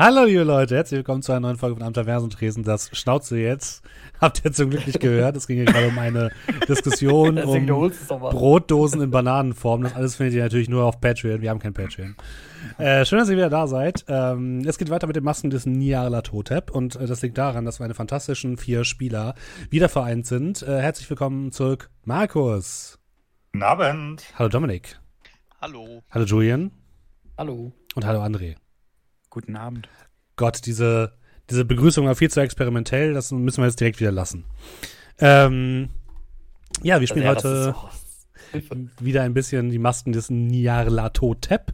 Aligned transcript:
Hallo, 0.00 0.26
liebe 0.26 0.44
Leute, 0.44 0.76
herzlich 0.76 0.98
willkommen 0.98 1.22
zu 1.22 1.32
einer 1.32 1.40
neuen 1.40 1.56
Folge 1.56 1.74
von 1.74 1.84
Am 1.84 1.92
Traversentresen. 1.92 2.62
Das 2.62 2.88
Schnauze 2.96 3.36
jetzt. 3.36 3.82
Habt 4.20 4.44
ihr 4.44 4.52
zum 4.52 4.70
Glück 4.70 4.86
nicht 4.86 5.00
gehört. 5.00 5.36
Es 5.36 5.48
ging 5.48 5.56
hier 5.56 5.64
gerade 5.64 5.88
um 5.88 5.98
eine 5.98 6.30
Diskussion 6.68 7.36
um 7.42 7.66
Brotdosen 7.66 9.02
in 9.02 9.10
Bananenform. 9.10 9.82
Das 9.82 9.96
alles 9.96 10.14
findet 10.14 10.36
ihr 10.36 10.44
natürlich 10.44 10.68
nur 10.68 10.84
auf 10.84 11.00
Patreon. 11.00 11.40
Wir 11.40 11.50
haben 11.50 11.58
kein 11.58 11.74
Patreon. 11.74 12.14
Äh, 12.78 13.04
schön, 13.06 13.18
dass 13.18 13.28
ihr 13.28 13.36
wieder 13.36 13.50
da 13.50 13.66
seid. 13.66 14.04
Ähm, 14.06 14.60
es 14.64 14.78
geht 14.78 14.88
weiter 14.88 15.08
mit 15.08 15.16
den 15.16 15.24
Masken 15.24 15.50
des 15.50 15.66
Nyarlathotep 15.66 16.70
und 16.70 16.94
äh, 16.94 17.06
das 17.06 17.20
liegt 17.22 17.36
daran, 17.36 17.64
dass 17.64 17.80
meine 17.80 17.94
fantastischen 17.94 18.56
vier 18.56 18.84
Spieler 18.84 19.34
wieder 19.68 19.88
vereint 19.88 20.26
sind. 20.26 20.62
Äh, 20.62 20.80
herzlich 20.80 21.10
willkommen 21.10 21.50
zurück, 21.50 21.90
Markus. 22.04 23.00
Guten 23.52 23.64
Abend. 23.64 24.22
Hallo 24.38 24.48
Dominik. 24.48 25.00
Hallo. 25.60 26.04
Hallo 26.08 26.24
Julian. 26.24 26.70
Hallo. 27.36 27.72
Und 27.96 28.06
hallo 28.06 28.22
André. 28.22 28.54
Guten 29.38 29.54
Abend. 29.54 29.88
Gott, 30.34 30.66
diese, 30.66 31.12
diese 31.48 31.64
Begrüßung 31.64 32.06
war 32.06 32.16
viel 32.16 32.28
zu 32.28 32.40
experimentell, 32.40 33.14
das 33.14 33.30
müssen 33.30 33.62
wir 33.62 33.66
jetzt 33.66 33.78
direkt 33.78 34.00
wieder 34.00 34.10
lassen. 34.10 34.42
Ähm, 35.20 35.90
ja, 36.82 36.98
wir 36.98 37.06
spielen 37.06 37.24
ja, 37.24 37.36
heute 37.36 37.72
wieder 39.00 39.22
ein 39.22 39.34
bisschen 39.34 39.70
die 39.70 39.78
Masken 39.78 40.12
des 40.12 40.30
Nyarlathotep. 40.30 41.72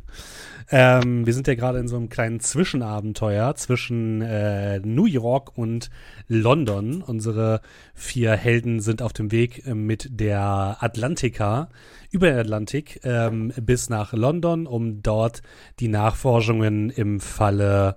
Ähm, 0.70 1.26
wir 1.26 1.34
sind 1.34 1.46
ja 1.46 1.54
gerade 1.54 1.78
in 1.78 1.88
so 1.88 1.96
einem 1.96 2.08
kleinen 2.08 2.40
Zwischenabenteuer 2.40 3.54
zwischen 3.54 4.22
äh, 4.22 4.80
New 4.80 5.04
York 5.04 5.56
und 5.58 5.90
London. 6.26 7.02
Unsere 7.02 7.60
vier 7.94 8.32
Helden 8.32 8.80
sind 8.80 9.02
auf 9.02 9.12
dem 9.12 9.30
Weg 9.30 9.66
äh, 9.66 9.74
mit 9.74 10.08
der 10.18 10.78
Atlantica 10.80 11.68
über 12.10 12.28
den 12.28 12.38
Atlantik 12.38 13.00
ähm, 13.04 13.52
bis 13.60 13.90
nach 13.90 14.14
London, 14.14 14.66
um 14.66 15.02
dort 15.02 15.42
die 15.80 15.88
Nachforschungen 15.88 16.90
im 16.90 17.20
Falle 17.20 17.96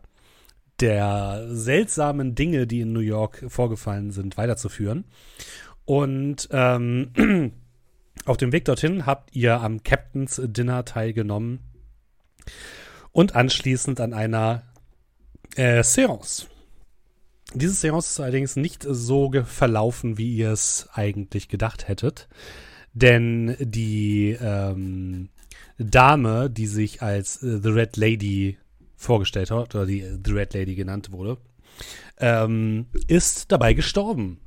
der 0.82 1.46
seltsamen 1.50 2.36
Dinge, 2.36 2.68
die 2.68 2.82
in 2.82 2.94
New 2.94 3.00
York 3.00 3.46
vorgefallen 3.48 4.12
sind, 4.12 4.38
weiterzuführen. 4.38 5.06
Und 5.86 6.50
ähm, 6.52 7.12
auf 8.26 8.38
dem 8.38 8.52
Weg 8.52 8.66
dorthin 8.66 9.06
habt 9.06 9.36
ihr 9.36 9.62
am 9.62 9.84
Captain's 9.84 10.42
Dinner 10.44 10.86
teilgenommen 10.86 11.60
und 13.12 13.36
anschließend 13.36 14.00
an 14.00 14.14
einer 14.14 14.64
äh, 15.56 15.84
Seance. 15.84 16.48
Diese 17.54 17.74
Seance 17.74 18.10
ist 18.10 18.20
allerdings 18.20 18.56
nicht 18.56 18.86
so 18.88 19.32
verlaufen, 19.46 20.18
wie 20.18 20.36
ihr 20.36 20.52
es 20.52 20.90
eigentlich 20.94 21.48
gedacht 21.48 21.88
hättet. 21.88 22.28
Denn 22.94 23.56
die 23.60 24.38
ähm, 24.42 25.30
Dame, 25.78 26.50
die 26.50 26.68
sich 26.68 27.02
als 27.02 27.42
äh, 27.44 27.60
The 27.62 27.70
Red 27.70 27.96
Lady 27.98 28.58
vorgestellt 28.96 29.52
hat, 29.52 29.76
oder 29.76 29.86
die 29.86 30.04
The 30.26 30.32
Red 30.32 30.54
Lady 30.54 30.76
genannt 30.76 31.12
wurde, 31.12 31.38
ähm, 32.20 32.88
ist 33.08 33.52
dabei 33.52 33.74
gestorben. 33.74 34.40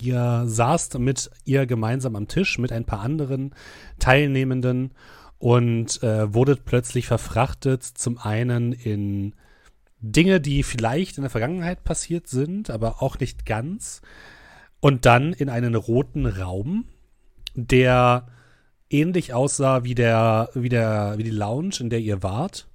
Ihr 0.00 0.44
saßt 0.46 0.98
mit 0.98 1.30
ihr 1.44 1.66
gemeinsam 1.66 2.16
am 2.16 2.28
Tisch 2.28 2.58
mit 2.58 2.72
ein 2.72 2.84
paar 2.84 3.00
anderen 3.00 3.54
Teilnehmenden 3.98 4.92
und 5.38 6.02
äh, 6.02 6.32
wurdet 6.34 6.64
plötzlich 6.64 7.06
verfrachtet, 7.06 7.84
zum 7.84 8.18
einen 8.18 8.72
in 8.72 9.34
Dinge, 10.00 10.40
die 10.40 10.62
vielleicht 10.62 11.18
in 11.18 11.22
der 11.22 11.30
Vergangenheit 11.30 11.84
passiert 11.84 12.28
sind, 12.28 12.70
aber 12.70 13.02
auch 13.02 13.18
nicht 13.18 13.46
ganz, 13.46 14.00
und 14.80 15.06
dann 15.06 15.32
in 15.32 15.48
einen 15.48 15.74
roten 15.74 16.26
Raum, 16.26 16.84
der 17.54 18.26
ähnlich 18.90 19.34
aussah 19.34 19.84
wie 19.84 19.94
der, 19.94 20.50
wie 20.54 20.68
der, 20.68 21.14
wie 21.16 21.24
die 21.24 21.30
Lounge, 21.30 21.76
in 21.80 21.90
der 21.90 21.98
ihr 21.98 22.22
wart. 22.22 22.68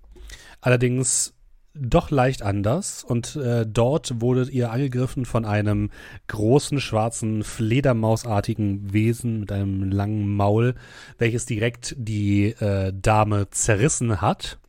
Allerdings 0.61 1.33
doch 1.75 2.11
leicht 2.11 2.43
anders 2.43 3.03
und 3.03 3.35
äh, 3.35 3.65
dort 3.65 4.21
wurdet 4.21 4.49
ihr 4.49 4.71
angegriffen 4.71 5.25
von 5.25 5.45
einem 5.45 5.89
großen 6.27 6.79
schwarzen 6.79 7.43
Fledermausartigen 7.43 8.93
Wesen 8.93 9.39
mit 9.39 9.51
einem 9.51 9.91
langen 9.91 10.35
Maul, 10.35 10.75
welches 11.17 11.45
direkt 11.45 11.95
die 11.97 12.49
äh, 12.59 12.93
Dame 12.93 13.49
zerrissen 13.49 14.21
hat. 14.21 14.59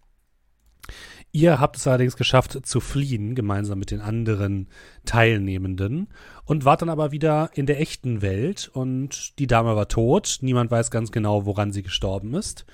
Ihr 1.37 1.59
habt 1.59 1.77
es 1.77 1.87
allerdings 1.89 2.17
geschafft 2.17 2.65
zu 2.65 2.79
fliehen, 2.79 3.35
gemeinsam 3.35 3.81
mit 3.81 3.91
den 3.91 4.01
anderen 4.01 4.69
Teilnehmenden, 5.05 6.07
und 6.45 6.65
wart 6.65 6.81
dann 6.81 6.89
aber 6.89 7.11
wieder 7.11 7.51
in 7.55 7.67
der 7.67 7.81
echten 7.81 8.23
Welt 8.23 8.71
und 8.73 9.37
die 9.41 9.49
Dame 9.49 9.75
war 9.75 9.89
tot. 9.89 10.39
Niemand 10.43 10.71
weiß 10.71 10.93
ganz 10.93 11.11
genau, 11.11 11.45
woran 11.45 11.73
sie 11.73 11.83
gestorben 11.83 12.35
ist. 12.35 12.67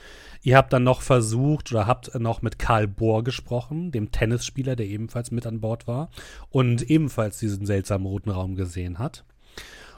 Ihr 0.42 0.58
habt 0.58 0.74
dann 0.74 0.84
noch 0.84 1.00
versucht 1.00 1.72
oder 1.72 1.86
habt 1.86 2.14
noch 2.20 2.42
mit 2.42 2.58
Karl 2.58 2.86
Bohr 2.86 3.24
gesprochen, 3.24 3.92
dem 3.92 4.12
Tennisspieler, 4.12 4.76
der 4.76 4.88
ebenfalls 4.88 5.30
mit 5.30 5.46
an 5.46 5.62
Bord 5.62 5.86
war 5.86 6.10
und 6.50 6.82
ebenfalls 6.90 7.38
diesen 7.38 7.64
seltsamen 7.64 8.06
roten 8.06 8.28
Raum 8.28 8.56
gesehen 8.56 8.98
hat. 8.98 9.24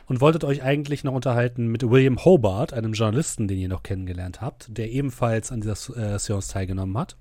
Und 0.06 0.20
wolltet 0.20 0.44
euch 0.44 0.62
eigentlich 0.62 1.02
noch 1.02 1.14
unterhalten 1.14 1.66
mit 1.66 1.90
William 1.90 2.24
Hobart, 2.24 2.72
einem 2.74 2.92
Journalisten, 2.92 3.48
den 3.48 3.58
ihr 3.58 3.68
noch 3.68 3.82
kennengelernt 3.82 4.40
habt, 4.40 4.68
der 4.78 4.92
ebenfalls 4.92 5.50
an 5.50 5.62
dieser 5.62 5.96
äh, 5.96 6.16
Seance 6.20 6.52
teilgenommen 6.52 6.96
hat. 6.96 7.16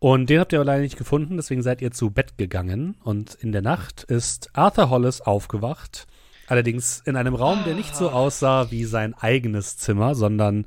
Und 0.00 0.30
den 0.30 0.38
habt 0.38 0.52
ihr 0.52 0.60
aber 0.60 0.66
leider 0.66 0.82
nicht 0.82 0.96
gefunden, 0.96 1.36
deswegen 1.36 1.62
seid 1.62 1.82
ihr 1.82 1.90
zu 1.90 2.10
Bett 2.10 2.38
gegangen. 2.38 2.96
Und 3.02 3.34
in 3.34 3.52
der 3.52 3.62
Nacht 3.62 4.04
ist 4.04 4.50
Arthur 4.52 4.90
Hollis 4.90 5.20
aufgewacht. 5.20 6.06
Allerdings 6.46 7.02
in 7.04 7.16
einem 7.16 7.34
Raum, 7.34 7.64
der 7.64 7.74
nicht 7.74 7.94
so 7.94 8.10
aussah 8.10 8.70
wie 8.70 8.84
sein 8.84 9.14
eigenes 9.14 9.76
Zimmer, 9.76 10.14
sondern 10.14 10.66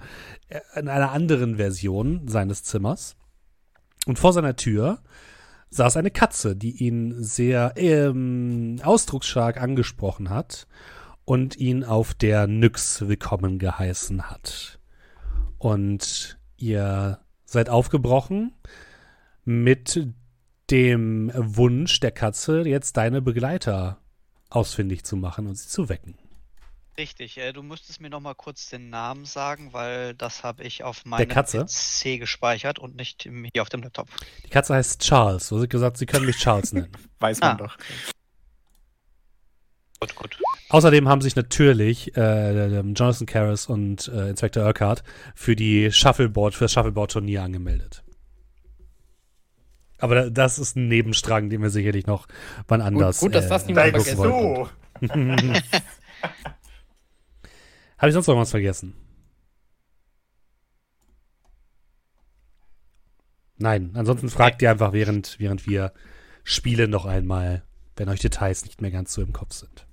in 0.76 0.90
einer 0.90 1.12
anderen 1.12 1.56
Version 1.56 2.28
seines 2.28 2.64
Zimmers. 2.64 3.16
Und 4.06 4.20
vor 4.20 4.34
seiner 4.34 4.56
Tür 4.56 5.00
saß 5.70 5.98
eine 5.98 6.12
Katze, 6.12 6.56
die 6.56 6.84
ihn 6.84 7.24
sehr 7.24 7.74
ähm, 7.78 8.80
ausdrucksstark 8.84 9.62
angesprochen 9.62 10.30
hat 10.30 10.68
und 11.24 11.56
ihn 11.56 11.84
auf 11.86 12.14
der 12.14 12.48
Nyx 12.48 13.08
willkommen 13.08 13.58
geheißen 13.58 14.30
hat. 14.30 14.80
Und 15.58 16.38
ihr 16.58 17.20
seid 17.46 17.70
aufgebrochen 17.70 18.54
mit 19.46 20.08
dem 20.70 21.32
Wunsch 21.36 22.00
der 22.00 22.12
Katze, 22.12 22.62
jetzt 22.62 22.98
deine 22.98 23.22
Begleiter 23.22 24.02
ausfindig 24.50 25.04
zu 25.04 25.16
machen 25.16 25.48
und 25.48 25.56
sie 25.56 25.68
zu 25.68 25.90
wecken. 25.90 26.18
Richtig, 26.98 27.38
äh, 27.38 27.54
du 27.54 27.64
müsstest 27.64 28.02
mir 28.02 28.10
noch 28.10 28.20
mal 28.20 28.36
kurz 28.36 28.70
den 28.70 28.90
Namen 28.90 29.26
sagen, 29.26 29.72
weil 29.72 30.14
das 30.14 30.44
habe 30.44 30.64
ich 30.64 30.84
auf 30.84 31.06
meinem 31.06 31.28
PC 31.28 32.20
gespeichert 32.20 32.80
und 32.80 32.96
nicht 32.96 33.24
hier 33.24 33.62
auf 33.62 33.70
dem 33.70 33.82
Laptop. 33.82 34.08
Die 34.46 34.50
Katze 34.50 34.76
heißt 34.76 35.02
Charles. 35.02 35.48
So 35.48 35.60
sie 35.60 35.70
gesagt, 35.70 35.98
sie 35.98 36.06
können 36.06 36.26
mich 36.26 36.38
Charles 36.38 36.74
nennen. 36.74 36.92
Weiß 37.20 37.40
man 37.40 37.52
ah. 37.52 37.56
doch. 37.56 37.78
Gut, 40.00 40.16
gut. 40.16 40.38
Außerdem 40.70 41.08
haben 41.08 41.22
sich 41.22 41.36
natürlich 41.36 42.16
äh, 42.18 42.80
Jonathan 42.80 43.26
Karras 43.26 43.68
und 43.68 44.08
äh, 44.08 44.30
Inspector 44.30 44.66
Urquhart 44.66 45.04
für 45.36 45.56
die 45.56 45.92
Shuffleboard, 45.92 46.56
für 46.56 46.66
das 46.66 46.74
Shuffleboard-Turnier 46.74 47.44
angemeldet. 47.44 48.04
Aber 50.02 50.30
das 50.32 50.60
ist 50.60 50.76
ein 50.76 50.88
Nebenstrang, 50.88 51.50
den 51.50 51.62
wir 51.62 51.70
sicherlich 51.70 52.08
noch 52.08 52.28
wann 52.68 52.82
anders. 52.82 53.20
Gut, 53.20 53.28
gut 53.28 53.36
dass 53.36 53.48
das 53.48 53.64
äh, 53.64 53.68
niemand 53.68 53.92
vergessen 53.92 54.18
so. 54.18 54.70
Habe 57.98 58.10
ich 58.10 58.14
sonst 58.14 58.28
noch 58.28 58.36
was 58.36 58.50
vergessen? 58.50 58.96
Nein, 63.58 63.92
ansonsten 63.94 64.30
fragt 64.30 64.64
ihr 64.64 64.72
einfach, 64.72 64.92
während, 64.92 65.40
während 65.40 65.68
wir 65.68 65.94
spielen, 66.44 66.90
noch 66.90 67.06
einmal, 67.06 67.64
wenn 67.96 68.10
euch 68.10 68.20
Details 68.20 68.66
nicht 68.66 68.82
mehr 68.82 68.90
ganz 68.90 69.14
so 69.14 69.22
im 69.22 69.34
Kopf 69.34 69.54
sind. 69.54 69.86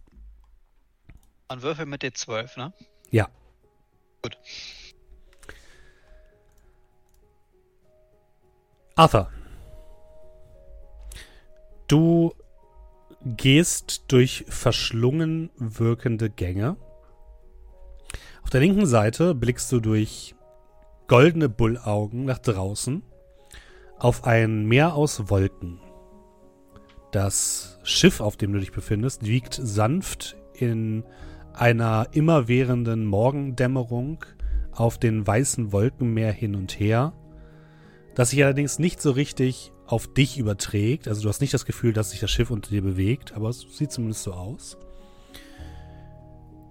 Ein 1.48 1.60
Würfel 1.60 1.84
mit 1.84 2.02
D12, 2.02 2.58
ne? 2.58 2.72
Ja. 3.10 3.28
Gut. 4.22 4.38
Arthur. 8.96 9.30
Du 11.88 12.34
gehst 13.24 14.04
durch 14.08 14.44
verschlungen 14.48 15.50
wirkende 15.56 16.28
Gänge. 16.28 16.76
Auf 18.42 18.50
der 18.50 18.60
linken 18.60 18.84
Seite 18.84 19.34
blickst 19.34 19.72
du 19.72 19.80
durch 19.80 20.34
goldene 21.06 21.48
Bullaugen 21.48 22.26
nach 22.26 22.38
draußen 22.38 23.02
auf 23.98 24.24
ein 24.24 24.66
Meer 24.66 24.94
aus 24.94 25.30
Wolken. 25.30 25.80
Das 27.10 27.78
Schiff, 27.84 28.20
auf 28.20 28.36
dem 28.36 28.52
du 28.52 28.60
dich 28.60 28.70
befindest, 28.70 29.24
wiegt 29.26 29.54
sanft 29.54 30.36
in 30.52 31.04
einer 31.54 32.08
immerwährenden 32.12 33.06
Morgendämmerung 33.06 34.24
auf 34.72 34.98
den 34.98 35.26
weißen 35.26 35.72
Wolkenmeer 35.72 36.32
hin 36.32 36.54
und 36.54 36.78
her, 36.78 37.14
das 38.14 38.30
sich 38.30 38.44
allerdings 38.44 38.78
nicht 38.78 39.00
so 39.00 39.10
richtig 39.10 39.72
auf 39.88 40.06
dich 40.06 40.38
überträgt. 40.38 41.08
Also 41.08 41.22
du 41.22 41.28
hast 41.28 41.40
nicht 41.40 41.54
das 41.54 41.64
Gefühl, 41.64 41.92
dass 41.92 42.10
sich 42.10 42.20
das 42.20 42.30
Schiff 42.30 42.50
unter 42.50 42.70
dir 42.70 42.82
bewegt, 42.82 43.32
aber 43.32 43.48
es 43.48 43.66
sieht 43.72 43.90
zumindest 43.90 44.22
so 44.22 44.32
aus. 44.32 44.76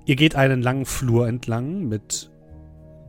Ihr 0.06 0.16
geht 0.16 0.36
einen 0.36 0.62
langen 0.62 0.86
Flur 0.86 1.28
entlang 1.28 1.88
mit 1.88 2.30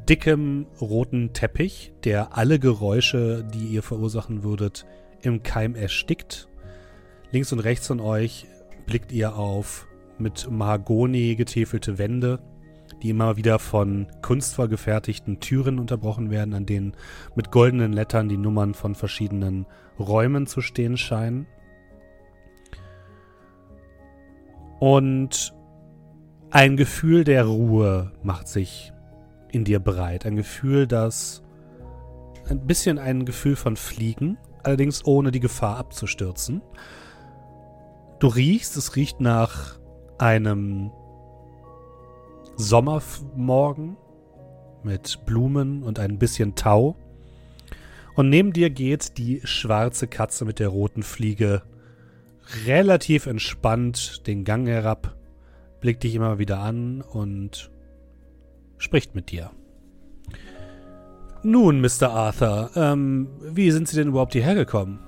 dickem 0.08 0.66
roten 0.80 1.34
Teppich, 1.34 1.92
der 2.04 2.36
alle 2.36 2.58
Geräusche, 2.58 3.44
die 3.54 3.66
ihr 3.66 3.82
verursachen 3.82 4.42
würdet, 4.42 4.86
im 5.20 5.42
Keim 5.42 5.74
erstickt. 5.74 6.48
Links 7.30 7.52
und 7.52 7.60
rechts 7.60 7.86
von 7.86 8.00
euch 8.00 8.46
blickt 8.86 9.12
ihr 9.12 9.36
auf 9.36 9.86
mit 10.18 10.50
Mahagoni 10.50 11.36
getäfelte 11.36 11.98
Wände, 11.98 12.40
die 13.02 13.10
immer 13.10 13.36
wieder 13.36 13.58
von 13.58 14.06
kunstvoll 14.22 14.68
gefertigten 14.68 15.40
Türen 15.40 15.78
unterbrochen 15.78 16.30
werden, 16.30 16.54
an 16.54 16.66
denen 16.66 16.94
mit 17.34 17.50
goldenen 17.50 17.92
Lettern 17.92 18.28
die 18.28 18.36
Nummern 18.36 18.74
von 18.74 18.94
verschiedenen 18.94 19.66
Räumen 19.98 20.46
zu 20.46 20.60
stehen 20.60 20.96
scheinen. 20.96 21.46
Und 24.80 25.54
ein 26.50 26.76
Gefühl 26.76 27.24
der 27.24 27.44
Ruhe 27.44 28.12
macht 28.22 28.48
sich 28.48 28.92
in 29.50 29.64
dir 29.64 29.80
breit. 29.80 30.24
Ein 30.24 30.36
Gefühl, 30.36 30.86
das 30.86 31.42
ein 32.48 32.66
bisschen 32.66 32.98
ein 32.98 33.24
Gefühl 33.24 33.56
von 33.56 33.76
Fliegen, 33.76 34.38
allerdings 34.62 35.04
ohne 35.04 35.30
die 35.30 35.40
Gefahr 35.40 35.76
abzustürzen. 35.76 36.62
Du 38.18 38.28
riechst, 38.28 38.76
es 38.76 38.96
riecht 38.96 39.20
nach 39.20 39.78
einem 40.18 40.90
Sommermorgen 42.58 43.96
mit 44.82 45.24
Blumen 45.24 45.84
und 45.84 46.00
ein 46.00 46.18
bisschen 46.18 46.56
Tau. 46.56 46.96
Und 48.16 48.28
neben 48.28 48.52
dir 48.52 48.68
geht 48.68 49.16
die 49.16 49.40
schwarze 49.44 50.08
Katze 50.08 50.44
mit 50.44 50.58
der 50.58 50.68
roten 50.68 51.04
Fliege 51.04 51.62
relativ 52.66 53.26
entspannt 53.26 54.26
den 54.26 54.42
Gang 54.44 54.66
herab, 54.66 55.14
blickt 55.80 56.02
dich 56.02 56.16
immer 56.16 56.40
wieder 56.40 56.58
an 56.58 57.00
und 57.00 57.70
spricht 58.76 59.14
mit 59.14 59.30
dir. 59.30 59.52
Nun, 61.44 61.80
Mr. 61.80 62.10
Arthur, 62.10 62.70
ähm, 62.74 63.28
wie 63.40 63.70
sind 63.70 63.86
Sie 63.86 63.96
denn 63.96 64.08
überhaupt 64.08 64.32
hierher 64.32 64.56
gekommen? 64.56 64.98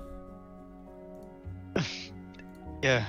Ja, 2.84 3.02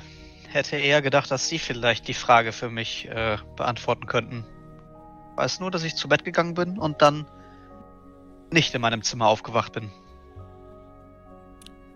hätte 0.54 0.78
eher 0.78 1.02
gedacht, 1.02 1.32
dass 1.32 1.48
Sie 1.48 1.60
vielleicht 1.60 2.08
die 2.08 2.14
Frage 2.14 2.52
für 2.52 2.70
mich 2.70 3.08
äh, 3.08 3.38
beantworten 3.56 4.06
könnten. 4.06 4.46
Ich 5.32 5.38
weiß 5.38 5.60
nur, 5.60 5.72
dass 5.72 5.84
ich 5.84 5.96
zu 5.96 6.08
Bett 6.10 6.24
gegangen 6.24 6.54
bin 6.54 6.78
und 6.78 7.02
dann 7.02 7.26
nicht 8.52 8.74
in 8.76 8.82
meinem 8.82 9.02
Zimmer 9.02 9.28
aufgewacht 9.28 9.74
bin. 9.74 9.92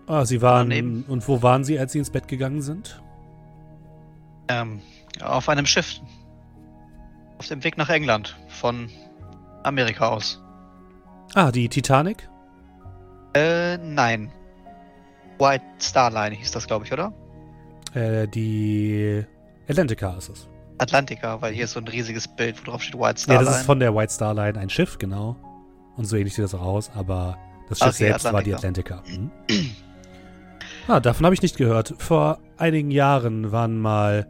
Ah, 0.07 0.25
Sie 0.25 0.42
waren. 0.42 0.69
Daneben. 0.69 1.04
Und 1.07 1.28
wo 1.28 1.42
waren 1.42 1.63
Sie, 1.63 1.78
als 1.80 1.92
Sie 1.92 2.00
ins 2.00 2.12
Bett 2.12 2.28
gegangen 2.28 2.62
sind? 2.62 3.02
Ähm, 4.48 4.81
auf 5.22 5.50
einem 5.50 5.66
Schiff. 5.66 6.00
Auf 7.38 7.48
dem 7.48 7.63
Weg 7.63 7.78
nach 7.78 7.90
England. 7.90 8.38
Von 8.48 8.90
Amerika 9.63 10.10
aus. 10.10 10.42
Ah, 11.34 11.51
die 11.51 11.68
Titanic? 11.68 12.30
Äh, 13.34 13.78
nein. 13.78 14.31
White 15.40 15.66
Star 15.81 16.12
Line 16.12 16.36
hieß 16.36 16.51
das, 16.51 16.68
glaube 16.68 16.86
ich, 16.86 16.94
oder? 16.94 17.12
Äh, 17.96 18.28
die 18.28 19.24
Atlantica 19.68 20.16
ist 20.18 20.30
es. 20.30 20.48
Atlantica, 20.78 21.42
weil 21.42 21.54
hier 21.54 21.64
ist 21.64 21.72
so 21.72 21.80
ein 21.80 21.88
riesiges 21.88 22.28
Bild, 22.28 22.60
wo 22.60 22.72
drauf 22.72 22.84
steht 22.84 23.00
White 23.00 23.22
Star 23.22 23.36
Line. 23.36 23.46
Ja, 23.46 23.52
das 23.52 23.62
ist 23.62 23.66
von 23.66 23.80
der 23.80 23.96
White 23.96 24.12
Star 24.12 24.34
Line 24.34 24.60
ein 24.60 24.70
Schiff, 24.70 24.98
genau. 24.98 25.38
Und 25.96 26.06
so 26.06 26.18
ähnlich 26.18 26.36
sieht 26.36 26.44
das 26.44 26.54
auch 26.54 26.62
aus, 26.62 26.92
aber 26.94 27.38
das 27.70 27.80
Schiff 27.80 27.88
okay, 27.88 27.98
selbst 27.98 28.26
Atlantica. 28.26 28.34
war 28.34 28.44
die 28.44 28.54
Atlantica. 28.54 29.04
Mhm. 29.08 29.32
ah, 30.88 31.00
davon 31.00 31.26
habe 31.26 31.34
ich 31.34 31.42
nicht 31.42 31.56
gehört. 31.56 31.96
Vor 31.98 32.40
einigen 32.58 32.92
Jahren 32.92 33.54
waren 33.54 33.80
mal 33.80 34.28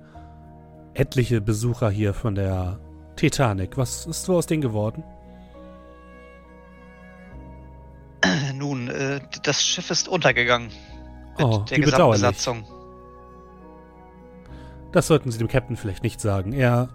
etliche 0.94 1.42
Besucher 1.42 1.90
hier 1.90 2.14
von 2.14 2.36
der 2.36 2.80
Titanic. 3.16 3.78
Was 3.78 4.06
ist 4.06 4.24
so 4.24 4.38
aus 4.38 4.46
denen 4.46 4.62
geworden? 4.62 5.04
Nun, 8.54 8.90
äh, 8.90 9.20
das 9.44 9.64
Schiff 9.64 9.90
ist 9.90 10.08
untergegangen. 10.08 10.70
Mit 11.38 11.46
oh, 11.46 11.66
der 11.70 11.80
gesamten 11.80 12.12
Besatzung. 12.12 12.66
Das 14.95 15.07
sollten 15.07 15.30
Sie 15.30 15.38
dem 15.38 15.50
Captain 15.50 15.75
vielleicht 15.75 16.03
nicht 16.03 16.21
sagen. 16.21 16.53
Er 16.53 16.88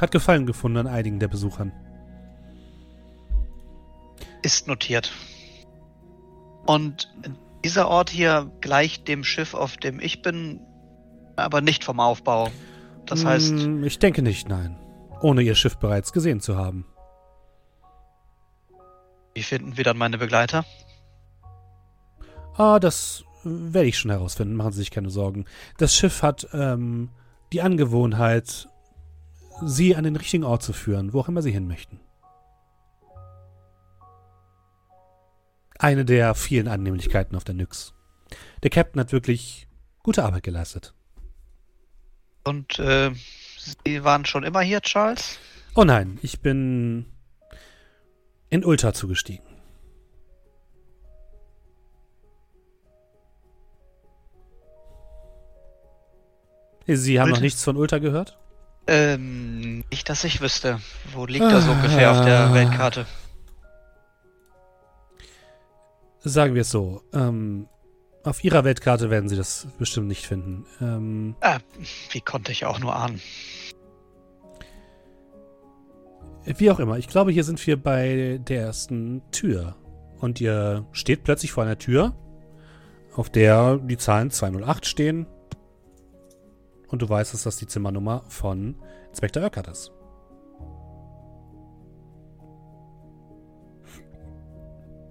hat 0.00 0.12
Gefallen 0.12 0.46
gefunden 0.46 0.78
an 0.78 0.86
einigen 0.86 1.18
der 1.18 1.26
Besuchern. 1.26 1.72
Ist 4.42 4.68
notiert. 4.68 5.10
Und 6.64 7.12
dieser 7.64 7.88
Ort 7.88 8.08
hier 8.08 8.52
gleicht 8.60 9.08
dem 9.08 9.24
Schiff, 9.24 9.54
auf 9.54 9.76
dem 9.76 9.98
ich 9.98 10.22
bin, 10.22 10.60
aber 11.34 11.60
nicht 11.60 11.82
vom 11.82 11.98
Aufbau. 11.98 12.50
Das 13.06 13.24
heißt. 13.24 13.50
Hm, 13.50 13.82
ich 13.82 13.98
denke 13.98 14.22
nicht, 14.22 14.48
nein. 14.48 14.78
Ohne 15.20 15.42
Ihr 15.42 15.56
Schiff 15.56 15.76
bereits 15.76 16.12
gesehen 16.12 16.38
zu 16.38 16.56
haben. 16.56 16.86
Wie 19.34 19.42
finden 19.42 19.76
wir 19.76 19.82
dann 19.82 19.98
meine 19.98 20.18
Begleiter? 20.18 20.64
Ah, 22.56 22.78
das 22.78 23.24
werde 23.42 23.88
ich 23.88 23.98
schon 23.98 24.12
herausfinden. 24.12 24.54
Machen 24.54 24.70
Sie 24.70 24.78
sich 24.78 24.92
keine 24.92 25.10
Sorgen. 25.10 25.46
Das 25.78 25.96
Schiff 25.96 26.22
hat 26.22 26.46
ähm, 26.52 27.10
die 27.52 27.62
Angewohnheit, 27.62 28.68
Sie 29.62 29.94
an 29.94 30.04
den 30.04 30.16
richtigen 30.16 30.44
Ort 30.44 30.62
zu 30.62 30.72
führen, 30.72 31.12
wo 31.12 31.20
auch 31.20 31.28
immer 31.28 31.42
Sie 31.42 31.50
hin 31.50 31.66
möchten. 31.66 32.00
Eine 35.78 36.04
der 36.04 36.34
vielen 36.34 36.68
Annehmlichkeiten 36.68 37.36
auf 37.36 37.44
der 37.44 37.54
Nyx. 37.54 37.94
Der 38.62 38.70
Captain 38.70 39.00
hat 39.00 39.12
wirklich 39.12 39.66
gute 40.02 40.24
Arbeit 40.24 40.42
geleistet. 40.42 40.94
Und 42.44 42.78
äh, 42.78 43.10
Sie 43.84 44.04
waren 44.04 44.24
schon 44.24 44.44
immer 44.44 44.60
hier, 44.60 44.80
Charles? 44.80 45.38
Oh 45.74 45.84
nein, 45.84 46.18
ich 46.22 46.40
bin 46.40 47.06
in 48.48 48.64
Ultra 48.64 48.92
zugestiegen. 48.92 49.49
Sie 56.96 57.20
haben 57.20 57.26
Ultra? 57.28 57.38
noch 57.38 57.42
nichts 57.42 57.64
von 57.64 57.76
Ultra 57.76 57.98
gehört? 57.98 58.38
Ähm, 58.86 59.84
nicht, 59.90 60.08
dass 60.08 60.24
ich 60.24 60.40
wüsste. 60.40 60.80
Wo 61.12 61.26
liegt 61.26 61.44
ah, 61.44 61.50
das 61.50 61.68
ungefähr 61.68 62.10
auf 62.10 62.24
der 62.24 62.52
Weltkarte? 62.54 63.06
Sagen 66.22 66.54
wir 66.54 66.62
es 66.62 66.70
so. 66.70 67.02
Ähm, 67.12 67.68
auf 68.24 68.44
Ihrer 68.44 68.64
Weltkarte 68.64 69.10
werden 69.10 69.28
Sie 69.28 69.36
das 69.36 69.66
bestimmt 69.78 70.08
nicht 70.08 70.26
finden. 70.26 70.66
Ähm, 70.80 71.36
ah, 71.40 71.58
wie 72.10 72.20
konnte 72.20 72.52
ich 72.52 72.66
auch 72.66 72.78
nur 72.78 72.94
ahnen? 72.94 73.20
Wie 76.44 76.70
auch 76.70 76.80
immer, 76.80 76.98
ich 76.98 77.08
glaube, 77.08 77.32
hier 77.32 77.44
sind 77.44 77.64
wir 77.66 77.82
bei 77.82 78.40
der 78.42 78.62
ersten 78.62 79.22
Tür. 79.30 79.76
Und 80.18 80.40
ihr 80.40 80.86
steht 80.92 81.22
plötzlich 81.24 81.52
vor 81.52 81.64
einer 81.64 81.78
Tür, 81.78 82.14
auf 83.14 83.30
der 83.30 83.78
die 83.78 83.96
Zahlen 83.96 84.30
208 84.30 84.86
stehen. 84.86 85.26
Und 86.90 87.02
du 87.02 87.08
weißt, 87.08 87.34
dass 87.34 87.44
das 87.44 87.56
die 87.56 87.66
Zimmernummer 87.66 88.24
von 88.28 88.76
Inspektor 89.10 89.42
Urquhart 89.42 89.68
ist. 89.68 89.92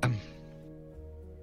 Ähm, 0.03 0.19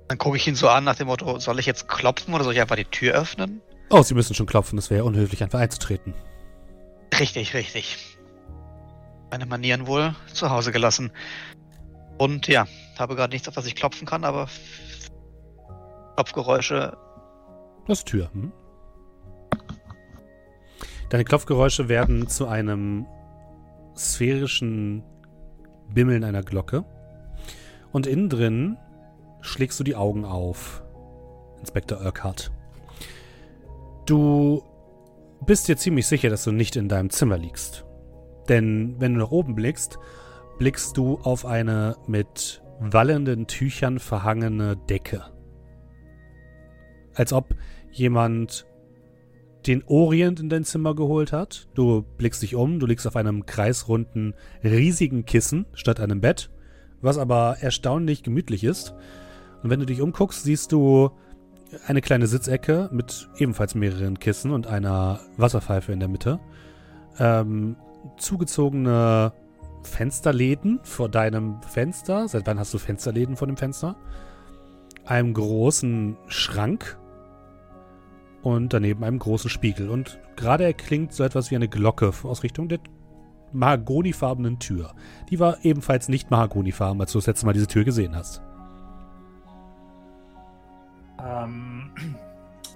dann 0.08 0.18
gucke 0.18 0.36
ich 0.36 0.46
ihn 0.46 0.54
so 0.54 0.68
an 0.68 0.84
nach 0.84 0.96
dem 0.96 1.06
Motto, 1.06 1.38
soll 1.38 1.58
ich 1.58 1.66
jetzt 1.66 1.88
klopfen 1.88 2.34
oder 2.34 2.44
soll 2.44 2.52
ich 2.52 2.60
einfach 2.60 2.76
die 2.76 2.84
Tür 2.84 3.14
öffnen? 3.14 3.62
Oh, 3.90 4.02
Sie 4.02 4.14
müssen 4.14 4.34
schon 4.34 4.46
klopfen, 4.46 4.78
es 4.78 4.90
wäre 4.90 5.04
unhöflich, 5.04 5.42
einfach 5.42 5.60
einzutreten. 5.60 6.14
Richtig, 7.18 7.54
richtig 7.54 8.16
meine 9.30 9.46
Manieren 9.46 9.86
wohl 9.86 10.14
zu 10.32 10.50
Hause 10.50 10.72
gelassen. 10.72 11.12
Und 12.18 12.48
ja, 12.48 12.66
habe 12.98 13.16
gerade 13.16 13.32
nichts, 13.32 13.48
auf 13.48 13.56
was 13.56 13.66
ich 13.66 13.74
klopfen 13.74 14.06
kann, 14.06 14.24
aber 14.24 14.48
Klopfgeräusche. 16.14 16.96
Das 17.86 18.04
Tür. 18.04 18.30
Hm? 18.32 18.52
Deine 21.08 21.24
Klopfgeräusche 21.24 21.88
werden 21.88 22.26
zu 22.26 22.46
einem 22.48 23.06
sphärischen 23.94 25.04
Bimmeln 25.92 26.24
einer 26.24 26.42
Glocke. 26.42 26.84
Und 27.92 28.06
innen 28.06 28.28
drin 28.28 28.76
schlägst 29.40 29.78
du 29.78 29.84
die 29.84 29.94
Augen 29.94 30.24
auf, 30.24 30.82
Inspektor 31.60 32.00
Urquhart. 32.00 32.50
Du 34.04 34.62
bist 35.44 35.68
dir 35.68 35.76
ziemlich 35.76 36.06
sicher, 36.06 36.28
dass 36.28 36.44
du 36.44 36.52
nicht 36.52 36.76
in 36.76 36.88
deinem 36.88 37.10
Zimmer 37.10 37.38
liegst. 37.38 37.84
Denn 38.48 38.96
wenn 38.98 39.14
du 39.14 39.20
nach 39.20 39.30
oben 39.30 39.54
blickst, 39.54 39.98
blickst 40.58 40.96
du 40.96 41.18
auf 41.22 41.46
eine 41.46 41.96
mit 42.06 42.62
wallenden 42.80 43.46
Tüchern 43.46 43.98
verhangene 43.98 44.76
Decke. 44.76 45.24
Als 47.14 47.32
ob 47.32 47.54
jemand 47.90 48.66
den 49.66 49.82
Orient 49.86 50.40
in 50.40 50.48
dein 50.48 50.64
Zimmer 50.64 50.94
geholt 50.94 51.32
hat. 51.32 51.68
Du 51.74 52.02
blickst 52.18 52.42
dich 52.42 52.54
um, 52.54 52.78
du 52.78 52.86
liegst 52.86 53.06
auf 53.06 53.16
einem 53.16 53.46
kreisrunden, 53.46 54.34
riesigen 54.62 55.24
Kissen 55.24 55.66
statt 55.74 56.00
einem 56.00 56.20
Bett, 56.20 56.50
was 57.00 57.18
aber 57.18 57.58
erstaunlich 57.60 58.22
gemütlich 58.22 58.64
ist. 58.64 58.94
Und 59.62 59.70
wenn 59.70 59.80
du 59.80 59.86
dich 59.86 60.00
umguckst, 60.00 60.44
siehst 60.44 60.72
du 60.72 61.10
eine 61.86 62.00
kleine 62.00 62.26
Sitzecke 62.26 62.88
mit 62.92 63.28
ebenfalls 63.38 63.74
mehreren 63.74 64.18
Kissen 64.18 64.52
und 64.52 64.66
einer 64.66 65.20
Wasserpfeife 65.36 65.92
in 65.92 66.00
der 66.00 66.08
Mitte. 66.08 66.38
Ähm, 67.18 67.76
zugezogene 68.18 69.32
Fensterläden 69.82 70.80
vor 70.82 71.08
deinem 71.08 71.60
Fenster. 71.62 72.28
Seit 72.28 72.46
wann 72.46 72.58
hast 72.58 72.72
du 72.72 72.78
Fensterläden 72.78 73.36
vor 73.36 73.48
dem 73.48 73.56
Fenster? 73.56 73.96
einem 75.06 75.32
großen 75.34 76.16
Schrank 76.28 76.98
und 78.46 78.72
daneben 78.72 79.02
einem 79.02 79.18
großen 79.18 79.50
Spiegel. 79.50 79.90
Und 79.90 80.20
gerade 80.36 80.62
erklingt 80.62 81.12
so 81.12 81.24
etwas 81.24 81.50
wie 81.50 81.56
eine 81.56 81.66
Glocke 81.66 82.12
aus 82.22 82.44
Richtung 82.44 82.68
der 82.68 82.78
mahagonifarbenen 83.52 84.60
Tür. 84.60 84.94
Die 85.30 85.40
war 85.40 85.64
ebenfalls 85.64 86.08
nicht 86.08 86.30
mahagonifarben, 86.30 87.00
als 87.00 87.10
du 87.10 87.18
das 87.18 87.26
letzte 87.26 87.46
Mal 87.46 87.54
diese 87.54 87.66
Tür 87.66 87.82
gesehen 87.82 88.14
hast. 88.14 88.40
Ähm, 91.20 91.90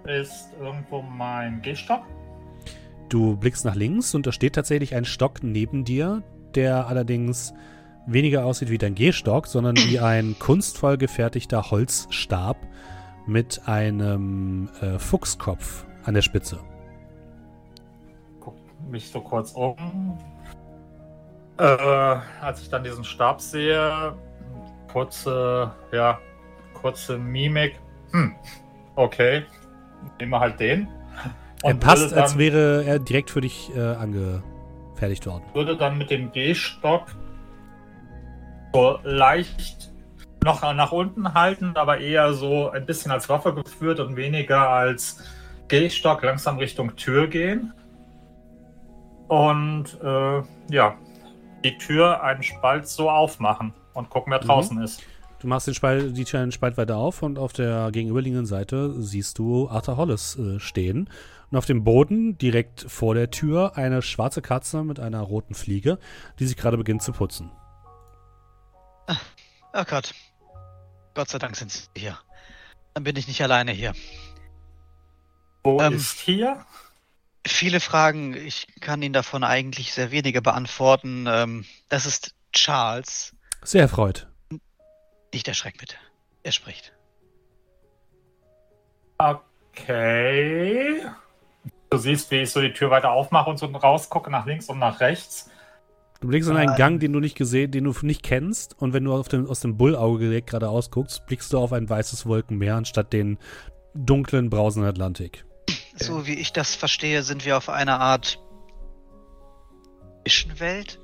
ist 0.09 0.49
irgendwo 0.61 1.03
mein 1.03 1.63
Gehstock? 1.63 2.03
Du 3.09 3.37
blickst 3.37 3.65
nach 3.65 3.77
links 3.77 4.13
und 4.17 4.27
da 4.27 4.33
steht 4.33 4.57
tatsächlich 4.57 4.97
ein 4.97 5.05
Stock 5.05 5.45
neben 5.45 5.85
dir, 5.85 6.25
der 6.57 6.89
allerdings 6.89 7.55
weniger 8.09 8.45
aussieht 8.45 8.71
wie 8.71 8.79
dein 8.79 8.97
Gehstock, 8.97 9.47
sondern 9.47 9.77
wie 9.77 10.01
ein 10.01 10.35
kunstvoll 10.37 10.99
gefertigter 10.99 11.71
Holzstab 11.71 12.57
mit 13.31 13.67
einem 13.67 14.69
äh, 14.81 14.99
Fuchskopf 14.99 15.85
an 16.05 16.15
der 16.15 16.23
Spitze. 16.23 16.59
Guck 18.41 18.57
mich 18.91 19.09
so 19.09 19.21
kurz 19.21 19.53
um. 19.53 20.19
Äh, 21.59 21.63
als 21.63 22.63
ich 22.63 22.71
dann 22.71 22.83
diesen 22.83 23.05
Stab 23.05 23.41
sehe, 23.41 24.15
kurze, 24.93 25.71
ja, 25.93 26.19
kurze 26.75 27.19
Mimik. 27.19 27.79
Hm, 28.13 28.35
okay, 28.97 29.45
nehmen 30.19 30.33
wir 30.33 30.41
halt 30.41 30.59
den. 30.59 30.89
er 31.63 31.75
passt, 31.75 32.11
dann, 32.11 32.19
als 32.19 32.37
wäre 32.37 32.85
er 32.85 32.99
direkt 32.99 33.31
für 33.31 33.43
dich 33.43 33.71
äh, 33.77 33.81
angefertigt 33.81 35.27
worden. 35.27 35.45
Würde 35.55 35.77
dann 35.77 35.99
mit 35.99 36.11
dem 36.11 36.33
G-Stock 36.33 37.15
so 38.73 38.99
leicht 39.05 39.90
noch 40.45 40.63
nach 40.75 40.93
unten 40.93 41.35
halten, 41.35 41.73
aber 41.77 41.99
eher 41.99 42.33
so 42.33 42.71
ein 42.71 42.87
bisschen 42.87 43.11
als 43.11 43.29
Waffe 43.29 43.55
geführt 43.55 44.01
und 44.01 44.17
weniger 44.17 44.69
als 44.71 45.23
Gehstock 45.69 46.23
langsam 46.23 46.59
Richtung 46.59 46.97
Tür 46.97 47.27
gehen. 47.27 47.73
Und 49.29 49.99
äh, 50.03 50.43
ja, 50.71 50.97
die 51.63 51.79
Tür 51.79 52.23
einen 52.23 52.43
Spalt 52.43 52.89
so 52.89 53.11
aufmachen 53.11 53.75
und 53.95 54.11
gucken, 54.11 54.33
wer 54.33 54.43
mhm. 54.43 54.47
draußen 54.47 54.83
ist. 54.83 55.03
Du 55.41 55.47
machst 55.47 55.67
den 55.67 55.75
Spalt, 55.75 56.17
die 56.17 56.25
Tür 56.25 56.41
einen 56.41 56.53
Spalt 56.53 56.77
weiter 56.77 56.97
auf 56.97 57.23
und 57.23 57.39
auf 57.39 57.53
der 57.53 57.91
gegenüberliegenden 57.93 58.47
Seite 58.47 58.93
siehst 59.01 59.39
du 59.39 59.69
Arthur 59.69 59.97
Hollis 59.97 60.37
äh, 60.37 60.59
stehen. 60.59 61.09
Und 61.51 61.59
auf 61.59 61.67
dem 61.67 61.83
Boden, 61.83 62.39
direkt 62.39 62.83
vor 62.89 63.15
der 63.15 63.31
Tür, 63.31 63.77
eine 63.77 64.03
schwarze 64.03 64.43
Katze 64.43 64.85
mit 64.85 65.01
einer 65.01 65.21
roten 65.21 65.55
Fliege, 65.55 65.99
die 66.39 66.47
sich 66.47 66.57
gerade 66.57 66.77
beginnt 66.77 67.03
zu 67.03 67.13
putzen. 67.13 67.51
Oh 69.73 69.85
Gott. 69.89 70.13
Gott 71.15 71.29
sei 71.29 71.39
Dank 71.39 71.57
sind 71.57 71.73
Sie 71.73 71.89
hier. 71.97 72.19
Dann 72.95 73.05
bin 73.05 73.17
ich 73.17 73.29
nicht 73.29 73.43
alleine 73.43 73.73
hier. 73.73 73.95
Wo 75.63 75.81
ähm, 75.81 75.95
ist 75.95 76.21
hier? 76.21 76.65
Viele 77.47 77.81
Fragen. 77.81 78.35
Ich 78.35 78.67
kann 78.81 79.03
Ihnen 79.03 79.13
davon 79.13 79.45
eigentlich 79.45 79.93
sehr 79.93 80.11
wenige 80.11 80.43
beantworten. 80.43 81.27
Ähm, 81.29 81.65
das 81.89 82.07
ist 82.07 82.35
Charles. 82.53 83.35
Sehr 83.63 83.83
erfreut. 83.83 84.29
Nicht 85.33 85.49
erschrecken, 85.49 85.79
bitte. 85.79 85.97
Er 86.43 86.53
spricht. 86.53 86.93
Okay. 89.19 91.05
Du 91.91 91.99
siehst, 91.99 92.31
wie 92.31 92.43
ich 92.43 92.51
so 92.51 92.61
die 92.61 92.73
Tür 92.73 92.91
weiter 92.91 93.11
aufmache 93.11 93.51
und 93.51 93.59
so 93.59 93.67
rausgucke 93.67 94.31
nach 94.31 94.47
links 94.47 94.69
und 94.69 94.79
nach 94.79 95.01
rechts. 95.01 95.51
Du 96.21 96.29
blickst 96.29 96.51
in 96.51 96.57
einen 96.57 96.77
Gang, 96.77 97.01
den 97.01 97.15
du 97.15 97.21
nicht 97.21 97.35
gesehen, 97.35 97.71
den 97.71 97.85
du 97.85 97.95
nicht 98.03 98.23
kennst, 98.23 98.79
und 98.79 98.93
wenn 98.93 99.05
du 99.05 99.23
dem, 99.23 99.49
aus 99.49 99.61
dem 99.61 99.79
Bullauge 99.79 100.29
direkt 100.29 100.51
gerade 100.51 100.69
ausguckst, 100.69 101.25
blickst 101.27 101.51
du 101.53 101.59
auf 101.59 101.73
ein 101.73 101.89
weißes 101.89 102.27
Wolkenmeer 102.27 102.77
anstatt 102.77 103.15
den 103.15 103.39
dunklen, 103.95 104.51
brausenden 104.51 104.91
Atlantik. 104.91 105.47
So 105.95 106.27
wie 106.27 106.35
ich 106.35 106.53
das 106.53 106.75
verstehe, 106.75 107.23
sind 107.23 107.47
wir 107.47 107.57
auf 107.57 107.71
einer 107.71 108.01
Art 108.01 108.39
Zwischenwelt. 110.25 110.99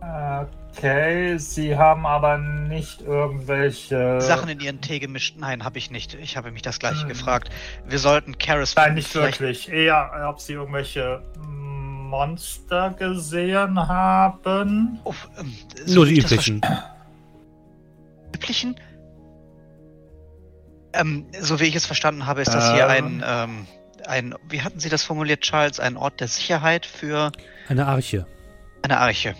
Okay, 0.00 1.36
sie 1.38 1.76
haben 1.76 2.06
aber 2.06 2.38
nicht 2.38 3.02
irgendwelche 3.02 4.20
Sachen 4.20 4.48
in 4.48 4.60
ihren 4.60 4.80
Tee 4.80 5.00
gemischt. 5.00 5.36
Nein, 5.38 5.64
habe 5.64 5.78
ich 5.78 5.90
nicht. 5.90 6.14
Ich 6.14 6.36
habe 6.36 6.52
mich 6.52 6.62
das 6.62 6.78
gleiche 6.78 7.02
hm. 7.02 7.08
gefragt. 7.08 7.50
Wir 7.84 7.98
sollten 7.98 8.38
Karis. 8.38 8.76
Nein, 8.76 8.94
nicht 8.94 9.12
wirklich. 9.14 9.68
Eher, 9.68 10.28
ob 10.28 10.40
sie 10.40 10.52
irgendwelche 10.52 11.24
Monster 12.06 12.90
gesehen 12.90 13.78
haben? 13.88 15.00
Oh, 15.04 15.14
ähm, 15.38 15.52
so 15.84 15.94
Nur 15.96 16.06
die 16.06 16.18
üblichen. 16.18 16.60
Üblichen? 18.34 18.76
Ähm, 20.92 21.26
so 21.40 21.60
wie 21.60 21.64
ich 21.64 21.74
es 21.74 21.86
verstanden 21.86 22.26
habe, 22.26 22.42
ist 22.42 22.52
das 22.52 22.68
ähm. 22.68 22.74
hier 22.74 22.88
ein, 22.88 23.24
ähm, 23.26 23.66
ein, 24.06 24.34
wie 24.48 24.62
hatten 24.62 24.80
Sie 24.80 24.88
das 24.88 25.02
formuliert, 25.02 25.40
Charles, 25.40 25.80
ein 25.80 25.96
Ort 25.96 26.20
der 26.20 26.28
Sicherheit 26.28 26.86
für... 26.86 27.32
Eine 27.68 27.86
Arche. 27.86 28.26
Eine 28.82 28.98
Arche. 28.98 29.34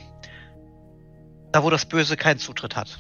Da, 1.53 1.63
wo 1.63 1.71
das 1.71 1.87
Böse 1.87 2.17
keinen 2.17 2.39
Zutritt 2.39 2.77
hat. 2.77 2.99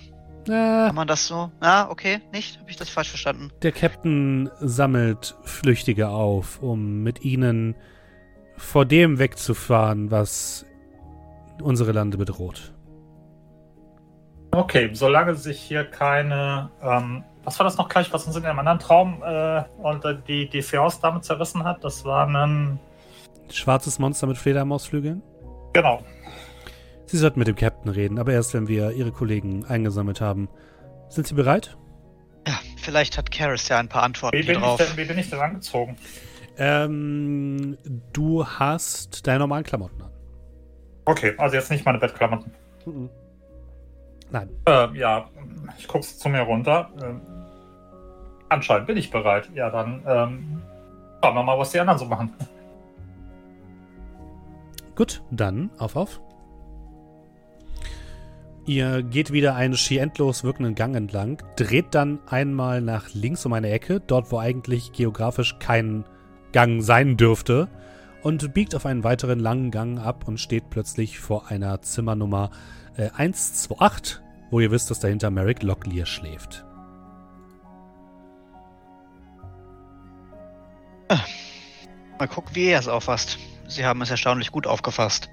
Äh, 0.49 0.87
Kann 0.87 0.95
man 0.95 1.09
das 1.09 1.27
so? 1.27 1.51
Ah, 1.61 1.89
okay, 1.91 2.21
nicht? 2.33 2.61
Habe 2.61 2.71
ich 2.71 2.77
das 2.77 2.89
falsch 2.89 3.09
verstanden? 3.09 3.51
Der 3.63 3.73
Captain 3.73 4.49
sammelt 4.61 5.35
Flüchtige 5.43 6.09
auf, 6.09 6.63
um 6.63 7.03
mit 7.03 7.25
ihnen 7.25 7.75
vor 8.57 8.85
dem 8.85 9.19
wegzufahren, 9.19 10.11
was 10.11 10.67
unsere 11.63 11.93
Lande 11.93 12.19
bedroht. 12.19 12.73
Okay, 14.53 14.91
solange 14.93 15.35
sich 15.35 15.61
hier 15.61 15.85
keine, 15.85 16.71
ähm, 16.83 17.25
was 17.45 17.59
war 17.59 17.65
das 17.65 17.77
noch 17.77 17.89
gleich, 17.89 18.13
was 18.13 18.27
uns 18.27 18.37
in 18.37 18.45
einem 18.47 18.59
anderen 18.59 18.79
Traum 18.79 19.23
äh, 19.23 19.63
und 19.83 20.05
äh, 20.05 20.17
die, 20.27 20.49
die 20.49 20.63
Feos-Dame 20.63 21.21
zerrissen 21.21 21.65
hat? 21.65 21.85
Das 21.85 22.05
war 22.05 22.27
ein 22.27 22.79
schwarzes 23.51 23.99
Monster 23.99 24.27
mit 24.27 24.39
Fledermausflügeln? 24.39 25.23
Genau. 25.73 26.03
Sie 27.05 27.19
sollten 27.19 27.39
mit 27.39 27.49
dem 27.49 27.55
Captain 27.55 27.91
reden, 27.91 28.19
aber 28.19 28.33
erst 28.33 28.55
wenn 28.55 28.67
wir 28.67 28.93
Ihre 28.93 29.13
Kollegen 29.13 29.65
eingesammelt 29.67 30.21
haben. 30.21 30.49
Sind 31.09 31.27
Sie 31.27 31.35
bereit? 31.35 31.77
Ja, 32.47 32.59
vielleicht 32.79 33.19
hat 33.19 33.31
Karis 33.31 33.69
ja 33.69 33.79
ein 33.79 33.89
paar 33.89 34.03
Antworten 34.03 34.39
wie 34.39 34.43
hier 34.43 34.55
drauf. 34.55 34.79
Denn, 34.79 34.97
wie 34.97 35.05
bin 35.05 35.19
ich 35.19 35.31
denn 35.31 35.39
angezogen? 35.39 35.97
Ähm, 36.59 37.77
du 38.13 38.47
hast 38.47 39.27
deine 39.27 39.41
normalen 39.41 39.65
Klamotten 39.65 40.03
an. 40.03 40.11
Okay, 41.05 41.35
also 41.39 41.55
jetzt 41.55 41.71
nicht 41.71 41.85
meine 41.85 41.99
Bettklamotten. 41.99 42.53
Mhm. 42.85 43.11
Nein. 44.31 44.51
Äh, 44.67 44.99
ja, 44.99 45.29
ich 45.79 45.87
gucke 45.87 46.05
zu 46.05 46.29
mir 46.29 46.41
runter. 46.41 46.91
Ähm, 47.01 47.21
anscheinend 48.49 48.89
bin 48.89 48.97
ich 48.97 49.11
bereit. 49.11 49.49
Ja, 49.55 49.71
dann 49.71 50.03
ähm, 50.07 50.63
schauen 51.23 51.35
wir 51.35 51.43
mal, 51.43 51.59
was 51.59 51.71
die 51.71 51.81
anderen 51.81 51.99
so 51.99 52.07
machen. 52.07 52.33
Gut, 54.97 55.23
dann 55.31 55.71
auf, 55.79 55.95
auf. 55.95 56.21
Ihr 58.65 59.05
geht 59.05 59.31
wieder 59.31 59.55
einen 59.55 59.77
schier 59.77 60.03
endlos 60.03 60.43
wirkenden 60.43 60.75
Gang 60.75 60.97
entlang, 60.97 61.41
dreht 61.55 61.95
dann 61.95 62.19
einmal 62.27 62.81
nach 62.81 63.15
links 63.15 63.47
um 63.47 63.53
eine 63.53 63.71
Ecke, 63.71 64.01
dort 64.01 64.33
wo 64.33 64.39
eigentlich 64.39 64.91
geografisch 64.93 65.57
kein 65.61 66.05
Gang 66.57 66.81
sein 66.83 67.19
dürfte 67.19 67.69
und 68.23 68.55
biegt 68.55 68.75
auf 68.75 68.87
einen 68.87 69.05
weiteren 69.05 69.39
langen 69.39 69.71
Gang 69.71 70.01
ab 70.01 70.27
und 70.27 70.41
steht 70.41 70.71
plötzlich 70.71 71.19
vor 71.19 71.49
einer 71.49 71.83
Zimmernummer 71.83 72.51
äh, 72.97 73.11
128, 73.11 74.23
wo 74.51 74.61
ihr 74.61 74.71
wisst, 74.71 74.91
dass 74.91 74.99
dahinter 74.99 75.31
Merrick 75.31 75.63
Locklear 75.63 76.07
schläft. 76.07 76.65
Ah, 81.11 81.21
mal 82.19 82.27
gucken, 82.27 82.55
wie 82.55 82.69
er 82.69 82.81
es 82.81 82.89
auffasst. 82.89 83.37
Sie 83.69 83.85
haben 83.85 84.01
es 84.01 84.11
erstaunlich 84.11 84.51
gut 84.51 84.67
aufgefasst. 84.67 85.29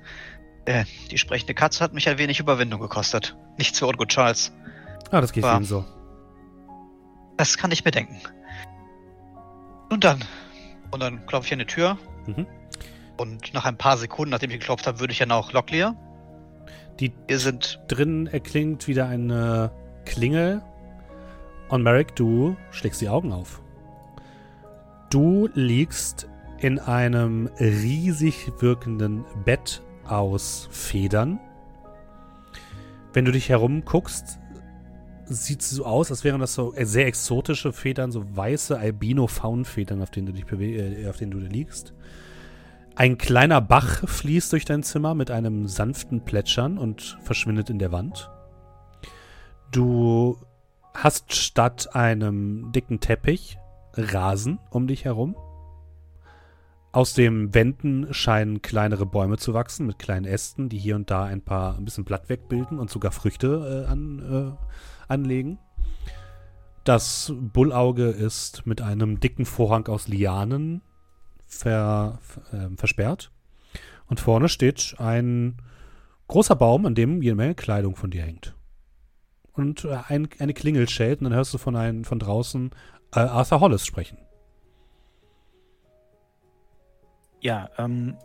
Äh, 0.65 0.83
die 1.09 1.17
sprechende 1.17 1.53
Katze 1.53 1.85
hat 1.85 1.93
mich 1.93 2.09
ein 2.09 2.17
wenig 2.17 2.41
Überwindung 2.41 2.81
gekostet. 2.81 3.37
Nicht 3.57 3.77
so 3.77 3.87
ungut, 3.87 4.09
Charles. 4.09 4.51
Ah, 5.09 5.21
das 5.21 5.31
geht 5.31 5.45
Ihnen 5.45 5.63
so. 5.63 5.85
Das 7.37 7.57
kann 7.57 7.71
ich 7.71 7.85
mir 7.85 7.91
denken. 7.91 8.19
Nun 9.89 10.01
dann, 10.01 10.19
und 10.93 10.99
dann 11.01 11.25
klopfe 11.25 11.47
ich 11.47 11.53
an 11.53 11.59
die 11.59 11.65
Tür. 11.65 11.97
Mhm. 12.27 12.45
Und 13.17 13.53
nach 13.53 13.65
ein 13.65 13.77
paar 13.77 13.97
Sekunden, 13.97 14.31
nachdem 14.31 14.51
ich 14.51 14.59
geklopft 14.59 14.87
habe, 14.87 14.99
würde 14.99 15.11
ich 15.11 15.19
dann 15.19 15.31
auch 15.31 15.51
Locklear. 15.51 15.95
Die 16.99 17.11
Wir 17.27 17.39
sind 17.39 17.79
drin 17.87 18.27
erklingt 18.27 18.87
wieder 18.87 19.07
eine 19.07 19.71
Klingel. 20.05 20.61
Und 21.69 21.81
Merrick, 21.81 22.15
du 22.15 22.55
schlägst 22.71 23.01
die 23.01 23.09
Augen 23.09 23.33
auf. 23.33 23.61
Du 25.09 25.49
liegst 25.53 26.27
in 26.59 26.79
einem 26.79 27.47
riesig 27.59 28.51
wirkenden 28.59 29.25
Bett 29.43 29.81
aus 30.05 30.67
Federn. 30.71 31.39
Wenn 33.13 33.25
du 33.25 33.31
dich 33.31 33.49
herumguckst, 33.49 34.39
sieht 35.25 35.61
so 35.61 35.85
aus, 35.85 36.11
als 36.11 36.23
wären 36.23 36.39
das 36.39 36.53
so 36.53 36.73
sehr 36.77 37.07
exotische 37.07 37.73
Federn, 37.73 38.11
so 38.11 38.23
weiße 38.35 38.77
Albino-Faunfedern, 38.77 40.01
auf 40.01 40.11
denen 40.11 40.27
du 40.27 40.33
dich 40.33 40.45
äh, 40.51 41.07
auf 41.07 41.17
denen 41.17 41.31
du 41.31 41.39
liegst. 41.39 41.93
Ein 42.95 43.17
kleiner 43.17 43.59
Bach 43.59 44.07
fließt 44.07 44.51
durch 44.51 44.65
dein 44.65 44.83
Zimmer 44.83 45.15
mit 45.15 45.31
einem 45.31 45.67
sanften 45.67 46.23
Plätschern 46.25 46.77
und 46.77 47.17
verschwindet 47.23 47.69
in 47.69 47.79
der 47.79 47.91
Wand. 47.91 48.29
Du 49.71 50.37
hast 50.93 51.33
statt 51.33 51.95
einem 51.95 52.71
dicken 52.71 52.99
Teppich 52.99 53.57
Rasen 53.95 54.59
um 54.69 54.87
dich 54.87 55.05
herum. 55.05 55.35
Aus 56.91 57.15
den 57.15 57.55
Wänden 57.55 58.13
scheinen 58.13 58.61
kleinere 58.61 59.07
Bäume 59.07 59.37
zu 59.37 59.55
wachsen 59.55 59.87
mit 59.87 59.97
kleinen 59.97 60.25
Ästen, 60.25 60.69
die 60.69 60.77
hier 60.77 60.95
und 60.95 61.09
da 61.09 61.23
ein 61.23 61.41
paar 61.41 61.75
ein 61.75 61.85
bisschen 61.85 62.05
Blatt 62.05 62.29
wegbilden 62.29 62.77
und 62.77 62.91
sogar 62.91 63.11
Früchte 63.11 63.85
äh, 63.87 63.91
an, 63.91 64.19
äh, 64.19 64.65
anlegen. 65.07 65.59
Das 66.83 67.33
Bullauge 67.35 68.09
ist 68.09 68.65
mit 68.65 68.81
einem 68.81 69.19
dicken 69.19 69.45
Vorhang 69.45 69.87
aus 69.87 70.07
Lianen 70.07 70.81
ver, 71.47 72.19
äh, 72.51 72.75
versperrt. 72.75 73.31
Und 74.07 74.19
vorne 74.19 74.49
steht 74.49 74.95
ein 74.97 75.57
großer 76.27 76.55
Baum, 76.55 76.85
an 76.85 76.95
dem 76.95 77.21
jede 77.21 77.35
Menge 77.35 77.55
Kleidung 77.55 77.95
von 77.95 78.11
dir 78.11 78.23
hängt. 78.23 78.55
Und 79.53 79.85
äh, 79.85 79.97
ein, 80.07 80.27
eine 80.39 80.53
Klingel 80.53 80.89
schellt 80.89 81.19
und 81.19 81.25
dann 81.25 81.33
hörst 81.33 81.53
du 81.53 81.57
von, 81.57 81.75
ein, 81.75 82.05
von 82.05 82.19
draußen 82.19 82.71
äh, 83.15 83.19
Arthur 83.19 83.59
Hollis 83.59 83.85
sprechen. 83.85 84.17
Ja, 87.39 87.69
ähm, 87.77 88.17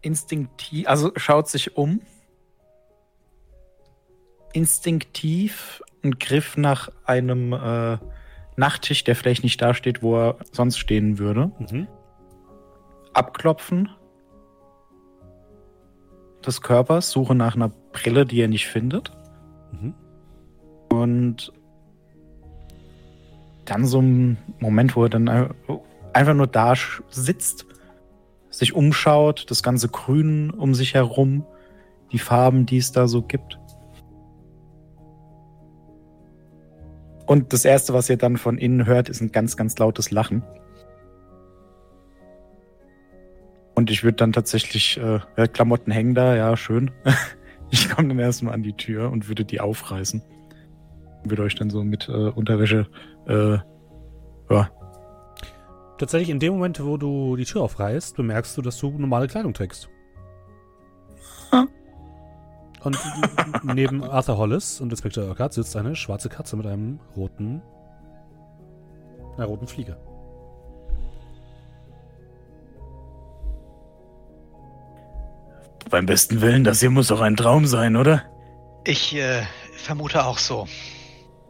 instinktiv, 0.00 0.88
also 0.88 1.12
schaut 1.16 1.48
sich 1.48 1.76
um. 1.76 2.00
Instinktiv 4.52 5.82
ein 6.02 6.18
Griff 6.18 6.56
nach 6.56 6.90
einem 7.04 7.52
äh, 7.52 7.98
Nachttisch, 8.56 9.04
der 9.04 9.16
vielleicht 9.16 9.44
nicht 9.44 9.62
da 9.62 9.72
steht, 9.72 10.02
wo 10.02 10.16
er 10.16 10.36
sonst 10.50 10.78
stehen 10.78 11.18
würde. 11.18 11.50
Mhm. 11.58 11.88
Abklopfen 13.14 13.88
des 16.44 16.60
Körpers, 16.60 17.10
Suche 17.10 17.34
nach 17.34 17.54
einer 17.54 17.70
Brille, 17.92 18.26
die 18.26 18.40
er 18.40 18.48
nicht 18.48 18.66
findet. 18.66 19.12
Mhm. 19.72 19.94
Und 20.90 21.52
dann 23.64 23.86
so 23.86 24.00
ein 24.00 24.36
Moment, 24.58 24.96
wo 24.96 25.04
er 25.04 25.08
dann 25.08 25.54
einfach 26.12 26.34
nur 26.34 26.46
da 26.46 26.74
sitzt, 27.08 27.66
sich 28.50 28.74
umschaut, 28.74 29.50
das 29.50 29.62
ganze 29.62 29.88
Grün 29.88 30.50
um 30.50 30.74
sich 30.74 30.94
herum, 30.94 31.46
die 32.10 32.18
Farben, 32.18 32.66
die 32.66 32.76
es 32.76 32.92
da 32.92 33.08
so 33.08 33.22
gibt. 33.22 33.58
Und 37.32 37.54
das 37.54 37.64
Erste, 37.64 37.94
was 37.94 38.10
ihr 38.10 38.18
dann 38.18 38.36
von 38.36 38.58
innen 38.58 38.84
hört, 38.84 39.08
ist 39.08 39.22
ein 39.22 39.32
ganz, 39.32 39.56
ganz 39.56 39.78
lautes 39.78 40.10
Lachen. 40.10 40.42
Und 43.74 43.90
ich 43.90 44.04
würde 44.04 44.16
dann 44.16 44.34
tatsächlich, 44.34 45.00
äh, 45.00 45.48
Klamotten 45.48 45.90
hängen 45.92 46.14
da, 46.14 46.36
ja, 46.36 46.54
schön. 46.58 46.90
ich 47.70 47.88
komme 47.88 48.08
dann 48.08 48.18
erstmal 48.18 48.52
an 48.52 48.62
die 48.62 48.74
Tür 48.74 49.10
und 49.10 49.28
würde 49.28 49.46
die 49.46 49.62
aufreißen. 49.62 50.22
Würde 51.24 51.44
euch 51.44 51.54
dann 51.54 51.70
so 51.70 51.82
mit 51.82 52.06
äh, 52.06 52.12
Unterwäsche, 52.12 52.86
äh, 53.26 53.56
ja. 54.50 54.70
Tatsächlich 55.96 56.28
in 56.28 56.38
dem 56.38 56.52
Moment, 56.52 56.84
wo 56.84 56.98
du 56.98 57.36
die 57.36 57.46
Tür 57.46 57.62
aufreißt, 57.62 58.14
bemerkst 58.14 58.58
du, 58.58 58.60
dass 58.60 58.76
du 58.76 58.90
normale 58.90 59.26
Kleidung 59.26 59.54
trägst. 59.54 59.88
Und 62.84 62.98
neben 63.62 64.02
Arthur 64.02 64.36
Hollis 64.36 64.80
und 64.80 64.90
Inspektor 64.90 65.24
Urquhart 65.24 65.52
sitzt 65.52 65.76
eine 65.76 65.94
schwarze 65.94 66.28
Katze 66.28 66.56
mit 66.56 66.66
einem 66.66 66.98
roten, 67.16 67.62
einer 69.36 69.46
roten 69.46 69.68
Fliege. 69.68 69.96
Beim 75.90 76.06
besten 76.06 76.40
Willen, 76.40 76.64
das 76.64 76.80
hier 76.80 76.90
muss 76.90 77.08
doch 77.08 77.20
ein 77.20 77.36
Traum 77.36 77.66
sein, 77.66 77.96
oder? 77.96 78.22
Ich 78.84 79.14
äh, 79.14 79.42
vermute 79.74 80.24
auch 80.24 80.38
so. 80.38 80.66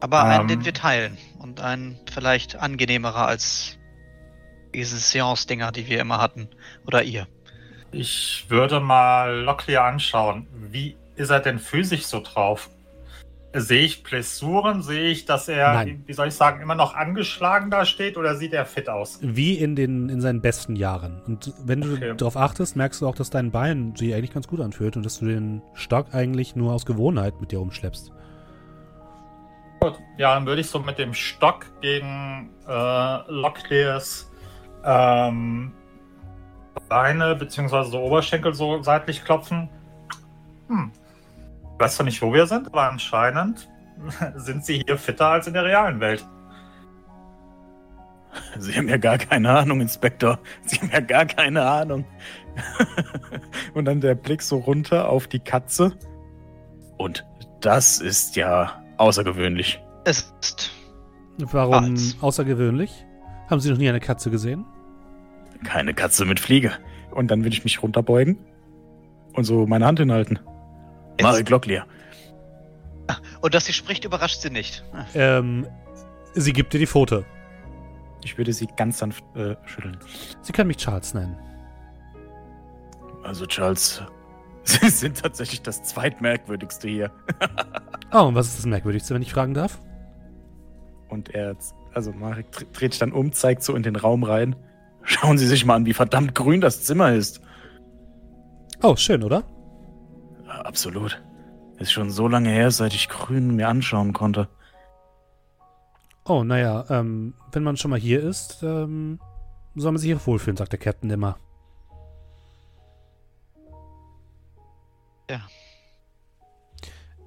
Aber 0.01 0.23
Ähm. 0.23 0.31
einen, 0.31 0.49
den 0.49 0.65
wir 0.65 0.75
teilen. 0.75 1.17
Und 1.39 1.61
einen 1.61 1.99
vielleicht 2.13 2.57
angenehmerer 2.57 3.27
als 3.27 3.79
diese 4.75 4.99
Seance-Dinger, 4.99 5.71
die 5.73 5.87
wir 5.87 6.01
immer 6.01 6.21
hatten. 6.21 6.49
Oder 6.87 7.03
ihr. 7.05 7.27
Ich 7.93 8.47
würde 8.49 8.81
mal 8.81 9.43
Locklear 9.43 9.85
anschauen. 9.85 10.47
Wie 10.71 10.97
ist 11.17 11.31
er 11.31 11.41
denn 11.41 11.59
physisch 11.59 12.07
so 12.07 12.21
drauf? 12.21 12.71
Sehe 13.55 13.83
ich 13.83 14.03
Blessuren? 14.03 14.81
Sehe 14.81 15.11
ich, 15.11 15.27
dass 15.27 15.47
er, 15.47 15.75
Nein. 15.75 16.05
wie 16.07 16.15
soll 16.15 16.29
ich 16.29 16.35
sagen, 16.35 16.63
immer 16.63 16.75
noch 16.75 16.95
angeschlagen 16.95 17.71
da 17.71 17.85
steht 17.85 18.17
oder 18.17 18.35
sieht 18.35 18.55
er 18.55 18.65
fit 18.65 18.89
aus? 18.89 19.19
Wie 19.21 19.59
in, 19.59 19.77
den, 19.77 20.09
in 20.09 20.23
seinen 20.23 20.41
besten 20.41 20.75
Jahren. 20.75 21.21
Und 21.27 21.53
wenn 21.65 21.83
du 21.83 21.93
Okay. 21.95 22.15
darauf 22.17 22.39
achtest, 22.39 22.77
merkst 22.77 23.03
du 23.03 23.07
auch, 23.07 23.15
dass 23.15 23.29
dein 23.29 23.51
Bein 23.51 23.95
sich 23.95 24.15
eigentlich 24.15 24.33
ganz 24.33 24.49
gut 24.49 24.61
anfühlt 24.61 24.97
und 24.97 25.05
dass 25.05 25.19
du 25.19 25.27
den 25.27 25.61
Stock 25.75 26.15
eigentlich 26.15 26.57
nur 26.57 26.73
aus 26.73 26.87
Gewohnheit 26.87 27.43
mit 27.43 27.53
dir 27.53 27.61
umschleppst. 27.61 28.11
Gut, 29.81 29.99
ja, 30.17 30.35
dann 30.35 30.47
würde 30.47 30.63
ich 30.63 30.69
so 30.69 30.79
mit 30.79 30.97
dem 30.99 31.13
Stock 31.13 31.67
gegen 31.83 32.49
äh, 32.67 33.31
Locklears 33.31 34.31
ähm, 34.85 35.73
Beine 36.89 37.35
bzw. 37.35 37.83
so 37.91 38.01
Oberschenkel 38.01 38.55
so 38.55 38.83
seitlich 38.83 39.25
klopfen. 39.25 39.69
Hm. 40.69 40.91
Weißt 41.83 41.99
du 41.99 42.05
nicht, 42.05 42.23
wo 42.23 42.33
wir 42.33 42.47
sind, 42.47 42.69
aber 42.69 42.89
anscheinend 42.89 43.69
sind 44.37 44.65
sie 44.65 44.85
hier 44.87 44.97
fitter 44.97 45.27
als 45.27 45.49
in 45.49 45.55
der 45.55 45.65
realen 45.65 45.99
Welt. 45.99 46.25
Sie 48.57 48.73
haben 48.75 48.89
ja 48.89 48.99
gar 48.99 49.19
keine 49.19 49.51
Ahnung, 49.51 49.81
Inspektor. 49.81 50.39
Sie 50.65 50.77
haben 50.77 50.91
ja 50.93 51.01
gar 51.01 51.27
keine 51.27 51.61
Ahnung. 51.63 52.05
Und 53.75 53.87
dann 53.87 54.01
der 54.01 54.15
Blick 54.15 54.43
so 54.43 54.59
runter 54.59 55.09
auf 55.09 55.27
die 55.27 55.41
Katze. 55.41 55.93
Und 56.99 57.27
das 57.61 58.01
ist 58.01 58.37
ja 58.37 58.81
außergewöhnlich. 58.99 59.83
Es 60.05 60.33
ist. 60.41 60.71
Warum 61.39 61.95
Als. 61.97 62.17
außergewöhnlich? 62.21 63.05
Haben 63.51 63.59
Sie 63.59 63.71
noch 63.73 63.79
nie 63.79 63.89
eine 63.89 63.99
Katze 63.99 64.31
gesehen? 64.31 64.65
Keine 65.65 65.95
Katze 65.95 66.27
mit 66.27 66.39
Fliege. 66.39 66.75
Und 67.11 67.33
dann 67.33 67.43
will 67.43 67.53
ich 67.53 67.65
mich 67.65 67.83
runterbeugen 67.83 68.39
und 69.33 69.43
so 69.43 69.67
meine 69.67 69.85
Hand 69.85 69.99
hinhalten. 69.99 70.39
Marek 71.21 71.51
Locklear. 71.51 71.87
Und 73.41 73.55
dass 73.55 73.67
sie 73.67 73.73
spricht, 73.73 74.05
überrascht 74.05 74.41
sie 74.41 74.51
nicht. 74.51 74.85
Ähm, 75.15 75.67
sie 76.35 76.53
gibt 76.53 76.73
dir 76.73 76.79
die 76.79 76.87
Pfote. 76.87 77.25
Ich 78.25 78.39
würde 78.39 78.53
sie 78.53 78.69
ganz 78.77 78.99
sanft 78.99 79.25
äh, 79.37 79.57
schütteln. 79.67 79.99
Sie 80.43 80.53
können 80.53 80.69
mich 80.69 80.77
Charles 80.79 81.13
nennen. 81.13 81.37
Also, 83.25 83.47
Charles, 83.47 84.03
Sie 84.65 84.89
sind 84.89 85.21
tatsächlich 85.21 85.63
das 85.63 85.83
zweitmerkwürdigste 85.83 86.89
hier. 86.89 87.11
Oh, 88.15 88.25
und 88.25 88.35
was 88.35 88.49
ist 88.49 88.59
das 88.59 88.67
Merkwürdigste, 88.67 89.15
wenn 89.15 89.23
ich 89.23 89.33
fragen 89.33 89.55
darf? 89.55 89.81
Und 91.09 91.31
er, 91.35 91.57
also 91.95 92.13
Marek 92.13 92.53
dr- 92.53 92.71
dreht 92.71 92.93
sich 92.93 93.01
dann 93.01 93.11
um, 93.13 93.33
zeigt 93.33 93.63
so 93.63 93.75
in 93.75 93.83
den 93.83 93.97
Raum 93.97 94.23
rein. 94.23 94.55
Schauen 95.03 95.39
Sie 95.39 95.47
sich 95.47 95.65
mal 95.65 95.77
an, 95.77 95.87
wie 95.87 95.95
verdammt 95.95 96.35
grün 96.35 96.61
das 96.61 96.83
Zimmer 96.85 97.15
ist. 97.15 97.41
Oh, 98.83 98.97
schön, 98.97 99.23
oder? 99.23 99.45
Absolut. 100.65 101.23
Ist 101.79 101.93
schon 101.93 102.11
so 102.11 102.29
lange 102.29 102.51
her, 102.51 102.71
seit 102.71 102.95
ich 102.95 103.09
grün 103.09 103.57
mir 103.57 103.69
anschauen 103.69 104.13
konnte. 104.13 104.49
Oh, 106.25 106.45
naja, 106.45 106.85
ähm, 106.89 107.35
wenn 107.51 107.65
man 107.65 107.77
schon 107.77 107.91
mal 107.91 107.99
hier 107.99 108.23
ist, 108.23 108.63
ähm, 108.63 109.19
soll 109.75 109.93
man 109.93 109.99
sich 109.99 110.09
hier 110.09 110.25
wohlfühlen, 110.25 110.57
sagt 110.57 110.73
der 110.73 110.79
Captain 110.79 111.11
immer. 111.11 111.37
Ja. 115.29 115.41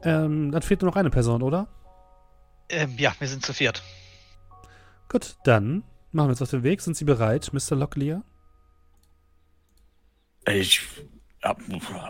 Ähm, 0.04 0.52
dann 0.52 0.62
fehlt 0.62 0.82
nur 0.82 0.91
noch 0.91 0.95
eine 0.95 1.10
Person, 1.10 1.41
oder? 1.41 1.67
Ähm, 2.69 2.95
ja, 2.98 3.13
wir 3.19 3.28
sind 3.28 3.45
zu 3.45 3.54
viert. 3.54 3.84
Gut, 5.10 5.36
dann 5.43 5.84
machen 6.12 6.28
wir 6.28 6.32
uns 6.32 6.41
auf 6.41 6.52
den 6.52 6.63
Weg. 6.63 6.82
Sind 6.82 6.95
Sie 6.95 7.06
bereit, 7.06 7.52
Mr. 7.52 7.76
Locklear? 7.76 8.24
Ich. 10.48 10.82
Ja, 11.46 11.56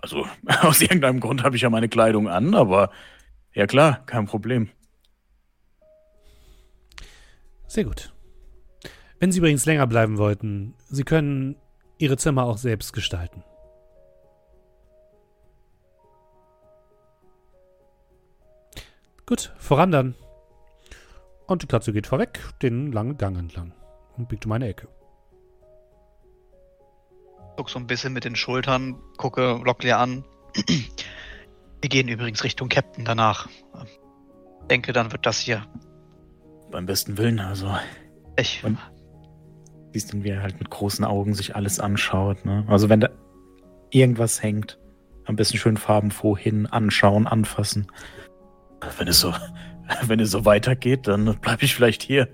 also, 0.01 0.25
aus 0.61 0.81
irgendeinem 0.81 1.19
Grund 1.19 1.43
habe 1.43 1.57
ich 1.57 1.63
ja 1.63 1.69
meine 1.69 1.89
Kleidung 1.89 2.29
an, 2.29 2.55
aber. 2.55 2.89
Ja, 3.53 3.67
klar, 3.67 4.05
kein 4.05 4.25
Problem. 4.25 4.69
Sehr 7.67 7.83
gut. 7.83 8.13
Wenn 9.19 9.31
Sie 9.31 9.39
übrigens 9.39 9.65
länger 9.65 9.87
bleiben 9.87 10.17
wollten, 10.17 10.73
Sie 10.89 11.03
können 11.03 11.55
Ihre 11.97 12.17
Zimmer 12.17 12.43
auch 12.43 12.57
selbst 12.57 12.93
gestalten. 12.93 13.43
Gut, 19.25 19.53
voran 19.57 19.91
dann. 19.91 20.15
Und 21.47 21.63
die 21.63 21.67
Katze 21.67 21.93
geht 21.93 22.07
vorweg, 22.07 22.39
den 22.61 22.91
langen 22.91 23.17
Gang 23.17 23.37
entlang 23.37 23.73
und 24.17 24.29
biegt 24.29 24.45
um 24.45 24.51
eine 24.51 24.67
Ecke. 24.67 24.87
Guck 27.57 27.69
so 27.69 27.79
ein 27.79 27.87
bisschen 27.87 28.13
mit 28.13 28.25
den 28.25 28.35
Schultern, 28.35 28.95
gucke 29.17 29.61
Locklear 29.63 29.99
an. 29.99 30.23
Wir 31.81 31.89
gehen 31.89 32.07
übrigens 32.07 32.43
Richtung 32.43 32.69
Captain 32.69 33.05
danach. 33.05 33.47
Denke, 34.69 34.91
dann 34.93 35.11
wird 35.11 35.25
das 35.25 35.39
hier. 35.39 35.65
Beim 36.71 36.85
besten 36.85 37.17
Willen, 37.17 37.39
also. 37.39 37.75
Ich. 38.37 38.63
Und- 38.63 38.77
Siehst 39.93 40.11
dann, 40.11 40.23
wie 40.25 40.29
er 40.29 40.41
halt 40.41 40.59
mit 40.59 40.69
großen 40.69 41.05
Augen 41.05 41.33
sich 41.35 41.55
alles 41.55 41.79
anschaut, 41.79 42.43
ne? 42.43 42.65
Also, 42.67 42.89
wenn 42.89 42.99
da 42.99 43.09
irgendwas 43.91 44.43
hängt, 44.43 44.77
am 45.23 45.37
besten 45.37 45.57
schön 45.57 45.77
farbenfroh 45.77 46.35
hin, 46.35 46.65
anschauen, 46.67 47.27
anfassen. 47.27 47.87
Wenn 48.97 49.07
es 49.07 49.21
so, 49.21 49.33
wenn 50.07 50.19
es 50.19 50.31
so 50.31 50.43
weitergeht, 50.43 51.07
dann 51.07 51.37
bleibe 51.39 51.63
ich 51.63 51.73
vielleicht 51.73 52.03
hier. 52.03 52.27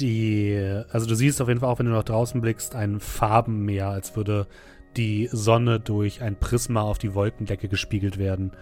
Die, 0.00 0.82
also 0.90 1.06
du 1.06 1.14
siehst 1.14 1.40
auf 1.40 1.48
jeden 1.48 1.60
Fall 1.60 1.70
auch, 1.70 1.78
wenn 1.78 1.86
du 1.86 1.92
nach 1.92 2.04
draußen 2.04 2.40
blickst, 2.40 2.74
ein 2.74 3.00
Farbenmeer, 3.00 3.88
als 3.88 4.14
würde 4.16 4.46
die 4.96 5.28
Sonne 5.32 5.80
durch 5.80 6.22
ein 6.22 6.38
Prisma 6.38 6.82
auf 6.82 6.98
die 6.98 7.14
Wolkendecke 7.14 7.68
gespiegelt 7.68 8.18
werden. 8.18 8.52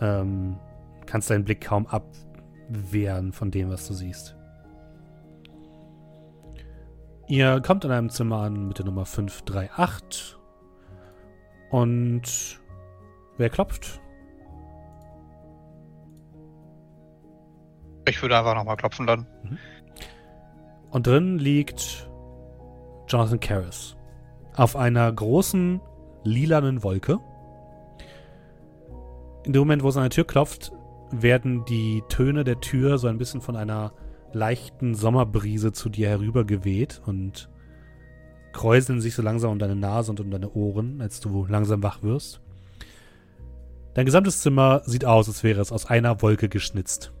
Ähm, 0.00 0.58
kannst 1.06 1.30
deinen 1.30 1.44
Blick 1.44 1.60
kaum 1.60 1.86
abwehren 1.86 3.32
von 3.32 3.50
dem, 3.50 3.70
was 3.70 3.86
du 3.86 3.94
siehst. 3.94 4.36
Ihr 7.28 7.60
kommt 7.60 7.84
in 7.84 7.90
einem 7.90 8.10
Zimmer 8.10 8.38
an 8.42 8.68
mit 8.68 8.78
der 8.78 8.84
Nummer 8.84 9.04
538. 9.04 10.36
Und 11.70 12.60
wer 13.36 13.50
klopft? 13.50 14.00
Ich 18.08 18.22
würde 18.22 18.38
einfach 18.38 18.54
nochmal 18.54 18.76
klopfen 18.76 19.06
dann. 19.06 19.26
Und 20.90 21.06
drin 21.06 21.38
liegt 21.38 22.08
Jonathan 23.08 23.40
Karras 23.40 23.96
auf 24.54 24.76
einer 24.76 25.12
großen 25.12 25.80
lilanen 26.24 26.82
Wolke. 26.82 27.18
In 29.44 29.52
dem 29.52 29.60
Moment, 29.60 29.82
wo 29.82 29.88
es 29.88 29.96
an 29.96 30.02
der 30.02 30.10
Tür 30.10 30.24
klopft, 30.24 30.72
werden 31.10 31.64
die 31.66 32.02
Töne 32.08 32.42
der 32.42 32.60
Tür 32.60 32.98
so 32.98 33.06
ein 33.06 33.18
bisschen 33.18 33.40
von 33.40 33.56
einer 33.56 33.92
leichten 34.32 34.94
Sommerbrise 34.94 35.72
zu 35.72 35.88
dir 35.88 36.08
herübergeweht 36.08 37.00
und 37.06 37.48
kräuseln 38.52 39.00
sich 39.00 39.14
so 39.14 39.22
langsam 39.22 39.52
um 39.52 39.58
deine 39.58 39.76
Nase 39.76 40.10
und 40.10 40.20
um 40.20 40.30
deine 40.30 40.50
Ohren, 40.52 41.00
als 41.00 41.20
du 41.20 41.46
langsam 41.46 41.82
wach 41.82 42.02
wirst. 42.02 42.40
Dein 43.94 44.06
gesamtes 44.06 44.40
Zimmer 44.40 44.82
sieht 44.84 45.04
aus, 45.04 45.28
als 45.28 45.42
wäre 45.42 45.60
es 45.60 45.72
aus 45.72 45.86
einer 45.86 46.20
Wolke 46.22 46.48
geschnitzt. 46.48 47.12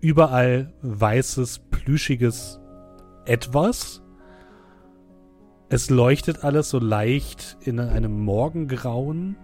Überall 0.00 0.72
weißes, 0.82 1.60
plüschiges 1.70 2.60
Etwas. 3.28 4.02
Es 5.68 5.90
leuchtet 5.90 6.44
alles 6.44 6.70
so 6.70 6.78
leicht 6.78 7.58
in 7.60 7.78
einem 7.78 8.24
Morgengrauen. 8.24 9.36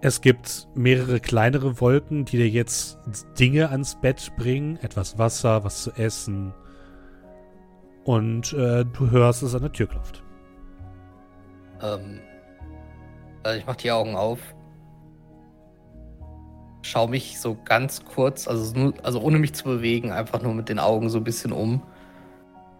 Es 0.00 0.20
gibt 0.20 0.68
mehrere 0.74 1.18
kleinere 1.18 1.80
Wolken, 1.80 2.24
die 2.24 2.36
dir 2.36 2.48
jetzt 2.48 2.98
Dinge 3.38 3.70
ans 3.70 4.00
Bett 4.00 4.32
bringen. 4.36 4.78
Etwas 4.82 5.18
Wasser, 5.18 5.64
was 5.64 5.82
zu 5.82 5.90
essen. 5.92 6.54
Und 8.04 8.52
äh, 8.52 8.84
du 8.84 9.10
hörst, 9.10 9.42
es 9.42 9.54
an 9.54 9.62
der 9.62 9.72
Tür 9.72 9.88
klopft. 9.88 10.22
Ähm, 11.82 12.20
also 13.42 13.58
ich 13.58 13.66
mach 13.66 13.76
die 13.76 13.90
Augen 13.90 14.14
auf. 14.14 14.38
Schau 16.82 17.06
mich 17.06 17.38
so 17.38 17.56
ganz 17.64 18.04
kurz, 18.04 18.48
also, 18.48 18.72
nur, 18.78 18.94
also 19.02 19.20
ohne 19.20 19.38
mich 19.38 19.52
zu 19.52 19.64
bewegen, 19.64 20.12
einfach 20.12 20.40
nur 20.42 20.54
mit 20.54 20.68
den 20.68 20.78
Augen 20.78 21.10
so 21.10 21.18
ein 21.18 21.24
bisschen 21.24 21.52
um. 21.52 21.82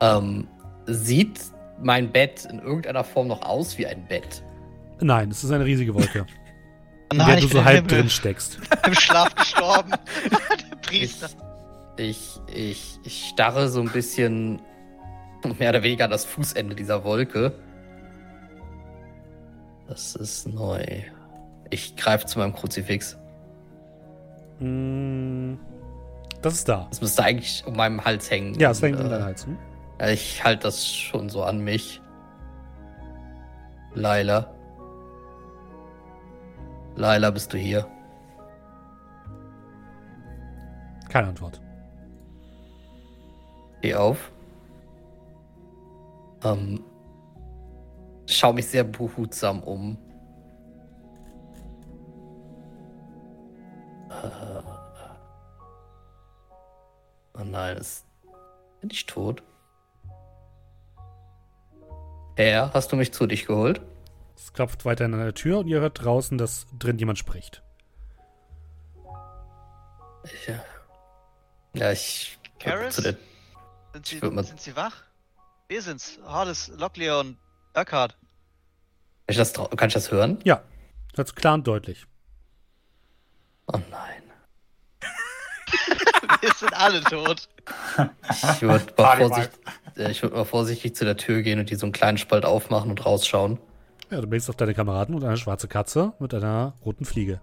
Ähm, 0.01 0.49
sieht 0.87 1.41
mein 1.83 2.11
Bett 2.11 2.47
in 2.51 2.61
irgendeiner 2.61 3.05
Form 3.05 3.29
noch 3.29 3.43
aus 3.43 3.77
wie 3.79 3.87
ein 3.87 4.07
Bett? 4.07 4.43
Nein, 5.01 5.31
es 5.31 5.45
ist 5.45 5.51
eine 5.51 5.65
riesige 5.65 5.95
Wolke, 5.95 6.27
in 7.13 7.19
Nein, 7.19 7.27
der 7.27 7.39
ich 7.39 7.45
du 7.51 7.59
so 7.59 7.65
halb 7.65 7.89
drin 7.89 8.09
steckst. 8.09 8.59
Im 8.87 8.95
Schlaf 8.95 9.35
gestorben. 9.35 9.91
Der 10.31 10.79
Ich, 10.91 11.19
Priester. 11.19 11.29
ich, 11.99 12.41
ich, 12.55 12.99
ich 13.05 13.29
starre 13.29 13.69
so 13.69 13.81
ein 13.81 13.91
bisschen 13.91 14.61
mehr 15.59 15.71
oder 15.71 15.83
weniger 15.83 16.05
an 16.07 16.11
das 16.11 16.25
Fußende 16.25 16.75
dieser 16.75 17.05
Wolke. 17.05 17.53
Das 19.89 20.15
ist 20.15 20.47
neu. 20.49 20.85
Ich 21.71 21.97
greife 21.97 22.27
zu 22.27 22.39
meinem 22.39 22.53
Kruzifix. 22.55 23.17
Mm, 24.61 25.59
Das 26.43 26.55
ist 26.55 26.69
da. 26.69 26.87
Das 26.91 27.01
müsste 27.01 27.23
eigentlich 27.25 27.65
um 27.67 27.77
meinem 27.77 28.05
Hals 28.05 28.31
hängen. 28.31 28.55
Ja, 28.59 28.71
es 28.71 28.83
hängt 28.83 28.99
um 28.99 29.05
Und, 29.05 29.11
deinen 29.11 29.23
äh, 29.23 29.25
Hals. 29.25 29.47
Hm? 29.47 29.59
Ja, 30.01 30.09
Ich 30.09 30.45
halte 30.45 30.65
das 30.65 30.87
schon 30.87 31.29
so 31.29 31.43
an 31.43 31.61
mich. 31.61 32.01
Laila. 33.95 34.53
Laila, 36.97 37.31
bist 37.31 37.53
du 37.53 37.59
hier? 37.59 37.87
Keine 41.09 41.29
Antwort. 41.29 41.61
Geh 43.83 43.95
auf. 43.95 44.31
Ähm, 46.45 46.83
schau 48.27 48.53
mich 48.53 48.67
sehr 48.67 48.85
behutsam 48.85 49.63
um. 49.63 49.99
Nein, 57.73 57.81
ist 57.81 58.05
bin 58.81 58.91
ich 58.91 59.07
tot? 59.07 59.43
Herr, 62.37 62.73
hast 62.73 62.91
du 62.93 62.97
mich 62.97 63.13
zu 63.13 63.27
dich 63.27 63.47
geholt? 63.47 63.83
Es 64.35 64.53
klopft 64.55 64.85
weiter 64.87 65.05
an 65.05 65.13
der 65.13 65.35
Tür 65.35 65.59
und 65.59 65.67
ihr 65.69 65.81
hört 65.81 66.03
draußen, 66.03 66.39
dass 66.39 66.67
drin 66.79 66.99
jemand 66.99 67.19
spricht. 67.19 67.63
Ich, 70.25 70.49
äh, 70.49 70.59
ja, 71.75 71.93
ich. 71.93 72.39
Karis? 72.59 72.97
Sind 72.97 74.07
Sie, 74.07 74.21
mal- 74.21 74.45
sind 74.45 74.61
Sie 74.61 74.75
wach? 74.77 75.03
Wir 75.69 75.83
sind's. 75.83 76.19
Hardes, 76.25 76.69
Locklear 76.69 77.21
und 77.21 77.37
Urquhart. 77.77 78.13
kann, 78.13 78.19
ich 79.29 79.37
das, 79.37 79.53
kann 79.53 79.89
ich 79.89 79.95
das 79.95 80.11
hören? 80.11 80.39
Ja, 80.45 80.63
hört 81.17 81.35
klar 81.35 81.55
und 81.55 81.67
deutlich. 81.67 82.07
Oh 83.67 83.79
nein. 83.91 84.23
Sind 86.61 86.75
alle 86.75 87.01
tot. 87.01 87.49
Ich 88.31 88.61
würde 88.61 88.93
mal, 88.99 89.17
vorsicht, 89.17 89.51
äh, 89.97 90.11
ich 90.11 90.23
würd 90.23 90.35
mal 90.35 90.45
vorsichtig 90.45 90.95
zu 90.95 91.07
der 91.07 91.17
Tür 91.17 91.41
gehen 91.41 91.59
und 91.59 91.71
die 91.71 91.75
so 91.75 91.87
einen 91.87 91.93
kleinen 91.93 92.19
Spalt 92.19 92.45
aufmachen 92.45 92.91
und 92.91 93.07
rausschauen. 93.07 93.59
Ja, 94.11 94.21
du 94.21 94.27
blickst 94.27 94.51
auf 94.51 94.57
deine 94.57 94.75
Kameraden 94.75 95.15
und 95.15 95.25
eine 95.25 95.39
schwarze 95.39 95.69
Katze 95.69 96.13
mit 96.19 96.35
einer 96.35 96.75
roten 96.85 97.07
Fliege. 97.07 97.41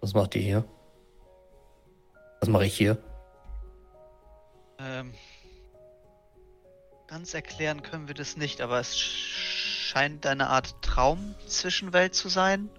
Was 0.00 0.14
macht 0.14 0.34
die 0.34 0.42
hier? 0.42 0.64
Was 2.38 2.48
mache 2.48 2.66
ich 2.66 2.74
hier? 2.74 2.98
Ähm, 4.78 5.12
ganz 7.08 7.34
erklären 7.34 7.82
können 7.82 8.06
wir 8.06 8.14
das 8.14 8.36
nicht, 8.36 8.60
aber 8.60 8.78
es 8.78 8.96
scheint 8.96 10.24
eine 10.24 10.50
Art 10.50 10.80
Traum-Zwischenwelt 10.82 12.14
zu 12.14 12.28
sein. 12.28 12.70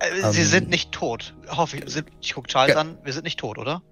Äh, 0.00 0.30
Sie 0.32 0.40
Ähm, 0.40 0.46
sind 0.46 0.70
nicht 0.70 0.92
tot. 0.92 1.34
Hoffe 1.48 1.76
ich. 1.78 1.88
Sind, 1.88 2.08
ich 2.20 2.34
gucke 2.34 2.48
Charles 2.48 2.74
Ja. 2.74 2.80
an. 2.80 2.98
Wir 3.04 3.12
sind 3.12 3.24
nicht 3.24 3.38
tot, 3.38 3.58
oder? 3.58 3.82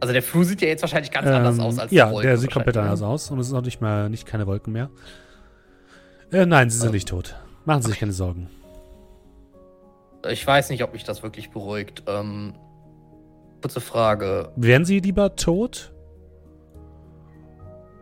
Also 0.00 0.12
der 0.12 0.22
Flur 0.22 0.44
sieht 0.44 0.60
ja 0.60 0.68
jetzt 0.68 0.82
wahrscheinlich 0.82 1.10
ganz 1.10 1.26
anders 1.26 1.56
Ähm, 1.58 1.64
aus 1.64 1.78
als 1.78 1.90
ja, 1.90 2.06
die 2.06 2.12
Wolke 2.12 2.28
der 2.28 2.36
sieht 2.38 2.52
komplett 2.52 2.76
anders 2.76 3.00
ne? 3.00 3.06
aus 3.08 3.30
und 3.32 3.38
es 3.40 3.48
sind 3.48 3.56
auch 3.56 3.62
nicht 3.62 3.80
mehr 3.80 4.08
nicht 4.08 4.26
keine 4.26 4.46
Wolken 4.46 4.72
mehr. 4.72 4.90
Äh, 6.30 6.46
nein, 6.46 6.70
sie 6.70 6.78
sind 6.78 6.90
Oh. 6.90 6.92
nicht 6.92 7.08
tot. 7.08 7.34
Machen 7.64 7.82
Sie 7.82 7.90
sich 7.90 7.98
keine 7.98 8.12
Sorgen. 8.12 8.48
Ich 10.28 10.46
weiß 10.46 10.70
nicht, 10.70 10.82
ob 10.84 10.92
mich 10.92 11.02
das 11.04 11.22
wirklich 11.22 11.50
beruhigt. 11.50 12.04
Ähm, 12.06 12.54
kurze 13.60 13.80
Frage. 13.80 14.52
Wären 14.56 14.84
Sie 14.84 15.00
lieber 15.00 15.34
tot? 15.36 15.92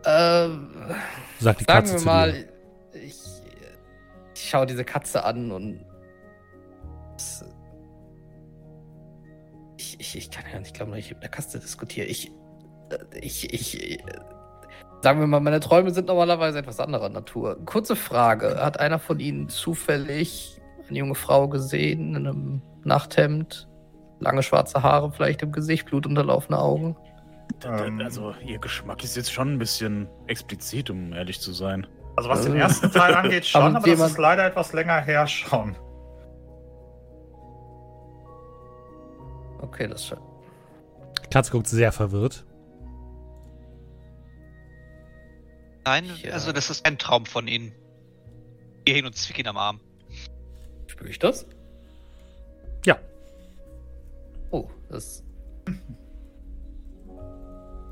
Ähm, 0.05 0.69
Sagt 1.39 1.61
die 1.61 1.65
sagen 1.65 1.79
Katze 1.79 1.93
wir 1.93 1.99
zu 1.99 2.05
mal, 2.05 2.31
dir. 2.31 3.01
ich, 3.03 3.15
ich 4.35 4.49
schaue 4.49 4.65
diese 4.65 4.83
Katze 4.85 5.23
an 5.23 5.51
und 5.51 5.79
ich, 10.15 10.17
ich, 10.17 10.31
kann 10.31 10.45
ja 10.51 10.59
nicht 10.59 10.75
glauben, 10.75 10.91
dass 10.91 10.99
ich 10.99 11.11
mit 11.11 11.21
der 11.21 11.29
Katze 11.29 11.59
diskutiere. 11.59 12.07
Ich, 12.07 12.31
äh, 12.89 13.19
ich, 13.19 13.53
ich, 13.53 13.99
äh, 13.99 13.99
sagen 15.01 15.19
wir 15.19 15.27
mal, 15.27 15.39
meine 15.39 15.59
Träume 15.59 15.91
sind 15.91 16.07
normalerweise 16.07 16.59
etwas 16.59 16.79
anderer 16.79 17.09
Natur. 17.09 17.57
Kurze 17.65 17.95
Frage: 17.95 18.57
Hat 18.61 18.79
einer 18.79 18.99
von 18.99 19.19
Ihnen 19.19 19.49
zufällig 19.49 20.61
eine 20.87 20.99
junge 20.99 21.15
Frau 21.15 21.47
gesehen 21.47 22.15
in 22.15 22.27
einem 22.27 22.61
Nachthemd? 22.83 23.67
Lange 24.19 24.41
schwarze 24.41 24.81
Haare 24.81 25.11
vielleicht 25.11 25.43
im 25.43 25.51
Gesicht, 25.51 25.85
blutunterlaufene 25.85 26.57
Augen? 26.57 26.95
Ähm, 27.63 28.01
Also, 28.01 28.33
ihr 28.45 28.59
Geschmack 28.59 29.03
ist 29.03 29.15
jetzt 29.15 29.31
schon 29.31 29.53
ein 29.53 29.59
bisschen 29.59 30.07
explizit, 30.27 30.89
um 30.89 31.13
ehrlich 31.13 31.39
zu 31.39 31.53
sein. 31.53 31.85
Also 32.15 32.29
was 32.29 32.43
den 32.43 32.55
Äh, 32.55 32.61
ersten 32.61 32.91
Teil 32.91 33.13
angeht 33.13 33.45
schon, 33.45 33.61
aber 33.61 33.77
aber, 33.77 33.87
das 33.87 34.11
ist 34.11 34.17
leider 34.17 34.45
etwas 34.47 34.73
länger 34.73 34.99
her 35.01 35.27
schon. 35.27 35.75
Okay, 39.67 39.87
das 39.87 40.05
scheint. 40.05 40.21
Katze 41.29 41.51
guckt 41.51 41.67
sehr 41.67 41.91
verwirrt. 41.91 42.45
Nein, 45.85 46.05
Ja. 46.23 46.33
also 46.33 46.51
das 46.51 46.69
ist 46.69 46.85
ein 46.85 46.97
Traum 46.97 47.25
von 47.25 47.47
Ihnen. 47.47 47.71
Geh 48.85 48.93
hin 48.93 49.05
und 49.05 49.15
zwick 49.15 49.39
ihn 49.39 49.47
am 49.47 49.57
Arm. 49.57 49.79
Spüre 50.87 51.09
ich 51.09 51.19
das? 51.19 51.45
Ja. 52.85 52.97
Oh, 54.51 54.67
das. 54.89 55.23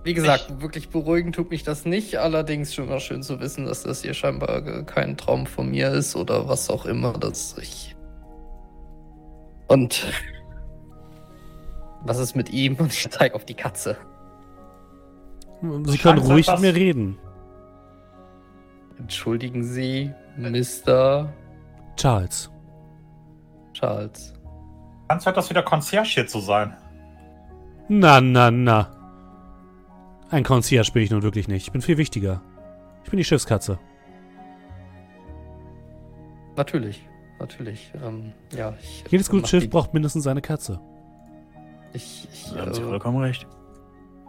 Wie 0.03 0.13
gesagt, 0.13 0.61
wirklich 0.61 0.89
beruhigen 0.89 1.31
tut 1.31 1.49
mich 1.49 1.63
das 1.63 1.83
nicht. 1.85 2.17
Allerdings 2.17 2.73
schon 2.75 2.88
mal 2.88 2.99
schön 2.99 3.23
zu 3.23 3.39
wissen, 3.39 3.65
dass 3.65 3.83
das 3.83 4.03
hier 4.03 4.13
scheinbar 4.13 4.61
kein 4.83 5.17
Traum 5.17 5.45
von 5.47 5.69
mir 5.71 5.91
ist 5.91 6.15
oder 6.15 6.47
was 6.47 6.69
auch 6.69 6.85
immer, 6.85 7.13
dass 7.13 7.57
ich. 7.57 7.95
Und 9.67 10.05
was 12.05 12.19
ist 12.19 12.35
mit 12.35 12.51
ihm? 12.51 12.75
Und 12.75 12.93
ich 12.93 13.09
zeige 13.09 13.35
auf 13.35 13.45
die 13.45 13.53
Katze. 13.53 13.97
Sie 15.85 15.97
können 15.97 16.19
ruhig 16.19 16.47
mit 16.47 16.59
mir 16.59 16.75
reden. 16.75 17.17
Entschuldigen 18.97 19.63
Sie, 19.63 20.11
Mr. 20.37 21.33
Charles. 21.97 22.49
Charles. 23.73 24.33
Ganz 25.07 25.25
wird 25.25 25.37
das 25.37 25.49
wieder 25.49 25.63
Concierge 25.63 26.07
hier 26.07 26.27
zu 26.27 26.39
sein. 26.39 26.75
Na, 27.87 28.21
na, 28.21 28.51
na. 28.51 28.91
Ein 30.29 30.43
Concierge 30.43 30.91
bin 30.91 31.03
ich 31.03 31.11
nun 31.11 31.23
wirklich 31.23 31.47
nicht. 31.47 31.67
Ich 31.67 31.71
bin 31.71 31.81
viel 31.81 31.97
wichtiger. 31.97 32.41
Ich 33.03 33.09
bin 33.09 33.17
die 33.17 33.23
Schiffskatze. 33.23 33.77
Natürlich, 36.55 37.07
natürlich. 37.39 37.91
Ähm, 38.03 38.33
ja, 38.55 38.73
ich, 38.81 39.03
Jedes 39.09 39.29
gute 39.29 39.47
Schiff 39.47 39.63
die, 39.63 39.69
braucht 39.69 39.93
mindestens 39.93 40.25
eine 40.25 40.41
Katze. 40.41 40.79
Ich, 41.95 42.27
ich 42.31 42.51
da 42.51 42.62
haben 42.62 42.73
Sie 42.73 42.81
äh, 42.81 42.86
vollkommen 42.86 43.21
recht. 43.21 43.47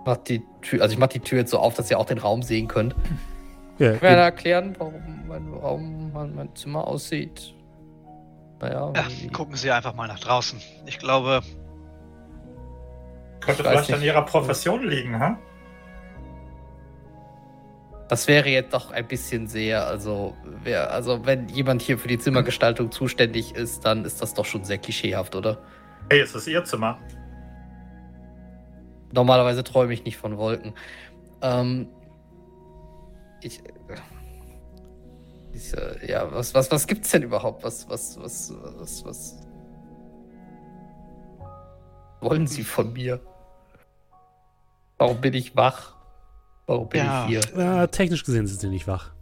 Mach 0.05 0.19
die 0.19 0.43
Tür, 0.63 0.83
also 0.83 0.93
ich 0.93 0.99
mach 0.99 1.09
die 1.09 1.21
Tür 1.21 1.39
jetzt 1.39 1.51
so 1.51 1.59
auf, 1.59 1.75
dass 1.75 1.91
ihr 1.91 1.99
auch 1.99 2.07
den 2.07 2.19
Raum 2.19 2.43
sehen 2.43 2.69
könnt. 2.69 2.95
Ja, 3.79 3.93
ich 3.93 4.03
werde 4.03 4.23
erklären, 4.23 4.75
warum 4.79 5.27
mein 5.29 5.53
Raum, 5.53 6.13
mein, 6.13 6.35
mein 6.35 6.55
Zimmer 6.55 6.87
aussieht. 6.87 7.53
Naja, 8.61 8.93
ja, 8.95 9.05
gucken 9.33 9.57
Sie 9.57 9.71
einfach 9.71 9.95
mal 9.95 10.09
nach 10.09 10.21
draußen. 10.21 10.61
Ich 10.87 10.99
glaube. 10.99 11.43
Könnte 13.41 13.65
vielleicht 13.65 13.93
an 13.93 14.03
Ihrer 14.03 14.23
Profession 14.23 14.87
liegen, 14.87 15.19
ha? 15.19 15.39
Das 18.09 18.29
wäre 18.29 18.49
jetzt 18.49 18.73
doch 18.73 18.93
ein 18.93 19.07
bisschen 19.07 19.49
sehr, 19.49 19.87
also, 19.87 20.35
wer, 20.63 20.93
also 20.93 21.27
wenn 21.27 21.49
jemand 21.49 21.83
hier 21.83 21.99
für 21.99 22.09
die 22.09 22.19
Zimmergestaltung 22.19 22.93
zuständig 22.93 23.57
ist, 23.57 23.85
dann 23.85 24.05
ist 24.05 24.23
das 24.23 24.33
doch 24.33 24.45
schon 24.45 24.65
sehr 24.65 24.79
klischeehaft, 24.79 25.35
oder? 25.35 25.59
Hey, 26.09 26.21
es 26.21 26.35
ist 26.35 26.47
Ihr 26.47 26.65
Zimmer. 26.65 26.99
Normalerweise 29.13 29.65
träume 29.65 29.93
ich 29.93 30.05
nicht 30.05 30.17
von 30.17 30.37
Wolken. 30.37 30.75
Ähm, 31.43 31.89
ich, 33.41 33.63
ich 35.53 35.75
äh, 35.75 36.11
ja, 36.11 36.33
was, 36.33 36.55
was, 36.55 36.71
was 36.71 36.87
gibt's 36.87 37.11
denn 37.11 37.23
überhaupt? 37.23 37.63
Was, 37.65 37.89
was, 37.89 38.19
was, 38.21 38.53
was, 38.79 39.05
was 39.05 39.47
wollen 42.21 42.47
Sie 42.47 42.65
von 42.65 42.93
mir? 42.93 43.21
Warum 44.99 45.21
bin 45.21 45.35
ich 45.35 45.55
wach? 45.57 45.95
Warum 46.67 46.89
bin 46.89 47.05
ja. 47.05 47.25
ich 47.25 47.29
hier? 47.29 47.41
Ja, 47.57 47.87
technisch 47.87 48.25
gesehen 48.25 48.47
sind 48.47 48.61
sie 48.61 48.69
nicht 48.69 48.89
wach. 48.89 49.13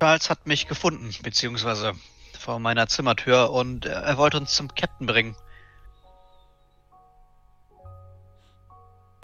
Charles 0.00 0.28
hat 0.30 0.46
mich 0.46 0.66
gefunden, 0.66 1.14
beziehungsweise 1.22 1.92
vor 2.38 2.58
meiner 2.58 2.86
Zimmertür 2.86 3.50
und 3.50 3.86
er 3.86 4.16
wollte 4.18 4.36
uns 4.38 4.54
zum 4.54 4.68
Captain 4.74 5.06
bringen. 5.06 5.36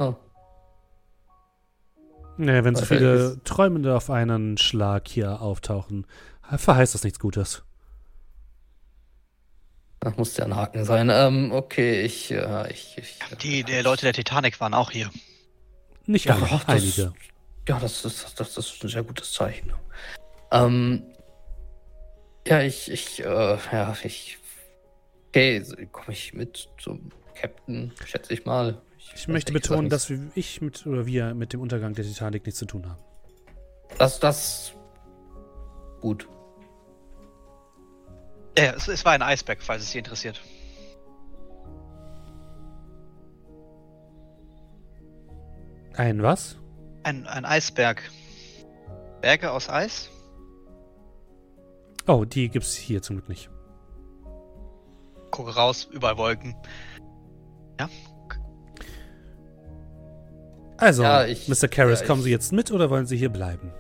Oh. 0.03 0.17
Naja, 2.37 2.65
wenn 2.65 2.75
so 2.75 2.85
viele 2.85 3.41
Träumende 3.45 3.95
auf 3.95 4.11
einen 4.11 4.59
Schlag 4.59 5.07
hier 5.07 5.41
auftauchen, 5.41 6.07
verheißt 6.57 6.95
das 6.95 7.05
nichts 7.05 7.19
Gutes. 7.19 7.63
Das 10.01 10.17
muss 10.17 10.37
ja 10.37 10.45
ein 10.47 10.57
Haken 10.57 10.85
sein. 10.85 11.11
Ähm, 11.13 11.53
okay, 11.53 12.03
ich, 12.03 12.33
äh, 12.33 12.73
ich, 12.73 12.99
ich. 12.99 13.19
Die, 13.39 13.63
die 13.63 13.81
Leute 13.81 14.03
der 14.03 14.13
Titanic 14.13 14.59
waren 14.61 14.75
auch 14.75 14.91
hier. 14.91 15.09
Nicht 16.07 16.29
alle, 16.29 16.47
ja, 16.47 16.61
einige. 16.67 17.13
Ja, 17.69 17.79
das 17.79 18.05
ist, 18.05 18.25
das, 18.25 18.35
das 18.35 18.57
ist 18.57 18.83
ein 18.83 18.89
sehr 18.89 19.05
gutes 19.05 19.33
Zeichen. 19.33 19.73
Ähm, 20.51 21.05
ja, 22.49 22.61
ich, 22.63 22.91
ich, 22.91 23.21
äh, 23.21 23.59
ja, 23.73 23.97
ich. 24.03 24.39
Okay, 25.29 25.63
komme 25.93 26.13
ich 26.13 26.35
mit 26.35 26.69
zum 26.79 27.13
Captain, 27.35 27.93
schätze 28.05 28.35
ich 28.35 28.45
mal. 28.45 28.83
Ich, 29.15 29.29
möchte 29.29 29.53
betonen, 29.53 29.89
dass 29.89 30.11
ich 30.35 30.61
mit 30.61 30.87
oder 30.87 31.07
wir 31.07 31.35
mit 31.35 31.53
dem 31.53 31.61
Untergang 31.61 31.95
der 31.95 32.05
Titanic 32.05 32.45
nichts 32.47 32.59
zu 32.59 32.67
tun 32.67 32.89
haben. 32.89 33.01
Das, 33.99 34.19
das. 34.21 34.73
Gut. 36.01 36.29
Ja, 38.59 38.73
es, 38.73 38.89
es 38.89 39.05
war 39.05 39.13
ein 39.13 39.23
Eisberg, 39.23 39.63
falls 39.63 39.83
es 39.83 39.91
Sie 39.91 39.99
interessiert. 39.99 40.41
Ein 45.95 46.23
was? 46.23 46.57
Ein, 47.03 47.27
ein 47.27 47.45
Eisberg. 47.45 48.03
Berge 49.21 49.53
aus 49.53 49.69
Eis? 49.69 50.09
Oh, 52.07 52.25
die 52.25 52.49
gibt's 52.49 52.75
hier 52.75 53.03
zum 53.03 53.17
Glück 53.17 53.29
nicht. 53.29 53.51
Gucke 55.31 55.55
raus, 55.55 55.89
überall 55.91 56.17
Wolken. 56.17 56.57
Ja. 57.79 57.89
Also, 60.83 61.05
ja, 61.05 61.25
ich, 61.27 61.47
Mr. 61.49 61.69
Karras, 61.69 62.01
ja, 62.01 62.07
kommen 62.09 62.23
Sie 62.23 62.31
jetzt 62.33 62.53
mit 62.53 62.73
oder 62.73 62.91
wollen 62.91 63.07
Sie 63.07 63.17
hier 63.17 63.29
bleiben? 63.29 63.73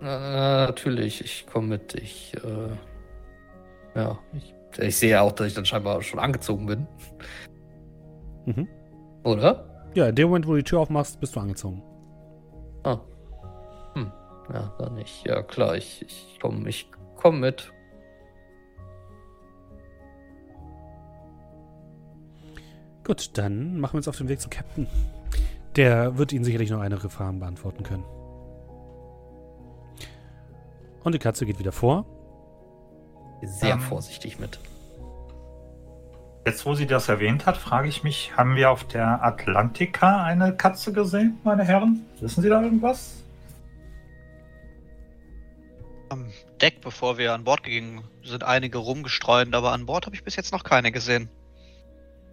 Na, 0.00 0.66
natürlich, 0.66 1.20
ich 1.22 1.46
komme 1.46 1.68
mit. 1.68 1.94
Ich, 1.94 2.34
äh, 2.34 3.96
ja, 3.96 4.18
ich, 4.32 4.54
ich 4.76 4.96
sehe 4.96 5.22
auch, 5.22 5.30
dass 5.30 5.46
ich 5.46 5.54
dann 5.54 5.64
scheinbar 5.64 6.02
schon 6.02 6.18
angezogen 6.18 6.66
bin. 6.66 6.88
Mhm. 8.46 8.68
Oder? 9.22 9.88
Ja, 9.94 10.08
in 10.08 10.16
dem 10.16 10.30
Moment, 10.30 10.48
wo 10.48 10.50
du 10.50 10.56
die 10.56 10.64
Tür 10.64 10.80
aufmachst, 10.80 11.20
bist 11.20 11.36
du 11.36 11.40
angezogen. 11.40 11.80
Ah. 12.82 12.98
Hm. 13.94 14.10
Ja, 14.52 14.74
dann 14.80 14.94
nicht. 14.96 15.24
Ja, 15.24 15.44
klar, 15.44 15.76
ich, 15.76 16.04
ich 16.08 16.40
komme 16.40 16.68
ich 16.68 16.90
komm 17.14 17.38
mit. 17.38 17.72
Gut, 23.04 23.30
dann 23.38 23.78
machen 23.78 23.92
wir 23.92 23.98
uns 23.98 24.08
auf 24.08 24.18
den 24.18 24.28
Weg 24.28 24.40
zum 24.40 24.50
Captain. 24.50 24.88
Der 25.76 26.18
wird 26.18 26.32
Ihnen 26.32 26.44
sicherlich 26.44 26.70
noch 26.70 26.80
eine 26.80 26.98
Fragen 26.98 27.40
beantworten 27.40 27.82
können. 27.82 28.04
Und 31.04 31.14
die 31.14 31.18
Katze 31.18 31.46
geht 31.46 31.58
wieder 31.58 31.72
vor. 31.72 32.04
Sehr 33.42 33.74
ähm, 33.74 33.80
vorsichtig 33.80 34.38
mit. 34.38 34.58
Jetzt, 36.44 36.64
wo 36.64 36.74
sie 36.74 36.86
das 36.86 37.08
erwähnt 37.08 37.46
hat, 37.46 37.56
frage 37.56 37.88
ich 37.88 38.02
mich, 38.04 38.36
haben 38.36 38.56
wir 38.56 38.70
auf 38.70 38.84
der 38.84 39.22
Atlantika 39.22 40.24
eine 40.24 40.56
Katze 40.56 40.92
gesehen, 40.92 41.38
meine 41.44 41.62
Herren? 41.62 42.06
Wissen 42.20 42.42
Sie 42.42 42.48
da 42.48 42.62
irgendwas? 42.62 43.22
Am 46.08 46.30
Deck, 46.62 46.80
bevor 46.80 47.18
wir 47.18 47.34
an 47.34 47.44
Bord 47.44 47.62
gingen, 47.64 48.02
sind 48.24 48.44
einige 48.44 48.78
rumgestreut, 48.78 49.52
aber 49.54 49.72
an 49.72 49.84
Bord 49.84 50.06
habe 50.06 50.16
ich 50.16 50.24
bis 50.24 50.36
jetzt 50.36 50.52
noch 50.52 50.64
keine 50.64 50.90
gesehen. 50.90 51.28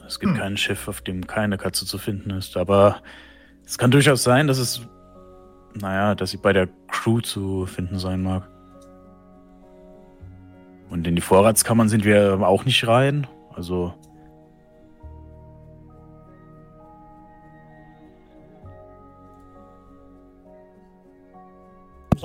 Es 0.06 0.20
gibt 0.20 0.34
hm. 0.34 0.39
kein 0.39 0.58
Schiff, 0.58 0.88
auf 0.88 1.02
dem 1.02 1.26
keine 1.28 1.58
Katze 1.58 1.86
zu 1.86 1.98
finden 1.98 2.32
ist, 2.32 2.58
aber 2.58 3.02
es 3.65 3.78
kann 3.78 3.91
durchaus 3.91 4.24
sein, 4.24 4.48
dass 4.48 4.58
es, 4.58 4.82
naja, 5.74 6.15
dass 6.15 6.32
sie 6.32 6.38
bei 6.38 6.54
der 6.54 6.68
Crew 6.88 7.22
zu 7.22 7.65
finden 7.65 7.98
sein 7.98 8.22
mag. 8.22 8.48
Und 10.89 11.08
in 11.08 11.15
die 11.15 11.22
Vorratskammern 11.22 11.89
sind 11.89 12.06
wir 12.06 12.39
auch 12.41 12.63
nicht 12.63 12.88
rein. 12.88 13.28
Also 13.56 13.94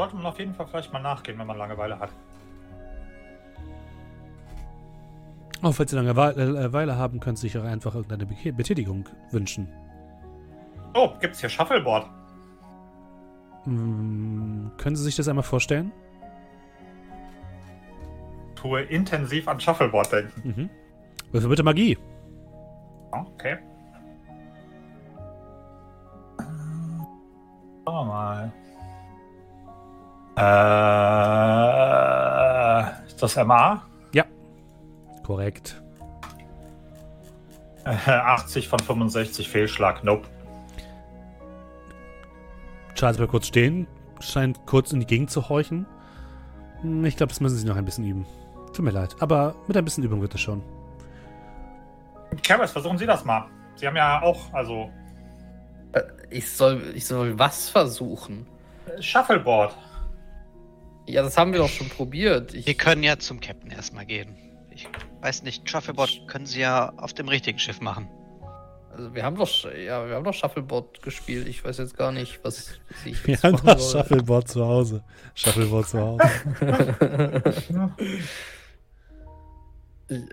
sollte 0.01 0.16
man 0.16 0.27
auf 0.27 0.38
jeden 0.38 0.55
Fall 0.55 0.66
vielleicht 0.66 0.93
mal 0.93 1.03
nachgehen, 1.03 1.38
wenn 1.38 1.47
man 1.47 1.59
Langeweile 1.59 1.99
hat. 1.99 2.11
Auch 5.62 5.75
falls 5.75 5.90
Sie 5.90 5.96
Langeweile 5.96 6.96
haben, 6.96 7.20
können 7.20 7.37
Sie 7.37 7.49
sich 7.49 7.59
auch 7.59 7.64
einfach 7.64 7.94
irgendeine 7.94 8.27
Betätigung 8.27 9.09
wünschen. 9.31 9.68
Oh, 10.94 11.11
gibt's 11.20 11.40
hier 11.40 11.51
Shuffleboard? 11.51 12.07
Hm, 13.64 14.70
können 14.79 14.96
Sie 14.96 15.05
sich 15.05 15.16
das 15.16 15.29
einmal 15.29 15.44
vorstellen? 15.44 15.92
Tue 18.55 18.81
intensiv 18.83 19.49
an 19.49 19.61
Shuffleboard 19.61 20.12
denken. 20.12 20.49
Mhm. 20.49 20.70
Würfel 21.33 21.51
bitte 21.51 21.62
Magie. 21.62 21.99
Okay. 23.12 23.59
Schauen 27.85 27.94
wir 27.94 28.05
mal. 28.05 28.53
Äh, 33.03 33.07
ist 33.07 33.23
das 33.23 33.37
MA? 33.44 33.83
Korrekt. 35.31 35.81
80 37.85 38.66
von 38.66 38.81
65 38.81 39.49
Fehlschlag, 39.49 40.03
nope. 40.03 40.27
Charles 42.97 43.16
bleibt 43.16 43.31
kurz 43.31 43.47
stehen, 43.47 43.87
scheint 44.19 44.66
kurz 44.66 44.93
in 44.93 44.99
die 44.99 45.07
Gegend 45.07 45.31
zu 45.31 45.49
horchen. 45.49 45.87
Hm, 46.81 47.05
ich 47.05 47.16
glaube, 47.16 47.29
das 47.29 47.38
müssen 47.38 47.57
sie 47.57 47.64
noch 47.64 47.77
ein 47.77 47.85
bisschen 47.85 48.05
üben. 48.05 48.27
Tut 48.73 48.85
mir 48.85 48.90
leid, 48.90 49.14
aber 49.21 49.55
mit 49.69 49.77
ein 49.77 49.85
bisschen 49.85 50.03
Übung 50.03 50.21
wird 50.21 50.35
es 50.35 50.40
schon. 50.40 50.62
Kerbers, 52.43 52.73
versuchen 52.73 52.99
Sie 52.99 53.07
das 53.07 53.25
mal. 53.25 53.47
Sie 53.77 53.87
haben 53.87 53.95
ja 53.97 54.21
auch, 54.23 54.53
also. 54.53 54.90
Äh, 55.93 56.03
Ich 56.31 56.51
soll, 56.51 56.83
ich 56.97 57.07
soll 57.07 57.38
was 57.38 57.69
versuchen? 57.69 58.49
Shuffleboard. 58.99 59.77
Ja, 61.07 61.23
das 61.23 61.38
haben 61.38 61.53
wir 61.53 61.61
doch 61.61 61.69
schon 61.69 61.88
probiert. 61.88 62.53
Ich, 62.53 62.66
Wir 62.66 62.75
können 62.75 63.05
ja 63.05 63.16
zum 63.16 63.38
Captain 63.38 63.71
erstmal 63.71 64.07
gehen. 64.07 64.35
Ich 64.73 64.89
weiß 65.21 65.43
nicht, 65.43 65.69
Shuffleboard 65.69 66.27
können 66.27 66.47
sie 66.47 66.61
ja 66.61 66.93
auf 66.97 67.13
dem 67.13 67.29
richtigen 67.29 67.59
Schiff 67.59 67.81
machen. 67.81 68.09
also 68.93 69.15
wir 69.15 69.23
haben 69.25 69.37
doch, 69.37 69.49
ja, 69.75 70.07
wir 70.09 70.15
haben 70.15 70.25
doch 70.25 70.33
Shuffleboard 70.35 71.03
gespielt. 71.03 71.47
Ich 71.49 71.65
weiß 71.65 71.79
jetzt 71.79 71.97
gar 71.97 72.13
nicht, 72.13 72.41
was, 72.45 72.79
ich 73.05 73.25
Wir 73.27 73.35
jetzt 73.35 73.45
haben 73.45 73.57
soll. 73.59 73.79
Shuffleboard 74.03 74.49
zu 74.49 74.65
Hause. 74.65 75.05
Shuffleboard 75.35 75.89
zu 75.89 76.01
Hause. 76.01 76.23
Ich- 77.57 77.75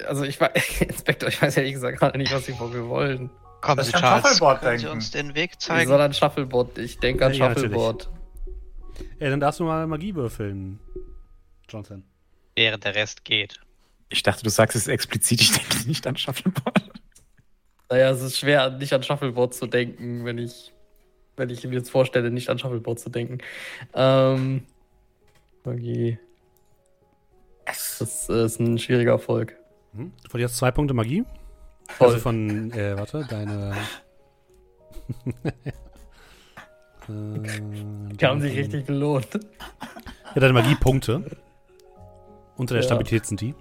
Also 0.07 0.23
ich 0.23 0.41
weiß, 0.41 0.81
Inspektor, 0.87 1.29
ich 1.29 1.39
weiß 1.41 1.57
ehrlich 1.57 1.73
gesagt 1.73 1.99
gerade 1.99 2.17
nicht, 2.17 2.33
was 2.33 2.45
Sie 2.47 2.53
von 2.53 2.71
mir 2.73 2.87
wollen. 2.87 3.29
Kommen 3.61 3.83
Sie, 3.83 3.91
Charles. 3.91 4.23
Shuffleboard 4.27 4.61
Können 4.61 4.77
Sie 4.79 4.83
denken. 4.85 4.97
uns 4.97 5.11
den 5.11 5.35
Weg 5.35 5.61
zeigen? 5.61 5.91
an 5.91 6.13
Shuffleboard, 6.13 6.77
ich 6.79 6.97
denke 6.99 7.25
an 7.27 7.33
Ja. 7.33 7.49
Shuffleboard. 7.53 8.09
Ja, 9.19 9.29
dann 9.29 9.39
darfst 9.39 9.59
du 9.59 9.65
mal 9.65 9.85
Magie 9.85 10.15
würfeln, 10.15 10.79
Jonathan. 11.69 12.03
Während 12.55 12.83
der 12.85 12.95
Rest 12.95 13.23
geht. 13.23 13.59
Ich 14.09 14.23
dachte, 14.23 14.43
du 14.43 14.49
sagst 14.49 14.75
es 14.75 14.87
explizit, 14.87 15.41
ich 15.41 15.51
denke 15.51 15.87
nicht 15.87 16.07
an 16.07 16.15
Shuffleboard. 16.15 16.91
Naja, 17.89 18.09
es 18.11 18.21
ist 18.21 18.37
schwer, 18.37 18.69
nicht 18.69 18.93
an 18.93 19.03
Shuffleboard 19.03 19.53
zu 19.53 19.67
denken, 19.67 20.25
wenn 20.25 20.37
ich, 20.37 20.73
wenn 21.35 21.49
ich 21.49 21.63
mir 21.65 21.75
jetzt 21.75 21.89
vorstelle, 21.89 22.31
nicht 22.31 22.49
an 22.49 22.59
Shuffleboard 22.59 22.99
zu 22.99 23.09
denken. 23.09 23.37
Ähm, 23.93 24.63
Magie. 25.63 26.17
Das 27.65 28.29
ist 28.29 28.59
ein 28.59 28.77
schwieriger 28.79 29.11
Erfolg. 29.11 29.55
Hm? 29.93 30.11
Du 30.23 30.29
verlierst 30.29 30.57
zwei 30.57 30.71
Punkte 30.71 30.93
Magie. 30.93 31.23
Toll. 31.97 32.07
Also 32.07 32.19
von, 32.19 32.71
äh, 32.71 32.97
warte, 32.97 33.25
deine. 33.29 33.75
äh, 35.45 35.71
Die 37.09 38.25
haben 38.25 38.41
sich 38.41 38.57
richtig 38.57 38.85
belohnt. 38.85 39.27
Ja, 40.35 40.41
deine 40.41 40.53
Magiepunkte. 40.53 41.37
Unter 42.57 42.73
der 42.73 42.83
Ja. 42.83 42.87
Stabilität 42.87 43.25
sind 43.25 43.41
die. 43.41 43.53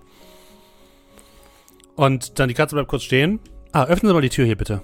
Und 1.97 2.39
dann 2.39 2.49
die 2.49 2.55
Katze 2.55 2.77
bleibt 2.77 2.89
kurz 2.89 3.03
stehen. 3.03 3.41
Ah, 3.73 3.85
öffnen 3.85 4.09
Sie 4.09 4.15
mal 4.15 4.21
die 4.21 4.29
Tür 4.29 4.45
hier 4.47 4.57
bitte. 4.57 4.83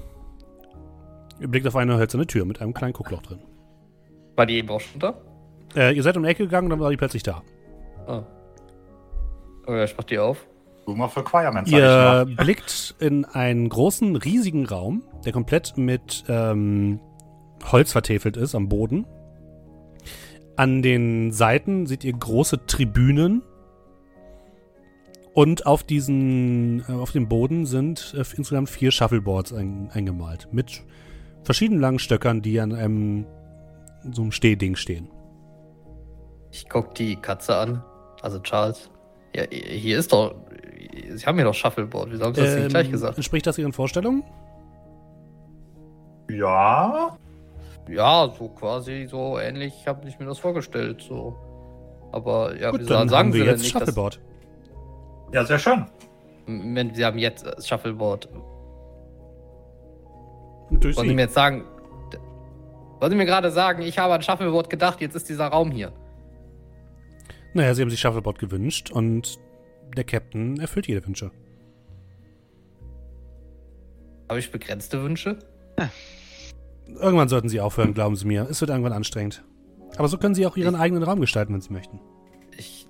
Ihr 1.41 1.49
blickt 1.49 1.67
auf 1.67 1.77
eine 1.77 1.97
hölzerne 1.97 2.27
Tür 2.27 2.45
mit 2.45 2.61
einem 2.61 2.75
kleinen 2.75 2.93
Guckloch 2.93 3.23
drin. 3.23 3.41
War 4.37 4.47
die 4.47 4.57
eben 4.57 4.69
auch 4.71 4.81
schon 4.81 5.01
da? 5.01 5.15
Äh, 5.75 5.95
ihr 5.95 6.03
seid 6.03 6.17
um 6.17 6.23
die 6.23 6.29
Ecke 6.29 6.45
gegangen 6.45 6.67
und 6.67 6.71
dann 6.71 6.81
war 6.81 6.91
die 6.91 6.97
plötzlich 6.97 7.23
da. 7.23 7.43
Ah. 8.07 8.23
Oh 9.67 9.73
ja, 9.73 9.85
ich 9.85 9.97
mach 9.97 10.05
die 10.05 10.19
auf. 10.19 10.47
Room 10.87 11.01
of 11.01 11.17
Requirements. 11.17 11.71
Ihr 11.71 12.25
ich 12.27 12.29
nur. 12.29 12.45
blickt 12.45 12.95
in 12.99 13.25
einen 13.25 13.69
großen, 13.69 14.17
riesigen 14.17 14.67
Raum, 14.67 15.03
der 15.25 15.33
komplett 15.33 15.77
mit 15.77 16.25
ähm, 16.29 17.01
Holz 17.71 17.93
vertäfelt 17.93 18.37
ist 18.37 18.55
am 18.55 18.69
Boden. 18.69 19.07
An 20.57 20.83
den 20.83 21.33
Seiten 21.33 21.87
seht 21.87 22.05
ihr 22.05 22.13
große 22.13 22.67
Tribünen. 22.67 23.43
Und 25.35 25.67
auf 25.67 25.83
diesen, 25.83 26.81
äh, 26.81 26.93
auf 26.93 27.13
dem 27.13 27.29
Boden 27.29 27.65
sind 27.65 28.15
äh, 28.15 28.25
insgesamt 28.37 28.69
vier 28.69 28.91
Shuffleboards 28.91 29.53
ein, 29.53 29.91
eingemalt. 29.93 30.49
Mit 30.53 30.83
verschiedenen 31.43 31.81
langen 31.81 31.99
Stöckern, 31.99 32.43
die 32.43 32.61
an 32.61 32.75
einem 32.75 33.27
so 34.11 34.23
einem 34.23 34.33
Stehding 34.33 34.77
stehen. 34.77 35.09
Ich 36.51 36.69
guck 36.69 36.95
die 36.95 37.17
Katze 37.17 37.57
an. 37.57 37.83
Also 38.21 38.41
Charles. 38.41 38.91
Ja, 39.35 39.45
hier 39.51 39.99
ist 39.99 40.13
doch. 40.13 40.35
Sie 41.15 41.25
haben 41.25 41.37
hier 41.37 41.45
doch 41.45 41.55
Shuffleboard. 41.55 42.11
Wieso 42.11 42.25
haben 42.25 42.35
Sie 42.35 42.43
das 42.43 42.55
nicht 42.55 42.69
gleich 42.69 42.91
gesagt? 42.91 43.17
Entspricht 43.17 43.47
das 43.47 43.57
Ihren 43.57 43.73
Vorstellungen? 43.73 44.23
Ja. 46.31 47.17
Ja, 47.89 48.33
so 48.39 48.49
quasi 48.49 49.07
so 49.09 49.39
ähnlich 49.39 49.87
habe 49.87 50.07
ich 50.09 50.19
mir 50.19 50.27
das 50.27 50.39
vorgestellt. 50.39 51.03
So. 51.09 51.35
Aber 52.13 52.55
ja, 52.59 52.71
Gut, 52.71 52.81
wieso 52.81 52.93
dann 52.93 53.09
sagen 53.09 53.29
haben 53.29 53.33
Sie 53.33 53.39
wir 53.39 53.45
denn 53.47 53.55
jetzt 53.55 53.63
nicht, 53.63 53.75
dass, 53.75 53.83
Shuffleboard. 53.83 54.21
Ja, 55.33 55.45
sehr 55.45 55.59
schön. 55.59 55.87
Moment, 56.47 56.97
Sie 56.97 57.05
haben 57.05 57.19
jetzt 57.19 57.47
äh, 57.47 57.61
Shuffleboard. 57.63 58.29
Durch 60.71 60.97
Wollen 60.97 61.07
Sie 61.07 61.11
Sie. 61.11 61.15
mir 61.15 61.23
jetzt 61.23 61.35
sagen, 61.35 61.65
wollen 63.01 63.11
Sie 63.11 63.17
mir 63.17 63.27
gerade 63.27 63.51
sagen, 63.51 63.83
ich 63.83 63.99
habe 63.99 64.15
an 64.15 64.23
Shuffleboard 64.23 64.71
gedacht, 64.71 65.01
jetzt 65.01 65.15
ist 65.15 65.29
dieser 65.29 65.47
Raum 65.49 65.71
hier. 65.71 65.93
Naja, 67.55 67.75
sie 67.75 67.83
haben 67.83 67.91
sich 67.91 68.01
Shuffleboard 68.01 68.39
gewünscht 68.39 68.91
und 68.91 69.39
der 69.97 70.05
Captain 70.05 70.59
erfüllt 70.59 70.87
jede 70.87 71.07
Wünsche. 71.07 71.31
Habe 74.29 74.39
ich 74.39 74.51
begrenzte 74.51 75.03
Wünsche? 75.03 75.39
Irgendwann 76.87 77.29
sollten 77.29 77.51
sie 77.51 77.61
aufhören, 77.61 77.93
glauben 77.93 78.17
sie 78.17 78.27
mir. 78.27 78.47
Es 78.49 78.61
wird 78.61 78.71
irgendwann 78.71 78.95
anstrengend. 78.95 79.45
Aber 79.99 80.09
so 80.09 80.17
können 80.17 80.35
sie 80.35 80.47
auch 80.47 80.57
ihren 80.57 80.75
eigenen 80.75 81.03
Raum 81.03 81.21
gestalten, 81.21 81.53
wenn 81.53 81.61
sie 81.61 81.73
möchten. 81.73 82.01
Ich. 82.57 82.89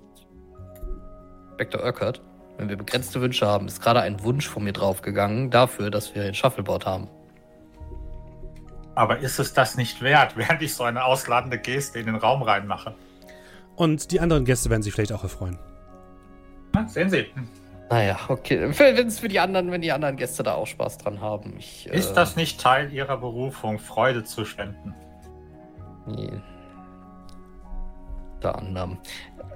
Inspektor 1.49 1.83
Urquhart, 1.83 2.21
wenn 2.57 2.69
wir 2.69 2.77
begrenzte 2.77 3.21
Wünsche 3.21 3.47
haben, 3.47 3.67
ist 3.67 3.81
gerade 3.81 4.01
ein 4.01 4.23
Wunsch 4.23 4.47
von 4.47 4.63
mir 4.63 4.73
draufgegangen 4.73 5.49
dafür, 5.49 5.89
dass 5.89 6.13
wir 6.15 6.23
ein 6.23 6.33
Shuffleboard 6.33 6.85
haben. 6.85 7.09
Aber 8.95 9.19
ist 9.19 9.39
es 9.39 9.53
das 9.53 9.75
nicht 9.75 10.01
wert, 10.01 10.37
während 10.37 10.61
ich 10.61 10.73
so 10.73 10.83
eine 10.83 11.03
ausladende 11.03 11.57
Geste 11.57 11.99
in 11.99 12.05
den 12.05 12.15
Raum 12.15 12.41
reinmache? 12.41 12.95
Und 13.75 14.11
die 14.11 14.19
anderen 14.19 14.45
Gäste 14.45 14.69
werden 14.69 14.83
sich 14.83 14.93
vielleicht 14.93 15.13
auch 15.13 15.23
erfreuen. 15.23 15.57
Na, 16.73 16.87
sehen 16.87 17.09
Sie. 17.09 17.25
Naja, 17.89 18.17
okay. 18.27 18.71
Wenn 18.77 19.07
es 19.07 19.19
für 19.19 19.27
die 19.27 19.39
anderen, 19.39 19.71
wenn 19.71 19.81
die 19.81 19.91
anderen 19.91 20.15
Gäste 20.15 20.43
da 20.43 20.53
auch 20.53 20.67
Spaß 20.67 20.99
dran 20.99 21.21
haben. 21.21 21.55
Ich, 21.57 21.87
Ist 21.87 22.11
äh, 22.11 22.15
das 22.15 22.35
nicht 22.35 22.59
Teil 22.59 22.91
Ihrer 22.91 23.17
Berufung, 23.17 23.79
Freude 23.79 24.23
zu 24.23 24.45
spenden? 24.45 24.95
Nee. 26.07 26.31
Unter 28.35 28.57
anderem. 28.57 28.97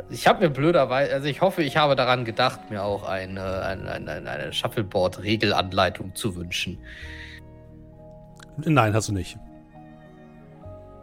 Ich 0.09 0.25
habe 0.27 0.47
mir 0.47 0.49
blöderweise, 0.49 1.13
also 1.13 1.27
ich 1.27 1.41
hoffe, 1.41 1.63
ich 1.63 1.75
habe 1.75 1.95
daran 1.95 2.23
gedacht, 2.23 2.69
mir 2.69 2.83
auch 2.83 3.03
eine, 3.03 3.61
eine, 3.63 3.91
eine, 3.91 4.29
eine 4.29 4.53
Shuffleboard-Regelanleitung 4.53 6.15
zu 6.15 6.35
wünschen. 6.35 6.77
Nein, 8.57 8.93
hast 8.93 9.09
du 9.09 9.13
nicht. 9.13 9.37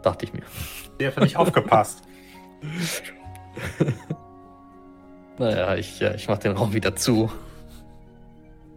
Dachte 0.01 0.25
ich 0.25 0.33
mir. 0.33 0.43
Sie 0.99 1.07
haben 1.07 1.23
nicht 1.23 1.37
aufgepasst. 1.37 2.03
Naja, 5.37 5.75
ich, 5.75 5.99
ja, 5.99 6.13
ich 6.13 6.27
mache 6.27 6.39
den 6.39 6.53
Raum 6.53 6.73
wieder 6.73 6.95
zu. 6.95 7.29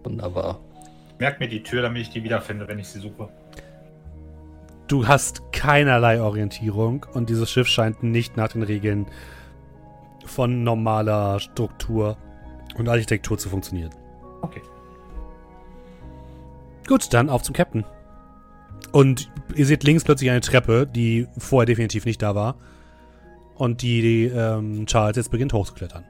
Wunderbar. 0.03 0.61
Merk 1.19 1.41
mir 1.41 1.49
die 1.49 1.63
Tür, 1.63 1.83
damit 1.83 2.03
ich 2.03 2.11
die 2.11 2.25
wiederfinde, 2.25 2.67
wenn 2.69 2.79
ich 2.79 2.89
sie 2.89 3.01
suche. 3.01 3.29
Du 4.89 5.07
hast 5.07 5.53
keinerlei 5.53 6.21
Orientierung 6.21 7.07
und 7.13 7.29
dieses 7.29 7.51
Schiff 7.51 7.69
scheint 7.69 8.03
nicht 8.03 8.37
nach 8.37 8.49
den 8.49 8.63
Regeln 8.63 9.07
von 10.29 10.63
normaler 10.63 11.41
Struktur 11.41 12.17
und 12.77 12.89
Architektur 12.89 13.39
zu 13.39 13.49
funktionieren. 13.49 13.95
Okay. 14.43 14.63
Gut, 16.87 17.13
dann 17.13 17.29
auf 17.29 17.43
zum 17.43 17.55
Captain. 17.55 17.85
Und 18.93 19.31
ihr 19.55 19.67
seht 19.67 19.85
links 19.85 20.05
plötzlich 20.05 20.31
eine 20.31 20.41
Treppe, 20.41 20.87
die 20.87 21.27
vorher 21.37 21.67
definitiv 21.67 22.05
nicht 22.05 22.23
da 22.23 22.35
war. 22.35 22.57
Und 23.57 23.83
die, 23.83 24.01
die 24.01 24.25
ähm, 24.27 24.87
Charles 24.87 25.17
jetzt 25.17 25.31
beginnt 25.31 25.53
hochzuklettern. 25.53 26.05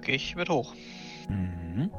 Gehe 0.00 0.16
ich 0.16 0.34
mit 0.34 0.48
hoch. 0.48 0.74
Mhm. 1.28 1.90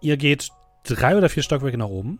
Ihr 0.00 0.16
geht 0.16 0.50
drei 0.82 1.16
oder 1.16 1.28
vier 1.28 1.44
Stockwerke 1.44 1.78
nach 1.78 1.88
oben 1.88 2.18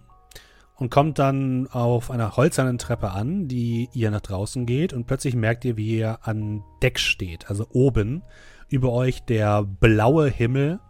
und 0.77 0.91
kommt 0.91 1.19
dann 1.19 1.67
auf 1.69 2.11
einer 2.11 2.37
holzernen 2.37 2.79
Treppe 2.79 3.11
an, 3.11 3.49
die 3.49 3.89
ihr 3.93 4.11
nach 4.11 4.21
draußen 4.21 4.67
geht 4.67 4.93
und 4.93 5.07
plötzlich 5.07 5.35
merkt 5.35 5.65
ihr, 5.65 5.77
wie 5.77 5.99
ihr 5.99 6.19
an 6.23 6.63
Deck 6.83 6.99
steht. 6.99 7.49
Also 7.49 7.67
oben 7.73 8.23
über 8.69 8.93
euch 8.93 9.23
der 9.23 9.63
blaue 9.63 10.29
Himmel, 10.29 10.81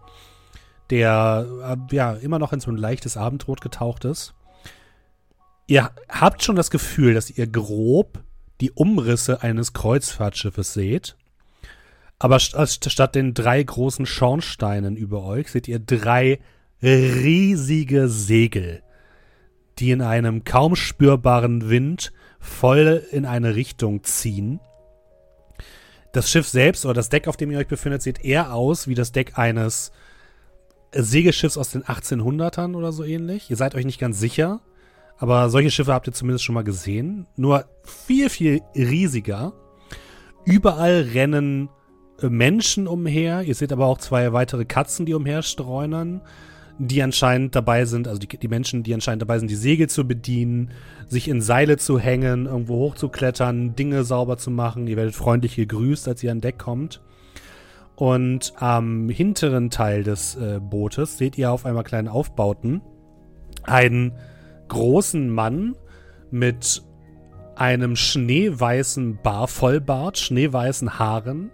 der 0.90 1.46
äh, 1.62 1.94
ja 1.94 2.12
immer 2.14 2.38
noch 2.38 2.52
in 2.52 2.60
so 2.60 2.70
ein 2.70 2.76
leichtes 2.76 3.16
Abendrot 3.16 3.60
getaucht 3.60 4.04
ist. 4.04 4.34
Ihr 5.68 5.90
habt 6.08 6.42
schon 6.42 6.56
das 6.56 6.70
Gefühl, 6.70 7.14
dass 7.14 7.30
ihr 7.30 7.46
grob 7.46 8.22
die 8.60 8.70
Umrisse 8.70 9.42
eines 9.42 9.72
Kreuzfahrtschiffes 9.72 10.72
seht. 10.72 11.16
Aber 12.18 12.38
st 12.38 12.90
statt 12.90 13.14
den 13.14 13.34
drei 13.34 13.62
großen 13.62 14.06
Schornsteinen 14.06 14.96
über 14.96 15.22
euch 15.24 15.50
seht 15.50 15.68
ihr 15.68 15.78
drei 15.78 16.40
riesige 16.82 18.08
Segel, 18.08 18.82
die 19.78 19.90
in 19.90 20.02
einem 20.02 20.44
kaum 20.44 20.76
spürbaren 20.76 21.68
Wind 21.68 22.12
voll 22.40 23.04
in 23.10 23.26
eine 23.26 23.54
Richtung 23.54 24.02
ziehen. 24.04 24.60
Das 26.12 26.30
Schiff 26.30 26.48
selbst 26.48 26.84
oder 26.86 26.94
das 26.94 27.10
Deck, 27.10 27.28
auf 27.28 27.36
dem 27.36 27.50
ihr 27.50 27.58
euch 27.58 27.68
befindet, 27.68 28.02
sieht 28.02 28.24
eher 28.24 28.54
aus 28.54 28.88
wie 28.88 28.94
das 28.94 29.12
Deck 29.12 29.38
eines 29.38 29.92
Segelschiffs 30.92 31.58
aus 31.58 31.70
den 31.70 31.82
1800ern 31.84 32.74
oder 32.74 32.92
so 32.92 33.04
ähnlich. 33.04 33.50
Ihr 33.50 33.56
seid 33.56 33.74
euch 33.74 33.84
nicht 33.84 34.00
ganz 34.00 34.18
sicher, 34.18 34.60
aber 35.18 35.50
solche 35.50 35.70
Schiffe 35.70 35.92
habt 35.92 36.06
ihr 36.06 36.12
zumindest 36.12 36.44
schon 36.44 36.54
mal 36.54 36.64
gesehen. 36.64 37.26
Nur 37.36 37.66
viel, 37.84 38.30
viel 38.30 38.62
riesiger. 38.74 39.52
Überall 40.44 41.08
rennen 41.12 41.68
äh, 42.20 42.28
Menschen 42.28 42.86
umher. 42.86 43.42
Ihr 43.42 43.54
seht 43.54 43.72
aber 43.72 43.86
auch 43.86 43.98
zwei 43.98 44.32
weitere 44.32 44.64
Katzen, 44.64 45.06
die 45.06 45.14
umherstreunern, 45.14 46.22
die 46.78 47.02
anscheinend 47.02 47.54
dabei 47.54 47.84
sind, 47.86 48.06
also 48.06 48.18
die, 48.18 48.28
die 48.28 48.48
Menschen, 48.48 48.82
die 48.82 48.92
anscheinend 48.92 49.22
dabei 49.22 49.38
sind, 49.38 49.50
die 49.50 49.56
Segel 49.56 49.88
zu 49.88 50.06
bedienen, 50.06 50.70
sich 51.08 51.28
in 51.28 51.40
Seile 51.40 51.78
zu 51.78 51.98
hängen, 51.98 52.46
irgendwo 52.46 52.76
hochzuklettern, 52.76 53.74
Dinge 53.74 54.04
sauber 54.04 54.36
zu 54.36 54.50
machen. 54.50 54.86
Ihr 54.86 54.96
werdet 54.96 55.14
freundlich 55.14 55.56
gegrüßt, 55.56 56.06
als 56.08 56.22
ihr 56.22 56.32
an 56.32 56.40
Deck 56.40 56.58
kommt. 56.58 57.00
Und 57.94 58.52
am 58.56 59.08
hinteren 59.08 59.70
Teil 59.70 60.02
des 60.02 60.36
äh, 60.36 60.60
Bootes 60.60 61.16
seht 61.16 61.38
ihr 61.38 61.50
auf 61.50 61.64
einmal 61.64 61.84
kleine 61.84 62.12
Aufbauten 62.12 62.82
einen 63.62 64.12
großen 64.68 65.30
Mann 65.30 65.76
mit 66.30 66.82
einem 67.54 67.96
schneeweißen 67.96 69.18
Bar 69.22 69.48
Vollbart, 69.48 70.18
schneeweißen 70.18 70.98
Haaren, 70.98 71.50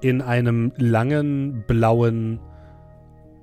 in 0.00 0.22
einem 0.22 0.72
langen 0.76 1.64
blauen 1.66 2.38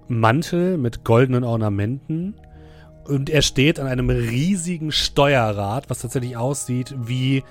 Mantel 0.07 0.77
mit 0.77 1.03
goldenen 1.03 1.43
Ornamenten. 1.43 2.35
Und 3.05 3.29
er 3.29 3.41
steht 3.41 3.79
an 3.79 3.87
einem 3.87 4.09
riesigen 4.09 4.91
Steuerrad, 4.91 5.89
was 5.89 5.99
tatsächlich 5.99 6.37
aussieht 6.37 6.95
wie 6.97 7.43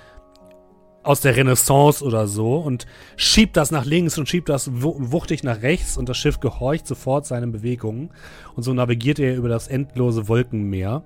aus 1.03 1.21
der 1.21 1.37
Renaissance 1.37 2.05
oder 2.05 2.27
so 2.27 2.57
und 2.57 2.87
schiebt 3.17 3.57
das 3.57 3.71
nach 3.71 3.85
links 3.85 4.19
und 4.19 4.29
schiebt 4.29 4.49
das 4.49 4.71
wuchtig 4.73 5.43
nach 5.43 5.63
rechts 5.63 5.97
und 5.97 6.09
das 6.09 6.19
Schiff 6.19 6.41
gehorcht 6.41 6.87
sofort 6.87 7.27
seinen 7.27 7.53
Bewegungen 7.53 8.11
und 8.55 8.63
so 8.63 8.75
navigiert 8.75 9.19
er 9.19 9.37
über 9.37 9.49
das 9.49 9.69
endlose 9.69 10.29
Wolkenmeer. 10.29 11.03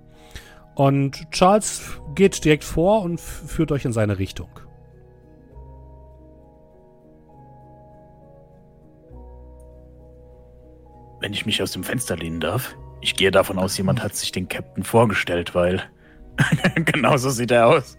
Und 0.75 1.31
Charles 1.31 1.83
geht 2.17 2.45
direkt 2.45 2.65
vor 2.65 3.03
und 3.03 3.21
führt 3.21 3.71
euch 3.71 3.85
in 3.85 3.93
seine 3.93 4.19
Richtung. 4.19 4.49
Wenn 11.25 11.33
ich 11.33 11.47
mich 11.47 11.63
aus 11.63 11.73
dem 11.73 11.85
Fenster 11.85 12.19
lehnen 12.19 12.39
darf. 12.39 12.77
Ich 13.01 13.17
gehe 13.17 13.31
davon 13.31 13.59
aus, 13.59 13.79
jemand 13.79 14.03
hat 14.03 14.15
sich 14.15 14.31
den 14.31 14.47
Captain 14.47 14.85
vorgestellt, 14.85 15.55
weil 15.55 15.83
genauso 16.85 17.31
sieht 17.31 17.51
er 17.51 17.67
aus. 17.67 17.97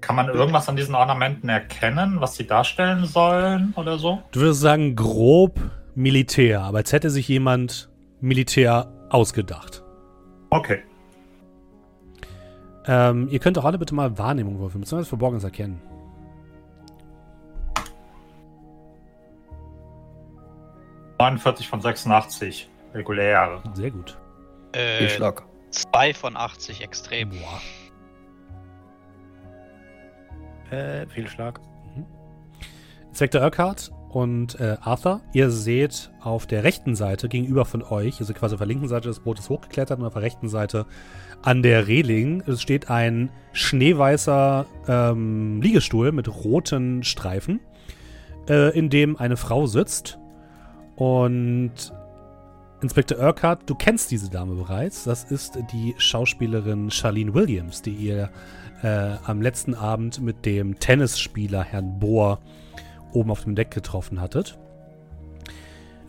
Kann 0.00 0.14
man 0.14 0.28
irgendwas 0.28 0.68
an 0.68 0.76
diesen 0.76 0.94
Ornamenten 0.94 1.48
erkennen, 1.48 2.20
was 2.20 2.36
sie 2.36 2.46
darstellen 2.46 3.04
sollen 3.04 3.74
oder 3.74 3.98
so? 3.98 4.22
Du 4.30 4.38
würdest 4.38 4.60
sagen, 4.60 4.94
grob 4.94 5.58
Militär, 5.96 6.60
aber 6.60 6.78
als 6.78 6.92
hätte 6.92 7.10
sich 7.10 7.26
jemand 7.26 7.90
Militär 8.20 8.92
ausgedacht. 9.10 9.82
Okay. 10.50 10.84
Ähm, 12.86 13.26
ihr 13.32 13.40
könnt 13.40 13.58
auch 13.58 13.64
alle 13.64 13.78
bitte 13.78 13.92
mal 13.92 14.16
Wahrnehmung 14.18 14.60
würfeln, 14.60 14.82
beziehungsweise 14.82 15.08
Verborgenes 15.08 15.42
erkennen. 15.42 15.80
...49 21.18 21.68
von 21.68 21.80
86, 21.80 22.68
regulär. 22.94 23.62
Sehr 23.74 23.90
gut. 23.90 24.18
Äh, 24.72 25.08
Schlag. 25.08 25.44
2 25.70 26.14
von 26.14 26.36
80, 26.36 26.82
extrem. 26.82 27.30
Boah. 27.30 27.60
Äh, 30.70 31.06
Fehlschlag. 31.06 31.60
Mhm. 31.94 32.06
Inspektor 33.08 33.42
Urquhart 33.42 33.92
und 34.10 34.58
äh, 34.60 34.76
Arthur, 34.80 35.20
ihr 35.32 35.50
seht 35.50 36.10
auf 36.20 36.46
der 36.46 36.64
rechten 36.64 36.94
Seite 36.94 37.28
gegenüber 37.28 37.64
von 37.64 37.82
euch, 37.82 38.18
also 38.20 38.32
quasi 38.32 38.54
auf 38.54 38.60
der 38.60 38.66
linken 38.66 38.88
Seite 38.88 39.08
des 39.08 39.20
Bootes 39.20 39.48
hochgeklettert 39.48 39.98
und 39.98 40.06
auf 40.06 40.14
der 40.14 40.22
rechten 40.22 40.48
Seite 40.48 40.86
an 41.42 41.62
der 41.62 41.86
Reling 41.86 42.42
es 42.46 42.62
steht 42.62 42.88
ein 42.90 43.30
schneeweißer 43.52 44.66
ähm, 44.88 45.60
Liegestuhl 45.60 46.12
mit 46.12 46.28
roten 46.28 47.02
Streifen, 47.02 47.60
äh, 48.48 48.76
in 48.76 48.90
dem 48.90 49.16
eine 49.16 49.36
Frau 49.36 49.66
sitzt. 49.66 50.18
Und 50.96 51.92
Inspektor 52.82 53.18
Urquhart, 53.18 53.68
du 53.68 53.74
kennst 53.74 54.10
diese 54.10 54.30
Dame 54.30 54.54
bereits. 54.54 55.04
Das 55.04 55.24
ist 55.24 55.58
die 55.72 55.94
Schauspielerin 55.98 56.90
Charlene 56.90 57.32
Williams, 57.34 57.82
die 57.82 57.92
ihr 57.92 58.30
äh, 58.82 59.16
am 59.24 59.40
letzten 59.40 59.74
Abend 59.74 60.20
mit 60.20 60.44
dem 60.44 60.78
Tennisspieler 60.78 61.62
Herrn 61.62 61.98
Bohr 61.98 62.40
oben 63.12 63.30
auf 63.30 63.44
dem 63.44 63.54
Deck 63.54 63.70
getroffen 63.70 64.20
hattet. 64.20 64.58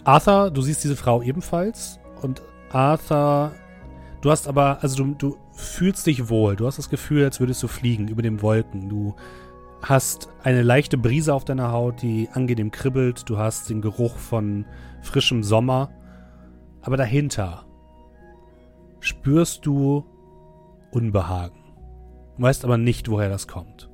Arthur, 0.03 0.51
du 0.51 0.61
siehst 0.61 0.83
diese 0.83 0.95
Frau 0.95 1.21
ebenfalls 1.21 1.99
und 2.21 2.41
Arthur, 2.69 3.51
du 4.21 4.31
hast 4.31 4.47
aber, 4.47 4.79
also 4.81 5.03
du, 5.03 5.15
du 5.15 5.37
fühlst 5.53 6.05
dich 6.05 6.29
wohl. 6.29 6.55
Du 6.55 6.67
hast 6.67 6.77
das 6.77 6.89
Gefühl, 6.89 7.23
als 7.23 7.39
würdest 7.39 7.63
du 7.63 7.67
fliegen 7.67 8.07
über 8.07 8.21
den 8.21 8.41
Wolken. 8.41 8.89
Du 8.89 9.15
hast 9.81 10.29
eine 10.43 10.63
leichte 10.63 10.97
Brise 10.97 11.33
auf 11.33 11.45
deiner 11.45 11.71
Haut, 11.71 12.01
die 12.01 12.29
angenehm 12.33 12.71
kribbelt. 12.71 13.29
Du 13.29 13.37
hast 13.37 13.69
den 13.69 13.81
Geruch 13.81 14.17
von 14.17 14.65
frischem 15.01 15.43
Sommer. 15.43 15.91
Aber 16.81 16.97
dahinter 16.97 17.65
spürst 18.99 19.65
du 19.65 20.05
Unbehagen. 20.91 21.63
Du 22.37 22.43
weißt 22.43 22.63
aber 22.63 22.77
nicht, 22.77 23.09
woher 23.09 23.29
das 23.29 23.47
kommt. 23.47 23.89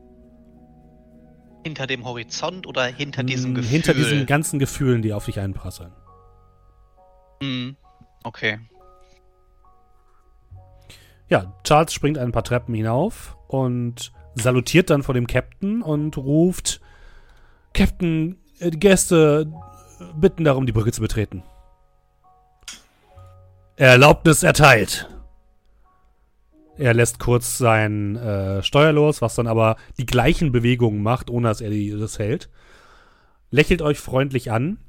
Hinter 1.63 1.87
dem 1.87 2.05
Horizont 2.05 2.67
oder 2.67 2.85
hinter 2.85 3.23
diesem 3.23 3.51
hm, 3.51 3.55
Gefühl? 3.55 3.71
Hinter 3.71 3.93
diesen 3.93 4.25
ganzen 4.25 4.59
Gefühlen, 4.59 5.01
die 5.01 5.13
auf 5.13 5.25
dich 5.25 5.39
einprasseln. 5.39 5.93
Hm, 7.41 7.77
okay. 8.23 8.59
Ja, 11.29 11.53
Charles 11.63 11.93
springt 11.93 12.17
ein 12.17 12.31
paar 12.31 12.43
Treppen 12.43 12.75
hinauf 12.75 13.37
und 13.47 14.11
salutiert 14.35 14.89
dann 14.89 15.03
vor 15.03 15.13
dem 15.13 15.27
Captain 15.27 15.81
und 15.81 16.17
ruft: 16.17 16.81
Captain, 17.73 18.37
äh, 18.59 18.71
die 18.71 18.79
Gäste 18.79 19.51
bitten 20.15 20.43
darum, 20.43 20.65
die 20.65 20.71
Brücke 20.71 20.91
zu 20.91 21.01
betreten. 21.01 21.43
Erlaubnis 23.75 24.43
erteilt. 24.43 25.09
Er 26.77 26.93
lässt 26.93 27.19
kurz 27.19 27.57
sein 27.57 28.15
äh, 28.15 28.63
Steuer 28.63 28.91
los, 28.91 29.21
was 29.21 29.35
dann 29.35 29.47
aber 29.47 29.77
die 29.97 30.05
gleichen 30.05 30.51
Bewegungen 30.51 31.03
macht, 31.03 31.29
ohne 31.29 31.47
dass 31.47 31.61
er 31.61 31.69
die, 31.69 31.91
das 31.91 32.17
hält. 32.17 32.49
Lächelt 33.51 33.81
euch 33.81 33.99
freundlich 33.99 34.51
an 34.51 34.79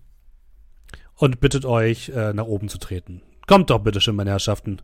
und 1.14 1.40
bittet 1.40 1.64
euch, 1.66 2.08
äh, 2.10 2.32
nach 2.32 2.46
oben 2.46 2.68
zu 2.68 2.78
treten. 2.78 3.22
Kommt 3.46 3.68
doch 3.68 3.80
bitte 3.80 4.00
schön, 4.00 4.16
meine 4.16 4.30
Herrschaften. 4.30 4.80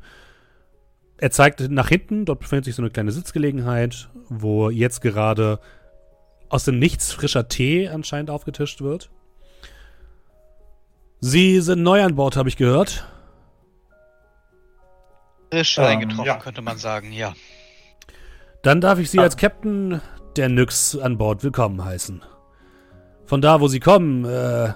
Er 1.23 1.31
zeigt 1.31 1.61
nach 1.71 1.89
hinten, 1.89 2.25
dort 2.25 2.41
befindet 2.41 2.65
sich 2.65 2.75
so 2.75 2.81
eine 2.81 2.91
kleine 2.91 3.13
Sitzgelegenheit, 3.13 4.09
wo 4.31 4.71
jetzt 4.71 5.03
gerade 5.03 5.61
aus 6.49 6.65
dem 6.65 6.79
Nichts 6.79 7.13
frischer 7.13 7.47
Tee 7.47 7.91
anscheinend 7.91 8.31
aufgetischt 8.31 8.81
wird. 8.81 9.11
Sie 11.21 11.61
sind 11.61 11.83
neu 11.83 12.03
an 12.03 12.15
Bord, 12.15 12.37
habe 12.37 12.49
ich 12.49 12.57
gehört. 12.57 13.07
Frisch 15.53 15.77
ähm, 15.77 15.85
eingetroffen, 15.85 16.25
ja. 16.25 16.39
könnte 16.39 16.63
man 16.63 16.79
sagen, 16.79 17.13
ja. 17.13 17.35
Dann 18.63 18.81
darf 18.81 18.99
ich 18.99 19.11
Sie 19.11 19.19
ah. 19.19 19.25
als 19.25 19.37
Captain 19.37 20.01
der 20.37 20.49
Nyx 20.49 20.97
an 20.97 21.19
Bord 21.19 21.45
willkommen 21.45 21.85
heißen. 21.85 22.23
Von 23.27 23.43
da, 23.43 23.61
wo 23.61 23.69
Sie 23.69 23.81
kommen, 23.81 24.25
äh, 24.25 24.73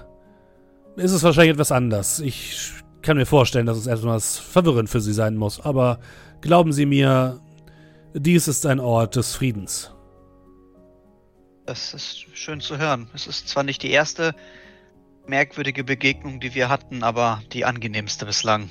ist 0.97 1.13
es 1.13 1.23
wahrscheinlich 1.23 1.55
etwas 1.55 1.73
anders. 1.73 2.21
Ich 2.21 2.75
kann 3.01 3.17
mir 3.17 3.25
vorstellen, 3.25 3.65
dass 3.65 3.79
es 3.79 3.87
etwas 3.87 4.39
verwirrend 4.39 4.91
für 4.91 5.01
Sie 5.01 5.15
sein 5.15 5.37
muss, 5.37 5.59
aber 5.59 6.01
glauben 6.45 6.73
Sie 6.73 6.87
mir, 6.87 7.41
dies 8.13 8.47
ist 8.49 8.67
ein 8.67 8.79
Ort 8.79 9.17
des 9.17 9.35
Friedens. 9.35 9.91
Das 11.67 11.95
ist 11.95 12.27
schön 12.35 12.61
zu 12.61 12.79
hören. 12.79 13.09
Es 13.15 13.27
ist 13.27 13.49
zwar 13.49 13.65
nicht 13.65 13.83
die 13.83 13.91
erste 13.91 14.35
merkwürdige 15.27 15.83
Begegnung, 15.83 16.41
die 16.41 16.55
wir 16.55 16.69
hatten, 16.69 17.03
aber 17.03 17.43
die 17.53 17.65
angenehmste 17.65 18.27
bislang. 18.27 18.69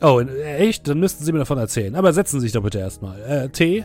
Oh, 0.00 0.20
echt? 0.20 0.88
Dann 0.88 0.98
müssten 0.98 1.24
Sie 1.24 1.32
mir 1.32 1.40
davon 1.40 1.58
erzählen. 1.58 1.94
Aber 1.94 2.12
setzen 2.12 2.40
Sie 2.40 2.46
sich 2.46 2.52
doch 2.52 2.62
bitte 2.62 2.78
erstmal. 2.78 3.20
Äh, 3.20 3.48
Tee? 3.50 3.84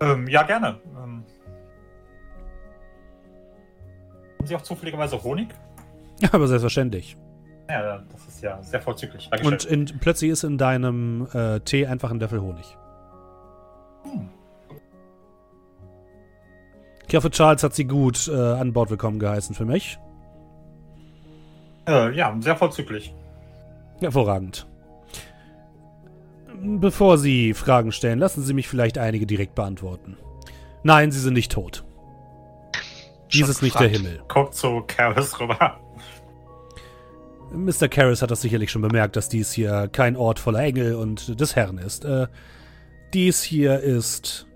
Ähm, 0.00 0.28
ja, 0.28 0.44
gerne. 0.44 0.78
Ähm, 0.96 1.24
haben 4.38 4.46
Sie 4.46 4.54
auch 4.54 4.62
zufälligerweise 4.62 5.20
Honig? 5.20 5.48
Ja, 6.20 6.28
aber 6.32 6.46
selbstverständlich. 6.46 7.16
Ja, 7.68 8.02
das 8.12 8.26
ist 8.26 8.42
ja 8.42 8.62
sehr 8.62 8.80
vorzüglich. 8.80 9.28
Dankeschön. 9.30 9.52
Und 9.52 9.64
in, 9.64 9.98
plötzlich 9.98 10.30
ist 10.30 10.44
in 10.44 10.58
deinem 10.58 11.26
äh, 11.32 11.60
Tee 11.60 11.86
einfach 11.86 12.10
ein 12.10 12.20
Löffel 12.20 12.40
Honig. 12.40 12.76
Hm. 14.04 14.28
Ich 17.08 17.14
hoffe, 17.14 17.30
Charles 17.30 17.62
hat 17.62 17.74
Sie 17.74 17.84
gut 17.84 18.28
äh, 18.28 18.34
an 18.34 18.72
Bord 18.72 18.90
willkommen 18.90 19.18
geheißen 19.18 19.54
für 19.54 19.64
mich. 19.64 19.98
Äh, 21.86 22.14
ja, 22.14 22.34
sehr 22.40 22.56
vorzüglich. 22.56 23.14
Hervorragend. 24.00 24.66
Bevor 26.60 27.18
Sie 27.18 27.54
Fragen 27.54 27.92
stellen, 27.92 28.18
lassen 28.18 28.42
Sie 28.42 28.54
mich 28.54 28.68
vielleicht 28.68 28.98
einige 28.98 29.26
direkt 29.26 29.54
beantworten. 29.54 30.16
Nein, 30.82 31.12
Sie 31.12 31.20
sind 31.20 31.34
nicht 31.34 31.52
tot. 31.52 31.84
Dies 33.32 33.48
ist 33.48 33.62
nicht 33.62 33.78
der 33.78 33.88
Himmel. 33.88 34.22
Guckt 34.28 34.54
zu 34.54 34.82
Karis 34.86 35.38
rüber. 35.40 35.78
Mr. 37.54 37.88
Karras 37.88 38.22
hat 38.22 38.30
das 38.30 38.40
sicherlich 38.42 38.70
schon 38.70 38.82
bemerkt, 38.82 39.16
dass 39.16 39.28
dies 39.28 39.52
hier 39.52 39.88
kein 39.88 40.16
Ort 40.16 40.38
voller 40.38 40.60
Engel 40.60 40.94
und 40.94 41.40
des 41.40 41.54
Herrn 41.56 41.78
ist. 41.78 42.04
Äh, 42.04 42.26
dies 43.12 43.42
hier 43.42 43.80
ist 43.80 44.46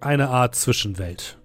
eine 0.00 0.28
Art 0.28 0.54
Zwischenwelt. 0.54 1.38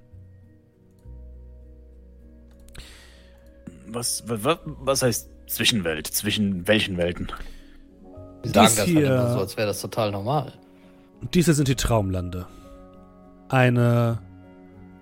Was, 3.87 4.23
was, 4.27 4.59
was 4.65 5.01
heißt 5.01 5.29
Zwischenwelt? 5.47 6.07
Zwischen 6.07 6.67
welchen 6.67 6.97
Welten? 6.97 7.27
Sie 8.43 8.49
sagen 8.51 8.67
Dies 8.67 8.75
das 8.75 8.85
hier- 8.85 9.09
halt 9.19 9.31
so, 9.33 9.39
als 9.39 9.57
wäre 9.57 9.67
das 9.67 9.81
total 9.81 10.11
normal. 10.11 10.53
Diese 11.33 11.53
sind 11.53 11.67
die 11.67 11.75
Traumlande. 11.75 12.45
Eine 13.49 14.19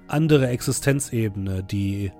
andere 0.07 0.47
Existenzebene, 0.47 1.63
die 1.63 2.11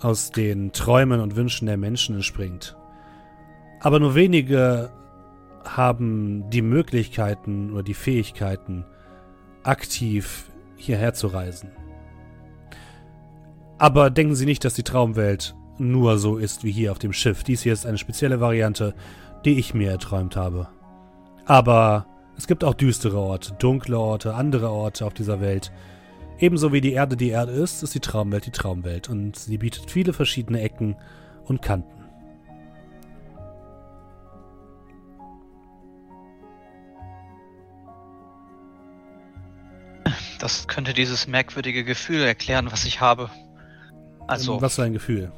aus 0.00 0.30
den 0.30 0.72
Träumen 0.72 1.20
und 1.20 1.36
Wünschen 1.36 1.66
der 1.66 1.76
Menschen 1.76 2.16
entspringt. 2.16 2.76
Aber 3.80 4.00
nur 4.00 4.14
wenige 4.14 4.90
haben 5.64 6.48
die 6.50 6.62
Möglichkeiten 6.62 7.72
oder 7.72 7.82
die 7.82 7.94
Fähigkeiten, 7.94 8.84
aktiv 9.62 10.50
hierher 10.76 11.14
zu 11.14 11.28
reisen. 11.28 11.70
Aber 13.78 14.10
denken 14.10 14.34
Sie 14.34 14.46
nicht, 14.46 14.64
dass 14.64 14.74
die 14.74 14.82
Traumwelt 14.82 15.54
nur 15.78 16.18
so 16.18 16.36
ist 16.36 16.64
wie 16.64 16.70
hier 16.70 16.92
auf 16.92 16.98
dem 16.98 17.12
Schiff. 17.12 17.42
Dies 17.42 17.62
hier 17.62 17.72
ist 17.72 17.86
eine 17.86 17.98
spezielle 17.98 18.40
Variante, 18.40 18.94
die 19.44 19.58
ich 19.58 19.74
mir 19.74 19.90
erträumt 19.90 20.36
habe. 20.36 20.68
Aber 21.46 22.06
es 22.36 22.46
gibt 22.46 22.64
auch 22.64 22.74
düstere 22.74 23.18
Orte, 23.18 23.54
dunkle 23.58 23.98
Orte, 23.98 24.34
andere 24.34 24.70
Orte 24.70 25.04
auf 25.04 25.14
dieser 25.14 25.40
Welt. 25.40 25.72
Ebenso 26.38 26.72
wie 26.72 26.80
die 26.80 26.92
Erde 26.92 27.16
die 27.16 27.28
Erde 27.28 27.52
ist, 27.52 27.82
ist 27.82 27.94
die 27.94 28.00
Traumwelt 28.00 28.46
die 28.46 28.50
Traumwelt 28.50 29.08
und 29.08 29.36
sie 29.36 29.56
bietet 29.58 29.90
viele 29.90 30.12
verschiedene 30.12 30.60
Ecken 30.60 30.96
und 31.44 31.62
Kanten. 31.62 32.04
Das 40.40 40.66
könnte 40.68 40.92
dieses 40.92 41.26
merkwürdige 41.26 41.84
Gefühl 41.84 42.20
erklären, 42.22 42.70
was 42.70 42.84
ich 42.84 43.00
habe. 43.00 43.30
Also, 44.26 44.60
Was 44.60 44.74
für 44.74 44.82
ein 44.82 44.92
Gefühl. 44.92 45.32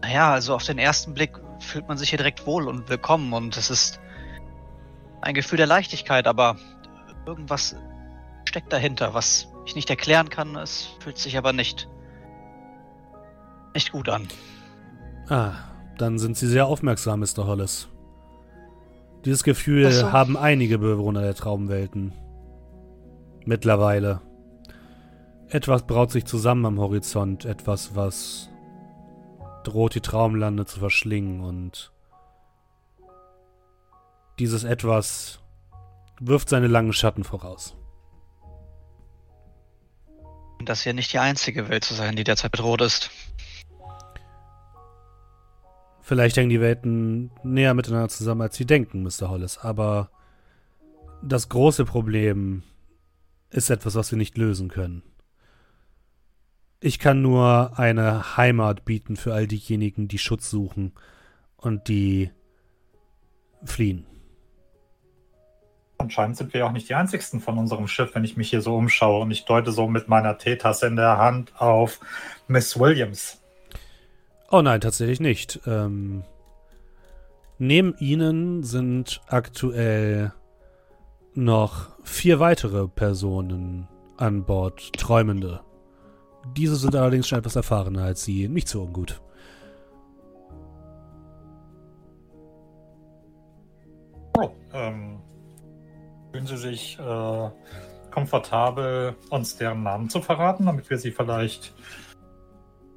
naja, 0.00 0.32
also 0.32 0.54
auf 0.54 0.64
den 0.64 0.78
ersten 0.78 1.14
Blick 1.14 1.38
fühlt 1.60 1.86
man 1.86 1.98
sich 1.98 2.10
hier 2.10 2.16
direkt 2.16 2.46
wohl 2.46 2.66
und 2.66 2.88
willkommen 2.88 3.32
und 3.32 3.56
es 3.56 3.70
ist 3.70 4.00
ein 5.20 5.34
Gefühl 5.34 5.58
der 5.58 5.66
Leichtigkeit, 5.66 6.26
aber 6.26 6.56
irgendwas 7.26 7.76
steckt 8.44 8.72
dahinter, 8.72 9.14
was 9.14 9.48
ich 9.66 9.74
nicht 9.74 9.90
erklären 9.90 10.28
kann. 10.28 10.56
Es 10.56 10.88
fühlt 11.00 11.18
sich 11.18 11.36
aber 11.36 11.52
nicht 11.52 11.88
nicht 13.74 13.92
gut 13.92 14.08
an. 14.08 14.28
Ah, 15.28 15.52
dann 15.98 16.18
sind 16.18 16.36
Sie 16.36 16.46
sehr 16.46 16.66
aufmerksam, 16.66 17.20
Mr. 17.20 17.46
Hollis. 17.46 17.88
Dieses 19.24 19.44
Gefühl 19.44 19.90
so. 19.92 20.12
haben 20.12 20.36
einige 20.36 20.78
Bewohner 20.78 21.22
der 21.22 21.34
Traumwelten. 21.34 22.12
Mittlerweile. 23.44 24.20
Etwas 25.48 25.86
braut 25.86 26.10
sich 26.10 26.24
zusammen 26.24 26.64
am 26.66 26.80
Horizont, 26.80 27.44
etwas, 27.44 27.94
was 27.94 28.48
droht 29.64 29.94
die 29.94 30.00
Traumlande 30.00 30.64
zu 30.66 30.80
verschlingen 30.80 31.40
und 31.40 31.92
dieses 34.38 34.64
etwas 34.64 35.40
wirft 36.18 36.48
seine 36.48 36.66
langen 36.66 36.92
Schatten 36.92 37.22
voraus. 37.22 37.76
Und 40.62 40.68
das 40.68 40.84
hier 40.84 40.94
nicht 40.94 41.12
die 41.12 41.18
einzige 41.18 41.68
Welt 41.68 41.82
zu 41.82 41.92
sein, 41.92 42.14
die 42.14 42.22
derzeit 42.22 42.52
bedroht 42.52 42.82
ist. 42.82 43.10
Vielleicht 46.02 46.36
hängen 46.36 46.50
die 46.50 46.60
Welten 46.60 47.32
näher 47.42 47.74
miteinander 47.74 48.08
zusammen, 48.08 48.42
als 48.42 48.54
sie 48.54 48.64
denken, 48.64 49.02
Mr. 49.02 49.28
Hollis. 49.28 49.58
Aber 49.58 50.12
das 51.20 51.48
große 51.48 51.84
Problem 51.84 52.62
ist 53.50 53.70
etwas, 53.70 53.96
was 53.96 54.12
wir 54.12 54.18
nicht 54.18 54.38
lösen 54.38 54.68
können. 54.68 55.02
Ich 56.78 57.00
kann 57.00 57.22
nur 57.22 57.76
eine 57.76 58.36
Heimat 58.36 58.84
bieten 58.84 59.16
für 59.16 59.34
all 59.34 59.48
diejenigen, 59.48 60.06
die 60.06 60.18
Schutz 60.18 60.48
suchen 60.48 60.92
und 61.56 61.88
die 61.88 62.30
fliehen. 63.64 64.06
Anscheinend 66.02 66.36
sind 66.36 66.52
wir 66.52 66.66
auch 66.66 66.72
nicht 66.72 66.88
die 66.88 66.96
einzigsten 66.96 67.40
von 67.40 67.58
unserem 67.58 67.86
Schiff, 67.86 68.14
wenn 68.14 68.24
ich 68.24 68.36
mich 68.36 68.50
hier 68.50 68.60
so 68.60 68.74
umschaue. 68.74 69.22
Und 69.22 69.30
ich 69.30 69.44
deute 69.44 69.70
so 69.70 69.86
mit 69.86 70.08
meiner 70.08 70.36
Teetasse 70.36 70.88
in 70.88 70.96
der 70.96 71.16
Hand 71.16 71.52
auf 71.60 72.00
Miss 72.48 72.78
Williams. 72.78 73.40
Oh 74.50 74.62
nein, 74.62 74.80
tatsächlich 74.80 75.20
nicht. 75.20 75.60
Ähm, 75.64 76.24
neben 77.58 77.94
ihnen 77.98 78.64
sind 78.64 79.20
aktuell 79.28 80.32
noch 81.34 81.90
vier 82.02 82.40
weitere 82.40 82.88
Personen 82.88 83.86
an 84.16 84.44
Bord, 84.44 84.92
Träumende. 84.94 85.60
Diese 86.56 86.74
sind 86.74 86.96
allerdings 86.96 87.28
schon 87.28 87.38
etwas 87.38 87.54
erfahrener 87.54 88.02
als 88.02 88.24
sie, 88.24 88.48
nicht 88.48 88.68
so 88.68 88.82
ungut. 88.82 89.22
Oh, 94.36 94.50
ähm, 94.72 95.21
fühlen 96.32 96.46
Sie 96.46 96.56
sich 96.56 96.98
äh, 96.98 97.50
komfortabel, 98.10 99.14
uns 99.30 99.56
deren 99.56 99.82
Namen 99.82 100.08
zu 100.08 100.20
verraten, 100.22 100.66
damit 100.66 100.88
wir 100.90 100.98
sie 100.98 101.12
vielleicht 101.12 101.74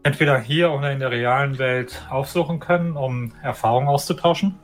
entweder 0.04 0.40
hier 0.40 0.72
oder 0.72 0.92
in 0.92 1.00
der 1.00 1.12
realen 1.12 1.58
Welt 1.58 2.06
aufsuchen 2.10 2.60
können, 2.60 2.96
um 2.96 3.34
Erfahrungen 3.44 3.88
auszutauschen? 3.88 4.56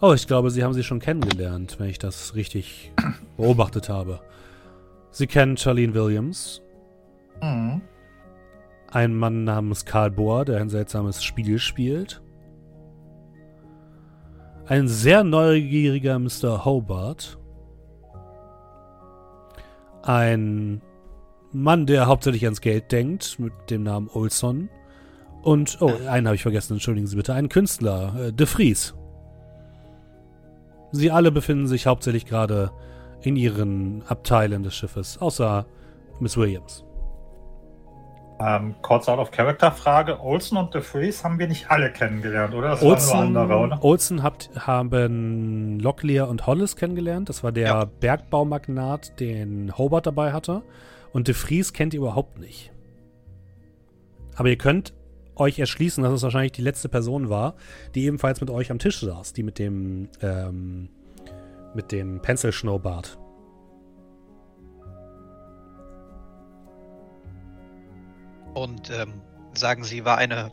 Oh, 0.00 0.12
ich 0.12 0.26
glaube, 0.26 0.50
Sie 0.50 0.64
haben 0.64 0.74
sie 0.74 0.82
schon 0.82 1.00
kennengelernt, 1.00 1.76
wenn 1.78 1.88
ich 1.88 1.98
das 1.98 2.34
richtig 2.34 2.92
beobachtet 3.36 3.88
habe. 3.88 4.20
Sie 5.10 5.26
kennen 5.26 5.56
Charlene 5.56 5.94
Williams, 5.94 6.60
Mhm. 7.42 7.82
einen 8.90 9.16
Mann 9.16 9.44
namens 9.44 9.84
Karl 9.84 10.10
Bohr, 10.10 10.44
der 10.44 10.60
ein 10.60 10.68
seltsames 10.68 11.22
Spiel 11.22 11.58
spielt. 11.58 12.22
Ein 14.66 14.88
sehr 14.88 15.24
neugieriger 15.24 16.18
Mr. 16.18 16.64
Hobart. 16.64 17.38
Ein 20.04 20.82
Mann, 21.52 21.86
der 21.86 22.06
hauptsächlich 22.06 22.44
ans 22.44 22.60
Geld 22.60 22.92
denkt, 22.92 23.38
mit 23.38 23.52
dem 23.70 23.84
Namen 23.84 24.10
Olson. 24.12 24.68
Und, 25.42 25.78
oh, 25.80 25.92
einen 26.08 26.26
habe 26.26 26.36
ich 26.36 26.42
vergessen, 26.42 26.74
entschuldigen 26.74 27.06
Sie 27.06 27.16
bitte, 27.16 27.32
einen 27.32 27.48
Künstler, 27.48 28.14
äh, 28.18 28.32
De 28.32 28.46
Vries. 28.46 28.94
Sie 30.92 31.10
alle 31.10 31.32
befinden 31.32 31.66
sich 31.66 31.86
hauptsächlich 31.86 32.26
gerade 32.26 32.70
in 33.22 33.36
ihren 33.36 34.02
Abteilen 34.02 34.62
des 34.62 34.74
Schiffes, 34.74 35.18
außer 35.18 35.66
Miss 36.20 36.36
Williams. 36.36 36.84
Ähm, 38.40 38.74
kurz 38.82 39.08
Out-of-Character-Frage. 39.08 40.20
Olsen 40.20 40.56
und 40.56 40.74
DeFreeze 40.74 41.22
haben 41.22 41.38
wir 41.38 41.46
nicht 41.46 41.70
alle 41.70 41.92
kennengelernt, 41.92 42.52
oder? 42.54 42.70
Das 42.70 42.82
Olsen, 42.82 43.12
waren 43.12 43.32
nur 43.32 43.42
andere, 43.42 43.58
oder? 43.58 43.84
Olsen 43.84 44.22
habt, 44.22 44.50
haben 44.58 45.78
Locklear 45.78 46.28
und 46.28 46.46
Hollis 46.46 46.74
kennengelernt. 46.76 47.28
Das 47.28 47.44
war 47.44 47.52
der 47.52 47.66
Ja. 47.66 47.84
Bergbaumagnat, 47.84 49.20
den 49.20 49.76
Hobart 49.78 50.06
dabei 50.06 50.32
hatte. 50.32 50.62
Und 51.12 51.28
De 51.28 51.34
Vries 51.34 51.72
kennt 51.72 51.94
ihr 51.94 52.00
überhaupt 52.00 52.38
nicht. 52.40 52.72
Aber 54.36 54.48
ihr 54.48 54.58
könnt 54.58 54.94
euch 55.36 55.60
erschließen, 55.60 56.02
dass 56.02 56.12
es 56.12 56.22
wahrscheinlich 56.22 56.52
die 56.52 56.62
letzte 56.62 56.88
Person 56.88 57.28
war, 57.28 57.54
die 57.94 58.04
ebenfalls 58.04 58.40
mit 58.40 58.50
euch 58.50 58.70
am 58.72 58.80
Tisch 58.80 59.00
saß. 59.00 59.32
Die 59.32 59.44
mit 59.44 59.60
dem, 59.60 60.08
ähm, 60.22 60.88
mit 61.74 61.92
dem 61.92 62.20
Pencil-Schnurrbart. 62.20 63.18
Und 68.54 68.90
ähm, 68.90 69.20
sagen 69.52 69.84
Sie, 69.84 70.04
war 70.04 70.18
eine. 70.18 70.50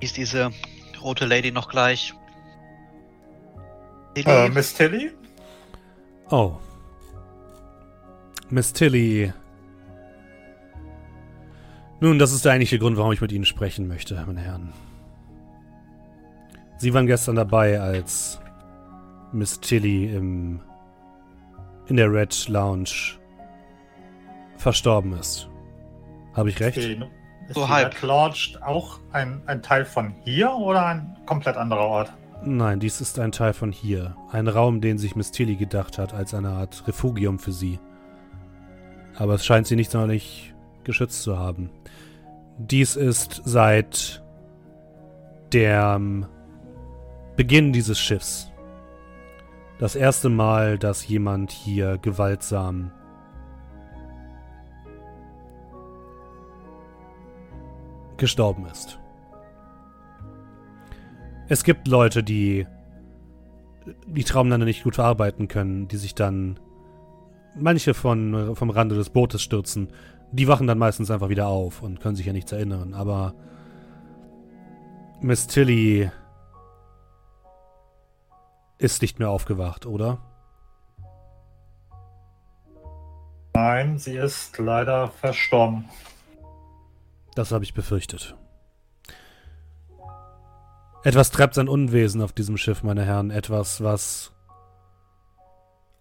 Hieß 0.00 0.12
diese 0.12 0.50
rote 1.02 1.26
Lady 1.26 1.52
noch 1.52 1.68
gleich? 1.68 2.12
Äh, 4.16 4.48
Miss 4.48 4.74
Tilly? 4.74 5.12
Oh. 6.30 6.56
Miss 8.50 8.72
Tilly. 8.72 9.32
Nun, 12.00 12.18
das 12.18 12.32
ist 12.32 12.44
der 12.44 12.52
eigentliche 12.52 12.78
Grund, 12.78 12.96
warum 12.96 13.12
ich 13.12 13.20
mit 13.20 13.30
Ihnen 13.30 13.44
sprechen 13.44 13.86
möchte, 13.86 14.22
meine 14.26 14.40
Herren. 14.40 14.72
Sie 16.78 16.92
waren 16.92 17.06
gestern 17.06 17.36
dabei, 17.36 17.80
als 17.80 18.40
Miss 19.30 19.60
Tilly 19.60 20.12
im, 20.12 20.60
in 21.86 21.96
der 21.96 22.12
Red 22.12 22.48
Lounge 22.48 23.18
verstorben 24.56 25.12
ist. 25.12 25.48
Habe 26.34 26.48
ich 26.48 26.60
recht? 26.60 26.78
Ist 26.78 26.98
So 27.50 27.64
die 27.64 27.68
halb. 27.68 28.00
Lodge 28.02 28.58
auch 28.64 28.98
ein, 29.12 29.42
ein 29.46 29.62
Teil 29.62 29.84
von 29.84 30.14
hier 30.24 30.52
oder 30.52 30.86
ein 30.86 31.16
komplett 31.26 31.56
anderer 31.56 31.86
Ort? 31.86 32.12
Nein, 32.44 32.80
dies 32.80 33.00
ist 33.00 33.18
ein 33.18 33.32
Teil 33.32 33.52
von 33.52 33.70
hier. 33.70 34.16
Ein 34.30 34.48
Raum, 34.48 34.80
den 34.80 34.98
sich 34.98 35.14
Miss 35.14 35.30
Tilly 35.30 35.56
gedacht 35.56 35.98
hat, 35.98 36.12
als 36.12 36.34
eine 36.34 36.50
Art 36.50 36.86
Refugium 36.88 37.38
für 37.38 37.52
sie. 37.52 37.78
Aber 39.16 39.34
es 39.34 39.44
scheint 39.44 39.66
sie 39.66 39.76
nicht 39.76 39.90
sonderlich 39.90 40.54
geschützt 40.84 41.22
zu 41.22 41.38
haben. 41.38 41.70
Dies 42.58 42.96
ist 42.96 43.42
seit 43.44 44.22
dem 45.52 46.26
Beginn 47.36 47.72
dieses 47.72 48.00
Schiffs 48.00 48.52
das 49.78 49.96
erste 49.96 50.28
Mal, 50.28 50.78
dass 50.78 51.06
jemand 51.08 51.50
hier 51.50 51.98
gewaltsam 51.98 52.92
gestorben 58.22 58.66
ist. 58.66 59.00
Es 61.48 61.64
gibt 61.64 61.88
Leute, 61.88 62.22
die 62.22 62.68
die 64.06 64.22
Traumlande 64.22 64.64
nicht 64.64 64.84
gut 64.84 64.94
verarbeiten 64.94 65.48
können, 65.48 65.88
die 65.88 65.96
sich 65.96 66.14
dann 66.14 66.60
manche 67.56 67.94
von 67.94 68.54
vom 68.54 68.70
Rande 68.70 68.94
des 68.94 69.10
Bootes 69.10 69.42
stürzen. 69.42 69.88
Die 70.30 70.46
wachen 70.46 70.68
dann 70.68 70.78
meistens 70.78 71.10
einfach 71.10 71.30
wieder 71.30 71.48
auf 71.48 71.82
und 71.82 71.98
können 71.98 72.14
sich 72.14 72.26
ja 72.26 72.32
nichts 72.32 72.52
erinnern. 72.52 72.94
Aber 72.94 73.34
Miss 75.20 75.48
Tilly 75.48 76.08
ist 78.78 79.02
nicht 79.02 79.18
mehr 79.18 79.30
aufgewacht, 79.30 79.84
oder? 79.84 80.18
Nein, 83.54 83.98
sie 83.98 84.16
ist 84.16 84.56
leider 84.58 85.08
verstorben. 85.08 85.88
Das 87.34 87.52
habe 87.52 87.64
ich 87.64 87.74
befürchtet. 87.74 88.36
Etwas 91.04 91.30
treibt 91.30 91.54
sein 91.54 91.68
Unwesen 91.68 92.22
auf 92.22 92.32
diesem 92.32 92.56
Schiff, 92.56 92.82
meine 92.82 93.04
Herren. 93.04 93.30
Etwas, 93.30 93.82
was 93.82 94.32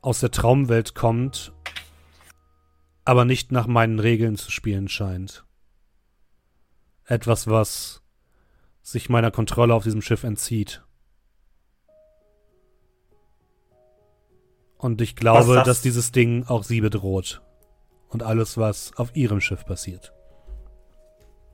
aus 0.01 0.19
der 0.19 0.31
Traumwelt 0.31 0.93
kommt, 0.93 1.53
aber 3.03 3.25
nicht 3.25 3.51
nach 3.51 3.67
meinen 3.67 3.99
Regeln 3.99 4.35
zu 4.35 4.51
spielen 4.51 4.89
scheint. 4.89 5.45
Etwas, 7.05 7.47
was 7.47 8.03
sich 8.81 9.09
meiner 9.09 9.31
Kontrolle 9.31 9.73
auf 9.73 9.83
diesem 9.83 10.01
Schiff 10.01 10.23
entzieht. 10.23 10.83
Und 14.77 15.01
ich 15.01 15.15
glaube, 15.15 15.55
das? 15.55 15.65
dass 15.65 15.81
dieses 15.81 16.11
Ding 16.11 16.45
auch 16.45 16.63
sie 16.63 16.81
bedroht. 16.81 17.41
Und 18.09 18.23
alles, 18.23 18.57
was 18.57 18.95
auf 18.97 19.15
ihrem 19.15 19.39
Schiff 19.39 19.65
passiert. 19.65 20.13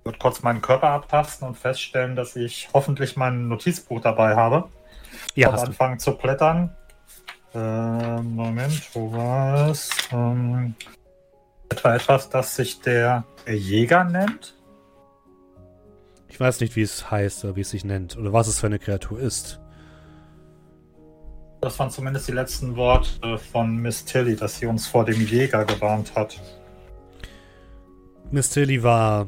Ich 0.07 0.09
würde 0.09 0.19
kurz 0.19 0.41
meinen 0.41 0.61
Körper 0.61 0.91
abtasten 0.91 1.45
und 1.49 1.57
feststellen, 1.57 2.15
dass 2.15 2.37
ich 2.37 2.69
hoffentlich 2.73 3.17
mein 3.17 3.49
Notizbuch 3.49 3.99
dabei 3.99 4.37
habe. 4.37 4.69
Ja. 5.35 5.49
Und 5.49 5.59
anfangen 5.59 5.99
zu 5.99 6.15
blättern. 6.15 6.73
Äh, 7.53 8.21
Moment, 8.21 8.89
wo 8.93 9.11
war 9.11 9.69
es? 9.69 9.89
Ähm, 10.13 10.75
etwa 11.67 11.93
etwas, 11.93 12.29
das 12.29 12.55
sich 12.55 12.79
der 12.79 13.25
Jäger 13.45 14.05
nennt? 14.05 14.55
Ich 16.29 16.39
weiß 16.39 16.61
nicht, 16.61 16.77
wie 16.77 16.83
es 16.83 17.11
heißt 17.11 17.43
oder 17.43 17.57
wie 17.57 17.61
es 17.61 17.71
sich 17.71 17.83
nennt 17.83 18.15
oder 18.15 18.31
was 18.31 18.47
es 18.47 18.61
für 18.61 18.67
eine 18.67 18.79
Kreatur 18.79 19.19
ist. 19.19 19.59
Das 21.59 21.77
waren 21.79 21.91
zumindest 21.91 22.29
die 22.29 22.31
letzten 22.31 22.77
Worte 22.77 23.37
von 23.37 23.75
Miss 23.75 24.05
Tilly, 24.05 24.37
dass 24.37 24.57
sie 24.59 24.67
uns 24.67 24.87
vor 24.87 25.03
dem 25.03 25.19
Jäger 25.19 25.65
gewarnt 25.65 26.15
hat. 26.15 26.39
Miss 28.31 28.49
Tilly 28.49 28.81
war 28.81 29.27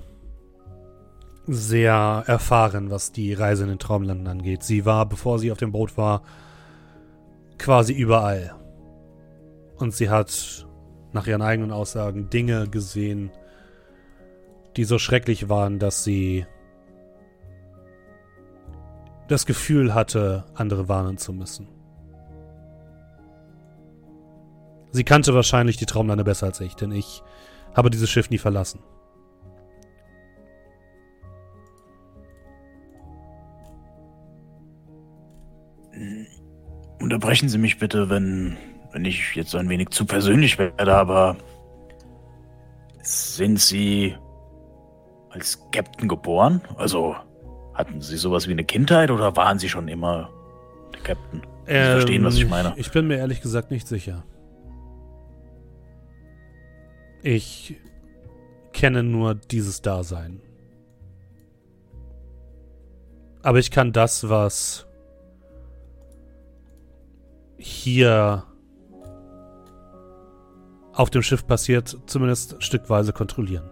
sehr 1.53 2.23
erfahren, 2.27 2.89
was 2.89 3.11
die 3.11 3.33
Reise 3.33 3.63
in 3.63 3.69
den 3.69 3.79
Traumlanden 3.79 4.27
angeht. 4.27 4.63
Sie 4.63 4.85
war, 4.85 5.07
bevor 5.07 5.39
sie 5.39 5.51
auf 5.51 5.57
dem 5.57 5.71
Boot 5.71 5.97
war, 5.97 6.21
quasi 7.57 7.93
überall. 7.93 8.55
Und 9.77 9.93
sie 9.93 10.09
hat 10.09 10.67
nach 11.11 11.27
ihren 11.27 11.41
eigenen 11.41 11.71
Aussagen 11.71 12.29
Dinge 12.29 12.67
gesehen, 12.67 13.31
die 14.77 14.83
so 14.83 14.99
schrecklich 14.99 15.49
waren, 15.49 15.79
dass 15.79 16.03
sie 16.03 16.45
das 19.27 19.45
Gefühl 19.45 19.93
hatte, 19.93 20.45
andere 20.55 20.87
warnen 20.89 21.17
zu 21.17 21.33
müssen. 21.33 21.67
Sie 24.91 25.03
kannte 25.03 25.35
wahrscheinlich 25.35 25.77
die 25.77 25.85
Traumlande 25.85 26.23
besser 26.23 26.47
als 26.47 26.59
ich, 26.61 26.75
denn 26.75 26.91
ich 26.91 27.21
habe 27.75 27.91
dieses 27.91 28.09
Schiff 28.09 28.29
nie 28.29 28.39
verlassen. 28.39 28.81
Unterbrechen 36.99 37.49
Sie 37.49 37.57
mich 37.57 37.79
bitte, 37.79 38.09
wenn, 38.09 38.57
wenn 38.91 39.05
ich 39.05 39.35
jetzt 39.35 39.55
ein 39.55 39.69
wenig 39.69 39.89
zu 39.89 40.05
persönlich 40.05 40.59
werde, 40.59 40.95
aber 40.95 41.37
sind 43.01 43.59
Sie 43.59 44.15
als 45.29 45.59
Captain 45.71 46.07
geboren? 46.07 46.61
Also 46.75 47.15
hatten 47.73 48.01
Sie 48.01 48.17
sowas 48.17 48.47
wie 48.47 48.51
eine 48.51 48.65
Kindheit 48.65 49.11
oder 49.11 49.35
waren 49.35 49.59
Sie 49.59 49.69
schon 49.69 49.87
immer 49.87 50.29
der 50.93 51.01
Captain? 51.01 51.41
Sie 51.65 51.71
ähm, 51.71 51.91
verstehen, 51.91 52.23
was 52.23 52.35
ich 52.35 52.49
meine. 52.49 52.73
Ich 52.75 52.91
bin 52.91 53.07
mir 53.07 53.17
ehrlich 53.17 53.41
gesagt 53.41 53.71
nicht 53.71 53.87
sicher. 53.87 54.23
Ich 57.21 57.75
kenne 58.73 59.03
nur 59.03 59.35
dieses 59.35 59.81
Dasein. 59.81 60.41
Aber 63.41 63.59
ich 63.59 63.71
kann 63.71 63.93
das, 63.93 64.29
was 64.29 64.88
hier 67.59 68.43
auf 70.93 71.09
dem 71.09 71.21
Schiff 71.21 71.45
passiert, 71.45 71.97
zumindest 72.07 72.61
stückweise 72.63 73.13
kontrollieren. 73.13 73.69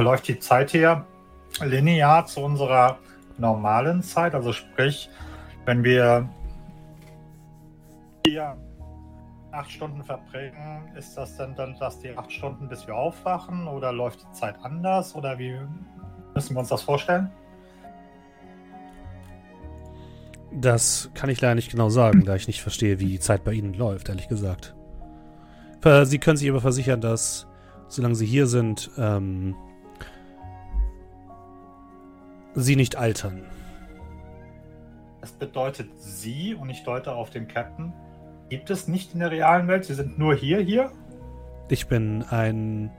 Läuft 0.00 0.28
die 0.28 0.38
Zeit 0.38 0.70
hier 0.70 1.04
linear 1.60 2.24
zu 2.26 2.40
unserer 2.40 2.98
normalen 3.36 4.02
Zeit. 4.02 4.34
Also 4.34 4.52
sprich, 4.52 5.10
wenn 5.64 5.82
wir 5.84 6.28
hier 8.24 8.56
acht 9.58 9.70
Stunden 9.70 10.02
verbringen, 10.02 10.88
ist 10.96 11.16
das 11.16 11.36
dann, 11.36 11.54
dann 11.54 11.76
dass 11.78 11.98
die 12.00 12.16
acht 12.16 12.32
Stunden, 12.32 12.68
bis 12.68 12.86
wir 12.86 12.94
aufwachen? 12.94 13.66
Oder 13.66 13.92
läuft 13.92 14.22
die 14.22 14.32
Zeit 14.32 14.56
anders? 14.62 15.14
Oder 15.14 15.38
wie 15.38 15.58
müssen 16.34 16.54
wir 16.54 16.60
uns 16.60 16.68
das 16.68 16.82
vorstellen? 16.82 17.30
Das 20.52 21.10
kann 21.14 21.28
ich 21.28 21.40
leider 21.40 21.54
nicht 21.54 21.70
genau 21.70 21.90
sagen, 21.90 22.24
da 22.24 22.34
ich 22.34 22.46
nicht 22.46 22.62
verstehe, 22.62 23.00
wie 23.00 23.06
die 23.06 23.20
Zeit 23.20 23.44
bei 23.44 23.52
Ihnen 23.52 23.74
läuft, 23.74 24.08
ehrlich 24.08 24.28
gesagt. 24.28 24.74
Sie 26.04 26.18
können 26.18 26.36
sich 26.36 26.48
aber 26.48 26.60
versichern, 26.60 27.00
dass, 27.00 27.46
solange 27.86 28.14
Sie 28.14 28.26
hier 28.26 28.46
sind, 28.46 28.90
ähm, 28.96 29.54
sie 32.54 32.76
nicht 32.76 32.96
altern. 32.96 33.44
Das 35.20 35.32
bedeutet 35.32 35.90
sie, 35.96 36.54
und 36.54 36.70
ich 36.70 36.82
deute 36.84 37.12
auf 37.12 37.30
den 37.30 37.48
Captain, 37.48 37.92
gibt 38.48 38.70
es 38.70 38.88
nicht 38.88 39.14
in 39.14 39.20
der 39.20 39.30
realen 39.30 39.68
Welt. 39.68 39.84
Sie 39.84 39.94
sind 39.94 40.18
nur 40.18 40.34
hier, 40.34 40.60
hier. 40.60 40.90
Ich 41.68 41.86
bin 41.86 42.22
ein. 42.30 42.90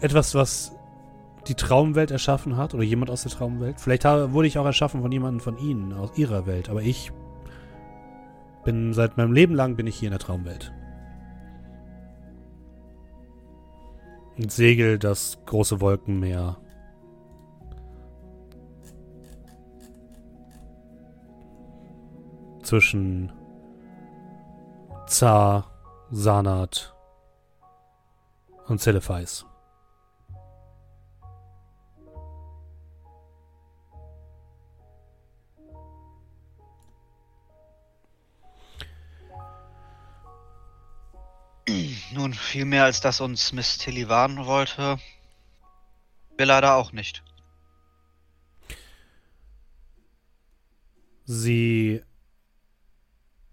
etwas, 0.00 0.34
was 0.34 0.72
die 1.48 1.54
Traumwelt 1.54 2.10
erschaffen 2.10 2.56
hat, 2.56 2.74
oder 2.74 2.82
jemand 2.82 3.10
aus 3.10 3.22
der 3.22 3.32
Traumwelt. 3.32 3.80
Vielleicht 3.80 4.04
wurde 4.04 4.46
ich 4.48 4.58
auch 4.58 4.64
erschaffen 4.64 5.02
von 5.02 5.12
jemandem 5.12 5.40
von 5.40 5.58
Ihnen, 5.58 5.92
aus 5.92 6.16
Ihrer 6.16 6.46
Welt, 6.46 6.68
aber 6.70 6.82
ich 6.82 7.12
bin 8.64 8.94
seit 8.94 9.16
meinem 9.16 9.32
Leben 9.32 9.54
lang 9.54 9.76
bin 9.76 9.86
ich 9.86 9.96
hier 9.96 10.08
in 10.08 10.12
der 10.12 10.20
Traumwelt. 10.20 10.72
Und 14.38 14.50
segel 14.50 14.98
das 14.98 15.38
große 15.44 15.80
Wolkenmeer 15.80 16.56
zwischen 22.64 23.32
Zar, 25.06 25.70
Sanat 26.10 26.94
und 28.66 28.80
Celephais. 28.80 29.44
Nun, 42.12 42.32
viel 42.32 42.64
mehr 42.64 42.84
als 42.84 43.00
das 43.00 43.20
uns 43.20 43.52
Miss 43.52 43.76
Tilly 43.78 44.08
warnen 44.08 44.46
wollte, 44.46 44.98
wir 46.36 46.46
leider 46.46 46.74
auch 46.74 46.92
nicht. 46.92 47.24
Sie 51.24 52.02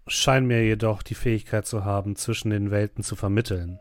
scheinen 0.06 0.46
mir 0.46 0.64
jedoch 0.64 1.02
die 1.02 1.14
Fähigkeit 1.14 1.66
zu 1.66 1.84
haben, 1.84 2.16
zwischen 2.16 2.50
den 2.50 2.70
Welten 2.70 3.02
zu 3.02 3.16
vermitteln. 3.16 3.78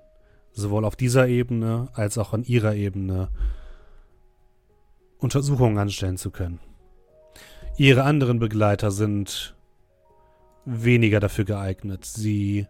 Sowohl 0.54 0.86
auf 0.86 0.96
dieser 0.96 1.28
Ebene 1.28 1.90
als 1.94 2.18
auch 2.18 2.34
an 2.34 2.44
ihrer 2.44 2.76
Ebene 2.76 3.30
Untersuchungen 5.18 5.78
anstellen 5.78 6.18
zu 6.18 6.32
können. 6.32 6.60
Ihre 7.78 8.04
anderen 8.04 8.40
Begleiter 8.40 8.92
sind 8.92 9.56
weniger 10.66 11.20
dafür 11.20 11.46
geeignet. 11.46 12.06
Sie 12.06 12.68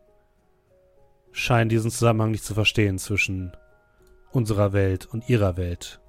scheinen 1.32 1.70
diesen 1.70 1.92
Zusammenhang 1.92 2.32
nicht 2.32 2.44
zu 2.44 2.54
verstehen 2.54 3.00
zwischen 3.00 3.52
unserer 4.32 4.74
Welt 4.74 5.06
und 5.06 5.28
ihrer 5.30 5.58
Welt. 5.58 6.00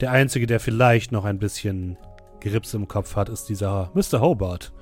Der 0.00 0.12
Einzige, 0.12 0.46
der 0.46 0.60
vielleicht 0.60 1.10
noch 1.10 1.24
ein 1.24 1.38
bisschen 1.38 1.96
Grips 2.40 2.74
im 2.74 2.86
Kopf 2.86 3.16
hat, 3.16 3.28
ist 3.28 3.48
dieser 3.48 3.90
Mr. 3.94 4.20
Hobart. 4.20 4.72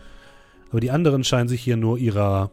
Aber 0.70 0.80
die 0.80 0.90
anderen 0.90 1.24
scheinen 1.24 1.48
sich 1.48 1.62
hier 1.62 1.76
nur 1.76 1.98
ihrer, 1.98 2.50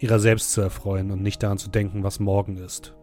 ihrer 0.00 0.18
selbst 0.18 0.52
zu 0.52 0.60
erfreuen 0.60 1.10
und 1.10 1.22
nicht 1.22 1.42
daran 1.42 1.58
zu 1.58 1.68
denken, 1.68 2.04
was 2.04 2.20
morgen 2.20 2.56
ist. 2.56 2.94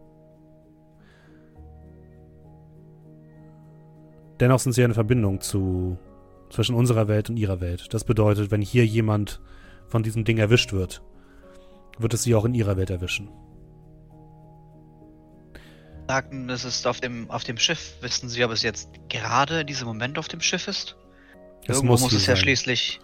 Dennoch 4.40 4.58
sind 4.58 4.72
sie 4.72 4.84
eine 4.84 4.94
Verbindung 4.94 5.40
zu, 5.40 5.98
zwischen 6.50 6.74
unserer 6.74 7.08
Welt 7.08 7.30
und 7.30 7.36
ihrer 7.36 7.60
Welt. 7.60 7.92
Das 7.92 8.04
bedeutet, 8.04 8.50
wenn 8.50 8.62
hier 8.62 8.84
jemand 8.86 9.40
von 9.88 10.02
diesem 10.02 10.24
Ding 10.24 10.38
erwischt 10.38 10.72
wird, 10.72 11.02
wird 11.98 12.12
es 12.12 12.22
sie 12.22 12.34
auch 12.34 12.44
in 12.44 12.54
ihrer 12.54 12.76
Welt 12.76 12.90
erwischen. 12.90 13.30
Sagten, 16.08 16.48
es 16.50 16.64
ist 16.64 16.86
auf 16.86 17.00
dem, 17.00 17.30
auf 17.30 17.44
dem 17.44 17.56
Schiff. 17.56 17.96
Wissen 18.00 18.28
Sie, 18.28 18.44
ob 18.44 18.52
es 18.52 18.62
jetzt 18.62 18.90
gerade 19.08 19.62
in 19.62 19.66
diesem 19.66 19.88
Moment 19.88 20.18
auf 20.18 20.28
dem 20.28 20.40
Schiff 20.40 20.68
ist? 20.68 20.96
Es 21.62 21.76
Irgendwo 21.76 21.92
muss 21.92 22.02
muss, 22.02 22.12
es 22.12 22.26
ja 22.26 22.36
sein. 22.36 22.42
schließlich 22.42 23.00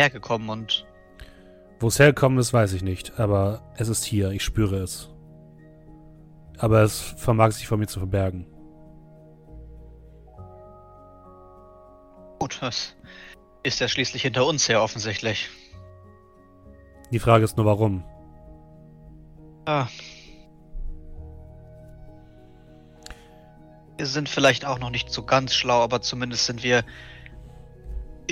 hergekommen 0.00 0.48
und 0.48 0.86
Wo 1.78 1.88
es 1.88 1.98
hergekommen 1.98 2.38
ist, 2.38 2.52
weiß 2.52 2.72
ich 2.72 2.82
nicht, 2.82 3.18
aber 3.18 3.62
es 3.76 3.88
ist 3.88 4.04
hier, 4.04 4.30
ich 4.30 4.42
spüre 4.42 4.76
es. 4.76 5.10
Aber 6.58 6.82
es 6.82 7.00
vermag 7.00 7.52
sich 7.52 7.66
vor 7.66 7.78
mir 7.78 7.86
zu 7.86 8.00
verbergen. 8.00 8.46
gut, 12.50 12.62
es 12.62 12.96
ist 13.62 13.80
ja 13.80 13.88
schließlich 13.88 14.22
hinter 14.22 14.46
uns 14.46 14.68
her 14.68 14.82
offensichtlich. 14.82 15.50
Die 17.12 17.18
Frage 17.18 17.44
ist 17.44 17.56
nur, 17.56 17.66
warum. 17.66 18.04
Ah. 19.66 19.86
Wir 23.96 24.06
sind 24.06 24.28
vielleicht 24.28 24.64
auch 24.64 24.78
noch 24.78 24.90
nicht 24.90 25.10
so 25.10 25.22
ganz 25.22 25.54
schlau, 25.54 25.82
aber 25.82 26.00
zumindest 26.00 26.46
sind 26.46 26.62
wir 26.62 26.84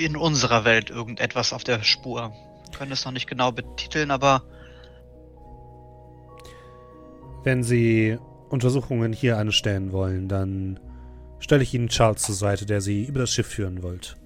in 0.03 0.15
unserer 0.15 0.65
Welt 0.65 0.89
irgendetwas 0.89 1.53
auf 1.53 1.63
der 1.63 1.83
Spur. 1.83 2.33
Wir 2.65 2.77
können 2.77 2.91
es 2.91 3.05
noch 3.05 3.11
nicht 3.11 3.27
genau 3.27 3.51
betiteln, 3.51 4.11
aber 4.11 4.43
Wenn 7.43 7.63
Sie 7.63 8.17
Untersuchungen 8.49 9.13
hier 9.13 9.37
anstellen 9.37 9.91
wollen, 9.91 10.27
dann 10.27 10.79
stelle 11.39 11.63
ich 11.63 11.73
Ihnen 11.73 11.87
Charles 11.87 12.21
zur 12.21 12.35
Seite, 12.35 12.65
der 12.65 12.81
Sie 12.81 13.05
über 13.05 13.19
das 13.19 13.33
Schiff 13.33 13.47
führen 13.47 13.81
wollt. 13.81 14.17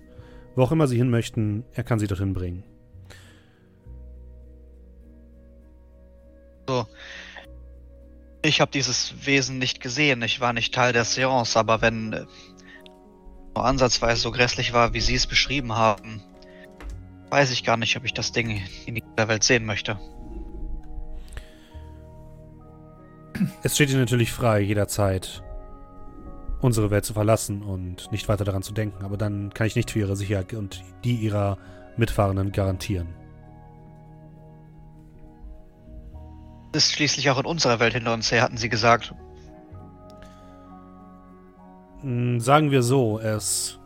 Wo 0.56 0.64
auch 0.64 0.72
immer 0.72 0.88
Sie 0.88 0.98
hin 0.98 1.10
möchten, 1.10 1.64
er 1.74 1.84
kann 1.84 2.00
Sie 2.00 2.08
dorthin 2.08 2.34
bringen. 2.34 2.64
so. 6.68 6.88
Ich 8.42 8.60
habe 8.60 8.72
dieses 8.72 9.14
Wesen 9.26 9.58
nicht 9.58 9.80
gesehen. 9.80 10.22
Ich 10.22 10.42
war 10.42 10.52
nicht 10.54 10.74
Teil 10.74 10.92
der 10.92 11.06
Seance, 11.06 11.58
aber 11.58 11.82
wenn 11.82 12.14
äh, 12.14 12.26
nur 13.56 13.66
ansatzweise 13.66 14.22
so 14.22 14.32
grässlich 14.32 14.74
war, 14.74 14.94
wie 14.94 15.02
Sie 15.02 15.16
es 15.16 15.28
beschrieben 15.28 15.74
haben, 15.74 16.22
weiß 17.30 17.52
ich 17.52 17.64
gar 17.64 17.78
nicht, 17.78 17.96
ob 17.98 18.06
ich 18.06 18.14
das 18.14 18.32
Ding 18.32 18.62
in 18.86 18.96
dieser 18.96 19.28
Welt 19.28 19.44
sehen 19.44 19.66
möchte. 19.66 20.00
Es 23.64 23.76
steht 23.76 23.90
Ihnen 23.90 24.00
natürlich 24.00 24.32
frei, 24.32 24.62
jederzeit 24.62 25.44
unsere 26.62 26.92
Welt 26.92 27.04
zu 27.04 27.14
verlassen 27.14 27.62
und 27.62 28.12
nicht 28.12 28.30
weiter 28.30 28.46
daran 28.46 28.64
zu 28.64 28.72
denken, 28.72 29.04
aber 29.04 29.18
dann 29.18 29.54
kann 29.54 29.68
ich 29.68 29.76
nicht 29.76 29.92
für 29.92 30.00
Ihre 30.00 30.16
Sicherheit 30.16 30.54
und 30.54 30.82
die 31.04 31.16
Ihrer 31.16 31.58
Mitfahrenden 31.98 32.54
garantieren. 32.54 33.10
ist 36.76 36.94
schließlich 36.94 37.30
auch 37.30 37.40
in 37.40 37.46
unserer 37.46 37.80
Welt 37.80 37.94
hinter 37.94 38.14
uns 38.14 38.32
her, 38.32 38.42
hatten 38.42 38.58
sie 38.58 38.70
gesagt. 38.70 39.14
Mm, 42.04 42.40
Sagen 42.40 42.72
wir 42.72 42.84
so, 42.84 43.20
es 43.20 43.80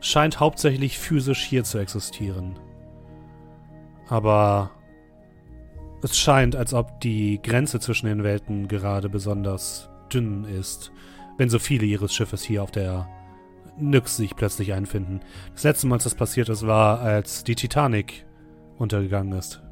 scheint 0.00 0.40
hauptsächlich 0.40 0.98
physisch 0.98 1.44
hier 1.44 1.64
zu 1.64 1.78
existieren. 1.78 2.58
Aber 4.08 4.70
es 6.02 6.16
scheint, 6.16 6.54
als 6.54 6.72
ob 6.72 7.00
die 7.00 7.40
Grenze 7.42 7.80
zwischen 7.80 8.06
den 8.06 8.22
Welten 8.22 8.68
gerade 8.68 9.08
besonders 9.08 9.90
dünn 10.12 10.44
ist, 10.44 10.92
wenn 11.36 11.50
so 11.50 11.58
viele 11.58 11.84
ihres 11.86 12.14
Schiffes 12.14 12.42
hier 12.42 12.62
auf 12.62 12.70
der 12.70 13.08
Nyx 13.78 14.16
sich 14.16 14.36
plötzlich 14.36 14.72
einfinden. 14.72 15.20
Das 15.52 15.64
letzte 15.64 15.86
Mal, 15.86 15.96
als 15.96 16.04
das 16.04 16.14
passiert 16.14 16.48
ist, 16.48 16.66
war, 16.66 17.00
als 17.00 17.44
die 17.44 17.56
Titanic 17.56 18.24
untergegangen 18.78 19.36
ist. 19.36 19.65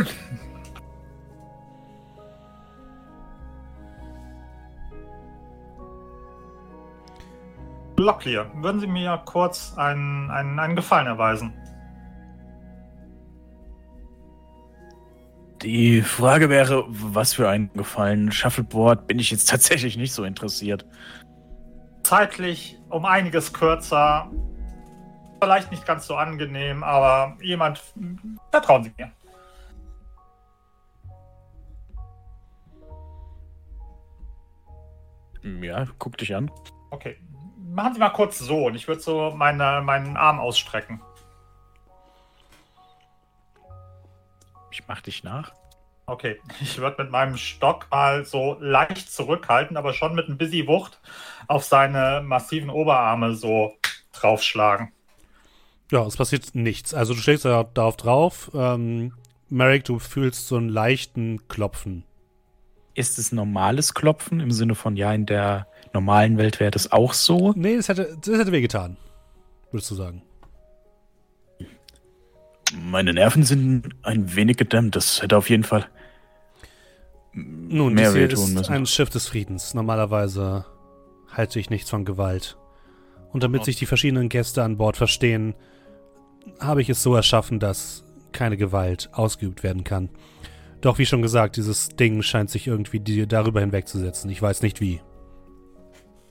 Locklear, 8.00 8.50
würden 8.54 8.80
Sie 8.80 8.86
mir 8.86 9.20
kurz 9.26 9.74
einen, 9.76 10.30
einen, 10.30 10.58
einen 10.58 10.74
Gefallen 10.74 11.06
erweisen? 11.06 11.52
Die 15.62 16.00
Frage 16.00 16.48
wäre, 16.48 16.86
was 16.88 17.34
für 17.34 17.48
ein 17.50 17.70
Gefallen. 17.74 18.32
Shuffleboard 18.32 19.06
bin 19.06 19.18
ich 19.18 19.30
jetzt 19.30 19.50
tatsächlich 19.50 19.98
nicht 19.98 20.14
so 20.14 20.24
interessiert. 20.24 20.86
Zeitlich 22.02 22.78
um 22.88 23.04
einiges 23.04 23.52
kürzer, 23.52 24.30
vielleicht 25.42 25.70
nicht 25.70 25.84
ganz 25.84 26.06
so 26.06 26.16
angenehm, 26.16 26.82
aber 26.82 27.36
jemand, 27.42 27.82
vertrauen 28.50 28.84
Sie 28.84 28.92
mir. 28.96 29.12
Ja, 35.42 35.86
guck 35.98 36.16
dich 36.18 36.34
an. 36.34 36.50
Okay, 36.90 37.16
machen 37.56 37.94
Sie 37.94 38.00
mal 38.00 38.10
kurz 38.10 38.38
so 38.38 38.66
und 38.66 38.74
ich 38.74 38.88
würde 38.88 39.00
so 39.00 39.32
meine, 39.34 39.82
meinen 39.82 40.16
Arm 40.16 40.38
ausstrecken. 40.38 41.00
Ich 44.70 44.86
mach 44.86 45.00
dich 45.00 45.24
nach. 45.24 45.52
Okay, 46.06 46.40
ich 46.60 46.78
würde 46.78 47.02
mit 47.02 47.12
meinem 47.12 47.36
Stock 47.36 47.86
mal 47.90 48.24
so 48.24 48.56
leicht 48.60 49.12
zurückhalten, 49.12 49.76
aber 49.76 49.94
schon 49.94 50.14
mit 50.14 50.28
ein 50.28 50.38
bisschen 50.38 50.66
Wucht 50.66 51.00
auf 51.46 51.64
seine 51.64 52.22
massiven 52.24 52.70
Oberarme 52.70 53.34
so 53.34 53.76
draufschlagen. 54.12 54.92
Ja, 55.90 56.04
es 56.06 56.16
passiert 56.16 56.54
nichts. 56.54 56.94
Also 56.94 57.14
du 57.14 57.20
schlägst 57.20 57.44
da 57.44 57.64
darauf 57.64 57.96
drauf. 57.96 58.50
Ähm, 58.54 59.12
Merrick, 59.48 59.84
du 59.84 59.98
fühlst 59.98 60.46
so 60.46 60.56
einen 60.56 60.68
leichten 60.68 61.48
Klopfen. 61.48 62.04
Ist 63.00 63.18
es 63.18 63.32
normales 63.32 63.94
Klopfen 63.94 64.40
im 64.40 64.50
Sinne 64.50 64.74
von, 64.74 64.94
ja, 64.94 65.12
in 65.14 65.24
der 65.24 65.66
normalen 65.94 66.36
Welt 66.36 66.60
wäre 66.60 66.70
das 66.70 66.92
auch 66.92 67.14
so? 67.14 67.54
Nee, 67.56 67.76
das 67.76 67.88
hätte, 67.88 68.16
das 68.22 68.38
hätte 68.38 68.52
wehgetan. 68.52 68.98
Würdest 69.70 69.90
du 69.90 69.94
sagen. 69.94 70.22
Meine 72.74 73.14
Nerven 73.14 73.42
sind 73.42 73.88
ein 74.02 74.34
wenig 74.36 74.58
gedämmt. 74.58 74.94
Das 74.96 75.22
hätte 75.22 75.36
auf 75.36 75.48
jeden 75.48 75.64
Fall 75.64 75.86
Nun, 77.32 77.94
mehr 77.94 78.14
wehtun 78.14 78.44
ist 78.44 78.54
müssen. 78.54 78.72
ein 78.72 78.86
Schiff 78.86 79.08
des 79.08 79.28
Friedens. 79.28 79.74
Normalerweise 79.74 80.66
halte 81.32 81.58
ich 81.58 81.70
nichts 81.70 81.88
von 81.88 82.04
Gewalt. 82.04 82.58
Und 83.32 83.42
damit 83.42 83.64
sich 83.64 83.76
die 83.76 83.86
verschiedenen 83.86 84.28
Gäste 84.28 84.62
an 84.62 84.76
Bord 84.76 84.96
verstehen, 84.96 85.54
habe 86.58 86.82
ich 86.82 86.90
es 86.90 87.02
so 87.02 87.14
erschaffen, 87.14 87.60
dass 87.60 88.04
keine 88.32 88.56
Gewalt 88.56 89.08
ausgeübt 89.12 89.62
werden 89.62 89.84
kann. 89.84 90.10
Doch 90.80 90.98
wie 90.98 91.06
schon 91.06 91.22
gesagt, 91.22 91.56
dieses 91.56 91.88
Ding 91.88 92.22
scheint 92.22 92.50
sich 92.50 92.66
irgendwie 92.66 93.00
die, 93.00 93.26
darüber 93.26 93.60
hinwegzusetzen. 93.60 94.30
Ich 94.30 94.40
weiß 94.40 94.62
nicht 94.62 94.80
wie. 94.80 95.00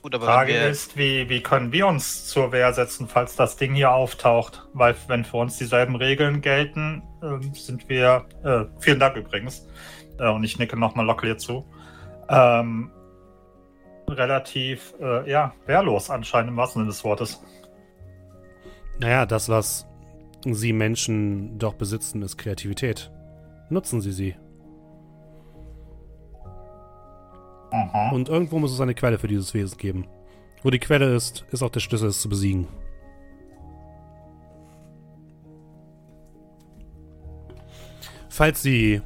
Gut, 0.01 0.15
aber 0.15 0.25
Frage 0.25 0.55
ist, 0.55 0.97
wie, 0.97 1.27
wie 1.27 1.41
können 1.43 1.73
wir 1.73 1.85
uns 1.85 2.25
zur 2.25 2.53
Wehr 2.53 2.71
setzen, 2.73 3.07
falls 3.07 3.35
das 3.35 3.57
Ding 3.57 3.73
hier 3.73 3.91
auftaucht? 3.91 4.67
Weil 4.73 4.95
wenn 5.07 5.25
für 5.25 5.37
uns 5.37 5.57
dieselben 5.57 5.95
Regeln 5.95 6.41
gelten, 6.41 7.03
ähm, 7.21 7.53
sind 7.53 7.89
wir, 7.89 8.25
äh, 8.43 8.63
vielen 8.79 8.99
Dank 8.99 9.17
übrigens, 9.17 9.67
äh, 10.17 10.29
und 10.29 10.43
ich 10.45 10.57
nicke 10.57 10.79
nochmal 10.79 11.05
Locklear 11.05 11.37
zu, 11.37 11.65
ähm, 12.29 12.91
relativ, 14.07 14.93
äh, 15.01 15.29
ja, 15.29 15.53
wehrlos 15.65 16.09
anscheinend 16.09 16.51
im 16.51 16.57
wahrsten 16.57 16.81
Sinne 16.81 16.91
des 16.91 17.03
Wortes. 17.03 17.43
Naja, 18.99 19.25
das, 19.25 19.49
was 19.49 19.85
Sie 20.45 20.71
Menschen 20.71 21.59
doch 21.59 21.73
besitzen, 21.73 22.21
ist 22.21 22.37
Kreativität. 22.37 23.11
Nutzen 23.69 24.01
Sie 24.01 24.11
sie. 24.11 24.35
Mhm. 27.71 28.13
Und 28.13 28.29
irgendwo 28.29 28.59
muss 28.59 28.73
es 28.73 28.81
eine 28.81 28.95
Quelle 28.95 29.19
für 29.19 29.27
dieses 29.27 29.53
Wesen 29.53 29.77
geben. 29.77 30.07
Wo 30.63 30.69
die 30.69 30.79
Quelle 30.79 31.15
ist, 31.15 31.45
ist 31.51 31.63
auch 31.63 31.69
der 31.69 31.79
Schlüssel, 31.79 32.09
es 32.09 32.21
zu 32.21 32.29
besiegen. 32.29 32.67
Falls 38.29 38.61
Sie 38.61 39.01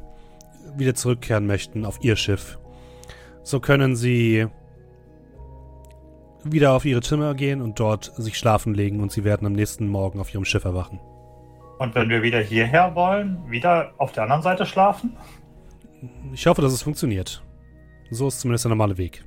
wieder 0.76 0.96
zurückkehren 0.96 1.46
möchten 1.46 1.86
auf 1.86 2.00
Ihr 2.04 2.16
Schiff, 2.16 2.60
so 3.44 3.60
können 3.60 3.96
Sie 3.96 4.48
wieder 6.44 6.74
auf 6.74 6.86
ihre 6.86 7.02
Zimmer 7.02 7.36
gehen 7.36 7.62
und 7.62 7.80
dort 7.80 8.12
sich 8.18 8.38
schlafen 8.38 8.74
legen 8.74 9.00
und 9.00 9.12
sie 9.12 9.24
werden 9.24 9.48
am 9.48 9.54
nächsten 9.54 9.88
Morgen 9.88 10.20
auf 10.20 10.34
ihrem 10.34 10.46
Schiff 10.46 10.66
erwachen. 10.66 11.00
Und 11.84 11.96
wenn 11.96 12.08
wir 12.08 12.24
wieder 12.24 12.40
hierher 12.40 12.96
wollen, 12.96 13.52
wieder 13.52 13.94
auf 13.98 14.14
der 14.14 14.24
anderen 14.24 14.42
Seite 14.42 14.66
schlafen? 14.66 15.18
Ich 16.32 16.48
hoffe, 16.48 16.62
dass 16.62 16.72
es 16.72 16.82
funktioniert. 16.82 17.44
So 18.10 18.30
ist 18.30 18.40
zumindest 18.40 18.64
der 18.64 18.70
normale 18.70 18.98
Weg. 18.98 19.26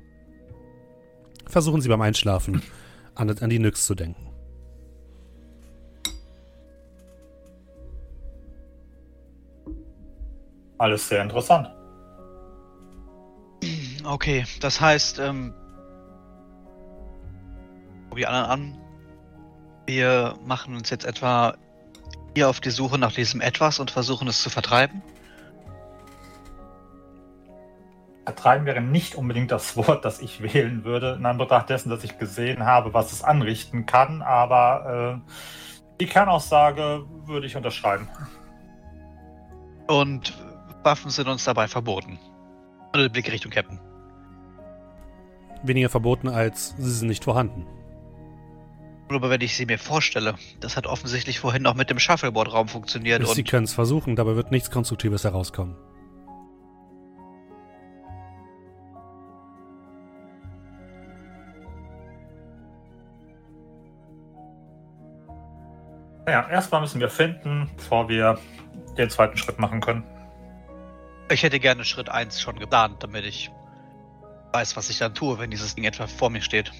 Versuchen 1.45 1.81
Sie 1.81 1.87
beim 1.87 2.01
Einschlafen 2.01 2.63
an, 3.13 3.29
an 3.29 3.49
die 3.51 3.59
Nyx 3.59 3.85
zu 3.85 3.93
denken. 3.93 4.27
Alles 10.79 11.07
sehr 11.09 11.21
interessant. 11.21 11.69
Okay, 14.03 14.45
das 14.61 14.81
heißt, 14.81 15.19
ähm, 15.19 15.53
die 18.15 18.25
anderen 18.25 18.49
an. 18.49 18.77
Wir 19.85 20.33
machen 20.43 20.75
uns 20.75 20.89
jetzt 20.89 21.05
etwa 21.05 21.55
hier 22.37 22.49
auf 22.49 22.61
die 22.61 22.69
Suche 22.69 22.99
nach 22.99 23.13
diesem 23.13 23.41
Etwas 23.41 23.79
und 23.79 23.89
versuchen 23.89 24.27
es 24.27 24.43
zu 24.43 24.51
vertreiben. 24.51 25.01
Vertreiben 28.25 28.67
wäre 28.67 28.79
nicht 28.79 29.15
unbedingt 29.15 29.49
das 29.49 29.75
Wort, 29.75 30.05
das 30.05 30.21
ich 30.21 30.43
wählen 30.43 30.83
würde, 30.83 31.15
in 31.17 31.25
Anbetracht 31.25 31.67
dessen, 31.71 31.89
dass 31.89 32.03
ich 32.03 32.19
gesehen 32.19 32.63
habe, 32.63 32.93
was 32.93 33.11
es 33.11 33.23
anrichten 33.23 33.87
kann, 33.87 34.21
aber 34.21 35.23
äh, 35.25 35.31
die 35.99 36.05
Kernaussage 36.05 37.05
würde 37.25 37.47
ich 37.47 37.55
unterschreiben. 37.55 38.07
Und 39.87 40.37
Waffen 40.83 41.09
sind 41.09 41.27
uns 41.27 41.43
dabei 41.43 41.67
verboten. 41.67 42.19
Und 42.93 43.11
Blick 43.13 43.31
Richtung 43.31 43.51
Captain. 43.51 43.79
Weniger 45.63 45.89
verboten 45.89 46.27
als 46.27 46.75
sie 46.77 46.91
sind 46.91 47.07
nicht 47.07 47.23
vorhanden. 47.23 47.65
Aber 49.09 49.29
wenn 49.29 49.41
ich 49.41 49.55
sie 49.55 49.65
mir 49.65 49.79
vorstelle, 49.79 50.35
das 50.59 50.75
hat 50.75 50.85
offensichtlich 50.85 51.39
vorhin 51.39 51.63
noch 51.63 51.75
mit 51.75 51.89
dem 51.89 51.97
Shuffleboard-Raum 51.97 52.67
funktioniert. 52.67 53.25
Sie 53.27 53.43
können 53.43 53.63
es 53.63 53.73
versuchen, 53.73 54.15
dabei 54.15 54.35
wird 54.35 54.51
nichts 54.51 54.69
Konstruktives 54.69 55.23
herauskommen. 55.23 55.75
Naja, 66.25 66.49
erstmal 66.49 66.81
müssen 66.81 66.99
wir 66.99 67.09
finden, 67.09 67.69
bevor 67.77 68.09
wir 68.09 68.37
den 68.97 69.09
zweiten 69.09 69.37
Schritt 69.37 69.59
machen 69.59 69.79
können. 69.79 70.03
Ich 71.31 71.43
hätte 71.43 71.59
gerne 71.59 71.85
Schritt 71.85 72.09
1 72.09 72.41
schon 72.41 72.59
geplant, 72.59 73.01
damit 73.01 73.25
ich 73.25 73.49
weiß, 74.51 74.75
was 74.75 74.89
ich 74.89 74.97
dann 74.97 75.13
tue, 75.13 75.39
wenn 75.39 75.51
dieses 75.51 75.75
Ding 75.75 75.85
etwa 75.85 76.07
vor 76.07 76.29
mir 76.29 76.41
steht. 76.41 76.71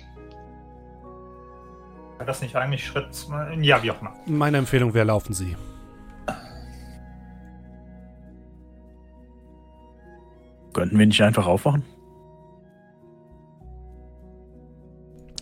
War 2.18 2.26
das 2.26 2.42
nicht 2.42 2.56
eigentlich 2.56 2.86
Schritt. 2.86 3.28
Ja, 3.62 3.82
wie 3.84 3.92
auch 3.92 4.02
immer. 4.02 4.14
Meine 4.26 4.58
Empfehlung 4.58 4.94
wäre, 4.94 5.06
laufen 5.06 5.34
Sie. 5.34 5.56
Könnten 10.74 10.98
wir 11.00 11.08
nicht 11.08 11.22
einfach 11.22 11.48
aufwachen? 11.48 11.84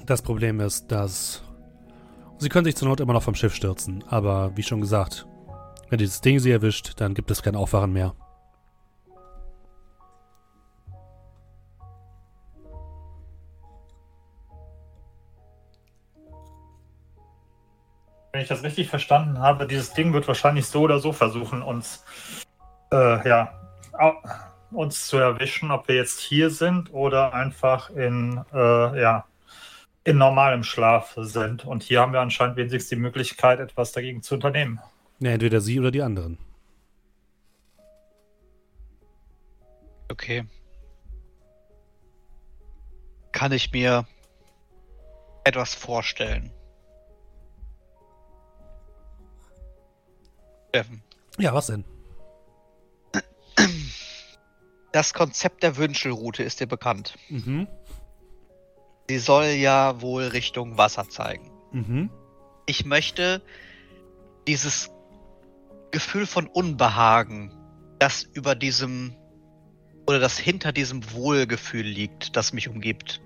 Das 0.06 0.22
Problem 0.22 0.60
ist, 0.60 0.92
dass 0.92 1.44
Sie 2.38 2.50
können 2.50 2.66
sich 2.66 2.76
zur 2.76 2.90
Not 2.90 3.00
immer 3.00 3.14
noch 3.14 3.24
vom 3.24 3.36
Schiff 3.36 3.56
stürzen, 3.56 4.04
aber 4.08 4.56
wie 4.56 4.64
schon 4.64 4.82
gesagt, 4.82 5.26
wenn 5.90 6.00
dieses 6.00 6.22
Ding 6.22 6.40
Sie 6.40 6.52
erwischt, 6.52 6.94
dann 6.98 7.14
gibt 7.14 7.32
es 7.32 7.42
kein 7.42 7.56
Aufwachen 7.56 7.94
mehr. 7.94 8.14
Wenn 18.36 18.42
ich 18.42 18.50
das 18.50 18.64
richtig 18.64 18.90
verstanden 18.90 19.40
habe, 19.40 19.66
dieses 19.66 19.94
Ding 19.94 20.12
wird 20.12 20.28
wahrscheinlich 20.28 20.66
so 20.66 20.82
oder 20.82 21.00
so 21.00 21.14
versuchen, 21.14 21.62
uns, 21.62 22.04
äh, 22.92 23.26
ja, 23.26 23.54
uns 24.72 25.08
zu 25.08 25.16
erwischen, 25.16 25.72
ob 25.72 25.88
wir 25.88 25.96
jetzt 25.96 26.20
hier 26.20 26.50
sind 26.50 26.94
oder 26.94 27.34
einfach 27.34 27.92
in, 27.92 28.44
äh, 28.54 29.02
ja, 29.02 29.24
in 30.04 30.18
normalem 30.18 30.64
Schlaf 30.64 31.14
sind. 31.18 31.64
Und 31.64 31.84
hier 31.84 32.02
haben 32.02 32.12
wir 32.12 32.20
anscheinend 32.20 32.58
wenigstens 32.58 32.90
die 32.90 32.98
Möglichkeit, 32.98 33.62
etwas 33.62 33.94
dagegen 33.94 34.22
zu 34.22 34.36
unternehmen. 34.36 34.82
Ja, 35.20 35.32
entweder 35.32 35.62
sie 35.62 35.80
oder 35.80 35.92
die 35.92 36.02
anderen. 36.02 36.38
Okay. 40.12 40.44
Kann 43.32 43.54
ich 43.54 43.72
mir 43.72 44.06
etwas 45.46 45.74
vorstellen? 45.74 46.52
Steffen. 50.76 51.02
Ja, 51.38 51.54
was 51.54 51.68
denn? 51.68 51.86
Das 54.92 55.14
Konzept 55.14 55.64
der 55.64 55.78
Wünschelroute 55.78 56.44
ist 56.44 56.60
dir 56.60 56.68
bekannt. 56.68 57.16
Mhm. 57.30 57.68
Sie 59.10 59.20
soll 59.20 59.46
ja 59.46 60.02
wohl 60.02 60.24
Richtung 60.24 60.78
Wasser 60.78 61.08
zeigen. 61.08 61.50
Mhm. 61.72 62.10
Ich 62.66 62.86
möchte 62.86 63.42
dieses 64.48 64.92
Gefühl 65.92 66.26
von 66.26 66.48
Unbehagen, 66.48 67.54
das 68.00 68.24
über 68.24 68.56
diesem 68.56 69.16
oder 70.08 70.20
das 70.20 70.38
hinter 70.38 70.74
diesem 70.74 71.10
Wohlgefühl 71.14 71.86
liegt, 71.86 72.36
das 72.36 72.52
mich 72.52 72.68
umgibt. 72.68 73.22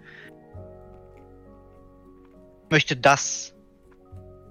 Ich 2.65 2.69
möchte 2.69 2.95
das 2.95 3.55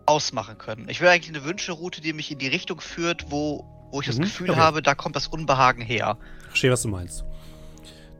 ausmachen 0.08 0.56
können. 0.58 0.88
Ich 0.88 1.00
will 1.00 1.08
eigentlich 1.08 1.34
eine 1.36 1.44
Wünschelroute, 1.44 2.00
die 2.00 2.12
mich 2.12 2.30
in 2.32 2.38
die 2.38 2.48
Richtung 2.48 2.80
führt, 2.80 3.30
wo, 3.30 3.64
wo 3.92 4.00
ich 4.00 4.06
das 4.06 4.16
mhm, 4.16 4.22
Gefühl 4.22 4.50
okay. 4.50 4.58
habe, 4.58 4.82
da 4.82 4.94
kommt 4.94 5.16
das 5.16 5.28
Unbehagen 5.28 5.82
her. 5.82 6.16
Verstehe, 6.48 6.72
was 6.72 6.82
du 6.82 6.88
meinst. 6.88 7.24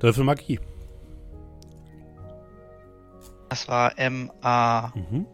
Dürfel 0.03 0.25
Magie. 0.25 0.61
Das 3.49 3.67
war 3.69 3.95
MA. 3.99 4.93
Mhm. 4.95 5.27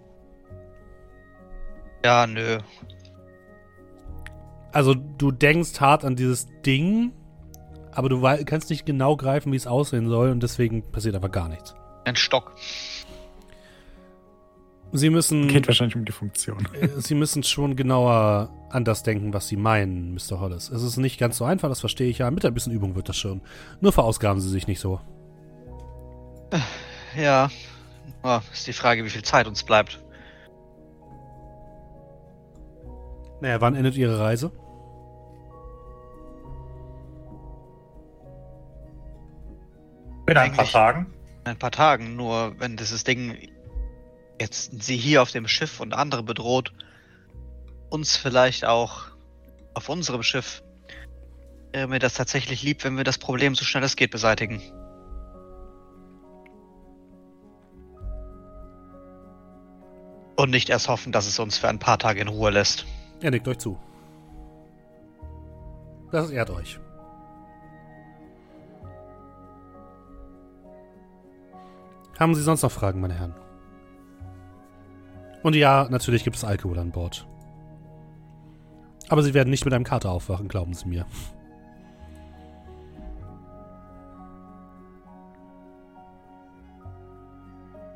Ja, 2.05 2.27
nö. 2.27 2.59
Also 4.73 4.95
du 4.95 5.31
denkst 5.33 5.81
hart 5.81 6.05
an 6.05 6.17
dieses 6.17 6.47
Ding, 6.65 7.13
aber 7.93 8.09
du 8.09 8.21
kannst 8.45 8.71
nicht 8.71 8.87
genau 8.87 9.17
greifen, 9.17 9.53
wie 9.53 9.57
es 9.57 9.67
aussehen 9.67 10.09
soll 10.09 10.31
und 10.31 10.43
deswegen 10.43 10.91
passiert 10.93 11.15
aber 11.17 11.29
gar 11.29 11.49
nichts. 11.49 11.75
Ein 12.05 12.17
Stock. 12.17 12.55
Sie 14.97 15.11
müssen. 15.11 15.49
Geht 15.49 15.67
wahrscheinlich 15.67 15.97
um 15.97 16.05
die 16.05 16.13
Funktion. 16.13 16.69
Äh, 16.81 16.89
sie 16.99 17.17
müssen 17.17 17.43
schon 17.43 17.75
genauer 17.75 18.51
an 18.71 18.85
das 18.85 19.03
denken, 19.03 19.33
was 19.33 19.49
Sie 19.49 19.57
meinen, 19.57 20.15
Mr. 20.15 20.39
Hollis. 20.39 20.71
Es 20.71 20.83
ist 20.83 20.97
nicht 20.97 21.19
ganz 21.19 21.37
so 21.37 21.45
einfach, 21.45 21.69
das 21.69 21.81
verstehe 21.81 22.09
ich 22.09 22.19
ja. 22.19 22.31
Mit 22.31 22.45
ein 22.45 22.55
bisschen 22.55 22.73
Übung 22.73 22.95
wird 22.95 23.09
das 23.09 23.17
schon. 23.17 23.41
Nur 23.81 23.93
verausgaben 23.93 24.41
Sie 24.41 24.49
sich 24.49 24.69
nicht 24.69 24.79
so. 24.81 25.01
Ja. 27.17 27.51
Oh, 28.23 28.39
ist 28.53 28.67
die 28.67 28.73
Frage, 28.73 29.05
wie 29.05 29.11
viel 29.11 29.23
Zeit 29.23 29.49
uns 29.49 29.65
bleibt. 29.65 30.01
Naja, 33.41 33.61
wann 33.61 33.75
endet 33.75 33.97
Ihre 33.97 34.21
Reise? 34.21 34.53
In 40.29 40.37
ein 40.37 40.53
paar 40.53 40.67
Tagen. 40.67 41.07
In 41.45 41.51
ein 41.51 41.59
paar 41.59 41.73
Tagen, 41.73 42.17
nur 42.17 42.55
wenn 42.59 42.77
dieses 42.77 43.05
Ding 43.05 43.37
jetzt 44.41 44.83
sie 44.83 44.97
hier 44.97 45.23
auf 45.23 45.31
dem 45.31 45.49
Schiff 45.49 45.81
und 45.81 45.95
andere 45.95 46.23
bedroht, 46.23 46.73
uns 47.91 48.17
vielleicht 48.17 48.65
auch 48.65 49.07
auf 49.75 49.89
unserem 49.89 50.23
Schiff, 50.23 50.63
wäre 51.73 51.89
mir 51.89 51.99
das 51.99 52.15
tatsächlich 52.15 52.63
lieb, 52.63 52.85
wenn 52.85 52.97
wir 52.97 53.05
das 53.05 53.19
Problem 53.19 53.55
so 53.55 53.65
schnell 53.65 53.85
es 53.85 53.97
geht 53.97 54.11
beseitigen. 54.11 54.63
Und 60.37 60.51
nicht 60.51 60.69
erst 60.69 60.89
hoffen, 60.89 61.13
dass 61.13 61.27
es 61.27 61.39
uns 61.39 61.59
für 61.59 61.69
ein 61.69 61.79
paar 61.79 61.99
Tage 61.99 62.21
in 62.21 62.29
Ruhe 62.29 62.51
lässt. 62.51 62.87
Er 63.21 63.31
nickt 63.31 63.47
euch 63.47 63.59
zu. 63.59 63.79
Das 66.11 66.31
ehrt 66.31 66.51
euch. 66.51 66.79
Haben 72.19 72.35
Sie 72.35 72.43
sonst 72.43 72.63
noch 72.63 72.71
Fragen, 72.71 73.01
meine 73.01 73.15
Herren? 73.15 73.35
Und 75.45 75.55
ja, 75.55 75.87
natürlich 75.91 76.25
gibt 76.25 76.37
es 76.37 76.43
Alkohol 76.43 76.79
an 76.79 76.91
Bord. 76.91 77.29
Aber 79.11 79.23
sie 79.23 79.35
werden 79.35 79.51
nicht 79.51 79.67
mit 79.67 79.75
einem 79.75 79.85
Kater 79.85 80.11
aufwachen, 80.11 80.49
glauben 80.49 80.73
Sie 80.73 80.89
mir. 80.89 81.05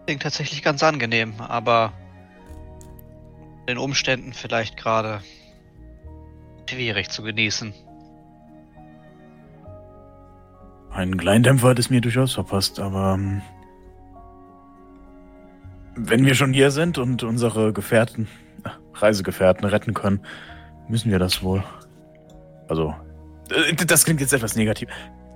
Klingt 0.04 0.22
tatsächlich 0.22 0.62
ganz 0.62 0.82
angenehm, 0.82 1.40
aber 1.40 1.94
den 3.66 3.78
Umständen 3.78 4.34
vielleicht 4.34 4.76
gerade 4.76 5.22
schwierig 6.68 7.08
zu 7.08 7.22
genießen. 7.22 7.72
Ein 10.90 11.16
Kleindämpfer 11.16 11.68
hat 11.68 11.78
es 11.78 11.88
mir 11.88 12.02
durchaus 12.02 12.34
verpasst, 12.34 12.78
aber 12.78 13.14
ähm, 13.14 13.40
wenn 15.98 16.24
wir 16.24 16.34
schon 16.34 16.52
hier 16.52 16.70
sind 16.70 16.98
und 16.98 17.22
unsere 17.22 17.72
Gefährten, 17.72 18.28
Reisegefährten 18.94 19.64
retten 19.66 19.94
können, 19.94 20.20
müssen 20.88 21.10
wir 21.10 21.18
das 21.18 21.42
wohl. 21.42 21.62
Also, 22.68 22.94
äh, 23.50 23.74
das 23.74 24.04
klingt 24.04 24.20
jetzt 24.20 24.32
etwas 24.32 24.56
negativ. 24.56 24.88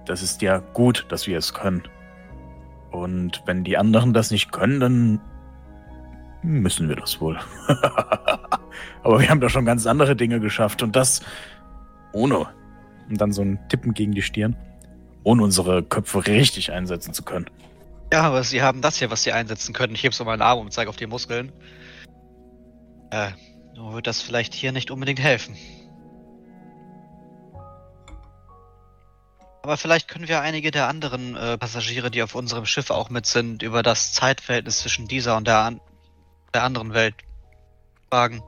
Das 0.06 0.22
ist 0.22 0.42
ja 0.42 0.58
gut, 0.58 1.06
dass 1.08 1.26
wir 1.26 1.38
es 1.38 1.54
können. 1.54 1.82
Und 2.90 3.42
wenn 3.46 3.64
die 3.64 3.76
anderen 3.76 4.12
das 4.12 4.30
nicht 4.30 4.52
können, 4.52 4.80
dann 4.80 5.20
müssen 6.42 6.88
wir 6.88 6.96
das 6.96 7.20
wohl. 7.20 7.38
Aber 9.02 9.20
wir 9.20 9.28
haben 9.28 9.40
da 9.40 9.48
schon 9.48 9.64
ganz 9.64 9.86
andere 9.86 10.16
Dinge 10.16 10.40
geschafft 10.40 10.82
und 10.82 10.96
das 10.96 11.22
ohne, 12.12 12.46
und 13.08 13.20
dann 13.20 13.32
so 13.32 13.42
ein 13.42 13.58
Tippen 13.68 13.94
gegen 13.94 14.12
die 14.12 14.22
Stirn, 14.22 14.56
ohne 15.24 15.42
unsere 15.42 15.82
Köpfe 15.82 16.26
richtig 16.26 16.72
einsetzen 16.72 17.14
zu 17.14 17.22
können. 17.22 17.46
Ja, 18.12 18.24
aber 18.24 18.44
sie 18.44 18.60
haben 18.60 18.82
das 18.82 18.98
hier, 18.98 19.10
was 19.10 19.22
sie 19.22 19.32
einsetzen 19.32 19.72
können. 19.72 19.94
Ich 19.94 20.02
heb 20.02 20.12
so 20.12 20.26
meinen 20.26 20.42
Arm 20.42 20.58
und 20.58 20.70
zeige 20.70 20.90
auf 20.90 20.96
die 20.96 21.06
Muskeln. 21.06 21.50
Äh, 23.10 23.30
nur 23.74 23.94
wird 23.94 24.06
das 24.06 24.20
vielleicht 24.20 24.52
hier 24.52 24.70
nicht 24.70 24.90
unbedingt 24.90 25.18
helfen. 25.18 25.56
Aber 29.62 29.78
vielleicht 29.78 30.08
können 30.08 30.28
wir 30.28 30.42
einige 30.42 30.70
der 30.70 30.88
anderen 30.88 31.36
äh, 31.36 31.56
Passagiere, 31.56 32.10
die 32.10 32.22
auf 32.22 32.34
unserem 32.34 32.66
Schiff 32.66 32.90
auch 32.90 33.08
mit 33.08 33.24
sind, 33.24 33.62
über 33.62 33.82
das 33.82 34.12
Zeitverhältnis 34.12 34.80
zwischen 34.80 35.08
dieser 35.08 35.38
und 35.38 35.46
der, 35.46 35.60
an 35.60 35.80
der 36.52 36.64
anderen 36.64 36.92
Welt 36.92 37.14
fragen. 38.10 38.42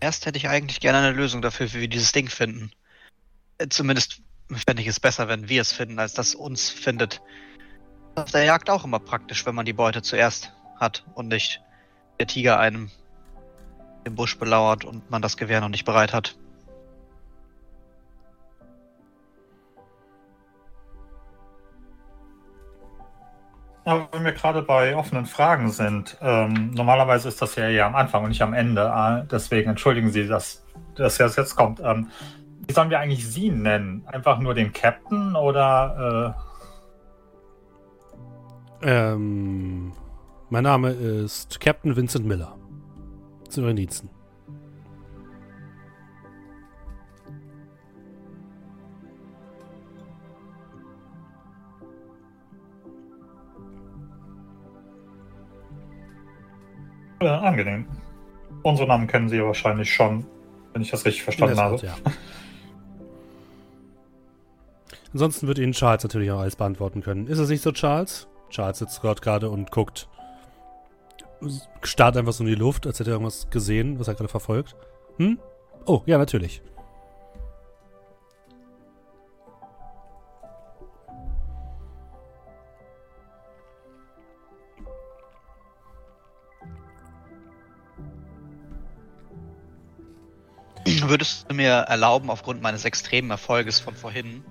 Erst 0.00 0.26
hätte 0.26 0.38
ich 0.38 0.48
eigentlich 0.48 0.80
gerne 0.80 0.98
eine 0.98 1.16
Lösung 1.16 1.42
dafür, 1.42 1.72
wie 1.72 1.80
wir 1.80 1.88
dieses 1.88 2.12
Ding 2.12 2.28
finden. 2.28 2.70
Äh, 3.58 3.68
Zumindest 3.68 4.20
fände 4.66 4.82
ich 4.82 4.88
es 4.88 5.00
besser, 5.00 5.28
wenn 5.28 5.48
wir 5.48 5.60
es 5.60 5.72
finden, 5.72 5.98
als 5.98 6.12
dass 6.12 6.34
uns 6.34 6.68
findet. 6.68 7.20
Auf 8.14 8.30
der 8.30 8.44
Jagd 8.44 8.70
auch 8.70 8.84
immer 8.84 8.98
praktisch, 8.98 9.44
wenn 9.46 9.54
man 9.54 9.66
die 9.66 9.72
Beute 9.72 10.02
zuerst 10.02 10.52
hat 10.78 11.04
und 11.14 11.28
nicht 11.28 11.60
der 12.18 12.26
Tiger 12.26 12.58
einem 12.58 12.90
im 14.04 14.14
Busch 14.14 14.38
belauert 14.38 14.84
und 14.84 15.10
man 15.10 15.22
das 15.22 15.36
Gewehr 15.36 15.60
noch 15.60 15.68
nicht 15.68 15.84
bereit 15.84 16.12
hat. 16.12 16.36
Aber 23.86 24.08
wenn 24.10 24.24
wir 24.24 24.32
gerade 24.32 24.62
bei 24.62 24.96
offenen 24.96 25.26
Fragen 25.26 25.70
sind, 25.70 26.18
ähm, 26.20 26.72
normalerweise 26.72 27.28
ist 27.28 27.40
das 27.40 27.54
ja 27.54 27.68
eher 27.68 27.86
am 27.86 27.94
Anfang 27.94 28.24
und 28.24 28.30
nicht 28.30 28.42
am 28.42 28.52
Ende. 28.52 28.82
Äh, 28.82 29.28
deswegen 29.30 29.70
entschuldigen 29.70 30.10
Sie, 30.10 30.26
dass, 30.26 30.66
dass 30.96 31.18
das 31.18 31.36
jetzt 31.36 31.54
kommt. 31.54 31.80
Ähm, 31.80 32.08
wie 32.66 32.72
sollen 32.72 32.90
wir 32.90 32.98
eigentlich 32.98 33.28
Sie 33.28 33.48
nennen? 33.48 34.02
Einfach 34.06 34.40
nur 34.40 34.54
den 34.54 34.72
Captain 34.72 35.36
oder? 35.36 36.34
Ähm, 38.82 39.92
mein 40.50 40.64
Name 40.64 40.90
ist 40.90 41.60
Captain 41.60 41.94
Vincent 41.94 42.26
Miller. 42.26 42.58
Zu 43.48 43.60
Ihren 43.60 43.76
Diensten. 43.76 44.10
Äh, 57.26 57.30
angenehm. 57.30 57.86
Unsere 58.62 58.86
Namen 58.86 59.08
kennen 59.08 59.28
Sie 59.28 59.36
ja 59.36 59.44
wahrscheinlich 59.44 59.92
schon, 59.92 60.24
wenn 60.72 60.82
ich 60.82 60.90
das 60.90 61.04
richtig 61.04 61.24
verstanden 61.24 61.58
habe. 61.58 61.84
Ja. 61.84 61.96
Ansonsten 65.12 65.48
wird 65.48 65.58
Ihnen 65.58 65.72
Charles 65.72 66.04
natürlich 66.04 66.30
auch 66.30 66.38
alles 66.38 66.54
beantworten 66.54 67.02
können. 67.02 67.26
Ist 67.26 67.38
es 67.38 67.48
nicht 67.48 67.62
so, 67.62 67.72
Charles? 67.72 68.28
Charles 68.50 68.78
sitzt 68.78 69.02
dort 69.02 69.22
gerade 69.22 69.50
und 69.50 69.72
guckt. 69.72 70.08
Starrt 71.82 72.16
einfach 72.16 72.32
so 72.32 72.44
in 72.44 72.48
die 72.50 72.54
Luft, 72.54 72.86
als 72.86 73.00
hätte 73.00 73.10
er 73.10 73.14
irgendwas 73.14 73.50
gesehen, 73.50 73.98
was 73.98 74.06
er 74.06 74.14
gerade 74.14 74.28
verfolgt. 74.28 74.76
Hm? 75.16 75.40
Oh, 75.84 76.02
ja, 76.06 76.18
natürlich. 76.18 76.62
Würdest 91.08 91.46
du 91.48 91.54
mir 91.54 91.70
erlauben, 91.70 92.30
aufgrund 92.30 92.62
meines 92.62 92.84
extremen 92.84 93.30
Erfolges 93.30 93.78
von 93.80 93.94
vorhin, 93.94 94.44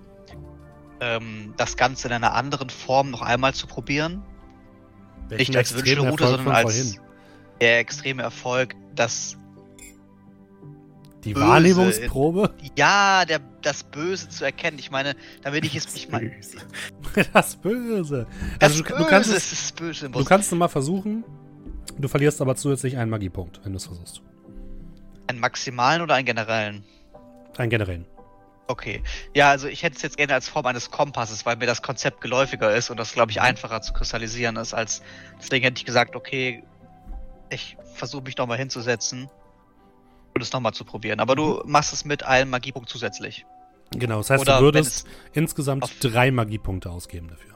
ähm, 1.00 1.54
das 1.58 1.78
Ganze 1.78 2.08
in 2.08 2.14
einer 2.14 2.34
anderen 2.34 2.70
Form 2.70 3.12
noch 3.12 3.22
einmal 3.22 3.54
zu 3.54 3.68
probieren? 3.68 4.24
Welchen 5.30 5.52
Nicht 5.52 5.58
als 5.58 5.72
Erfolg 5.72 6.20
sondern 6.20 6.48
als 6.50 6.62
vorhin? 6.64 7.00
der 7.60 7.80
extreme 7.80 8.22
Erfolg, 8.22 8.76
das 8.96 9.38
Die 11.24 11.34
Böse 11.34 11.46
Wahrnehmungsprobe? 11.46 12.54
Ja, 12.78 13.26
der, 13.26 13.40
das 13.62 13.84
Böse 13.84 14.30
zu 14.30 14.46
erkennen. 14.46 14.78
Ich 14.78 14.92
meine, 14.92 15.16
damit 15.42 15.66
ich 15.66 15.76
es 15.76 15.94
nicht 15.94 16.12
mal. 16.12 16.32
das 17.34 17.56
Böse. 17.56 18.28
Das 18.60 18.72
Also 18.72 18.84
du, 18.84 18.90
Böse 18.90 19.04
du 19.04 19.10
kannst 19.10 19.30
ist 19.32 19.38
es, 19.38 19.50
das 19.50 19.72
Böse 19.72 20.06
im 20.06 20.12
du 20.12 20.24
kannst 20.24 20.52
es 20.52 20.58
mal 20.58 20.68
versuchen. 20.68 21.24
Du 21.98 22.08
verlierst 22.08 22.42
aber 22.42 22.56
zusätzlich 22.56 22.98
einen 22.98 23.10
Magiepunkt, 23.10 23.62
wenn 23.64 23.72
du 23.72 23.78
es 23.78 23.86
versuchst. 23.86 24.22
Einen 25.28 25.40
maximalen 25.40 26.02
oder 26.02 26.16
einen 26.16 26.26
generellen? 26.26 26.84
Einen 27.58 27.70
generellen. 27.70 28.06
Okay. 28.68 29.04
Ja, 29.36 29.52
also 29.52 29.68
ich 29.68 29.84
hätte 29.84 29.96
es 29.96 30.02
jetzt 30.02 30.18
gerne 30.18 30.34
als 30.34 30.50
Form 30.50 30.66
eines 30.66 30.90
Kompasses, 30.90 31.46
weil 31.46 31.56
mir 31.56 31.68
das 31.68 31.82
Konzept 31.82 32.22
geläufiger 32.22 32.76
ist 32.76 32.90
und 32.90 32.98
das, 32.98 33.14
glaube 33.14 33.32
ich, 33.32 33.42
einfacher 33.42 33.82
zu 33.82 33.94
kristallisieren 33.94 34.56
ist, 34.58 34.74
als 34.74 35.04
deswegen 35.40 35.66
hätte 35.66 35.78
ich 35.78 35.86
gesagt, 35.86 36.16
okay, 36.16 36.64
ich 37.50 37.78
versuche 37.94 38.24
mich 38.24 38.38
nochmal 38.38 38.58
hinzusetzen 38.58 39.30
und 40.34 40.42
es 40.42 40.52
nochmal 40.52 40.74
zu 40.74 40.84
probieren. 40.84 41.20
Aber 41.20 41.36
du 41.36 41.62
machst 41.66 41.94
es 41.94 42.06
mit 42.06 42.24
einem 42.24 42.50
Magiepunkt 42.50 42.90
zusätzlich. 42.90 43.46
Genau, 43.92 44.18
das 44.18 44.32
heißt, 44.32 44.42
Oder 44.42 44.58
du 44.58 44.64
würdest 44.66 45.08
insgesamt 45.34 45.86
drei 46.02 46.32
Magiepunkte 46.32 46.90
ausgeben 46.90 47.30
dafür. 47.30 47.56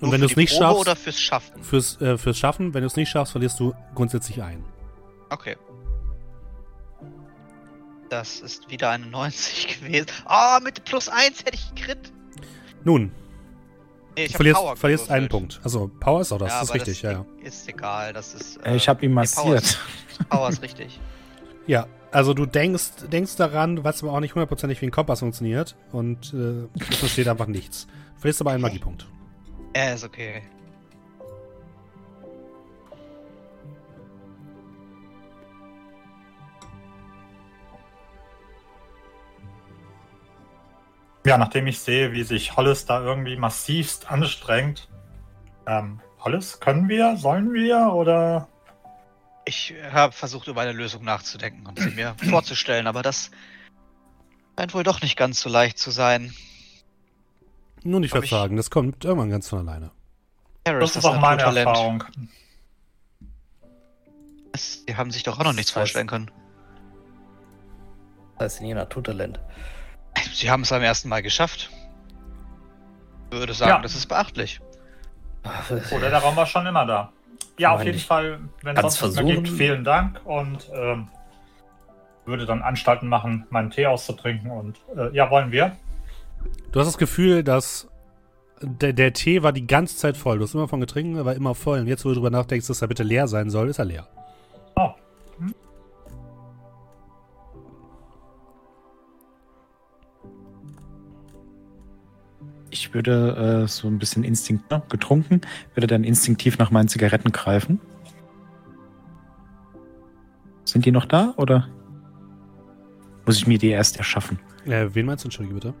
Und 0.00 0.12
wenn 0.12 0.20
du 0.20 0.26
es 0.26 0.36
nicht 0.36 0.52
Probe 0.52 0.64
schaffst, 0.64 0.80
Oder 0.80 0.96
fürs 0.96 1.20
Schaffen. 1.20 1.62
fürs, 1.62 2.00
äh, 2.00 2.18
fürs 2.18 2.38
Schaffen, 2.38 2.74
wenn 2.74 2.82
du 2.82 2.86
es 2.86 2.96
nicht 2.96 3.08
schaffst, 3.08 3.32
verlierst 3.32 3.58
du 3.58 3.74
grundsätzlich 3.94 4.42
einen. 4.42 4.64
Okay. 5.30 5.56
Das 8.14 8.38
ist 8.40 8.70
wieder 8.70 8.90
eine 8.90 9.06
90 9.06 9.80
gewesen. 9.80 10.06
Ah, 10.24 10.60
mit 10.62 10.84
plus 10.84 11.08
1 11.08 11.40
hätte 11.40 11.54
ich 11.54 11.74
Crit. 11.74 12.12
Nun, 12.84 13.10
Nee, 14.16 14.26
du 14.26 14.30
hab 14.32 14.36
verlierst, 14.36 14.60
Power 14.60 14.76
verlierst 14.76 15.10
einen. 15.10 15.28
Punkt. 15.28 15.60
Also 15.64 15.90
Power 15.98 16.20
ist 16.20 16.30
auch 16.30 16.38
das, 16.38 16.48
Ja, 16.52 16.54
das 16.60 16.62
ist 16.62 16.70
aber 16.70 16.74
richtig, 16.80 17.02
ja, 17.02 17.10
ja. 17.12 17.24
Ist 17.42 17.68
egal, 17.68 18.12
das 18.12 18.32
ist. 18.34 18.64
Äh, 18.64 18.76
ich 18.76 18.88
habe 18.88 19.04
ihn 19.04 19.12
nee, 19.12 19.24
Power 19.34 19.54
massiert. 19.54 19.62
ist- 19.64 19.78
Power 20.28 20.48
ist 20.48 20.62
richtig. 20.62 21.00
Ja, 21.66 21.88
also 22.12 22.32
du 22.32 22.46
denkst, 22.46 22.90
denkst 23.10 23.34
daran, 23.34 23.74
du 23.74 23.82
weißt 23.82 24.04
aber 24.04 24.12
auch 24.12 24.20
nicht 24.20 24.36
hundertprozentig, 24.36 24.80
wie 24.80 24.86
ein 24.86 24.92
Kompass 24.92 25.18
funktioniert 25.18 25.74
und 25.90 26.32
äh, 26.32 26.68
es 26.92 27.02
entsteht 27.02 27.26
einfach 27.26 27.48
nichts. 27.48 27.88
Du 28.14 28.20
verlierst 28.20 28.40
aber 28.40 28.52
einen 28.52 28.62
Magiepunkt. 28.62 29.06
Ja, 29.74 29.94
ist 29.94 30.04
okay. 30.04 30.42
Ja, 41.26 41.38
nachdem 41.38 41.66
ich 41.66 41.80
sehe, 41.80 42.12
wie 42.12 42.22
sich 42.22 42.56
Hollis 42.56 42.84
da 42.84 43.00
irgendwie 43.00 43.36
massivst 43.36 44.10
anstrengt. 44.10 44.88
Ähm, 45.66 46.00
Hollis, 46.20 46.60
können 46.60 46.88
wir? 46.88 47.16
Sollen 47.16 47.52
wir? 47.54 47.92
Oder? 47.92 48.48
Ich 49.46 49.74
habe 49.90 50.12
versucht, 50.12 50.48
über 50.48 50.60
eine 50.60 50.72
Lösung 50.72 51.04
nachzudenken 51.04 51.66
und 51.66 51.78
sie 51.78 51.90
mir 51.90 52.14
vorzustellen, 52.30 52.86
aber 52.86 53.02
das 53.02 53.30
scheint 54.58 54.74
wohl 54.74 54.82
doch 54.82 55.00
nicht 55.00 55.16
ganz 55.16 55.40
so 55.40 55.48
leicht 55.48 55.78
zu 55.78 55.90
sein. 55.90 56.34
Nun, 57.82 58.02
ich 58.02 58.12
würde 58.12 58.26
sagen, 58.26 58.56
das 58.56 58.70
kommt 58.70 59.04
irgendwann 59.04 59.30
ganz 59.30 59.48
von 59.48 59.60
alleine. 59.66 59.90
Harris 60.66 60.92
Das 60.92 60.96
ist 60.96 61.04
auch 61.04 61.20
meine 61.20 61.42
Naturtalent. 61.42 61.68
Erfahrung. 61.68 62.04
Sie 64.56 64.96
haben 64.96 65.10
sich 65.10 65.22
doch 65.22 65.38
auch 65.38 65.44
noch 65.44 65.52
nichts 65.52 65.70
vorstellen 65.70 66.06
können. 66.06 66.30
Das 68.38 68.54
ist 68.54 68.60
nie 68.60 68.72
Naturtalent. 68.72 69.40
Sie 70.32 70.50
haben 70.50 70.62
es 70.62 70.70
beim 70.70 70.82
ersten 70.82 71.08
Mal 71.08 71.22
geschafft. 71.22 71.70
Ich 73.30 73.38
würde 73.38 73.52
sagen, 73.54 73.70
Ja. 73.70 73.78
das 73.80 73.94
ist 73.94 74.06
beachtlich. 74.06 74.60
Oder 75.94 76.10
der 76.10 76.18
Raum 76.18 76.36
war 76.36 76.46
schon 76.46 76.66
immer 76.66 76.86
da. 76.86 77.12
Ja, 77.58 77.72
auf 77.74 77.84
jeden. 77.84 77.98
Fall, 77.98 78.40
wenn 78.62 78.74
Kannst 78.74 78.98
sonst 78.98 79.14
nichts 79.16 79.24
mehr 79.24 79.34
gibt, 79.34 79.48
versuchen. 79.48 79.58
vielen 79.58 79.84
Dank 79.84 80.20
und 80.24 80.68
ähm, 80.74 81.08
würde 82.24 82.46
dann 82.46 82.62
Anstalten 82.62 83.08
machen, 83.08 83.46
meinen 83.50 83.70
Tee 83.70 83.86
auszutrinken 83.86 84.50
und 84.50 84.80
äh, 84.96 85.14
ja, 85.14 85.30
wollen 85.30 85.52
wir. 85.52 85.76
Du 86.72 86.80
hast 86.80 86.86
das 86.86 86.98
Gefühl, 86.98 87.44
dass 87.44 87.88
der, 88.60 88.92
der 88.92 89.12
Tee 89.12 89.42
war 89.42 89.52
die 89.52 89.66
ganze 89.66 89.96
Zeit 89.96 90.16
voll. 90.16 90.38
Du 90.38 90.44
hast 90.44 90.54
immer 90.54 90.68
von 90.68 90.80
getrunken, 90.80 91.16
er 91.16 91.24
war 91.26 91.34
immer 91.34 91.54
voll. 91.54 91.80
Und 91.80 91.86
jetzt, 91.86 92.04
wo 92.04 92.08
du 92.08 92.14
drüber 92.16 92.30
nachdenkst, 92.30 92.66
dass 92.66 92.82
er 92.82 92.88
bitte 92.88 93.02
leer 93.02 93.28
sein 93.28 93.50
soll, 93.50 93.68
ist 93.68 93.78
er 93.78 93.84
leer. 93.84 94.06
Oh. 94.76 94.90
Ich 102.74 102.92
würde 102.92 103.62
äh, 103.62 103.68
so 103.68 103.86
ein 103.86 104.00
bisschen 104.00 104.24
Instinkt 104.24 104.68
ne, 104.68 104.82
getrunken, 104.88 105.42
würde 105.74 105.86
dann 105.86 106.02
instinktiv 106.02 106.58
nach 106.58 106.72
meinen 106.72 106.88
Zigaretten 106.88 107.30
greifen. 107.30 107.78
Sind 110.64 110.84
die 110.84 110.90
noch 110.90 111.04
da 111.06 111.34
oder 111.36 111.68
muss 113.26 113.36
ich 113.36 113.46
mir 113.46 113.58
die 113.58 113.68
erst 113.68 113.96
erschaffen? 113.98 114.40
Äh, 114.66 114.88
wen 114.92 115.06
meinst 115.06 115.22
du, 115.22 115.28
entschuldige 115.28 115.54
bitte? 115.54 115.74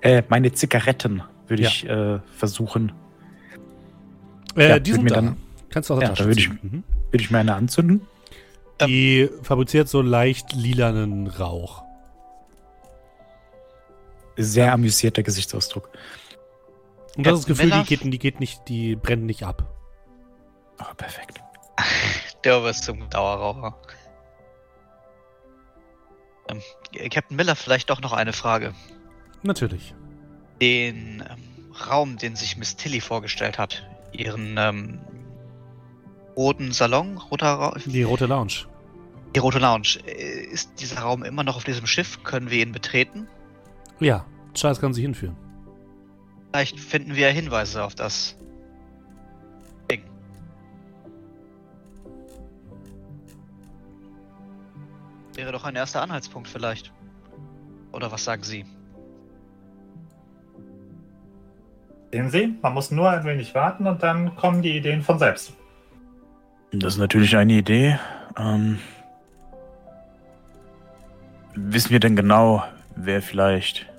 Äh, 0.00 0.22
meine 0.30 0.50
Zigaretten 0.52 1.22
würde 1.46 1.62
Ja. 1.64 1.68
ich 1.68 1.86
äh, 1.86 2.20
versuchen. 2.38 2.92
Äh, 4.56 4.70
Ja, 4.70 4.78
die 4.78 4.92
würd 4.92 4.94
sind 4.96 5.02
mir 5.04 5.10
da. 5.10 5.14
dann- 5.16 5.36
Kannst 5.68 5.90
du 5.90 5.98
der 5.98 6.08
Ja, 6.08 6.14
da 6.14 6.24
würde 6.24 6.40
ich-. 6.40 6.48
Mhm. 6.48 6.82
Würde 7.10 7.22
ich 7.22 7.30
mir 7.30 7.38
eine 7.38 7.54
anzünden? 7.54 8.00
Die 8.80 9.28
fabriziert 9.42 9.90
so 9.90 10.00
leicht 10.00 10.54
lilanen 10.54 11.26
Rauch. 11.26 11.82
Sehr 14.38 14.72
amüsierter 14.72 15.22
Gesichtsausdruck. 15.22 15.90
Und 17.16 17.26
das 17.26 17.40
ist 17.40 17.48
das 17.48 17.56
Gefühl, 17.58 17.70
die 17.70 17.84
geht, 17.84 18.04
die 18.12 18.18
geht 18.18 18.40
nicht, 18.40 18.68
die 18.68 18.96
brennt 18.96 19.24
nicht 19.24 19.42
ab. 19.44 19.64
Oh, 20.80 20.94
perfekt. 20.96 21.40
Der 22.44 22.62
wirst 22.62 22.84
zum 22.84 23.08
Dauerraucher. 23.10 23.76
Ähm, 26.48 26.60
Captain 27.10 27.36
Miller, 27.36 27.56
vielleicht 27.56 27.90
doch 27.90 28.00
noch 28.00 28.12
eine 28.12 28.32
Frage. 28.32 28.74
Natürlich. 29.42 29.94
Den 30.60 31.22
ähm, 31.28 31.74
Raum, 31.88 32.16
den 32.16 32.36
sich 32.36 32.56
Miss 32.56 32.76
Tilly 32.76 33.00
vorgestellt 33.00 33.58
hat, 33.58 33.86
ihren 34.12 34.56
ähm, 34.58 35.00
roten 36.36 36.72
Salon, 36.72 37.16
roter 37.16 37.46
Ra 37.46 37.74
Die 37.86 38.02
rote 38.02 38.26
Lounge. 38.26 38.66
die 39.34 39.40
rote 39.40 39.58
Lounge, 39.58 39.98
äh, 40.06 40.44
ist 40.44 40.80
dieser 40.80 41.00
Raum 41.00 41.22
immer 41.22 41.44
noch 41.44 41.56
auf 41.56 41.64
diesem 41.64 41.86
Schiff? 41.86 42.22
Können 42.24 42.50
wir 42.50 42.62
ihn 42.62 42.72
betreten? 42.72 43.28
Ja, 44.00 44.24
Charles 44.54 44.80
kann 44.80 44.92
sie 44.92 45.02
hinführen. 45.02 45.36
Vielleicht 46.52 46.80
finden 46.80 47.14
wir 47.14 47.28
Hinweise 47.28 47.84
auf 47.84 47.94
das 47.94 48.36
Ding. 49.90 50.02
Wäre 55.34 55.52
doch 55.52 55.64
ein 55.64 55.76
erster 55.76 56.02
Anhaltspunkt 56.02 56.48
vielleicht. 56.48 56.92
Oder 57.92 58.10
was 58.10 58.24
sagen 58.24 58.42
Sie? 58.42 58.64
Sehen 62.12 62.30
Sie, 62.30 62.58
man 62.60 62.74
muss 62.74 62.90
nur 62.90 63.08
ein 63.08 63.24
wenig 63.24 63.54
warten 63.54 63.86
und 63.86 64.02
dann 64.02 64.34
kommen 64.34 64.62
die 64.62 64.76
Ideen 64.76 65.02
von 65.02 65.18
selbst. 65.20 65.52
Das 66.72 66.94
ist 66.94 66.98
natürlich 66.98 67.36
eine 67.36 67.52
Idee. 67.52 67.98
Ähm, 68.36 68.80
wissen 71.54 71.90
wir 71.90 72.00
denn 72.00 72.16
genau, 72.16 72.64
wer 72.96 73.22
vielleicht. 73.22 73.89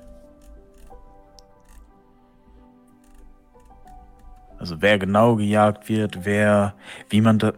Also 4.62 4.80
wer 4.80 5.00
genau 5.00 5.38
gejagt 5.38 5.90
wird, 5.90 6.24
wer, 6.24 6.76
wie 7.10 7.20
man 7.20 7.40
da. 7.40 7.54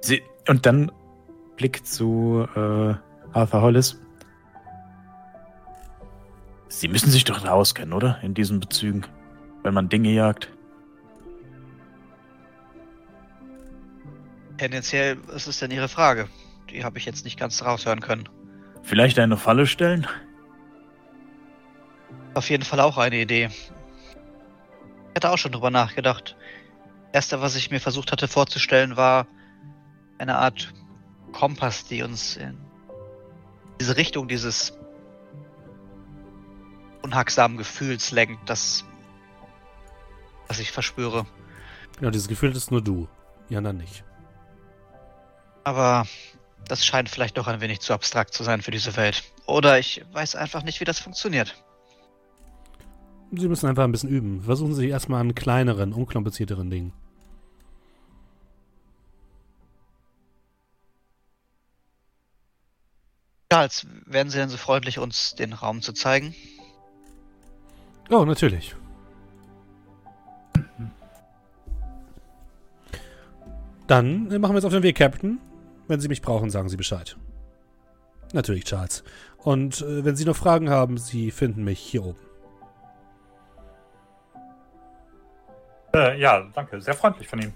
Sie, 0.00 0.22
und 0.46 0.66
dann 0.66 0.92
Blick 1.56 1.84
zu 1.84 2.46
äh, 2.54 2.94
Arthur 3.32 3.60
Hollis. 3.60 4.00
Sie 6.68 6.86
müssen 6.86 7.10
sich 7.10 7.24
doch 7.24 7.40
da 7.40 7.50
auskennen, 7.50 7.92
oder? 7.92 8.20
In 8.22 8.34
diesen 8.34 8.60
Bezügen. 8.60 9.04
Wenn 9.64 9.74
man 9.74 9.88
Dinge 9.88 10.12
jagt. 10.12 10.48
Tendenziell, 14.58 15.18
was 15.26 15.48
ist 15.48 15.60
denn 15.60 15.72
Ihre 15.72 15.88
Frage? 15.88 16.28
Die 16.70 16.84
habe 16.84 16.98
ich 16.98 17.04
jetzt 17.04 17.24
nicht 17.24 17.36
ganz 17.36 17.64
raushören 17.64 17.98
können. 17.98 18.28
Vielleicht 18.84 19.18
eine 19.18 19.36
Falle 19.36 19.66
stellen? 19.66 20.06
Auf 22.34 22.48
jeden 22.48 22.62
Fall 22.62 22.78
auch 22.78 22.96
eine 22.96 23.16
Idee. 23.16 23.48
Ich 25.18 25.24
hatte 25.24 25.34
auch 25.34 25.38
schon 25.38 25.50
drüber 25.50 25.70
nachgedacht. 25.70 26.36
Erste, 27.12 27.40
was 27.40 27.56
ich 27.56 27.72
mir 27.72 27.80
versucht 27.80 28.12
hatte 28.12 28.28
vorzustellen, 28.28 28.96
war 28.96 29.26
eine 30.16 30.36
Art 30.36 30.72
Kompass, 31.32 31.86
die 31.86 32.04
uns 32.04 32.36
in 32.36 32.56
diese 33.80 33.96
Richtung 33.96 34.28
dieses 34.28 34.78
unhacksamen 37.02 37.56
Gefühls 37.56 38.12
lenkt, 38.12 38.48
das, 38.48 38.84
das 40.46 40.60
ich 40.60 40.70
verspüre. 40.70 41.26
Genau, 41.98 42.10
dieses 42.10 42.28
Gefühl 42.28 42.54
ist 42.54 42.70
nur 42.70 42.80
du. 42.80 43.08
Anderen 43.52 43.78
nicht. 43.78 44.04
Aber 45.64 46.06
das 46.68 46.86
scheint 46.86 47.08
vielleicht 47.08 47.38
doch 47.38 47.48
ein 47.48 47.60
wenig 47.60 47.80
zu 47.80 47.92
abstrakt 47.92 48.34
zu 48.34 48.44
sein 48.44 48.62
für 48.62 48.70
diese 48.70 48.94
Welt. 48.96 49.24
Oder 49.46 49.80
ich 49.80 50.04
weiß 50.12 50.36
einfach 50.36 50.62
nicht, 50.62 50.78
wie 50.78 50.84
das 50.84 51.00
funktioniert. 51.00 51.56
Sie 53.30 53.48
müssen 53.48 53.68
einfach 53.68 53.84
ein 53.84 53.92
bisschen 53.92 54.08
üben. 54.08 54.42
Versuchen 54.42 54.74
Sie 54.74 54.88
erstmal 54.88 55.20
an 55.20 55.34
kleineren, 55.34 55.92
unkomplizierteren 55.92 56.70
Dingen. 56.70 56.92
Charles, 63.52 63.86
wären 64.06 64.30
Sie 64.30 64.38
denn 64.38 64.50
so 64.50 64.56
freundlich, 64.56 64.98
uns 64.98 65.34
den 65.34 65.52
Raum 65.52 65.80
zu 65.82 65.92
zeigen? 65.92 66.34
Oh, 68.10 68.24
natürlich. 68.24 68.74
Dann 73.86 74.28
machen 74.28 74.52
wir 74.52 74.56
uns 74.56 74.64
auf 74.66 74.72
den 74.72 74.82
Weg, 74.82 74.96
Captain. 74.96 75.38
Wenn 75.86 76.00
Sie 76.00 76.08
mich 76.08 76.20
brauchen, 76.20 76.50
sagen 76.50 76.68
Sie 76.68 76.76
Bescheid. 76.76 77.16
Natürlich, 78.34 78.64
Charles. 78.64 79.02
Und 79.38 79.80
äh, 79.80 80.04
wenn 80.04 80.14
Sie 80.14 80.26
noch 80.26 80.36
Fragen 80.36 80.68
haben, 80.68 80.98
Sie 80.98 81.30
finden 81.30 81.64
mich 81.64 81.78
hier 81.78 82.04
oben. 82.04 82.27
Äh, 85.98 86.18
ja, 86.20 86.46
danke. 86.54 86.80
Sehr 86.80 86.94
freundlich 86.94 87.26
von 87.28 87.40
ihm. 87.40 87.52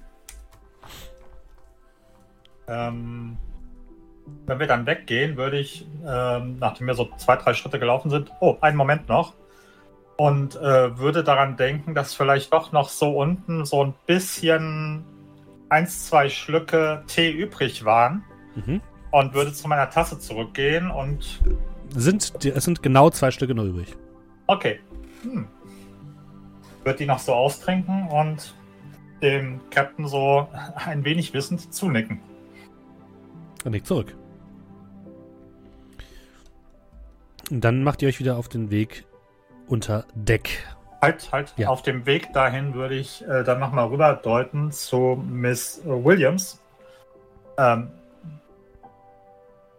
Ähm, 2.66 3.36
wenn 4.46 4.58
wir 4.58 4.66
dann 4.66 4.86
weggehen, 4.86 5.36
würde 5.36 5.58
ich, 5.58 5.86
ähm, 6.06 6.58
nachdem 6.58 6.86
wir 6.86 6.94
so 6.94 7.08
zwei, 7.16 7.36
drei 7.36 7.54
Schritte 7.54 7.78
gelaufen 7.78 8.10
sind, 8.10 8.32
oh, 8.40 8.56
einen 8.60 8.76
Moment 8.76 9.08
noch, 9.08 9.34
und 10.16 10.56
äh, 10.56 10.98
würde 10.98 11.24
daran 11.24 11.56
denken, 11.56 11.94
dass 11.94 12.14
vielleicht 12.14 12.52
doch 12.52 12.70
noch 12.72 12.88
so 12.88 13.16
unten 13.16 13.64
so 13.64 13.84
ein 13.84 13.94
bisschen 14.06 15.04
eins, 15.68 16.06
zwei 16.06 16.28
Schlücke 16.28 17.02
Tee 17.06 17.30
übrig 17.30 17.84
waren 17.84 18.24
Mhm. 18.54 18.82
und 19.10 19.32
würde 19.32 19.52
zu 19.52 19.66
meiner 19.66 19.88
Tasse 19.88 20.18
zurückgehen 20.18 20.90
und 20.90 21.40
Sind, 21.96 22.44
es 22.44 22.64
sind 22.64 22.82
genau 22.82 23.08
zwei 23.10 23.30
Stücke 23.30 23.54
noch 23.54 23.64
übrig. 23.64 23.96
Okay. 24.46 24.80
Hm. 25.22 25.48
Wird 26.84 27.00
die 27.00 27.06
noch 27.06 27.18
so 27.18 27.34
austrinken 27.34 28.08
und 28.08 28.54
dem 29.22 29.60
Captain 29.70 30.06
so 30.06 30.48
ein 30.74 31.04
wenig 31.04 31.32
wissend 31.32 31.72
zunicken. 31.72 32.20
Und 33.64 33.72
nickt 33.72 33.86
zurück. 33.86 34.14
Und 37.50 37.62
dann 37.62 37.84
macht 37.84 38.02
ihr 38.02 38.08
euch 38.08 38.18
wieder 38.18 38.36
auf 38.36 38.48
den 38.48 38.70
Weg 38.70 39.04
unter 39.68 40.06
Deck. 40.14 40.66
Halt, 41.00 41.30
halt. 41.32 41.54
Ja. 41.56 41.68
Auf 41.68 41.82
dem 41.82 42.06
Weg 42.06 42.32
dahin 42.32 42.74
würde 42.74 42.94
ich 42.94 43.22
äh, 43.26 43.42
dann 43.42 43.58
nochmal 43.58 43.88
rüberdeuten 43.88 44.70
zu 44.70 45.22
Miss 45.28 45.80
Williams. 45.84 46.60
Ähm, 47.58 47.90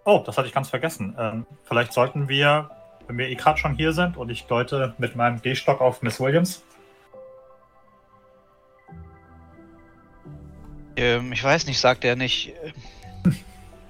oh, 0.03 0.21
das 0.25 0.37
hatte 0.37 0.47
ich 0.47 0.53
ganz 0.53 0.69
vergessen. 0.69 1.15
Ähm, 1.17 1.45
vielleicht 1.63 1.93
sollten 1.93 2.27
wir, 2.27 2.69
wenn 3.07 3.17
wir 3.17 3.29
eh 3.29 3.35
gerade 3.35 3.57
schon 3.57 3.73
hier 3.75 3.93
sind 3.93 4.17
und 4.17 4.29
ich 4.29 4.45
deute 4.45 4.93
mit 4.97 5.15
meinem 5.15 5.41
Gehstock 5.41 5.81
auf 5.81 6.01
Miss 6.01 6.19
Williams. 6.19 6.63
Ähm, 10.95 11.31
ich 11.31 11.43
weiß 11.43 11.65
nicht, 11.67 11.79
sagt 11.79 12.03
er 12.05 12.15
nicht, 12.15 12.53
äh, 12.63 13.31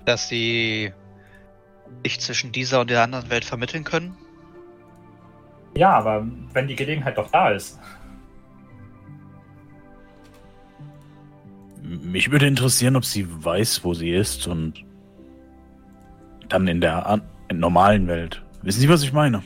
dass 0.06 0.28
sie 0.28 0.94
sich 2.04 2.20
zwischen 2.20 2.52
dieser 2.52 2.82
und 2.82 2.90
der 2.90 3.04
anderen 3.04 3.30
Welt 3.30 3.46
vermitteln 3.46 3.84
können? 3.84 4.16
Ja, 5.76 5.92
aber 5.92 6.26
wenn 6.54 6.68
die 6.68 6.76
Gelegenheit 6.76 7.18
doch 7.18 7.32
da 7.32 7.50
ist. 7.50 7.80
Mich 11.82 12.32
würde 12.32 12.48
interessieren, 12.48 12.96
ob 12.96 13.06
sie 13.06 13.28
weiß, 13.28 13.84
wo 13.84 13.94
sie 13.94 14.12
ist 14.12 14.48
und 14.48 14.86
dann 16.48 16.68
in 16.68 16.80
der 16.80 17.06
an 17.06 17.22
in 17.50 17.60
normalen 17.60 18.08
Welt. 18.08 18.42
Wissen 18.62 18.80
Sie, 18.80 18.90
was 18.90 19.04
ich 19.04 19.12
meine? 19.12 19.44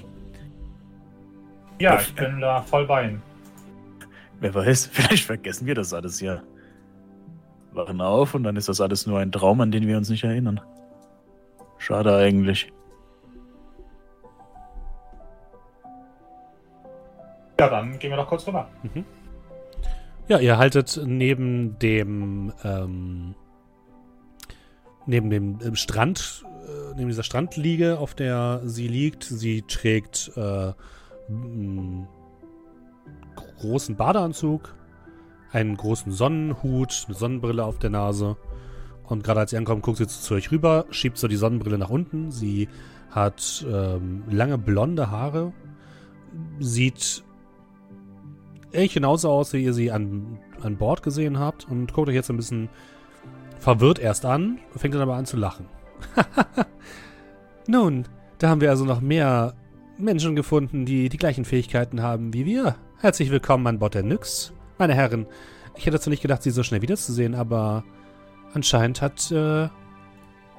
Ja, 1.79 1.99
ich 1.99 2.13
bin 2.13 2.39
da 2.39 2.61
voll 2.61 2.85
bei 2.85 3.05
Ihnen. 3.05 3.21
Wer 4.39 4.53
weiß, 4.53 4.87
vielleicht 4.91 5.25
vergessen 5.25 5.65
wir 5.65 5.75
das 5.75 5.93
alles 5.93 6.19
ja. 6.19 6.41
Wachen 7.77 8.01
auf 8.01 8.33
und 8.35 8.43
dann 8.43 8.55
ist 8.55 8.67
das 8.67 8.81
alles 8.81 9.07
nur 9.07 9.19
ein 9.19 9.31
Traum, 9.31 9.61
an 9.61 9.71
den 9.71 9.87
wir 9.87 9.97
uns 9.97 10.09
nicht 10.09 10.23
erinnern. 10.23 10.59
Schade 11.77 12.15
eigentlich. 12.15 12.71
Ja, 17.59 17.69
dann 17.69 17.97
gehen 17.97 18.11
wir 18.11 18.17
doch 18.17 18.27
kurz 18.27 18.45
rüber. 18.47 18.67
Ja, 20.27 20.39
ihr 20.39 20.57
haltet 20.57 20.99
neben 21.05 21.79
dem 21.79 22.51
ähm, 22.63 23.35
neben 25.07 25.29
dem 25.29 25.59
ähm, 25.63 25.75
Strand, 25.75 26.43
äh, 26.67 26.95
neben 26.95 27.07
dieser 27.07 27.23
Strandliege, 27.23 27.97
auf 27.97 28.13
der 28.13 28.61
sie 28.65 28.87
liegt. 28.87 29.23
Sie 29.23 29.63
trägt 29.63 30.31
äh, 30.35 30.73
mm, 31.31 32.07
großen 33.59 33.95
Badeanzug, 33.95 34.75
einen 35.51 35.77
großen 35.77 36.11
Sonnenhut, 36.11 37.05
eine 37.07 37.15
Sonnenbrille 37.15 37.63
auf 37.63 37.79
der 37.79 37.89
Nase. 37.89 38.37
Und 39.03 39.23
gerade 39.23 39.41
als 39.41 39.51
sie 39.51 39.57
ankommt, 39.57 39.83
guckt 39.83 39.97
sie 39.97 40.07
zu 40.07 40.33
euch 40.33 40.51
rüber, 40.51 40.85
schiebt 40.89 41.17
so 41.17 41.27
die 41.27 41.37
Sonnenbrille 41.37 41.77
nach 41.77 41.89
unten. 41.89 42.31
Sie 42.31 42.67
hat 43.09 43.65
ähm, 43.71 44.23
lange 44.29 44.57
blonde 44.57 45.09
Haare, 45.09 45.53
sieht 46.59 47.23
echt 48.71 48.93
genauso 48.93 49.29
aus, 49.29 49.53
wie 49.53 49.63
ihr 49.63 49.73
sie 49.73 49.91
an, 49.91 50.39
an 50.61 50.77
Bord 50.77 51.03
gesehen 51.03 51.39
habt 51.39 51.67
und 51.69 51.93
guckt 51.93 52.09
euch 52.09 52.15
jetzt 52.15 52.29
ein 52.29 52.37
bisschen 52.37 52.69
verwirrt 53.59 53.99
erst 53.99 54.25
an, 54.25 54.59
fängt 54.75 54.93
dann 54.93 55.01
aber 55.01 55.15
an 55.15 55.25
zu 55.25 55.37
lachen. 55.37 55.67
Nun, 57.67 58.05
da 58.37 58.49
haben 58.49 58.61
wir 58.61 58.69
also 58.69 58.85
noch 58.85 59.01
mehr 59.01 59.55
Menschen 59.97 60.35
gefunden, 60.35 60.85
die 60.85 61.09
die 61.09 61.17
gleichen 61.17 61.45
Fähigkeiten 61.45 62.01
haben 62.01 62.33
wie 62.33 62.45
wir. 62.45 62.75
Herzlich 62.99 63.31
willkommen 63.31 63.65
an 63.67 63.79
Bord 63.79 63.95
der 63.95 64.03
Nyx. 64.03 64.53
Meine 64.77 64.93
Herren, 64.93 65.25
ich 65.75 65.85
hätte 65.85 65.99
zwar 65.99 66.11
nicht 66.11 66.21
gedacht, 66.21 66.43
Sie 66.43 66.51
so 66.51 66.63
schnell 66.63 66.81
wiederzusehen, 66.81 67.35
aber 67.35 67.83
anscheinend 68.53 69.01
hat 69.01 69.31
äh, 69.31 69.69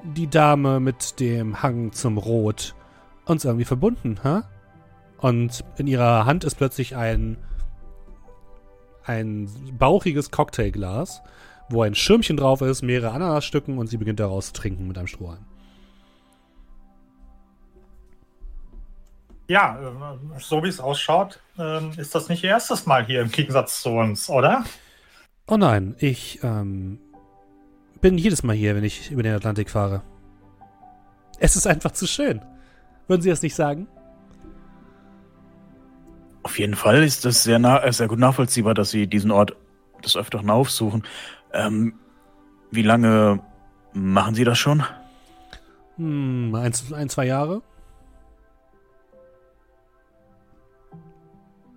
die 0.03 0.27
Dame 0.27 0.79
mit 0.79 1.19
dem 1.19 1.61
Hang 1.61 1.91
zum 1.91 2.17
Rot 2.17 2.75
uns 3.25 3.45
irgendwie 3.45 3.65
verbunden, 3.65 4.19
ha? 4.23 4.43
Und 5.17 5.65
in 5.77 5.87
ihrer 5.87 6.25
Hand 6.25 6.43
ist 6.43 6.55
plötzlich 6.55 6.95
ein 6.95 7.37
ein 9.03 9.49
bauchiges 9.77 10.29
Cocktailglas, 10.29 11.21
wo 11.69 11.81
ein 11.81 11.95
Schirmchen 11.95 12.37
drauf 12.37 12.61
ist, 12.61 12.83
mehrere 12.83 13.11
Ananasstücken 13.11 13.77
und 13.77 13.87
sie 13.87 13.97
beginnt 13.97 14.19
daraus 14.19 14.47
zu 14.47 14.53
trinken 14.53 14.87
mit 14.87 14.97
einem 14.97 15.07
Strohhalm. 15.07 15.45
Ja, 19.49 19.79
äh, 19.81 20.39
so 20.39 20.63
wie 20.63 20.67
es 20.67 20.79
ausschaut, 20.79 21.41
ähm, 21.57 21.91
ist 21.97 22.13
das 22.13 22.29
nicht 22.29 22.43
ihr 22.43 22.51
erstes 22.51 22.85
Mal 22.85 23.03
hier 23.03 23.21
im 23.21 23.31
Gegensatz 23.31 23.81
zu 23.81 23.89
uns, 23.89 24.29
oder? 24.29 24.63
Oh 25.47 25.57
nein, 25.57 25.95
ich 25.97 26.39
ähm, 26.43 26.99
bin 27.99 28.19
jedes 28.19 28.43
Mal 28.43 28.55
hier, 28.55 28.75
wenn 28.75 28.83
ich 28.83 29.09
über 29.09 29.23
den 29.23 29.33
Atlantik 29.33 29.71
fahre. 29.71 30.03
Es 31.39 31.55
ist 31.55 31.65
einfach 31.65 31.91
zu 31.91 32.05
schön. 32.05 32.41
Würden 33.07 33.23
Sie 33.23 33.29
das 33.31 33.41
nicht 33.41 33.55
sagen? 33.55 33.87
Auf 36.43 36.59
jeden 36.59 36.75
Fall 36.75 37.03
ist 37.03 37.25
das 37.25 37.43
sehr, 37.43 37.91
sehr 37.91 38.07
gut 38.07 38.19
nachvollziehbar, 38.19 38.75
dass 38.75 38.91
Sie 38.91 39.07
diesen 39.07 39.31
Ort 39.31 39.55
des 40.05 40.15
Öfteren 40.15 40.51
aufsuchen. 40.51 41.01
Ähm, 41.53 41.95
wie 42.69 42.83
lange 42.83 43.41
machen 43.93 44.35
Sie 44.35 44.43
das 44.43 44.59
schon? 44.59 44.83
Hm, 45.95 46.53
ein, 46.53 46.71
ein, 46.93 47.09
zwei 47.09 47.25
Jahre. 47.25 47.63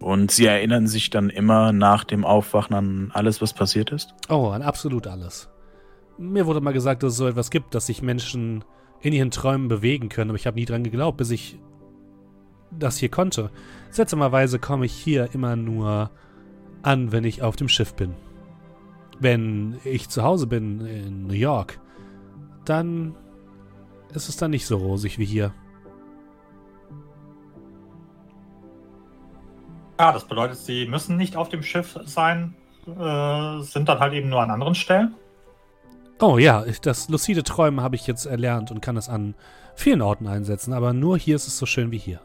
Und 0.03 0.31
Sie 0.31 0.47
erinnern 0.47 0.87
sich 0.87 1.11
dann 1.11 1.31
immer 1.31 1.73
nach 1.73 2.05
dem 2.05 2.24
Aufwachen 2.24 2.74
an 2.74 3.11
alles, 3.12 3.41
was 3.41 3.53
passiert 3.53 3.91
ist? 3.91 4.15
Oh, 4.29 4.49
an 4.49 4.62
absolut 4.62 5.07
alles. 5.07 5.49
Mir 6.19 6.47
wurde 6.47 6.61
mal 6.61 6.73
gesagt, 6.73 7.03
dass 7.03 7.12
es 7.12 7.19
so 7.19 7.27
etwas 7.27 7.51
gibt, 7.51 7.74
dass 7.74 7.87
sich 7.87 8.03
Menschen 8.03 8.65
in 9.01 9.12
ihren 9.12 9.31
Träumen 9.31 9.69
bewegen 9.69 10.09
können, 10.09 10.31
aber 10.31 10.39
ich 10.39 10.47
habe 10.47 10.59
nie 10.59 10.65
dran 10.65 10.85
geglaubt, 10.85 11.19
bis 11.19 11.31
ich 11.31 11.59
das 12.79 12.97
hier 12.97 13.09
konnte. 13.09 13.51
Seltsamerweise 13.91 14.59
komme 14.59 14.87
ich 14.87 14.93
hier 14.93 15.31
immer 15.35 15.57
nur 15.57 16.11
an, 16.83 17.12
wenn 17.12 17.24
ich 17.24 17.43
auf 17.43 17.57
dem 17.57 17.69
Schiff 17.69 17.95
bin. 17.95 18.15
Wenn 19.19 19.79
ich 19.85 20.09
zu 20.09 20.23
Hause 20.23 20.47
bin 20.47 20.81
in 20.87 21.27
New 21.27 21.35
York, 21.35 21.81
dann 22.65 23.15
ist 24.15 24.29
es 24.29 24.37
dann 24.37 24.51
nicht 24.51 24.66
so 24.66 24.77
rosig 24.77 25.19
wie 25.19 25.24
hier. 25.24 25.53
Ja, 30.03 30.11
das 30.11 30.24
bedeutet, 30.24 30.59
sie 30.59 30.87
müssen 30.87 31.16
nicht 31.16 31.37
auf 31.37 31.49
dem 31.49 31.62
Schiff 31.62 31.97
sein, 32.07 32.57
äh, 32.89 33.62
sind 33.62 33.89
dann 33.89 34.01
halt 34.01 34.15
eben 34.15 34.31
nur 34.31 34.43
an 34.43 34.51
anderen 34.51 34.74
Stellen. 34.74 35.15
Oh 36.20 36.39
ja, 36.39 36.65
das 36.83 37.09
lucide 37.09 37.45
Träumen 37.45 37.81
habe 37.81 37.95
ich 37.95 38.09
jetzt 38.09 38.27
erlernt 38.27 38.73
und 38.73 38.81
kann 38.81 38.97
es 38.97 39.09
an 39.09 39.37
vielen 39.77 40.03
Orten 40.03 40.27
einsetzen, 40.27 40.73
aber 40.73 40.93
nur 40.93 41.16
hier 41.16 41.37
ist 41.37 41.47
es 41.47 41.57
so 41.57 41.66
schön 41.66 41.93
wie 41.93 41.99
hier. 41.99 42.19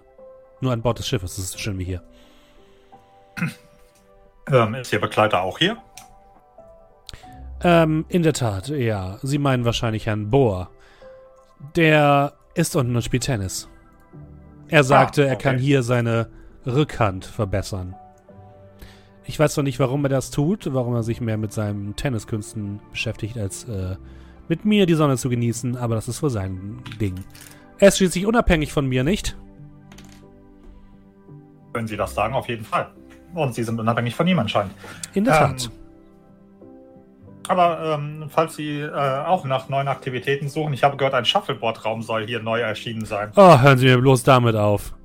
Nur 0.59 0.73
an 0.73 0.81
Bord 0.81 0.97
des 0.97 1.07
Schiffes 1.07 1.37
ist 1.37 1.43
es 1.43 1.51
so 1.51 1.59
schön 1.59 1.77
wie 1.77 1.83
hier. 1.83 2.01
Ähm, 4.49 4.75
ist 4.75 4.93
Ihr 4.93 5.01
Begleiter 5.01 5.41
auch 5.41 5.59
hier? 5.59 5.75
Ähm, 7.61 8.05
in 8.07 8.23
der 8.23 8.31
Tat, 8.31 8.69
ja. 8.69 9.19
Sie 9.21 9.39
meinen 9.39 9.65
wahrscheinlich 9.65 10.05
Herrn 10.05 10.29
Bohr. 10.29 10.69
Der 11.75 12.31
ist 12.55 12.73
unten 12.77 12.95
und 12.95 13.01
spielt 13.01 13.23
Tennis. 13.23 13.67
Er 14.69 14.85
sagte, 14.85 15.23
ah, 15.23 15.25
okay. 15.25 15.33
er 15.33 15.35
kann 15.35 15.57
hier 15.57 15.83
seine 15.83 16.29
Rückhand 16.67 17.25
verbessern. 17.25 17.95
Ich 19.25 19.39
weiß 19.39 19.53
zwar 19.53 19.63
nicht, 19.63 19.79
warum 19.79 20.05
er 20.05 20.09
das 20.09 20.31
tut, 20.31 20.73
warum 20.73 20.93
er 20.95 21.03
sich 21.03 21.19
mehr 21.19 21.37
mit 21.37 21.51
seinen 21.51 21.95
Tenniskünsten 21.95 22.79
beschäftigt, 22.91 23.37
als 23.37 23.65
äh, 23.65 23.95
mit 24.47 24.63
mir 24.63 24.85
die 24.85 24.93
Sonne 24.93 25.17
zu 25.17 25.29
genießen, 25.29 25.75
aber 25.75 25.95
das 25.95 26.07
ist 26.07 26.23
wohl 26.23 26.29
sein 26.29 26.81
Ding. 27.01 27.15
Er 27.79 27.89
ist 27.89 27.97
schließlich 27.97 28.25
unabhängig 28.25 28.71
von 28.71 28.87
mir, 28.87 29.03
nicht? 29.03 29.37
Wenn 31.73 31.87
Sie 31.87 31.97
das 31.97 32.15
sagen, 32.15 32.33
auf 32.33 32.47
jeden 32.47 32.63
Fall. 32.63 32.89
Und 33.33 33.53
Sie 33.53 33.63
sind 33.63 33.79
unabhängig 33.79 34.15
von 34.15 34.25
ihm 34.27 34.39
anscheinend. 34.39 34.73
In 35.13 35.25
der 35.25 35.33
ähm, 35.33 35.39
Tat. 35.39 35.71
Aber 37.49 37.95
ähm, 37.95 38.25
falls 38.29 38.55
Sie 38.55 38.79
äh, 38.79 38.89
auch 38.89 39.45
nach 39.45 39.69
neuen 39.69 39.87
Aktivitäten 39.87 40.49
suchen, 40.49 40.73
ich 40.73 40.83
habe 40.83 40.97
gehört, 40.97 41.13
ein 41.13 41.25
Shuffleboard-Raum 41.25 42.01
soll 42.01 42.25
hier 42.25 42.41
neu 42.41 42.59
erschienen 42.61 43.05
sein. 43.05 43.31
Oh, 43.35 43.59
hören 43.59 43.77
Sie 43.77 43.85
mir 43.85 43.97
bloß 43.99 44.23
damit 44.23 44.55
auf. 44.55 44.96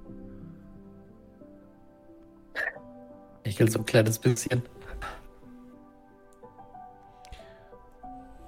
Ich 3.44 3.58
will 3.58 3.70
so 3.70 3.80
ein 3.80 3.86
kleines 3.86 4.18
bisschen. 4.18 4.62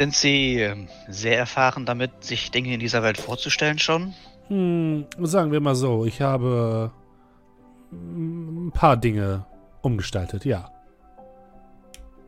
Sind 0.00 0.14
Sie 0.14 0.60
äh, 0.60 0.86
sehr 1.08 1.38
erfahren 1.38 1.86
damit, 1.86 2.24
sich 2.24 2.50
Dinge 2.50 2.74
in 2.74 2.80
dieser 2.80 3.02
Welt 3.02 3.18
vorzustellen 3.18 3.78
schon? 3.78 4.14
Hm, 4.48 5.06
sagen 5.20 5.52
wir 5.52 5.60
mal 5.60 5.74
so, 5.74 6.04
ich 6.04 6.20
habe 6.20 6.92
ein 7.92 8.72
paar 8.74 8.96
Dinge 8.96 9.46
umgestaltet, 9.82 10.44
ja. 10.44 10.70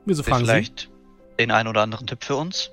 Wieso 0.04 0.22
fragen 0.22 0.44
Vielleicht 0.44 0.80
Sie? 0.80 1.36
den 1.40 1.50
einen 1.50 1.68
oder 1.68 1.82
anderen 1.82 2.06
Tipp 2.06 2.24
für 2.24 2.36
uns? 2.36 2.70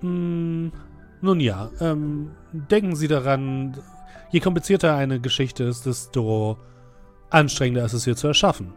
Hm, 0.00 0.72
nun 1.20 1.40
ja, 1.40 1.70
ähm, 1.80 2.30
denken 2.52 2.94
Sie 2.96 3.08
daran, 3.08 3.76
je 4.30 4.40
komplizierter 4.40 4.94
eine 4.94 5.20
Geschichte 5.20 5.64
ist, 5.64 5.84
desto 5.86 6.58
anstrengender 7.30 7.84
ist 7.84 7.92
es 7.92 8.04
hier 8.04 8.16
zu 8.16 8.28
erschaffen. 8.28 8.72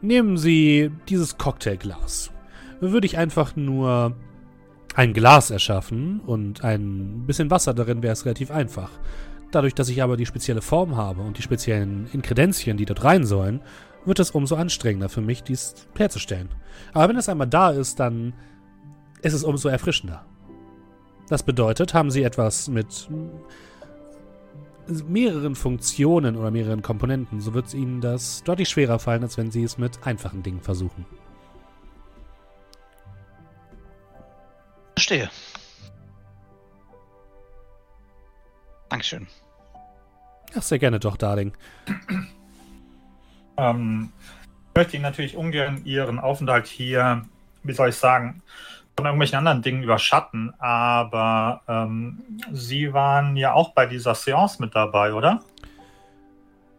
Nehmen 0.00 0.36
Sie 0.36 0.90
dieses 1.08 1.38
Cocktailglas. 1.38 2.30
Würde 2.80 3.06
ich 3.06 3.18
einfach 3.18 3.56
nur 3.56 4.16
ein 4.94 5.12
Glas 5.12 5.50
erschaffen 5.50 6.20
und 6.20 6.64
ein 6.64 7.24
bisschen 7.26 7.50
Wasser 7.50 7.74
darin 7.74 8.02
wäre 8.02 8.12
es 8.12 8.24
relativ 8.24 8.50
einfach. 8.50 8.90
Dadurch, 9.50 9.74
dass 9.74 9.88
ich 9.88 10.02
aber 10.02 10.16
die 10.16 10.26
spezielle 10.26 10.62
Form 10.62 10.96
habe 10.96 11.22
und 11.22 11.38
die 11.38 11.42
speziellen 11.42 12.08
Inkredenzien, 12.12 12.76
die 12.76 12.86
dort 12.86 13.04
rein 13.04 13.24
sollen, 13.24 13.60
wird 14.04 14.18
es 14.18 14.30
umso 14.30 14.56
anstrengender 14.56 15.08
für 15.08 15.20
mich, 15.20 15.42
dies 15.42 15.74
herzustellen. 15.96 16.48
Aber 16.92 17.08
wenn 17.08 17.16
es 17.16 17.28
einmal 17.28 17.48
da 17.48 17.70
ist, 17.70 18.00
dann 18.00 18.32
ist 19.22 19.34
es 19.34 19.44
umso 19.44 19.68
erfrischender. 19.68 20.24
Das 21.28 21.42
bedeutet, 21.42 21.94
haben 21.94 22.10
Sie 22.10 22.22
etwas 22.22 22.68
mit 22.68 23.08
mehreren 24.90 25.54
Funktionen 25.54 26.36
oder 26.36 26.50
mehreren 26.50 26.82
Komponenten, 26.82 27.40
so 27.40 27.54
wird 27.54 27.72
Ihnen 27.74 28.00
das 28.00 28.42
deutlich 28.44 28.68
schwerer 28.68 28.98
fallen, 28.98 29.22
als 29.22 29.38
wenn 29.38 29.50
Sie 29.50 29.62
es 29.62 29.78
mit 29.78 30.06
einfachen 30.06 30.42
Dingen 30.42 30.60
versuchen. 30.60 31.06
Verstehe. 34.94 35.30
Dankeschön. 38.88 39.26
Ach, 40.54 40.62
sehr 40.62 40.78
gerne 40.78 40.98
doch, 40.98 41.16
Darling. 41.16 41.52
Ähm, 43.56 44.12
ich 44.68 44.74
möchte 44.74 44.96
Ihnen 44.96 45.02
natürlich 45.02 45.36
ungern 45.36 45.82
Ihren 45.84 46.18
Aufenthalt 46.18 46.66
hier, 46.66 47.22
wie 47.62 47.72
soll 47.72 47.90
ich 47.90 47.96
sagen, 47.96 48.42
von 49.00 49.06
irgendwelchen 49.06 49.38
anderen 49.38 49.62
Dingen 49.62 49.82
überschatten, 49.82 50.52
aber 50.58 51.62
ähm, 51.66 52.22
Sie 52.52 52.92
waren 52.92 53.34
ja 53.34 53.54
auch 53.54 53.70
bei 53.70 53.86
dieser 53.86 54.14
Seance 54.14 54.60
mit 54.60 54.74
dabei, 54.74 55.14
oder? 55.14 55.40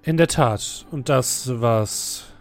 In 0.03 0.17
der 0.17 0.27
Tat. 0.27 0.85
Und 0.91 1.09
das, 1.09 1.49
was 1.59 2.31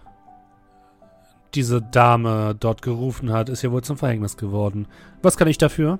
diese 1.54 1.80
Dame 1.80 2.54
dort 2.60 2.82
gerufen 2.82 3.32
hat, 3.32 3.48
ist 3.48 3.62
ja 3.62 3.70
wohl 3.70 3.82
zum 3.82 3.96
Verhängnis 3.96 4.36
geworden. 4.36 4.86
Was 5.22 5.38
kann 5.38 5.48
ich 5.48 5.56
dafür? 5.56 5.98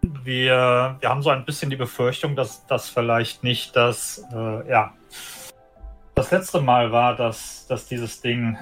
Wir, 0.00 0.96
wir 0.98 1.08
haben 1.10 1.22
so 1.22 1.28
ein 1.28 1.44
bisschen 1.44 1.68
die 1.68 1.76
Befürchtung, 1.76 2.36
dass 2.36 2.64
das 2.66 2.88
vielleicht 2.88 3.44
nicht 3.44 3.76
das, 3.76 4.24
äh, 4.32 4.66
ja, 4.66 4.94
das 6.14 6.30
letzte 6.30 6.62
Mal 6.62 6.90
war, 6.90 7.14
dass, 7.16 7.66
dass 7.66 7.86
dieses 7.86 8.22
Ding 8.22 8.56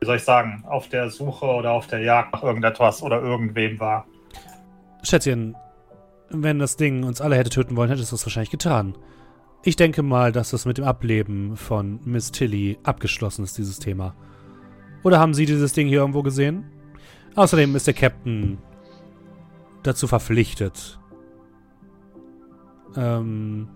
wie 0.00 0.06
soll 0.06 0.16
ich 0.16 0.24
sagen, 0.24 0.64
auf 0.66 0.88
der 0.88 1.10
Suche 1.10 1.46
oder 1.46 1.72
auf 1.72 1.86
der 1.86 2.00
Jagd 2.00 2.32
nach 2.32 2.42
irgendetwas 2.42 3.02
oder 3.02 3.20
irgendwem 3.20 3.80
war. 3.80 4.06
Schätzchen, 5.02 5.56
wenn 6.30 6.58
das 6.58 6.76
Ding 6.76 7.04
uns 7.04 7.20
alle 7.20 7.36
hätte 7.36 7.50
töten 7.50 7.76
wollen, 7.76 7.90
hätte 7.90 8.02
es 8.02 8.10
das 8.10 8.24
wahrscheinlich 8.24 8.50
getan. 8.50 8.96
Ich 9.64 9.76
denke 9.76 10.02
mal, 10.02 10.30
dass 10.32 10.50
das 10.50 10.66
mit 10.66 10.78
dem 10.78 10.84
Ableben 10.84 11.56
von 11.56 12.00
Miss 12.04 12.30
Tilly 12.30 12.78
abgeschlossen 12.84 13.44
ist, 13.44 13.58
dieses 13.58 13.78
Thema. 13.78 14.14
Oder 15.02 15.18
haben 15.18 15.34
Sie 15.34 15.46
dieses 15.46 15.72
Ding 15.72 15.88
hier 15.88 16.00
irgendwo 16.00 16.22
gesehen? 16.22 16.64
Außerdem 17.34 17.74
ist 17.76 17.86
der 17.86 17.94
Captain 17.94 18.58
dazu 19.82 20.06
verpflichtet, 20.06 20.98
ähm, 22.96 23.68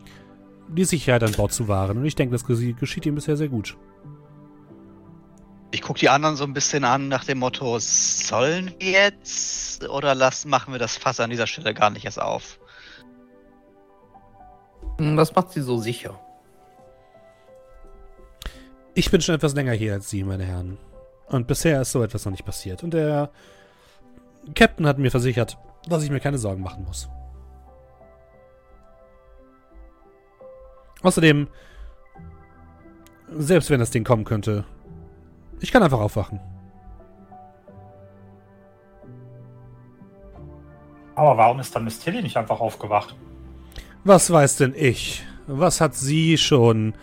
die 0.68 0.84
Sicherheit 0.84 1.22
an 1.22 1.32
Bord 1.32 1.52
zu 1.52 1.68
wahren. 1.68 1.98
Und 1.98 2.04
ich 2.04 2.14
denke, 2.14 2.32
das 2.32 2.44
geschieht 2.44 3.06
ihm 3.06 3.14
bisher 3.14 3.36
sehr 3.36 3.48
gut. 3.48 3.76
Ich 5.72 5.80
gucke 5.80 5.98
die 5.98 6.10
anderen 6.10 6.36
so 6.36 6.44
ein 6.44 6.52
bisschen 6.52 6.84
an 6.84 7.08
nach 7.08 7.24
dem 7.24 7.38
Motto, 7.38 7.78
sollen 7.80 8.74
wir 8.78 8.90
jetzt 8.90 9.88
oder 9.88 10.14
lassen, 10.14 10.50
machen 10.50 10.72
wir 10.72 10.78
das 10.78 10.98
Fass 10.98 11.18
an 11.18 11.30
dieser 11.30 11.46
Stelle 11.46 11.72
gar 11.72 11.88
nicht 11.88 12.04
erst 12.04 12.20
auf? 12.20 12.58
Hm, 14.98 15.16
was 15.16 15.34
macht 15.34 15.50
sie 15.52 15.62
so 15.62 15.78
sicher? 15.78 16.20
Ich 18.94 19.10
bin 19.10 19.22
schon 19.22 19.34
etwas 19.34 19.54
länger 19.54 19.72
hier 19.72 19.94
als 19.94 20.10
Sie, 20.10 20.22
meine 20.22 20.44
Herren. 20.44 20.76
Und 21.26 21.46
bisher 21.46 21.80
ist 21.80 21.92
so 21.92 22.02
etwas 22.02 22.26
noch 22.26 22.32
nicht 22.32 22.44
passiert. 22.44 22.82
Und 22.82 22.92
der 22.92 23.30
Captain 24.54 24.86
hat 24.86 24.98
mir 24.98 25.10
versichert, 25.10 25.56
dass 25.88 26.02
ich 26.02 26.10
mir 26.10 26.20
keine 26.20 26.36
Sorgen 26.36 26.62
machen 26.62 26.84
muss. 26.84 27.08
Außerdem, 31.02 31.48
selbst 33.30 33.70
wenn 33.70 33.80
das 33.80 33.90
Ding 33.90 34.04
kommen 34.04 34.24
könnte, 34.24 34.66
ich 35.62 35.72
kann 35.72 35.82
einfach 35.82 36.01
aufwachen. 36.01 36.40
Aber 41.14 41.36
warum 41.36 41.60
ist 41.60 41.74
dann 41.74 41.84
Miss 41.84 41.98
Tilly 41.98 42.22
nicht 42.22 42.36
einfach 42.36 42.60
aufgewacht? 42.60 43.14
Was 44.05 44.30
weiß 44.30 44.56
denn 44.56 44.74
ich? 44.76 45.24
Was 45.47 45.80
hat 45.80 45.94
sie 45.94 46.39
schon? 46.39 46.94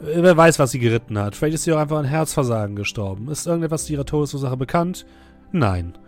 Wer 0.00 0.36
weiß, 0.36 0.58
was 0.58 0.70
sie 0.70 0.78
geritten 0.78 1.18
hat. 1.18 1.34
Vielleicht 1.34 1.54
ist 1.54 1.64
sie 1.64 1.72
auch 1.72 1.78
einfach 1.78 1.98
an 1.98 2.04
Herzversagen 2.04 2.76
gestorben. 2.76 3.28
Ist 3.28 3.46
irgendetwas 3.46 3.86
zu 3.86 3.92
ihrer 3.92 4.06
Todesursache 4.06 4.56
bekannt? 4.56 5.06
Nein. 5.50 5.98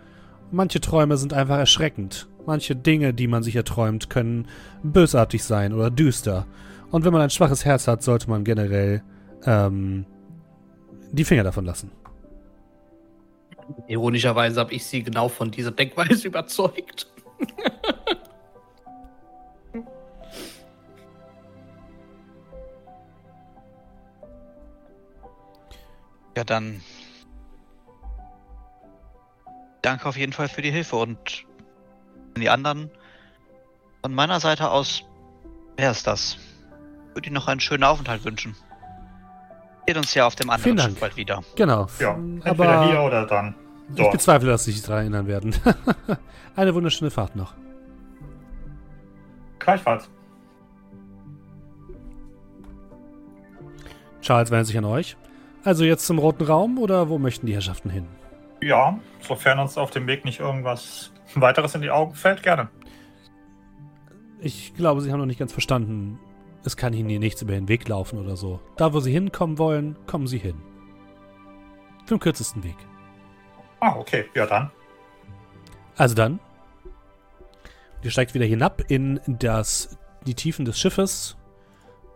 Manche 0.49 0.79
Träume 0.79 1.17
sind 1.17 1.33
einfach 1.33 1.57
erschreckend. 1.57 2.29
Manche 2.45 2.75
Dinge, 2.75 3.13
die 3.13 3.27
man 3.27 3.43
sich 3.43 3.55
erträumt, 3.55 4.09
können 4.09 4.47
bösartig 4.81 5.43
sein 5.43 5.73
oder 5.73 5.91
düster. 5.91 6.47
Und 6.89 7.05
wenn 7.05 7.13
man 7.13 7.21
ein 7.21 7.29
schwaches 7.29 7.65
Herz 7.65 7.87
hat, 7.87 8.01
sollte 8.01 8.29
man 8.29 8.43
generell 8.43 9.03
ähm, 9.45 10.05
die 11.11 11.25
Finger 11.25 11.43
davon 11.43 11.65
lassen. 11.65 11.91
Ironischerweise 13.87 14.59
habe 14.59 14.73
ich 14.73 14.85
sie 14.85 15.03
genau 15.03 15.29
von 15.29 15.51
dieser 15.51 15.71
Denkweise 15.71 16.27
überzeugt. 16.27 17.07
ja, 26.35 26.43
dann 26.45 26.81
danke 29.81 30.07
auf 30.07 30.17
jeden 30.17 30.33
Fall 30.33 30.47
für 30.47 30.61
die 30.61 30.71
Hilfe 30.71 30.95
und 30.95 31.45
die 32.37 32.49
anderen 32.49 32.89
von 34.01 34.13
meiner 34.13 34.39
Seite 34.39 34.71
aus 34.71 35.03
wäre 35.77 35.91
es 35.91 36.03
das. 36.03 36.37
Würde 37.13 37.27
Ihnen 37.27 37.35
noch 37.35 37.47
einen 37.47 37.59
schönen 37.59 37.83
Aufenthalt 37.83 38.23
wünschen. 38.23 38.55
Sehen 39.87 39.97
uns 39.97 40.13
ja 40.13 40.27
auf 40.27 40.35
dem 40.35 40.49
anderen 40.49 40.79
Schiff 40.79 40.99
bald 40.99 41.17
wieder. 41.17 41.41
Genau. 41.55 41.87
Ja, 41.99 42.13
entweder 42.13 42.49
Aber 42.49 42.85
hier 42.85 43.01
oder 43.01 43.25
dann. 43.25 43.55
ich 43.95 44.09
bezweifle, 44.09 44.49
dass 44.49 44.63
Sie 44.63 44.71
sich 44.71 44.83
daran 44.83 44.99
erinnern 44.99 45.27
werden. 45.27 45.55
Eine 46.55 46.73
wunderschöne 46.75 47.11
Fahrt 47.11 47.35
noch. 47.35 47.53
Gleichfalls. 49.59 50.09
Charles 54.21 54.51
wendet 54.51 54.67
sich 54.67 54.77
an 54.77 54.85
euch. 54.85 55.17
Also 55.63 55.83
jetzt 55.83 56.05
zum 56.05 56.19
Roten 56.19 56.43
Raum 56.43 56.77
oder 56.77 57.09
wo 57.09 57.17
möchten 57.17 57.45
die 57.45 57.53
Herrschaften 57.53 57.89
hin? 57.89 58.07
Ja, 58.61 58.99
sofern 59.21 59.59
uns 59.59 59.77
auf 59.77 59.91
dem 59.91 60.07
Weg 60.07 60.25
nicht 60.25 60.39
irgendwas 60.39 61.11
weiteres 61.35 61.75
in 61.75 61.81
die 61.81 61.91
Augen 61.91 62.13
fällt, 62.13 62.43
gerne. 62.43 62.69
Ich 64.39 64.73
glaube, 64.75 65.01
Sie 65.01 65.11
haben 65.11 65.19
noch 65.19 65.25
nicht 65.25 65.39
ganz 65.39 65.51
verstanden. 65.53 66.19
Es 66.63 66.77
kann 66.77 66.93
Ihnen 66.93 67.09
hier 67.09 67.19
nichts 67.19 67.41
über 67.41 67.53
den 67.53 67.67
Weg 67.67 67.87
laufen 67.87 68.19
oder 68.19 68.35
so. 68.35 68.59
Da, 68.77 68.93
wo 68.93 68.99
Sie 68.99 69.11
hinkommen 69.11 69.57
wollen, 69.57 69.95
kommen 70.05 70.27
Sie 70.27 70.37
hin. 70.37 70.55
Für 72.05 72.15
den 72.15 72.19
kürzesten 72.19 72.63
Weg. 72.63 72.75
Ah, 73.79 73.95
okay. 73.97 74.25
Ja, 74.35 74.45
dann. 74.45 74.71
Also 75.97 76.13
dann. 76.15 76.39
Ihr 78.03 78.11
steigt 78.11 78.33
wieder 78.33 78.45
hinab 78.45 78.83
in 78.89 79.19
das, 79.27 79.97
die 80.25 80.33
Tiefen 80.35 80.65
des 80.65 80.79
Schiffes, 80.79 81.37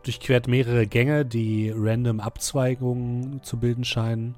durchquert 0.04 0.48
mehrere 0.48 0.86
Gänge, 0.88 1.26
die 1.26 1.72
random 1.76 2.20
Abzweigungen 2.20 3.42
zu 3.44 3.58
bilden 3.60 3.84
scheinen 3.84 4.36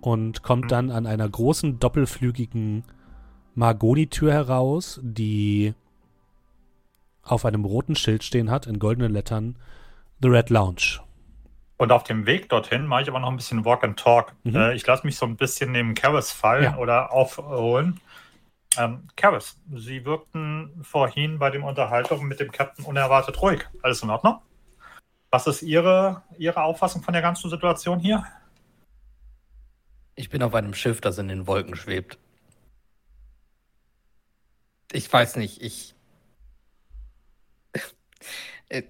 und 0.00 0.42
kommt 0.42 0.64
Mhm. 0.64 0.68
dann 0.68 0.90
an 0.90 1.06
einer 1.06 1.28
großen 1.28 1.78
doppelflügigen 1.80 2.84
Mahagoni-Tür 3.54 4.32
heraus, 4.32 5.00
die 5.02 5.74
auf 7.26 7.44
einem 7.44 7.64
roten 7.64 7.96
Schild 7.96 8.24
stehen 8.24 8.50
hat, 8.50 8.66
in 8.66 8.78
goldenen 8.78 9.12
Lettern, 9.12 9.56
The 10.22 10.28
Red 10.28 10.50
Lounge. 10.50 11.00
Und 11.78 11.92
auf 11.92 12.04
dem 12.04 12.24
Weg 12.24 12.48
dorthin 12.48 12.86
mache 12.86 13.02
ich 13.02 13.08
aber 13.08 13.20
noch 13.20 13.28
ein 13.28 13.36
bisschen 13.36 13.64
Walk 13.64 13.84
and 13.84 13.98
Talk. 13.98 14.32
Mhm. 14.44 14.56
Äh, 14.56 14.74
ich 14.74 14.86
lasse 14.86 15.06
mich 15.06 15.16
so 15.16 15.26
ein 15.26 15.36
bisschen 15.36 15.72
neben 15.72 15.94
Karis 15.94 16.32
fallen 16.32 16.64
Ja. 16.64 16.76
oder 16.78 17.12
aufholen. 17.12 18.00
Ähm, 18.78 19.08
Karis, 19.16 19.58
Sie 19.74 20.04
wirkten 20.04 20.70
vorhin 20.82 21.38
bei 21.38 21.50
den 21.50 21.62
Unterhaltungen 21.62 22.26
mit 22.28 22.40
dem 22.40 22.50
Captain 22.50 22.84
unerwartet 22.84 23.40
ruhig. 23.42 23.66
Alles 23.82 24.02
in 24.02 24.10
Ordnung? 24.10 24.38
Was 25.30 25.46
ist 25.46 25.62
Ihre, 25.62 26.22
Ihre 26.38 26.62
Auffassung 26.62 27.02
von 27.02 27.12
der 27.12 27.22
ganzen 27.22 27.50
Situation 27.50 27.98
hier? 28.00 28.24
Ich 30.14 30.30
bin 30.30 30.42
auf 30.42 30.54
einem 30.54 30.72
Schiff, 30.72 31.00
das 31.02 31.18
in 31.18 31.28
den 31.28 31.46
Wolken 31.46 31.76
schwebt. 31.76 32.18
Ich 34.92 35.12
weiß 35.12 35.36
nicht, 35.36 35.60
ich. 35.62 35.94
Äh, 38.68 38.82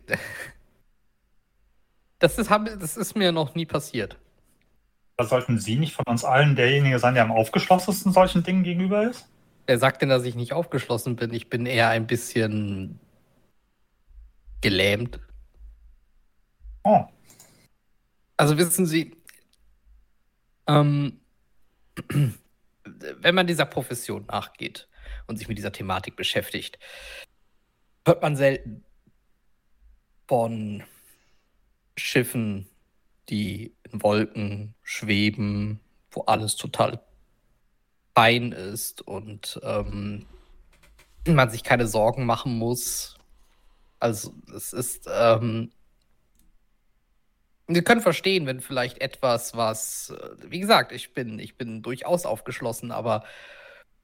Das 2.19 2.39
ist, 2.39 2.51
das 2.51 2.97
ist 2.97 3.15
mir 3.15 3.31
noch 3.32 3.55
nie 3.55 3.66
passiert. 3.66 4.19
Da 5.19 5.24
sollten 5.24 5.59
Sie 5.59 5.77
nicht 5.77 5.94
von 5.94 6.05
uns 6.07 6.24
allen 6.24 6.57
derjenige 6.57 6.98
sein, 6.98 7.15
der 7.15 7.23
am 7.24 7.32
aufgeschlossensten 7.32 8.12
solchen 8.12 8.43
Dingen 8.43 8.62
gegenüber 8.65 9.09
ist? 9.09 9.28
Wer 9.66 9.78
sagt 9.78 10.01
denn, 10.03 10.09
dass 10.09 10.24
ich 10.24 10.35
nicht 10.35 10.53
aufgeschlossen 10.53 11.16
bin? 11.16 11.32
Ich 11.35 11.48
bin 11.51 11.66
eher 11.66 11.89
ein 11.89 12.07
bisschen 12.07 13.01
gelähmt. 14.61 15.20
Oh, 16.85 17.05
Also 18.36 18.57
wissen 18.59 18.86
Sie, 18.86 19.16
ähm, 20.69 21.20
wenn 23.19 23.35
man 23.35 23.47
dieser 23.47 23.66
Profession 23.66 24.24
nachgeht 24.27 24.89
und 25.27 25.36
sich 25.39 25.48
mit 25.48 25.59
dieser 25.59 25.73
Thematik 25.73 26.16
beschäftigt, 26.16 26.78
hört 28.07 28.23
man 28.23 28.36
selten 28.36 28.85
von 30.27 30.82
Schiffen, 31.97 32.66
die 33.28 33.73
in 33.90 34.03
Wolken 34.03 34.74
schweben, 34.82 35.81
wo 36.11 36.23
alles 36.23 36.57
total 36.57 37.01
fein 38.15 38.53
ist 38.53 39.03
und 39.03 39.61
ähm, 39.62 40.27
man 41.27 41.51
sich 41.51 41.65
keine 41.65 41.86
Sorgen 41.86 42.24
machen 42.24 42.57
muss. 42.57 43.16
Also 43.98 44.32
es 44.55 44.73
ist 44.73 45.09
ähm, 45.12 45.70
wir 47.69 47.82
können 47.82 48.01
verstehen, 48.01 48.47
wenn 48.47 48.61
vielleicht 48.61 49.01
etwas, 49.01 49.57
was, 49.57 50.11
äh, 50.11 50.51
wie 50.51 50.61
gesagt, 50.61 50.93
ich 50.93 51.15
bin, 51.15 51.39
ich 51.39 51.57
bin 51.57 51.82
durchaus 51.82 52.27
aufgeschlossen, 52.27 52.93
aber 52.93 53.24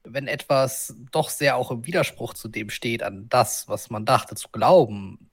wenn 0.03 0.27
etwas 0.27 0.95
doch 1.11 1.29
sehr 1.29 1.55
auch 1.55 1.71
im 1.71 1.85
Widerspruch 1.85 2.33
zu 2.33 2.49
dem 2.49 2.69
steht, 2.69 3.03
an 3.03 3.29
das, 3.29 3.69
was 3.69 3.89
man 3.89 4.05
dachte 4.05 4.35
zu 4.35 4.49
glauben, 4.49 5.29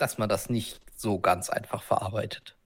dass 0.00 0.18
man 0.18 0.28
das 0.28 0.48
nicht 0.48 0.80
so 0.96 1.18
ganz 1.18 1.50
einfach 1.50 1.82
verarbeitet. 1.82 2.56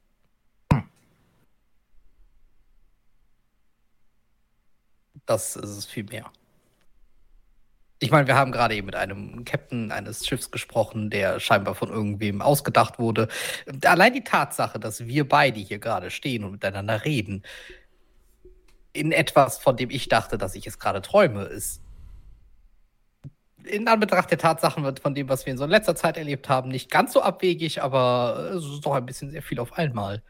Das 5.26 5.56
ist 5.56 5.70
es 5.70 5.86
viel 5.86 6.04
mehr. 6.04 6.30
Ich 7.98 8.10
meine, 8.10 8.26
wir 8.26 8.34
haben 8.34 8.52
gerade 8.52 8.74
eben 8.74 8.86
mit 8.86 8.96
einem 8.96 9.44
Captain 9.44 9.90
eines 9.90 10.26
Schiffs 10.26 10.50
gesprochen, 10.50 11.08
der 11.10 11.40
scheinbar 11.40 11.74
von 11.74 11.88
irgendwem 11.88 12.42
ausgedacht 12.42 12.98
wurde. 12.98 13.28
Allein 13.84 14.12
die 14.12 14.24
Tatsache, 14.24 14.78
dass 14.78 15.06
wir 15.06 15.26
beide 15.26 15.58
hier 15.58 15.78
gerade 15.78 16.10
stehen 16.10 16.44
und 16.44 16.52
miteinander 16.52 17.04
reden, 17.04 17.42
in 18.92 19.10
etwas, 19.10 19.58
von 19.58 19.76
dem 19.76 19.90
ich 19.90 20.08
dachte, 20.08 20.38
dass 20.38 20.54
ich 20.54 20.66
es 20.66 20.78
gerade 20.78 21.02
träume, 21.02 21.44
ist 21.44 21.83
in 23.66 23.88
Anbetracht 23.88 24.30
der 24.30 24.38
Tatsachen 24.38 24.96
von 24.96 25.14
dem, 25.14 25.28
was 25.28 25.46
wir 25.46 25.52
in 25.52 25.58
so 25.58 25.66
letzter 25.66 25.96
Zeit 25.96 26.16
erlebt 26.16 26.48
haben, 26.48 26.70
nicht 26.70 26.90
ganz 26.90 27.12
so 27.12 27.22
abwegig, 27.22 27.82
aber 27.82 28.52
es 28.54 28.64
ist 28.64 28.84
doch 28.84 28.94
ein 28.94 29.06
bisschen 29.06 29.30
sehr 29.30 29.42
viel 29.42 29.60
auf 29.60 29.72
einmal. 29.74 30.22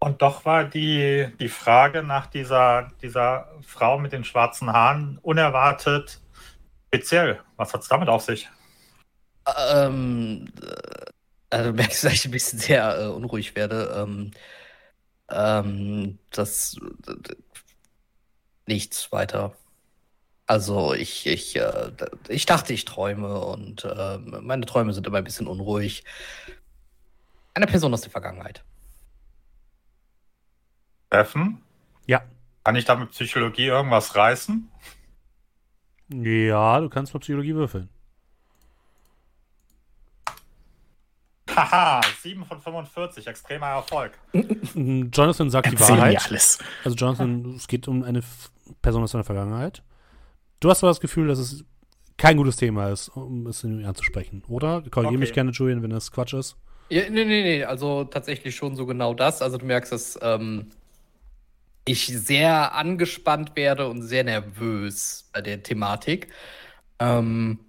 Und 0.00 0.22
doch 0.22 0.44
war 0.44 0.64
die, 0.64 1.28
die 1.40 1.48
Frage 1.48 2.02
nach 2.02 2.26
dieser, 2.26 2.92
dieser 3.02 3.50
Frau 3.66 3.98
mit 3.98 4.12
den 4.12 4.24
schwarzen 4.24 4.72
Haaren 4.72 5.18
unerwartet 5.22 6.20
speziell. 6.86 7.40
Was 7.56 7.74
hat 7.74 7.82
es 7.82 7.88
damit 7.88 8.08
auf 8.08 8.22
sich? 8.22 8.48
Ähm, 9.72 10.48
äh, 10.62 11.10
also 11.50 11.70
du 11.70 11.76
merkst, 11.76 12.04
dass 12.04 12.12
ich 12.12 12.24
ein 12.26 12.30
bisschen 12.30 12.58
sehr 12.58 13.00
äh, 13.00 13.06
unruhig 13.06 13.56
werde. 13.56 13.92
Ähm, 13.96 14.30
ähm, 15.30 16.18
das 16.30 16.76
äh, 17.06 17.34
nichts 18.68 19.10
weiter. 19.10 19.52
Also 20.46 20.94
ich, 20.94 21.26
ich, 21.26 21.56
äh, 21.56 21.90
ich 22.28 22.46
dachte, 22.46 22.72
ich 22.72 22.84
träume 22.84 23.40
und 23.40 23.84
äh, 23.84 24.18
meine 24.18 24.64
Träume 24.64 24.92
sind 24.92 25.06
immer 25.06 25.18
ein 25.18 25.24
bisschen 25.24 25.46
unruhig. 25.46 26.04
Eine 27.54 27.66
Person 27.66 27.92
aus 27.92 28.02
der 28.02 28.10
Vergangenheit. 28.10 28.62
Treffen? 31.10 31.62
Ja. 32.06 32.22
Kann 32.64 32.76
ich 32.76 32.84
da 32.84 32.94
mit 32.94 33.10
Psychologie 33.10 33.66
irgendwas 33.66 34.14
reißen? 34.14 34.70
Ja, 36.10 36.80
du 36.80 36.88
kannst 36.88 37.12
mal 37.12 37.20
Psychologie 37.20 37.54
würfeln. 37.54 37.88
Haha, 41.50 42.00
7 42.22 42.44
von 42.44 42.60
45, 42.60 43.26
extremer 43.26 43.66
Erfolg. 43.68 44.12
Jonathan 44.32 45.50
sagt 45.50 45.66
Erzähl 45.66 45.86
die 45.86 45.92
Wahrheit. 46.00 46.12
mir 46.14 46.26
alles. 46.26 46.58
Also 46.84 46.96
Jonathan, 46.96 47.54
es 47.56 47.66
geht 47.66 47.88
um 47.88 48.04
eine 48.04 48.22
Person 48.82 49.02
aus 49.02 49.12
deiner 49.12 49.24
Vergangenheit. 49.24 49.82
Du 50.60 50.70
hast 50.70 50.82
aber 50.82 50.90
das 50.90 51.00
Gefühl, 51.00 51.28
dass 51.28 51.38
es 51.38 51.64
kein 52.16 52.36
gutes 52.36 52.56
Thema 52.56 52.90
ist, 52.90 53.08
um 53.10 53.46
es 53.46 53.64
anzusprechen, 53.64 54.42
oder? 54.48 54.82
Korrigiere 54.90 55.08
Okay. 55.08 55.18
mich 55.18 55.32
gerne, 55.32 55.52
Julian, 55.52 55.82
wenn 55.82 55.90
das 55.90 56.10
Quatsch 56.10 56.34
ist. 56.34 56.56
Ja, 56.90 57.02
nee, 57.10 57.24
nee, 57.24 57.42
nee, 57.42 57.64
also 57.64 58.04
tatsächlich 58.04 58.56
schon 58.56 58.74
so 58.74 58.86
genau 58.86 59.14
das. 59.14 59.42
Also 59.42 59.58
du 59.58 59.66
merkst, 59.66 59.92
dass 59.92 60.18
ähm, 60.22 60.70
ich 61.84 62.06
sehr 62.06 62.74
angespannt 62.74 63.56
werde 63.56 63.88
und 63.88 64.02
sehr 64.02 64.24
nervös 64.24 65.28
bei 65.32 65.40
der 65.42 65.62
Thematik. 65.62 66.28
Ähm, 66.98 67.60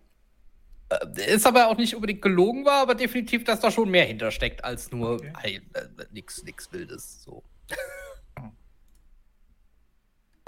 äh, 0.90 1.36
ist 1.36 1.46
aber 1.46 1.68
auch 1.68 1.78
nicht 1.78 1.96
unbedingt 1.96 2.22
gelogen 2.22 2.66
war, 2.66 2.82
aber 2.82 2.96
definitiv, 2.96 3.44
dass 3.44 3.60
da 3.60 3.72
schon 3.72 3.90
mehr 3.90 4.06
hintersteckt 4.06 4.64
als 4.64 4.92
nur 4.92 5.16
Okay. 5.16 5.34
hey, 5.38 5.62
äh, 5.74 6.06
nix, 6.12 6.44
nix 6.44 6.72
Wildes. 6.72 7.24
So. 7.24 7.44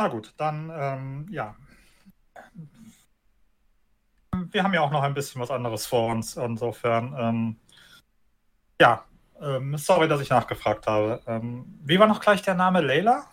Na 0.02 0.07
gut, 0.07 0.34
dann, 0.38 0.72
ähm, 0.73 1.28
ja. 1.30 1.56
Wir 4.49 4.64
haben 4.64 4.73
ja 4.73 4.82
auch 4.82 4.90
noch 4.90 5.03
ein 5.03 5.14
bisschen 5.14 5.40
was 5.40 5.52
anderes 5.52 5.86
vor 5.86 6.10
uns. 6.11 6.38
Insofern, 6.38 7.15
ähm, 7.19 7.60
ja, 8.82 9.06
ähm, 9.40 9.78
sorry, 9.78 10.07
dass 10.07 10.19
ich 10.19 10.32
nachgefragt 10.32 10.88
habe. 10.88 11.22
Ähm, 11.28 11.65
wie 11.84 11.99
war 11.99 12.07
noch 12.07 12.19
gleich 12.19 12.41
der 12.41 12.56
Name 12.56 12.82
Leila? 12.82 13.28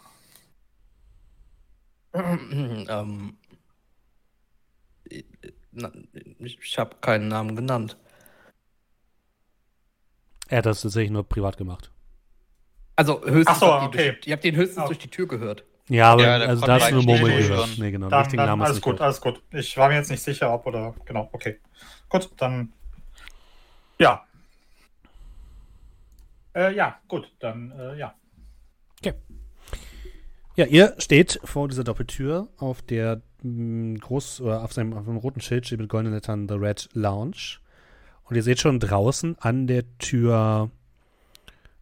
ähm, 2.12 3.38
äh, 5.08 5.22
ich 6.38 6.58
ich 6.60 6.78
habe 6.78 6.96
keinen 7.00 7.28
Namen 7.28 7.56
genannt. 7.56 7.96
Er 10.48 10.58
hat 10.58 10.66
das 10.66 10.82
tatsächlich 10.82 11.12
nur 11.12 11.26
privat 11.26 11.56
gemacht. 11.56 11.90
Also 12.96 13.22
höchstens, 13.22 13.46
Ach 13.46 13.56
so, 13.56 13.72
okay. 13.72 14.12
durch, 14.12 14.26
ihr 14.26 14.34
habt 14.34 14.44
ihn 14.44 14.56
höchstens 14.56 14.84
Oh. 14.84 14.88
durch 14.88 14.98
die 14.98 15.08
Tür 15.08 15.26
gehört. 15.26 15.64
Ja, 15.88 16.12
aber 16.12 16.22
Ja, 16.22 16.38
der 16.38 16.48
also 16.48 16.66
da 16.66 16.74
hast 16.74 16.90
du 16.90 17.02
nur 17.02 17.18
gehört. 17.18 17.48
hören. 17.48 17.70
Nee, 17.78 17.90
genau. 17.90 18.08
Dann, 18.08 18.20
richtigen 18.20 18.38
dann 18.38 18.46
Namen 18.48 18.62
alles 18.62 18.76
gut, 18.80 18.84
gehört. 18.96 19.00
alles 19.00 19.20
gut. 19.20 19.42
Ich 19.52 19.76
war 19.76 19.88
mir 19.88 19.96
jetzt 19.96 20.10
nicht 20.10 20.22
sicher, 20.22 20.52
ob 20.52 20.66
oder 20.66 20.94
genau, 21.04 21.28
okay. 21.32 21.58
Gut, 22.08 22.30
dann 22.36 22.72
ja. 23.98 24.24
Äh, 26.54 26.74
ja, 26.74 26.98
gut, 27.08 27.32
dann 27.40 27.72
äh, 27.78 27.98
ja. 27.98 28.14
Ja, 30.56 30.66
ihr 30.66 30.96
steht 30.98 31.38
vor 31.44 31.68
dieser 31.68 31.84
Doppeltür, 31.84 32.48
auf 32.56 32.82
der 32.82 33.22
mh, 33.44 34.00
groß 34.00 34.40
oder 34.40 34.64
auf 34.64 34.72
seinem, 34.72 34.92
auf 34.92 35.06
einem 35.06 35.18
roten 35.18 35.40
Schild 35.40 35.66
steht 35.66 35.78
mit 35.78 35.88
goldenen 35.88 36.14
Lettern 36.14 36.48
The 36.48 36.54
Red 36.54 36.88
Lounge. 36.94 37.58
Und 38.24 38.34
ihr 38.34 38.42
seht 38.42 38.58
schon 38.58 38.80
draußen 38.80 39.36
an 39.38 39.68
der 39.68 39.84
Tür 39.98 40.72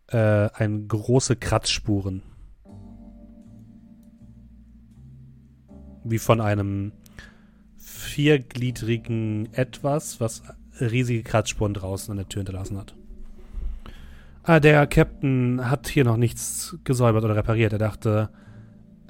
äh, 0.09 0.51
ein 0.53 0.89
große 0.89 1.37
Kratzspuren. 1.37 2.23
Wie 6.09 6.19
von 6.19 6.41
einem 6.41 6.93
viergliedrigen 7.79 9.53
Etwas, 9.53 10.21
was 10.21 10.43
riesige 10.81 11.23
Kratzspuren 11.23 11.75
draußen 11.75 12.11
an 12.11 12.19
der 12.19 12.29
Tür 12.29 12.41
hinterlassen 12.41 12.79
hat. 12.79 12.95
Ah, 14.43 14.61
der 14.61 14.87
Captain 14.87 15.69
hat 15.69 15.89
hier 15.89 16.05
noch 16.05 16.17
nichts 16.17 16.77
gesäubert 16.85 17.25
oder 17.25 17.35
repariert. 17.35 17.73
Er 17.73 17.79
dachte, 17.79 18.29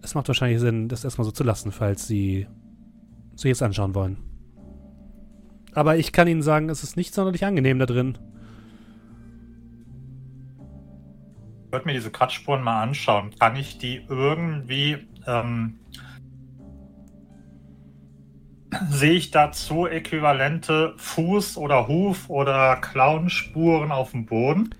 es 0.03 0.15
macht 0.15 0.29
wahrscheinlich 0.29 0.61
Sinn, 0.61 0.89
das 0.89 1.05
erstmal 1.05 1.25
so 1.25 1.31
zu 1.31 1.45
lassen, 1.45 1.73
falls 1.73 2.07
Sie 2.07 2.47
sich 3.35 3.49
jetzt 3.49 3.63
anschauen 3.63 3.95
wollen. 3.95 4.17
Aber 5.75 5.99
ich 5.99 6.13
kann 6.13 6.27
Ihnen 6.27 6.43
sagen, 6.43 6.71
es 6.71 6.83
ist 6.83 6.97
nicht 6.97 7.13
sonderlich 7.13 7.45
angenehm 7.45 7.79
da 7.79 7.85
drin. 7.85 8.17
Ich 11.67 11.73
würde 11.73 11.87
mir 11.87 11.93
diese 11.93 12.11
Kratzspuren 12.11 12.63
mal 12.63 12.83
anschauen. 12.83 13.35
Kann 13.39 13.57
ich 13.57 13.77
die 13.77 14.01
irgendwie 14.09 15.07
ähm, 15.27 15.81
sehe 18.91 19.13
ich 19.13 19.31
dazu 19.31 19.87
äquivalente 19.87 20.95
Fuß- 20.99 21.57
oder 21.57 21.89
Huf- 21.89 22.29
oder 22.29 22.77
Klauenspuren 22.77 23.93
auf 23.93 24.13
dem 24.13 24.27
Boden? 24.27 24.71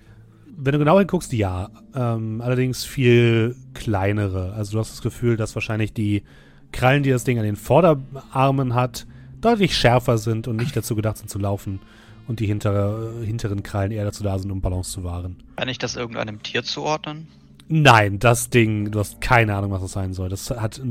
Wenn 0.59 0.73
du 0.73 0.79
genau 0.79 0.97
hinguckst, 0.97 1.31
ja. 1.33 1.69
Ähm, 1.93 2.41
allerdings 2.41 2.83
viel 2.83 3.55
kleinere. 3.73 4.53
Also 4.53 4.73
du 4.73 4.79
hast 4.79 4.91
das 4.91 5.01
Gefühl, 5.01 5.37
dass 5.37 5.53
wahrscheinlich 5.55 5.93
die 5.93 6.23
Krallen, 6.71 7.03
die 7.03 7.11
das 7.11 7.23
Ding 7.23 7.37
an 7.37 7.45
den 7.45 7.55
Vorderarmen 7.55 8.73
hat, 8.73 9.05
deutlich 9.39 9.77
schärfer 9.77 10.17
sind 10.17 10.47
und 10.47 10.57
nicht 10.57 10.75
dazu 10.75 10.95
gedacht 10.95 11.17
sind 11.17 11.29
zu 11.29 11.39
laufen. 11.39 11.79
Und 12.27 12.39
die 12.39 12.45
hintere, 12.45 13.23
hinteren 13.23 13.63
Krallen 13.63 13.91
eher 13.91 14.03
dazu 14.03 14.23
da 14.23 14.37
sind, 14.37 14.51
um 14.51 14.59
Balance 14.59 14.91
zu 14.91 15.03
wahren. 15.03 15.37
Kann 15.55 15.69
ich 15.69 15.77
das 15.77 15.95
irgendeinem 15.95 16.43
Tier 16.43 16.63
zuordnen? 16.63 17.27
Nein, 17.69 18.19
das 18.19 18.49
Ding, 18.49 18.91
du 18.91 18.99
hast 18.99 19.21
keine 19.21 19.55
Ahnung, 19.55 19.71
was 19.71 19.81
das 19.81 19.91
sein 19.91 20.13
soll. 20.13 20.29
Das 20.29 20.49
hat, 20.49 20.81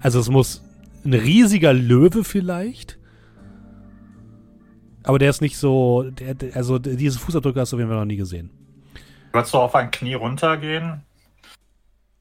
also 0.00 0.20
es 0.20 0.28
muss 0.28 0.62
ein 1.06 1.14
riesiger 1.14 1.72
Löwe 1.72 2.24
vielleicht. 2.24 2.98
Aber 5.04 5.18
der 5.18 5.30
ist 5.30 5.40
nicht 5.40 5.56
so, 5.56 6.02
der, 6.10 6.34
also 6.56 6.78
diese 6.78 7.18
Fußabdrücke 7.18 7.60
hast 7.60 7.72
du 7.72 7.76
auf 7.76 7.80
jeden 7.80 7.90
Fall 7.90 7.98
noch 7.98 8.06
nie 8.06 8.16
gesehen. 8.16 8.50
Würdest 9.32 9.54
du 9.54 9.58
auf 9.58 9.74
ein 9.74 9.90
Knie 9.90 10.14
runtergehen? 10.14 11.02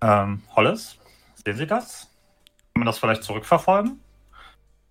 Ähm, 0.02 0.42
Hollis, 0.56 0.98
sehen 1.44 1.58
Sie 1.58 1.66
das? 1.66 2.12
Kann 2.74 2.82
man 2.82 2.86
das 2.86 3.00
vielleicht 3.00 3.24
zurückverfolgen? 3.24 4.00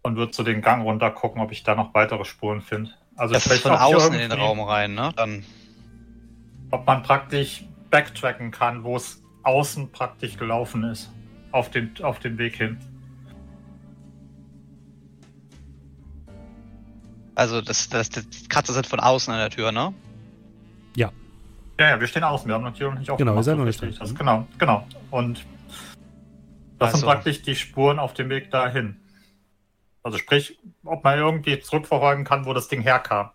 Und 0.03 0.17
würde 0.17 0.33
zu 0.33 0.43
den 0.43 0.61
Gang 0.61 0.85
runter 0.85 1.11
gucken, 1.11 1.41
ob 1.41 1.53
ich 1.53 1.63
da 1.63 1.75
noch 1.75 1.95
weitere 1.95 2.25
Spuren 2.25 2.61
finde. 2.61 2.91
Also 3.17 3.35
Das 3.35 3.47
ist 3.47 3.63
von 3.63 3.73
außen 3.73 4.13
in 4.15 4.31
den 4.31 4.33
Raum 4.33 4.61
rein, 4.61 4.95
ne? 4.95 5.13
Dann 5.17 5.45
Ob 6.73 6.87
man 6.87 7.03
praktisch 7.03 7.65
backtracken 7.91 8.51
kann, 8.51 8.83
wo 8.83 8.97
es 8.97 9.23
außen 9.45 9.93
praktisch 9.93 10.37
gelaufen 10.37 10.83
ist. 10.85 11.13
Auf 11.53 11.71
den, 11.71 11.93
auf 12.03 12.19
den 12.19 12.37
Weg 12.39 12.57
hin. 12.57 12.79
Also 17.35 17.61
das, 17.61 17.89
das, 17.89 18.11
das 18.11 18.29
die 18.29 18.49
Katze 18.49 18.73
sind 18.73 18.87
von 18.87 19.01
außen 19.01 19.33
an 19.33 19.41
der 19.41 19.51
Tür, 19.51 19.73
ne? 19.73 19.93
Ja, 20.97 21.11
ja, 21.91 21.99
wir 22.01 22.07
stehen 22.07 22.23
außen, 22.23 22.47
wir 22.47 22.55
haben 22.55 22.65
die 22.73 22.79
Tür 22.79 22.91
noch 22.93 22.99
nicht 23.01 23.09
Genau, 23.09 23.19
wir 23.19 23.23
aufgemacht. 23.41 23.45
sind 23.45 23.59
noch 23.59 23.65
nicht 23.65 23.81
drin. 23.81 23.97
das. 23.99 24.15
Genau, 24.15 24.47
genau. 24.59 24.87
Und 25.11 25.45
das 26.79 26.93
sind 26.93 26.95
Also- 27.03 27.07
praktisch 27.07 27.43
die 27.43 27.57
Spuren 27.57 27.99
auf 27.99 28.15
dem 28.15 28.29
Weg 28.31 28.53
dahin. 28.53 28.97
Also 30.05 30.19
sprich, 30.19 30.57
ob 30.85 31.03
man 31.03 31.19
irgendwie 31.19 31.59
zurückverfolgen 31.59 32.25
kann, 32.25 32.45
wo 32.47 32.53
das 32.53 32.69
Ding 32.69 32.83
herkam. 32.83 33.31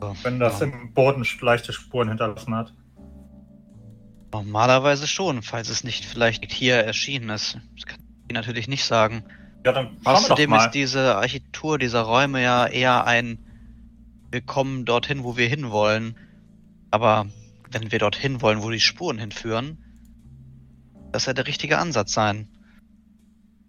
So, 0.00 0.16
Wenn 0.22 0.38
das 0.38 0.60
ja. 0.60 0.66
im 0.66 0.94
Boden 0.94 1.26
leichte 1.42 1.74
Spuren 1.74 2.08
hinterlassen 2.08 2.54
hat. 2.54 2.72
Normalerweise 4.32 5.06
schon, 5.06 5.42
falls 5.42 5.68
es 5.68 5.84
nicht 5.84 6.04
vielleicht 6.04 6.50
hier 6.52 6.76
erschienen 6.76 7.30
ist. 7.30 7.58
Das 7.74 7.86
kann 7.86 7.98
ich 8.28 8.34
natürlich 8.34 8.68
nicht 8.68 8.84
sagen. 8.84 9.24
Ja, 9.66 9.72
dann 9.72 9.96
Außerdem 10.04 10.50
mal. 10.50 10.66
ist 10.66 10.70
diese 10.76 11.16
Architektur 11.16 11.76
dieser 11.76 12.02
Räume 12.02 12.40
ja 12.40 12.68
eher 12.68 13.04
ein 13.04 13.38
Wir 14.30 14.40
kommen 14.40 14.84
dorthin, 14.84 15.24
wo 15.24 15.36
wir 15.36 15.48
hinwollen. 15.48 16.16
Aber 16.92 17.26
wenn 17.72 17.90
wir 17.90 17.98
dorthin 17.98 18.40
wollen, 18.42 18.62
wo 18.62 18.70
die 18.70 18.78
Spuren 18.78 19.18
hinführen, 19.18 19.78
das 21.10 21.26
ja 21.26 21.32
der 21.32 21.48
richtige 21.48 21.78
Ansatz 21.78 22.12
sein. 22.12 22.46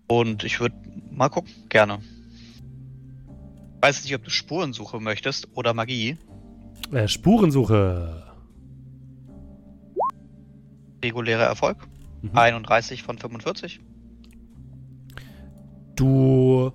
Und 0.08 0.44
ich 0.44 0.60
würde 0.60 0.76
mal 1.10 1.30
gucken, 1.30 1.52
gerne. 1.68 1.98
Weiß 3.82 4.04
nicht, 4.04 4.14
ob 4.14 4.24
du 4.24 4.30
Spurensuche 4.30 5.00
möchtest 5.00 5.48
oder 5.56 5.74
Magie. 5.74 6.20
Äh, 6.92 7.08
Spurensuche. 7.08 8.24
Regulärer 11.04 11.46
Erfolg. 11.46 11.88
Mhm. 12.22 12.38
31 12.38 13.02
von 13.02 13.18
45. 13.18 13.80
Du 15.98 16.72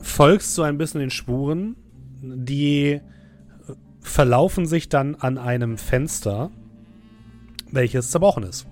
folgst 0.00 0.54
so 0.54 0.62
ein 0.62 0.78
bisschen 0.78 1.00
den 1.00 1.10
Spuren, 1.10 1.76
die 2.22 3.00
verlaufen 4.00 4.66
sich 4.66 4.88
dann 4.88 5.14
an 5.14 5.38
einem 5.38 5.78
Fenster 5.78 6.50
welches 7.72 8.10
zerbrochen 8.10 8.44
ist. 8.44 8.66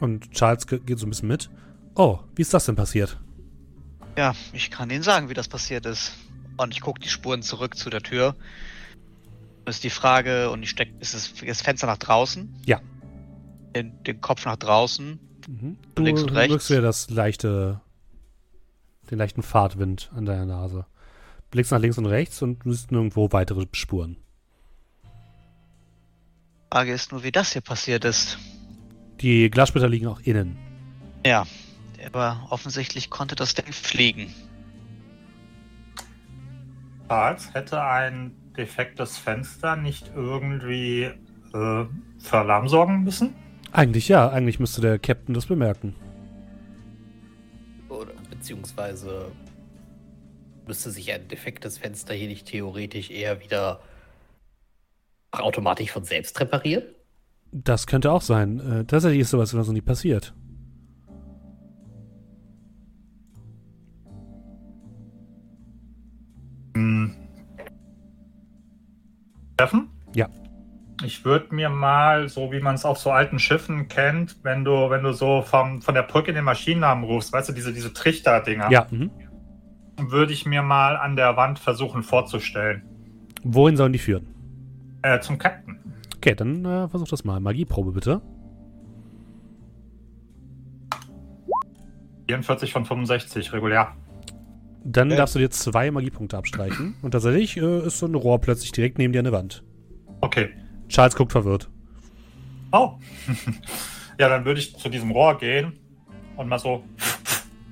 Und 0.00 0.30
Charles 0.32 0.66
ge- 0.66 0.80
geht 0.80 0.98
so 0.98 1.06
ein 1.06 1.10
bisschen 1.10 1.28
mit. 1.28 1.50
Oh, 1.94 2.18
wie 2.34 2.40
ist 2.42 2.54
das 2.54 2.64
denn 2.64 2.76
passiert? 2.76 3.18
Ja, 4.16 4.34
ich 4.54 4.70
kann 4.70 4.88
Ihnen 4.90 5.02
sagen, 5.02 5.28
wie 5.28 5.34
das 5.34 5.48
passiert 5.48 5.84
ist. 5.84 6.16
Und 6.56 6.72
ich 6.72 6.80
gucke 6.80 7.00
die 7.00 7.08
Spuren 7.10 7.42
zurück 7.42 7.76
zu 7.76 7.90
der 7.90 8.00
Tür. 8.00 8.34
Das 9.66 9.76
ist 9.76 9.84
die 9.84 9.90
Frage, 9.90 10.50
und 10.50 10.62
ich 10.62 10.70
steck, 10.70 10.92
ist 11.00 11.14
das, 11.14 11.32
das 11.46 11.60
Fenster 11.62 11.86
nach 11.86 11.98
draußen? 11.98 12.48
Ja. 12.64 12.80
Den, 13.74 14.02
den 14.04 14.20
Kopf 14.20 14.44
nach 14.44 14.56
draußen. 14.56 15.18
Mhm. 15.48 15.76
Links 15.96 16.22
und 16.22 16.30
rechts. 16.30 16.50
wirkst 16.50 16.70
wieder 16.70 16.82
das 16.82 17.10
leichte, 17.10 17.80
den 19.10 19.18
leichten 19.18 19.42
Fahrtwind 19.42 20.10
an 20.14 20.26
deiner 20.26 20.46
Nase. 20.46 20.86
Blickst 21.50 21.72
nach 21.72 21.80
links 21.80 21.98
und 21.98 22.06
rechts 22.06 22.42
und 22.42 22.64
du 22.64 22.72
siehst 22.72 22.92
nirgendwo 22.92 23.32
weitere 23.32 23.66
Spuren. 23.72 24.16
Frage 26.72 26.92
ist 26.92 27.10
nur, 27.10 27.24
wie 27.24 27.32
das 27.32 27.52
hier 27.52 27.62
passiert 27.62 28.04
ist. 28.04 28.38
Die 29.20 29.50
Glassplitter 29.50 29.88
liegen 29.88 30.06
auch 30.06 30.20
innen. 30.20 30.56
Ja, 31.26 31.46
aber 32.06 32.46
offensichtlich 32.50 33.10
konnte 33.10 33.34
das 33.34 33.54
Ding 33.54 33.72
fliegen. 33.72 34.32
Charles 37.08 37.52
hätte 37.54 37.82
ein 37.82 38.36
defektes 38.56 39.18
Fenster 39.18 39.74
nicht 39.74 40.12
irgendwie 40.14 41.02
äh, 41.02 41.14
für 41.52 42.38
Alarm 42.38 42.68
sorgen 42.68 43.02
müssen? 43.02 43.34
Eigentlich 43.72 44.08
ja, 44.08 44.28
eigentlich 44.28 44.58
müsste 44.58 44.80
der 44.80 44.98
Captain 44.98 45.34
das 45.34 45.46
bemerken. 45.46 45.94
Oder 47.88 48.12
beziehungsweise 48.28 49.30
müsste 50.66 50.90
sich 50.90 51.12
ein 51.12 51.28
defektes 51.28 51.78
Fenster 51.78 52.14
hier 52.14 52.28
nicht 52.28 52.46
theoretisch 52.46 53.10
eher 53.10 53.40
wieder 53.40 53.80
automatisch 55.30 55.90
von 55.90 56.04
selbst 56.04 56.38
reparieren? 56.40 56.84
Das 57.52 57.86
könnte 57.86 58.10
auch 58.10 58.22
sein. 58.22 58.60
Äh, 58.60 58.84
tatsächlich 58.84 59.20
ist 59.20 59.30
sowas 59.30 59.52
immer 59.52 59.64
so 59.64 59.72
nie 59.72 59.80
passiert. 59.80 60.34
Hm. 66.74 67.14
Treffen? 69.56 69.90
Ja. 70.14 70.28
Ich 71.04 71.24
würde 71.24 71.54
mir 71.54 71.70
mal, 71.70 72.28
so 72.28 72.52
wie 72.52 72.60
man 72.60 72.74
es 72.74 72.84
auf 72.84 72.98
so 72.98 73.10
alten 73.10 73.38
Schiffen 73.38 73.88
kennt, 73.88 74.36
wenn 74.42 74.64
du, 74.64 74.90
wenn 74.90 75.02
du 75.02 75.12
so 75.12 75.42
vom, 75.42 75.80
von 75.80 75.94
der 75.94 76.02
Brücke 76.02 76.30
in 76.30 76.34
den 76.34 76.44
Maschinennamen 76.44 77.04
rufst, 77.04 77.32
weißt 77.32 77.48
du, 77.48 77.52
diese, 77.54 77.72
diese 77.72 77.92
Trichter-Dinger, 77.92 78.70
Ja. 78.70 78.86
Mhm. 78.90 79.10
würde 79.98 80.32
ich 80.32 80.44
mir 80.46 80.62
mal 80.62 80.96
an 80.96 81.16
der 81.16 81.36
Wand 81.36 81.58
versuchen 81.58 82.02
vorzustellen. 82.02 82.82
Wohin 83.42 83.76
sollen 83.76 83.92
die 83.94 83.98
führen? 83.98 84.26
Äh, 85.02 85.20
zum 85.20 85.38
Captain. 85.38 85.78
Okay, 86.16 86.34
dann 86.34 86.64
äh, 86.66 86.88
versuch 86.88 87.08
das 87.08 87.24
mal. 87.24 87.40
Magieprobe 87.40 87.92
bitte. 87.92 88.20
44 92.28 92.72
von 92.72 92.84
65, 92.84 93.52
regulär. 93.54 93.92
Dann 94.84 95.08
Okay. 95.08 95.16
darfst 95.16 95.34
du 95.34 95.38
dir 95.38 95.50
zwei 95.50 95.90
Magiepunkte 95.90 96.36
abstreichen. 96.36 96.94
Und 97.02 97.10
tatsächlich 97.12 97.56
äh, 97.56 97.86
ist 97.86 97.98
so 97.98 98.06
ein 98.06 98.14
Rohr 98.14 98.40
plötzlich 98.40 98.72
direkt 98.72 98.98
neben 98.98 99.12
dir 99.12 99.18
an 99.20 99.24
der 99.24 99.32
Wand. 99.32 99.64
Okay. 100.20 100.50
Charles 100.90 101.14
guckt 101.14 101.32
verwirrt. 101.32 101.70
Oh. 102.72 102.94
ja, 104.18 104.28
dann 104.28 104.44
würde 104.44 104.60
ich 104.60 104.76
zu 104.76 104.88
diesem 104.88 105.12
Rohr 105.12 105.38
gehen 105.38 105.78
und 106.36 106.48
mal 106.48 106.58
so 106.58 106.84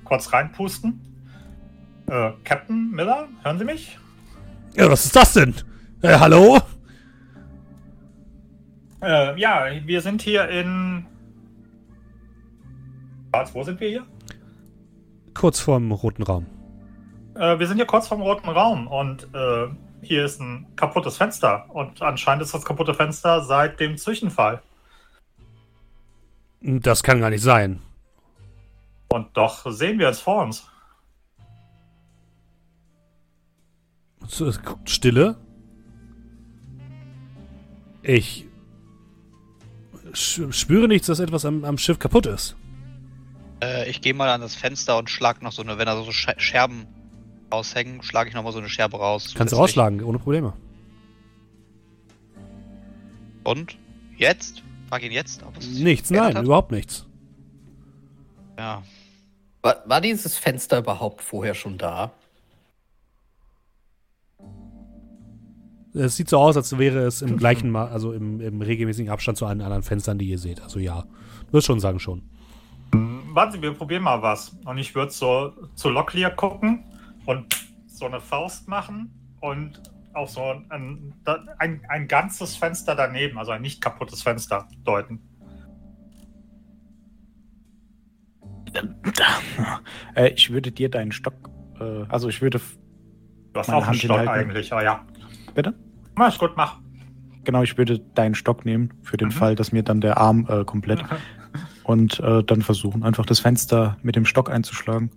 kurz 0.05 0.33
reinpusten. 0.33 1.01
Äh, 2.07 2.31
Captain 2.45 2.91
Miller, 2.93 3.29
hören 3.43 3.59
Sie 3.59 3.65
mich? 3.65 3.99
Ja, 4.75 4.91
was 4.91 5.05
ist 5.05 5.17
das 5.17 5.35
denn? 5.35 5.55
Äh, 6.01 6.17
hallo? 6.19 6.59
Äh, 9.03 9.39
ja, 9.39 9.67
wir 9.85 10.01
sind 10.01 10.23
hier 10.23 10.49
in. 10.49 11.05
Charles, 13.33 13.55
wo 13.55 13.63
sind 13.63 13.81
wir 13.81 13.89
hier? 13.89 14.07
Kurz 15.35 15.61
vorm 15.61 15.93
roten 15.93 16.23
Raum. 16.23 16.47
Äh, 17.35 17.59
wir 17.59 17.67
sind 17.67 17.77
hier 17.77 17.87
kurz 17.87 18.09
vom 18.09 18.23
roten 18.23 18.49
Raum 18.49 18.87
und 18.87 19.25
äh, 19.35 19.69
hier 20.09 20.25
ist 20.25 20.41
ein 20.41 20.67
kaputtes 20.75 21.17
Fenster. 21.19 21.67
Und 21.69 22.03
anscheinend 22.03 22.43
ist 22.43 22.55
das 22.55 22.65
kaputte 22.65 22.95
Fenster 22.95 23.45
seit 23.45 23.79
dem 23.79 23.97
Zwischenfall. 23.97 24.63
Das 26.61 27.03
kann 27.03 27.21
gar 27.21 27.31
nicht 27.31 27.43
sein. 27.43 27.81
Und 29.09 29.37
doch 29.37 29.71
sehen 29.71 29.99
wir 29.99 30.09
es 30.09 30.21
vor 30.21 30.43
uns. 30.43 30.67
Stille. 34.85 35.37
Ich 38.03 38.47
spüre 40.13 40.89
nichts, 40.89 41.07
dass 41.07 41.21
etwas 41.21 41.45
am, 41.45 41.65
am 41.65 41.79
Schiff 41.79 41.99
kaputt 41.99 42.27
ist. 42.27 42.57
Äh, 43.63 43.89
ich 43.89 44.01
gehe 44.01 44.15
mal 44.15 44.29
an 44.29 44.41
das 44.41 44.55
Fenster 44.55 44.99
und 44.99 45.11
schlag 45.11 45.43
noch 45.43 45.53
so 45.53 45.63
eine, 45.63 45.79
wenn 45.79 45.87
da 45.87 46.03
so 46.03 46.11
Sche 46.13 46.35
Scherben 46.39 46.87
raushängen, 47.53 48.03
schlage 48.03 48.29
ich 48.29 48.35
noch 48.35 48.43
mal 48.43 48.53
so 48.53 48.59
eine 48.59 48.69
Scherbe 48.69 48.99
raus. 48.99 49.35
Kannst 49.37 49.53
du 49.53 49.57
rausschlagen, 49.57 50.03
ohne 50.03 50.19
Probleme. 50.19 50.53
Und? 53.45 53.79
Jetzt? 54.17 54.63
Frag 54.89 55.03
ihn 55.03 55.13
jetzt, 55.13 55.43
ob 55.43 55.57
es 55.57 55.69
Nichts, 55.79 56.11
nein, 56.11 56.35
hat? 56.35 56.45
überhaupt 56.45 56.73
nichts. 56.73 57.07
Ja. 58.59 58.83
War, 59.63 59.83
war 59.87 60.01
dieses 60.01 60.37
Fenster 60.37 60.79
überhaupt 60.79 61.23
vorher 61.23 61.55
schon 61.55 61.79
da? 61.79 62.13
Es 65.95 66.17
sieht 66.17 66.29
so 66.29 66.39
aus, 66.39 66.57
als 66.57 66.79
wäre 66.79 67.01
es 67.01 67.23
im 67.23 67.37
gleichen, 67.37 67.71
Ma 67.71 67.87
also 67.87 68.13
im, 68.13 68.41
im 68.41 68.61
regelmäßigen 68.61 69.11
Abstand 69.11 69.39
zu 69.39 69.47
allen 69.47 69.61
anderen 69.61 69.83
Fenstern, 69.83 70.19
die 70.19 70.29
ihr 70.29 70.39
seht. 70.39 70.61
Also 70.61 70.79
ja, 70.79 71.05
würde 71.51 71.65
schon 71.65 71.81
sagen 71.81 71.99
schon. 71.99 72.23
Warten 73.33 73.53
Sie, 73.53 73.63
wir 73.63 73.73
probieren 73.73 74.03
mal 74.03 74.23
was. 74.23 74.57
Und 74.65 74.79
ich 74.79 74.95
würde 74.95 75.13
so 75.13 75.53
zu 75.75 75.89
Locklear 75.89 76.31
gucken 76.31 76.85
und 77.29 77.47
so 77.87 78.07
eine 78.07 78.21
Faust 78.21 78.69
machen 78.69 79.13
und 79.41 79.83
auf 80.15 80.31
so 80.31 80.41
ein, 80.71 81.13
ein, 81.59 81.83
ein 81.87 82.09
ganzes 82.09 82.57
Fenster 82.57 82.95
daneben, 82.95 83.37
also 83.39 83.53
ein 83.53 83.61
nicht 83.61 83.83
kaputtes 83.83 84.23
Fenster, 84.23 84.67
deuten. 84.83 85.21
Äh, 90.15 90.29
ich 90.31 90.51
würde 90.51 90.73
dir 90.73 90.89
deinen 90.89 91.13
Stock, 91.13 91.35
äh, 91.79 92.05
also 92.09 92.31
ich 92.31 92.41
würde, 92.41 92.61
Du 93.53 93.61
hast 93.61 93.69
Meine 93.69 93.79
auch 93.79 93.83
einen 93.83 93.89
Hand 93.89 93.99
Stock 93.99 94.19
hinhalten. 94.21 94.51
eigentlich, 94.51 94.73
aber 94.73 94.85
ja. 94.85 95.05
bitte? 95.55 95.75
Na, 96.17 96.29
ist 96.29 96.39
gut, 96.39 96.53
mach. 96.57 96.79
Genau, 97.45 97.63
ich 97.63 97.77
würde 97.77 97.99
deinen 98.15 98.35
Stock 98.35 98.65
nehmen, 98.65 98.95
für 99.03 99.19
den 99.19 99.29
Mhm. 99.29 99.33
Fall, 99.33 99.55
dass 99.55 99.73
mir 99.73 99.83
dann 99.83 100.01
der 100.01 100.17
Arm 100.17 100.47
äh, 100.49 100.65
komplett 100.65 101.05
und 101.85 102.21
äh, 102.21 102.43
dann 102.43 102.63
versuchen, 102.63 103.03
einfach 103.03 103.27
das 103.27 103.41
Fenster 103.41 103.99
mit 104.03 104.17
dem 104.17 104.25
Stock 104.25 104.51
einzuschlagen. 104.51 105.11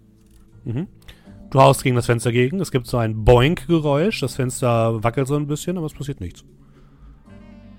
Mhm. 0.66 0.88
Du 1.52 1.60
haust 1.60 1.84
gegen 1.84 1.98
das 1.98 2.06
Fenster 2.06 2.32
gegen. 2.32 2.62
Es 2.62 2.72
gibt 2.72 2.88
so 2.88 2.98
ein 2.98 3.26
Boink-Geräusch. 3.26 4.22
Das 4.22 4.36
Fenster 4.36 5.04
wackelt 5.04 5.28
so 5.28 5.36
ein 5.36 5.48
bisschen, 5.48 5.78
aber 5.78 5.86
es 5.86 5.94
passiert 5.94 6.22
nichts. 6.22 6.46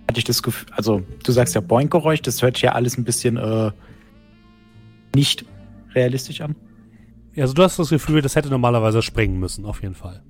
Hatte 0.06 0.18
ich 0.18 0.24
das 0.24 0.42
Gefühl, 0.42 0.68
also 0.72 1.02
du 1.24 1.32
sagst 1.32 1.54
ja 1.54 1.62
Boink-Geräusch, 1.62 2.20
das 2.20 2.42
hört 2.42 2.56
sich 2.56 2.64
ja 2.64 2.72
alles 2.72 2.98
ein 2.98 3.04
bisschen 3.04 3.38
äh, 3.38 3.70
nicht 5.16 5.46
realistisch 5.94 6.42
an. 6.42 6.54
Also 7.34 7.54
du 7.54 7.62
hast 7.62 7.78
das 7.78 7.88
Gefühl, 7.88 8.20
das 8.20 8.36
hätte 8.36 8.50
normalerweise 8.50 9.00
springen 9.00 9.40
müssen, 9.40 9.64
auf 9.64 9.80
jeden 9.80 9.94
Fall. 9.94 10.22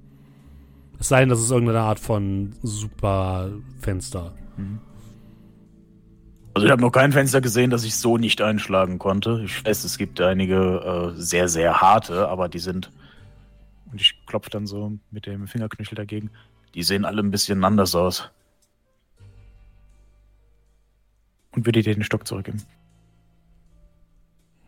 Es 1.00 1.08
sei 1.08 1.18
denn, 1.20 1.28
das 1.28 1.40
ist 1.40 1.50
irgendeine 1.50 1.80
Art 1.80 1.98
von 1.98 2.52
Super-Fenster. 2.62 4.34
Also 6.54 6.66
ich 6.66 6.70
habe 6.70 6.82
noch 6.82 6.92
kein 6.92 7.10
Fenster 7.10 7.40
gesehen, 7.40 7.70
das 7.70 7.82
ich 7.82 7.96
so 7.96 8.18
nicht 8.18 8.40
einschlagen 8.40 9.00
konnte. 9.00 9.42
Ich 9.44 9.64
weiß, 9.64 9.82
es 9.82 9.98
gibt 9.98 10.20
einige 10.20 11.12
äh, 11.16 11.20
sehr, 11.20 11.48
sehr 11.48 11.80
harte, 11.80 12.28
aber 12.28 12.48
die 12.48 12.60
sind. 12.60 12.92
Und 13.92 14.00
ich 14.00 14.24
klopfe 14.26 14.50
dann 14.50 14.66
so 14.66 14.92
mit 15.10 15.26
dem 15.26 15.46
Fingerknöchel 15.46 15.94
dagegen. 15.94 16.30
Die 16.74 16.82
sehen 16.82 17.04
alle 17.04 17.22
ein 17.22 17.30
bisschen 17.30 17.62
anders 17.62 17.94
aus. 17.94 18.30
Und 21.54 21.66
würde 21.66 21.82
dir 21.82 21.94
den 21.94 22.02
Stock 22.02 22.26
zurückgeben. 22.26 22.62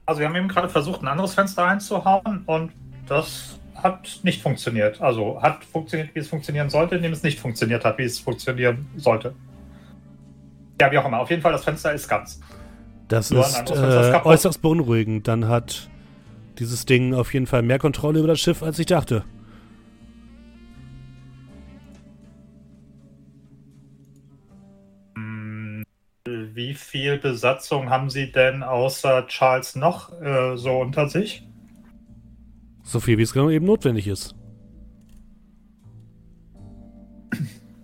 Also 0.04 0.20
wir 0.20 0.28
haben 0.28 0.36
eben 0.36 0.48
gerade 0.48 0.68
versucht, 0.68 1.02
ein 1.02 1.08
anderes 1.08 1.32
Fenster 1.32 1.64
einzuhauen 1.64 2.42
und 2.44 2.72
das 3.06 3.58
hat 3.74 4.20
nicht 4.22 4.42
funktioniert. 4.42 5.00
Also 5.00 5.40
hat 5.40 5.64
funktioniert, 5.64 6.14
wie 6.14 6.18
es 6.18 6.28
funktionieren 6.28 6.68
sollte, 6.68 6.96
indem 6.96 7.12
es 7.12 7.22
nicht 7.22 7.40
funktioniert 7.40 7.86
hat, 7.86 7.96
wie 7.96 8.04
es 8.04 8.18
funktionieren 8.18 8.86
sollte. 8.96 9.34
Ja, 10.78 10.92
wie 10.92 10.98
auch 10.98 11.06
immer. 11.06 11.20
Auf 11.20 11.30
jeden 11.30 11.40
Fall, 11.40 11.52
das 11.52 11.64
Fenster 11.64 11.94
ist 11.94 12.06
ganz. 12.06 12.40
Das 13.08 13.30
Nur 13.30 13.46
ist 13.46 13.70
äh, 13.70 14.20
äußerst 14.24 14.60
beunruhigend. 14.60 15.26
Dann 15.26 15.48
hat 15.48 15.88
dieses 16.58 16.86
Ding 16.86 17.14
auf 17.14 17.32
jeden 17.34 17.46
Fall 17.46 17.62
mehr 17.62 17.78
Kontrolle 17.78 18.18
über 18.18 18.28
das 18.28 18.40
Schiff, 18.40 18.62
als 18.62 18.78
ich 18.78 18.86
dachte. 18.86 19.24
Wie 26.26 26.74
viel 26.74 27.18
Besatzung 27.18 27.90
haben 27.90 28.10
Sie 28.10 28.30
denn 28.30 28.62
außer 28.62 29.26
Charles 29.26 29.76
noch 29.76 30.12
äh, 30.22 30.56
so 30.56 30.78
unter 30.78 31.08
sich? 31.08 31.46
So 32.82 33.00
viel, 33.00 33.18
wie 33.18 33.22
es 33.22 33.32
genau 33.32 33.50
eben 33.50 33.66
notwendig 33.66 34.06
ist. 34.06 34.34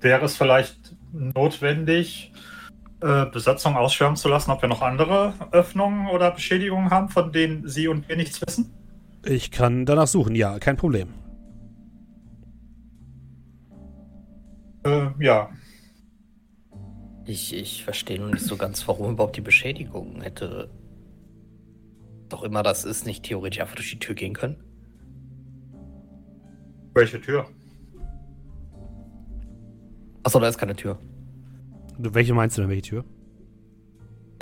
wäre 0.00 0.24
es 0.24 0.36
vielleicht 0.36 0.94
notwendig, 1.12 2.32
äh, 3.00 3.26
Besatzung 3.26 3.76
ausschwärmen 3.76 4.16
zu 4.16 4.28
lassen, 4.28 4.50
ob 4.50 4.62
wir 4.62 4.68
noch 4.68 4.82
andere 4.82 5.34
Öffnungen 5.52 6.08
oder 6.08 6.30
Beschädigungen 6.30 6.90
haben, 6.90 7.08
von 7.08 7.32
denen 7.32 7.66
Sie 7.68 7.88
und 7.88 8.08
wir 8.08 8.16
nichts 8.16 8.40
wissen? 8.46 8.72
Ich 9.24 9.50
kann 9.50 9.86
danach 9.86 10.06
suchen, 10.06 10.34
ja, 10.34 10.58
kein 10.58 10.76
Problem. 10.76 11.08
Äh, 14.84 15.08
ja. 15.18 15.50
Ich, 17.26 17.54
ich 17.54 17.84
verstehe 17.84 18.18
nur 18.18 18.30
nicht 18.30 18.44
so 18.44 18.56
ganz, 18.56 18.86
warum 18.88 19.12
überhaupt 19.12 19.36
die 19.36 19.42
Beschädigung 19.42 20.20
hätte. 20.22 20.70
Doch 22.28 22.42
immer 22.42 22.62
das 22.62 22.84
ist, 22.84 23.06
nicht 23.06 23.24
theoretisch 23.24 23.60
einfach 23.60 23.76
durch 23.76 23.90
die 23.90 23.98
Tür 23.98 24.14
gehen 24.14 24.34
können. 24.34 24.56
Welche 26.94 27.20
Tür? 27.20 27.46
Achso, 30.22 30.38
da 30.38 30.48
ist 30.48 30.58
keine 30.58 30.76
Tür. 30.76 30.98
Welche 32.02 32.34
meinst 32.34 32.56
du 32.56 32.62
denn, 32.62 32.70
welche 32.70 32.82
Tür? 32.82 33.04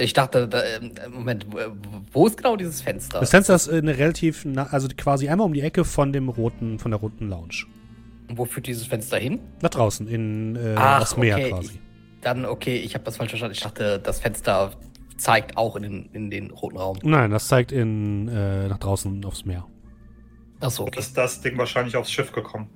Ich 0.00 0.12
dachte, 0.12 0.46
da, 0.46 0.62
ähm, 0.64 0.92
Moment, 1.12 1.46
wo- 2.12 2.26
ist 2.26 2.36
genau 2.36 2.56
dieses 2.56 2.80
Fenster? 2.82 3.18
Das 3.18 3.30
Fenster 3.30 3.56
ist 3.56 3.68
eine 3.68 3.98
relativ, 3.98 4.46
also 4.70 4.86
quasi 4.96 5.28
einmal 5.28 5.46
um 5.46 5.52
die 5.52 5.60
Ecke 5.60 5.84
von 5.84 6.12
dem 6.12 6.28
roten, 6.28 6.78
von 6.78 6.92
der 6.92 7.00
roten 7.00 7.28
Lounge. 7.28 7.64
Wo 8.28 8.44
führt 8.44 8.66
dieses 8.68 8.86
Fenster 8.86 9.16
hin? 9.18 9.40
Nach 9.60 9.70
draußen, 9.70 10.06
in 10.06 10.54
äh, 10.54 10.74
Ach, 10.76 11.00
das 11.00 11.16
Meer 11.16 11.36
okay. 11.36 11.50
quasi. 11.50 11.80
Dann, 12.20 12.44
okay, 12.44 12.76
ich 12.76 12.94
habe 12.94 13.04
das 13.04 13.16
falsch 13.16 13.30
verstanden. 13.30 13.54
Ich 13.54 13.60
dachte, 13.62 13.98
das 13.98 14.20
Fenster 14.20 14.72
zeigt 15.16 15.56
auch 15.56 15.74
in 15.74 15.82
den, 15.82 16.08
in 16.12 16.30
den 16.30 16.50
roten 16.50 16.76
Raum. 16.76 16.98
Nein, 17.02 17.30
das 17.32 17.48
zeigt 17.48 17.72
in, 17.72 18.28
äh, 18.28 18.68
nach 18.68 18.78
draußen 18.78 19.24
aufs 19.24 19.44
Meer. 19.44 19.66
Achso, 20.60 20.84
okay. 20.84 20.98
Ist 21.00 21.16
das 21.16 21.40
Ding 21.40 21.56
wahrscheinlich 21.58 21.96
aufs 21.96 22.10
Schiff 22.12 22.30
gekommen? 22.32 22.68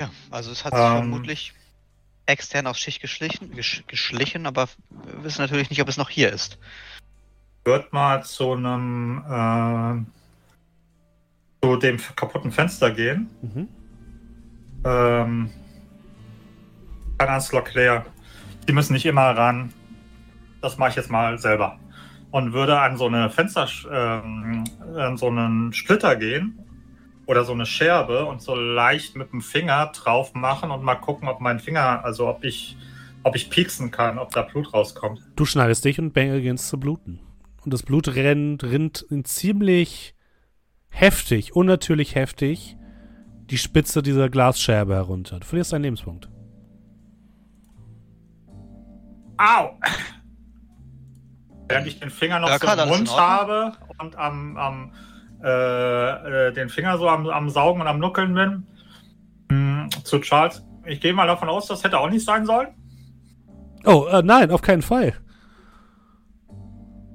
Ja, 0.00 0.10
also 0.30 0.50
es 0.50 0.64
hat 0.64 0.74
sich 0.74 0.82
Ähm. 0.82 0.98
vermutlich 0.98 1.54
extern 2.26 2.66
aufs 2.66 2.80
Schicht 2.80 3.00
geschlichen, 3.00 3.52
gesch 3.52 3.84
geschlichen, 3.86 4.46
aber 4.46 4.68
wir 4.90 5.24
wissen 5.24 5.40
natürlich 5.40 5.70
nicht, 5.70 5.80
ob 5.80 5.88
es 5.88 5.96
noch 5.96 6.10
hier 6.10 6.32
ist. 6.32 6.58
Wird 7.64 7.92
mal 7.92 8.22
zu 8.22 8.52
einem 8.52 9.24
äh, 9.28 11.66
zu 11.66 11.76
dem 11.76 11.98
kaputten 12.16 12.52
Fenster 12.52 12.90
gehen. 12.90 13.30
Mhm. 13.42 13.68
Ähm, 14.84 15.50
kann 17.18 17.28
ans 17.28 17.52
Leclerc. 17.52 18.06
Die 18.68 18.72
müssen 18.72 18.92
nicht 18.92 19.06
immer 19.06 19.36
ran. 19.36 19.72
Das 20.60 20.76
mache 20.76 20.90
ich 20.90 20.96
jetzt 20.96 21.10
mal 21.10 21.38
selber. 21.38 21.78
Und 22.30 22.52
würde 22.52 22.78
an 22.78 22.96
so 22.96 23.06
eine 23.06 23.30
Fenster, 23.30 23.66
ähm, 23.90 24.64
an 24.96 25.16
so 25.16 25.28
einen 25.28 25.72
Splitter 25.72 26.14
gehen 26.16 26.58
oder 27.28 27.44
so 27.44 27.52
eine 27.52 27.66
Scherbe 27.66 28.24
und 28.24 28.40
so 28.40 28.54
leicht 28.54 29.14
mit 29.14 29.32
dem 29.32 29.42
Finger 29.42 29.92
drauf 29.94 30.32
machen 30.32 30.70
und 30.70 30.82
mal 30.82 30.94
gucken, 30.94 31.28
ob 31.28 31.40
mein 31.40 31.60
Finger, 31.60 32.02
also 32.02 32.26
ob 32.26 32.42
ich, 32.42 32.78
ob 33.22 33.36
ich 33.36 33.50
pieksen 33.50 33.90
kann, 33.90 34.18
ob 34.18 34.30
da 34.30 34.40
Blut 34.40 34.72
rauskommt. 34.72 35.20
Du 35.36 35.44
schneidest 35.44 35.84
dich 35.84 35.98
und 35.98 36.14
beginnst 36.14 36.68
zu 36.68 36.80
bluten. 36.80 37.20
Und 37.62 37.74
das 37.74 37.82
Blut 37.82 38.08
rennt, 38.08 38.64
rinnt 38.64 39.02
in 39.10 39.26
ziemlich 39.26 40.14
heftig, 40.88 41.54
unnatürlich 41.54 42.14
heftig, 42.14 42.78
die 43.50 43.58
Spitze 43.58 44.00
dieser 44.00 44.30
Glasscherbe 44.30 44.94
herunter. 44.94 45.38
Du 45.38 45.46
verlierst 45.46 45.74
einen 45.74 45.84
Lebenspunkt. 45.84 46.30
Au! 49.36 49.78
Während 51.68 51.86
ich 51.86 52.00
den 52.00 52.08
Finger 52.08 52.38
noch 52.38 52.48
Ja, 52.48 52.58
so 52.58 52.82
im 52.82 52.88
Mund 52.88 53.14
habe 53.14 53.74
und 53.98 54.16
am, 54.16 54.56
am 54.56 54.92
äh, 55.42 56.48
äh, 56.48 56.52
den 56.52 56.68
Finger 56.68 56.98
so 56.98 57.08
am, 57.08 57.26
am 57.28 57.48
Saugen 57.50 57.80
und 57.80 57.86
am 57.86 57.98
Nuckeln 57.98 58.34
bin, 58.34 58.66
hm, 59.50 59.88
zu 60.04 60.18
Charles. 60.20 60.64
Ich 60.84 61.00
gehe 61.00 61.12
mal 61.12 61.26
davon 61.26 61.48
aus, 61.48 61.66
das 61.66 61.84
hätte 61.84 61.98
auch 61.98 62.08
nicht 62.10 62.24
sein 62.24 62.46
sollen. 62.46 62.68
Oh, 63.84 64.06
äh, 64.10 64.22
nein, 64.22 64.50
auf 64.50 64.62
keinen 64.62 64.82
Fall. 64.82 65.14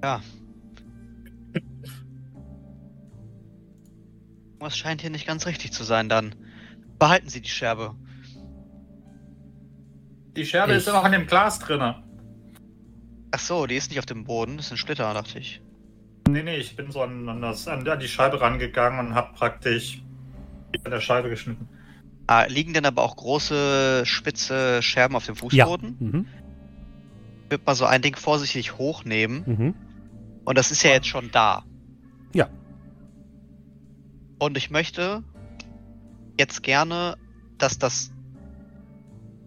Ja. 0.04 0.22
Was 4.60 4.78
scheint 4.78 5.02
hier 5.02 5.10
nicht 5.10 5.28
ganz 5.28 5.46
richtig 5.46 5.74
zu 5.74 5.84
sein 5.84 6.08
dann. 6.08 6.36
Behalten 7.00 7.28
Sie 7.30 7.42
die 7.42 7.50
Scherbe. 7.50 7.96
Die 10.38 10.46
Scherbe 10.46 10.72
Ich- 10.72 10.78
ist 10.80 10.88
immer 10.88 11.00
noch 11.00 11.06
in 11.06 11.12
dem 11.12 11.28
Glas 11.28 11.60
drinne. 11.60 12.02
Ach 13.32 13.40
so, 13.40 13.66
die 13.66 13.76
ist 13.76 13.90
nicht 13.90 14.00
auf 14.00 14.06
dem 14.06 14.24
Boden, 14.26 14.58
das 14.58 14.68
ist 14.68 14.74
ein 14.74 14.78
Splitter, 14.78 15.12
dachte 15.14 15.40
ich. 15.40 15.63
Nee, 16.30 16.44
nee, 16.44 16.58
ich 16.58 16.76
bin 16.76 16.92
so 16.92 17.02
an, 17.02 17.28
an, 17.28 17.42
das, 17.42 17.68
an, 17.68 17.88
an 17.88 18.00
die 18.00 18.08
Scheibe 18.08 18.40
rangegangen 18.40 19.00
und 19.00 19.16
habe 19.16 19.34
praktisch 19.34 20.02
an 20.84 20.92
der 20.92 21.02
Scheibe 21.02 21.30
geschnitten. 21.30 21.68
Ah, 22.28 22.46
liegen 22.46 22.74
denn 22.74 22.86
aber 22.86 23.04
auch 23.04 23.18
große, 23.18 24.06
spitze 24.06 24.82
Scherben 24.82 25.16
auf 25.16 25.26
dem 25.26 25.36
Ja. 25.36 25.40
Fußboden? 25.42 25.98
Mhm. 26.00 26.28
Ich 27.46 27.52
würde 27.52 27.64
mal 27.66 27.76
so 27.76 27.86
ein 27.86 28.02
Ding 28.02 28.16
vorsichtig 28.16 28.78
hochnehmen. 28.78 29.44
Mhm. 29.46 29.76
Und 30.46 30.58
das 30.58 30.72
ist 30.72 30.84
ja 30.84 30.92
jetzt 30.92 31.08
schon 31.08 31.30
da. 31.32 31.64
Ja. 32.34 32.50
Und 34.40 34.58
ich 34.58 34.72
möchte 34.72 35.24
jetzt 36.40 36.64
gerne, 36.64 37.18
dass 37.58 37.78
das 37.78 38.12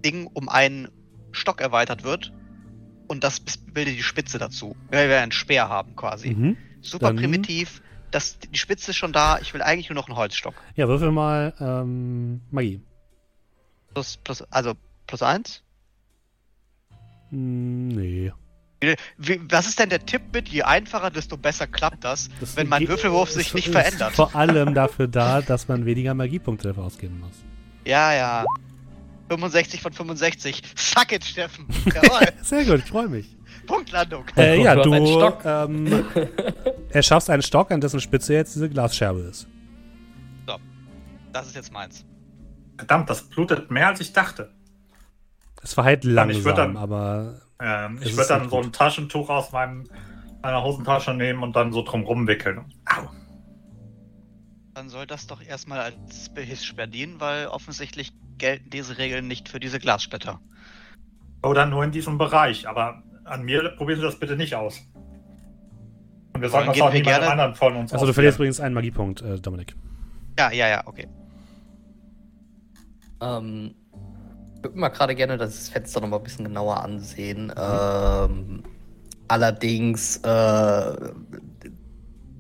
Ding 0.05 0.29
um 0.33 0.49
einen 0.49 0.89
Stock 1.33 1.61
erweitert 1.61 2.05
wird. 2.05 2.33
Und 3.09 3.25
das 3.25 3.41
bildet 3.41 3.97
die 3.97 4.03
Spitze 4.03 4.39
dazu. 4.39 4.77
Weil 4.91 5.09
wir 5.09 5.21
einen 5.21 5.33
Speer 5.33 5.69
haben 5.69 5.97
quasi. 5.97 6.35
Mhm. 6.35 6.57
Super 6.91 7.09
Dann- 7.09 7.17
primitiv. 7.17 7.83
Das, 8.13 8.39
die 8.39 8.57
Spitze 8.57 8.93
ist 8.93 8.97
schon 8.97 9.13
da. 9.13 9.39
Ich 9.41 9.53
will 9.53 9.63
eigentlich 9.63 9.89
nur 9.91 9.97
noch 9.97 10.07
einen 10.09 10.17
Holzstock. 10.17 10.55
Ja, 10.77 10.87
würfel 10.89 11.11
mal 11.11 11.53
ähm, 11.61 12.41
Magie. 12.51 12.81
Plus, 13.93 14.17
plus, 14.19 14.43
also 14.51 14.75
plus 15.07 15.23
eins. 15.23 15.63
Hm, 17.31 17.89
nee. 17.89 18.33
Wie, 19.17 19.41
was 19.51 19.67
ist 19.67 19.79
denn 19.79 19.89
der 19.89 20.05
Tipp 20.05 20.23
mit? 20.33 20.49
Je 20.49 20.63
einfacher, 20.63 21.11
desto 21.11 21.37
besser 21.37 21.67
klappt 21.67 22.05
das, 22.05 22.29
Das 22.41 22.57
wenn 22.57 22.69
mein 22.69 22.87
Würfelwurf 22.87 23.31
sich 23.31 23.55
nicht 23.55 23.69
verändert. 23.69 24.13
vor 24.15 24.35
allem 24.37 24.75
dafür 24.75 25.09
da, 25.09 25.41
dass 25.41 25.67
man 25.67 25.87
weniger 25.87 26.15
Magiepunkte 26.15 26.69
dafür 26.69 26.85
ausgeben 26.85 27.19
muss. 27.21 27.33
Ja, 27.85 28.13
ja. 28.15 28.45
65 29.31 29.81
von 29.81 29.93
65. 29.93 30.63
Suck 30.77 31.11
it, 31.11 31.25
Steffen. 31.25 31.67
Jawohl. 31.87 32.29
Sehr 32.43 32.65
gut, 32.65 32.81
ich 32.85 32.91
freue 32.91 33.09
mich. 33.09 33.27
Punktlandung. 33.67 34.25
Äh, 34.37 34.63
ja, 34.63 34.75
Du 34.77 34.83
du 34.85 34.93
einen 34.93 35.07
Stock. 35.07 35.43
ähm, 35.45 36.05
erschaffst 36.91 37.29
einen 37.31 37.43
Stock, 37.43 37.71
an 37.71 37.81
dessen 37.81 38.01
Spitze 38.01 38.35
jetzt 38.35 38.55
diese 38.55 38.69
Glasscherbe 38.69 39.21
ist. 39.21 39.47
Das 41.33 41.49
ist 41.49 41.55
jetzt 41.57 41.71
meins. 41.73 42.05
Verdammt, 42.79 43.11
das 43.11 43.23
blutet 43.29 43.71
mehr 43.71 43.89
als 43.89 44.01
ich 44.01 44.13
dachte. 44.15 44.53
Es 45.63 45.77
war 45.77 45.85
halt 45.85 46.05
ich 46.05 46.11
langsam, 46.11 46.45
würd 46.45 46.59
dann- 46.59 46.77
aber 46.79 47.41
Ähm, 47.61 47.99
ich 48.03 48.17
würde 48.17 48.29
dann 48.29 48.45
so 48.49 48.57
gut. 48.57 48.65
ein 48.67 48.73
Taschentuch 48.73 49.29
aus 49.29 49.53
meinem, 49.53 49.85
meiner 50.43 50.63
Hosentasche 50.63 51.13
nehmen 51.13 51.43
und 51.43 51.55
dann 51.55 51.73
so 51.73 51.83
drum 51.83 52.27
wickeln. 52.27 52.65
Au. 52.87 53.03
Dann 54.75 54.89
soll 54.89 55.07
das 55.07 55.27
doch 55.27 55.43
erstmal 55.43 55.81
als 55.81 56.29
Behilfssperr 56.31 56.87
dienen, 56.87 57.21
weil 57.21 57.47
offensichtlich 57.49 58.13
gelten 58.39 58.69
diese 58.71 58.97
Regeln 58.99 59.27
nicht 59.27 59.49
für 59.49 59.59
diese 59.61 59.79
Glassplitter. 59.79 60.41
Oder 61.43 61.67
nur 61.67 61.83
in 61.85 61.93
diesem 61.93 62.19
Bereich. 62.19 62.69
Aber 62.69 63.03
an 63.27 63.43
mir 63.43 63.71
probieren 63.77 64.01
Sie 64.01 64.05
das 64.07 64.19
bitte 64.19 64.37
nicht 64.37 64.55
aus. 64.55 64.81
Und 66.35 66.43
wir 66.43 66.49
sollten 66.49 66.69
das 66.69 66.81
auch 66.81 66.93
wir 66.93 67.01
niemandem 67.01 67.05
gerne- 67.05 67.31
anderen 67.31 67.55
von 67.55 67.77
uns 67.77 67.93
also 67.93 68.07
du 68.07 68.13
verlierst 68.13 68.39
übrigens 68.39 68.61
einen 68.61 68.75
Magiepunkt, 68.75 69.23
äh, 69.23 69.39
Dominik. 69.41 69.75
Ja, 70.39 70.53
ja, 70.53 70.69
ja, 70.69 70.83
okay. 70.87 71.09
Ähm, 73.23 73.75
ich 74.57 74.63
würde 74.63 74.79
mal 74.79 74.89
gerade 74.89 75.15
gerne 75.15 75.39
das 75.39 75.69
Fenster 75.69 76.01
noch 76.01 76.09
mal 76.09 76.19
ein 76.19 76.23
bisschen 76.23 76.45
genauer 76.45 76.83
ansehen. 76.83 77.53
Ähm, 77.57 78.63
allerdings, 79.29 80.19
äh, 80.19 81.11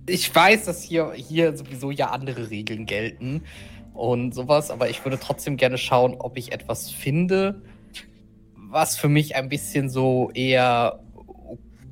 ich 0.08 0.34
weiß, 0.34 0.66
dass 0.66 0.82
hier, 0.82 1.12
hier 1.14 1.56
sowieso 1.56 1.90
ja 1.90 2.10
andere 2.10 2.50
Regeln 2.50 2.86
gelten 2.86 3.42
und 3.94 4.34
sowas, 4.34 4.70
aber 4.70 4.90
ich 4.90 5.04
würde 5.04 5.18
trotzdem 5.18 5.56
gerne 5.56 5.78
schauen, 5.78 6.16
ob 6.18 6.36
ich 6.36 6.52
etwas 6.52 6.90
finde, 6.90 7.62
was 8.76 8.98
für 8.98 9.08
mich 9.08 9.34
ein 9.36 9.48
bisschen 9.48 9.88
so 9.88 10.30
eher 10.34 11.00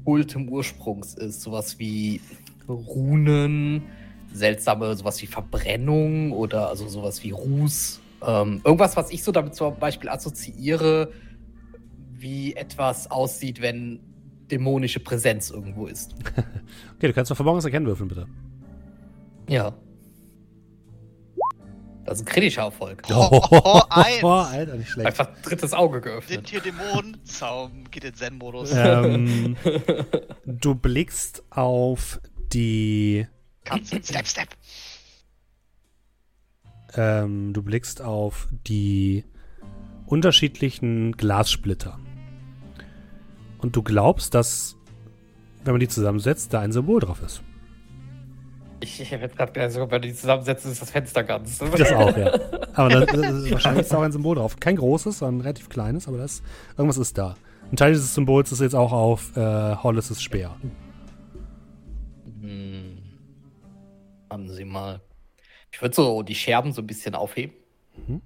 okkultem 0.02 0.51
Ursprungs 0.51 1.15
ist. 1.15 1.40
Sowas 1.40 1.78
wie 1.78 2.20
Runen, 2.69 3.85
seltsame, 4.35 4.94
sowas 4.94 5.23
wie 5.23 5.27
Verbrennung 5.27 6.32
oder 6.32 6.69
also 6.69 6.86
sowas 6.86 7.24
wie 7.24 7.31
Ruß. 7.31 8.01
Ähm, 8.27 8.61
irgendwas, 8.65 8.98
was 8.98 9.11
ich 9.11 9.24
so 9.24 9.32
damit 9.32 9.55
zum 9.55 9.78
Beispiel 9.78 10.11
assoziiere, 10.11 11.11
wie 12.12 12.55
etwas 12.55 13.11
aussieht, 13.11 13.62
wenn 13.62 14.01
dämonische 14.51 15.01
Präsenz 15.01 15.51
irgendwo 15.51 15.86
ist. 15.86 16.15
Okay, 16.97 17.09
du 17.09 17.12
kannst 17.12 17.31
noch 17.31 17.36
Verborgenes 17.36 17.65
erkennen 17.65 17.86
würfeln, 17.86 18.09
bitte. 18.09 18.27
Ja. 19.48 19.74
Das 22.05 22.18
ist 22.18 22.22
ein 22.22 22.26
kritischer 22.26 22.62
Erfolg. 22.62 23.02
Oh, 23.10 23.40
oh, 23.51 23.81
eins. 23.90 24.22
Oh, 24.22 24.28
Alter, 24.28 24.74
nicht 24.74 24.90
schlecht. 24.90 25.06
Einfach 25.06 25.31
drittes 25.43 25.72
Auge 25.72 25.97
Sind 25.97 26.05
geöffnet. 26.05 26.48
hier 26.51 26.60
Dämonen? 26.60 27.24
Zaum, 27.24 27.90
geht 27.90 28.05
in 28.05 28.14
Zen-Modus. 28.14 28.70
ähm, 28.74 29.56
du 30.44 30.74
blickst 30.74 31.43
auf 31.51 32.20
die 32.52 33.26
Katze, 33.64 34.01
step, 34.02 34.26
step. 34.26 34.48
Ähm, 36.94 37.52
du 37.52 37.62
blickst 37.62 38.02
auf 38.02 38.48
die 38.66 39.24
unterschiedlichen 40.06 41.12
Glassplitter. 41.12 41.98
Und 43.59 43.74
du 43.76 43.82
glaubst, 43.82 44.35
dass, 44.35 44.76
wenn 45.64 45.72
man 45.72 45.81
die 45.81 45.89
zusammensetzt, 45.89 46.52
da 46.52 46.60
ein 46.60 46.72
Symbol 46.72 47.01
drauf 47.01 47.22
ist. 47.22 47.43
Ich, 48.85 49.01
ich 49.01 49.12
habe 49.15 49.23
jetzt 49.23 49.35
gerade 49.35 49.51
gedacht, 49.51 49.74
wenn 49.74 50.02
du 50.02 50.09
die 50.09 50.15
zusammensetzen, 50.15 50.70
ist 50.70 50.82
das 50.82 50.90
Fenster 50.90 51.24
ganz. 51.24 51.56
Das 51.59 51.93
auch, 51.93 52.15
ja. 52.19 52.31
Aber 52.74 52.90
das 52.90 53.15
ist, 53.15 53.51
wahrscheinlich 53.51 53.85
ist 53.85 53.93
da 53.93 53.97
auch 53.97 54.02
ein 54.02 54.12
Symbol 54.12 54.36
drauf. 54.36 54.61
Kein 54.61 54.77
großes, 54.77 55.20
sondern 55.20 55.39
ein 55.39 55.40
relativ 55.40 55.70
kleines, 55.70 56.06
aber 56.06 56.19
das, 56.19 56.43
irgendwas 56.77 56.98
ist 56.98 57.16
da. 57.16 57.36
Ein 57.70 57.77
Teil 57.77 57.93
dieses 57.93 58.15
Symbols 58.15 58.52
ist 58.52 58.61
jetzt 58.61 58.74
auch 58.74 58.93
auf 58.93 59.35
äh, 59.36 59.40
Hollis' 59.77 60.20
Speer. 60.20 60.55
Hm. 62.43 62.98
Haben 64.31 64.48
Sie 64.51 64.65
mal. 64.66 65.01
Ich 65.73 65.81
würde 65.81 65.94
so 65.94 66.23
die 66.23 66.35
Scherben 66.35 66.73
so 66.73 66.82
ein 66.82 66.86
bisschen 66.86 67.15
aufheben. 67.15 67.55
Mhm. 67.97 68.20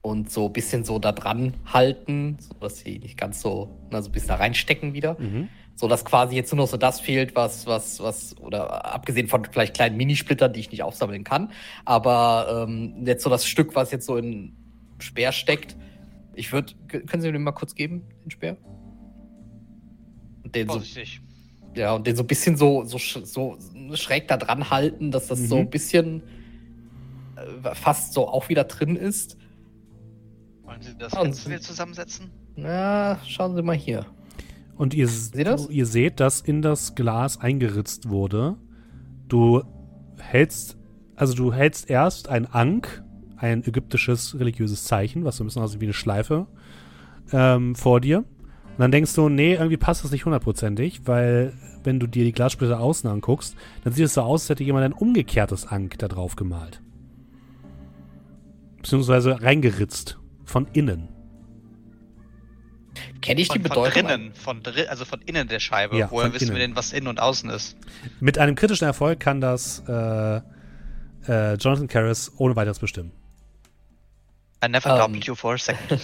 Und 0.00 0.32
so 0.32 0.46
ein 0.46 0.52
bisschen 0.52 0.84
so 0.84 0.98
da 0.98 1.12
dran 1.12 1.54
halten, 1.66 2.38
sodass 2.40 2.78
sie 2.78 2.98
nicht 2.98 3.16
ganz 3.16 3.40
so, 3.40 3.78
na, 3.90 4.02
so 4.02 4.08
ein 4.08 4.12
bisschen 4.12 4.28
da 4.28 4.36
reinstecken 4.36 4.92
wieder. 4.92 5.16
Mhm. 5.20 5.48
So 5.80 5.86
dass 5.86 6.04
quasi 6.04 6.34
jetzt 6.34 6.52
nur 6.52 6.64
noch 6.64 6.68
so 6.68 6.76
das 6.76 6.98
fehlt, 6.98 7.36
was, 7.36 7.64
was, 7.64 8.00
was, 8.00 8.36
oder 8.38 8.84
abgesehen 8.92 9.28
von 9.28 9.44
vielleicht 9.44 9.74
kleinen 9.74 9.96
Minisplittern, 9.96 10.52
die 10.52 10.58
ich 10.58 10.72
nicht 10.72 10.82
aufsammeln 10.82 11.22
kann. 11.22 11.52
Aber 11.84 12.66
ähm, 12.68 13.06
jetzt 13.06 13.22
so 13.22 13.30
das 13.30 13.46
Stück, 13.46 13.76
was 13.76 13.92
jetzt 13.92 14.04
so 14.04 14.16
in 14.16 14.56
Speer 14.98 15.30
steckt. 15.30 15.76
Ich 16.34 16.52
würde. 16.52 16.72
Können 16.88 17.20
Sie 17.22 17.28
mir 17.28 17.34
den 17.34 17.44
mal 17.44 17.52
kurz 17.52 17.76
geben, 17.76 18.02
den 18.24 18.30
Speer? 18.32 18.56
Und 20.42 20.52
den 20.52 20.66
so, 20.66 20.74
Vorsichtig. 20.74 21.20
ja, 21.76 21.92
und 21.92 22.08
den 22.08 22.16
so 22.16 22.24
ein 22.24 22.26
bisschen 22.26 22.56
so, 22.56 22.82
so, 22.82 22.98
so 22.98 23.56
schräg 23.94 24.26
da 24.26 24.36
dran 24.36 24.70
halten, 24.70 25.12
dass 25.12 25.28
das 25.28 25.38
so 25.48 25.54
Mhm. 25.56 25.60
ein 25.60 25.70
bisschen 25.70 26.22
äh, 27.36 27.72
fast 27.76 28.14
so 28.14 28.26
auch 28.26 28.48
wieder 28.48 28.64
drin 28.64 28.96
ist. 28.96 29.36
Wollen 30.64 30.82
Sie 30.82 30.96
das 30.98 31.14
Fenster 31.14 31.50
wieder 31.50 31.60
zusammensetzen? 31.60 32.32
Na, 32.56 33.20
schauen 33.28 33.54
Sie 33.54 33.62
mal 33.62 33.76
hier. 33.76 34.04
Und 34.78 34.94
ihr, 34.94 35.08
Seht 35.08 35.46
das? 35.46 35.68
ihr 35.68 35.86
seht, 35.86 36.20
dass 36.20 36.40
in 36.40 36.62
das 36.62 36.94
Glas 36.94 37.40
eingeritzt 37.40 38.08
wurde. 38.08 38.56
Du 39.26 39.62
hältst, 40.18 40.78
also 41.16 41.34
du 41.34 41.52
hältst 41.52 41.90
erst 41.90 42.28
ein 42.28 42.46
Ankh, 42.46 43.02
ein 43.36 43.64
ägyptisches 43.66 44.38
religiöses 44.38 44.84
Zeichen, 44.84 45.24
was 45.24 45.36
so 45.36 45.44
ein 45.44 45.48
bisschen 45.48 45.62
aussieht 45.62 45.80
wie 45.80 45.86
eine 45.86 45.92
Schleife, 45.92 46.46
ähm, 47.32 47.74
vor 47.74 48.00
dir. 48.00 48.18
Und 48.18 48.78
dann 48.78 48.92
denkst 48.92 49.14
du, 49.14 49.28
nee, 49.28 49.54
irgendwie 49.54 49.76
passt 49.76 50.04
das 50.04 50.12
nicht 50.12 50.24
hundertprozentig, 50.24 51.02
weil 51.06 51.52
wenn 51.82 51.98
du 51.98 52.06
dir 52.06 52.24
die 52.24 52.32
Glassplitter 52.32 52.78
außen 52.78 53.10
anguckst, 53.10 53.56
dann 53.82 53.92
sieht 53.92 54.04
es 54.04 54.14
so 54.14 54.22
aus, 54.22 54.42
als 54.42 54.50
hätte 54.50 54.64
jemand 54.64 54.84
ein 54.84 54.92
umgekehrtes 54.92 55.66
Ankh 55.66 55.96
da 55.98 56.06
drauf 56.06 56.36
gemalt. 56.36 56.80
Beziehungsweise 58.76 59.42
reingeritzt. 59.42 60.18
Von 60.44 60.66
innen. 60.72 61.08
Kenne 63.20 63.40
ich 63.40 63.48
die 63.48 63.58
Von, 63.60 63.62
von 63.70 63.82
Bedeutung? 63.84 64.06
drinnen, 64.06 64.32
von 64.34 64.62
drin, 64.62 64.86
also 64.88 65.04
von 65.04 65.20
innen 65.22 65.48
der 65.48 65.60
Scheibe. 65.60 65.96
Ja, 65.98 66.10
Woher 66.10 66.26
von 66.26 66.34
wissen 66.34 66.48
wir 66.48 66.56
innen. 66.56 66.70
denn, 66.70 66.76
was 66.76 66.92
innen 66.92 67.08
und 67.08 67.20
außen 67.20 67.50
ist? 67.50 67.76
Mit 68.20 68.38
einem 68.38 68.54
kritischen 68.54 68.84
Erfolg 68.86 69.20
kann 69.20 69.40
das 69.40 69.82
äh, 69.88 70.36
äh, 71.26 71.54
Jonathan 71.54 71.88
Karras 71.88 72.32
ohne 72.38 72.56
weiteres 72.56 72.78
bestimmen. 72.78 73.12
I 74.64 74.68
never 74.68 74.90
Ähm. 74.90 74.96
doubted 74.98 75.24
you 75.24 75.34
for 75.34 75.54
a 75.54 75.58
second. 75.58 76.00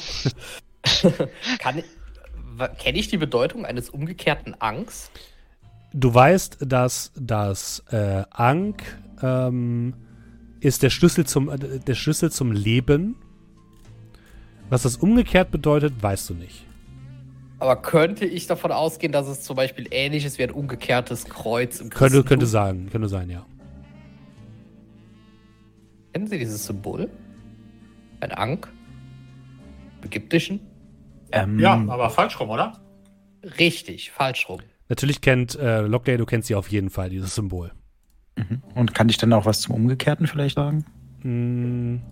Kann, 1.58 1.82
kenne 2.78 2.98
ich 2.98 3.08
die 3.08 3.16
Bedeutung 3.16 3.64
eines 3.64 3.90
umgekehrten 3.90 4.54
Anks? 4.60 5.10
Du 5.92 6.12
weißt, 6.12 6.58
dass 6.60 7.10
das 7.16 7.82
äh, 7.90 8.24
Ankh 8.30 8.84
ähm, 9.22 9.94
ist 10.60 10.82
der 10.82 10.90
Schlüssel 10.90 11.24
zum 11.26 11.48
äh, 11.48 11.58
der 11.80 11.94
Schlüssel 11.94 12.30
zum 12.30 12.52
Leben. 12.52 13.16
Was 14.70 14.82
das 14.82 14.96
umgekehrt 14.96 15.50
bedeutet, 15.50 15.94
weißt 16.02 16.30
du 16.30 16.34
nicht. 16.34 16.64
Aber 17.58 17.76
könnte 17.76 18.24
ich 18.24 18.46
davon 18.46 18.72
ausgehen, 18.72 19.12
dass 19.12 19.26
es 19.28 19.42
zum 19.42 19.56
Beispiel 19.56 19.86
ähnlich 19.90 20.24
ist 20.24 20.38
wie 20.38 20.42
ein 20.42 20.50
umgekehrtes 20.50 21.24
Kreuz 21.26 21.80
im 21.80 21.88
Könnte, 21.90 22.24
könnte 22.24 22.46
sein, 22.46 22.88
könnte 22.90 23.08
sein, 23.08 23.30
ja. 23.30 23.46
Kennen 26.12 26.26
Sie 26.26 26.38
dieses 26.38 26.64
Symbol? 26.66 27.08
Ein 28.20 28.32
Ank? 28.32 28.68
Im 30.00 30.06
Ägyptischen? 30.06 30.60
Ähm, 31.32 31.58
Ja, 31.58 31.74
aber 31.88 32.10
falsch 32.10 32.38
rum, 32.38 32.50
oder? 32.50 32.80
Richtig, 33.58 34.10
falsch 34.10 34.48
rum. 34.48 34.60
Natürlich 34.88 35.20
kennt 35.20 35.58
äh, 35.58 35.80
Lockley, 35.82 36.16
du 36.16 36.26
kennst 36.26 36.48
sie 36.48 36.54
auf 36.54 36.68
jeden 36.70 36.90
Fall, 36.90 37.10
dieses 37.10 37.34
Symbol. 37.34 37.72
mhm. 38.36 38.62
Und 38.74 38.94
kann 38.94 39.08
ich 39.08 39.16
dann 39.16 39.32
auch 39.32 39.46
was 39.46 39.62
zum 39.62 39.74
Umgekehrten 39.74 40.26
vielleicht 40.26 40.56
sagen? 40.56 40.84
Hm, 41.22 42.02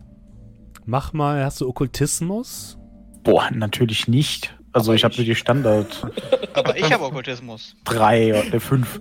mach 0.85 1.13
mal, 1.13 1.45
hast 1.45 1.61
du 1.61 1.69
Okkultismus? 1.69 2.79
Boah, 3.23 3.51
natürlich 3.53 4.09
nicht. 4.09 4.57
Also 4.75 4.91
Aber 4.91 4.97
ich 4.97 5.05
habe 5.05 5.13
ich- 5.13 5.19
nur 5.19 5.27
die 5.27 5.35
Standard 5.35 6.07
Aber 6.55 6.77
ich 6.79 6.91
habe 6.91 7.05
Okkultismus. 7.05 7.77
drei 7.85 8.33
oder 8.49 8.59
fünf. 8.61 9.01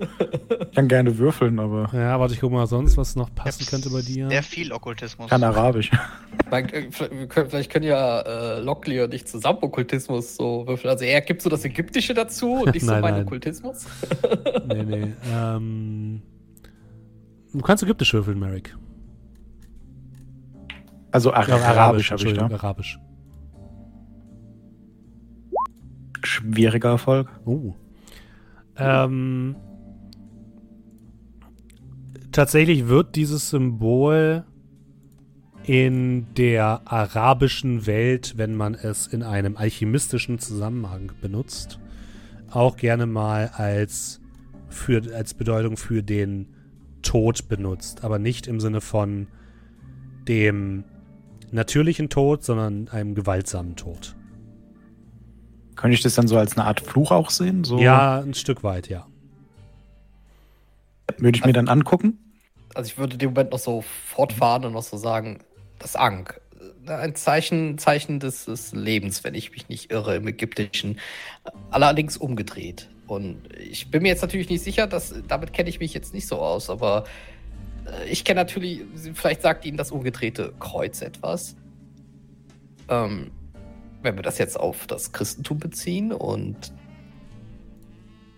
Ich 0.70 0.76
kann 0.76 0.88
gerne 0.90 1.18
würfeln, 1.18 1.60
aber 1.60 1.90
Ja, 1.94 2.20
warte, 2.20 2.34
ich 2.34 2.42
guck 2.42 2.52
mal 2.52 2.68
sonst, 2.68 2.98
was 2.98 3.16
noch 3.16 3.34
passen 3.34 3.66
könnte 3.66 3.90
bei 3.90 4.02
dir. 4.02 4.28
Sehr 4.30 4.44
viel 4.44 4.74
Okkultismus. 4.74 5.30
kann 5.30 5.44
Arabisch. 5.44 5.90
Äh, 6.52 6.90
vielleicht, 7.30 7.70
können, 7.70 7.86
ja 7.86 8.20
äh, 8.22 8.60
Lockley 8.60 9.02
und 9.02 9.14
ich 9.14 9.26
zusammen 9.26 9.60
Okkultismus 9.62 10.36
so 10.36 10.68
würfeln. 10.68 10.90
Also 10.92 11.06
er 11.06 11.22
gibt 11.22 11.42
so 11.42 11.50
das 11.50 11.64
Ägyptische 11.64 12.14
dazu 12.14 12.64
und 12.64 12.74
nicht 12.74 12.86
so 12.86 12.92
Nein, 12.92 13.02
mein 13.02 13.14
nein. 13.14 13.24
Okkultismus. 13.24 13.86
Nee, 14.68 14.84
nee. 14.84 15.14
Ähm, 15.34 16.22
du 17.54 17.60
kannst 17.62 17.84
ägyptisch 17.84 18.14
würfeln, 18.14 18.40
Merrick. 18.40 18.76
Also 21.12 21.32
Ar 21.34 21.48
Ja, 21.48 21.56
Arabisch 21.58 22.12
habe 22.12 22.24
ich 22.28 22.34
da. 22.34 22.46
Arabisch. 22.48 23.00
Schwieriger 26.24 26.90
Erfolg. 26.90 27.30
Oh. 27.46 27.74
Ähm, 28.78 29.56
tatsächlich 32.32 32.88
wird 32.88 33.16
dieses 33.16 33.50
Symbol 33.50 34.46
in 35.64 36.34
der 36.36 36.82
arabischen 36.86 37.86
Welt, 37.86 38.34
wenn 38.38 38.56
man 38.56 38.74
es 38.74 39.08
in 39.08 39.24
einem 39.24 39.58
alchemistischen 39.58 40.40
Zusammenhang 40.40 41.12
benutzt, 41.22 41.80
auch 42.50 42.78
gerne 42.78 43.06
mal 43.06 43.52
als, 43.54 44.20
für, 44.70 45.02
als 45.16 45.34
Bedeutung 45.34 45.78
für 45.78 46.02
den 46.02 46.48
Tod 47.02 47.48
benutzt. 47.48 48.04
Aber 48.04 48.20
nicht 48.20 48.48
im 48.48 48.60
Sinne 48.60 48.82
von 48.82 49.28
dem 50.28 50.84
natürlichen 51.52 52.10
Tod, 52.10 52.44
sondern 52.44 52.88
einem 52.90 53.16
gewaltsamen 53.16 53.76
Tod. 53.76 54.16
Könnte 55.82 55.96
ich 55.96 56.04
das 56.04 56.14
dann 56.14 56.28
so 56.28 56.38
als 56.38 56.56
eine 56.56 56.68
Art 56.68 56.80
Fluch 56.80 57.10
auch 57.10 57.32
sehen? 57.32 57.64
So 57.64 57.80
Ja, 57.80 58.20
ein 58.20 58.36
Stück 58.36 58.64
weit, 58.64 58.88
ja. 58.88 59.08
würde 61.18 61.36
ich 61.36 61.44
mir 61.44 61.54
dann 61.54 61.68
angucken. 61.70 62.20
Also 62.76 62.92
ich 62.92 63.00
würde 63.00 63.14
in 63.14 63.20
dem 63.20 63.30
Moment 63.32 63.52
noch 63.52 63.58
so 63.58 63.84
fortfahren 64.06 64.64
und 64.64 64.74
noch 64.74 64.84
so 64.84 64.98
sagen, 64.98 65.40
das 65.80 65.96
Ankh. 65.96 66.40
Ein 66.86 67.16
Zeichen, 67.16 67.80
Zeichen 67.80 68.20
des, 68.20 68.46
des 68.46 68.74
Lebens, 68.74 69.24
wenn 69.24 69.34
ich 69.34 69.54
mich 69.54 69.70
nicht 69.70 69.92
irre, 69.92 70.18
im 70.18 70.28
Ägyptischen. 70.28 71.00
Allerdings 71.72 72.16
umgedreht. 72.16 72.88
Und 73.08 73.40
ich 73.58 73.90
bin 73.90 74.04
mir 74.04 74.10
jetzt 74.10 74.22
natürlich 74.22 74.50
nicht 74.50 74.64
sicher, 74.64 74.86
dass, 74.86 75.16
damit 75.28 75.52
kenne 75.52 75.70
ich 75.70 75.80
mich 75.80 75.96
jetzt 75.96 76.14
nicht 76.14 76.28
so 76.28 76.38
aus, 76.38 76.70
aber 76.70 77.06
äh, 77.88 78.08
ich 78.08 78.24
kenne 78.24 78.42
natürlich, 78.42 78.82
vielleicht 79.16 79.42
sagt 79.42 79.66
Ihnen 79.66 79.78
das 79.78 79.90
umgedrehte 79.90 80.54
Kreuz 80.60 81.02
etwas. 81.02 81.56
Ähm, 82.88 83.32
wenn 84.02 84.16
wir 84.16 84.24
das 84.24 84.38
jetzt 84.38 84.60
auf 84.60 84.88
das 84.88 85.12
Christentum 85.12 85.60
beziehen 85.60 86.12
und 86.12 86.74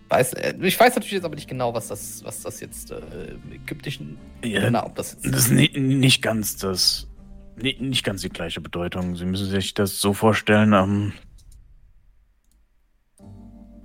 weiß, 0.08 0.34
äh, 0.34 0.54
ich 0.60 0.78
weiß 0.78 0.94
natürlich 0.94 1.12
jetzt 1.12 1.24
aber 1.24 1.34
nicht 1.36 1.48
genau, 1.48 1.74
was 1.74 1.88
das, 1.88 2.22
was 2.24 2.42
das 2.42 2.60
jetzt 2.60 2.90
äh, 2.90 3.00
im 3.44 3.52
Ägyptischen, 3.52 4.18
Ja, 4.44 4.70
na, 4.70 4.84
ob 4.86 4.94
das 4.96 5.12
jetzt 5.12 5.26
Das 5.26 5.46
ist 5.46 5.50
ni- 5.50 5.70
nicht 5.78 6.22
ganz 6.22 6.56
das. 6.56 7.08
ni- 7.56 7.76
Nicht 7.80 8.04
ganz 8.04 8.20
die 8.22 8.28
gleiche 8.28 8.60
Bedeutung. 8.60 9.16
Sie 9.16 9.24
müssen 9.24 9.48
sich 9.48 9.74
das 9.74 10.00
so 10.00 10.12
vorstellen, 10.12 10.72
ähm, 10.72 11.12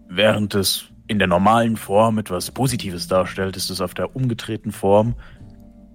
während 0.08 0.56
es 0.56 0.86
in 1.08 1.20
der 1.20 1.28
normalen 1.28 1.78
Form 1.78 2.18
etwas 2.20 2.52
Positives 2.52 3.08
darstellt, 3.08 3.56
ist 3.56 3.70
es 3.70 3.82
auf 3.82 3.94
der 3.94 4.16
umgedrehten 4.16 4.72
Form 4.72 5.16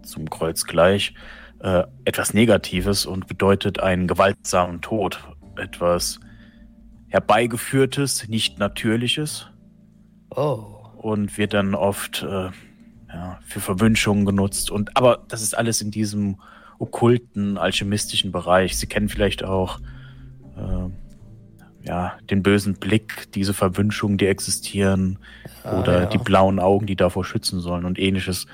zum 0.02 0.28
Kreuz 0.28 0.64
gleich 0.64 1.14
äh, 1.60 1.84
etwas 2.04 2.34
Negatives 2.34 3.06
und 3.06 3.26
bedeutet 3.26 3.80
einen 3.80 4.06
gewaltsamen 4.08 4.80
Tod. 4.82 5.20
Etwas 5.58 6.20
herbeigeführtes, 7.08 8.28
nicht 8.28 8.58
natürliches 8.58 9.46
Oh. 10.30 10.64
und 10.96 11.38
wird 11.38 11.54
dann 11.54 11.74
oft 11.74 12.22
äh, 12.24 12.50
ja, 13.08 13.38
für 13.46 13.60
Verwünschungen 13.60 14.24
genutzt. 14.24 14.70
Und 14.70 14.96
aber 14.96 15.24
das 15.28 15.42
ist 15.42 15.56
alles 15.56 15.80
in 15.80 15.90
diesem 15.92 16.40
okkulten, 16.78 17.56
alchemistischen 17.56 18.32
Bereich. 18.32 18.76
Sie 18.76 18.86
kennen 18.88 19.08
vielleicht 19.08 19.44
auch 19.44 19.78
äh, 20.56 21.86
ja, 21.86 22.14
den 22.30 22.42
bösen 22.42 22.74
Blick, 22.74 23.30
diese 23.32 23.54
Verwünschungen, 23.54 24.18
die 24.18 24.26
existieren, 24.26 25.18
Ah, 25.62 25.80
oder 25.80 26.00
ja. 26.02 26.06
die 26.06 26.18
blauen 26.18 26.58
Augen, 26.58 26.86
die 26.86 26.96
davor 26.96 27.24
schützen 27.24 27.60
sollen 27.60 27.84
und 27.84 27.98
ähnliches. 27.98 28.46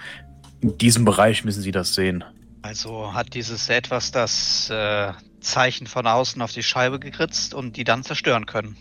In 0.60 0.76
diesem 0.78 1.04
Bereich 1.04 1.44
müssen 1.44 1.62
Sie 1.62 1.72
das 1.72 1.94
sehen. 1.94 2.22
Also 2.62 3.14
hat 3.14 3.34
dieses 3.34 3.68
etwas 3.68 4.10
das 4.10 4.68
äh, 4.70 5.12
Zeichen 5.40 5.86
von 5.86 6.06
außen 6.06 6.40
auf 6.42 6.52
die 6.52 6.62
Scheibe 6.62 7.00
gekritzt 7.00 7.54
und 7.54 7.76
die 7.76 7.84
dann 7.84 8.02
zerstören 8.02 8.46
können. 8.46 8.76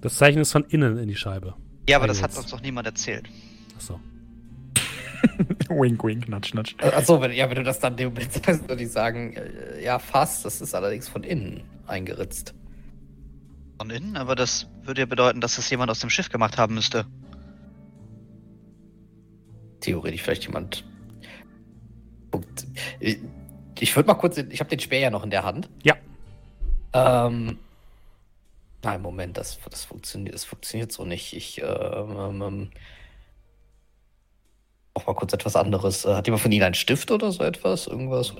Das 0.00 0.16
Zeichen 0.16 0.40
ist 0.40 0.52
von 0.52 0.64
innen 0.64 0.98
in 0.98 1.08
die 1.08 1.16
Scheibe. 1.16 1.54
Ja, 1.88 1.98
aber 1.98 2.06
das 2.06 2.22
hat 2.22 2.36
uns 2.36 2.50
doch 2.50 2.60
niemand 2.60 2.86
erzählt. 2.86 3.28
Achso. 3.76 4.00
wink, 5.68 6.02
wink, 6.04 6.28
natsch, 6.28 6.54
natsch. 6.54 6.74
Achso, 6.82 7.20
wenn, 7.20 7.32
ja, 7.32 7.48
wenn 7.48 7.56
du 7.56 7.62
das 7.62 7.78
dann 7.78 7.96
dem 7.96 8.08
Moment 8.12 8.32
sagst, 8.32 8.68
würde 8.68 8.82
ich 8.82 8.90
sagen, 8.90 9.34
äh, 9.34 9.82
ja, 9.82 9.98
fast. 9.98 10.44
Das 10.44 10.60
ist 10.60 10.74
allerdings 10.74 11.08
von 11.08 11.22
innen 11.22 11.62
eingeritzt. 11.86 12.54
Von 13.78 13.90
innen, 13.90 14.16
aber 14.16 14.34
das 14.34 14.68
würde 14.82 15.02
ja 15.02 15.06
bedeuten, 15.06 15.40
dass 15.40 15.56
das 15.56 15.68
jemand 15.70 15.90
aus 15.90 16.00
dem 16.00 16.10
Schiff 16.10 16.28
gemacht 16.28 16.58
haben 16.58 16.74
müsste. 16.74 17.06
Theoretisch 19.80 20.22
vielleicht 20.22 20.44
jemand. 20.44 20.84
Guckt. 22.34 22.66
Ich 23.78 23.94
würde 23.94 24.08
mal 24.08 24.14
kurz. 24.14 24.38
Ich 24.38 24.58
habe 24.58 24.68
den 24.68 24.80
Speer 24.80 24.98
ja 24.98 25.10
noch 25.10 25.22
in 25.22 25.30
der 25.30 25.44
Hand. 25.44 25.68
Ja. 25.84 25.94
Ähm. 26.92 27.58
Nein, 28.82 29.00
Moment, 29.00 29.38
das, 29.38 29.58
das, 29.70 29.84
funktioniert, 29.84 30.34
das 30.34 30.44
funktioniert 30.44 30.90
so 30.90 31.04
nicht. 31.04 31.32
Ich. 31.32 31.62
Ähm, 31.62 32.42
ähm, 32.42 32.70
auch 34.94 35.06
mal 35.06 35.14
kurz 35.14 35.32
etwas 35.32 35.54
anderes. 35.54 36.04
Äh, 36.04 36.14
Hat 36.14 36.26
jemand 36.26 36.42
von 36.42 36.50
Ihnen 36.50 36.64
einen 36.64 36.74
Stift 36.74 37.12
oder 37.12 37.30
so 37.30 37.44
etwas? 37.44 37.86
Irgendwas? 37.86 38.34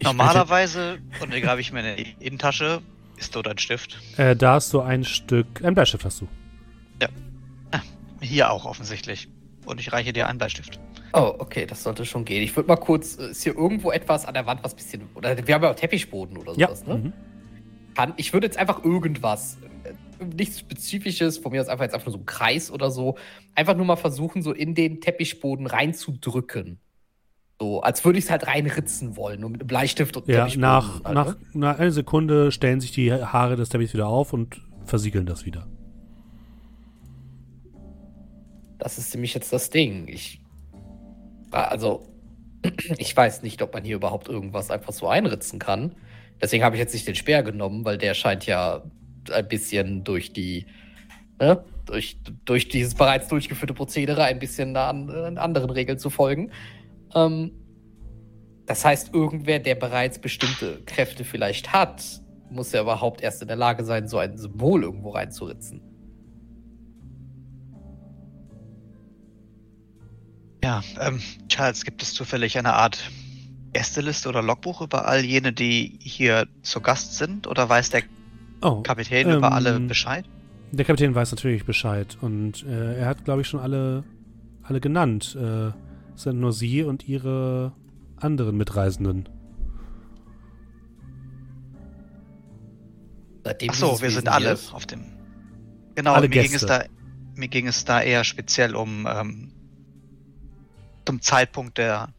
Normalerweise, 0.00 0.98
und 1.20 1.32
den 1.32 1.42
grabe 1.42 1.60
ich 1.60 1.72
mir 1.72 1.96
in 1.96 2.04
die 2.04 2.24
Innentasche, 2.24 2.80
ist 3.16 3.34
dort 3.34 3.48
ein 3.48 3.58
Stift. 3.58 3.98
Äh, 4.18 4.36
da 4.36 4.54
hast 4.54 4.72
du 4.72 4.80
ein 4.80 5.02
Stück. 5.04 5.64
Ein 5.64 5.74
Bleistift 5.74 6.04
hast 6.04 6.20
du. 6.20 6.28
Hier 8.20 8.50
auch 8.50 8.64
offensichtlich. 8.64 9.28
Und 9.68 9.80
ich 9.80 9.92
reiche 9.92 10.12
dir 10.12 10.26
einen 10.26 10.38
Bleistift. 10.38 10.80
Oh, 11.12 11.34
okay, 11.38 11.66
das 11.66 11.82
sollte 11.82 12.04
schon 12.06 12.24
gehen. 12.24 12.42
Ich 12.42 12.54
würde 12.56 12.68
mal 12.68 12.76
kurz. 12.76 13.18
äh, 13.18 13.30
Ist 13.30 13.42
hier 13.42 13.54
irgendwo 13.56 13.90
etwas 13.90 14.24
an 14.26 14.34
der 14.34 14.46
Wand, 14.46 14.64
was 14.64 14.74
bisschen. 14.74 15.02
Oder 15.14 15.46
wir 15.46 15.54
haben 15.54 15.62
ja 15.62 15.70
auch 15.70 15.74
Teppichboden 15.76 16.36
oder 16.38 16.54
Ja. 16.56 16.68
sowas, 16.68 16.86
ne? 16.86 16.94
Mhm. 16.96 17.12
Kann, 17.94 18.14
ich 18.16 18.32
würde 18.32 18.46
jetzt 18.46 18.56
einfach 18.58 18.82
irgendwas. 18.84 19.58
äh, 19.84 20.24
Nichts 20.34 20.58
Spezifisches, 20.60 21.38
von 21.38 21.52
mir 21.52 21.60
aus 21.60 21.68
einfach 21.68 21.84
jetzt 21.84 21.94
einfach 21.94 22.06
nur 22.06 22.12
so 22.14 22.18
ein 22.18 22.26
Kreis 22.26 22.70
oder 22.72 22.90
so. 22.90 23.16
Einfach 23.54 23.76
nur 23.76 23.86
mal 23.86 23.96
versuchen, 23.96 24.42
so 24.42 24.52
in 24.52 24.74
den 24.74 25.00
Teppichboden 25.00 25.66
reinzudrücken. 25.66 26.80
So, 27.60 27.80
als 27.82 28.04
würde 28.04 28.18
ich 28.18 28.24
es 28.26 28.30
halt 28.30 28.46
reinritzen 28.46 29.16
wollen, 29.16 29.40
nur 29.40 29.50
mit 29.50 29.60
einem 29.60 29.66
Bleistift 29.68 30.16
und 30.16 30.26
Ja, 30.28 30.38
Teppichboden 30.46 30.60
nach, 30.62 31.04
halt, 31.04 31.14
nach, 31.14 31.26
ne? 31.26 31.36
nach 31.54 31.78
einer 31.78 31.90
Sekunde 31.90 32.52
stellen 32.52 32.80
sich 32.80 32.92
die 32.92 33.12
Haare 33.12 33.56
des 33.56 33.68
Teppichs 33.68 33.94
wieder 33.94 34.06
auf 34.08 34.32
und 34.32 34.60
versiegeln 34.84 35.26
das 35.26 35.44
wieder. 35.44 35.66
Das 38.78 38.98
ist 38.98 39.14
nämlich 39.14 39.34
jetzt 39.34 39.52
das 39.52 39.70
Ding. 39.70 40.08
Ich. 40.08 40.40
Also, 41.50 42.06
ich 42.98 43.16
weiß 43.16 43.42
nicht, 43.42 43.62
ob 43.62 43.74
man 43.74 43.84
hier 43.84 43.96
überhaupt 43.96 44.28
irgendwas 44.28 44.70
einfach 44.70 44.92
so 44.92 45.08
einritzen 45.08 45.58
kann. 45.58 45.94
Deswegen 46.40 46.62
habe 46.62 46.76
ich 46.76 46.80
jetzt 46.80 46.94
nicht 46.94 47.08
den 47.08 47.14
Speer 47.14 47.42
genommen, 47.42 47.84
weil 47.84 47.98
der 47.98 48.14
scheint 48.14 48.46
ja 48.46 48.82
ein 49.32 49.48
bisschen 49.48 50.04
durch 50.04 50.32
die. 50.32 50.66
Ne, 51.40 51.64
durch, 51.86 52.18
durch 52.44 52.68
dieses 52.68 52.94
bereits 52.94 53.28
durchgeführte 53.28 53.74
Prozedere 53.74 54.24
ein 54.24 54.38
bisschen 54.38 54.76
an, 54.76 55.08
an 55.10 55.38
anderen 55.38 55.70
Regeln 55.70 55.98
zu 55.98 56.10
folgen. 56.10 56.50
Ähm, 57.14 57.52
das 58.66 58.84
heißt, 58.84 59.14
irgendwer, 59.14 59.58
der 59.58 59.74
bereits 59.74 60.18
bestimmte 60.18 60.82
Kräfte 60.84 61.24
vielleicht 61.24 61.72
hat, 61.72 62.02
muss 62.50 62.72
ja 62.72 62.82
überhaupt 62.82 63.22
erst 63.22 63.40
in 63.40 63.48
der 63.48 63.56
Lage 63.56 63.84
sein, 63.84 64.08
so 64.08 64.18
ein 64.18 64.36
Symbol 64.36 64.82
irgendwo 64.82 65.10
reinzuritzen. 65.10 65.80
Ja, 70.68 70.82
ähm, 71.00 71.18
Charles, 71.48 71.82
gibt 71.82 72.02
es 72.02 72.12
zufällig 72.12 72.58
eine 72.58 72.74
Art 72.74 73.10
Gästeliste 73.72 74.28
oder 74.28 74.42
Logbuch 74.42 74.82
über 74.82 75.08
all 75.08 75.24
jene, 75.24 75.50
die 75.54 75.98
hier 76.02 76.46
zu 76.60 76.82
Gast 76.82 77.14
sind? 77.16 77.46
Oder 77.46 77.70
weiß 77.70 77.88
der 77.88 78.02
Oh, 78.60 78.82
Kapitän 78.82 79.28
über 79.30 79.46
ähm, 79.46 79.52
alle 79.54 79.80
Bescheid? 79.80 80.26
der 80.72 80.84
Kapitän 80.84 81.14
weiß 81.14 81.30
natürlich 81.30 81.64
Bescheid 81.64 82.18
und 82.20 82.66
äh, 82.66 82.98
er 82.98 83.06
hat, 83.06 83.24
glaube 83.24 83.40
ich, 83.40 83.48
schon 83.48 83.60
alle, 83.60 84.04
alle 84.62 84.78
genannt. 84.78 85.34
Äh, 85.40 85.68
es 86.14 86.24
sind 86.24 86.38
nur 86.38 86.52
sie 86.52 86.82
und 86.82 87.08
ihre 87.08 87.72
anderen 88.16 88.58
Mitreisenden. 88.58 89.26
Seitdem 93.42 93.70
Ach 93.70 93.74
so, 93.74 94.02
wir 94.02 94.10
sind 94.10 94.28
alle 94.28 94.58
auf 94.72 94.84
dem. 94.84 95.00
Genau, 95.94 96.12
Alle 96.12 96.28
mir 96.28 96.42
ging, 96.42 96.44
es 96.44 96.50
Gäste. 96.50 96.66
da, 96.66 96.84
mir 97.36 97.48
ging 97.48 97.66
es 97.68 97.86
da 97.86 98.02
eher 98.02 98.22
speziell 98.24 98.76
um 98.76 99.08
ähm, 99.10 99.52
zum 101.08 101.22
Zeitpunkt 101.22 101.78
der, 101.78 102.10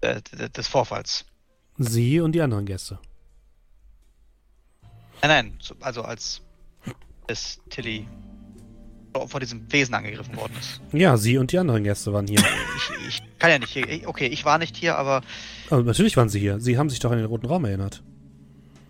der, 0.00 0.20
der 0.20 0.48
des 0.48 0.68
Vorfalls. 0.68 1.24
Sie 1.76 2.20
und 2.20 2.30
die 2.32 2.40
anderen 2.40 2.66
Gäste. 2.66 3.00
Nein, 5.22 5.30
nein, 5.30 5.54
so- 5.60 5.74
also 5.80 6.02
als 6.02 6.40
es 7.26 7.58
Tilly 7.68 8.06
von 9.26 9.40
diesem 9.40 9.72
Wesen 9.72 9.92
angegriffen 9.94 10.36
worden 10.36 10.52
ist. 10.60 10.80
Ja, 10.92 11.16
sie 11.16 11.36
und 11.36 11.50
die 11.50 11.58
anderen 11.58 11.82
Gäste 11.82 12.12
waren 12.12 12.28
hier. 12.28 12.38
Ich, 12.76 13.08
ich 13.08 13.22
kann 13.40 13.50
ja 13.50 13.58
nicht 13.58 13.72
hier. 13.72 14.08
Okay, 14.08 14.26
ich 14.28 14.44
war 14.44 14.58
nicht 14.58 14.76
hier, 14.76 14.96
aber 14.96 15.22
Aber 15.70 15.82
natürlich 15.82 16.16
waren 16.16 16.28
sie 16.28 16.38
hier. 16.38 16.60
Sie 16.60 16.78
haben 16.78 16.90
sich 16.90 17.00
doch 17.00 17.10
an 17.10 17.16
den 17.18 17.26
roten 17.26 17.46
Raum 17.46 17.64
erinnert. 17.64 18.04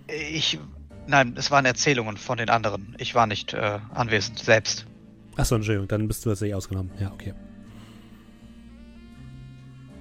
ich. 0.08 0.58
Nein, 1.06 1.34
es 1.38 1.50
waren 1.50 1.64
Erzählungen 1.66 2.16
von 2.18 2.36
den 2.38 2.48
anderen. 2.50 2.94
Ich 2.98 3.14
war 3.14 3.26
nicht 3.26 3.52
äh, 3.54 3.78
anwesend 3.94 4.38
selbst. 4.38 4.84
Achso, 5.36 5.54
Entschuldigung, 5.56 5.88
dann 5.88 6.06
bist 6.08 6.24
du 6.24 6.30
tatsächlich 6.30 6.54
ausgenommen. 6.54 6.90
Ja, 7.00 7.10
okay. 7.12 7.34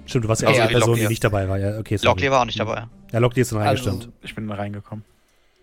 Stimmt, 0.06 0.24
du 0.24 0.28
warst 0.28 0.42
ja 0.42 0.48
Also 0.48 0.60
auch 0.60 0.66
die 0.66 0.68
eine 0.74 0.78
Person, 0.78 0.96
die 0.98 1.06
nicht 1.08 1.24
dabei 1.24 1.48
war. 1.48 1.58
Ja, 1.58 1.78
okay. 1.78 1.98
Locklear 2.02 2.32
war 2.32 2.40
auch 2.42 2.44
nicht 2.44 2.60
dabei. 2.60 2.86
Ja, 3.12 3.18
Locklear 3.18 3.42
ist 3.42 3.52
dann 3.52 3.60
Also, 3.62 3.90
reingestimmt. 3.90 4.14
Ich 4.22 4.34
bin 4.34 4.50
reingekommen. 4.50 5.04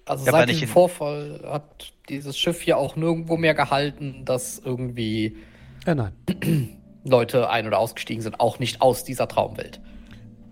Also 0.05 0.25
Ja, 0.25 0.31
seit 0.31 0.49
dem 0.49 0.67
Vorfall 0.67 1.41
hat 1.45 1.93
dieses 2.09 2.37
Schiff 2.37 2.65
ja 2.65 2.75
auch 2.75 2.95
nirgendwo 2.95 3.37
mehr 3.37 3.53
gehalten, 3.53 4.25
dass 4.25 4.59
irgendwie 4.59 5.37
Äh, 5.85 5.95
nein. 5.95 6.13
Leute 7.05 7.49
ein- 7.49 7.67
oder 7.67 7.79
ausgestiegen 7.79 8.21
sind, 8.21 8.39
auch 8.39 8.59
nicht 8.59 8.81
aus 8.81 9.03
dieser 9.03 9.27
Traumwelt. 9.27 9.79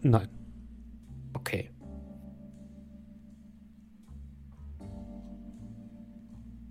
Nein. 0.02 0.28
Okay. 1.34 1.72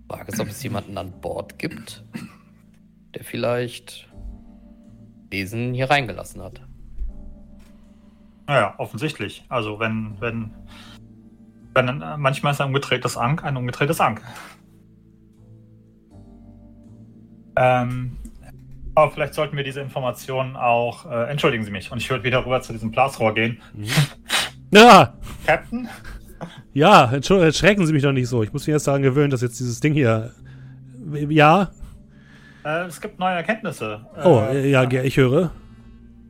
Frage 0.09 0.31
ist, 0.31 0.39
ob 0.39 0.47
es 0.47 0.63
jemanden 0.63 0.97
an 0.97 1.11
Bord 1.21 1.59
gibt, 1.59 2.03
der 3.15 3.23
vielleicht 3.23 4.07
Wesen 5.29 5.73
hier 5.73 5.89
reingelassen 5.89 6.41
hat. 6.41 6.61
Naja, 8.47 8.73
offensichtlich. 8.77 9.45
Also 9.47 9.79
wenn, 9.79 10.19
wenn, 10.19 10.51
wenn 11.73 12.01
äh, 12.01 12.17
manchmal 12.17 12.53
ist 12.53 12.61
ein 12.61 12.67
umgedrehtes 12.67 13.15
Ank 13.15 13.43
ein 13.43 13.57
umgedrehtes 13.57 14.01
Ank. 14.01 14.21
Ähm, 17.55 18.17
aber 18.95 19.11
vielleicht 19.11 19.33
sollten 19.33 19.55
wir 19.55 19.63
diese 19.63 19.81
Informationen 19.81 20.55
auch, 20.55 21.05
äh, 21.05 21.29
entschuldigen 21.29 21.63
Sie 21.63 21.71
mich, 21.71 21.91
und 21.91 21.99
ich 21.99 22.09
würde 22.09 22.23
wieder 22.23 22.43
rüber 22.45 22.61
zu 22.61 22.73
diesem 22.73 22.91
Blasrohr 22.91 23.33
gehen. 23.33 23.61
Mhm. 23.73 23.87
Ja, 24.71 25.13
Captain? 25.45 25.87
ja, 26.73 27.11
Entschuldigung, 27.11 27.47
erschrecken 27.47 27.85
Sie 27.85 27.93
mich 27.93 28.03
doch 28.03 28.11
nicht 28.11 28.27
so. 28.27 28.43
Ich 28.43 28.51
muss 28.51 28.65
mich 28.65 28.73
erst 28.73 28.87
daran 28.87 29.01
gewöhnen, 29.01 29.29
dass 29.29 29.41
jetzt 29.41 29.59
dieses 29.59 29.79
Ding 29.79 29.93
hier. 29.93 30.33
Ja, 31.29 31.71
Äh, 32.63 32.85
es 32.85 32.99
gibt 32.99 33.19
neue 33.19 33.35
Erkenntnisse. 33.35 34.05
oh, 34.23 34.41
Äh, 34.49 34.69
ja, 34.69 34.83
ich 34.83 35.17
höre. 35.17 35.51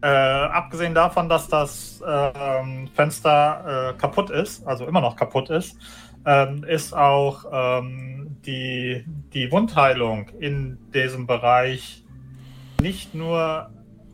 Äh, 0.01 0.07
abgesehen 0.07 0.93
davon, 0.93 1.27
dass 1.27 1.47
das 1.47 2.01
ähm, 2.07 2.87
Fenster 2.95 3.93
äh, 3.95 3.99
kaputt 3.99 4.29
ist, 4.29 4.65
also 4.65 4.85
immer 4.85 5.01
noch 5.01 5.15
kaputt 5.15 5.49
ist, 5.49 5.77
ähm, 6.25 6.63
ist 6.63 6.93
auch 6.93 7.45
ähm, 7.51 8.37
die, 8.45 9.03
die 9.33 9.51
Wundheilung 9.51 10.29
in 10.39 10.77
diesem 10.93 11.27
Bereich 11.27 12.05
nicht 12.81 13.13
nur 13.13 13.69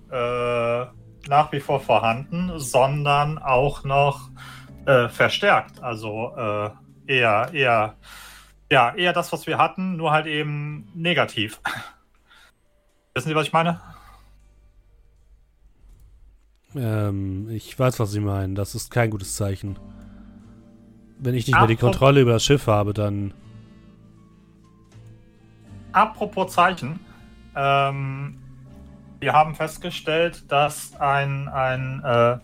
äh, 0.09 0.85
nach 1.27 1.51
wie 1.51 1.59
vor 1.59 1.79
vorhanden, 1.79 2.53
sondern 2.55 3.37
auch 3.37 3.83
noch 3.83 4.29
äh, 4.85 5.07
verstärkt. 5.09 5.81
Also 5.83 6.33
eher, 7.07 7.49
eher, 7.53 7.95
ja, 8.71 8.93
eher 8.95 9.13
das, 9.13 9.31
was 9.31 9.45
wir 9.47 9.57
hatten, 9.57 9.97
nur 9.97 10.11
halt 10.11 10.25
eben 10.27 10.87
negativ. 10.95 11.59
Wissen 13.15 13.29
Sie, 13.29 13.35
was 13.35 13.47
ich 13.47 13.53
meine? 13.53 13.79
Ähm, 16.75 17.47
ich 17.49 17.79
weiß, 17.79 17.97
was 18.01 18.11
Sie 18.11 18.19
meinen. 18.19 18.55
Das 18.55 18.75
ist 18.75 18.91
kein 18.91 19.09
gutes 19.09 19.35
Zeichen. 19.37 19.79
Wenn 21.19 21.33
ich 21.33 21.47
nicht 21.47 21.55
mehr 21.57 21.65
die 21.65 21.75
Apropos- 21.75 21.91
Kontrolle 21.91 22.19
über 22.19 22.33
das 22.33 22.43
Schiff 22.43 22.67
habe, 22.67 22.93
dann. 22.93 23.33
Apropos 25.93 26.51
Zeichen. 26.53 26.99
Ähm, 27.55 28.37
wir 29.21 29.31
haben 29.31 29.55
festgestellt, 29.55 30.43
dass 30.51 30.93
ein, 30.99 31.47
ein 31.47 32.03
äh, 32.03 32.37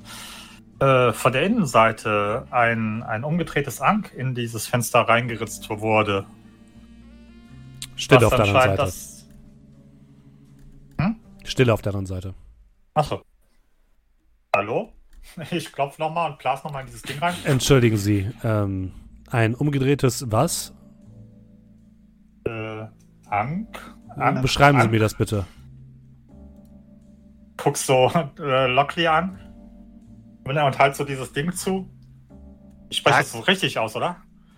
äh, 0.86 1.12
von 1.12 1.34
der 1.34 1.44
Innenseite 1.44 2.48
ein, 2.50 3.04
ein 3.04 3.26
umgedrehtes 3.26 3.82
Ank 3.82 4.14
in 4.16 4.36
dieses 4.36 4.68
Fenster 4.68 5.02
reingeritzt 5.02 5.70
wurde. 5.70 6.24
Steht 7.98 8.24
auf 8.24 8.34
der 8.34 8.46
anderen 8.46 8.62
Seite. 8.62 8.78
Das, 8.78 9.11
Stille 11.44 11.74
auf 11.74 11.82
der 11.82 11.92
anderen 11.92 12.06
Seite. 12.06 12.34
Achso. 12.94 13.22
Hallo? 14.56 14.92
Ich 15.52 15.72
klopfe 15.72 16.02
nochmal 16.02 16.32
und 16.32 16.40
blas 16.40 16.64
nochmal 16.64 16.82
in 16.82 16.88
dieses 16.88 17.04
Ding 17.04 17.20
rein. 17.20 17.36
Entschuldigen 17.44 17.96
Sie, 17.96 18.30
ähm, 18.44 18.92
ein 19.30 19.54
umgedrehtes 19.54 20.32
was? 20.32 20.74
Äh, 22.46 22.86
Ank? 23.30 23.96
An 24.18 24.42
Beschreiben 24.42 24.80
Sie 24.80 24.84
Ank? 24.86 24.92
mir 24.92 25.00
das 25.00 25.14
bitte. 25.14 25.46
Guckst 27.58 27.86
so 27.86 28.12
äh, 28.40 28.66
Lockley 28.66 29.08
an. 29.08 29.40
Und 30.44 30.80
halt 30.80 30.96
so 30.96 31.04
dieses 31.04 31.32
Ding 31.34 31.52
zu. 31.54 31.88
Ich 32.90 32.98
spreche 32.98 33.20
das 33.20 33.32
so 33.32 33.40
richtig 33.40 33.78
aus, 33.78 33.96
oder? 33.96 34.18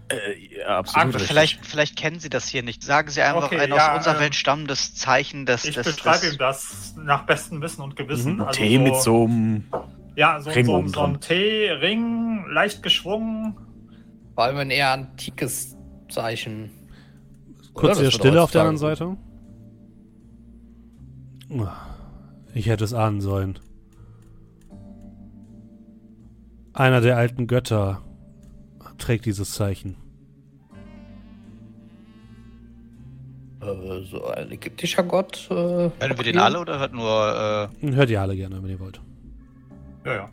Äh, 0.10 0.58
ja, 0.60 0.80
absolut. 0.80 1.16
Richtig. 1.16 1.28
Vielleicht, 1.28 1.66
vielleicht 1.66 1.96
kennen 1.96 2.20
Sie 2.20 2.30
das 2.30 2.48
hier 2.48 2.64
nicht. 2.64 2.84
Sagen 2.84 3.10
Sie 3.10 3.22
einfach 3.22 3.46
Okay, 3.46 3.60
ein 3.60 3.70
ja, 3.70 3.92
aus 3.92 3.98
unserer 3.98 4.16
ähm, 4.16 4.22
Welt 4.22 4.36
stammendes 4.36 4.96
Zeichen 4.96 5.46
des. 5.46 5.66
Ich 5.66 5.76
des, 5.76 5.96
beschreibe 5.96 6.20
des 6.20 6.34
ihm 6.34 6.38
das 6.38 6.96
nach 6.98 7.26
bestem 7.26 7.62
Wissen 7.62 7.82
und 7.82 7.96
Gewissen. 7.96 8.36
Mhm. 8.36 8.42
Also 8.42 8.62
Tee 8.62 8.78
mit 8.78 8.96
so 8.98 9.26
einem. 9.26 9.64
Ja, 10.16 10.40
so, 10.42 10.52
Ring 10.52 10.66
so, 10.66 10.76
oben 10.76 10.88
so 10.90 11.02
ein. 11.02 11.20
T-Ring, 11.20 12.46
leicht 12.50 12.84
geschwungen. 12.84 13.56
Vor 14.36 14.44
allem 14.44 14.58
ein 14.58 14.70
eher 14.70 14.92
antikes 14.92 15.76
Zeichen. 16.10 16.72
Kurz 17.74 17.90
das 17.90 17.98
hier 17.98 18.06
wird 18.06 18.14
Stille 18.14 18.44
auf 18.44 18.52
der 18.52 18.62
anderen 18.62 18.78
Seite. 18.78 19.18
Ich 22.54 22.68
hätte 22.68 22.84
es 22.84 22.94
ahnen 22.94 23.22
sollen. 23.22 23.60
Einer 26.74 27.02
der 27.02 27.18
alten 27.18 27.48
Götter 27.48 28.02
trägt 29.04 29.26
dieses 29.26 29.52
Zeichen. 29.52 29.98
Äh, 33.62 34.02
so 34.10 34.26
ein 34.28 34.52
ägyptischer 34.52 35.04
Gott. 35.04 35.48
Äh, 35.50 35.54
Hören 35.54 35.92
wir 36.00 36.24
den 36.24 36.38
alle 36.38 36.60
oder 36.60 36.80
hört 36.80 36.94
nur. 36.94 37.70
Äh, 37.82 37.92
Hört 37.92 38.10
ihr 38.10 38.22
alle 38.22 38.36
gerne, 38.36 38.64
wenn 38.64 38.70
ihr 38.70 38.80
wollt. 38.80 39.02
Ja, 40.06 40.14
ja. 40.16 40.30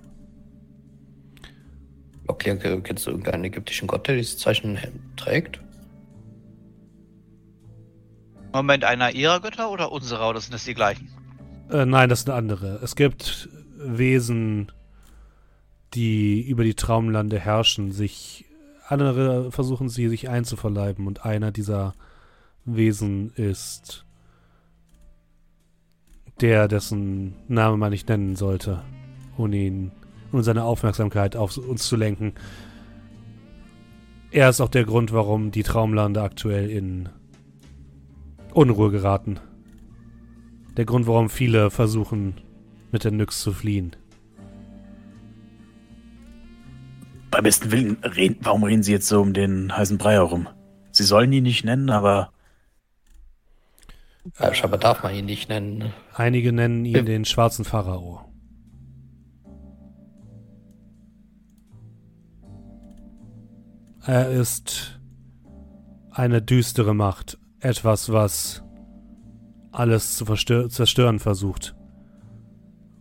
Äh, 2.29 2.81
kennst 2.83 3.07
du 3.07 3.11
irgendeinen 3.11 3.45
ägyptischen 3.45 3.89
Gott, 3.89 4.07
der 4.07 4.17
dieses 4.17 4.39
Zeichen 4.39 4.79
trägt? 5.17 5.61
Moment, 8.53 8.85
einer 8.85 9.13
ihrer 9.13 9.41
Götter 9.41 9.71
oder 9.71 9.91
unserer? 9.91 10.29
Oder 10.31 10.41
sind 10.41 10.55
das 10.55 10.65
die 10.65 10.75
gleichen? 10.75 11.09
Äh, 11.71 11.87
nein, 11.87 12.09
das 12.09 12.23
sind 12.23 12.33
andere. 12.33 12.81
Es 12.83 12.95
gibt 12.95 13.49
Wesen, 13.77 14.71
die 15.95 16.41
über 16.43 16.63
die 16.63 16.75
Traumlande 16.75 17.39
herrschen, 17.39 17.91
sich 17.91 18.45
andere 18.91 19.53
versuchen 19.53 19.89
sie 19.89 20.09
sich 20.09 20.29
einzuverleiben 20.29 21.07
und 21.07 21.25
einer 21.25 21.53
dieser 21.53 21.95
Wesen 22.65 23.33
ist 23.35 24.05
der, 26.41 26.69
dessen 26.69 27.35
Name 27.49 27.77
man 27.77 27.91
nicht 27.91 28.09
nennen 28.09 28.37
sollte, 28.37 28.83
ohne 29.37 29.57
ihn 29.57 29.93
und 30.33 30.43
seine 30.43 30.65
Aufmerksamkeit 30.65 31.37
auf 31.37 31.57
uns 31.57 31.87
zu 31.87 31.97
lenken. 31.97 32.35
Er 34.31 34.49
ist 34.49 34.61
auch 34.61 34.69
der 34.69 34.85
Grund, 34.85 35.13
warum 35.13 35.51
die 35.51 35.63
Traumlande 35.63 36.23
aktuell 36.23 36.71
in 36.71 37.09
Unruhe 38.55 38.91
geraten. 38.91 39.41
Der 40.77 40.85
Grund, 40.85 41.07
warum 41.07 41.29
viele 41.29 41.71
versuchen, 41.71 42.35
mit 42.93 43.05
der 43.05 43.11
Nyx 43.11 43.41
zu 43.41 43.53
fliehen. 43.53 43.97
Beim 47.41 47.45
besten 47.47 47.73
Willen, 47.73 47.97
reden, 48.05 48.37
warum 48.43 48.65
reden 48.65 48.83
Sie 48.83 48.93
jetzt 48.93 49.09
so 49.09 49.19
um 49.23 49.33
den 49.33 49.75
heißen 49.75 49.97
Brei 49.97 50.13
herum? 50.13 50.47
Sie 50.91 51.05
sollen 51.05 51.33
ihn 51.33 51.45
nicht 51.45 51.65
nennen, 51.65 51.89
aber 51.89 52.35
Ja, 54.39 54.53
scheinbar 54.53 54.79
darf 54.79 55.03
man 55.03 55.15
ihn 55.15 55.25
nicht 55.25 55.49
nennen. 55.49 55.91
Einige 56.13 56.53
nennen 56.53 56.85
ihn 56.85 56.97
Ja. 56.97 57.01
den 57.01 57.25
schwarzen 57.25 57.65
Pharao. 57.65 58.31
Er 64.05 64.29
ist 64.29 65.01
eine 66.11 66.43
düstere 66.43 66.93
Macht, 66.93 67.39
etwas, 67.61 68.13
was 68.13 68.63
alles 69.73 70.15
zu 70.15 70.27
zerstören 70.27 71.19
versucht. 71.19 71.75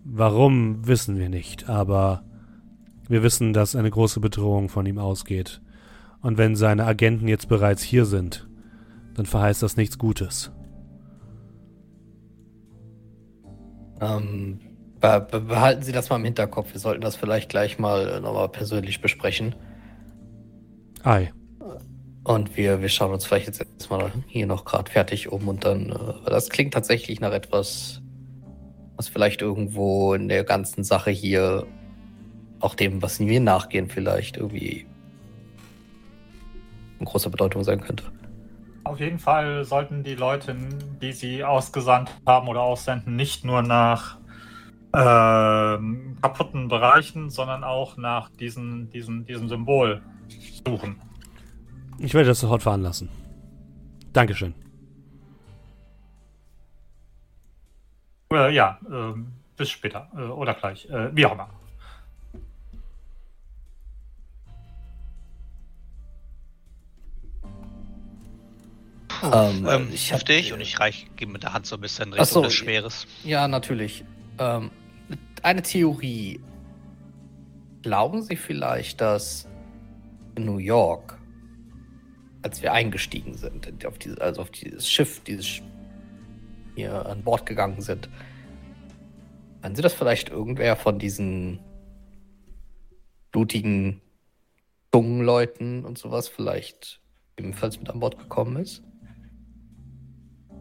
Warum, 0.05 0.87
wissen 0.87 1.17
wir 1.17 1.27
nicht, 1.27 1.67
aber 1.67 2.23
wir 3.09 3.23
wissen, 3.23 3.51
dass 3.53 3.75
eine 3.75 3.89
große 3.89 4.19
Bedrohung 4.19 4.69
von 4.69 4.85
ihm 4.85 4.99
ausgeht. 4.99 5.61
Und 6.21 6.37
wenn 6.37 6.55
seine 6.55 6.85
Agenten 6.85 7.27
jetzt 7.27 7.49
bereits 7.49 7.81
hier 7.81 8.05
sind, 8.05 8.47
dann 9.15 9.25
verheißt 9.25 9.63
das 9.63 9.75
nichts 9.75 9.97
Gutes. 9.97 10.51
Ähm, 13.99 14.59
be 15.01 15.27
be 15.29 15.41
behalten 15.41 15.81
Sie 15.81 15.91
das 15.91 16.09
mal 16.09 16.17
im 16.17 16.23
Hinterkopf. 16.23 16.73
Wir 16.73 16.79
sollten 16.79 17.01
das 17.01 17.15
vielleicht 17.15 17.49
gleich 17.49 17.79
mal 17.79 18.07
äh, 18.07 18.19
nochmal 18.21 18.49
persönlich 18.49 19.01
besprechen. 19.01 19.55
Ei. 21.03 21.31
Und 22.23 22.57
wir, 22.57 22.81
wir 22.81 22.89
schauen 22.89 23.11
uns 23.11 23.25
vielleicht 23.25 23.47
jetzt 23.47 23.65
erstmal 23.79 24.11
hier 24.27 24.45
noch 24.45 24.65
gerade 24.65 24.91
fertig 24.91 25.31
um 25.31 25.47
und 25.47 25.65
dann, 25.65 25.89
äh, 25.89 26.29
das 26.29 26.49
klingt 26.49 26.73
tatsächlich 26.73 27.19
nach 27.19 27.31
etwas, 27.31 28.01
was 28.97 29.07
vielleicht 29.07 29.41
irgendwo 29.41 30.13
in 30.13 30.27
der 30.27 30.43
ganzen 30.43 30.83
Sache 30.83 31.11
hier, 31.11 31.65
auch 32.59 32.75
dem, 32.75 33.01
was 33.01 33.19
wir 33.19 33.39
nachgehen, 33.39 33.87
vielleicht 33.89 34.37
irgendwie 34.37 34.85
von 36.97 37.05
großer 37.05 37.29
Bedeutung 37.29 37.63
sein 37.63 37.81
könnte. 37.81 38.03
Auf 38.83 38.99
jeden 38.99 39.19
Fall 39.19 39.63
sollten 39.65 40.03
die 40.03 40.15
Leute, 40.15 40.55
die 41.01 41.13
sie 41.13 41.43
ausgesandt 41.43 42.09
haben 42.25 42.47
oder 42.47 42.61
aussenden, 42.61 43.15
nicht 43.15 43.45
nur 43.45 43.61
nach 43.61 44.17
ähm, 44.93 46.17
kaputten 46.21 46.67
Bereichen, 46.67 47.29
sondern 47.29 47.63
auch 47.63 47.97
nach 47.97 48.29
diesen, 48.29 48.89
diesen, 48.89 49.25
diesem 49.25 49.47
Symbol 49.47 50.01
suchen. 50.65 50.99
Ich 51.99 52.13
werde 52.13 52.29
das 52.29 52.39
sofort 52.39 52.63
veranlassen. 52.63 53.09
Dankeschön. 54.13 54.55
Äh, 58.31 58.53
ja, 58.53 58.79
ähm, 58.89 59.33
bis 59.55 59.69
später 59.69 60.07
äh, 60.15 60.21
oder 60.21 60.53
gleich, 60.53 60.89
äh, 60.89 61.15
wie 61.15 61.25
auch 61.25 61.33
immer. 61.33 61.49
Ähm, 69.23 69.65
Ähm, 69.67 69.89
ich 69.93 70.11
hab- 70.11 70.19
heftig 70.19 70.53
und 70.53 70.61
ich 70.61 70.79
reich, 70.79 71.07
gebe 71.15 71.31
mit 71.31 71.43
der 71.43 71.53
Hand 71.53 71.65
so 71.65 71.75
ein 71.75 71.81
bisschen 71.81 72.13
Richtung 72.13 72.27
so, 72.27 72.41
des 72.43 72.53
Schweres. 72.53 73.07
Ja, 73.23 73.47
natürlich. 73.47 74.03
Ähm, 74.37 74.71
eine 75.43 75.61
Theorie. 75.61 76.39
Glauben 77.81 78.21
Sie 78.21 78.35
vielleicht, 78.35 78.99
dass 79.01 79.47
in 80.35 80.45
New 80.45 80.57
York, 80.57 81.17
als 82.41 82.61
wir 82.61 82.73
eingestiegen 82.73 83.35
sind, 83.35 83.85
auf 83.85 83.97
diese, 83.97 84.19
also 84.21 84.41
auf 84.41 84.51
dieses 84.51 84.89
Schiff, 84.89 85.21
dieses 85.23 85.61
hier 86.75 87.05
an 87.05 87.23
Bord 87.23 87.45
gegangen 87.45 87.81
sind, 87.81 88.09
meinen 89.61 89.75
Sie, 89.75 89.81
dass 89.81 89.93
vielleicht 89.93 90.29
irgendwer 90.29 90.75
von 90.75 90.99
diesen 90.99 91.59
blutigen 93.31 94.01
Zungenleuten 94.91 95.85
und 95.85 95.97
sowas 95.97 96.27
vielleicht 96.27 97.01
ebenfalls 97.37 97.79
mit 97.79 97.89
an 97.89 97.99
Bord 97.99 98.17
gekommen 98.17 98.57
ist? 98.57 98.83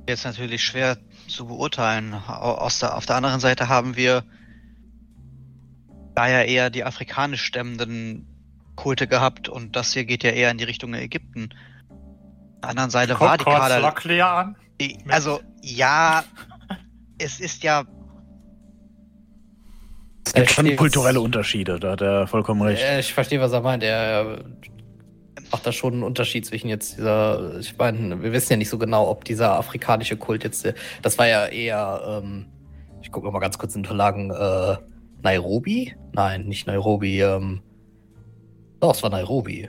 Jetzt 0.09 0.25
natürlich 0.25 0.65
schwer 0.65 0.97
zu 1.29 1.47
beurteilen. 1.47 2.13
Der, 2.13 2.97
auf 2.97 3.07
der 3.07 3.17
anderen 3.17 3.41
Seite 3.41 3.69
haben 3.69 3.95
wir 3.95 4.25
da 6.15 6.27
ja 6.29 6.43
eher 6.43 6.71
die 6.71 6.83
afrikanisch 6.83 7.45
stemmenden 7.45 8.27
Kulte 8.75 9.07
gehabt 9.07 9.51
und 9.51 9.77
das 9.77 9.93
hier 9.93 10.07
geht 10.07 10.25
ja 10.25 10.31
eher 10.31 10.51
in 10.51 10.57
die 10.57 10.65
Richtung 10.65 10.95
Ägypten. 10.95 11.51
Auf 11.91 12.61
der 12.63 12.71
anderen 12.71 12.89
Seite 12.89 13.21
war 13.21 13.37
die 13.37 13.45
Kader. 13.45 13.81
Lockley 13.81 14.23
an. 14.23 14.57
Also, 15.09 15.41
ja, 15.61 16.25
es 17.19 17.39
ist 17.39 17.63
ja. 17.63 17.85
es 20.25 20.33
gibt 20.33 20.51
schon 20.53 20.77
kulturelle 20.77 21.21
Unterschiede, 21.21 21.79
da 21.79 21.93
hat 21.93 22.01
er 22.01 22.27
vollkommen 22.27 22.63
recht. 22.63 22.83
Ich 22.99 23.13
verstehe, 23.13 23.43
was 23.43 23.53
er 23.53 23.61
meint. 23.61 23.83
Er 23.83 24.39
macht 25.51 25.67
da 25.67 25.73
schon 25.73 25.95
einen 25.95 26.03
Unterschied 26.03 26.47
zwischen 26.47 26.69
jetzt 26.69 26.97
dieser, 26.97 27.59
ich 27.59 27.77
meine, 27.77 28.23
wir 28.23 28.33
wissen 28.33 28.53
ja 28.53 28.57
nicht 28.57 28.69
so 28.69 28.79
genau, 28.79 29.09
ob 29.09 29.25
dieser 29.25 29.59
afrikanische 29.59 30.17
Kult 30.17 30.45
jetzt, 30.45 30.73
das 31.03 31.19
war 31.19 31.27
ja 31.27 31.47
eher, 31.47 32.23
ähm, 32.23 32.47
ich 33.03 33.11
gucke 33.11 33.31
mal 33.31 33.39
ganz 33.39 33.59
kurz 33.59 33.75
in 33.75 33.81
Unterlagen, 33.81 34.31
äh, 34.31 34.77
Nairobi? 35.23 35.95
Nein, 36.13 36.47
nicht 36.47 36.67
Nairobi, 36.67 37.21
ähm, 37.21 37.63
doch, 38.81 38.95
es 38.95 39.03
war 39.03 39.11
Nairobi. 39.11 39.69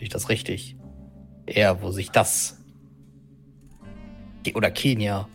Nicht 0.00 0.14
das 0.14 0.28
richtig? 0.28 0.76
Eher, 1.46 1.82
wo 1.82 1.90
sich 1.90 2.10
das, 2.10 2.58
oder 4.54 4.70
Kenia, 4.70 5.28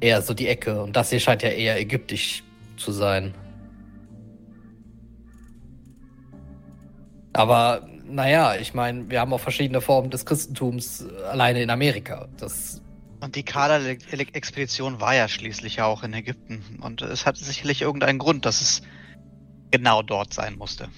eher 0.00 0.22
so 0.22 0.34
die 0.34 0.48
Ecke. 0.48 0.82
Und 0.82 0.96
das 0.96 1.10
hier 1.10 1.20
scheint 1.20 1.42
ja 1.42 1.50
eher 1.50 1.78
ägyptisch 1.78 2.42
zu 2.76 2.92
sein. 2.92 3.34
Aber 7.32 7.86
naja, 8.04 8.56
ich 8.56 8.74
meine, 8.74 9.08
wir 9.08 9.20
haben 9.20 9.32
auch 9.32 9.40
verschiedene 9.40 9.80
Formen 9.80 10.10
des 10.10 10.26
Christentums 10.26 11.02
äh, 11.02 11.22
alleine 11.24 11.62
in 11.62 11.70
Amerika. 11.70 12.28
Das 12.36 12.82
Und 13.20 13.36
die 13.36 13.42
Kader-Expedition 13.42 15.00
war 15.00 15.14
ja 15.14 15.28
schließlich 15.28 15.76
ja 15.76 15.86
auch 15.86 16.02
in 16.02 16.12
Ägypten. 16.12 16.78
Und 16.82 17.02
es 17.02 17.24
hatte 17.24 17.42
sicherlich 17.42 17.82
irgendeinen 17.82 18.18
Grund, 18.18 18.44
dass 18.44 18.60
es 18.60 18.82
genau 19.70 20.02
dort 20.02 20.34
sein 20.34 20.56
musste. 20.56 20.88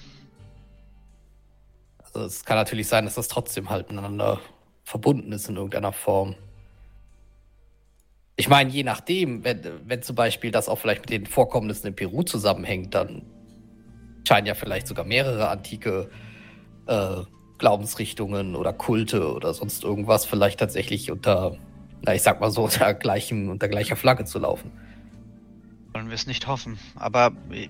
Also 2.03 2.25
es 2.25 2.43
kann 2.43 2.57
natürlich 2.57 2.87
sein, 2.87 3.05
dass 3.05 3.15
das 3.15 3.27
trotzdem 3.27 3.69
halt 3.69 3.89
miteinander 3.89 4.41
verbunden 4.83 5.31
ist 5.31 5.49
in 5.49 5.55
irgendeiner 5.55 5.93
Form. 5.93 6.35
Ich 8.35 8.49
meine, 8.49 8.69
je 8.69 8.83
nachdem, 8.83 9.45
wenn, 9.45 9.63
wenn 9.85 10.01
zum 10.01 10.15
Beispiel 10.15 10.51
das 10.51 10.67
auch 10.67 10.77
vielleicht 10.77 11.01
mit 11.01 11.09
den 11.09 11.25
Vorkommnissen 11.25 11.87
in 11.87 11.95
Peru 11.95 12.23
zusammenhängt, 12.23 12.93
dann 12.93 13.21
scheinen 14.27 14.47
ja 14.47 14.53
vielleicht 14.53 14.87
sogar 14.87 15.05
mehrere 15.05 15.49
antike 15.49 16.09
äh, 16.87 17.21
Glaubensrichtungen 17.57 18.55
oder 18.55 18.73
Kulte 18.73 19.33
oder 19.33 19.53
sonst 19.53 19.83
irgendwas 19.83 20.25
vielleicht 20.25 20.59
tatsächlich 20.59 21.11
unter 21.11 21.57
na, 22.05 22.13
ich 22.13 22.21
sag 22.21 22.39
mal 22.39 22.51
so, 22.51 22.63
unter, 22.65 22.93
gleichem, 22.93 23.49
unter 23.49 23.67
gleicher 23.67 23.95
Flagge 23.95 24.25
zu 24.25 24.39
laufen. 24.39 24.71
Wollen 25.93 26.07
wir 26.07 26.15
es 26.15 26.27
nicht 26.27 26.47
hoffen. 26.47 26.79
Aber 26.95 27.31
äh, 27.51 27.69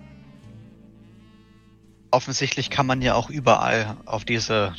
offensichtlich 2.12 2.70
kann 2.70 2.86
man 2.86 3.02
ja 3.02 3.16
auch 3.16 3.30
überall 3.30 3.98
auf 4.06 4.26
diese 4.26 4.76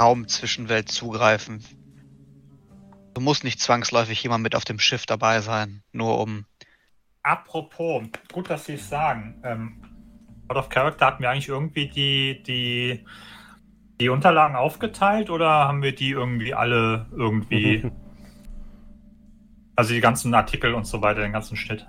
Raumzwischenwelt 0.00 0.88
zugreifen. 0.88 1.64
Du 3.14 3.20
musst 3.20 3.42
nicht 3.42 3.60
zwangsläufig 3.60 4.22
jemand 4.22 4.44
mit 4.44 4.54
auf 4.54 4.64
dem 4.64 4.78
Schiff 4.78 5.06
dabei 5.06 5.40
sein, 5.40 5.82
nur 5.92 6.20
um. 6.20 6.44
Apropos, 7.22 8.04
gut, 8.32 8.48
dass 8.48 8.66
Sie 8.66 8.74
es 8.74 8.88
sagen. 8.88 9.40
Ähm, 9.42 9.82
Out 10.48 10.56
of 10.56 10.68
Character 10.68 11.06
hatten 11.06 11.22
wir 11.22 11.30
eigentlich 11.30 11.48
irgendwie 11.48 11.88
die, 11.88 12.42
die, 12.42 13.04
die 14.00 14.08
Unterlagen 14.08 14.56
aufgeteilt 14.56 15.30
oder 15.30 15.48
haben 15.48 15.82
wir 15.82 15.94
die 15.94 16.10
irgendwie 16.10 16.54
alle 16.54 17.06
irgendwie 17.12 17.90
Also 19.78 19.94
die 19.94 20.00
ganzen 20.00 20.34
Artikel 20.34 20.74
und 20.74 20.88
so 20.88 21.02
weiter, 21.02 21.20
den 21.20 21.30
ganzen 21.30 21.56
Schnitt. 21.56 21.86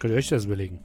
Könnt 0.00 0.14
ihr 0.14 0.16
euch 0.16 0.28
das 0.28 0.46
überlegen? 0.46 0.80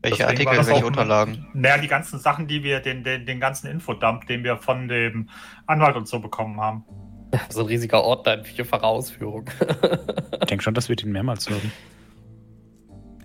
Welche 0.00 0.18
Deswegen 0.18 0.28
Artikel, 0.28 0.66
welche 0.68 0.84
auch, 0.84 0.86
Unterlagen? 0.86 1.48
Naja, 1.54 1.78
die 1.78 1.88
ganzen 1.88 2.20
Sachen, 2.20 2.46
die 2.46 2.62
wir, 2.62 2.78
den, 2.78 3.02
den, 3.02 3.26
den 3.26 3.40
ganzen 3.40 3.66
Infodump, 3.66 4.28
den 4.28 4.44
wir 4.44 4.58
von 4.58 4.86
dem 4.86 5.28
Anwalt 5.66 5.96
und 5.96 6.06
so 6.06 6.20
bekommen 6.20 6.60
haben. 6.60 6.84
So 7.48 7.62
ein 7.62 7.66
riesiger 7.66 8.04
Ordner 8.04 8.34
in 8.34 8.44
vierfacher 8.44 8.84
Ausführung. 8.84 9.50
ich 10.40 10.46
denke 10.46 10.62
schon, 10.62 10.74
dass 10.74 10.88
wir 10.88 10.94
den 10.94 11.10
mehrmals 11.10 11.50
haben. 11.50 11.72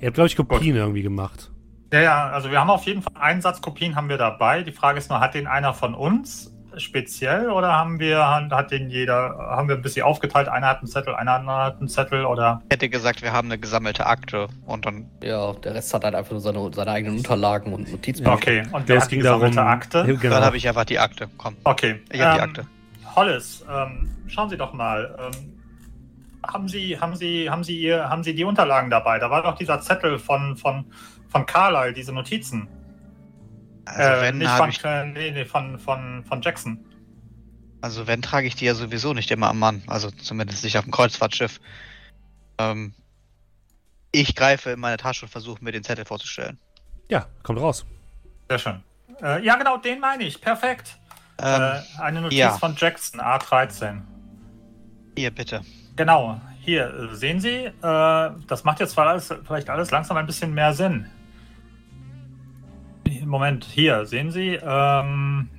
Ihr 0.02 0.08
habt, 0.08 0.16
glaube 0.16 0.28
ich, 0.28 0.36
Kopien 0.36 0.60
Gut. 0.60 0.76
irgendwie 0.76 1.02
gemacht. 1.02 1.52
Ja, 1.94 2.02
ja, 2.02 2.30
also 2.30 2.52
wir 2.52 2.60
haben 2.60 2.70
auf 2.70 2.86
jeden 2.86 3.02
Fall 3.02 3.14
einen 3.20 3.42
Satz 3.42 3.62
Kopien 3.62 3.96
haben 3.96 4.10
wir 4.10 4.18
dabei. 4.18 4.64
Die 4.64 4.72
Frage 4.72 4.98
ist 4.98 5.10
nur, 5.10 5.20
hat 5.20 5.34
den 5.34 5.48
einer 5.48 5.74
von 5.74 5.96
uns 5.96 6.52
speziell 6.78 7.50
oder 7.50 7.72
haben 7.72 8.00
wir, 8.00 8.28
hat 8.28 8.72
den 8.72 8.90
jeder, 8.90 9.38
haben 9.40 9.70
wir 9.70 9.76
ein 9.76 9.82
bisschen 9.82 10.04
aufgeteilt, 10.04 10.50
einer 10.50 10.68
hat 10.68 10.80
einen 10.80 10.88
Zettel, 10.88 11.16
einer 11.16 11.46
hat 11.46 11.80
einen 11.80 11.88
Zettel 11.88 12.26
oder? 12.26 12.62
Ich 12.66 12.74
hätte 12.74 12.90
gesagt, 12.90 13.22
wir 13.22 13.32
haben 13.32 13.48
eine 13.48 13.58
gesammelte 13.58 14.06
Akte 14.06 14.48
und 14.66 14.86
dann. 14.86 15.10
Ja, 15.24 15.54
der 15.54 15.76
Rest 15.76 15.94
hat 15.94 16.04
halt 16.04 16.16
einfach 16.16 16.32
nur 16.32 16.42
seine, 16.42 16.70
seine 16.74 16.92
eigenen 16.92 17.18
Unterlagen 17.18 17.74
und 17.74 17.90
Notizen. 17.92 18.28
Okay, 18.28 18.64
und 18.72 18.88
wer 18.88 19.02
hat 19.02 19.12
die 19.12 19.18
gesammelte 19.18 19.56
darum, 19.56 19.72
Akte? 19.72 20.04
Genau. 20.06 20.36
Dann 20.36 20.44
habe 20.44 20.58
ich 20.58 20.68
einfach 20.68 20.86
die 20.86 21.00
Akte, 21.00 21.30
komm. 21.38 21.56
Okay. 21.64 22.02
Ich 22.12 22.20
habe 22.20 22.32
ähm, 22.32 22.36
die 22.36 22.60
Akte. 22.60 22.68
Hollis, 23.16 23.66
ähm, 23.72 24.10
schauen 24.28 24.50
Sie 24.50 24.58
doch 24.58 24.74
mal. 24.74 25.16
Ähm, 25.18 25.55
haben 26.48 26.68
Sie, 26.68 27.00
haben 27.00 27.16
Sie, 27.16 27.50
haben 27.50 27.64
Sie 27.64 27.80
ihr, 27.80 28.10
haben 28.10 28.24
Sie 28.24 28.36
die 28.36 28.44
Unterlagen 28.44 28.90
dabei? 28.90 29.20
Da 29.20 29.30
war 29.30 29.44
doch 29.44 29.56
dieser 29.56 29.82
Zettel 29.82 30.20
von, 30.20 30.58
von, 30.58 30.86
von 31.30 31.46
Carlyle, 31.46 31.94
diese 31.94 32.14
Notizen. 32.14 32.68
Also 33.86 34.02
äh, 34.02 34.22
wenn 34.22 34.38
nicht 34.38 34.52
von, 34.52 34.70
ich... 34.70 34.84
nee, 34.84 35.32
nee, 35.32 35.46
von, 35.46 35.80
von, 35.80 36.24
von 36.26 36.42
Jackson. 36.42 36.84
Also 37.82 38.08
wenn 38.08 38.22
trage 38.22 38.48
ich 38.48 38.56
die 38.56 38.66
ja 38.66 38.74
sowieso 38.74 39.14
nicht 39.14 39.30
immer 39.32 39.50
am 39.50 39.60
Mann, 39.60 39.84
also 39.88 40.10
zumindest 40.10 40.64
nicht 40.64 40.78
auf 40.78 40.86
dem 40.86 40.92
Kreuzfahrtschiff. 40.92 41.60
Ähm, 42.58 42.94
ich 44.12 44.36
greife 44.36 44.72
in 44.72 44.80
meine 44.80 44.98
Tasche 44.98 45.26
und 45.26 45.32
versuche 45.32 45.64
mir 45.64 45.72
den 45.72 45.84
Zettel 45.84 46.06
vorzustellen. 46.06 46.58
Ja, 47.10 47.28
kommt 47.44 47.60
raus. 47.60 47.86
Sehr 48.50 48.60
schön. 48.60 48.84
Äh, 49.22 49.44
ja, 49.44 49.56
genau, 49.56 49.78
den 49.78 50.00
meine 50.00 50.24
ich. 50.24 50.42
Perfekt. 50.42 50.98
Ähm, 51.38 51.62
äh, 51.62 52.02
eine 52.02 52.22
Notiz 52.22 52.38
ja. 52.38 52.58
von 52.58 52.76
Jackson, 52.76 53.20
A13. 53.20 54.02
Hier, 55.18 55.32
bitte. 55.32 55.62
Genau, 55.96 56.42
hier, 56.60 57.10
sehen 57.14 57.40
Sie, 57.40 57.66
äh, 57.66 57.72
das 57.82 58.64
macht 58.64 58.80
jetzt 58.80 58.98
alles, 58.98 59.34
vielleicht 59.46 59.70
alles 59.70 59.92
langsam 59.92 60.18
ein 60.18 60.26
bisschen 60.26 60.54
mehr 60.54 60.74
Sinn. 60.74 61.06
Moment, 63.24 63.66
hier, 63.66 64.06
sehen 64.06 64.30
Sie? 64.30 64.60
Ähm, 64.62 65.50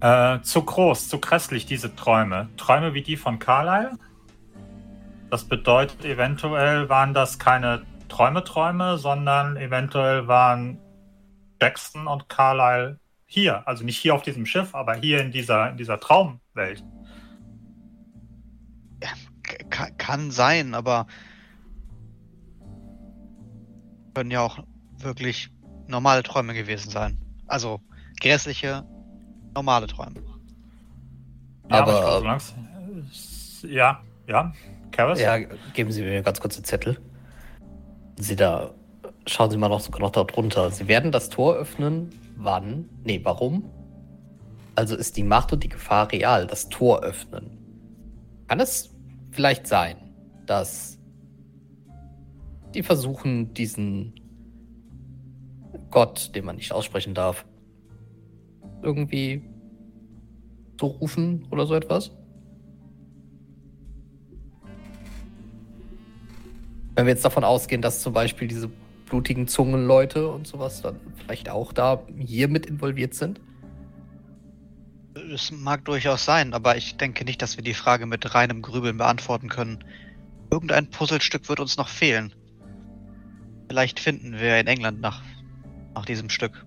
äh, 0.00 0.40
zu 0.40 0.62
groß, 0.62 1.08
zu 1.08 1.18
grässlich, 1.20 1.66
diese 1.66 1.94
Träume. 1.96 2.48
Träume 2.56 2.94
wie 2.94 3.02
die 3.02 3.16
von 3.16 3.38
Carlyle? 3.38 3.92
Das 5.30 5.44
bedeutet, 5.44 6.04
eventuell 6.04 6.88
waren 6.88 7.12
das 7.12 7.38
keine 7.38 7.82
Träume-Träume, 8.08 8.98
sondern 8.98 9.56
eventuell 9.56 10.28
waren 10.28 10.78
Jackson 11.60 12.06
und 12.06 12.28
Carlyle 12.28 13.00
hier. 13.26 13.66
Also 13.66 13.84
nicht 13.84 13.98
hier 13.98 14.14
auf 14.14 14.22
diesem 14.22 14.46
Schiff, 14.46 14.74
aber 14.74 14.94
hier 14.94 15.20
in 15.20 15.32
dieser, 15.32 15.70
in 15.70 15.76
dieser 15.76 15.98
Traumwelt. 15.98 16.84
Ja, 19.78 19.88
kann 19.98 20.30
sein, 20.30 20.74
aber 20.74 21.06
können 24.14 24.30
ja 24.30 24.40
auch 24.40 24.58
wirklich 24.98 25.50
normale 25.88 26.22
Träume 26.22 26.54
gewesen 26.54 26.90
sein. 26.90 27.18
Also 27.46 27.80
grässliche, 28.20 28.84
normale 29.54 29.86
Träume. 29.86 30.22
Ja, 31.70 31.82
aber, 31.82 32.06
aber 32.06 32.40
ja, 33.62 34.00
ja, 34.26 34.52
Karis? 34.92 35.20
Ja, 35.20 35.38
geben 35.74 35.92
Sie 35.92 36.02
mir 36.02 36.22
ganz 36.22 36.40
kurz 36.40 36.54
den 36.54 36.64
Zettel. 36.64 36.98
Sie 38.16 38.36
da, 38.36 38.70
schauen 39.26 39.50
Sie 39.50 39.58
mal 39.58 39.68
noch, 39.68 39.86
noch 39.98 40.10
da 40.10 40.24
drunter. 40.24 40.70
Sie 40.70 40.88
werden 40.88 41.12
das 41.12 41.28
Tor 41.28 41.54
öffnen. 41.56 42.10
Wann? 42.36 42.88
Nee, 43.04 43.20
warum? 43.22 43.68
Also 44.74 44.96
ist 44.96 45.16
die 45.16 45.22
Macht 45.22 45.52
und 45.52 45.62
die 45.64 45.68
Gefahr 45.68 46.10
real, 46.12 46.46
das 46.46 46.68
Tor 46.68 47.02
öffnen. 47.02 47.50
Kann 48.46 48.60
es 48.60 48.95
vielleicht 49.36 49.66
sein, 49.66 49.98
dass 50.46 50.98
die 52.74 52.82
versuchen, 52.82 53.52
diesen 53.52 54.14
Gott, 55.90 56.34
den 56.34 56.46
man 56.46 56.56
nicht 56.56 56.72
aussprechen 56.72 57.14
darf, 57.14 57.44
irgendwie 58.82 59.42
zu 60.78 60.86
rufen 60.86 61.46
oder 61.50 61.66
so 61.66 61.74
etwas? 61.74 62.10
Wenn 66.94 67.04
wir 67.04 67.12
jetzt 67.12 67.24
davon 67.24 67.44
ausgehen, 67.44 67.82
dass 67.82 68.00
zum 68.00 68.14
Beispiel 68.14 68.48
diese 68.48 68.70
blutigen 69.04 69.46
Zungenleute 69.48 70.28
und 70.28 70.46
sowas 70.46 70.80
dann 70.80 70.96
vielleicht 71.16 71.50
auch 71.50 71.74
da 71.74 72.02
hier 72.18 72.48
mit 72.48 72.64
involviert 72.64 73.12
sind? 73.12 73.38
Es 75.34 75.50
mag 75.50 75.84
durchaus 75.84 76.24
sein, 76.24 76.52
aber 76.52 76.76
ich 76.76 76.96
denke 76.96 77.24
nicht, 77.24 77.40
dass 77.42 77.56
wir 77.56 77.64
die 77.64 77.74
Frage 77.74 78.06
mit 78.06 78.34
reinem 78.34 78.62
Grübeln 78.62 78.98
beantworten 78.98 79.48
können. 79.48 79.84
Irgendein 80.50 80.90
Puzzlestück 80.90 81.48
wird 81.48 81.60
uns 81.60 81.76
noch 81.76 81.88
fehlen. 81.88 82.34
Vielleicht 83.68 83.98
finden 83.98 84.38
wir 84.38 84.60
in 84.60 84.66
England 84.66 85.00
nach 85.00 85.22
nach 85.96 86.04
diesem 86.04 86.28
Stück. 86.28 86.64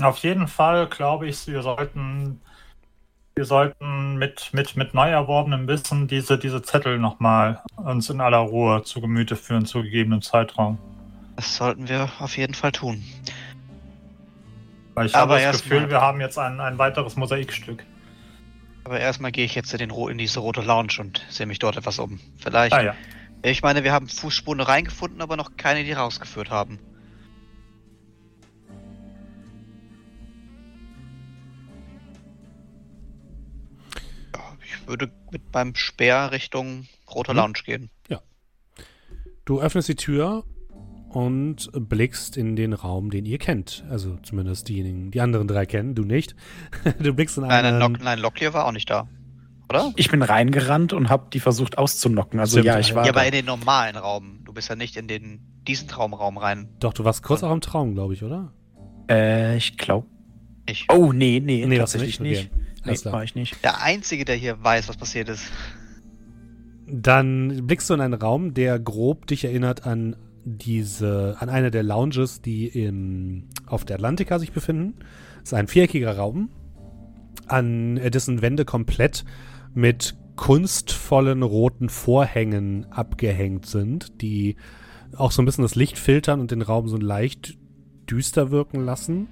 Auf 0.00 0.18
jeden 0.18 0.48
Fall 0.48 0.88
glaube 0.88 1.28
ich, 1.28 1.46
wir 1.46 1.62
sollten, 1.62 2.40
wir 3.36 3.44
sollten 3.44 4.16
mit, 4.16 4.50
mit, 4.52 4.76
mit 4.76 4.94
neu 4.94 5.08
erworbenem 5.08 5.68
Wissen 5.68 6.08
diese, 6.08 6.38
diese 6.38 6.62
Zettel 6.62 6.98
nochmal 6.98 7.62
uns 7.76 8.10
in 8.10 8.20
aller 8.20 8.38
Ruhe 8.38 8.82
zu 8.82 9.00
Gemüte 9.00 9.36
führen, 9.36 9.64
zu 9.64 9.82
gegebenem 9.82 10.22
Zeitraum. 10.22 10.78
Das 11.36 11.56
sollten 11.56 11.88
wir 11.88 12.10
auf 12.18 12.36
jeden 12.36 12.54
Fall 12.54 12.72
tun. 12.72 13.02
Weil 14.94 15.06
ich 15.06 15.14
Aber 15.14 15.34
habe 15.34 15.44
das 15.44 15.62
Gefühl, 15.62 15.88
wir 15.88 16.00
haben 16.00 16.20
jetzt 16.20 16.38
ein, 16.38 16.60
ein 16.60 16.78
weiteres 16.78 17.16
Mosaikstück. 17.16 17.84
Aber 18.84 18.98
erstmal 18.98 19.32
gehe 19.32 19.44
ich 19.44 19.54
jetzt 19.54 19.72
in, 19.72 19.78
den, 19.78 19.90
in 19.90 20.18
diese 20.18 20.40
rote 20.40 20.60
Lounge 20.60 20.94
und 20.98 21.24
sehe 21.30 21.46
mich 21.46 21.58
dort 21.58 21.76
etwas 21.76 21.98
um. 21.98 22.20
Vielleicht 22.38 22.74
ah, 22.74 22.82
ja. 22.82 22.94
Ich 23.42 23.62
meine, 23.62 23.84
wir 23.84 23.92
haben 23.92 24.08
Fußspuren 24.08 24.60
reingefunden, 24.60 25.20
aber 25.20 25.36
noch 25.36 25.56
keine, 25.56 25.84
die 25.84 25.92
rausgeführt 25.92 26.50
haben. 26.50 26.78
Ja, 34.34 34.56
ich 34.64 34.86
würde 34.86 35.10
mit 35.30 35.52
meinem 35.52 35.74
Speer 35.74 36.32
Richtung 36.32 36.86
Roter 37.10 37.32
mhm. 37.32 37.38
Lounge 37.38 37.60
gehen. 37.64 37.90
Ja. 38.08 38.20
Du 39.44 39.60
öffnest 39.60 39.88
die 39.88 39.96
Tür 39.96 40.44
und 41.12 41.70
blickst 41.72 42.36
in 42.36 42.56
den 42.56 42.72
Raum, 42.72 43.10
den 43.10 43.24
ihr 43.26 43.38
kennt. 43.38 43.84
Also 43.90 44.18
zumindest 44.22 44.68
diejenigen, 44.68 45.10
die 45.10 45.20
anderen 45.20 45.48
drei 45.48 45.66
kennen, 45.66 45.94
du 45.94 46.02
nicht. 46.02 46.34
du 46.98 47.14
blickst 47.14 47.38
in 47.38 47.44
einen. 47.44 47.78
Nein, 47.78 47.98
nein, 48.02 48.18
Locklear 48.18 48.54
war 48.54 48.66
auch 48.66 48.72
nicht 48.72 48.90
da 48.90 49.08
oder? 49.72 49.92
Ich 49.96 50.10
bin 50.10 50.22
reingerannt 50.22 50.92
und 50.92 51.08
habe 51.08 51.28
die 51.32 51.40
versucht 51.40 51.78
auszunocken. 51.78 52.40
Also 52.40 52.58
Stimmt. 52.58 52.66
ja, 52.66 52.78
ich 52.78 52.94
war. 52.94 53.04
Ja, 53.04 53.12
aber 53.12 53.24
in 53.24 53.32
den 53.32 53.46
normalen 53.46 53.96
Raum. 53.96 54.40
Du 54.44 54.52
bist 54.52 54.68
ja 54.68 54.76
nicht 54.76 54.96
in 54.96 55.08
den 55.08 55.40
diesen 55.66 55.88
Traumraum 55.88 56.38
rein. 56.38 56.68
Doch, 56.80 56.92
du 56.92 57.04
warst 57.04 57.22
kurz 57.22 57.42
auch 57.42 57.52
im 57.52 57.60
Traum, 57.60 57.94
glaube 57.94 58.14
ich, 58.14 58.22
oder? 58.22 58.52
Äh, 59.08 59.56
ich 59.56 59.76
glaube 59.76 60.06
Ich. 60.66 60.86
Oh, 60.90 61.12
nee, 61.12 61.40
nee, 61.42 61.64
Nee, 61.66 61.78
tatsächlich 61.78 62.20
nicht? 62.20 62.50
nicht. 62.52 62.52
Okay. 62.52 62.90
Nee, 62.90 62.96
klar. 62.96 63.14
war 63.14 63.24
ich 63.24 63.34
nicht. 63.34 63.62
Der 63.64 63.82
Einzige, 63.82 64.24
der 64.24 64.36
hier 64.36 64.62
weiß, 64.62 64.88
was 64.88 64.96
passiert 64.96 65.28
ist. 65.28 65.44
Dann 66.86 67.66
blickst 67.66 67.88
du 67.88 67.94
in 67.94 68.00
einen 68.00 68.14
Raum, 68.14 68.54
der 68.54 68.78
grob 68.78 69.26
dich 69.26 69.44
erinnert 69.44 69.86
an 69.86 70.16
diese, 70.44 71.36
an 71.38 71.48
eine 71.48 71.70
der 71.70 71.82
Lounges, 71.82 72.40
die 72.40 72.66
im, 72.66 73.44
auf 73.66 73.84
der 73.84 73.96
Atlantika 73.96 74.38
sich 74.38 74.52
befinden. 74.52 74.94
Es 75.38 75.50
ist 75.50 75.54
ein 75.54 75.68
viereckiger 75.68 76.16
Raum, 76.16 76.50
an 77.46 77.96
dessen 77.96 78.42
Wände 78.42 78.64
komplett 78.64 79.24
mit 79.74 80.14
kunstvollen 80.36 81.42
roten 81.42 81.88
Vorhängen 81.88 82.86
abgehängt 82.90 83.66
sind, 83.66 84.22
die 84.22 84.56
auch 85.16 85.30
so 85.30 85.42
ein 85.42 85.44
bisschen 85.44 85.62
das 85.62 85.74
Licht 85.74 85.98
filtern 85.98 86.40
und 86.40 86.50
den 86.50 86.62
Raum 86.62 86.88
so 86.88 86.96
leicht 86.96 87.56
düster 88.10 88.50
wirken 88.50 88.84
lassen. 88.84 89.28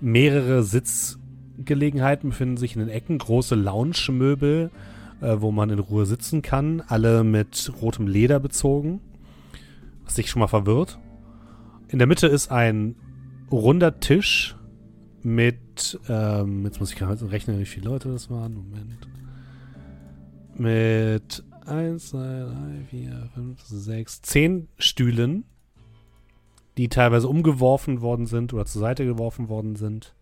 Mehrere 0.00 0.62
Sitzgelegenheiten 0.62 2.30
befinden 2.30 2.56
sich 2.56 2.74
in 2.74 2.80
den 2.80 2.88
Ecken, 2.88 3.18
große 3.18 3.54
Lounge-Möbel, 3.54 4.70
äh, 5.20 5.36
wo 5.40 5.50
man 5.50 5.70
in 5.70 5.78
Ruhe 5.78 6.06
sitzen 6.06 6.42
kann, 6.42 6.82
alle 6.86 7.24
mit 7.24 7.72
rotem 7.82 8.06
Leder 8.06 8.40
bezogen, 8.40 9.00
was 10.10 10.16
dich 10.16 10.28
schon 10.28 10.40
mal 10.40 10.48
verwirrt. 10.48 10.98
In 11.86 11.98
der 11.98 12.08
Mitte 12.08 12.26
ist 12.26 12.50
ein 12.50 12.96
runder 13.48 14.00
Tisch 14.00 14.56
mit, 15.22 16.00
ähm, 16.08 16.64
jetzt 16.64 16.80
muss 16.80 16.90
ich 16.90 16.98
gerade 16.98 17.30
rechnen, 17.30 17.60
wie 17.60 17.64
viele 17.64 17.90
Leute 17.90 18.10
das 18.10 18.28
waren. 18.28 18.54
Moment. 18.54 19.08
Mit 20.56 21.44
1, 21.64 22.08
2, 22.08 22.18
3, 22.18 22.84
4, 22.90 23.30
5, 23.34 23.62
6, 23.62 24.22
10 24.22 24.68
Stühlen, 24.78 25.44
die 26.76 26.88
teilweise 26.88 27.28
umgeworfen 27.28 28.00
worden 28.00 28.26
sind 28.26 28.52
oder 28.52 28.66
zur 28.66 28.80
Seite 28.80 29.04
geworfen 29.04 29.48
worden 29.48 29.76
sind. 29.76 30.16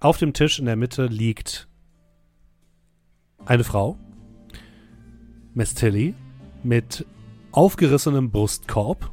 Auf 0.00 0.18
dem 0.18 0.34
Tisch 0.34 0.58
in 0.58 0.66
der 0.66 0.76
Mitte 0.76 1.06
liegt 1.06 1.66
eine 3.46 3.64
Frau, 3.64 3.96
Miss 5.54 5.72
Tilly, 5.72 6.14
mit 6.62 7.06
aufgerissenem 7.56 8.30
Brustkorb. 8.30 9.10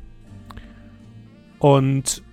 Und 1.60 2.24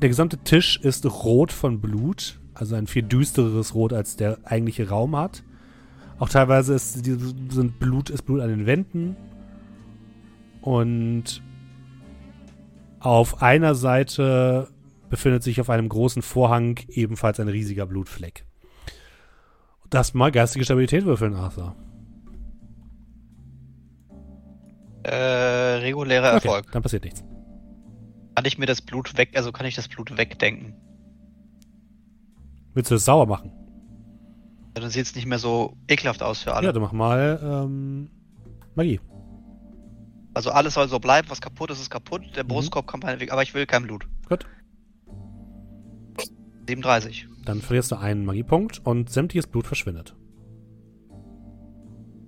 der 0.00 0.08
gesamte 0.08 0.38
Tisch 0.38 0.78
ist 0.80 1.04
rot 1.06 1.50
von 1.50 1.80
Blut, 1.80 2.40
also 2.54 2.76
ein 2.76 2.86
viel 2.86 3.02
düstereres 3.02 3.74
Rot, 3.74 3.92
als 3.92 4.16
der 4.16 4.38
eigentliche 4.44 4.88
Raum 4.88 5.16
hat. 5.16 5.42
Auch 6.20 6.28
teilweise 6.28 6.74
ist, 6.74 7.04
sind 7.04 7.78
Blut, 7.80 8.10
ist 8.10 8.22
Blut 8.22 8.40
an 8.40 8.48
den 8.48 8.66
Wänden. 8.66 9.16
Und 10.60 11.42
auf 13.00 13.42
einer 13.42 13.74
Seite 13.74 14.68
befindet 15.10 15.42
sich 15.42 15.60
auf 15.60 15.70
einem 15.70 15.88
großen 15.88 16.22
Vorhang 16.22 16.78
ebenfalls 16.88 17.40
ein 17.40 17.48
riesiger 17.48 17.86
Blutfleck. 17.86 18.44
Das 19.90 20.14
mal 20.14 20.30
geistige 20.30 20.64
Stabilität 20.64 21.04
würfeln, 21.06 21.34
Arthur. 21.34 21.74
Äh, 25.04 25.14
regulärer 25.14 26.28
Erfolg. 26.28 26.64
Okay, 26.64 26.70
dann 26.72 26.82
passiert 26.82 27.04
nichts. 27.04 27.22
Kann 28.34 28.44
ich 28.44 28.58
mir 28.58 28.66
das 28.66 28.82
Blut 28.82 29.16
weg, 29.16 29.30
also 29.36 29.52
kann 29.52 29.66
ich 29.66 29.74
das 29.74 29.88
Blut 29.88 30.16
wegdenken? 30.16 30.74
Willst 32.74 32.90
du 32.90 32.94
das 32.94 33.04
sauer 33.04 33.26
machen? 33.26 33.52
Dann 34.74 34.90
sieht 34.90 35.06
es 35.06 35.14
nicht 35.16 35.26
mehr 35.26 35.38
so 35.40 35.76
ekelhaft 35.88 36.22
aus 36.22 36.42
für 36.42 36.54
alle. 36.54 36.66
Ja, 36.66 36.72
dann 36.72 36.82
mach 36.82 36.92
mal 36.92 37.40
ähm, 37.42 38.10
Magie. 38.76 39.00
Also 40.34 40.50
alles 40.50 40.74
soll 40.74 40.88
so 40.88 41.00
bleiben, 41.00 41.28
was 41.30 41.40
kaputt 41.40 41.70
ist, 41.70 41.80
ist 41.80 41.90
kaputt. 41.90 42.22
Der 42.36 42.44
Mhm. 42.44 42.48
Brustkorb 42.48 42.86
kann 42.86 43.00
meinetwegen, 43.00 43.32
aber 43.32 43.42
ich 43.42 43.54
will 43.54 43.66
kein 43.66 43.82
Blut. 43.84 44.06
Gut. 44.28 44.46
37. 46.68 47.26
Dann 47.44 47.60
verlierst 47.60 47.90
du 47.90 47.96
einen 47.96 48.24
Magiepunkt 48.24 48.80
und 48.84 49.10
sämtliches 49.10 49.46
Blut 49.48 49.66
verschwindet. 49.66 50.14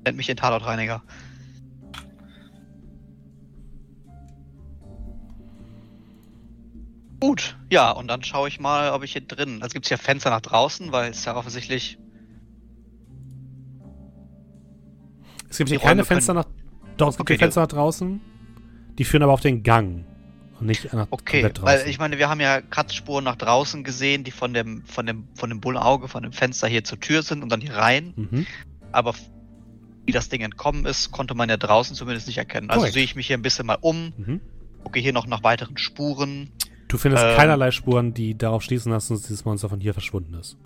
Nennt 0.05 0.17
mich 0.17 0.27
den 0.27 0.37
Tatortreiniger. 0.39 1.03
Gut, 7.21 7.57
ja, 7.71 7.91
und 7.91 8.09
dann 8.09 8.23
schaue 8.25 8.49
ich 8.49 8.59
mal, 8.61 8.91
ob 8.93 9.03
ich 9.05 9.13
hier 9.13 9.21
drin. 9.21 9.63
Also 9.63 9.75
gibt 9.75 9.85
es 9.85 9.89
hier 9.89 9.99
Fenster 9.99 10.31
nach 10.31 10.41
draußen, 10.41 10.91
weil 10.91 11.11
es 11.11 11.25
ja 11.25 11.37
offensichtlich. 11.37 11.99
Es 15.49 15.59
gibt 15.59 15.71
hier 15.71 15.79
keine 15.79 15.91
Räume 15.93 16.05
Fenster 16.05 16.35
nach. 16.35 16.47
Doch, 16.97 17.09
es 17.09 17.17
gibt 17.17 17.29
Okay, 17.29 17.35
hier 17.35 17.39
Fenster 17.47 17.61
nach 17.63 17.69
draußen. 17.69 18.21
Die 18.99 19.05
führen 19.05 19.23
aber 19.23 19.33
auf 19.33 19.41
den 19.41 19.63
Gang. 19.63 20.05
Und 20.59 20.67
nicht 20.67 20.93
nach 20.93 21.07
Okay, 21.11 21.51
weil 21.63 21.89
ich 21.89 21.99
meine, 21.99 22.19
wir 22.19 22.29
haben 22.29 22.41
ja 22.41 22.61
Kratzspuren 22.61 23.25
nach 23.25 23.37
draußen 23.37 23.83
gesehen, 23.83 24.25
die 24.25 24.31
von 24.31 24.53
dem, 24.53 24.85
von 24.85 25.07
dem, 25.07 25.27
von 25.35 25.49
dem 25.49 25.61
Bullauge, 25.61 26.07
von 26.09 26.23
dem 26.23 26.33
Fenster 26.33 26.69
hier 26.69 26.85
zur 26.85 27.01
Tür 27.01 27.23
sind 27.23 27.43
und 27.43 27.51
dann 27.51 27.61
hier 27.61 27.75
rein. 27.75 28.13
mhm. 28.17 28.47
Aber 28.93 29.15
wie 30.05 30.13
das 30.13 30.29
Ding 30.29 30.41
entkommen 30.43 30.85
ist, 30.87 31.13
konnte 31.13 31.35
man 31.35 31.49
ja 31.49 31.57
draußen 31.57 31.95
zumindest 31.97 32.27
nicht 32.27 32.39
erkennen. 32.39 32.69
Also 32.71 32.81
Korrekt. 32.81 32.95
sehe 32.95 33.05
ich 33.05 33.15
mich 33.15 33.27
hier 33.27 33.37
ein 33.39 33.43
bisschen 33.43 33.67
mal 33.67 33.79
um, 33.81 34.13
Mhm. 34.17 34.41
gucke 34.83 34.99
hier 35.01 35.13
noch 35.13 35.27
nach 35.27 35.43
weiteren 35.43 35.79
Spuren. 35.79 36.51
Du 36.91 36.99
findest 36.99 37.25
Ähm. 37.25 37.37
keinerlei 37.37 37.71
Spuren, 37.71 38.12
die 38.15 38.37
darauf 38.37 38.62
schließen 38.62 38.91
lassen, 38.93 39.15
dass 39.15 39.23
dieses 39.23 39.45
Monster 39.45 39.69
von 39.69 39.81
hier 39.81 39.93
verschwunden 39.95 40.35
ist. 40.35 40.57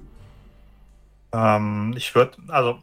Ähm, 1.32 1.94
ich 1.96 2.14
würde, 2.14 2.38
also 2.48 2.78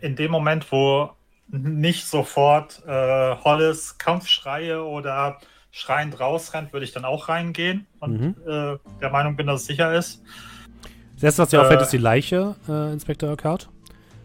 in 0.00 0.14
dem 0.16 0.30
Moment, 0.30 0.70
wo 0.70 1.10
nicht 1.48 2.06
sofort 2.06 2.82
äh, 2.86 3.34
Hollis 3.36 3.98
Kampfschreie 3.98 4.82
oder 4.82 5.38
schreiend 5.72 6.20
rausrennt, 6.20 6.72
würde 6.72 6.84
ich 6.84 6.92
dann 6.92 7.04
auch 7.04 7.28
reingehen 7.28 7.86
und 8.00 8.20
Mhm. 8.20 8.34
äh, 8.46 8.78
der 9.00 9.10
Meinung 9.10 9.34
bin, 9.36 9.46
dass 9.48 9.62
es 9.62 9.66
sicher 9.66 9.92
ist. 9.92 10.22
Das 11.14 11.24
erste, 11.24 11.42
was 11.42 11.48
dir 11.50 11.60
auffällt, 11.62 11.80
Äh. 11.80 11.84
ist 11.84 11.92
die 11.92 11.98
Leiche, 11.98 12.54
äh, 12.68 12.92
Inspektor 12.92 13.30
Urquhart. 13.30 13.68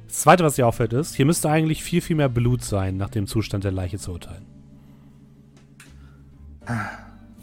Das 0.08 0.22
zweite, 0.22 0.44
was 0.44 0.56
dir 0.56 0.68
auffällt, 0.68 0.94
ist, 0.94 1.16
hier 1.16 1.26
müsste 1.26 1.50
eigentlich 1.50 1.84
viel, 1.84 2.02
viel 2.02 2.16
mehr 2.16 2.30
Blut 2.30 2.64
sein, 2.64 2.98
nach 2.98 3.10
dem 3.10 3.26
Zustand 3.28 3.64
der 3.64 3.72
Leiche 3.72 3.98
zu 3.98 4.12
urteilen. 4.12 4.46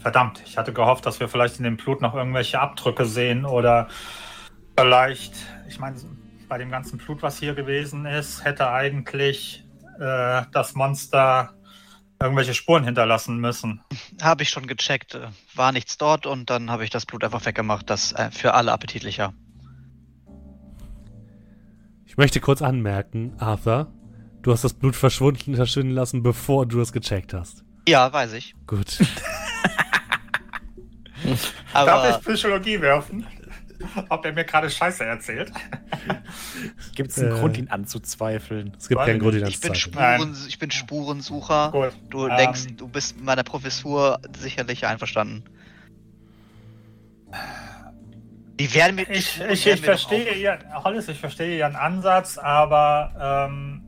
Verdammt, 0.07 0.41
ich 0.45 0.57
hatte 0.57 0.71
gehofft, 0.71 1.05
dass 1.05 1.19
wir 1.19 1.27
vielleicht 1.27 1.57
in 1.57 1.65
dem 1.65 1.75
Blut 1.75 1.99
noch 1.99 2.15
irgendwelche 2.15 2.61
Abdrücke 2.61 3.05
sehen 3.05 3.43
oder 3.43 3.89
vielleicht, 4.79 5.33
ich 5.67 5.79
meine, 5.79 5.97
bei 6.47 6.57
dem 6.57 6.71
ganzen 6.71 6.97
Blut, 6.97 7.21
was 7.21 7.37
hier 7.39 7.53
gewesen 7.55 8.05
ist, 8.05 8.45
hätte 8.45 8.69
eigentlich 8.69 9.65
äh, 9.99 10.43
das 10.53 10.75
Monster 10.75 11.53
irgendwelche 12.21 12.53
Spuren 12.53 12.85
hinterlassen 12.85 13.41
müssen. 13.41 13.81
Habe 14.21 14.43
ich 14.43 14.49
schon 14.49 14.65
gecheckt, 14.65 15.15
äh, 15.15 15.27
war 15.55 15.73
nichts 15.73 15.97
dort 15.97 16.25
und 16.25 16.49
dann 16.49 16.71
habe 16.71 16.85
ich 16.85 16.89
das 16.89 17.05
Blut 17.05 17.25
einfach 17.25 17.45
weggemacht. 17.45 17.89
Das 17.89 18.13
äh, 18.13 18.31
für 18.31 18.53
alle 18.53 18.71
appetitlicher. 18.71 19.33
Ich 22.05 22.15
möchte 22.15 22.39
kurz 22.39 22.61
anmerken, 22.61 23.33
Arthur, 23.39 23.91
du 24.41 24.53
hast 24.53 24.63
das 24.63 24.73
Blut 24.73 24.95
verschwunden, 24.95 25.55
verschwinden 25.57 25.91
lassen, 25.91 26.23
bevor 26.23 26.65
du 26.65 26.79
es 26.79 26.93
gecheckt 26.93 27.33
hast. 27.33 27.65
Ja, 27.89 28.13
weiß 28.13 28.31
ich. 28.31 28.55
Gut. 28.67 28.99
Darf 31.73 31.87
Aber 31.87 32.09
ich 32.09 32.25
Psychologie 32.25 32.81
werfen? 32.81 33.25
Ob 34.09 34.25
er 34.25 34.33
mir 34.33 34.43
gerade 34.43 34.69
Scheiße 34.69 35.05
erzählt? 35.05 35.51
Gibt 36.95 37.11
es 37.11 37.19
einen 37.19 37.31
Äh. 37.31 37.39
Grund, 37.39 37.57
ihn 37.57 37.67
anzuzweifeln? 37.69 38.73
Es 38.77 38.87
gibt 38.89 39.01
keinen 39.01 39.17
ich 39.17 39.21
Grund, 39.21 39.35
ihn 39.35 39.45
ich 39.45 39.59
bin, 39.59 39.71
anzuzweifeln. 39.71 40.33
Spuren, 40.33 40.47
ich 40.47 40.59
bin 40.59 40.71
Spurensucher. 40.71 41.71
Gut. 41.71 41.91
Du 42.09 42.27
ähm, 42.27 42.37
denkst, 42.37 42.61
du 42.77 42.87
bist 42.87 43.17
mit 43.17 43.25
meiner 43.25 43.43
Professur 43.43 44.19
sicherlich 44.37 44.87
einverstanden. 44.87 45.43
Die 48.59 48.73
werden 48.73 48.95
mit 48.95 49.09
Ich, 49.09 49.39
ich, 49.39 49.65
werden 49.65 49.75
ich 49.75 49.81
verstehe 49.81 50.33
Ihren, 50.33 50.83
Hollis, 50.83 51.07
ich 51.07 51.19
verstehe 51.19 51.59
Ihren 51.59 51.75
Ansatz, 51.75 52.39
aber 52.39 53.47
ähm, 53.51 53.83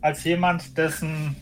als 0.00 0.22
jemand, 0.22 0.78
dessen 0.78 1.34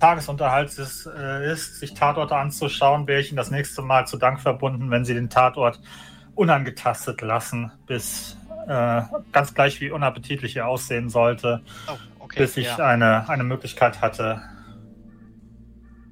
Tagesunterhalt 0.00 0.76
es 0.78 1.06
äh, 1.06 1.52
ist, 1.52 1.78
sich 1.78 1.94
Tatorte 1.94 2.34
anzuschauen, 2.36 3.06
wäre 3.06 3.20
ich 3.20 3.28
Ihnen 3.28 3.36
das 3.36 3.50
nächste 3.50 3.82
Mal 3.82 4.06
zu 4.06 4.16
Dank 4.16 4.40
verbunden, 4.40 4.90
wenn 4.90 5.04
Sie 5.04 5.14
den 5.14 5.30
Tatort 5.30 5.80
unangetastet 6.34 7.20
lassen, 7.20 7.70
bis 7.86 8.36
äh, 8.66 9.02
ganz 9.32 9.54
gleich 9.54 9.80
wie 9.80 9.90
unappetitlich 9.90 10.56
er 10.56 10.68
aussehen 10.68 11.08
sollte, 11.10 11.62
Oh, 11.86 11.96
okay. 12.20 12.40
bis 12.40 12.56
ich 12.56 12.66
ja. 12.66 12.76
eine, 12.78 13.28
eine 13.28 13.44
Möglichkeit 13.44 14.00
hatte. 14.00 14.40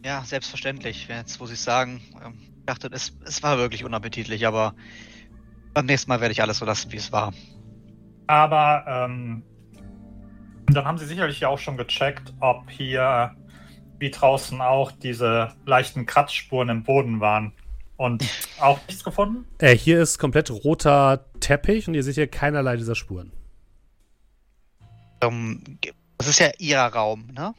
ja, 0.05 0.23
selbstverständlich. 0.25 1.09
Jetzt 1.09 1.41
muss 1.41 1.51
ich 1.51 1.61
sagen, 1.61 2.01
ähm, 2.25 2.35
ich 2.59 2.65
dachte, 2.67 2.89
es, 2.93 3.17
es 3.25 3.43
war 3.43 3.59
wirklich 3.59 3.85
unappetitlich, 3.85 4.47
aber 4.47 4.75
beim 5.75 5.87
nächsten 5.87 6.11
Mal 6.11 6.21
werde 6.21 6.33
ich 6.33 6.43
alles 6.43 6.59
so 6.59 6.65
lassen, 6.67 6.93
wie 6.93 6.97
es 6.97 7.13
war. 7.13 7.33
Aber 8.27 8.85
ähm, 8.87 9.43
dann 10.67 10.85
haben 10.85 10.99
Sie 10.99 11.07
sicherlich 11.07 11.41
ja 11.41 11.49
auch 11.49 11.59
schon 11.59 11.79
gecheckt, 11.79 12.35
ob 12.41 12.69
hier 12.71 13.35
wie 13.99 14.11
draußen 14.11 14.61
auch 14.61 14.93
diese 14.93 15.53
leichten 15.67 16.07
Kratzspuren 16.07 16.69
im 16.69 16.83
Boden 16.85 17.21
waren. 17.21 17.53
Und 17.97 18.25
auch 18.61 18.79
nichts 18.87 19.03
gefunden? 19.03 19.45
Äh, 19.59 19.77
hier 19.77 20.01
ist 20.01 20.19
komplett 20.19 20.51
roter 20.51 21.25
Teppich 21.41 21.89
und 21.89 21.95
ihr 21.95 22.05
seht 22.05 22.15
hier 22.15 22.29
keinerlei 22.29 22.77
dieser 22.77 22.95
Spuren. 22.95 23.33
Ähm, 25.21 25.63
das 26.17 26.29
ist 26.29 26.39
ja 26.39 26.51
ihr 26.59 26.79
Raum, 26.79 27.27
ne? 27.33 27.55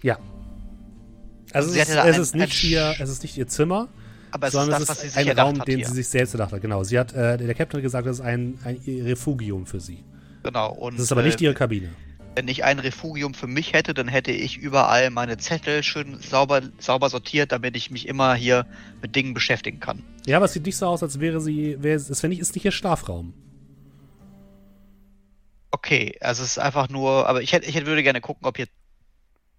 Also 1.51 1.69
Sie 1.71 1.79
es 1.79 1.89
ist, 1.89 1.95
es 1.95 1.97
ein- 2.15 2.21
ist 2.21 2.35
nicht 2.35 2.63
ihr, 2.63 2.95
es 2.99 3.09
ist 3.09 3.23
nicht 3.23 3.37
ihr 3.37 3.47
Zimmer. 3.47 3.89
Aber 4.31 4.47
es 4.47 4.53
sondern 4.53 4.81
ist 4.81 4.89
das, 4.89 4.97
es 4.99 5.03
was 5.07 5.13
sie 5.13 5.19
ist 5.29 5.29
ein 5.31 5.39
Raum, 5.39 5.59
hat 5.59 5.67
den 5.67 5.77
hier. 5.77 5.87
sie 5.87 5.93
sich 5.95 6.07
selbst 6.07 6.33
erdacht 6.35 6.53
hat. 6.53 6.61
Genau. 6.61 6.83
Sie 6.83 6.99
hat, 6.99 7.13
äh, 7.13 7.37
der 7.37 7.55
Captain 7.55 7.79
hat 7.79 7.83
gesagt, 7.83 8.05
das 8.07 8.19
ist 8.19 8.25
ein, 8.25 8.59
ein 8.63 8.79
Refugium 8.85 9.65
für 9.65 9.79
sie. 9.79 10.03
Genau. 10.43 10.71
Und, 10.73 10.93
Das 10.97 11.05
ist 11.05 11.11
aber 11.11 11.23
nicht 11.23 11.41
äh, 11.41 11.45
ihre 11.45 11.53
Kabine. 11.55 11.89
Wenn 12.35 12.47
ich 12.47 12.63
ein 12.63 12.79
Refugium 12.79 13.33
für 13.33 13.47
mich 13.47 13.73
hätte, 13.73 13.93
dann 13.93 14.07
hätte 14.07 14.31
ich 14.31 14.57
überall 14.57 15.09
meine 15.09 15.37
Zettel 15.37 15.83
schön 15.83 16.19
sauber, 16.19 16.61
sauber 16.77 17.09
sortiert, 17.09 17.51
damit 17.51 17.75
ich 17.75 17.91
mich 17.91 18.07
immer 18.07 18.33
hier 18.35 18.65
mit 19.01 19.15
Dingen 19.15 19.33
beschäftigen 19.33 19.79
kann. 19.79 20.03
Ja, 20.25 20.37
aber 20.37 20.45
es 20.45 20.53
sieht 20.53 20.65
nicht 20.65 20.77
so 20.77 20.85
aus, 20.85 21.03
als 21.03 21.19
wäre 21.19 21.41
sie, 21.41 21.77
wäre, 21.81 21.99
nicht, 21.99 22.39
ist 22.39 22.55
nicht 22.55 22.65
ihr 22.65 22.71
Schlafraum. 22.71 23.33
Okay, 25.71 26.17
also 26.21 26.43
es 26.43 26.51
ist 26.51 26.59
einfach 26.59 26.89
nur, 26.89 27.27
aber 27.27 27.41
ich 27.41 27.51
hätte, 27.51 27.67
ich 27.67 27.75
hätte 27.75 27.87
würde 27.87 28.03
gerne 28.03 28.21
gucken, 28.21 28.45
ob 28.45 28.57
hier 28.57 28.67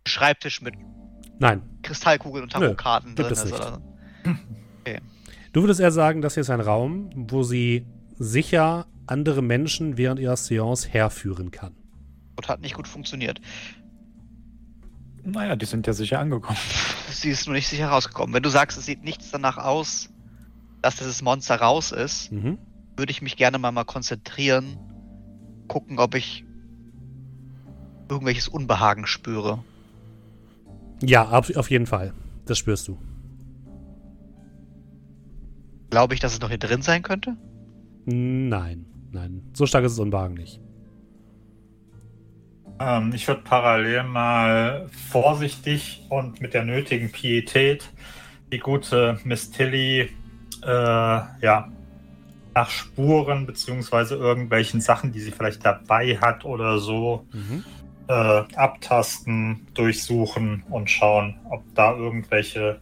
Schreibtisch 0.06 0.62
mit 0.62 0.74
Nein. 1.38 1.62
Kristallkugeln 1.82 2.44
und 2.44 2.52
Tarotkarten 2.52 3.14
drin 3.14 3.32
ist. 3.32 3.52
Oder? 3.52 3.80
Du 5.52 5.62
würdest 5.62 5.80
eher 5.80 5.90
sagen, 5.90 6.22
das 6.22 6.34
hier 6.34 6.42
ist 6.42 6.50
ein 6.50 6.60
Raum, 6.60 7.10
wo 7.14 7.42
sie 7.42 7.86
sicher 8.18 8.86
andere 9.06 9.42
Menschen 9.42 9.96
während 9.96 10.20
ihrer 10.20 10.36
Seance 10.36 10.88
herführen 10.88 11.50
kann. 11.50 11.74
Und 12.40 12.48
hat 12.48 12.62
nicht 12.62 12.74
gut 12.74 12.88
funktioniert. 12.88 13.38
Naja, 15.24 15.56
die 15.56 15.66
sind 15.66 15.86
ja 15.86 15.92
sicher 15.92 16.18
angekommen. 16.20 16.56
Sie 17.10 17.28
ist 17.28 17.46
nur 17.46 17.54
nicht 17.54 17.68
sicher 17.68 17.88
rausgekommen. 17.88 18.34
Wenn 18.34 18.42
du 18.42 18.48
sagst, 18.48 18.78
es 18.78 18.86
sieht 18.86 19.04
nichts 19.04 19.30
danach 19.30 19.58
aus, 19.58 20.08
dass 20.80 20.96
dieses 20.96 21.20
Monster 21.20 21.56
raus 21.56 21.92
ist, 21.92 22.32
Mhm. 22.32 22.56
würde 22.96 23.10
ich 23.12 23.20
mich 23.20 23.36
gerne 23.36 23.58
mal, 23.58 23.72
mal 23.72 23.84
konzentrieren, 23.84 24.78
gucken, 25.68 25.98
ob 25.98 26.14
ich 26.14 26.46
irgendwelches 28.08 28.48
Unbehagen 28.48 29.06
spüre. 29.06 29.62
Ja, 31.02 31.28
auf, 31.28 31.54
auf 31.54 31.70
jeden 31.70 31.84
Fall. 31.86 32.14
Das 32.46 32.56
spürst 32.56 32.88
du. 32.88 32.98
Glaube 35.90 36.14
ich, 36.14 36.20
dass 36.20 36.32
es 36.32 36.40
noch 36.40 36.48
hier 36.48 36.56
drin 36.58 36.80
sein 36.80 37.02
könnte? 37.02 37.36
Nein, 38.06 38.86
nein. 39.12 39.42
So 39.52 39.66
stark 39.66 39.84
ist 39.84 39.92
es 39.92 39.98
Unbehagen 39.98 40.34
nicht. 40.34 40.58
Ähm, 42.80 43.12
ich 43.14 43.28
würde 43.28 43.42
parallel 43.42 44.04
mal 44.04 44.88
vorsichtig 45.10 46.06
und 46.08 46.40
mit 46.40 46.54
der 46.54 46.64
nötigen 46.64 47.12
Pietät 47.12 47.90
die 48.52 48.58
gute 48.58 49.18
Miss 49.24 49.50
Tilly 49.50 50.10
äh, 50.62 50.66
ja, 50.66 51.68
nach 52.54 52.70
Spuren 52.70 53.46
beziehungsweise 53.46 54.16
irgendwelchen 54.16 54.80
Sachen, 54.80 55.12
die 55.12 55.20
sie 55.20 55.30
vielleicht 55.30 55.64
dabei 55.64 56.16
hat 56.16 56.44
oder 56.44 56.78
so, 56.78 57.26
Mhm. 57.32 57.64
äh, 58.08 58.42
abtasten, 58.56 59.68
durchsuchen 59.74 60.64
und 60.70 60.90
schauen, 60.90 61.36
ob 61.50 61.62
da 61.74 61.94
irgendwelche 61.94 62.80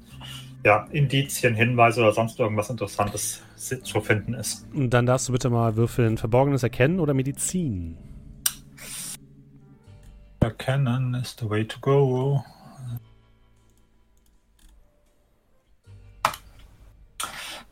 ja, 0.64 0.86
Indizien, 0.90 1.54
Hinweise 1.54 2.00
oder 2.00 2.12
sonst 2.12 2.38
irgendwas 2.40 2.70
Interessantes 2.70 3.42
zu 3.56 4.00
finden 4.00 4.34
ist. 4.34 4.66
Und 4.72 4.90
dann 4.90 5.06
darfst 5.06 5.28
du 5.28 5.32
bitte 5.32 5.50
mal 5.50 5.76
würfeln 5.76 6.16
Verborgenes 6.16 6.62
erkennen 6.62 6.98
oder 7.00 7.14
Medizin. 7.14 7.96
Erkennen 10.40 11.14
is 11.14 11.34
the 11.38 11.48
way 11.48 11.64
to 11.64 11.78
go. 11.80 12.44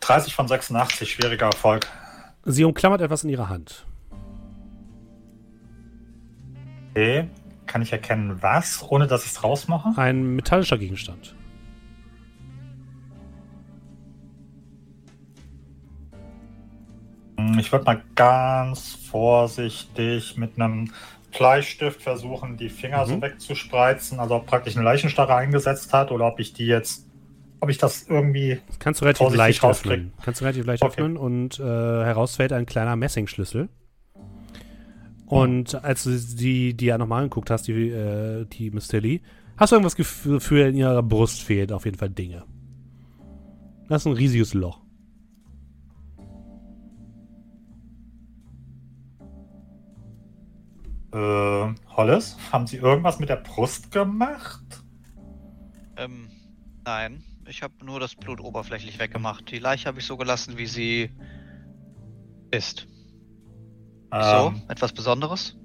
...30 0.01 0.33
von 0.35 0.47
86, 0.47 1.11
schwieriger 1.11 1.47
Erfolg. 1.47 1.87
Sie 2.45 2.63
umklammert 2.63 3.01
etwas 3.01 3.25
in 3.25 3.31
ihrer 3.31 3.49
Hand. 3.49 3.85
Okay. 6.91 7.29
Kann 7.67 7.83
ich 7.83 7.93
erkennen, 7.93 8.41
was, 8.41 8.89
ohne 8.89 9.09
dass 9.09 9.25
ich 9.25 9.33
es 9.33 9.43
rausmache? 9.43 10.01
Ein 10.01 10.37
metallischer 10.37 10.79
Gegenstand. 10.79 11.35
Hm, 17.37 17.59
Ich 17.59 17.73
würde 17.73 17.85
mal 17.85 18.03
ganz 18.15 18.95
vorsichtig 19.11 20.37
mit 20.37 20.55
einem 20.61 20.93
Bleistift 21.39 22.03
versuchen, 22.03 22.57
die 22.57 22.69
Finger 22.69 23.07
so 23.07 23.17
Mhm. 23.17 23.23
wegzuspreizen. 23.23 24.19
Also 24.21 24.37
ob 24.37 24.47
praktisch 24.47 24.77
eine 24.77 24.85
Leichenstarre 24.85 25.35
eingesetzt 25.35 25.93
hat 25.93 26.11
oder 26.13 26.27
ob 26.27 26.41
ich 26.41 26.53
die 26.53 26.67
jetzt... 26.67 27.05
Ob 27.61 27.71
ich 27.71 27.79
das 27.79 28.07
irgendwie... 28.09 28.61
Das 28.67 28.79
kannst 28.79 29.01
du 29.01 29.05
relativ 29.07 29.35
leicht 29.35 29.65
öffnen. 29.65 30.13
Kannst 30.23 30.41
du 30.41 30.45
relativ 30.45 30.67
leicht 30.67 30.83
Okay. 30.83 30.93
öffnen 30.93 31.17
und 31.17 31.59
äh, 31.59 31.63
herausfällt 31.63 32.53
ein 32.53 32.67
kleiner 32.67 32.97
Messingschlüssel. 32.97 33.69
Und 35.27 35.75
als 35.83 36.05
du 36.05 36.11
die, 36.11 36.75
die 36.75 36.87
ja 36.87 36.99
nochmal 36.99 37.23
angeguckt 37.23 37.51
hast, 37.51 37.67
die, 37.67 37.89
äh, 37.89 38.45
die 38.45 38.71
Miss 38.71 38.89
Tilly, 38.89 39.23
hast 39.57 39.73
du 39.73 39.77
irgendwas 39.77 39.97
gef- 39.97 40.29
Gefühl, 40.29 40.67
in 40.69 40.77
ihrer 40.77 41.03
Brust 41.03 41.43
fehlen 41.43 41.73
auf 41.73 41.85
jeden 41.85 41.99
Fall 41.99 42.11
Dinge. 42.11 42.45
Das 43.89 44.03
ist 44.03 44.07
ein 44.07 44.13
riesiges 44.13 44.55
Loch. 44.55 44.81
Äh, 51.17 51.75
Hollis, 51.97 52.37
haben 52.53 52.67
Sie 52.67 52.77
irgendwas 52.77 53.19
mit 53.19 53.29
der 53.29 53.37
Brust 53.37 53.91
gemacht? 53.91 54.85
Ähm, 55.97 56.29
nein. 56.85 57.23
Ich 57.49 57.63
habe 57.63 57.73
nur 57.85 58.01
das 58.01 58.15
Blut 58.15 58.41
oberflächlich 58.41 58.99
weggemacht. 58.99 59.51
Die 59.51 59.59
Leiche 59.59 59.87
habe 59.87 60.01
ich 60.01 60.05
so 60.05 60.17
gelassen, 60.17 60.59
wie 60.59 60.67
sie 60.67 61.11
ist. 62.51 62.87
Ähm, 64.13 64.63
Etwas 64.69 64.93
Besonderes? 64.93 65.57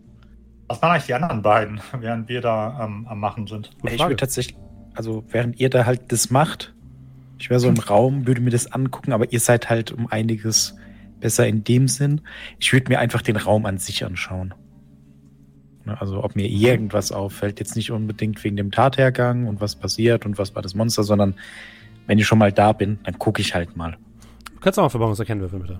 was 0.71 0.81
waren 0.81 0.91
eigentlich 0.91 1.07
die 1.07 1.13
anderen 1.13 1.41
beiden, 1.41 1.81
während 1.99 2.29
wir 2.29 2.39
da 2.39 2.85
ähm, 2.85 3.05
am 3.09 3.19
Machen 3.19 3.45
sind? 3.47 3.71
Gute 3.81 3.93
ich 3.93 3.99
Frage. 3.99 4.11
würde 4.11 4.21
tatsächlich, 4.21 4.57
also 4.93 5.23
während 5.29 5.59
ihr 5.59 5.69
da 5.69 5.85
halt 5.85 6.11
das 6.13 6.29
macht, 6.29 6.73
ich 7.39 7.49
wäre 7.49 7.59
so 7.59 7.67
im 7.67 7.77
Raum, 7.79 8.27
würde 8.27 8.39
mir 8.39 8.51
das 8.51 8.71
angucken, 8.71 9.11
aber 9.11 9.33
ihr 9.33 9.39
seid 9.39 9.69
halt 9.69 9.91
um 9.91 10.07
einiges 10.07 10.75
besser 11.19 11.47
in 11.47 11.63
dem 11.63 11.87
Sinn. 11.87 12.21
Ich 12.59 12.71
würde 12.71 12.89
mir 12.89 12.99
einfach 12.99 13.21
den 13.21 13.35
Raum 13.35 13.65
an 13.65 13.79
sich 13.79 14.05
anschauen. 14.05 14.53
Ne, 15.85 15.99
Also 15.99 16.23
ob 16.23 16.35
mir 16.35 16.47
irgendwas 16.47 17.11
auffällt, 17.11 17.59
jetzt 17.59 17.75
nicht 17.75 17.91
unbedingt 17.91 18.43
wegen 18.43 18.55
dem 18.55 18.71
Tathergang 18.71 19.47
und 19.47 19.61
was 19.61 19.75
passiert 19.75 20.25
und 20.25 20.37
was 20.37 20.55
war 20.55 20.61
das 20.61 20.75
Monster, 20.75 21.03
sondern 21.03 21.35
wenn 22.07 22.19
ich 22.19 22.27
schon 22.27 22.37
mal 22.37 22.51
da 22.51 22.73
bin, 22.73 22.99
dann 23.03 23.17
gucke 23.17 23.41
ich 23.41 23.55
halt 23.55 23.75
mal. 23.75 23.97
Du 24.53 24.59
kannst 24.59 24.77
auch 24.77 24.83
mal 24.83 24.89
Verborgenes 24.89 25.19
erkennen 25.19 25.41
würfeln, 25.41 25.61
bitte. 25.61 25.79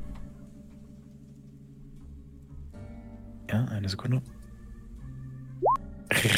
Ja, 3.52 3.66
eine 3.66 3.90
Sekunde. 3.90 4.22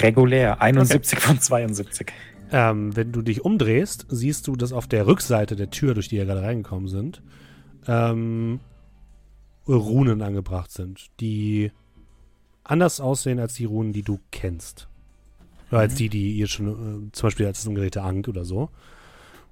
Regulär, 0.01 0.61
71 0.61 1.19
von 1.19 1.39
72. 1.39 2.11
Ähm, 2.51 2.95
wenn 2.95 3.11
du 3.11 3.21
dich 3.21 3.43
umdrehst, 3.43 4.05
siehst 4.09 4.47
du, 4.47 4.55
dass 4.55 4.73
auf 4.73 4.87
der 4.87 5.07
Rückseite 5.07 5.55
der 5.55 5.69
Tür, 5.69 5.93
durch 5.93 6.09
die 6.09 6.17
ihr 6.17 6.25
gerade 6.25 6.43
reingekommen 6.43 6.87
sind, 6.87 7.21
ähm, 7.87 8.59
Runen 9.67 10.21
angebracht 10.21 10.71
sind, 10.71 11.07
die 11.19 11.71
anders 12.63 12.99
aussehen 13.01 13.39
als 13.39 13.53
die 13.55 13.65
Runen, 13.65 13.93
die 13.93 14.03
du 14.03 14.19
kennst. 14.31 14.87
Oder 15.71 15.81
als 15.81 15.95
die, 15.95 16.09
die 16.09 16.33
ihr 16.33 16.47
schon, 16.47 17.07
äh, 17.07 17.11
zum 17.11 17.27
Beispiel 17.27 17.45
als 17.45 17.59
das 17.59 17.67
umgedrehte 17.67 18.03
Ankh 18.03 18.29
oder 18.29 18.45
so. 18.45 18.69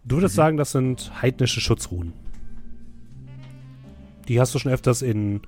Du 0.04 0.18
würdest 0.18 0.36
sagen, 0.36 0.58
das 0.58 0.72
sind 0.72 1.22
heidnische 1.22 1.62
Schutzrunen. 1.62 2.14
Die 4.28 4.40
hast 4.40 4.54
du 4.56 4.60
schon 4.60 4.72
öfters 4.72 5.02
in 5.02 5.42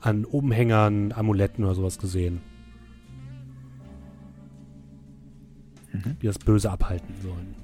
an 0.00 0.24
Umhängern, 0.24 1.12
Amuletten 1.12 1.64
oder 1.64 1.74
sowas 1.74 1.98
gesehen, 1.98 2.40
Mhm. 5.92 6.16
die 6.20 6.26
das 6.26 6.38
Böse 6.38 6.70
abhalten 6.70 7.14
sollen. 7.22 7.54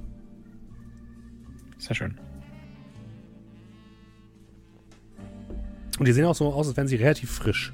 Sehr 1.77 1.95
schön. 1.95 2.17
Und 5.99 6.07
die 6.07 6.11
sehen 6.11 6.25
auch 6.25 6.35
so 6.35 6.51
aus, 6.51 6.67
als 6.67 6.75
wären 6.75 6.87
sie 6.87 6.95
relativ 6.97 7.31
frisch. 7.31 7.71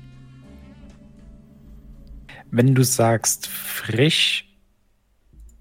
Wenn 2.52 2.76
du 2.76 2.84
sagst 2.84 3.48
frisch, 3.48 4.46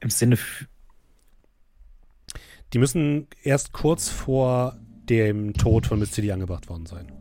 im 0.00 0.10
Sinne, 0.10 0.36
Die 2.72 2.78
müssen 2.78 3.26
erst 3.42 3.72
kurz 3.72 4.08
vor 4.08 4.76
dem 5.08 5.54
Tod 5.54 5.86
von 5.86 5.98
Miss 5.98 6.12
City 6.12 6.30
angebracht 6.30 6.68
worden 6.68 6.86
sein. 6.86 7.12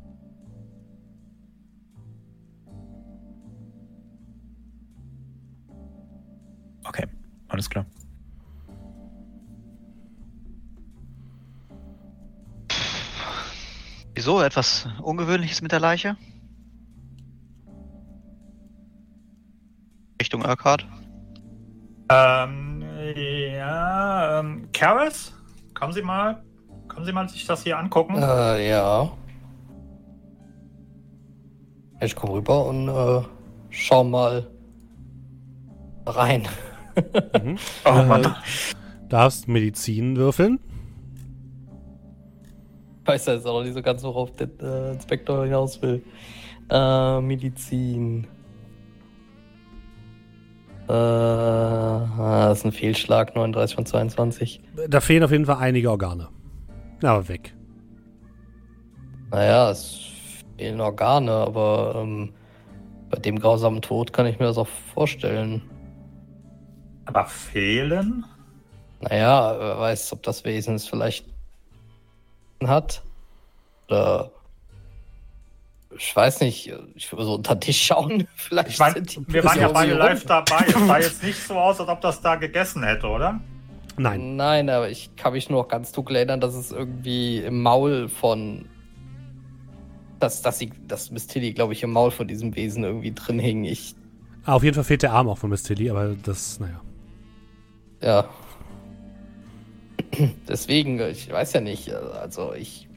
okay, 6.84 7.08
alles 7.48 7.70
klar. 7.70 7.86
Wieso? 14.14 14.42
Etwas 14.42 14.88
Ungewöhnliches 15.02 15.62
mit 15.62 15.72
der 15.72 15.80
Leiche? 15.80 16.18
Richtung 20.20 20.44
Urquhart? 20.46 20.86
Ähm, 22.12 22.84
ja, 23.16 24.40
ähm, 24.40 24.70
Karis, 24.74 25.34
kommen 25.74 25.94
Sie 25.94 26.02
mal, 26.02 26.44
kommen 26.88 27.06
Sie 27.06 27.12
mal 27.14 27.30
sich 27.30 27.46
das 27.46 27.64
hier 27.64 27.78
angucken. 27.78 28.16
Äh, 28.18 28.70
ja. 28.70 29.12
Ich 32.02 32.16
komm 32.16 32.32
rüber 32.32 32.66
und 32.66 32.88
äh, 32.90 33.22
schau 33.70 34.04
mal 34.04 34.48
rein. 36.06 36.48
Mhm. 37.44 37.58
oh 37.86 37.90
Äh, 37.90 38.06
Mann. 38.06 38.36
Darfst 39.10 39.48
Medizin 39.48 40.16
würfeln. 40.18 40.60
weiß 43.06 43.26
ja 43.26 43.34
jetzt 43.34 43.46
auch 43.48 43.60
noch 43.60 43.64
nicht 43.64 43.74
so 43.74 43.82
ganz, 43.82 44.04
worauf 44.04 44.32
der 44.36 44.50
äh, 44.62 44.92
Inspektor 44.94 45.44
hinaus 45.46 45.82
will. 45.82 46.04
Äh, 46.70 47.22
Medizin. 47.22 48.28
Äh, 50.90 50.92
das 50.92 52.60
ist 52.60 52.66
ein 52.66 52.72
Fehlschlag, 52.72 53.36
39 53.36 53.76
von 53.76 53.86
22. 53.86 54.62
Da 54.88 55.00
fehlen 55.02 55.24
auf 55.24 55.32
jeden 55.32 55.46
Fall 55.46 55.58
einige 55.58 55.92
Organe. 55.92 56.30
Aber 57.04 57.28
weg. 57.28 57.54
Naja, 59.30 59.70
es 59.70 60.00
fehlen 60.58 60.82
Organe, 60.82 61.32
aber 61.32 61.94
ähm, 61.98 62.34
bei 63.12 63.20
dem 63.20 63.40
grausamen 63.40 63.84
Tod 63.84 64.14
kann 64.14 64.26
ich 64.26 64.40
mir 64.40 64.46
das 64.46 64.58
auch 64.58 64.68
vorstellen. 64.68 65.62
Aber 67.06 67.26
fehlen? 67.26 68.26
Naja, 69.02 69.56
wer 69.60 69.80
weiß, 69.80 70.12
ob 70.14 70.24
das 70.24 70.44
Wesen 70.44 70.76
es 70.76 70.88
vielleicht 70.88 71.28
hat. 72.64 73.04
Oder 73.88 74.32
ich 75.98 76.16
weiß 76.16 76.42
nicht, 76.42 76.72
ich 76.96 77.12
würde 77.12 77.26
so 77.26 77.36
unter 77.36 77.56
den 77.56 77.62
Tisch 77.62 77.82
schauen. 77.82 78.28
Vielleicht 78.36 78.70
Ich 78.70 79.16
die 79.16 79.34
wir 79.34 79.44
waren 79.44 79.60
ja 79.60 79.70
beide 79.70 79.96
live 79.96 80.24
dabei. 80.26 80.66
Es 80.68 80.74
sah 80.74 81.00
jetzt 81.00 81.24
nicht 81.24 81.42
so 81.42 81.56
aus, 81.56 81.80
als 81.80 81.90
ob 81.90 82.02
das 82.02 82.22
da 82.22 82.36
gegessen 82.36 82.84
hätte, 82.84 83.08
oder? 83.08 83.40
Nein. 83.98 84.38
Nein, 84.38 84.70
aber 84.70 84.90
ich 84.90 85.16
kann 85.16 85.34
mich 85.34 85.50
nur 85.50 85.64
noch 85.64 85.68
ganz 85.68 85.92
dunkel 85.92 86.16
erinnern, 86.18 86.40
dass 86.40 86.56
es 86.56 86.72
irgendwie 86.72 87.40
im 87.40 87.62
Maul 87.62 88.08
von. 88.08 88.66
Dass, 90.20 90.42
dass, 90.42 90.60
sie, 90.60 90.72
dass 90.88 91.12
Miss 91.12 91.28
Tilly, 91.28 91.54
glaube 91.54 91.74
ich, 91.74 91.82
im 91.84 91.92
Maul 91.92 92.12
von 92.12 92.28
diesem 92.28 92.56
Wesen 92.56 92.84
irgendwie 92.84 93.14
drin 93.14 93.40
hing. 93.40 93.64
Ich. 93.66 93.96
Ah, 94.46 94.56
auf 94.56 94.64
jeden 94.64 94.76
Fall 94.76 94.84
fehlt 94.84 95.02
der 95.02 95.14
Arm 95.14 95.28
auch 95.28 95.38
von 95.38 95.50
Miss 95.50 95.64
Tilly, 95.64 95.90
aber 95.90 96.16
das, 96.24 96.60
naja. 96.60 96.82
Ja. 98.02 98.30
Deswegen, 100.48 101.00
ich 101.02 101.32
weiß 101.32 101.54
ja 101.54 101.62
nicht. 101.62 101.92
Also, 101.92 102.54
ich. 102.54 102.89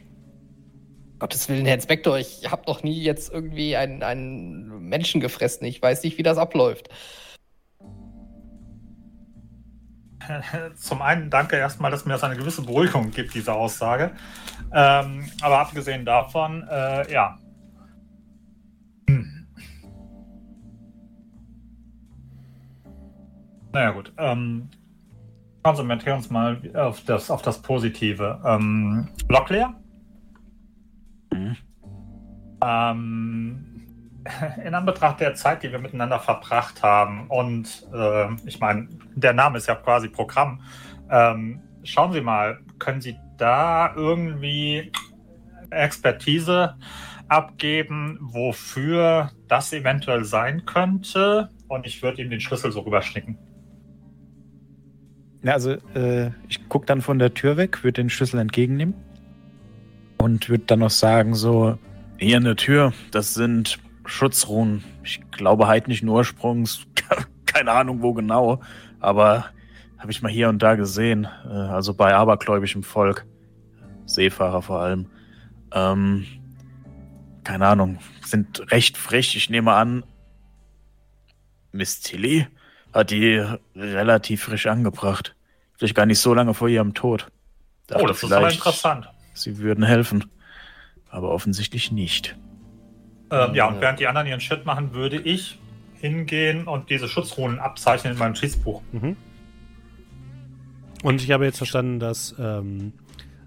Gottes 1.22 1.48
Willen, 1.48 1.66
Herr 1.66 1.76
Inspektor, 1.76 2.18
ich 2.18 2.50
habe 2.50 2.64
noch 2.66 2.82
nie 2.82 3.00
jetzt 3.00 3.32
irgendwie 3.32 3.76
einen, 3.76 4.02
einen 4.02 4.88
Menschen 4.88 5.20
gefressen. 5.20 5.64
Ich 5.68 5.80
weiß 5.80 6.02
nicht, 6.02 6.18
wie 6.18 6.24
das 6.24 6.36
abläuft. 6.36 6.88
Zum 10.74 11.00
einen 11.00 11.30
danke 11.30 11.54
erstmal, 11.54 11.92
dass 11.92 12.06
mir 12.06 12.14
das 12.14 12.24
eine 12.24 12.34
gewisse 12.34 12.62
Beruhigung 12.62 13.12
gibt, 13.12 13.34
diese 13.34 13.52
Aussage. 13.52 14.10
Ähm, 14.72 15.30
aber 15.40 15.60
abgesehen 15.60 16.04
davon, 16.04 16.66
äh, 16.68 17.12
ja. 17.12 17.38
Hm. 19.08 19.46
Naja 23.70 23.92
gut. 23.92 24.12
Ähm, 24.18 24.70
wir 25.64 26.14
uns 26.16 26.30
mal 26.30 26.60
auf 26.74 27.04
das, 27.04 27.30
auf 27.30 27.42
das 27.42 27.62
Positive. 27.62 28.40
Ähm, 28.44 29.08
Locklear? 29.28 29.81
Ähm, 32.62 33.64
in 34.64 34.74
Anbetracht 34.74 35.20
der 35.20 35.34
Zeit, 35.34 35.62
die 35.62 35.72
wir 35.72 35.78
miteinander 35.78 36.20
verbracht 36.20 36.82
haben, 36.82 37.26
und 37.28 37.86
äh, 37.92 38.32
ich 38.46 38.60
meine, 38.60 38.88
der 39.14 39.32
Name 39.32 39.58
ist 39.58 39.66
ja 39.66 39.74
quasi 39.74 40.08
Programm. 40.08 40.60
Ähm, 41.10 41.60
schauen 41.82 42.12
Sie 42.12 42.20
mal, 42.20 42.60
können 42.78 43.00
Sie 43.00 43.16
da 43.36 43.92
irgendwie 43.96 44.92
Expertise 45.70 46.76
abgeben, 47.28 48.18
wofür 48.20 49.30
das 49.48 49.72
eventuell 49.72 50.24
sein 50.24 50.64
könnte? 50.66 51.50
Und 51.68 51.86
ich 51.86 52.02
würde 52.02 52.22
ihm 52.22 52.30
den 52.30 52.40
Schlüssel 52.40 52.70
so 52.70 52.80
rüberschnicken. 52.80 53.38
Ja, 55.42 55.54
also 55.54 55.72
äh, 55.94 56.30
ich 56.48 56.68
gucke 56.68 56.86
dann 56.86 57.00
von 57.00 57.18
der 57.18 57.34
Tür 57.34 57.56
weg, 57.56 57.82
würde 57.82 58.02
den 58.02 58.10
Schlüssel 58.10 58.38
entgegennehmen 58.38 58.94
und 60.18 60.48
würde 60.48 60.64
dann 60.66 60.80
noch 60.80 60.90
sagen 60.90 61.34
so, 61.34 61.78
hier 62.22 62.36
an 62.36 62.44
der 62.44 62.56
Tür, 62.56 62.92
das 63.10 63.34
sind 63.34 63.78
Schutzruhen. 64.04 64.84
Ich 65.04 65.20
glaube 65.30 65.66
heidnischen 65.66 66.08
Ursprungs, 66.08 66.86
keine 67.46 67.72
Ahnung 67.72 68.02
wo 68.02 68.12
genau, 68.12 68.60
aber 69.00 69.46
habe 69.98 70.10
ich 70.10 70.22
mal 70.22 70.30
hier 70.30 70.48
und 70.48 70.62
da 70.62 70.74
gesehen, 70.74 71.28
äh, 71.44 71.48
also 71.48 71.94
bei 71.94 72.14
abergläubischem 72.14 72.82
Volk, 72.82 73.26
Seefahrer 74.06 74.62
vor 74.62 74.80
allem. 74.80 75.10
Ähm, 75.72 76.26
keine 77.44 77.66
Ahnung, 77.66 77.98
sind 78.24 78.70
recht 78.70 78.96
frech. 78.96 79.36
Ich 79.36 79.50
nehme 79.50 79.72
an, 79.72 80.04
Miss 81.72 82.00
Tilly 82.00 82.46
hat 82.92 83.10
die 83.10 83.44
relativ 83.74 84.44
frisch 84.44 84.66
angebracht. 84.66 85.34
Vielleicht 85.76 85.94
gar 85.94 86.06
nicht 86.06 86.20
so 86.20 86.34
lange 86.34 86.54
vor 86.54 86.68
ihrem 86.68 86.94
Tod. 86.94 87.28
Dachte 87.86 88.04
oh, 88.04 88.06
das 88.06 88.22
ist 88.22 88.32
aber 88.32 88.50
interessant. 88.50 89.08
Sie 89.34 89.58
würden 89.58 89.84
helfen. 89.84 90.30
Aber 91.12 91.30
offensichtlich 91.30 91.92
nicht. 91.92 92.36
Ähm, 93.30 93.54
ja, 93.54 93.68
und 93.68 93.80
während 93.80 94.00
die 94.00 94.06
anderen 94.08 94.26
ihren 94.26 94.40
Shit 94.40 94.66
machen, 94.66 94.92
würde 94.94 95.20
ich 95.20 95.60
hingehen 96.00 96.66
und 96.66 96.90
diese 96.90 97.06
Schutzruhen 97.06 97.60
abzeichnen 97.60 98.14
in 98.14 98.18
meinem 98.18 98.34
Schießbuch. 98.34 98.82
Mhm. 98.92 99.16
Und 101.04 101.22
ich 101.22 101.30
habe 101.30 101.44
jetzt 101.44 101.58
verstanden, 101.58 102.00
dass 102.00 102.34
ähm, 102.38 102.92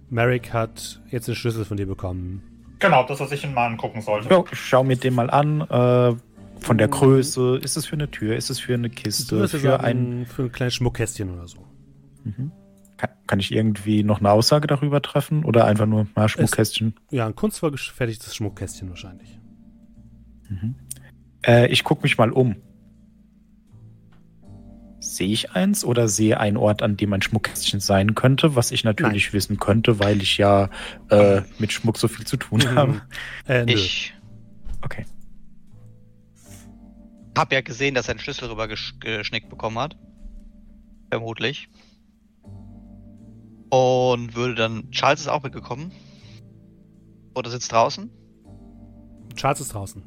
Merrick 0.10 0.54
hat 0.54 1.02
jetzt 1.10 1.28
den 1.28 1.36
Schlüssel 1.36 1.66
von 1.66 1.76
dir 1.78 1.86
bekommen. 1.86 2.42
Genau, 2.80 3.04
das, 3.06 3.20
was 3.20 3.32
ich 3.32 3.44
ihn 3.44 3.54
mal 3.54 3.68
angucken 3.68 4.02
sollte. 4.02 4.30
Ja, 4.30 4.44
ich 4.52 4.60
schau 4.60 4.84
mir 4.84 4.96
den 4.98 5.14
mal 5.14 5.30
an. 5.30 5.62
Äh, 5.62 6.16
von 6.62 6.78
der 6.78 6.88
Mhm. 6.88 6.92
Größe. 6.92 7.58
Ist 7.64 7.78
es 7.78 7.86
für 7.86 7.94
eine 7.96 8.10
Tür? 8.10 8.36
Ist 8.36 8.50
es 8.50 8.60
für 8.60 8.74
eine 8.74 8.90
Kiste? 8.90 9.48
Für 9.48 9.80
ein. 9.82 9.98
sagen, 9.98 10.26
für 10.26 10.44
ein 10.44 10.52
kleines 10.52 10.76
Schmuckkästchen 10.76 11.34
oder 11.34 11.48
so. 11.48 11.66
Mhm. 12.24 12.52
Kann, 12.98 13.10
kann 13.28 13.40
ich 13.40 13.52
irgendwie 13.52 14.04
noch 14.04 14.20
eine 14.20 14.32
Aussage 14.32 14.68
darüber 14.68 15.02
treffen? 15.02 15.44
Oder 15.44 15.66
einfach 15.66 15.86
nur 15.86 16.08
mal 16.16 16.30
Schmuckkästchen? 16.30 16.96
Ja, 17.12 17.26
ein 17.26 17.36
kunstvoll 17.36 17.72
gefertigtes 17.72 18.36
Schmuckkästchen 18.36 18.90
wahrscheinlich. 18.90 19.40
Mhm. 20.50 20.76
Äh, 21.46 21.68
ich 21.68 21.84
gucke 21.84 22.04
mich 22.04 22.18
mal 22.18 22.32
um. 22.32 22.56
Sehe 25.00 25.28
ich 25.28 25.52
eins 25.52 25.86
oder 25.86 26.08
sehe 26.08 26.40
einen 26.40 26.58
Ort, 26.58 26.82
an 26.82 26.98
dem 26.98 27.14
ein 27.14 27.22
Schmuckkästchen 27.22 27.80
sein 27.80 28.16
könnte, 28.16 28.56
was 28.56 28.72
ich 28.72 28.84
natürlich 28.84 29.34
wissen 29.34 29.60
könnte, 29.60 30.00
weil 30.00 30.22
ich 30.22 30.38
ja 30.38 30.70
äh, 31.10 31.42
mit 31.60 31.72
Schmuck 31.72 31.98
so 31.98 32.08
viel 32.08 32.26
zu 32.26 32.38
tun 32.38 32.76
habe. 32.76 33.02
Äh. 33.48 33.72
Ich 33.72 34.14
Okay. 34.82 35.06
habe 37.38 37.56
ja 37.56 37.62
gesehen, 37.62 37.96
dass 37.96 38.08
er 38.08 38.12
einen 38.12 38.20
Schlüssel 38.20 38.50
rüber 38.50 38.68
gesch 38.68 38.96
geschnickt 39.00 39.50
bekommen 39.50 39.80
hat. 39.80 39.98
Vermutlich. 41.10 41.70
Und 43.70 44.36
würde 44.36 44.56
dann. 44.56 44.92
Charles 44.92 45.22
ist 45.22 45.28
auch 45.28 45.44
mitgekommen. 45.44 45.92
Oder 47.34 47.50
sitzt 47.50 47.72
draußen. 47.72 48.10
Charles 49.36 49.60
ist 49.62 49.74
draußen. 49.74 50.04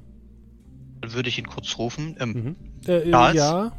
Dann 1.00 1.12
würde 1.12 1.28
ich 1.28 1.38
ihn 1.38 1.46
kurz 1.46 1.76
rufen. 1.78 2.16
Ähm, 2.20 2.30
Mhm. 2.32 2.56
Äh, 2.90 3.10
Charles? 3.10 3.36
ja. 3.36 3.72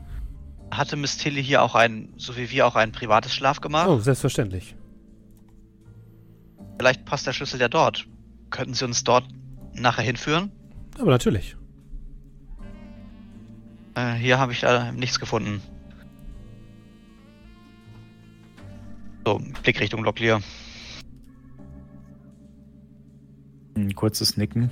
Hatte 0.72 0.96
Miss 0.98 1.18
Tilly 1.18 1.44
hier 1.44 1.64
auch 1.64 1.74
ein, 1.74 2.14
so 2.18 2.38
wie 2.38 2.52
wir, 2.52 2.68
auch 2.68 2.76
ein 2.76 2.92
privates 2.92 3.34
Schlafgemach? 3.34 3.88
Oh, 3.88 4.00
selbstverständlich. 4.00 4.76
Vielleicht 6.78 7.06
passt 7.06 7.26
der 7.26 7.34
Schlüssel 7.34 7.60
ja 7.60 7.68
dort. 7.68 8.08
Könnten 8.52 8.74
Sie 8.76 8.86
uns 8.86 9.04
dort 9.04 9.26
nachher 9.74 10.04
hinführen? 10.04 10.52
Aber 11.00 11.10
natürlich. 11.10 11.56
Äh, 13.96 14.14
hier 14.14 14.38
habe 14.38 14.52
ich 14.52 14.62
leider 14.62 14.92
nichts 14.92 15.20
gefunden. 15.20 15.62
So, 19.26 19.40
Blick 19.64 19.80
Richtung 19.80 20.04
Locklear. 20.04 20.42
Ein 23.76 23.96
kurzes 23.96 24.38
Nicken. 24.38 24.72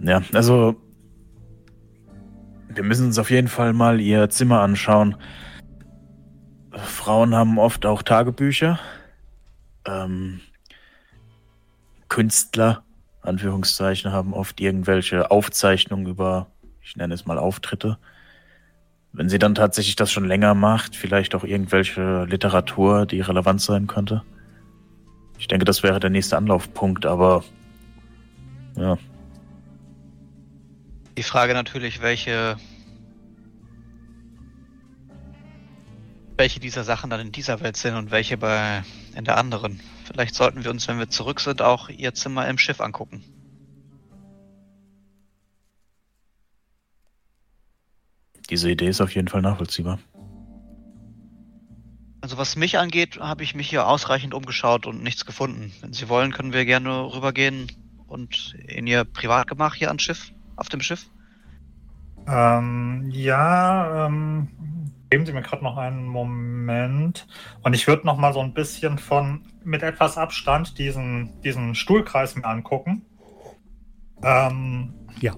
Ja, 0.00 0.22
also 0.32 0.76
wir 2.68 2.82
müssen 2.82 3.06
uns 3.06 3.18
auf 3.18 3.30
jeden 3.30 3.48
Fall 3.48 3.72
mal 3.72 4.00
ihr 4.00 4.30
Zimmer 4.30 4.60
anschauen. 4.60 5.16
Frauen 6.72 7.34
haben 7.34 7.58
oft 7.58 7.84
auch 7.84 8.02
Tagebücher. 8.02 8.78
Ähm, 9.84 10.40
Künstler, 12.08 12.84
Anführungszeichen, 13.22 14.12
haben 14.12 14.32
oft 14.32 14.60
irgendwelche 14.60 15.30
Aufzeichnungen 15.30 16.06
über, 16.06 16.46
ich 16.80 16.96
nenne 16.96 17.14
es 17.14 17.26
mal 17.26 17.38
Auftritte. 17.38 17.98
Wenn 19.12 19.28
sie 19.28 19.38
dann 19.38 19.54
tatsächlich 19.54 19.96
das 19.96 20.12
schon 20.12 20.26
länger 20.26 20.54
macht, 20.54 20.94
vielleicht 20.94 21.34
auch 21.34 21.44
irgendwelche 21.44 22.24
Literatur, 22.24 23.06
die 23.06 23.20
relevant 23.20 23.60
sein 23.60 23.86
könnte. 23.86 24.22
Ich 25.38 25.48
denke, 25.48 25.64
das 25.64 25.82
wäre 25.82 26.00
der 26.00 26.10
nächste 26.10 26.36
Anlaufpunkt, 26.36 27.06
aber 27.06 27.42
ja, 28.76 28.98
Die 31.20 31.24
Frage 31.24 31.52
natürlich, 31.52 32.00
welche 32.00 32.56
welche 36.38 36.60
dieser 36.60 36.82
Sachen 36.82 37.10
dann 37.10 37.20
in 37.20 37.30
dieser 37.30 37.60
Welt 37.60 37.76
sind 37.76 37.94
und 37.94 38.10
welche 38.10 38.38
bei 38.38 38.82
in 39.14 39.26
der 39.26 39.36
anderen. 39.36 39.80
Vielleicht 40.04 40.34
sollten 40.34 40.64
wir 40.64 40.70
uns, 40.70 40.88
wenn 40.88 40.98
wir 40.98 41.10
zurück 41.10 41.40
sind, 41.40 41.60
auch 41.60 41.90
ihr 41.90 42.14
Zimmer 42.14 42.48
im 42.48 42.56
Schiff 42.56 42.80
angucken. 42.80 43.22
Diese 48.50 48.70
Idee 48.70 48.88
ist 48.88 49.00
auf 49.00 49.14
jeden 49.14 49.28
Fall 49.28 49.42
nachvollziehbar. 49.42 49.98
Also 52.20 52.36
was 52.36 52.56
mich 52.56 52.78
angeht, 52.78 53.18
habe 53.18 53.42
ich 53.42 53.54
mich 53.54 53.70
hier 53.70 53.86
ausreichend 53.86 54.34
umgeschaut 54.34 54.86
und 54.86 55.02
nichts 55.02 55.24
gefunden. 55.24 55.72
Wenn 55.80 55.92
Sie 55.92 56.08
wollen, 56.08 56.32
können 56.32 56.52
wir 56.52 56.64
gerne 56.66 57.14
rübergehen 57.14 57.72
und 58.06 58.56
in 58.66 58.86
Ihr 58.86 59.04
Privatgemach 59.04 59.74
hier 59.74 59.88
ans 59.88 60.02
Schiff, 60.02 60.32
auf 60.56 60.68
dem 60.68 60.80
Schiff. 60.82 61.06
Ähm, 62.28 63.08
ja, 63.10 64.06
ähm, 64.06 64.48
geben 65.08 65.24
Sie 65.24 65.32
mir 65.32 65.42
gerade 65.42 65.64
noch 65.64 65.78
einen 65.78 66.06
Moment. 66.06 67.26
Und 67.62 67.74
ich 67.74 67.86
würde 67.86 68.06
noch 68.06 68.18
mal 68.18 68.34
so 68.34 68.40
ein 68.40 68.52
bisschen 68.52 68.98
von 68.98 69.42
mit 69.64 69.82
etwas 69.82 70.18
Abstand 70.18 70.78
diesen, 70.78 71.40
diesen 71.42 71.74
Stuhlkreis 71.74 72.36
mir 72.36 72.44
angucken. 72.44 73.02
Ähm, 74.22 74.92
Ja. 75.20 75.34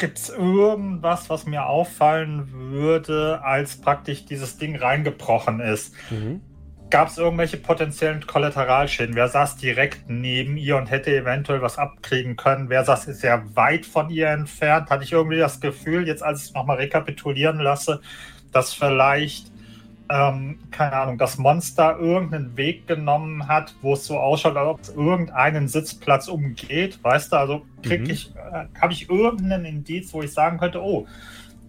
Gibt 0.00 0.16
es 0.16 0.30
irgendwas, 0.30 1.28
was 1.28 1.44
mir 1.44 1.66
auffallen 1.66 2.50
würde, 2.50 3.44
als 3.44 3.78
praktisch 3.78 4.24
dieses 4.24 4.56
Ding 4.56 4.76
reingebrochen 4.76 5.60
ist? 5.60 5.94
Mhm. 6.08 6.40
Gab 6.88 7.08
es 7.08 7.18
irgendwelche 7.18 7.58
potenziellen 7.58 8.26
Kollateralschäden? 8.26 9.14
Wer 9.14 9.28
saß 9.28 9.56
direkt 9.56 10.08
neben 10.08 10.56
ihr 10.56 10.78
und 10.78 10.90
hätte 10.90 11.14
eventuell 11.14 11.60
was 11.60 11.76
abkriegen 11.76 12.36
können? 12.36 12.70
Wer 12.70 12.82
saß 12.82 13.04
sehr 13.04 13.44
weit 13.54 13.84
von 13.84 14.08
ihr 14.08 14.28
entfernt? 14.28 14.88
Hatte 14.88 15.04
ich 15.04 15.12
irgendwie 15.12 15.36
das 15.36 15.60
Gefühl, 15.60 16.06
jetzt 16.06 16.22
als 16.22 16.40
ich 16.40 16.48
es 16.48 16.54
nochmal 16.54 16.78
rekapitulieren 16.78 17.58
lasse, 17.58 18.00
dass 18.52 18.72
vielleicht, 18.72 19.49
ähm, 20.10 20.58
keine 20.72 20.94
Ahnung, 20.94 21.18
das 21.18 21.38
Monster 21.38 21.98
irgendeinen 21.98 22.56
Weg 22.56 22.88
genommen 22.88 23.46
hat, 23.46 23.74
wo 23.80 23.94
es 23.94 24.06
so 24.06 24.18
ausschaut, 24.18 24.56
als 24.56 24.68
ob 24.68 24.80
es 24.80 24.88
irgendeinen 24.88 25.68
Sitzplatz 25.68 26.26
umgeht? 26.26 27.02
Weißt 27.02 27.32
du, 27.32 27.36
also 27.36 27.62
krieg 27.82 28.00
Mhm. 28.00 28.10
ich, 28.10 28.34
äh, 28.34 28.66
habe 28.80 28.92
ich 28.92 29.08
irgendeinen 29.08 29.64
Indiz, 29.64 30.12
wo 30.12 30.22
ich 30.22 30.32
sagen 30.32 30.58
könnte, 30.58 30.82
oh, 30.82 31.06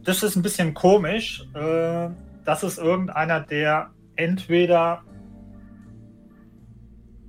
das 0.04 0.24
ist 0.24 0.36
ein 0.36 0.42
bisschen 0.42 0.74
komisch. 0.74 1.46
Äh, 1.54 2.10
das 2.44 2.64
ist 2.64 2.80
irgendeiner, 2.80 3.42
der 3.42 3.92
entweder 4.16 5.04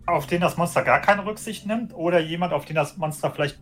auf 0.06 0.26
den 0.26 0.40
das 0.40 0.56
Monster 0.56 0.82
gar 0.82 1.00
keine 1.00 1.26
Rücksicht 1.26 1.66
nimmt 1.66 1.94
oder 1.94 2.20
jemand, 2.20 2.54
auf 2.54 2.64
den 2.64 2.76
das 2.76 2.96
Monster 2.96 3.30
vielleicht 3.30 3.58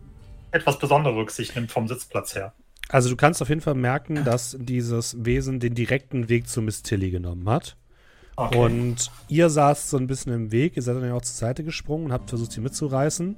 etwas 0.51 0.79
besondere 0.79 1.15
Rücksicht 1.15 1.55
nimmt 1.55 1.71
vom 1.71 1.87
Sitzplatz 1.87 2.33
her. 2.35 2.53
Also 2.91 3.09
du 3.09 3.15
kannst 3.15 3.41
auf 3.41 3.47
jeden 3.47 3.61
Fall 3.61 3.75
merken, 3.75 4.23
dass 4.25 4.57
dieses 4.59 5.15
Wesen 5.23 5.61
den 5.61 5.73
direkten 5.73 6.27
Weg 6.27 6.49
zu 6.49 6.61
Miss 6.61 6.83
Tilly 6.83 7.09
genommen 7.09 7.49
hat. 7.49 7.77
Okay. 8.35 8.57
Und 8.57 9.11
ihr 9.29 9.49
saßt 9.49 9.89
so 9.89 9.97
ein 9.97 10.07
bisschen 10.07 10.33
im 10.33 10.51
Weg, 10.51 10.75
ihr 10.75 10.81
seid 10.81 10.95
dann 10.95 11.05
ja 11.05 11.13
auch 11.13 11.21
zur 11.21 11.35
Seite 11.35 11.63
gesprungen 11.63 12.07
und 12.07 12.11
habt 12.11 12.29
versucht, 12.29 12.51
sie 12.51 12.59
mitzureißen. 12.59 13.37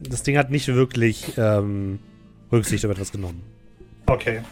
Das 0.00 0.22
Ding 0.22 0.36
hat 0.36 0.50
nicht 0.50 0.68
wirklich 0.68 1.32
ähm, 1.38 2.00
Rücksicht 2.52 2.84
auf 2.84 2.90
etwas 2.90 3.12
genommen. 3.12 3.42
okay. 4.06 4.42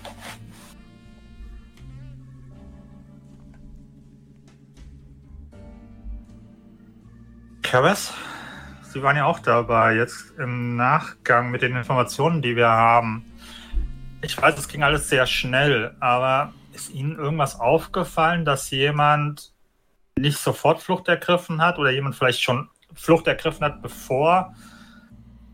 Karas, 7.62 8.14
Sie 8.94 9.02
waren 9.02 9.16
ja 9.16 9.24
auch 9.24 9.40
dabei, 9.40 9.96
jetzt 9.96 10.38
im 10.38 10.76
Nachgang 10.76 11.50
mit 11.50 11.62
den 11.62 11.74
Informationen, 11.74 12.42
die 12.42 12.54
wir 12.54 12.68
haben. 12.68 13.24
Ich 14.24 14.40
weiß, 14.40 14.56
es 14.58 14.68
ging 14.68 14.82
alles 14.82 15.10
sehr 15.10 15.26
schnell, 15.26 15.94
aber 16.00 16.54
ist 16.72 16.90
Ihnen 16.94 17.16
irgendwas 17.18 17.60
aufgefallen, 17.60 18.46
dass 18.46 18.70
jemand 18.70 19.52
nicht 20.18 20.38
sofort 20.38 20.80
Flucht 20.80 21.08
ergriffen 21.08 21.60
hat 21.60 21.78
oder 21.78 21.90
jemand 21.90 22.14
vielleicht 22.14 22.42
schon 22.42 22.70
Flucht 22.94 23.26
ergriffen 23.26 23.64
hat, 23.64 23.82
bevor 23.82 24.54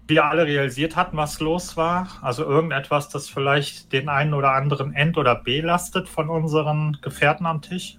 wir 0.07 0.25
alle 0.25 0.47
realisiert 0.47 0.95
hatten, 0.95 1.17
was 1.17 1.41
los 1.41 1.77
war? 1.77 2.09
Also 2.23 2.45
irgendetwas, 2.45 3.09
das 3.09 3.29
vielleicht 3.29 3.93
den 3.93 4.09
einen 4.09 4.35
oder 4.35 4.53
anderen 4.53 4.95
ent- 4.95 5.19
oder 5.19 5.35
belastet 5.35 6.09
von 6.09 6.31
unseren 6.31 6.99
Gefährten 7.03 7.47
am 7.47 7.63
Tisch? 7.63 7.99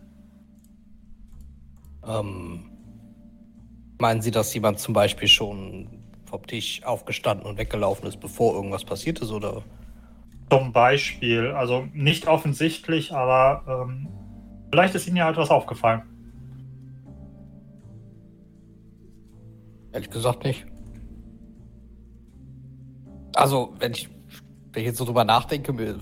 Ähm, 2.07 2.69
meinen 3.99 4.21
Sie, 4.21 4.31
dass 4.31 4.53
jemand 4.53 4.79
zum 4.79 4.93
Beispiel 4.93 5.27
schon 5.27 5.89
vom 6.25 6.47
Tisch 6.47 6.81
aufgestanden 6.83 7.45
und 7.45 7.57
weggelaufen 7.57 8.07
ist, 8.07 8.21
bevor 8.21 8.55
irgendwas 8.55 8.85
passiert 8.85 9.19
ist, 9.19 9.31
oder? 9.31 9.63
Zum 10.51 10.73
Beispiel, 10.73 11.51
also 11.51 11.87
nicht 11.93 12.27
offensichtlich, 12.27 13.13
aber 13.13 13.85
ähm, 13.87 14.09
vielleicht 14.69 14.93
ist 14.95 15.07
Ihnen 15.07 15.15
ja 15.15 15.29
etwas 15.29 15.49
aufgefallen. 15.49 16.01
Ehrlich 19.93 20.09
gesagt 20.09 20.43
nicht. 20.43 20.65
Also, 23.33 23.73
wenn 23.79 23.93
ich, 23.93 24.09
wenn 24.73 24.81
ich 24.81 24.87
jetzt 24.87 24.97
so 24.97 25.05
drüber 25.05 25.23
nachdenke, 25.23 25.71
mir, 25.71 25.99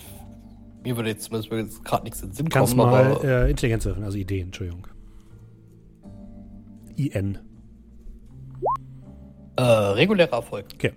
mir 0.83 0.95
würde 0.95 1.09
jetzt 1.09 1.25
zumindest 1.25 1.51
jetzt 1.51 1.85
gerade 1.85 2.05
nichts 2.05 2.19
in 2.23 2.29
den 2.29 2.33
Sinn 2.33 2.49
Kannst 2.49 2.75
kommen, 2.75 2.91
mal 2.91 3.05
aber 3.05 3.23
äh, 3.23 3.51
Intelligenz 3.51 3.85
würfeln, 3.85 4.03
also 4.03 4.17
Ideen, 4.17 4.47
Entschuldigung. 4.47 4.87
IN. 6.95 7.37
äh, 9.57 9.61
regulärer 9.61 10.37
Erfolg. 10.37 10.65
Okay. 10.73 10.93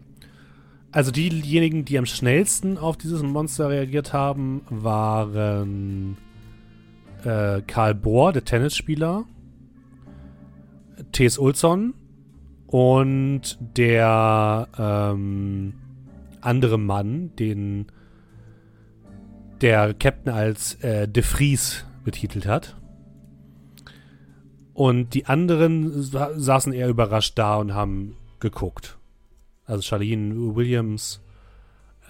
Also 0.93 1.11
diejenigen, 1.11 1.87
die 1.87 1.99
am 1.99 2.05
schnellsten 2.05 2.77
auf 2.77 2.99
dieses 2.99 3.23
Monster 3.23 3.71
reagiert 3.71 4.13
haben, 4.13 4.61
waren 4.69 6.19
äh, 7.25 7.63
Karl 7.63 7.95
Bohr, 7.95 8.35
der 8.35 8.45
Tennisspieler, 8.45 9.25
T.S. 11.13 11.39
Olsson 11.39 11.95
und 12.67 13.59
der 13.77 14.69
ähm, 14.79 15.75
andere 16.43 16.79
Mann, 16.79 17.35
den 17.37 17.87
der 19.63 19.95
Captain 19.95 20.33
als 20.33 20.75
äh, 20.83 21.09
De 21.09 21.23
Vries 21.23 21.87
betitelt 22.05 22.47
hat. 22.47 22.77
Und 24.75 25.15
die 25.15 25.27
anderen 25.27 26.03
sa 26.03 26.31
saßen 26.39 26.73
eher 26.73 26.89
überrascht 26.89 27.39
da 27.39 27.57
und 27.57 27.73
haben 27.73 28.17
geguckt. 28.41 28.99
Also 29.73 29.81
Charlene 29.81 30.55
Williams, 30.55 31.23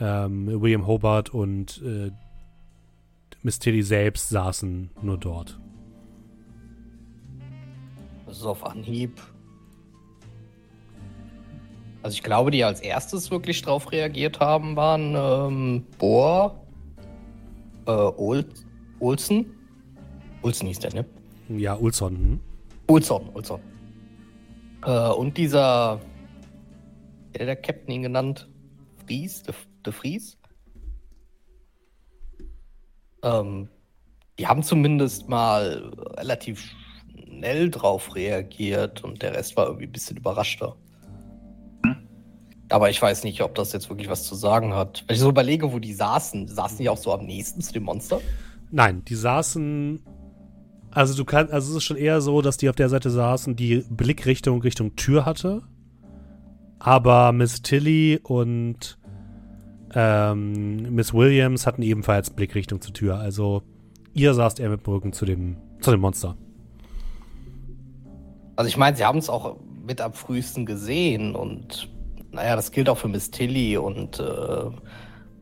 ähm, 0.01 0.61
William 0.61 0.85
Hobart 0.89 1.33
und 1.33 1.81
äh, 1.85 2.11
Miss 3.43 3.61
Tilly 3.61 3.85
selbst 3.85 4.31
saßen 4.31 4.91
nur 5.01 5.17
dort. 5.17 5.61
Das 8.27 8.39
ist 8.39 8.45
auf 8.45 8.67
Anhieb. 8.67 9.23
Also 12.03 12.17
ich 12.17 12.25
glaube, 12.25 12.51
die 12.51 12.65
als 12.65 12.81
erstes 12.81 13.31
wirklich 13.31 13.63
drauf 13.63 13.93
reagiert 13.93 14.41
haben, 14.41 14.75
waren 14.75 15.15
ähm, 15.15 15.87
Bohr, 15.99 16.67
äh, 17.87 17.93
Ol 17.93 18.45
Olsen. 18.99 19.47
Olsen 20.43 20.67
hieß 20.67 20.81
der, 20.81 20.95
ne? 20.95 21.05
Ja, 21.49 21.77
Ulson. 21.77 22.17
Hm? 22.17 22.41
Olson, 22.89 23.31
Olson. 23.35 23.61
Äh, 24.85 25.11
und 25.11 25.37
dieser, 25.39 26.01
wie 27.33 27.41
hat 27.41 27.49
der 27.49 27.57
Captain 27.57 27.95
ihn 27.95 28.03
genannt? 28.03 28.49
Fries, 29.07 29.43
de, 29.43 29.55
de 29.85 29.93
Vries. 29.93 30.39
Ähm, 33.23 33.69
die 34.39 34.47
haben 34.47 34.63
zumindest 34.63 35.29
mal 35.29 35.93
relativ 36.17 36.75
schnell 37.27 37.71
drauf 37.71 38.15
reagiert 38.15 39.05
und 39.05 39.23
der 39.23 39.35
Rest 39.35 39.57
war 39.57 39.67
irgendwie 39.67 39.87
ein 39.87 39.93
bisschen 39.93 40.17
überraschter. 40.17 40.77
Aber 42.69 42.89
ich 42.89 43.03
weiß 43.03 43.25
nicht, 43.25 43.43
ob 43.43 43.55
das 43.55 43.73
jetzt 43.73 43.91
wirklich 43.91 44.09
was 44.09 44.25
zu 44.25 44.35
sagen 44.35 44.75
hat. 44.75 45.05
Wenn 45.07 45.15
ich 45.15 45.21
so 45.21 45.29
überlege, 45.29 45.73
wo 45.73 45.79
die 45.79 45.93
saßen, 45.93 46.49
saßen 46.49 46.79
die 46.79 46.89
auch 46.89 46.97
so 46.97 47.13
am 47.13 47.27
nächsten 47.27 47.61
zu 47.61 47.73
dem 47.73 47.83
Monster? 47.83 48.21
Nein, 48.71 49.05
die 49.05 49.15
saßen. 49.15 50.03
Also 50.91 51.15
du 51.15 51.25
kannst, 51.25 51.53
also 51.53 51.71
es 51.71 51.77
ist 51.79 51.85
schon 51.85 51.99
eher 51.99 52.21
so, 52.23 52.41
dass 52.41 52.57
die 52.57 52.71
auf 52.71 52.77
der 52.77 52.89
Seite 52.89 53.11
saßen, 53.11 53.57
die 53.57 53.85
Blickrichtung 53.91 54.63
Richtung 54.63 54.97
Tür 54.97 55.27
hatte. 55.27 55.63
Aber 56.85 57.31
Miss 57.31 57.63
Tilly 57.63 58.19
und 58.21 58.99
ähm, 59.95 60.93
Miss 60.93 61.15
Williams 61.15 61.65
hatten 61.65 61.83
ebenfalls 61.83 62.31
Blickrichtung 62.31 62.81
zur 62.81 62.93
Tür. 62.93 63.19
Also 63.19 63.63
ihr 64.15 64.35
saßt 64.35 64.59
eher 64.59 64.71
mit 64.71 64.85
dem 64.85 64.93
Rücken 64.93 65.13
zu 65.13 65.25
dem, 65.25 65.59
zu 65.81 65.93
dem 65.93 66.01
Monster. 66.01 66.37
Also 68.57 68.69
ich 68.69 68.77
meine, 68.77 68.97
sie 68.97 69.05
haben 69.05 69.19
es 69.19 69.31
auch 69.31 69.59
mit 69.87 70.01
am 70.01 70.13
frühesten 70.13 70.67
gesehen 70.67 71.37
und 71.37 71.89
naja, 72.33 72.57
das 72.57 72.73
gilt 72.73 72.89
auch 72.89 72.99
für 72.99 73.09
Miss 73.09 73.31
Tilly 73.31 73.77
und 73.77 74.19
äh, 74.19 74.71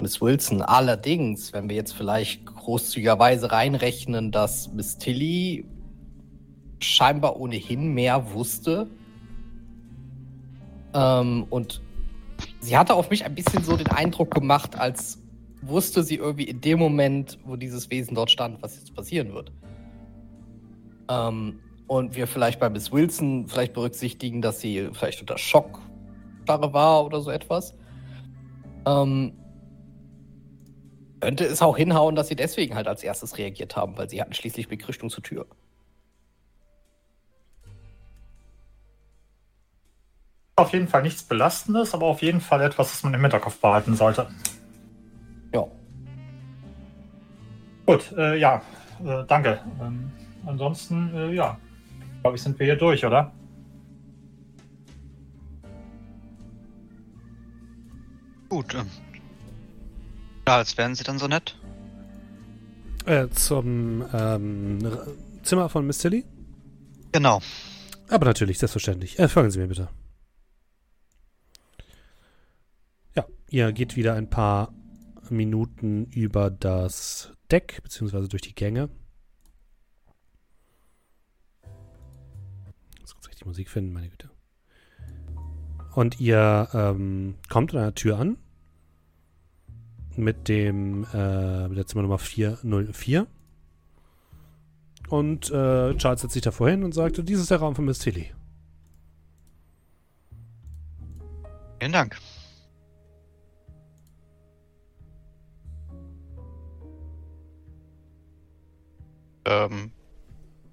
Miss 0.03 0.21
Wilson. 0.21 0.61
Allerdings, 0.61 1.55
wenn 1.55 1.71
wir 1.71 1.77
jetzt 1.77 1.93
vielleicht 1.93 2.45
großzügigerweise 2.45 3.51
reinrechnen, 3.51 4.31
dass 4.31 4.71
Miss 4.75 4.99
Tilly 4.99 5.65
scheinbar 6.81 7.41
ohnehin 7.41 7.95
mehr 7.95 8.35
wusste 8.35 8.91
ähm, 10.95 11.47
und 11.51 11.81
sie 12.61 12.77
hatte 12.77 12.95
auf 12.95 13.11
mich 13.11 13.25
ein 13.25 13.35
bisschen 13.35 13.63
so 13.63 13.77
den 13.77 13.89
Eindruck 13.89 14.33
gemacht, 14.35 14.77
als 14.77 15.23
wusste 15.63 16.03
sie 16.03 16.17
irgendwie 16.17 16.45
in 16.45 16.61
dem 16.61 16.79
Moment, 16.79 17.39
wo 17.45 17.57
dieses 17.57 17.91
Wesen 17.91 18.15
dort 18.15 18.31
stand, 18.31 18.63
was 18.63 18.77
jetzt 18.77 18.95
passieren 18.95 19.35
wird. 19.35 19.53
Ähm, 21.09 21.61
und 21.87 22.15
wir 22.15 22.27
vielleicht 22.27 22.61
bei 22.61 22.71
Miss 22.71 22.93
Wilson 22.93 23.49
vielleicht 23.49 23.73
berücksichtigen, 23.73 24.43
dass 24.43 24.61
sie 24.61 24.91
vielleicht 24.93 25.21
unter 25.21 25.39
Schockstarre 25.39 26.73
war 26.73 27.05
oder 27.05 27.21
so 27.21 27.31
etwas. 27.31 27.75
Ähm, 28.87 29.33
Könnte 31.21 31.45
es 31.45 31.61
auch 31.61 31.77
hinhauen, 31.77 32.15
dass 32.15 32.29
sie 32.29 32.37
deswegen 32.37 32.75
halt 32.75 32.89
als 32.89 33.03
erstes 33.03 33.37
reagiert 33.37 33.77
haben, 33.77 33.99
weil 33.99 34.09
sie 34.09 34.21
hatten 34.21 34.33
schließlich 34.33 34.69
Blickrichtung 34.69 35.11
zur 35.11 35.23
Tür. 35.23 35.47
Auf 40.61 40.75
jeden 40.75 40.89
Fall 40.89 41.01
nichts 41.01 41.23
Belastendes, 41.23 41.95
aber 41.95 42.05
auf 42.05 42.21
jeden 42.21 42.43
Fall 42.43 42.61
etwas, 42.61 42.91
das 42.91 43.03
man 43.03 43.15
im 43.15 43.23
Hinterkopf 43.23 43.59
behalten 43.61 43.97
sollte. 43.97 44.29
Ja. 45.55 45.67
Gut, 47.87 48.13
äh, 48.13 48.37
ja, 48.37 48.61
äh, 49.03 49.25
danke. 49.27 49.59
Ähm, 49.81 50.13
ansonsten, 50.45 51.15
äh, 51.15 51.33
ja, 51.33 51.59
glaube 52.21 52.37
ich, 52.37 52.43
sind 52.43 52.59
wir 52.59 52.67
hier 52.67 52.77
durch, 52.77 53.07
oder? 53.07 53.33
Gut. 58.51 58.75
Ähm. 58.75 58.87
Ja, 60.47 60.57
als 60.57 60.77
wären 60.77 60.95
Sie 60.95 61.05
dann 61.05 61.19
so 61.19 61.27
nett. 61.27 61.57
Äh, 63.07 63.29
zum 63.31 64.05
ähm, 64.13 64.79
Zimmer 65.43 65.71
von 65.71 65.87
Miss 65.87 65.97
Tilly? 65.97 66.27
Genau. 67.13 67.41
Aber 68.11 68.27
natürlich, 68.27 68.59
selbstverständlich. 68.59 69.19
Äh, 69.19 69.27
folgen 69.27 69.51
Sie 69.51 69.59
mir 69.59 69.69
bitte. 69.69 69.89
Ja, 73.17 73.25
ihr 73.51 73.73
geht 73.73 73.97
wieder 73.97 74.15
ein 74.15 74.31
paar 74.31 74.73
Minuten 75.29 76.07
über 76.07 76.51
das 76.51 77.33
Deck, 77.51 77.81
beziehungsweise 77.83 78.29
durch 78.29 78.43
die 78.43 78.55
Gänge. 78.55 78.89
Jetzt 82.99 83.15
muss 83.17 83.29
ich 83.29 83.37
die 83.37 83.45
Musik 83.45 83.69
finden, 83.69 83.93
meine 83.93 84.09
Güte. 84.09 84.31
Und 85.95 86.21
ihr 86.21 86.69
ähm, 86.73 87.35
kommt 87.49 87.75
an 87.75 87.83
der 87.83 87.95
Tür 87.95 88.19
an. 88.19 88.39
Mit 90.17 90.49
dem, 90.49 91.07
äh, 91.13 91.69
mit 91.69 91.79
der 91.79 91.87
Zimmernummer 91.87 92.19
404. 92.19 93.27
Und 95.09 95.51
äh, 95.51 95.97
Charles 95.97 96.21
setzt 96.21 96.35
sich 96.35 96.43
davor 96.43 96.71
hin 96.71 96.85
und 96.85 96.93
sagte, 96.93 97.25
dies 97.25 97.41
ist 97.41 97.51
der 97.51 97.59
Raum 97.59 97.75
von 97.75 97.85
Miss 97.85 97.99
Tilly. 97.99 98.33
Vielen 101.81 101.93
Dank. 101.93 102.19
Ähm, 109.51 109.91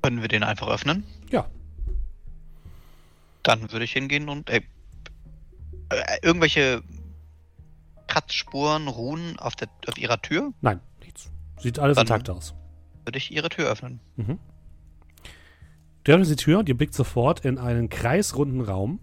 können 0.04 0.22
wir 0.22 0.28
den 0.28 0.44
einfach 0.44 0.68
öffnen? 0.70 1.04
Ja. 1.32 1.48
Dann 3.44 3.72
würde 3.72 3.86
ich 3.86 3.92
hingehen 3.94 4.30
und 4.30 4.50
ey, 4.50 4.64
äh, 5.90 6.18
irgendwelche 6.22 6.84
Kratzspuren, 8.08 8.88
Ruhen 8.88 9.38
auf, 9.40 9.56
der, 9.56 9.68
auf 9.88 9.98
ihrer 9.98 10.22
Tür? 10.22 10.54
Nein, 10.62 10.80
nichts. 11.02 11.32
Sieht 11.58 11.80
alles 11.80 11.96
Dann- 11.96 12.06
intakt 12.06 12.30
aus. 12.30 12.54
Würde 13.04 13.18
ich 13.18 13.32
ihre 13.32 13.50
Tür 13.50 13.70
öffnen. 13.70 14.00
Mhm. 14.18 14.38
Du 16.04 16.12
öffnest 16.12 16.32
die 16.32 16.36
Tür 16.36 16.60
und 16.60 16.70
ihr 16.70 16.78
blickt 16.78 16.94
sofort 16.94 17.44
in 17.46 17.58
einen 17.58 17.90
kreisrunden 17.90 18.62
Raum, 18.62 19.00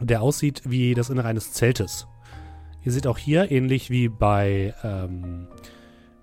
der 0.00 0.22
aussieht 0.22 0.62
wie 0.64 0.94
das 0.94 1.10
Innere 1.10 1.26
eines 1.28 1.52
Zeltes. 1.52 2.06
Ihr 2.84 2.92
seht 2.92 3.06
auch 3.06 3.18
hier, 3.18 3.50
ähnlich 3.50 3.90
wie 3.90 4.08
bei, 4.08 4.74
ähm, 4.84 5.48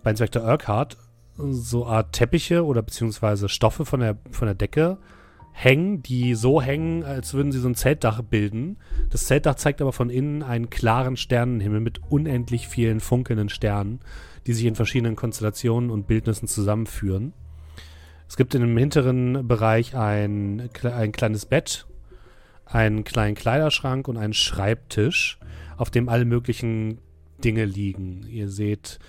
bei 0.04 0.12
Inspektor 0.12 0.44
Urquhart, 0.44 0.98
so 1.38 1.86
Art 1.86 2.14
Teppiche 2.14 2.66
oder 2.66 2.82
beziehungsweise 2.82 3.50
Stoffe 3.50 3.86
von 3.86 4.00
der, 4.00 4.18
von 4.32 4.48
der 4.48 4.56
Decke 4.56 4.98
hängen, 5.52 6.04
die 6.04 6.36
so 6.36 6.62
hängen, 6.62 7.04
als 7.04 7.34
würden 7.34 7.54
sie 7.54 7.60
so 7.60 7.70
ein 7.70 7.76
Zeltdach 7.76 8.22
bilden. 8.22 8.78
Das 9.10 9.26
Zeltdach 9.26 9.56
zeigt 9.56 9.82
aber 9.82 9.94
von 9.94 10.10
innen 10.10 10.44
einen 10.44 10.70
klaren 10.70 11.16
Sternenhimmel 11.16 11.80
mit 11.80 12.02
unendlich 12.10 12.68
vielen 12.68 13.00
funkelnden 13.00 13.50
Sternen, 13.50 14.02
die 14.48 14.54
sich 14.54 14.66
in 14.66 14.76
verschiedenen 14.76 15.16
Konstellationen 15.16 15.92
und 15.92 16.08
Bildnissen 16.08 16.48
zusammenführen. 16.48 17.34
Es 18.28 18.36
gibt 18.36 18.54
in 18.54 18.62
dem 18.62 18.78
hinteren 18.78 19.48
Bereich 19.48 19.96
ein, 19.96 20.70
ein 20.84 21.12
kleines 21.14 21.46
Bett, 21.46 21.86
einen 22.66 23.06
kleinen 23.06 23.36
Kleiderschrank 23.36 24.08
und 24.08 24.18
einen 24.18 24.34
Schreibtisch, 24.34 25.40
auf 25.78 25.90
dem 25.90 26.10
alle 26.10 26.26
möglichen 26.26 27.00
Dinge 27.44 27.64
liegen. 27.64 28.26
Ihr 28.30 28.50
seht 28.50 29.00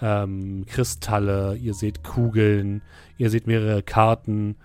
ähm, 0.00 0.64
Kristalle, 0.66 1.56
ihr 1.56 1.74
seht 1.74 2.04
Kugeln, 2.04 2.82
ihr 3.18 3.30
seht 3.30 3.46
mehrere 3.46 3.82
Karten. 3.82 4.56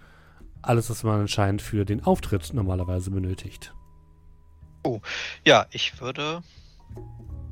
Alles, 0.62 0.90
was 0.90 1.04
man 1.04 1.22
anscheinend 1.22 1.62
für 1.62 1.86
den 1.86 2.04
Auftritt 2.04 2.54
normalerweise 2.54 3.12
benötigt. 3.12 3.74
Ja, 5.46 5.66
ich 5.72 6.00
würde. 6.02 6.42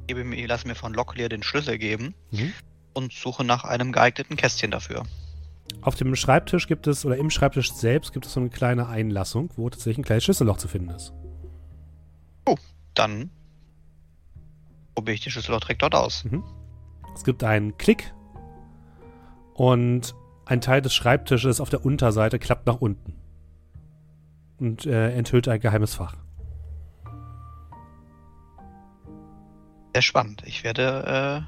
Gebe 0.08 0.24
mir, 0.24 0.48
lass 0.48 0.66
mir 0.66 0.76
von 0.76 0.94
Locklear 0.94 1.30
den 1.30 1.44
Schlüssel 1.44 1.78
geben 1.78 2.16
Mhm. 2.32 2.54
und 2.94 3.14
suche 3.14 3.44
nach 3.44 3.64
einem 3.64 3.92
geeigneten 3.92 4.36
Kästchen 4.36 4.72
dafür. 4.72 5.04
Auf 5.82 5.96
dem 5.96 6.16
Schreibtisch 6.16 6.68
gibt 6.68 6.88
es, 6.88 7.06
oder 7.06 7.18
im 7.18 7.30
Schreibtisch 7.30 7.72
selbst 7.72 8.12
gibt 8.14 8.26
es 8.26 8.34
so 8.34 8.40
eine 8.40 8.50
kleine 8.50 8.88
Einlassung, 8.88 9.52
wo 9.56 9.70
tatsächlich 9.70 10.00
ein 10.00 10.04
kleines 10.04 10.24
Schlüsselloch 10.24 10.58
zu 10.58 10.68
finden 10.68 10.90
ist. 10.90 11.14
Dann 12.96 13.30
probiere 14.94 15.14
ich 15.16 15.22
den 15.22 15.32
Schlüssel 15.32 15.54
auch 15.56 15.62
direkt 15.62 15.82
dort 15.84 15.96
aus. 15.96 16.26
Es 17.20 17.26
gibt 17.26 17.44
einen 17.44 17.78
Klick 17.78 18.14
und 19.54 20.16
ein 20.46 20.62
Teil 20.62 20.82
des 20.82 20.94
Schreibtisches 20.94 21.60
auf 21.60 21.70
der 21.70 21.84
Unterseite 21.86 22.40
klappt 22.40 22.66
nach 22.66 22.80
unten 22.80 23.14
und 24.58 24.86
äh, 24.86 25.12
enthüllt 25.12 25.50
ein 25.50 25.60
geheimes 25.60 25.96
Fach. 25.96 26.16
Sehr 29.94 30.02
spannend. 30.02 30.44
Ich 30.46 30.64
werde 30.64 31.44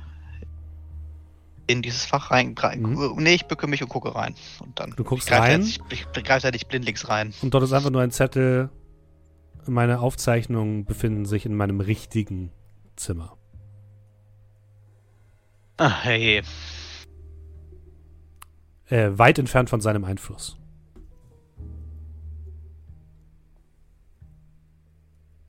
äh, 1.70 1.72
in 1.72 1.82
dieses 1.82 2.04
Fach 2.04 2.32
rein. 2.32 2.54
Mhm. 2.78 3.16
Nee, 3.20 3.36
ich 3.36 3.46
bücke 3.46 3.66
mich 3.66 3.82
und 3.82 3.88
gucke 3.88 4.14
rein. 4.14 4.36
Und 4.60 4.78
dann 4.78 4.92
Du 4.98 5.06
guckst 5.06 5.30
ich 5.30 5.34
rein? 5.34 5.62
Jetzt, 5.62 5.80
ich 5.90 6.06
greife 6.12 6.48
ja 6.48 6.52
nicht 6.52 6.68
blindlings 6.68 7.08
rein. 7.08 7.34
Und 7.42 7.54
dort 7.54 7.64
ist 7.64 7.72
einfach 7.72 7.92
nur 7.92 8.02
ein 8.02 8.12
Zettel. 8.12 8.70
Meine 9.68 10.02
Aufzeichnungen 10.02 10.84
befinden 10.84 11.24
sich 11.24 11.46
in 11.46 11.56
meinem 11.56 11.80
richtigen 11.80 12.52
Zimmer. 12.98 13.38
Ah, 15.84 16.04
hey. 16.04 16.44
Äh, 18.88 19.18
weit 19.18 19.40
entfernt 19.40 19.68
von 19.68 19.82
seinem 19.82 20.04
Einfluss. 20.06 20.56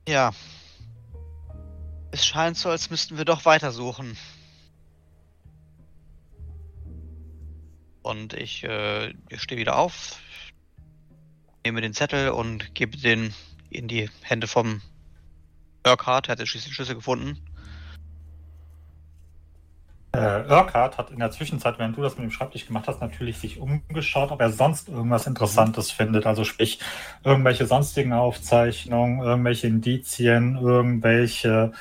Ja. 0.07 0.31
Es 2.09 2.25
scheint 2.25 2.57
so, 2.57 2.69
als 2.69 2.89
müssten 2.89 3.19
wir 3.19 3.25
doch 3.25 3.45
weitersuchen. 3.45 4.17
Und 8.01 8.33
ich, 8.33 8.63
äh, 8.63 9.13
ich 9.29 9.39
stehe 9.39 9.61
wieder 9.61 9.77
auf, 9.77 10.19
nehme 11.63 11.81
den 11.81 11.93
Zettel 11.93 12.29
und 12.29 12.73
gebe 12.73 12.97
den 12.97 13.35
in 13.69 13.87
die 13.87 14.09
Hände 14.23 14.47
vom 14.47 14.81
Urquhart. 15.85 16.27
Er 16.27 16.31
hat 16.31 16.39
schließlich 16.39 16.71
den 16.71 16.73
Schlüssel 16.73 16.95
gefunden. 16.95 17.52
Äh, 20.15 20.43
Urquhart 20.47 20.99
hat 20.99 21.09
in 21.09 21.17
der 21.17 21.31
Zwischenzeit, 21.31 21.79
während 21.79 21.97
du 21.97 22.03
das 22.03 22.17
mit 22.17 22.25
dem 22.25 22.31
Schreibtisch 22.31 22.67
gemacht 22.67 22.85
hast, 22.87 23.01
natürlich 23.01 23.39
sich 23.39 23.59
umgeschaut, 23.59 24.31
ob 24.31 24.39
er 24.41 24.51
sonst 24.51 24.87
irgendwas 24.87 25.25
Interessantes 25.25 25.89
findet. 25.89 26.27
Also 26.27 26.43
sprich, 26.43 26.77
irgendwelche 27.23 27.65
sonstigen 27.65 28.13
Aufzeichnungen, 28.13 29.21
irgendwelche 29.21 29.65
Indizien, 29.65 30.55
irgendwelche 30.55 31.71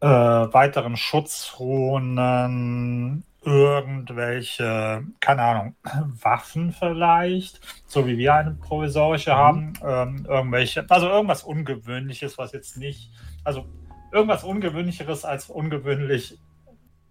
äh, 0.00 0.06
weiteren 0.06 0.96
Schutzrunen, 0.96 3.24
irgendwelche, 3.42 5.02
keine 5.18 5.42
Ahnung, 5.42 5.74
Waffen 6.22 6.72
vielleicht, 6.72 7.60
so 7.86 8.06
wie 8.06 8.18
wir 8.18 8.34
eine 8.34 8.52
provisorische 8.52 9.32
Mhm. 9.32 9.36
haben, 9.36 9.72
ähm, 9.84 10.26
irgendwelche, 10.28 10.86
also 10.88 11.08
irgendwas 11.08 11.42
Ungewöhnliches, 11.42 12.38
was 12.38 12.52
jetzt 12.52 12.76
nicht, 12.76 13.10
also 13.42 13.66
irgendwas 14.12 14.44
Ungewöhnlicheres 14.44 15.24
als 15.24 15.50
ungewöhnlich 15.50 16.38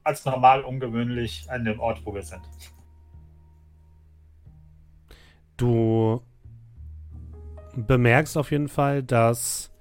als 0.03 0.25
normal 0.25 0.63
ungewöhnlich 0.63 1.45
an 1.49 1.65
dem 1.65 1.79
Ort, 1.79 2.05
wo 2.05 2.13
wir 2.13 2.23
sind. 2.23 2.41
Du 5.57 6.21
bemerkst 7.75 8.37
auf 8.37 8.51
jeden 8.51 8.67
Fall, 8.67 9.03
dass 9.03 9.71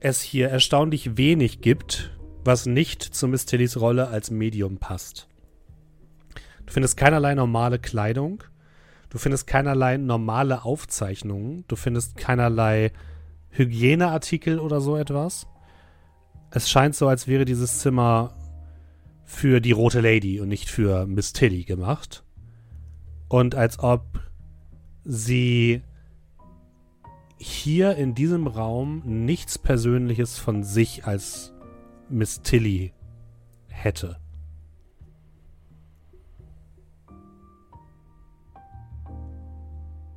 es 0.00 0.22
hier 0.22 0.48
erstaunlich 0.48 1.16
wenig 1.16 1.60
gibt, 1.60 2.16
was 2.44 2.66
nicht 2.66 3.02
zu 3.02 3.28
Miss 3.28 3.46
Tillys 3.46 3.80
Rolle 3.80 4.08
als 4.08 4.30
Medium 4.30 4.78
passt. 4.78 5.28
Du 6.66 6.72
findest 6.72 6.96
keinerlei 6.96 7.34
normale 7.34 7.78
Kleidung, 7.78 8.44
du 9.10 9.18
findest 9.18 9.46
keinerlei 9.46 9.96
normale 9.96 10.64
Aufzeichnungen, 10.64 11.64
du 11.66 11.76
findest 11.76 12.16
keinerlei 12.16 12.92
Hygieneartikel 13.50 14.58
oder 14.58 14.80
so 14.80 14.96
etwas. 14.96 15.46
Es 16.50 16.70
scheint 16.70 16.94
so, 16.94 17.08
als 17.08 17.26
wäre 17.26 17.44
dieses 17.44 17.80
Zimmer 17.80 18.34
für 19.28 19.60
die 19.60 19.72
Rote 19.72 20.00
Lady 20.00 20.40
und 20.40 20.48
nicht 20.48 20.70
für 20.70 21.06
Miss 21.06 21.34
Tilly 21.34 21.64
gemacht. 21.64 22.24
Und 23.28 23.54
als 23.54 23.78
ob 23.78 24.20
sie 25.04 25.82
hier 27.36 27.94
in 27.96 28.14
diesem 28.14 28.46
Raum 28.46 29.02
nichts 29.04 29.58
Persönliches 29.58 30.38
von 30.38 30.64
sich 30.64 31.04
als 31.04 31.52
Miss 32.08 32.40
Tilly 32.40 32.94
hätte. 33.68 34.16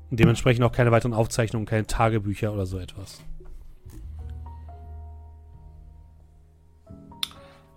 Dementsprechend 0.09 0.63
auch 0.63 0.71
keine 0.71 0.91
weiteren 0.91 1.13
Aufzeichnungen, 1.13 1.65
keine 1.65 1.85
Tagebücher 1.85 2.53
oder 2.53 2.65
so 2.65 2.79
etwas. 2.79 3.21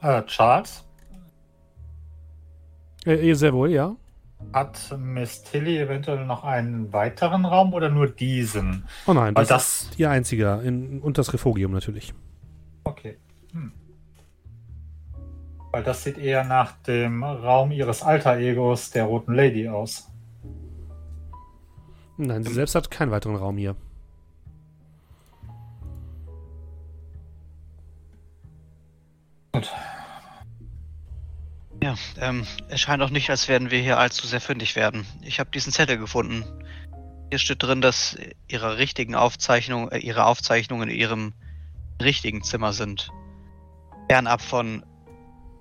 Äh, 0.00 0.22
Charles? 0.26 0.84
Äh, 3.04 3.34
sehr 3.34 3.52
wohl, 3.52 3.70
ja. 3.70 3.96
Hat 4.52 4.94
Miss 4.98 5.42
Tilly 5.42 5.78
eventuell 5.78 6.26
noch 6.26 6.44
einen 6.44 6.92
weiteren 6.92 7.44
Raum 7.44 7.72
oder 7.72 7.88
nur 7.88 8.08
diesen? 8.08 8.84
Oh 9.06 9.12
nein, 9.12 9.34
das, 9.34 9.48
das 9.48 9.82
ist 9.82 9.98
ihr 9.98 10.10
einziger. 10.10 10.62
In, 10.62 11.00
und 11.00 11.18
das 11.18 11.32
Refugium 11.32 11.72
natürlich. 11.72 12.14
Okay. 12.84 13.16
Hm. 13.52 13.72
Weil 15.72 15.82
das 15.82 16.04
sieht 16.04 16.18
eher 16.18 16.44
nach 16.44 16.72
dem 16.82 17.24
Raum 17.24 17.72
ihres 17.72 18.02
Alter-Egos, 18.02 18.90
der 18.90 19.04
Roten 19.04 19.34
Lady, 19.34 19.68
aus. 19.68 20.10
Nein, 22.16 22.44
sie 22.44 22.52
selbst 22.52 22.74
hat 22.74 22.90
keinen 22.90 23.10
weiteren 23.10 23.36
Raum 23.36 23.56
hier. 23.56 23.74
Ja, 31.84 31.96
ähm, 32.18 32.46
es 32.68 32.80
scheint 32.80 33.02
auch 33.02 33.10
nicht, 33.10 33.28
als 33.28 33.46
werden 33.46 33.70
wir 33.70 33.78
hier 33.78 33.98
allzu 33.98 34.26
sehr 34.26 34.40
fündig 34.40 34.74
werden. 34.74 35.06
Ich 35.20 35.38
habe 35.38 35.50
diesen 35.50 35.70
Zettel 35.70 35.98
gefunden. 35.98 36.42
Hier 37.28 37.38
steht 37.38 37.62
drin, 37.62 37.82
dass 37.82 38.16
ihre 38.48 38.78
richtigen 38.78 39.14
Aufzeichnungen, 39.14 39.92
äh, 39.92 39.98
ihre 39.98 40.24
Aufzeichnungen 40.24 40.88
in 40.88 40.96
ihrem 40.96 41.34
richtigen 42.00 42.42
Zimmer 42.42 42.72
sind. 42.72 43.10
Fernab 44.08 44.40
von 44.40 44.82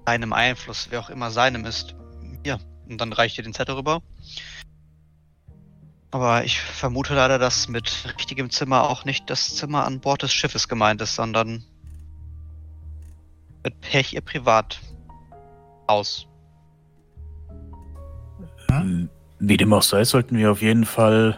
seinem 0.06 0.32
Einfluss, 0.32 0.88
wer 0.92 1.02
auch 1.02 1.10
immer 1.10 1.30
seinem 1.30 1.66
ist. 1.66 1.94
Ja, 2.46 2.58
und 2.88 3.02
dann 3.02 3.12
reicht 3.12 3.38
ihr 3.38 3.44
den 3.44 3.54
Zettel 3.54 3.76
rüber. 3.76 4.02
Aber 6.12 6.46
ich 6.46 6.62
vermute 6.62 7.16
leider, 7.16 7.38
dass 7.38 7.68
mit 7.68 8.16
richtigem 8.18 8.50
Zimmer 8.50 8.90
auch 8.90 9.04
nicht 9.04 9.30
das 9.30 9.58
Zimmer 9.58 9.84
an 9.84 10.00
Bord 10.00 10.22
des 10.22 10.32
Schiffes 10.32 10.70
gemeint 10.70 11.02
ist, 11.02 11.16
sondern 11.16 11.66
mit 13.62 13.82
Pech 13.82 14.14
ihr 14.14 14.22
Privathaus. 15.88 16.28
Hm, 18.70 19.10
Wie 19.40 19.58
dem 19.58 19.74
auch 19.74 19.82
sei, 19.82 20.04
sollten 20.04 20.38
wir 20.38 20.52
auf 20.52 20.62
jeden 20.62 20.86
Fall 20.86 21.38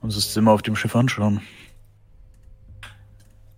uns 0.00 0.14
das 0.14 0.32
Zimmer 0.32 0.52
auf 0.52 0.62
dem 0.62 0.76
Schiff 0.76 0.94
anschauen. 0.94 1.40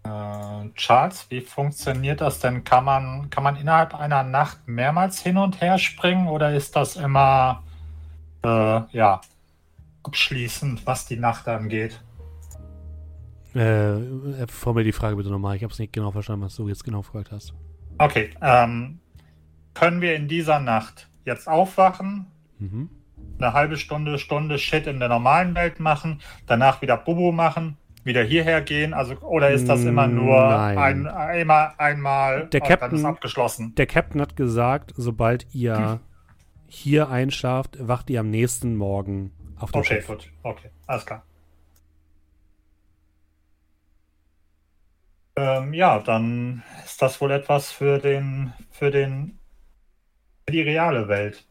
Äh, 0.05 0.70
Charles, 0.75 1.27
wie 1.31 1.41
funktioniert 1.41 2.20
das 2.20 2.41
denn? 2.41 2.65
Kann 2.65 2.85
man, 2.85 3.31
kann 3.31 3.43
man 3.43 3.57
innerhalb 3.57 3.94
einer 3.94 4.23
Nacht 4.23 4.67
mehrmals 4.67 5.20
hin 5.20 5.36
und 5.36 5.60
her 5.60 5.78
springen 5.78 6.28
oder 6.28 6.55
ist 6.55 6.77
das 6.77 6.97
immer 6.97 7.62
äh, 8.44 8.81
ja, 8.93 9.20
abschließend, 10.05 10.86
was 10.86 11.07
die 11.07 11.17
Nacht 11.17 11.49
angeht? 11.49 12.01
Äh, 13.55 14.47
formel 14.47 14.85
die 14.85 14.93
Frage 14.93 15.17
bitte 15.17 15.31
nochmal. 15.31 15.57
Ich 15.57 15.65
habe 15.65 15.73
es 15.73 15.78
nicht 15.78 15.93
genau 15.93 16.12
verstanden, 16.12 16.44
was 16.44 16.55
du 16.55 16.68
jetzt 16.68 16.85
genau 16.85 17.01
gefragt 17.01 17.33
hast. 17.33 17.55
Okay. 17.99 18.31
Ähm, 18.41 19.01
können 19.78 20.00
wir 20.00 20.16
in 20.16 20.26
dieser 20.28 20.58
Nacht 20.60 21.08
jetzt 21.24 21.48
aufwachen, 21.48 22.26
Mhm. 22.58 22.90
eine 23.39 23.52
halbe 23.52 23.76
Stunde, 23.76 24.18
Stunde 24.18 24.58
Shit 24.58 24.86
in 24.89 24.98
der 24.98 25.08
normalen 25.08 25.55
Welt 25.55 25.78
machen, 25.78 26.20
danach 26.47 26.82
wieder 26.82 26.97
Bubu 26.97 27.31
machen, 27.31 27.76
wieder 28.02 28.24
hierher 28.24 28.60
gehen? 28.62 28.92
Also, 28.94 29.15
oder 29.20 29.50
ist 29.50 29.68
das 29.68 29.84
immer 29.84 30.08
nur 30.08 30.58
ein, 30.58 31.07
immer 31.40 31.78
einmal 31.78 32.48
Der 32.48 32.60
Captain- 32.60 32.98
ist 32.98 33.05
abgeschlossen? 33.05 33.74
Der 33.76 33.86
Captain 33.86 34.20
hat 34.20 34.34
gesagt, 34.34 34.92
sobald 34.97 35.47
ihr 35.55 36.00
hier 36.66 37.08
einschlaft, 37.10 37.76
wacht 37.86 38.10
ihr 38.10 38.20
am 38.20 38.31
nächsten 38.31 38.74
Morgen 38.76 39.31
auf 39.58 39.70
dem 39.70 39.81
Okay, 39.81 39.94
Schiff. 39.97 40.07
gut. 40.08 40.32
Okay, 40.42 40.70
alles 40.86 41.07
klar. 41.07 41.23
Ähm, 45.36 45.73
ja, 45.73 46.00
dann 46.00 46.65
ist 46.84 47.00
das 47.00 47.20
wohl 47.20 47.31
etwas 47.31 47.70
für 47.70 47.98
den, 47.98 48.52
für 48.70 48.90
den, 48.90 49.38
die 50.51 50.62
reale 50.62 51.09
Welt. 51.09 51.44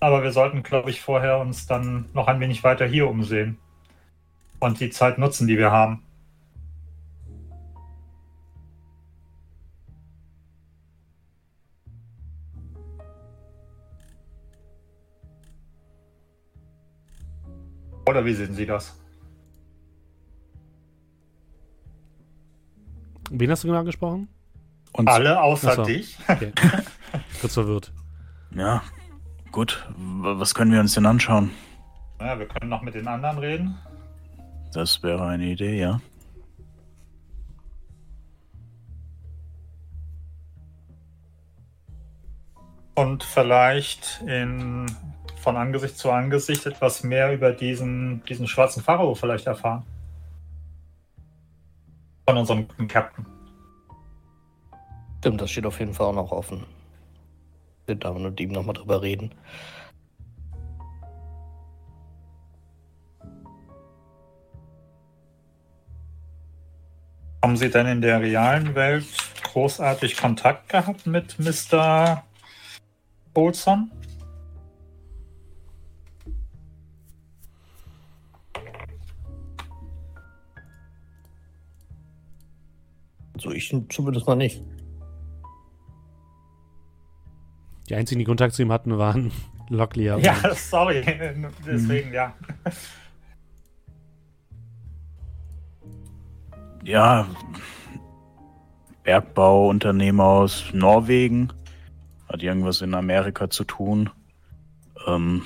Aber 0.00 0.22
wir 0.22 0.32
sollten, 0.32 0.62
glaube 0.62 0.90
ich, 0.90 1.00
vorher 1.00 1.38
uns 1.38 1.66
dann 1.66 2.08
noch 2.12 2.28
ein 2.28 2.40
wenig 2.40 2.62
weiter 2.62 2.86
hier 2.86 3.08
umsehen 3.08 3.58
und 4.60 4.80
die 4.80 4.90
Zeit 4.90 5.18
nutzen, 5.18 5.46
die 5.48 5.58
wir 5.58 5.72
haben. 5.72 6.02
Oder 18.06 18.24
wie 18.24 18.32
sehen 18.32 18.54
Sie 18.54 18.64
das? 18.64 18.98
Wen 23.30 23.50
hast 23.50 23.64
du 23.64 23.68
genau 23.68 23.80
angesprochen? 23.80 24.28
Und 24.98 25.06
Alle 25.08 25.40
außer 25.40 25.74
so. 25.76 25.84
dich? 25.84 26.18
Okay. 26.28 26.52
Kurz 27.40 27.54
verwirrt. 27.54 27.92
ja, 28.54 28.82
gut. 29.52 29.88
Was 29.96 30.54
können 30.54 30.72
wir 30.72 30.80
uns 30.80 30.92
denn 30.94 31.06
anschauen? 31.06 31.52
Ja, 32.20 32.36
wir 32.36 32.46
können 32.48 32.68
noch 32.68 32.82
mit 32.82 32.94
den 32.94 33.06
anderen 33.06 33.38
reden. 33.38 33.78
Das 34.74 35.00
wäre 35.04 35.24
eine 35.24 35.44
Idee, 35.46 35.78
ja. 35.78 36.00
Und 42.96 43.22
vielleicht 43.22 44.20
in, 44.26 44.86
von 45.36 45.56
Angesicht 45.56 45.96
zu 45.96 46.10
Angesicht 46.10 46.66
etwas 46.66 47.04
mehr 47.04 47.32
über 47.32 47.52
diesen, 47.52 48.24
diesen 48.24 48.48
schwarzen 48.48 48.82
Pharao 48.82 49.14
vielleicht 49.14 49.46
erfahren. 49.46 49.84
Von 52.28 52.36
unserem 52.36 52.66
guten 52.66 52.88
Captain. 52.88 53.24
Stimmt, 55.18 55.40
das 55.40 55.50
steht 55.50 55.66
auf 55.66 55.80
jeden 55.80 55.94
Fall 55.94 56.06
auch 56.06 56.14
noch 56.14 56.30
offen. 56.30 56.64
Wir 57.86 57.96
da 57.96 58.12
mit 58.12 58.38
ihm 58.38 58.52
nochmal 58.52 58.74
drüber 58.74 59.02
reden. 59.02 59.34
Haben 67.42 67.56
Sie 67.56 67.70
denn 67.70 67.86
in 67.86 68.00
der 68.00 68.20
realen 68.20 68.74
Welt 68.74 69.06
großartig 69.42 70.16
Kontakt 70.16 70.68
gehabt 70.68 71.06
mit 71.06 71.36
Mr. 71.38 72.22
Olson? 73.34 73.90
So, 83.38 83.50
ich 83.50 83.74
zumindest 83.88 84.26
mal 84.26 84.36
nicht. 84.36 84.62
Die 87.88 87.94
einzigen, 87.94 88.18
die 88.18 88.24
Kontakt 88.24 88.54
zu 88.54 88.62
ihm 88.62 88.72
hatten, 88.72 88.98
waren 88.98 89.32
Locklear. 89.68 90.18
Ja, 90.18 90.34
sorry. 90.54 91.04
Deswegen, 91.66 92.12
ja. 92.12 92.34
Ja, 96.84 97.26
Bergbauunternehmer 99.02 100.24
aus 100.24 100.64
Norwegen. 100.72 101.52
Hat 102.28 102.42
irgendwas 102.42 102.82
in 102.82 102.94
Amerika 102.94 103.48
zu 103.50 103.64
tun. 103.64 104.10
Ähm, 105.06 105.42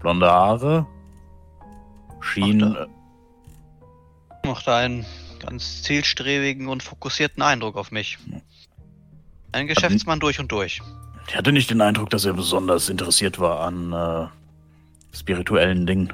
blonde 0.00 0.26
Haare. 0.30 0.86
Schien. 2.20 2.58
Macht 2.60 2.76
er- 2.76 2.88
Machte 4.44 4.74
einen 4.74 5.06
ganz 5.40 5.82
zielstrebigen 5.82 6.68
und 6.68 6.82
fokussierten 6.82 7.42
Eindruck 7.42 7.76
auf 7.76 7.90
mich. 7.90 8.18
Ein 9.52 9.66
Geschäftsmann 9.66 10.20
durch 10.20 10.38
und 10.38 10.52
durch. 10.52 10.82
Ich 11.28 11.36
hatte 11.36 11.52
nicht 11.52 11.70
den 11.70 11.80
Eindruck, 11.80 12.10
dass 12.10 12.24
er 12.24 12.32
besonders 12.32 12.88
interessiert 12.88 13.38
war 13.38 13.60
an 13.60 13.92
äh, 13.92 15.16
spirituellen 15.16 15.86
Dingen. 15.86 16.12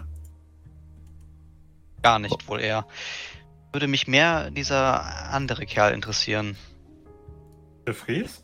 Gar 2.02 2.18
nicht 2.18 2.49
wohl 2.49 2.60
eher. 2.60 2.86
Würde 3.73 3.86
mich 3.89 4.07
mehr 4.07 4.50
dieser 4.50 5.31
andere 5.32 5.66
Kerl 5.66 5.92
interessieren. 5.94 6.57
De 7.86 7.94
Vries? 7.94 8.42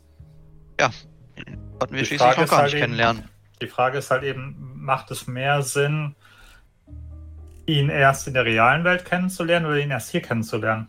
Sollten 0.79 1.93
wir 1.95 1.99
Die 2.01 2.05
schließlich 2.05 2.19
Frage 2.19 2.41
noch 2.41 2.49
gar 2.49 2.57
halt 2.59 2.65
nicht 2.67 2.73
eben- 2.75 2.81
kennenlernen. 2.81 3.29
Die 3.61 3.67
Frage 3.67 3.97
ist 3.97 4.11
halt 4.11 4.23
eben, 4.23 4.55
macht 4.75 5.11
es 5.11 5.27
mehr 5.27 5.61
Sinn, 5.63 6.15
ihn 7.65 7.89
erst 7.89 8.27
in 8.27 8.33
der 8.33 8.45
realen 8.45 8.83
Welt 8.85 9.03
kennenzulernen 9.05 9.65
oder 9.65 9.77
ihn 9.79 9.91
erst 9.91 10.09
hier 10.11 10.21
kennenzulernen? 10.21 10.87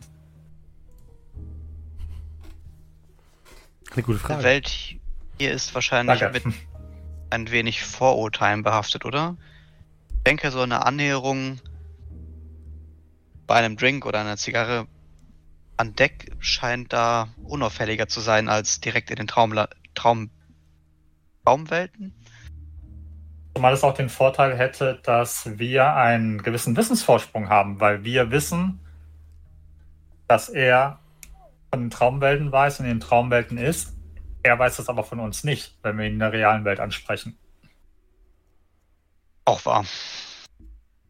Eine 3.93 4.03
gute 4.03 4.17
Die 4.19 4.23
Frage. 4.23 4.43
Welt 4.43 4.95
hier 5.41 5.51
ist 5.53 5.73
wahrscheinlich 5.73 6.19
Danke. 6.19 6.47
mit 6.47 6.55
ein 7.31 7.49
wenig 7.49 7.83
Vorurteilen 7.83 8.61
behaftet, 8.61 9.05
oder? 9.05 9.37
Ich 10.17 10.23
denke, 10.23 10.51
so 10.51 10.61
eine 10.61 10.85
Annäherung 10.85 11.59
bei 13.47 13.55
einem 13.55 13.75
Drink 13.75 14.05
oder 14.05 14.19
einer 14.19 14.37
Zigarre 14.37 14.85
an 15.77 15.95
Deck 15.95 16.31
scheint 16.37 16.93
da 16.93 17.29
unauffälliger 17.43 18.07
zu 18.07 18.19
sein 18.19 18.49
als 18.49 18.81
direkt 18.81 19.09
in 19.09 19.15
den 19.15 19.25
Traumla 19.25 19.69
Traum 19.95 20.29
Traumwelten. 21.43 22.13
Zumal 23.55 23.73
es 23.73 23.83
auch 23.83 23.95
den 23.95 24.09
Vorteil 24.09 24.55
hätte, 24.55 24.99
dass 25.01 25.57
wir 25.57 25.95
einen 25.95 26.43
gewissen 26.43 26.77
Wissensvorsprung 26.77 27.49
haben, 27.49 27.79
weil 27.79 28.03
wir 28.03 28.29
wissen, 28.29 28.79
dass 30.27 30.49
er 30.49 30.99
von 31.71 31.81
den 31.81 31.89
Traumwelten 31.89 32.51
weiß 32.51 32.79
und 32.79 32.85
in 32.85 32.91
den 32.91 32.99
Traumwelten 32.99 33.57
ist. 33.57 33.97
Er 34.43 34.57
weiß 34.57 34.77
das 34.77 34.89
aber 34.89 35.03
von 35.03 35.19
uns 35.19 35.43
nicht, 35.43 35.77
wenn 35.83 35.97
wir 35.97 36.05
ihn 36.05 36.13
in 36.13 36.19
der 36.19 36.33
realen 36.33 36.65
Welt 36.65 36.79
ansprechen. 36.79 37.37
Auch 39.45 39.63
wahr. 39.65 39.85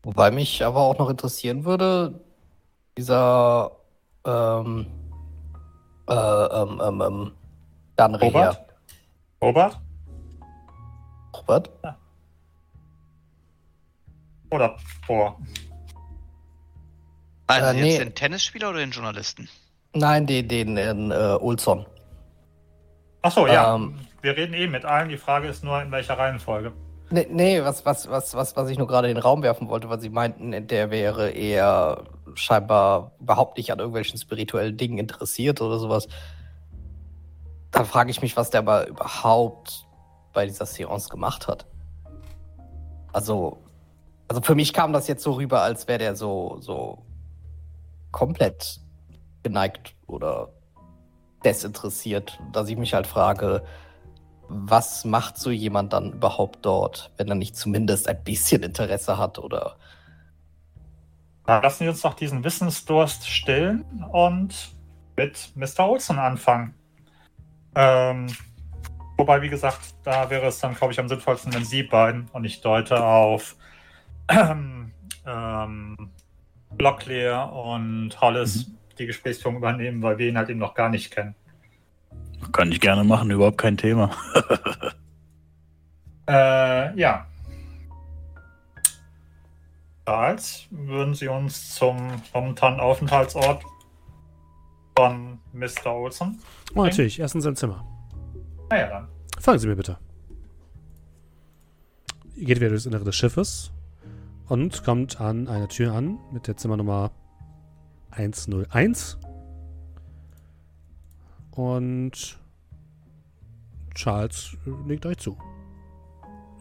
Wobei 0.03 0.31
mich 0.31 0.63
aber 0.63 0.79
auch 0.79 0.97
noch 0.97 1.09
interessieren 1.09 1.63
würde, 1.63 2.19
dieser 2.97 3.71
ähm, 4.25 4.87
äh, 6.09 6.13
ähm, 6.13 6.81
ähm, 6.83 7.01
ähm, 7.01 7.31
Danre 7.95 8.25
Robert? 8.25 8.55
hier. 8.55 9.47
Robert? 9.47 9.79
Robert? 11.35 11.69
Oder 14.49 14.77
Bohr? 15.07 15.39
Also 17.47 17.67
Äh, 17.67 17.73
jetzt 17.73 17.83
nee. 17.83 18.05
den 18.05 18.15
Tennisspieler 18.15 18.69
oder 18.69 18.79
den 18.79 18.91
Journalisten? 18.91 19.49
Nein, 19.93 20.25
den, 20.25 20.47
den 20.47 20.77
in 20.77 21.11
äh, 21.11 21.37
Olson. 21.39 21.85
Achso, 23.21 23.47
ja. 23.47 23.75
Ähm. 23.75 23.99
wir 24.21 24.35
reden 24.35 24.53
eh 24.53 24.67
mit 24.67 24.85
allen. 24.85 25.09
Die 25.09 25.17
Frage 25.17 25.47
ist 25.47 25.63
nur, 25.63 25.81
in 25.81 25.91
welcher 25.91 26.17
Reihenfolge. 26.17 26.73
Nee, 27.11 27.27
nee 27.29 27.63
was, 27.63 27.85
was, 27.85 28.09
was, 28.09 28.33
was, 28.35 28.55
was 28.55 28.69
ich 28.69 28.77
nur 28.77 28.87
gerade 28.87 29.09
in 29.09 29.15
den 29.15 29.21
Raum 29.21 29.43
werfen 29.43 29.67
wollte, 29.67 29.89
weil 29.89 29.99
sie 29.99 30.09
meinten, 30.09 30.67
der 30.67 30.91
wäre 30.91 31.29
eher 31.31 32.05
scheinbar 32.35 33.11
überhaupt 33.19 33.57
nicht 33.57 33.71
an 33.71 33.79
irgendwelchen 33.79 34.17
spirituellen 34.17 34.77
Dingen 34.77 34.97
interessiert 34.97 35.61
oder 35.61 35.77
sowas. 35.77 36.07
Dann 37.71 37.85
frage 37.85 38.11
ich 38.11 38.21
mich, 38.21 38.37
was 38.37 38.49
der 38.49 38.61
aber 38.61 38.87
überhaupt 38.87 39.85
bei 40.33 40.45
dieser 40.45 40.65
Seance 40.65 41.09
gemacht 41.09 41.47
hat. 41.47 41.65
Also, 43.11 43.61
also 44.29 44.41
für 44.41 44.55
mich 44.55 44.71
kam 44.71 44.93
das 44.93 45.07
jetzt 45.07 45.23
so 45.23 45.33
rüber, 45.33 45.61
als 45.61 45.89
wäre 45.89 45.99
der 45.99 46.15
so, 46.15 46.57
so 46.61 47.05
komplett 48.11 48.79
geneigt 49.43 49.95
oder 50.07 50.49
desinteressiert, 51.43 52.39
dass 52.51 52.69
ich 52.69 52.77
mich 52.77 52.93
halt 52.93 53.07
frage, 53.07 53.63
was 54.47 55.05
macht 55.05 55.37
so 55.37 55.49
jemand 55.49 55.93
dann 55.93 56.13
überhaupt 56.13 56.65
dort, 56.65 57.11
wenn 57.17 57.29
er 57.29 57.35
nicht 57.35 57.55
zumindest 57.55 58.07
ein 58.07 58.21
bisschen 58.23 58.63
Interesse 58.63 59.17
hat 59.17 59.39
oder 59.39 59.77
Dann 61.45 61.63
lassen 61.63 61.85
wir 61.85 61.91
uns 61.91 62.01
doch 62.01 62.13
diesen 62.13 62.43
Wissensdurst 62.43 63.27
stillen 63.27 63.85
und 64.11 64.71
mit 65.15 65.51
Mr. 65.55 65.87
Olson 65.87 66.19
anfangen. 66.19 66.73
Ähm, 67.75 68.27
wobei, 69.17 69.41
wie 69.41 69.49
gesagt, 69.49 69.95
da 70.03 70.29
wäre 70.29 70.47
es 70.47 70.59
dann, 70.59 70.75
glaube 70.75 70.93
ich, 70.93 70.99
am 70.99 71.07
sinnvollsten, 71.07 71.53
wenn 71.53 71.63
Sie 71.63 71.83
beiden 71.83 72.27
und 72.33 72.43
ich 72.43 72.61
deute 72.61 73.03
auf 73.03 73.55
ähm, 74.29 74.91
ähm, 75.25 76.11
Locklear 76.77 77.53
und 77.53 78.19
Hollis 78.19 78.71
die 78.99 79.05
Gesprächsführung 79.05 79.57
übernehmen, 79.57 80.01
weil 80.01 80.17
wir 80.17 80.27
ihn 80.27 80.37
halt 80.37 80.49
eben 80.49 80.59
noch 80.59 80.73
gar 80.73 80.89
nicht 80.89 81.11
kennen. 81.11 81.35
Kann 82.51 82.71
ich 82.71 82.79
gerne 82.79 83.03
machen, 83.03 83.31
überhaupt 83.31 83.57
kein 83.57 83.77
Thema. 83.77 84.11
Äh, 86.27 86.97
ja. 86.97 87.25
Charles, 90.05 90.67
würden 90.69 91.13
Sie 91.13 91.27
uns 91.27 91.75
zum 91.75 91.97
momentanen 92.33 92.79
Aufenthaltsort 92.79 93.63
von 94.95 95.39
Mr. 95.51 95.87
Olson? 95.87 96.39
Oh, 96.73 96.83
natürlich. 96.83 97.19
Erst 97.19 97.35
in 97.35 97.41
seinem 97.41 97.55
Zimmer. 97.55 97.85
Naja, 98.69 98.87
dann. 98.87 99.07
Folgen 99.39 99.59
Sie 99.59 99.67
mir 99.67 99.75
bitte. 99.75 99.97
Ihr 102.35 102.45
geht 102.45 102.59
wieder 102.59 102.69
durchs 102.69 102.85
Innere 102.85 103.03
des 103.03 103.15
Schiffes 103.15 103.71
und 104.47 104.83
kommt 104.83 105.19
an 105.19 105.47
einer 105.47 105.67
Tür 105.67 105.93
an 105.93 106.17
mit 106.31 106.47
der 106.47 106.55
Zimmernummer 106.55 107.11
101. 108.11 109.17
Und 111.51 112.39
Charles 113.93 114.57
legt 114.87 115.05
euch 115.05 115.17
zu. 115.17 115.37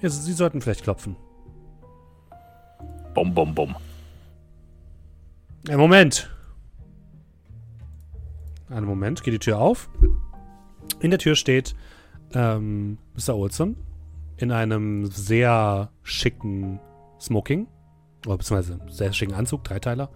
Ja, 0.01 0.09
Sie 0.09 0.21
Sie 0.21 0.33
sollten 0.33 0.61
vielleicht 0.61 0.83
klopfen. 0.83 1.17
Bom, 3.15 3.35
bom, 3.35 3.55
bom. 3.55 3.77
Ein 5.69 5.79
Moment. 5.79 6.31
Einen 8.69 8.87
Moment, 8.87 9.23
geht 9.23 9.35
die 9.35 9.39
Tür 9.39 9.59
auf. 9.59 9.91
In 11.01 11.11
der 11.11 11.19
Tür 11.19 11.35
steht 11.35 11.75
ähm, 12.33 12.99
Mr. 13.15 13.35
Olson 13.35 13.77
in 14.37 14.53
einem 14.53 15.07
sehr 15.07 15.91
schicken 16.03 16.81
Smoking. 17.21 17.67
Oder 18.27 18.39
beziehungsweise 18.39 18.81
sehr 18.89 19.13
schicken 19.13 19.35
Anzug, 19.35 19.65
Dreiteiler. 19.65 20.11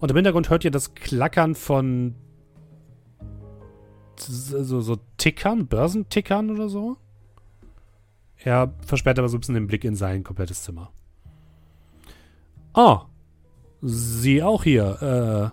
Und 0.00 0.10
im 0.10 0.16
Hintergrund 0.16 0.50
hört 0.50 0.64
ihr 0.64 0.70
das 0.70 0.94
Klackern 0.94 1.54
von 1.54 2.14
so, 4.16 4.80
so 4.80 4.96
Tickern, 5.18 5.66
Börsentickern 5.66 6.50
oder 6.50 6.68
so. 6.68 6.96
Er 8.36 8.72
versperrt 8.84 9.18
aber 9.18 9.28
so 9.28 9.36
ein 9.36 9.40
bisschen 9.40 9.54
den 9.54 9.66
Blick 9.66 9.84
in 9.84 9.94
sein 9.94 10.24
komplettes 10.24 10.62
Zimmer. 10.62 10.90
Ah, 12.72 13.02
Sie 13.82 14.42
auch 14.42 14.64
hier. 14.64 15.52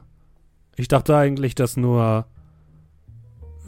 Äh, 0.78 0.82
ich 0.82 0.88
dachte 0.88 1.16
eigentlich, 1.16 1.56
dass 1.56 1.78
nur 1.78 2.26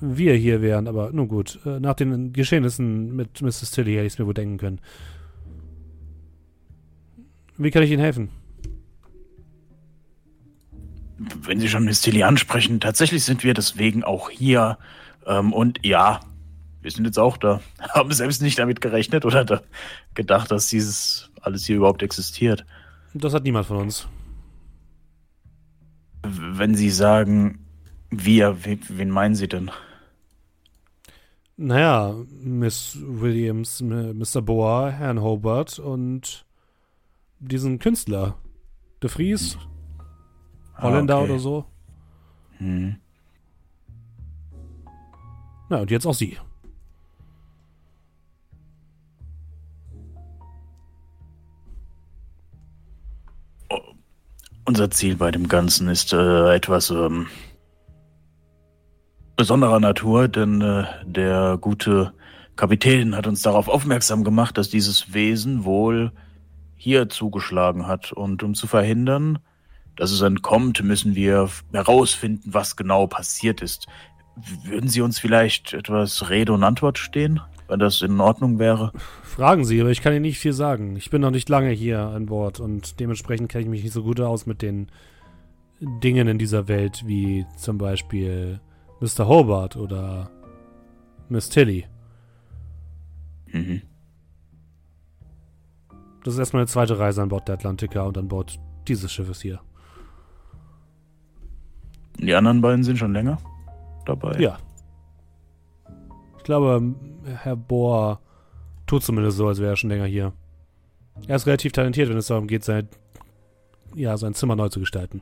wir 0.02 0.34
hier 0.36 0.62
wären, 0.62 0.88
aber 0.88 1.12
nun 1.12 1.28
gut. 1.28 1.60
Äh, 1.66 1.80
nach 1.80 1.96
den 1.96 2.32
Geschehnissen 2.34 3.16
mit 3.16 3.42
Mrs. 3.42 3.72
Tilly 3.72 3.94
hätte 3.94 4.06
ich 4.06 4.14
es 4.14 4.20
mir 4.20 4.28
wohl 4.28 4.34
denken 4.34 4.58
können. 4.58 4.82
Wie 7.58 7.72
kann 7.72 7.84
ich 7.84 7.92
Ihnen 7.92 8.02
helfen? 8.02 8.30
Wenn 11.20 11.60
Sie 11.60 11.68
schon 11.68 11.86
Miss 11.86 12.02
Tilly 12.02 12.24
ansprechen, 12.24 12.80
tatsächlich 12.80 13.24
sind 13.24 13.44
wir 13.44 13.54
deswegen 13.54 14.04
auch 14.04 14.30
hier. 14.30 14.78
Ähm, 15.26 15.52
und 15.54 15.86
ja, 15.86 16.22
wir 16.82 16.92
sind 16.92 17.06
jetzt 17.06 17.20
auch 17.20 17.38
da. 17.38 17.62
Haben 17.94 18.12
selbst 18.12 18.42
nicht 18.42 18.58
damit 18.58 18.82
gerechnet 18.82 19.26
oder 19.26 19.44
da 19.44 19.62
gedacht, 20.14 20.52
dass 20.52 20.68
dieses 20.68 21.30
alles 21.42 21.66
hier 21.66 21.78
überhaupt 21.78 22.04
existiert. 22.04 22.66
Das 23.14 23.34
hat 23.34 23.44
niemand 23.44 23.68
von 23.68 23.78
uns. 23.78 24.08
Wenn 26.22 26.76
Sie 26.76 26.90
sagen, 26.90 27.66
wir, 28.10 28.58
wen, 28.64 29.10
meinen 29.10 29.36
Sie 29.36 29.48
denn? 29.48 29.72
Naja, 31.58 32.16
Miss 32.42 32.98
Williams, 33.02 33.82
Mr. 33.82 34.42
Boa, 34.42 34.90
Herrn 34.90 35.22
Hobart 35.22 35.80
und 35.80 36.46
diesen 37.40 37.80
Künstler. 37.80 38.36
De 39.02 39.10
Vries, 39.10 39.58
Holländer 40.82 41.16
Ah, 41.16 41.22
okay. 41.22 41.32
oder 41.32 41.40
so. 41.40 41.66
Hm. 42.58 42.96
Na, 45.70 45.78
und 45.82 45.92
jetzt 45.92 46.06
auch 46.06 46.14
Sie. 46.14 46.38
Unser 54.66 54.92
Ziel 54.92 55.16
bei 55.16 55.32
dem 55.32 55.48
Ganzen 55.48 55.88
ist 55.88 56.14
äh, 56.14 56.54
etwas 56.54 56.92
ähm, 56.92 57.26
besonderer 59.36 59.80
Natur, 59.80 60.28
denn 60.28 60.62
äh, 60.62 60.84
der 61.06 61.58
gute 61.60 62.14
Kapitän 62.56 63.16
hat 63.16 63.26
uns 63.26 63.42
darauf 63.42 63.68
aufmerksam 63.68 64.24
gemacht, 64.24 64.58
dass 64.58 64.70
dieses 64.70 65.14
Wesen 65.14 65.64
wohl 65.66 66.12
hier 66.76 67.10
zugeschlagen 67.10 67.88
hat. 67.88 68.12
Und 68.12 68.44
um 68.44 68.54
zu 68.54 68.68
verhindern, 68.68 69.40
dass 70.00 70.12
es 70.12 70.22
entkommt, 70.22 70.82
müssen 70.82 71.14
wir 71.14 71.50
herausfinden, 71.74 72.54
was 72.54 72.78
genau 72.78 73.06
passiert 73.06 73.62
ist. 73.62 73.88
Würden 74.64 74.90
Sie 74.90 75.02
uns 75.02 75.20
vielleicht 75.20 75.74
etwas 75.74 76.30
Rede 76.30 76.54
und 76.54 76.64
Antwort 76.64 76.98
stehen, 76.98 77.42
wenn 77.68 77.82
das 77.82 78.02
in 78.02 78.22
Ordnung 78.22 78.60
wäre? 78.60 78.94
Fragen 79.24 79.66
Sie, 79.66 79.82
aber 79.82 79.90
ich 79.90 80.02
kann 80.02 80.14
Ihnen 80.14 80.22
nicht 80.22 80.40
viel 80.40 80.54
sagen. 80.54 80.96
Ich 80.96 81.10
bin 81.10 81.22
noch 81.22 81.32
nicht 81.32 81.50
lange 81.50 81.72
hier 81.72 82.00
an 82.00 82.28
Bord 82.28 82.62
und 82.62 83.02
dementsprechend 83.02 83.52
kenne 83.52 83.64
ich 83.66 83.70
mich 83.70 83.84
nicht 83.84 83.92
so 83.92 84.04
gut 84.04 84.22
aus 84.22 84.46
mit 84.46 84.62
den 84.62 84.88
Dingen 85.82 86.30
in 86.30 86.38
dieser 86.38 86.70
Welt, 86.70 87.04
wie 87.06 87.46
zum 87.58 87.78
Beispiel 87.78 88.62
Mr. 89.02 89.28
Hobart 89.28 89.76
oder 89.76 90.32
Miss 91.28 91.50
Tilly. 91.50 91.86
Mhm. 93.48 93.82
Das 96.24 96.36
ist 96.36 96.40
erstmal 96.40 96.62
eine 96.62 96.68
zweite 96.68 96.98
Reise 96.98 97.22
an 97.22 97.28
Bord 97.28 97.50
der 97.50 97.56
Atlantica 97.56 98.04
und 98.04 98.18
an 98.18 98.30
Bord 98.30 98.58
dieses 98.88 99.12
Schiffes 99.12 99.42
hier. 99.42 99.60
Die 102.22 102.36
anderen 102.36 102.62
beiden 102.62 102.84
sind 102.84 102.98
schon 102.98 103.14
länger 103.14 103.38
dabei. 104.06 104.40
Ja. 104.40 104.58
Ich 106.38 106.44
glaube, 106.44 106.96
Herr 107.26 107.56
Bohr 107.56 108.20
tut 108.88 109.04
zumindest 109.04 109.38
so, 109.38 109.48
als 109.48 109.60
wäre 109.60 109.72
er 109.72 109.76
schon 109.78 109.90
länger 109.90 110.06
hier. 110.06 110.34
Er 111.28 111.36
ist 111.36 111.48
relativ 111.48 111.72
talentiert, 111.72 112.10
wenn 112.10 112.18
es 112.18 112.28
darum 112.28 112.48
geht, 112.48 112.64
sein, 112.64 112.88
ja, 113.96 114.18
sein 114.18 114.34
Zimmer 114.34 114.56
neu 114.56 114.70
zu 114.70 114.80
gestalten. 114.80 115.22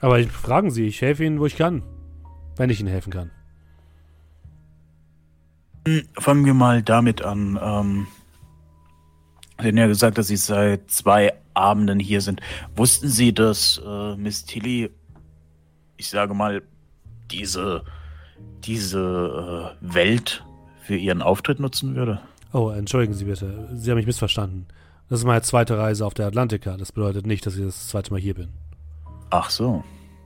Aber 0.00 0.20
ich, 0.20 0.30
fragen 0.30 0.70
Sie, 0.70 0.86
ich 0.86 1.02
helfe 1.02 1.24
Ihnen, 1.24 1.40
wo 1.40 1.46
ich 1.46 1.56
kann. 1.56 1.82
Wenn 2.56 2.70
ich 2.70 2.80
Ihnen 2.80 2.88
helfen 2.88 3.12
kann. 3.12 3.30
Hm, 5.86 6.02
fangen 6.18 6.44
wir 6.44 6.54
mal 6.54 6.82
damit 6.82 7.22
an. 7.22 7.58
Ähm, 7.60 8.06
Sie 9.60 9.68
haben 9.68 9.76
ja 9.76 9.88
gesagt, 9.88 10.18
dass 10.18 10.28
Sie 10.28 10.36
seit 10.36 10.88
zwei 10.90 11.32
Abenden 11.54 11.98
hier 11.98 12.20
sind. 12.20 12.40
Wussten 12.76 13.08
Sie, 13.08 13.34
dass 13.34 13.80
äh, 13.84 14.16
Miss 14.16 14.44
Tilly, 14.44 14.90
ich 15.96 16.08
sage 16.08 16.32
mal, 16.32 16.62
diese, 17.32 17.82
diese 18.64 19.74
äh, 19.80 19.94
Welt 19.94 20.44
für 20.82 20.96
ihren 20.96 21.22
Auftritt 21.22 21.58
nutzen 21.58 21.96
würde? 21.96 22.20
Oh, 22.52 22.70
entschuldigen 22.70 23.14
Sie 23.14 23.24
bitte. 23.24 23.68
Sie 23.74 23.90
haben 23.90 23.98
mich 23.98 24.06
missverstanden. 24.06 24.68
Das 25.08 25.18
ist 25.18 25.24
meine 25.24 25.42
zweite 25.42 25.76
Reise 25.76 26.06
auf 26.06 26.14
der 26.14 26.26
Atlantika. 26.26 26.76
Das 26.76 26.92
bedeutet 26.92 27.26
nicht, 27.26 27.44
dass 27.44 27.56
ich 27.56 27.64
das 27.64 27.88
zweite 27.88 28.12
Mal 28.12 28.20
hier 28.20 28.34
bin. 28.34 28.50
Ach 29.30 29.50
so. 29.50 29.82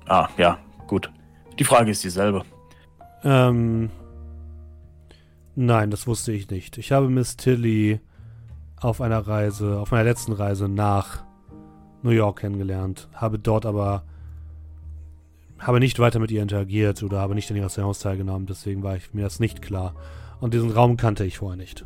Ah, 0.06 0.28
ja, 0.36 0.58
gut. 0.86 1.10
Die 1.58 1.64
Frage 1.64 1.90
ist 1.90 2.04
dieselbe. 2.04 2.42
Ähm. 3.24 3.90
Nein, 5.54 5.90
das 5.90 6.06
wusste 6.06 6.32
ich 6.32 6.50
nicht. 6.50 6.78
Ich 6.78 6.92
habe 6.92 7.08
Miss 7.08 7.36
Tilly 7.36 8.00
auf 8.84 9.00
einer 9.00 9.26
Reise, 9.26 9.78
auf 9.78 9.90
meiner 9.90 10.04
letzten 10.04 10.32
Reise 10.32 10.68
nach 10.68 11.24
New 12.02 12.10
York 12.10 12.40
kennengelernt. 12.40 13.08
Habe 13.14 13.38
dort 13.38 13.66
aber 13.66 14.02
habe 15.58 15.78
nicht 15.78 16.00
weiter 16.00 16.18
mit 16.18 16.32
ihr 16.32 16.42
interagiert 16.42 17.02
oder 17.02 17.20
habe 17.20 17.36
nicht 17.36 17.50
an 17.50 17.56
ihrer 17.56 17.70
Haus 17.84 18.00
teilgenommen, 18.00 18.46
deswegen 18.46 18.82
war 18.82 18.96
ich 18.96 19.14
mir 19.14 19.22
das 19.22 19.38
nicht 19.38 19.62
klar. 19.62 19.94
Und 20.40 20.54
diesen 20.54 20.72
Raum 20.72 20.96
kannte 20.96 21.24
ich 21.24 21.38
vorher 21.38 21.56
nicht. 21.56 21.84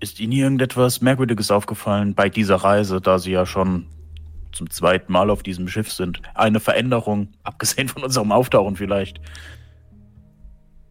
Ist 0.00 0.20
Ihnen 0.20 0.30
irgendetwas 0.30 1.00
Merkwürdiges 1.00 1.50
aufgefallen 1.50 2.14
bei 2.14 2.28
dieser 2.28 2.56
Reise, 2.56 3.00
da 3.00 3.18
Sie 3.18 3.32
ja 3.32 3.44
schon 3.44 3.86
zum 4.58 4.68
zweiten 4.70 5.10
Mal 5.12 5.30
auf 5.30 5.42
diesem 5.42 5.68
Schiff 5.68 5.90
sind? 5.92 6.20
Eine 6.34 6.60
Veränderung, 6.60 7.28
abgesehen 7.44 7.88
von 7.88 8.02
unserem 8.02 8.32
Auftauchen 8.32 8.76
vielleicht? 8.76 9.20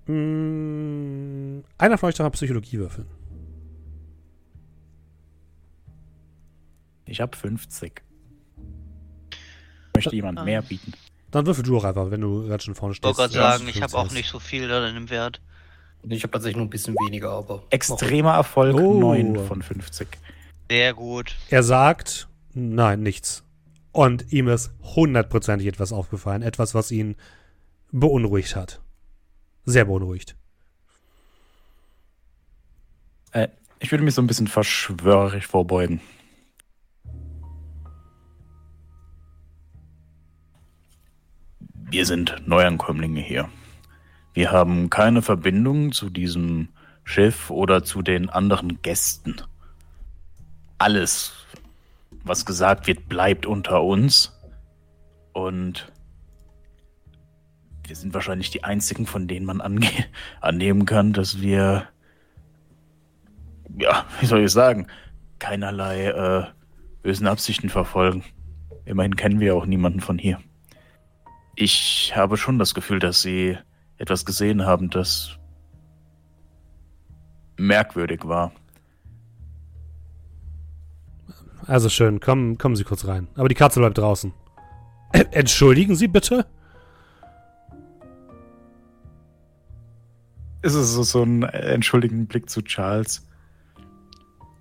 Mm, 0.07 1.59
einer 1.77 1.97
von 1.97 2.09
euch 2.09 2.15
darf 2.15 2.31
Psychologie 2.33 2.79
würfeln. 2.79 3.07
Ich 7.05 7.21
habe 7.21 7.35
50. 7.35 8.01
Möchte 9.95 10.15
jemand 10.15 10.43
mehr 10.45 10.61
bieten? 10.61 10.93
Dann 11.31 11.45
würfel 11.45 11.63
du 11.63 11.77
auch 11.77 11.83
einfach, 11.83 12.09
wenn 12.11 12.21
du 12.21 12.43
gerade 12.47 12.63
schon 12.63 12.75
vorne 12.75 12.93
Ich 12.95 13.03
wollte 13.03 13.15
stehst. 13.23 13.33
gerade 13.35 13.57
sagen, 13.57 13.69
ich 13.69 13.81
habe 13.81 13.95
auch 13.97 14.11
nicht 14.11 14.29
so 14.29 14.39
viel 14.39 14.67
da 14.67 14.87
im 14.87 15.09
Wert. 15.09 15.41
Ich 16.07 16.23
habe 16.23 16.31
tatsächlich 16.31 16.57
nur 16.57 16.65
ein 16.65 16.69
bisschen 16.69 16.93
weniger, 17.05 17.31
aber. 17.31 17.63
Extremer 17.69 18.33
Erfolg, 18.33 18.75
Oh. 18.77 18.93
9 18.99 19.35
von 19.45 19.61
50. 19.61 20.07
Sehr 20.69 20.93
gut. 20.93 21.35
Er 21.49 21.63
sagt, 21.63 22.27
nein, 22.53 23.01
nichts. 23.01 23.43
Und 23.97 24.31
ihm 24.31 24.47
ist 24.47 24.69
hundertprozentig 24.83 25.65
etwas 25.65 25.91
aufgefallen. 25.91 26.43
Etwas, 26.43 26.75
was 26.75 26.91
ihn 26.91 27.15
beunruhigt 27.91 28.55
hat. 28.55 28.79
Sehr 29.65 29.85
beunruhigt. 29.85 30.35
Äh, 33.31 33.47
ich 33.79 33.89
würde 33.91 34.03
mich 34.03 34.13
so 34.13 34.21
ein 34.21 34.27
bisschen 34.27 34.45
verschwörerisch 34.45 35.47
vorbeugen. 35.47 35.99
Wir 41.73 42.05
sind 42.05 42.35
Neuankömmlinge 42.45 43.21
hier. 43.21 43.49
Wir 44.35 44.51
haben 44.51 44.91
keine 44.91 45.23
Verbindung 45.23 45.91
zu 45.91 46.11
diesem 46.11 46.69
Schiff 47.03 47.49
oder 47.49 47.83
zu 47.83 48.03
den 48.03 48.29
anderen 48.29 48.79
Gästen. 48.83 49.41
Alles, 50.77 51.33
was 52.27 52.45
gesagt 52.45 52.87
wird, 52.87 53.07
bleibt 53.09 53.45
unter 53.45 53.83
uns. 53.83 54.33
Und 55.33 55.91
wir 57.85 57.95
sind 57.95 58.13
wahrscheinlich 58.13 58.49
die 58.51 58.63
einzigen, 58.63 59.05
von 59.05 59.27
denen 59.27 59.45
man 59.45 59.61
annehmen 60.41 60.85
kann, 60.85 61.13
dass 61.13 61.41
wir, 61.41 61.87
ja, 63.77 64.05
wie 64.19 64.25
soll 64.25 64.43
ich 64.43 64.51
sagen, 64.51 64.87
keinerlei 65.39 66.07
äh, 66.07 66.45
bösen 67.01 67.27
Absichten 67.27 67.69
verfolgen. 67.69 68.23
Immerhin 68.85 69.15
kennen 69.15 69.39
wir 69.39 69.55
auch 69.55 69.65
niemanden 69.65 69.99
von 69.99 70.17
hier. 70.17 70.39
Ich 71.55 72.13
habe 72.15 72.37
schon 72.37 72.59
das 72.59 72.73
Gefühl, 72.73 72.99
dass 72.99 73.21
Sie 73.21 73.57
etwas 73.97 74.25
gesehen 74.25 74.65
haben, 74.65 74.89
das 74.89 75.37
merkwürdig 77.57 78.25
war. 78.25 78.51
Also 81.67 81.89
schön, 81.89 82.19
kommen, 82.19 82.57
kommen 82.57 82.75
Sie 82.75 82.83
kurz 82.85 83.05
rein. 83.05 83.27
Aber 83.35 83.49
die 83.49 83.55
Katze 83.55 83.79
bleibt 83.79 83.97
draußen. 83.97 84.33
Äh, 85.11 85.25
entschuldigen 85.31 85.95
Sie 85.95 86.07
bitte? 86.07 86.45
Es 90.61 90.73
ist 90.73 90.93
so, 90.93 91.03
so 91.03 91.23
ein 91.23 91.43
äh, 91.43 91.73
entschuldigenden 91.73 92.27
Blick 92.27 92.49
zu 92.49 92.61
Charles. 92.61 93.25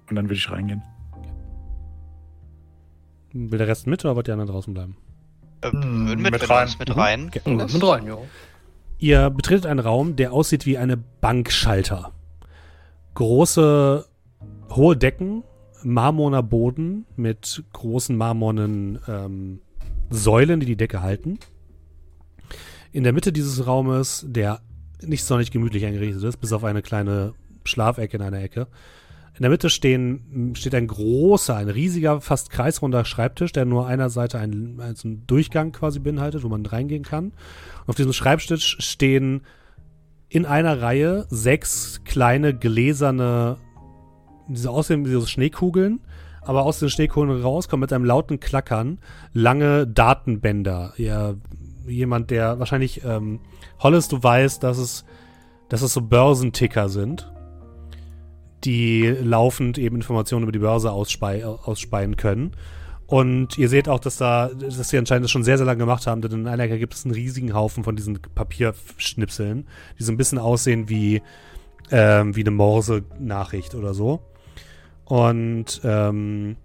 Und 0.08 0.16
dann 0.16 0.26
würde 0.26 0.34
ich 0.34 0.50
reingehen. 0.50 0.82
Will 3.32 3.58
der 3.58 3.68
Rest 3.68 3.86
mit 3.86 4.04
oder 4.04 4.14
wollt 4.16 4.28
ihr 4.28 4.34
anderen 4.34 4.50
draußen 4.50 4.72
bleiben? 4.74 4.96
Äh, 5.62 5.70
Hm, 5.70 6.06
würden 6.08 6.22
mit, 6.22 6.32
mit 6.32 6.42
wir 6.42 6.50
rein. 6.50 6.68
mit 6.78 6.88
Mhm. 6.88 6.94
rein. 7.00 7.26
Okay. 7.28 7.40
Ja, 7.44 7.52
mit 7.52 7.82
rein, 7.84 8.06
ja. 8.06 8.18
Ihr 8.98 9.30
betretet 9.30 9.66
einen 9.66 9.80
Raum, 9.80 10.16
der 10.16 10.32
aussieht 10.32 10.64
wie 10.66 10.78
eine 10.78 10.96
Bankschalter. 10.96 12.12
Große, 13.14 14.06
hohe 14.70 14.96
Decken, 14.96 15.42
marmorner 15.86 16.42
Boden 16.42 17.06
mit 17.15 17.62
großen 17.73 18.16
marmornen 18.16 18.98
ähm, 19.06 19.60
Säulen, 20.10 20.58
die 20.58 20.66
die 20.66 20.76
Decke 20.76 21.00
halten. 21.00 21.39
In 22.90 23.05
der 23.05 23.12
Mitte 23.12 23.32
dieses 23.32 23.66
Raumes, 23.66 24.24
der 24.28 24.60
nicht 25.00 25.24
sonderlich 25.24 25.52
gemütlich 25.52 25.84
eingerichtet 25.84 26.23
ist, 26.24 26.39
bis 26.39 26.52
auf 26.52 26.65
eine 26.65 26.82
kleine 26.82 27.34
Schlafecke 27.65 28.16
in 28.16 28.23
einer 28.23 28.42
Ecke. 28.42 28.66
In 29.34 29.42
der 29.42 29.50
Mitte 29.50 29.70
stehen, 29.70 30.55
steht 30.56 30.74
ein 30.74 30.86
großer, 30.89 31.55
ein 31.55 31.68
riesiger, 31.68 32.20
fast 32.20 32.50
kreisrunder 32.50 33.05
Schreibtisch, 33.05 33.52
der 33.52 33.65
nur 33.65 33.86
einer 33.86 34.08
Seite 34.10 34.39
einen, 34.39 34.81
einen 34.81 35.26
Durchgang 35.26 35.70
quasi 35.73 36.00
beinhaltet, 36.00 36.42
wo 36.42 36.48
man 36.48 36.66
reingehen 36.66 37.05
kann. 37.05 37.26
Und 37.26 37.89
auf 37.89 37.97
diesem 37.97 38.12
Schreibtisch 38.12 38.78
stehen 38.81 39.42
in 40.28 40.47
einer 40.47 40.81
Reihe 40.81 41.26
sechs 41.28 42.00
kleine 42.05 42.55
gläserne, 42.55 43.58
diese 44.49 44.70
aussehen 44.70 45.05
wie 45.05 45.12
so 45.12 45.26
Schneekugeln, 45.26 46.00
aber 46.42 46.65
aus 46.65 46.78
den 46.78 46.91
Schneekugeln 46.91 47.42
raus 47.42 47.68
kommen 47.68 47.81
mit 47.81 47.92
einem 47.92 48.05
lauten 48.05 48.41
Klackern 48.41 48.99
lange 49.33 49.86
Datenbänder. 49.86 50.94
Ja, 50.97 51.34
jemand, 51.86 52.31
der 52.31 52.58
wahrscheinlich, 52.58 53.05
ähm, 53.05 53.41
Hollis, 53.81 54.08
du 54.08 54.23
weißt, 54.23 54.62
dass 54.62 54.78
es, 54.78 55.05
dass 55.68 55.83
es 55.83 55.92
so 55.92 56.02
Börsenticker 56.02 56.89
sind, 56.89 57.33
die 58.65 59.02
laufend 59.07 59.78
eben 59.78 59.97
Informationen 59.97 60.44
über 60.44 60.52
die 60.52 60.58
Börse 60.58 60.92
ausspei 60.92 61.44
ausspeien 61.44 62.16
können. 62.16 62.52
Und 63.07 63.57
ihr 63.57 63.68
seht 63.68 63.89
auch, 63.89 64.00
dass 64.00 64.16
da, 64.16 64.49
dass 64.49 64.89
sie 64.89 64.99
anscheinend 64.99 65.25
das 65.25 65.31
schon 65.31 65.44
sehr, 65.44 65.57
sehr 65.58 65.66
lange 65.66 65.78
gemacht 65.78 66.08
haben, 66.08 66.23
denn 66.23 66.33
in 66.33 66.49
einer 66.49 66.65
Ecke 66.65 66.78
gibt 66.78 66.94
es 66.94 67.05
einen 67.05 67.15
riesigen 67.15 67.55
Haufen 67.55 67.84
von 67.84 67.94
diesen 67.94 68.20
Papierschnipseln, 68.20 69.66
die 69.99 70.02
so 70.02 70.10
ein 70.10 70.16
bisschen 70.16 70.39
aussehen 70.39 70.89
wie, 70.89 71.23
ähm, 71.92 72.34
wie 72.34 72.41
eine 72.41 72.50
Morse-Nachricht 72.50 73.76
oder 73.76 73.94
so. 73.94 74.20
Und 75.06 75.80
ähm, 75.84 76.56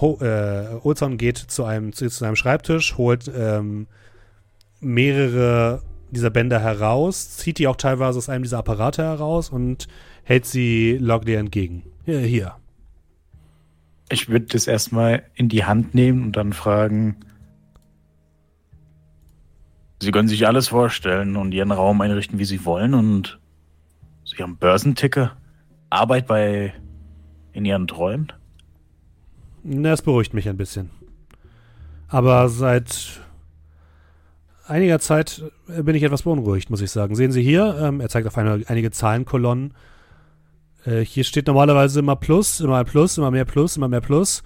äh, 0.00 0.66
Olson 0.82 1.18
geht 1.18 1.38
zu 1.38 1.64
einem, 1.64 1.92
zu, 1.92 2.08
zu 2.08 2.18
seinem 2.18 2.36
Schreibtisch, 2.36 2.96
holt 2.96 3.30
ähm, 3.34 3.86
mehrere 4.80 5.82
dieser 6.10 6.30
Bänder 6.30 6.60
heraus, 6.60 7.36
zieht 7.36 7.58
die 7.58 7.66
auch 7.66 7.76
teilweise 7.76 8.18
aus 8.18 8.28
einem 8.28 8.44
dieser 8.44 8.58
Apparate 8.58 9.02
heraus 9.02 9.50
und 9.50 9.88
hält 10.22 10.46
sie 10.46 10.96
Loglia 10.98 11.38
entgegen. 11.38 11.84
Hier, 12.04 12.20
hier. 12.20 12.56
Ich 14.08 14.28
würde 14.28 14.46
das 14.46 14.66
erstmal 14.66 15.24
in 15.34 15.48
die 15.48 15.64
Hand 15.64 15.94
nehmen 15.94 16.22
und 16.22 16.36
dann 16.36 16.52
fragen. 16.52 17.16
Sie 20.00 20.10
können 20.10 20.28
sich 20.28 20.46
alles 20.46 20.68
vorstellen 20.68 21.36
und 21.36 21.52
Ihren 21.52 21.72
Raum 21.72 22.00
einrichten, 22.00 22.38
wie 22.38 22.44
Sie 22.44 22.64
wollen 22.64 22.94
und 22.94 23.40
Sie 24.24 24.42
haben 24.42 24.56
Börsenticker, 24.56 25.36
Arbeit 25.94 26.26
bei 26.26 26.74
in 27.52 27.64
Ihren 27.64 27.86
Träumen. 27.86 28.32
Na, 29.62 29.90
Das 29.90 30.02
beruhigt 30.02 30.34
mich 30.34 30.48
ein 30.48 30.56
bisschen. 30.56 30.90
Aber 32.08 32.48
seit 32.48 33.20
einiger 34.66 34.98
Zeit 34.98 35.42
äh, 35.68 35.82
bin 35.82 35.94
ich 35.94 36.02
etwas 36.02 36.22
beunruhigt, 36.22 36.70
muss 36.70 36.80
ich 36.80 36.90
sagen. 36.90 37.14
Sehen 37.14 37.32
Sie 37.32 37.42
hier, 37.42 37.76
ähm, 37.80 38.00
er 38.00 38.08
zeigt 38.08 38.26
auf 38.26 38.36
eine, 38.38 38.62
einige 38.66 38.90
Zahlenkolonnen. 38.90 39.74
Äh, 40.84 41.00
hier 41.00 41.24
steht 41.24 41.46
normalerweise 41.46 42.00
immer 42.00 42.16
Plus, 42.16 42.60
immer 42.60 42.84
Plus, 42.84 43.18
immer 43.18 43.30
mehr 43.30 43.44
Plus, 43.44 43.76
immer 43.76 43.88
mehr 43.88 44.00
Plus. 44.00 44.42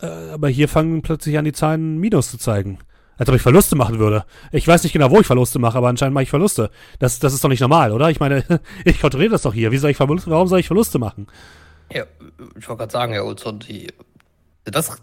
Äh, 0.00 0.06
aber 0.06 0.48
hier 0.48 0.68
fangen 0.68 1.02
plötzlich 1.02 1.38
an, 1.38 1.44
die 1.44 1.52
Zahlen 1.52 1.98
Minus 1.98 2.30
zu 2.30 2.38
zeigen. 2.38 2.78
Als 3.18 3.28
ob 3.28 3.34
ich 3.36 3.42
Verluste 3.42 3.76
machen 3.76 3.98
würde. 3.98 4.24
Ich 4.50 4.66
weiß 4.66 4.82
nicht 4.82 4.92
genau, 4.92 5.10
wo 5.10 5.20
ich 5.20 5.26
Verluste 5.26 5.58
mache, 5.58 5.78
aber 5.78 5.88
anscheinend 5.88 6.14
mache 6.14 6.24
ich 6.24 6.30
Verluste. 6.30 6.70
Das, 6.98 7.18
das 7.18 7.32
ist 7.34 7.44
doch 7.44 7.48
nicht 7.48 7.60
normal, 7.60 7.92
oder? 7.92 8.10
Ich 8.10 8.20
meine, 8.20 8.42
ich 8.84 9.00
kontrolliere 9.00 9.32
das 9.32 9.42
doch 9.42 9.54
hier. 9.54 9.70
Wie 9.70 9.78
soll 9.78 9.90
ich 9.90 9.96
Verluste, 9.96 10.30
warum 10.30 10.48
soll 10.48 10.60
ich 10.60 10.66
Verluste 10.66 10.98
machen? 10.98 11.26
Ja, 11.92 12.04
ich 12.58 12.68
wollte 12.68 12.78
gerade 12.80 12.92
sagen, 12.92 13.12
Herr 13.12 13.24
Olson, 13.24 13.58
die 13.60 13.88
Sind 14.64 14.74
das, 14.74 14.96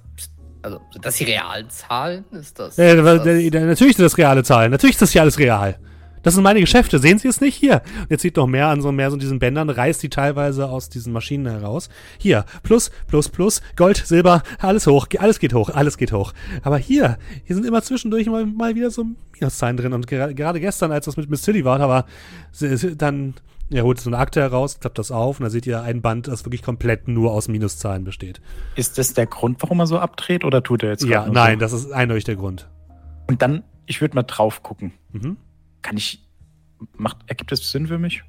also, 0.61 0.81
sind 0.91 1.05
das 1.05 1.15
die 1.15 1.23
realen 1.25 1.69
Zahlen? 1.69 2.25
Ist 2.31 2.57
das, 2.59 2.77
Äh, 2.79 2.95
ist 2.97 3.03
da- 3.05 3.17
das 3.17 3.23
da- 3.51 3.59
natürlich 3.65 3.95
sind 3.95 4.03
das 4.05 4.17
reale 4.17 4.43
Zahlen. 4.43 4.71
Natürlich 4.71 4.95
ist 4.95 5.01
das 5.01 5.11
hier 5.11 5.21
alles 5.21 5.37
real. 5.37 5.77
Das 6.21 6.33
sind 6.33 6.43
meine 6.43 6.59
Geschäfte. 6.59 6.99
Sehen 6.99 7.17
Sie 7.19 7.27
es 7.27 7.41
nicht? 7.41 7.55
Hier. 7.55 7.81
Jetzt 8.09 8.21
sieht 8.21 8.35
noch 8.37 8.47
mehr 8.47 8.67
an 8.67 8.81
so 8.81 8.91
mehr 8.91 9.09
so 9.11 9.17
diesen 9.17 9.39
Bändern, 9.39 9.69
reißt 9.69 10.01
die 10.03 10.09
teilweise 10.09 10.67
aus 10.69 10.89
diesen 10.89 11.13
Maschinen 11.13 11.45
heraus. 11.47 11.89
Hier. 12.17 12.45
Plus, 12.63 12.91
plus, 13.07 13.29
plus. 13.29 13.61
Gold, 13.75 13.97
Silber, 13.97 14.43
alles 14.59 14.85
hoch. 14.87 15.07
Alles 15.17 15.39
geht 15.39 15.53
hoch. 15.53 15.69
Alles 15.69 15.97
geht 15.97 16.11
hoch. 16.11 16.33
Aber 16.63 16.77
hier, 16.77 17.17
hier 17.45 17.55
sind 17.55 17.65
immer 17.65 17.81
zwischendurch 17.81 18.27
mal, 18.27 18.45
mal 18.45 18.75
wieder 18.75 18.91
so 18.91 19.05
Minuszahlen 19.39 19.77
drin. 19.77 19.93
Und 19.93 20.07
gera- 20.07 20.33
gerade 20.33 20.59
gestern, 20.59 20.91
als 20.91 21.05
das 21.05 21.15
mit 21.17 21.29
Miss 21.29 21.41
Tilly 21.41 21.63
war, 21.65 21.79
da 21.79 21.87
war 21.87 22.05
dann, 22.97 23.33
er 23.71 23.83
holt 23.83 23.99
so 23.99 24.09
eine 24.09 24.17
Akte 24.17 24.41
heraus, 24.41 24.79
klappt 24.79 24.97
das 24.99 25.11
auf 25.11 25.39
und 25.39 25.43
da 25.43 25.49
seht 25.49 25.67
ihr 25.67 25.81
ein 25.81 26.01
Band, 26.01 26.27
das 26.27 26.45
wirklich 26.45 26.63
komplett 26.63 27.07
nur 27.07 27.31
aus 27.31 27.47
Minuszahlen 27.47 28.03
besteht. 28.03 28.41
Ist 28.75 28.97
das 28.97 29.13
der 29.13 29.27
Grund, 29.27 29.61
warum 29.61 29.79
er 29.79 29.87
so 29.87 29.99
abdreht 29.99 30.43
oder 30.43 30.63
tut 30.63 30.83
er 30.83 30.89
jetzt 30.89 31.05
Ja, 31.05 31.27
nein, 31.29 31.55
So? 31.55 31.59
das 31.59 31.73
ist 31.73 31.91
eindeutig 31.91 32.23
der 32.25 32.35
Grund. 32.35 32.67
Und 33.27 33.41
dann, 33.41 33.63
ich 33.85 34.01
würde 34.01 34.15
mal 34.15 34.23
drauf 34.23 34.63
gucken. 34.63 34.93
Mhm. 35.11 35.37
Kann 35.81 35.97
ich. 35.97 36.25
Macht, 36.93 37.17
ergibt 37.27 37.51
das 37.51 37.71
Sinn 37.71 37.87
für 37.87 37.97
mich? 37.97 38.23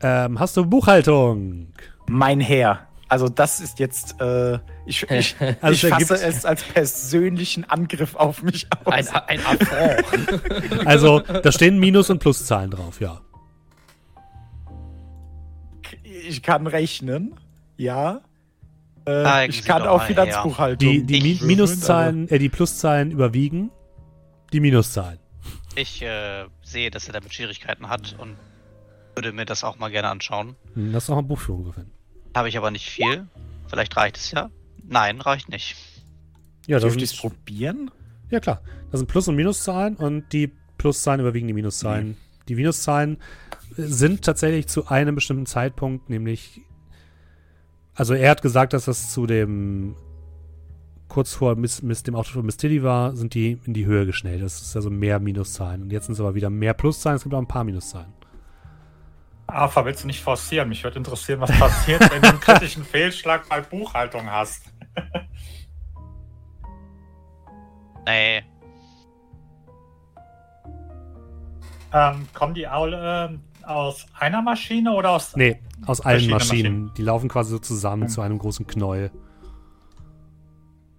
Ähm, 0.00 0.38
hast 0.38 0.56
du 0.56 0.66
Buchhaltung? 0.66 1.72
Mein 2.08 2.40
Herr. 2.40 2.88
Also 3.08 3.28
das 3.28 3.60
ist 3.60 3.78
jetzt, 3.78 4.20
äh, 4.20 4.58
ich, 4.86 5.02
ich, 5.10 5.36
Also 5.60 5.72
ich 5.72 5.84
es 5.84 5.90
fasse 5.90 6.26
es 6.26 6.44
als 6.44 6.62
persönlichen 6.64 7.64
Angriff 7.64 8.14
auf 8.14 8.42
mich 8.42 8.66
aus. 8.84 9.08
ein, 9.08 9.08
ein 9.08 9.40
Affront. 9.46 10.42
Also, 10.86 11.20
da 11.20 11.52
stehen 11.52 11.78
Minus- 11.78 12.08
und 12.10 12.18
Pluszahlen 12.20 12.70
drauf, 12.70 13.00
ja. 13.00 13.20
ich 16.28 16.42
kann 16.42 16.66
rechnen, 16.66 17.34
ja. 17.76 18.20
Äh, 19.04 19.24
Zeigen 19.24 19.52
ich 19.52 19.64
kann 19.64 19.82
auch 19.82 20.02
Finanzbuchhaltung. 20.04 20.78
Die, 20.78 21.04
die 21.04 21.20
Mi 21.20 21.40
Minuszahlen, 21.42 22.28
äh, 22.28 22.38
die 22.38 22.48
Pluszahlen 22.48 23.10
überwiegen 23.10 23.70
die 24.52 24.60
Minuszahlen. 24.60 25.18
Ich 25.74 26.02
äh, 26.02 26.44
sehe, 26.72 26.90
dass 26.90 27.06
er 27.06 27.12
damit 27.12 27.32
Schwierigkeiten 27.34 27.88
hat 27.88 28.16
und 28.18 28.36
würde 29.14 29.32
mir 29.32 29.44
das 29.44 29.62
auch 29.64 29.78
mal 29.78 29.90
gerne 29.90 30.08
anschauen. 30.08 30.56
Hm, 30.74 30.92
Das 30.92 31.04
ist 31.04 31.08
noch 31.10 31.18
eine 31.18 31.26
Buchführung 31.26 31.70
drin. 31.72 31.90
Habe 32.34 32.48
ich 32.48 32.56
aber 32.56 32.70
nicht 32.70 32.88
viel. 32.88 33.26
Vielleicht 33.68 33.96
reicht 33.96 34.16
es 34.16 34.30
ja. 34.32 34.50
Nein, 34.84 35.20
reicht 35.20 35.48
nicht. 35.48 35.76
Ja, 36.66 36.76
das 36.76 36.82
Dürfte 36.84 37.04
ich 37.04 37.12
es 37.12 37.16
probieren? 37.18 37.90
ja 38.30 38.40
klar. 38.40 38.62
Das 38.90 38.98
sind 39.00 39.06
Plus- 39.08 39.28
und 39.28 39.36
Minuszahlen 39.36 39.96
und 39.96 40.32
die 40.32 40.50
Pluszahlen 40.78 41.20
überwiegen 41.20 41.46
die 41.46 41.52
Minuszahlen. 41.52 42.16
Die 42.48 42.54
Minuszahlen 42.54 43.18
sind 43.76 44.22
tatsächlich 44.24 44.66
zu 44.68 44.88
einem 44.88 45.14
bestimmten 45.14 45.46
Zeitpunkt, 45.46 46.08
nämlich 46.10 46.60
also 47.94 48.14
er 48.14 48.30
hat 48.30 48.40
gesagt, 48.42 48.72
dass 48.72 48.86
das 48.86 49.12
zu 49.12 49.26
dem 49.26 49.94
kurz 51.12 51.34
vor 51.34 51.56
Miss, 51.56 51.82
Miss, 51.82 52.02
dem 52.02 52.14
Auto 52.14 52.30
von 52.30 52.46
Miss 52.46 52.56
Tilly 52.56 52.82
war, 52.82 53.14
sind 53.14 53.34
die 53.34 53.58
in 53.64 53.74
die 53.74 53.84
Höhe 53.84 54.06
geschnellt. 54.06 54.42
Das 54.42 54.62
ist 54.62 54.74
also 54.74 54.88
mehr 54.88 55.20
Minuszahlen. 55.20 55.82
Und 55.82 55.92
jetzt 55.92 56.06
sind 56.06 56.14
es 56.14 56.20
aber 56.20 56.34
wieder 56.34 56.48
mehr 56.48 56.72
Pluszahlen, 56.72 57.16
es 57.16 57.22
gibt 57.22 57.34
auch 57.34 57.38
ein 57.38 57.46
paar 57.46 57.64
Minuszahlen. 57.64 58.12
Alpha 59.46 59.84
willst 59.84 60.02
du 60.04 60.06
nicht 60.06 60.22
forcieren? 60.22 60.70
Mich 60.70 60.82
würde 60.82 60.96
interessieren, 60.96 61.40
was 61.40 61.50
passiert, 61.58 62.00
wenn 62.10 62.22
du 62.22 62.28
einen 62.30 62.40
kritischen 62.40 62.84
Fehlschlag 62.84 63.46
bei 63.48 63.60
Buchhaltung 63.60 64.30
hast. 64.30 64.64
Nee, 68.04 68.42
Ähm, 71.92 72.26
kommen 72.32 72.54
die 72.54 72.66
alle 72.66 73.38
äh, 73.62 73.66
aus 73.66 74.06
einer 74.18 74.40
Maschine 74.42 74.92
oder 74.92 75.10
aus. 75.10 75.36
Nee, 75.36 75.60
aus 75.86 76.00
allen 76.00 76.20
Verschiedene 76.28 76.70
Maschinen. 76.70 76.94
Die 76.96 77.02
laufen 77.02 77.28
quasi 77.28 77.50
so 77.50 77.58
zusammen 77.58 78.04
Hm. 78.04 78.08
zu 78.08 78.20
einem 78.22 78.38
großen 78.38 78.66
Knäuel. 78.66 79.10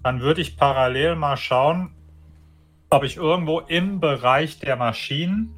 Dann 0.03 0.19
würde 0.19 0.41
ich 0.41 0.57
parallel 0.57 1.15
mal 1.15 1.37
schauen, 1.37 1.95
ob 2.89 3.03
ich 3.03 3.17
irgendwo 3.17 3.59
im 3.59 3.99
Bereich 3.99 4.59
der 4.59 4.75
Maschinen 4.75 5.55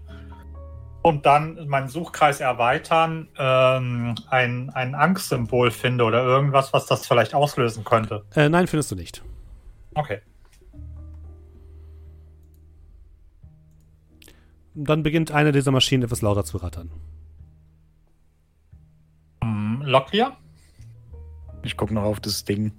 und 1.01 1.25
dann 1.25 1.67
meinen 1.67 1.88
Suchkreis 1.88 2.40
erweitern, 2.40 3.27
ähm, 3.38 4.15
ein, 4.30 4.69
ein 4.72 4.95
Angstsymbol 4.95 5.69
finde 5.69 6.03
oder 6.03 6.24
irgendwas, 6.24 6.74
was 6.74 6.85
das 6.85 7.06
vielleicht 7.06 7.35
auslösen 7.35 7.83
könnte. 7.83 8.24
Äh, 8.33 8.49
nein, 8.49 8.67
findest 8.67 8.91
du 8.91 8.95
nicht. 8.95 9.24
Okay. 9.93 10.22
Dann 14.74 15.03
beginnt 15.03 15.32
eine 15.32 15.51
dieser 15.51 15.72
Maschinen 15.72 16.03
etwas 16.03 16.22
lauter 16.22 16.43
zu 16.43 16.57
rattern. 16.57 16.91
Hm, 19.43 19.83
Locklear? 19.83 20.38
Ich 21.64 21.77
gucke 21.77 21.93
noch 21.93 22.03
auf 22.03 22.19
das 22.19 22.45
Ding. 22.45 22.72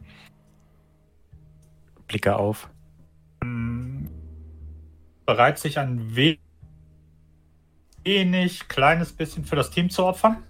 Blicke 2.06 2.36
auf. 2.36 2.68
Bereit, 5.26 5.58
sich 5.58 5.78
ein 5.78 6.16
we 6.16 6.38
wenig, 8.04 8.68
kleines 8.68 9.12
bisschen 9.12 9.44
für 9.44 9.56
das 9.56 9.70
Team 9.70 9.90
zu 9.90 10.04
opfern? 10.04 10.42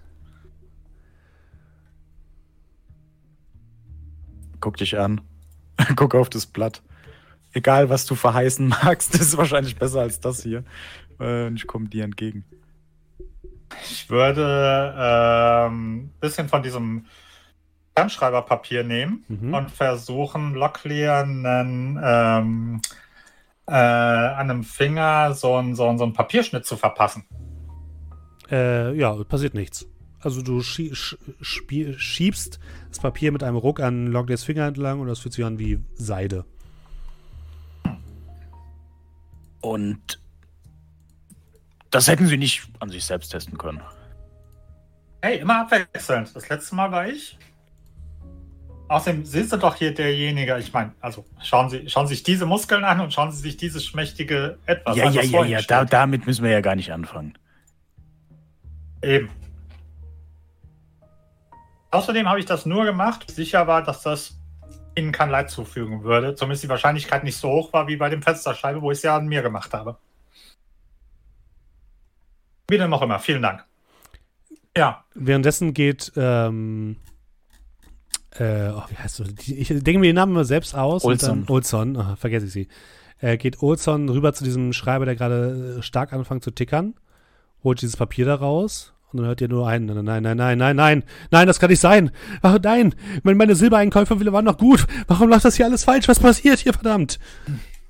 Guck 4.60 4.76
dich 4.76 4.98
an. 4.98 5.22
Guck 5.96 6.14
auf 6.14 6.28
das 6.28 6.46
Blatt. 6.46 6.82
Egal, 7.52 7.88
was 7.88 8.04
du 8.04 8.14
verheißen 8.14 8.68
magst, 8.84 9.14
ist 9.14 9.36
wahrscheinlich 9.38 9.76
besser 9.76 10.00
als 10.00 10.20
das 10.20 10.42
hier. 10.42 10.64
Äh, 11.18 11.46
und 11.46 11.56
ich 11.56 11.66
komme 11.66 11.88
dir 11.88 12.04
entgegen. 12.04 12.44
Ich 13.90 14.10
würde 14.10 14.94
ein 14.94 15.72
ähm, 15.72 16.10
bisschen 16.20 16.48
von 16.48 16.62
diesem 16.62 17.06
Fernschreiberpapier 17.97 18.84
nehmen 18.84 19.25
Mhm. 19.28 19.55
und 19.55 19.70
versuchen, 19.70 20.55
Locklear 20.55 21.23
einen, 21.23 21.99
ähm, 22.02 22.83
äh, 23.66 23.73
an 23.73 24.50
einem 24.50 24.65
Finger 24.65 25.33
so 25.34 25.57
einen, 25.57 25.75
so, 25.75 25.89
einen, 25.89 25.97
so 25.99 26.05
einen 26.05 26.12
Papierschnitt 26.12 26.66
zu 26.66 26.76
verpassen. 26.76 27.25
Äh, 28.50 28.94
ja, 28.97 29.15
passiert 29.25 29.55
nichts. 29.55 29.89
Also 30.20 30.42
du 30.42 30.60
schie 30.60 30.94
sch 30.94 31.16
spie- 31.41 31.94
schiebst 31.99 32.58
das 32.89 32.99
Papier 33.00 33.33
mit 33.33 33.42
einem 33.42 33.57
Ruck 33.57 33.81
an 33.81 34.08
Logdays 34.08 34.44
Finger 34.44 34.66
entlang 34.66 35.00
und 35.00 35.07
das 35.08 35.20
fühlt 35.20 35.33
sich 35.34 35.44
an 35.44 35.58
wie 35.58 35.78
Seide. 35.94 36.44
Und 39.60 40.20
das 41.91 42.08
hätten 42.08 42.26
sie 42.26 42.36
nicht 42.36 42.68
an 42.81 42.91
sich 42.91 43.05
selbst 43.05 43.31
testen 43.31 43.57
können. 43.58 43.81
Hey, 45.23 45.39
immer 45.39 45.62
abwechselnd. 45.62 46.34
Das 46.36 46.49
letzte 46.49 46.75
Mal 46.75 46.92
war 46.92 47.08
ich. 47.08 47.39
Außerdem 48.89 49.24
sind 49.24 49.50
Sie 49.50 49.58
doch 49.58 49.74
hier 49.74 49.92
derjenige, 49.92 50.56
ich 50.58 50.73
meine, 50.73 50.92
also 51.00 51.24
schauen 51.42 51.68
Sie, 51.70 51.89
schauen 51.90 52.06
Sie 52.06 52.15
sich 52.15 52.23
diese 52.23 52.47
Muskeln 52.47 52.84
an 52.84 53.00
und 53.00 53.12
schauen 53.12 53.32
Sie 53.32 53.40
sich 53.40 53.56
dieses 53.56 53.84
schmächtige 53.84 54.58
Etwas 54.66 54.97
ja, 54.97 55.06
an. 55.06 55.12
ja, 55.12 55.23
ja, 55.23 55.44
ja. 55.44 55.60
Da, 55.62 55.84
damit 55.84 56.26
müssen 56.26 56.44
wir 56.44 56.52
ja 56.52 56.60
gar 56.60 56.76
nicht 56.76 56.92
anfangen. 56.92 57.36
Eben. 59.02 59.28
Außerdem 61.90 62.28
habe 62.28 62.39
ich 62.39 62.47
das 62.47 62.65
nur 62.65 62.84
gemacht, 62.84 63.31
sicher 63.31 63.66
war, 63.66 63.82
dass 63.82 64.02
das 64.02 64.39
Ihnen 64.94 65.12
kein 65.12 65.31
Leid 65.31 65.50
zufügen 65.50 66.05
würde. 66.05 66.34
Zumindest 66.34 66.65
die 66.65 66.68
Wahrscheinlichkeit 66.68 67.24
nicht 67.24 67.36
so 67.36 67.50
hoch 67.50 67.73
war 67.73 67.89
wie 67.89 67.97
bei 67.97 68.08
dem 68.08 68.23
Fensterscheibe, 68.23 68.82
wo 68.82 68.92
ich 68.92 68.98
es 68.98 69.02
ja 69.02 69.16
an 69.16 69.26
mir 69.26 69.42
gemacht 69.42 69.73
habe. 69.74 69.98
Wie 72.68 72.78
dem 72.78 72.92
auch 72.92 73.02
immer. 73.02 73.18
Vielen 73.18 73.42
Dank. 73.42 73.65
Ja, 74.76 75.05
Währenddessen 75.15 75.73
geht, 75.73 76.12
ähm, 76.16 76.97
äh, 78.40 78.70
oh, 78.74 78.82
wie 78.89 78.97
heißt 78.97 79.18
du? 79.20 79.24
Ich 79.47 79.68
denke 79.68 79.98
mir 79.98 80.06
den 80.08 80.16
Namen 80.16 80.32
immer 80.32 80.44
selbst 80.44 80.74
aus. 80.74 81.05
und 81.05 81.12
Olson. 81.12 81.40
dann- 81.47 81.48
Olson, 81.55 81.97
aha, 81.97 82.16
vergesse 82.16 82.47
ich 82.47 82.52
sie. 82.52 82.68
Äh, 83.20 83.36
geht 83.39 83.62
Olson 83.62 84.08
rüber 84.08 84.32
zu 84.32 84.44
diesem 84.44 84.73
Schreiber, 84.73 85.05
der 85.06 85.16
gerade 85.16 85.76
äh, 85.78 85.82
stark 85.82 86.12
anfängt 86.12 86.44
zu 86.44 86.50
tickern, 86.50 86.94
holt 87.65 87.81
dieses 87.81 87.97
Papier 87.97 88.26
da 88.26 88.34
raus 88.34 88.92
und 89.10 89.18
dann 89.18 89.26
hört 89.26 89.40
ihr 89.40 89.48
nur 89.48 89.66
ein, 89.66 89.86
nein, 89.86 90.05
nein, 90.05 90.23
nein, 90.23 90.36
nein, 90.36 90.58
nein, 90.58 90.76
nein, 90.76 91.02
nein, 91.31 91.47
das 91.47 91.58
kann 91.58 91.70
nicht 91.70 91.81
sein. 91.81 92.10
Ach, 92.42 92.58
nein, 92.62 92.94
meine, 93.23 93.36
meine 93.36 93.55
Silbereinkäufer 93.56 94.20
waren 94.32 94.44
noch 94.44 94.58
gut. 94.58 94.86
Warum 95.06 95.31
läuft 95.31 95.44
das 95.47 95.56
hier 95.56 95.65
alles 95.66 95.84
falsch? 95.84 96.08
Was 96.08 96.20
passiert 96.20 96.58
hier, 96.58 96.74
verdammt? 96.74 97.18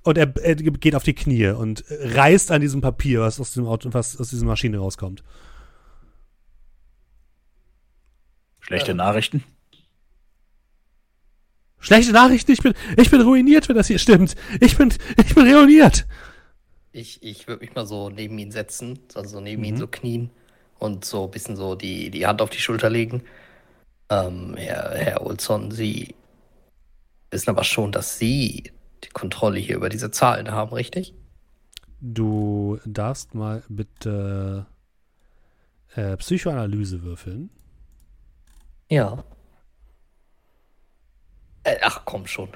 Und 0.04 0.16
er, 0.16 0.32
er 0.36 0.54
geht 0.54 0.94
auf 0.94 1.02
die 1.02 1.14
Knie 1.14 1.48
und 1.48 1.82
reißt 1.88 2.52
an 2.52 2.60
diesem 2.60 2.80
Papier, 2.80 3.20
was 3.22 3.40
aus 3.40 3.48
diesem 3.50 3.66
Auto, 3.66 3.88
was 3.92 4.20
aus 4.20 4.30
dieser 4.30 4.46
Maschine 4.46 4.78
rauskommt. 4.78 5.24
Schlechte 8.60 8.92
Ja. 8.92 8.94
Nachrichten. 8.94 9.42
Schlechte 11.78 12.12
Nachrichten, 12.12 12.50
ich 12.52 12.62
bin, 12.62 12.74
ich 12.96 13.10
bin 13.10 13.20
ruiniert, 13.20 13.68
wenn 13.68 13.76
das 13.76 13.86
hier 13.86 13.98
stimmt. 13.98 14.34
Ich 14.60 14.76
bin, 14.76 14.92
ich 15.18 15.34
bin 15.34 15.46
ruiniert. 15.54 16.06
Ich, 16.92 17.22
ich 17.22 17.46
würde 17.46 17.60
mich 17.64 17.74
mal 17.74 17.86
so 17.86 18.08
neben 18.10 18.38
ihn 18.38 18.50
setzen, 18.50 18.98
also 19.14 19.40
neben 19.40 19.62
ihn 19.64 19.74
Mhm. 19.74 19.78
so 19.78 19.86
knien 19.86 20.30
und 20.78 21.04
so 21.04 21.24
ein 21.24 21.30
bisschen 21.30 21.56
so 21.56 21.74
die, 21.74 22.10
die 22.10 22.26
Hand 22.26 22.40
auf 22.42 22.50
die 22.50 22.58
Schulter 22.58 22.88
legen. 22.90 23.22
Ähm, 24.08 24.54
Herr, 24.56 24.94
Herr 24.94 25.26
Olson, 25.26 25.70
Sie 25.70 26.14
wissen 27.30 27.50
aber 27.50 27.64
schon, 27.64 27.92
dass 27.92 28.18
Sie 28.18 28.70
die 29.04 29.08
Kontrolle 29.10 29.58
hier 29.58 29.76
über 29.76 29.88
diese 29.90 30.10
Zahlen 30.10 30.50
haben, 30.52 30.72
richtig? 30.72 31.14
Du 32.00 32.78
darfst 32.84 33.34
mal 33.34 33.62
bitte 33.68 34.66
äh, 35.94 36.16
Psychoanalyse 36.16 37.02
würfeln. 37.02 37.50
Ja. 38.88 39.24
Äh, 41.66 41.78
ach, 41.82 42.02
komm 42.04 42.28
schon. 42.28 42.48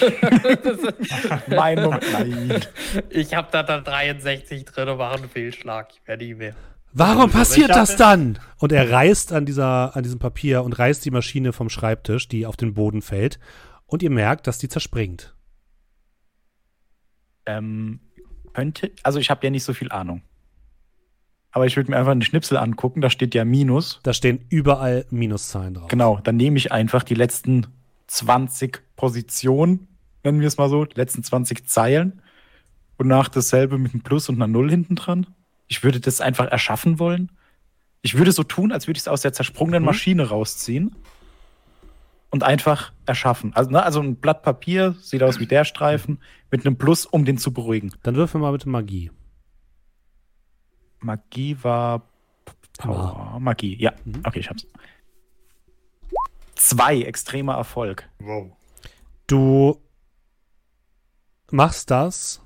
Meinung, 1.48 1.96
nein. 2.12 2.64
Ich 3.08 3.34
habe 3.34 3.48
da 3.50 3.64
dann 3.64 3.82
63 3.82 4.64
drin 4.66 4.88
und 4.88 4.98
mache 4.98 5.16
einen 5.16 5.28
Fehlschlag. 5.28 5.88
Ich 5.92 6.06
werde 6.06 6.24
nie 6.24 6.34
mehr. 6.34 6.54
Warum 6.92 7.28
passiert 7.30 7.70
das 7.70 7.96
dann? 7.96 8.38
Und 8.58 8.70
er 8.70 8.88
reißt 8.88 9.32
an, 9.32 9.46
dieser, 9.46 9.96
an 9.96 10.04
diesem 10.04 10.20
Papier 10.20 10.62
und 10.62 10.78
reißt 10.78 11.04
die 11.04 11.10
Maschine 11.10 11.52
vom 11.52 11.68
Schreibtisch, 11.68 12.28
die 12.28 12.46
auf 12.46 12.56
den 12.56 12.74
Boden 12.74 13.02
fällt. 13.02 13.40
Und 13.86 14.00
ihr 14.04 14.10
merkt, 14.10 14.46
dass 14.46 14.58
die 14.58 14.68
zerspringt. 14.68 15.34
Ähm, 17.46 17.98
könnte, 18.52 18.92
also 19.02 19.18
ich 19.18 19.28
habe 19.28 19.44
ja 19.44 19.50
nicht 19.50 19.64
so 19.64 19.74
viel 19.74 19.90
Ahnung. 19.90 20.22
Aber 21.50 21.66
ich 21.66 21.76
würde 21.76 21.90
mir 21.90 21.96
einfach 21.96 22.12
einen 22.12 22.22
Schnipsel 22.22 22.56
angucken, 22.56 23.00
da 23.00 23.10
steht 23.10 23.34
ja 23.34 23.44
Minus. 23.44 23.98
Da 24.04 24.12
stehen 24.12 24.46
überall 24.50 25.04
Minuszahlen 25.10 25.74
drauf. 25.74 25.88
Genau, 25.88 26.20
dann 26.22 26.36
nehme 26.36 26.58
ich 26.58 26.70
einfach 26.70 27.02
die 27.02 27.16
letzten 27.16 27.66
20 28.10 28.82
Positionen, 28.96 29.86
nennen 30.24 30.40
wir 30.40 30.48
es 30.48 30.56
mal 30.56 30.68
so, 30.68 30.84
die 30.84 30.96
letzten 30.96 31.22
20 31.22 31.68
Zeilen 31.68 32.22
und 32.98 33.06
nach 33.06 33.28
dasselbe 33.28 33.78
mit 33.78 33.94
einem 33.94 34.02
Plus 34.02 34.28
und 34.28 34.34
einer 34.34 34.48
Null 34.48 34.68
hinten 34.68 34.96
dran. 34.96 35.26
Ich 35.68 35.84
würde 35.84 36.00
das 36.00 36.20
einfach 36.20 36.46
erschaffen 36.46 36.98
wollen. 36.98 37.30
Ich 38.02 38.18
würde 38.18 38.32
so 38.32 38.42
tun, 38.42 38.72
als 38.72 38.88
würde 38.88 38.98
ich 38.98 39.02
es 39.04 39.08
aus 39.08 39.20
der 39.20 39.32
zersprungenen 39.32 39.82
Mhm. 39.82 39.86
Maschine 39.86 40.28
rausziehen 40.28 40.96
und 42.30 42.42
einfach 42.42 42.92
erschaffen. 43.06 43.54
Also, 43.54 43.70
ne, 43.70 43.82
also 43.82 44.00
ein 44.00 44.16
Blatt 44.16 44.42
Papier, 44.42 44.96
sieht 45.00 45.22
aus 45.22 45.38
wie 45.38 45.46
der 45.46 45.64
Streifen, 45.64 46.18
mit 46.50 46.66
einem 46.66 46.76
Plus, 46.76 47.06
um 47.06 47.24
den 47.24 47.38
zu 47.38 47.52
beruhigen. 47.52 47.92
Dann 48.02 48.16
würfel 48.16 48.40
mal 48.40 48.50
bitte 48.50 48.68
Magie. 48.68 49.12
Magie 50.98 51.56
war 51.62 52.08
Power. 52.76 53.38
Magie, 53.38 53.76
ja. 53.76 53.92
Mhm. 54.04 54.22
Okay, 54.24 54.40
ich 54.40 54.50
hab's. 54.50 54.66
Zwei, 56.60 57.00
extremer 57.00 57.54
Erfolg. 57.54 58.06
Wow. 58.18 58.52
Du 59.26 59.80
machst 61.50 61.90
das 61.90 62.42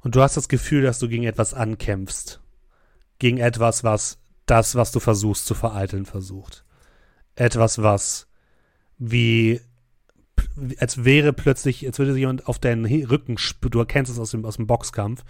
und 0.00 0.14
du 0.14 0.20
hast 0.20 0.36
das 0.36 0.48
Gefühl, 0.48 0.82
dass 0.82 0.98
du 0.98 1.08
gegen 1.08 1.24
etwas 1.24 1.54
ankämpfst. 1.54 2.42
Gegen 3.18 3.38
etwas, 3.38 3.84
was 3.84 4.18
das, 4.44 4.74
was 4.74 4.92
du 4.92 5.00
versuchst 5.00 5.46
zu 5.46 5.54
vereiteln, 5.54 6.04
versucht. 6.04 6.66
Etwas, 7.36 7.82
was 7.82 8.28
wie 8.98 9.62
als 10.78 11.06
wäre 11.06 11.32
plötzlich, 11.32 11.86
als 11.86 11.98
würde 11.98 12.18
jemand 12.18 12.48
auf 12.48 12.58
deinen 12.58 12.84
Rücken, 12.84 13.36
du 13.62 13.78
erkennst 13.78 14.12
es 14.12 14.18
aus 14.18 14.30
dem, 14.30 14.44
aus 14.44 14.56
dem 14.56 14.66
Boxkampf, 14.66 15.24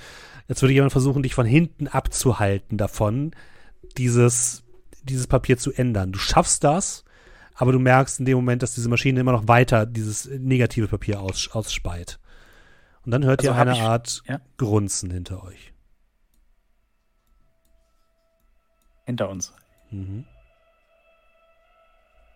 als 0.48 0.60
würde 0.60 0.74
jemand 0.74 0.90
versuchen, 0.90 1.22
dich 1.22 1.36
von 1.36 1.46
hinten 1.46 1.86
abzuhalten 1.86 2.78
davon, 2.78 3.30
dieses, 3.96 4.64
dieses 5.04 5.28
Papier 5.28 5.56
zu 5.56 5.72
ändern. 5.72 6.10
Du 6.10 6.18
schaffst 6.18 6.64
das, 6.64 7.04
aber 7.58 7.72
du 7.72 7.78
merkst 7.78 8.20
in 8.20 8.24
dem 8.24 8.36
Moment, 8.36 8.62
dass 8.62 8.74
diese 8.74 8.88
Maschine 8.88 9.20
immer 9.20 9.32
noch 9.32 9.48
weiter 9.48 9.84
dieses 9.84 10.26
negative 10.26 10.88
Papier 10.88 11.20
aus, 11.20 11.48
ausspeit. 11.52 12.18
Und 13.04 13.10
dann 13.10 13.24
hört 13.24 13.40
Also 13.40 13.50
ihr 13.50 13.56
eine 13.56 13.72
ich- 13.72 13.80
Art 13.82 14.22
ja. 14.26 14.40
Grunzen 14.56 15.10
hinter 15.10 15.42
euch. 15.42 15.72
Hinter 19.04 19.28
uns. 19.28 19.52
Mhm. 19.90 20.24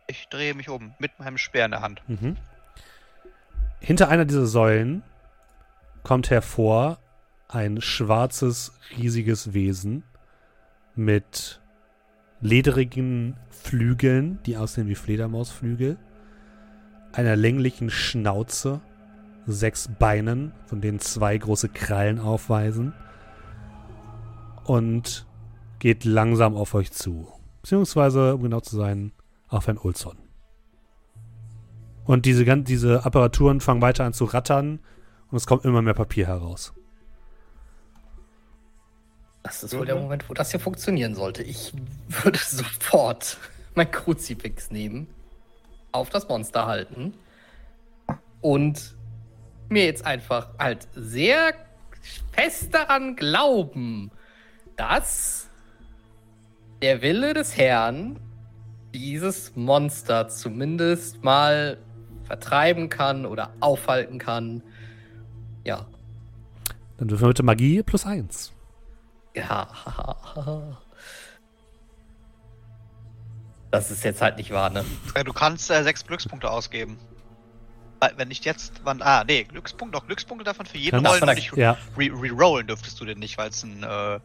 Ich 0.06 0.28
drehe 0.28 0.54
mich 0.54 0.68
um 0.68 0.94
mit 0.98 1.18
meinem 1.18 1.38
Speer 1.38 1.66
in 1.66 1.70
der 1.70 1.80
Hand. 1.82 2.02
Mhm. 2.08 2.36
Hinter 3.80 4.08
einer 4.08 4.24
dieser 4.24 4.46
Säulen 4.46 5.02
kommt 6.02 6.30
hervor 6.30 6.98
ein 7.48 7.80
schwarzes, 7.80 8.72
riesiges 8.96 9.52
Wesen 9.54 10.02
mit 10.94 11.60
lederigen 12.42 13.36
Flügeln, 13.48 14.40
die 14.44 14.56
aussehen 14.56 14.88
wie 14.88 14.94
Fledermausflügel, 14.96 15.96
einer 17.12 17.36
länglichen 17.36 17.88
Schnauze, 17.88 18.80
sechs 19.46 19.88
Beinen, 19.98 20.52
von 20.66 20.80
denen 20.80 20.98
zwei 20.98 21.36
große 21.38 21.68
Krallen 21.68 22.18
aufweisen 22.18 22.92
und 24.64 25.26
geht 25.78 26.04
langsam 26.04 26.56
auf 26.56 26.74
euch 26.74 26.92
zu. 26.92 27.28
Beziehungsweise, 27.62 28.34
um 28.34 28.42
genau 28.42 28.60
zu 28.60 28.76
sein, 28.76 29.12
auf 29.48 29.68
ein 29.68 29.78
Ulzon. 29.78 30.18
Und 32.04 32.26
diese, 32.26 32.44
diese 32.62 33.04
Apparaturen 33.04 33.60
fangen 33.60 33.82
weiter 33.82 34.04
an 34.04 34.12
zu 34.12 34.24
rattern 34.24 34.80
und 35.30 35.36
es 35.36 35.46
kommt 35.46 35.64
immer 35.64 35.82
mehr 35.82 35.94
Papier 35.94 36.26
heraus. 36.26 36.74
Das 39.42 39.62
ist 39.62 39.76
wohl 39.76 39.86
der 39.86 39.96
Moment, 39.96 40.28
wo 40.28 40.34
das 40.34 40.50
hier 40.50 40.60
funktionieren 40.60 41.14
sollte. 41.14 41.42
Ich 41.42 41.72
würde 42.08 42.38
sofort 42.46 43.38
mein 43.74 43.90
Kruzifix 43.90 44.70
nehmen, 44.70 45.08
auf 45.90 46.10
das 46.10 46.28
Monster 46.28 46.66
halten 46.66 47.14
und 48.40 48.94
mir 49.68 49.84
jetzt 49.84 50.04
einfach 50.04 50.48
halt 50.58 50.86
sehr 50.94 51.54
fest 52.32 52.74
daran 52.74 53.16
glauben, 53.16 54.10
dass 54.76 55.48
der 56.82 57.02
Wille 57.02 57.34
des 57.34 57.56
Herrn 57.56 58.18
dieses 58.94 59.56
Monster 59.56 60.28
zumindest 60.28 61.22
mal 61.22 61.78
vertreiben 62.24 62.88
kann 62.88 63.24
oder 63.24 63.52
aufhalten 63.60 64.18
kann. 64.18 64.62
Ja. 65.64 65.86
Dann 66.98 67.08
dürfen 67.08 67.22
wir 67.22 67.28
bitte 67.28 67.42
Magie 67.42 67.82
plus 67.82 68.04
eins. 68.04 68.52
Ja. 69.34 69.68
Das 73.70 73.90
ist 73.90 74.04
jetzt 74.04 74.20
halt 74.20 74.36
nicht 74.36 74.50
wahr, 74.50 74.68
ne? 74.68 74.84
Äh, 75.14 75.24
Du 75.24 75.32
kannst 75.32 75.70
äh, 75.70 75.82
sechs 75.82 76.04
Glückspunkte 76.06 76.50
ausgeben. 76.50 76.98
Wenn 78.16 78.28
nicht 78.28 78.44
jetzt, 78.44 78.82
wann. 78.84 79.00
Ah, 79.00 79.24
nee, 79.24 79.44
Glückspunkte, 79.44 79.96
doch 79.98 80.06
Glückspunkte 80.06 80.44
davon 80.44 80.66
für 80.66 80.76
jeden 80.76 81.06
Rollen. 81.06 81.22
Und 81.22 81.34
nicht 81.34 81.56
Ja, 81.56 81.78
re- 81.96 82.10
rerollen 82.12 82.66
dürftest 82.66 83.00
du 83.00 83.04
den 83.06 83.18
nicht, 83.18 83.38
weil 83.38 83.48
es 83.48 83.62
ein 83.62 83.82
äh, 83.82 84.20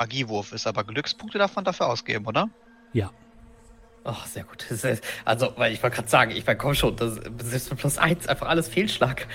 Magiewurf 0.00 0.50
ist. 0.52 0.66
Aber 0.66 0.82
Glückspunkte 0.82 1.38
darf 1.38 1.54
man 1.54 1.64
dafür 1.64 1.86
ausgeben, 1.88 2.26
oder? 2.26 2.48
ja. 2.92 3.10
Ach, 4.08 4.24
sehr 4.26 4.44
gut. 4.44 4.70
Ist, 4.70 4.86
also, 5.24 5.52
weil 5.56 5.72
ich 5.72 5.82
wollte 5.82 5.96
gerade 5.96 6.08
sagen, 6.08 6.30
ich 6.30 6.46
meine, 6.46 6.56
komm 6.58 6.74
schon, 6.74 6.94
das 6.96 7.16
ist 7.52 7.70
mit 7.70 7.80
plus 7.80 7.98
eins 7.98 8.28
einfach 8.28 8.46
alles 8.48 8.68
Fehlschlag. 8.68 9.26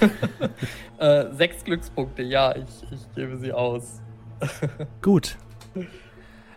äh, 0.98 1.26
sechs 1.34 1.62
Glückspunkte, 1.64 2.22
ja, 2.22 2.54
ich, 2.56 2.64
ich 2.92 3.14
gebe 3.14 3.38
sie 3.38 3.52
aus. 3.52 4.00
Gut. 5.02 5.36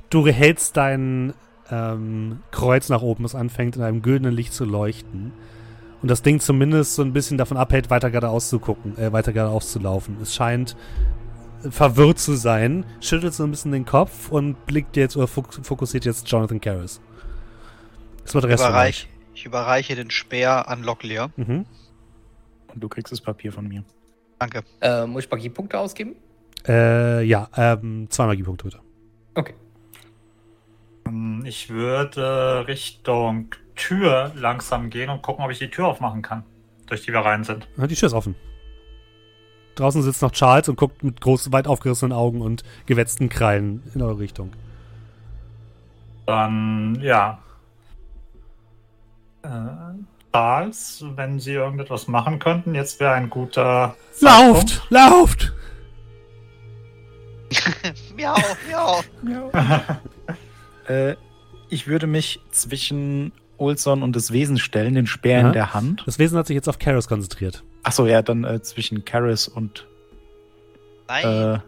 Du 0.10 0.28
hältst 0.28 0.78
dein 0.78 1.34
ähm, 1.72 2.42
Kreuz 2.52 2.90
nach 2.90 3.02
oben, 3.02 3.26
es 3.26 3.36
anfängt 3.36 3.76
in 3.76 3.82
einem 3.82 4.02
güldenen 4.02 4.34
Licht 4.34 4.54
zu 4.54 4.66
leuchten. 4.66 5.32
Und 6.02 6.10
das 6.10 6.22
Ding 6.22 6.40
zumindest 6.40 6.96
so 6.96 7.02
ein 7.02 7.14
bisschen 7.14 7.38
davon 7.38 7.58
abhält, 7.58 7.90
weiter 7.90 8.12
geradeaus 8.12 8.50
zu 8.50 8.60
gucken, 8.60 8.98
äh, 8.98 9.14
weiter 9.14 9.32
geradeaus 9.32 9.72
zu 9.72 9.80
laufen. 9.80 10.18
Es 10.22 10.36
scheint 10.36 10.76
verwirrt 11.70 12.20
zu 12.20 12.36
sein, 12.36 12.86
schüttelt 13.00 13.34
so 13.34 13.44
ein 13.44 13.52
bisschen 13.52 13.72
den 13.72 13.86
Kopf 13.86 14.30
und 14.30 14.66
blickt 14.66 14.98
jetzt 14.98 15.16
oder 15.16 15.28
fok 15.28 15.54
fokussiert 15.64 16.04
jetzt 16.06 16.30
Jonathan 16.30 16.60
Karras. 16.60 17.00
Das 18.24 18.36
war 18.36 18.42
der 18.42 18.50
Rest 18.50 18.66
Überreich, 18.66 19.08
ich 19.34 19.46
überreiche 19.46 19.96
den 19.96 20.12
Speer 20.12 20.68
an 20.68 20.84
Locklear. 20.84 21.32
Mhm. 21.38 21.66
Und 22.74 22.84
du 22.84 22.90
kriegst 22.90 23.12
das 23.12 23.22
Papier 23.22 23.52
von 23.52 23.68
mir. 23.68 23.84
Danke. 24.40 24.64
Äh, 24.82 25.06
muss 25.06 25.24
ich 25.24 25.32
Magiepunkte 25.32 25.80
ausgeben? 25.80 26.16
Äh, 26.68 27.24
ja, 27.24 27.50
ähm, 27.58 28.08
zwei 28.10 28.26
Magiepunkte 28.26 28.66
bitte. 28.66 28.80
Okay. 29.36 29.54
Ähm, 31.08 31.44
Ich 31.46 31.70
würde 31.70 32.66
Richtung 32.68 33.48
Tür 33.76 34.32
langsam 34.36 34.90
gehen 34.90 35.10
und 35.10 35.22
gucken, 35.22 35.44
ob 35.44 35.52
ich 35.52 35.60
die 35.60 35.70
Tür 35.70 35.88
aufmachen 35.88 36.22
kann, 36.22 36.44
durch 36.88 37.02
die 37.02 37.12
wir 37.12 37.20
rein 37.20 37.44
sind. 37.44 37.68
Ah, 37.78 37.88
Die 37.88 37.96
Tür 37.96 38.08
ist 38.08 38.14
offen. 38.14 38.36
Draußen 39.76 40.04
sitzt 40.04 40.22
noch 40.22 40.32
Charles 40.32 40.70
und 40.70 40.76
guckt 40.78 41.04
mit 41.04 41.20
groß, 41.20 41.52
weit 41.52 41.68
aufgerissenen 41.68 42.14
Augen 42.14 42.42
und 42.42 42.64
gewetzten 42.86 43.28
Krallen 43.30 43.82
in 43.96 44.02
eure 44.04 44.20
Richtung. 44.20 44.52
Dann, 46.28 47.00
ja. 47.02 47.40
Äh, 49.42 49.50
Charles, 50.32 51.04
wenn 51.16 51.40
Sie 51.40 51.54
irgendetwas 51.54 52.08
machen 52.08 52.40
könnten, 52.40 52.76
jetzt 52.76 53.00
wäre 53.00 53.14
ein 53.14 53.30
guter. 53.30 53.96
Lauft! 54.22 54.84
Lauft! 54.90 55.54
miau, 58.18 58.36
miau. 59.24 59.52
Äh, 60.86 61.16
ich 61.70 61.88
würde 61.88 62.08
mich 62.08 62.42
zwischen 62.52 63.32
Olson 63.58 64.04
und 64.04 64.18
das 64.18 64.32
Wesen 64.34 64.60
stellen, 64.60 64.96
den 64.96 65.08
Speer 65.08 65.40
Aha. 65.40 65.48
in 65.48 65.54
der 65.54 65.74
Hand. 65.74 66.04
Das 66.06 66.20
Wesen 66.20 66.38
hat 66.38 66.48
sich 66.48 66.56
jetzt 66.56 66.68
auf 66.68 66.78
Karis 66.78 67.08
konzentriert. 67.08 67.64
Achso, 67.84 68.06
ja, 68.06 68.22
dann 68.22 68.44
äh, 68.44 68.62
zwischen 68.62 69.06
Karis 69.06 69.48
und 69.48 69.88
äh, 71.08 71.60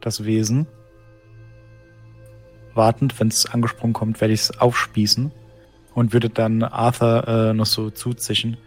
das 0.00 0.24
Wesen. 0.24 0.66
Wartend, 2.74 3.18
wenn 3.18 3.28
es 3.28 3.46
angesprungen 3.46 3.94
kommt, 3.94 4.20
werde 4.20 4.34
ich 4.34 4.40
es 4.40 4.60
aufspießen 4.60 5.32
und 5.94 6.12
würde 6.12 6.28
dann 6.30 6.62
Arthur 6.62 7.26
äh, 7.26 7.54
noch 7.54 7.66
so 7.66 7.90
zuzischen. 7.90 8.58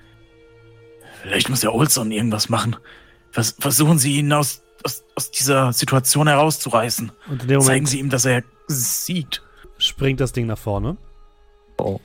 Vielleicht 1.21 1.49
muss 1.49 1.61
der 1.61 1.73
Olson 1.73 2.11
irgendwas 2.11 2.49
machen. 2.49 2.75
Vers 3.31 3.55
versuchen 3.59 3.97
Sie 3.97 4.17
ihn 4.17 4.33
aus, 4.33 4.62
aus, 4.83 5.03
aus 5.15 5.31
dieser 5.31 5.73
Situation 5.73 6.27
herauszureißen. 6.27 7.11
Und 7.29 7.41
in 7.43 7.47
dem 7.47 7.61
Zeigen 7.61 7.85
Sie 7.85 7.99
ihm, 7.99 8.09
dass 8.09 8.25
er 8.25 8.43
siegt. 8.67 9.41
springt 9.77 10.19
das 10.19 10.31
Ding 10.31 10.45
nach 10.47 10.57
vorne. 10.57 10.97
Oh. 11.77 11.99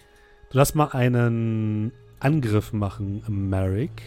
Du 0.50 0.58
lass 0.58 0.74
mal 0.74 0.88
einen 0.92 1.92
Angriff 2.20 2.72
machen, 2.72 3.22
Merrick. 3.28 4.02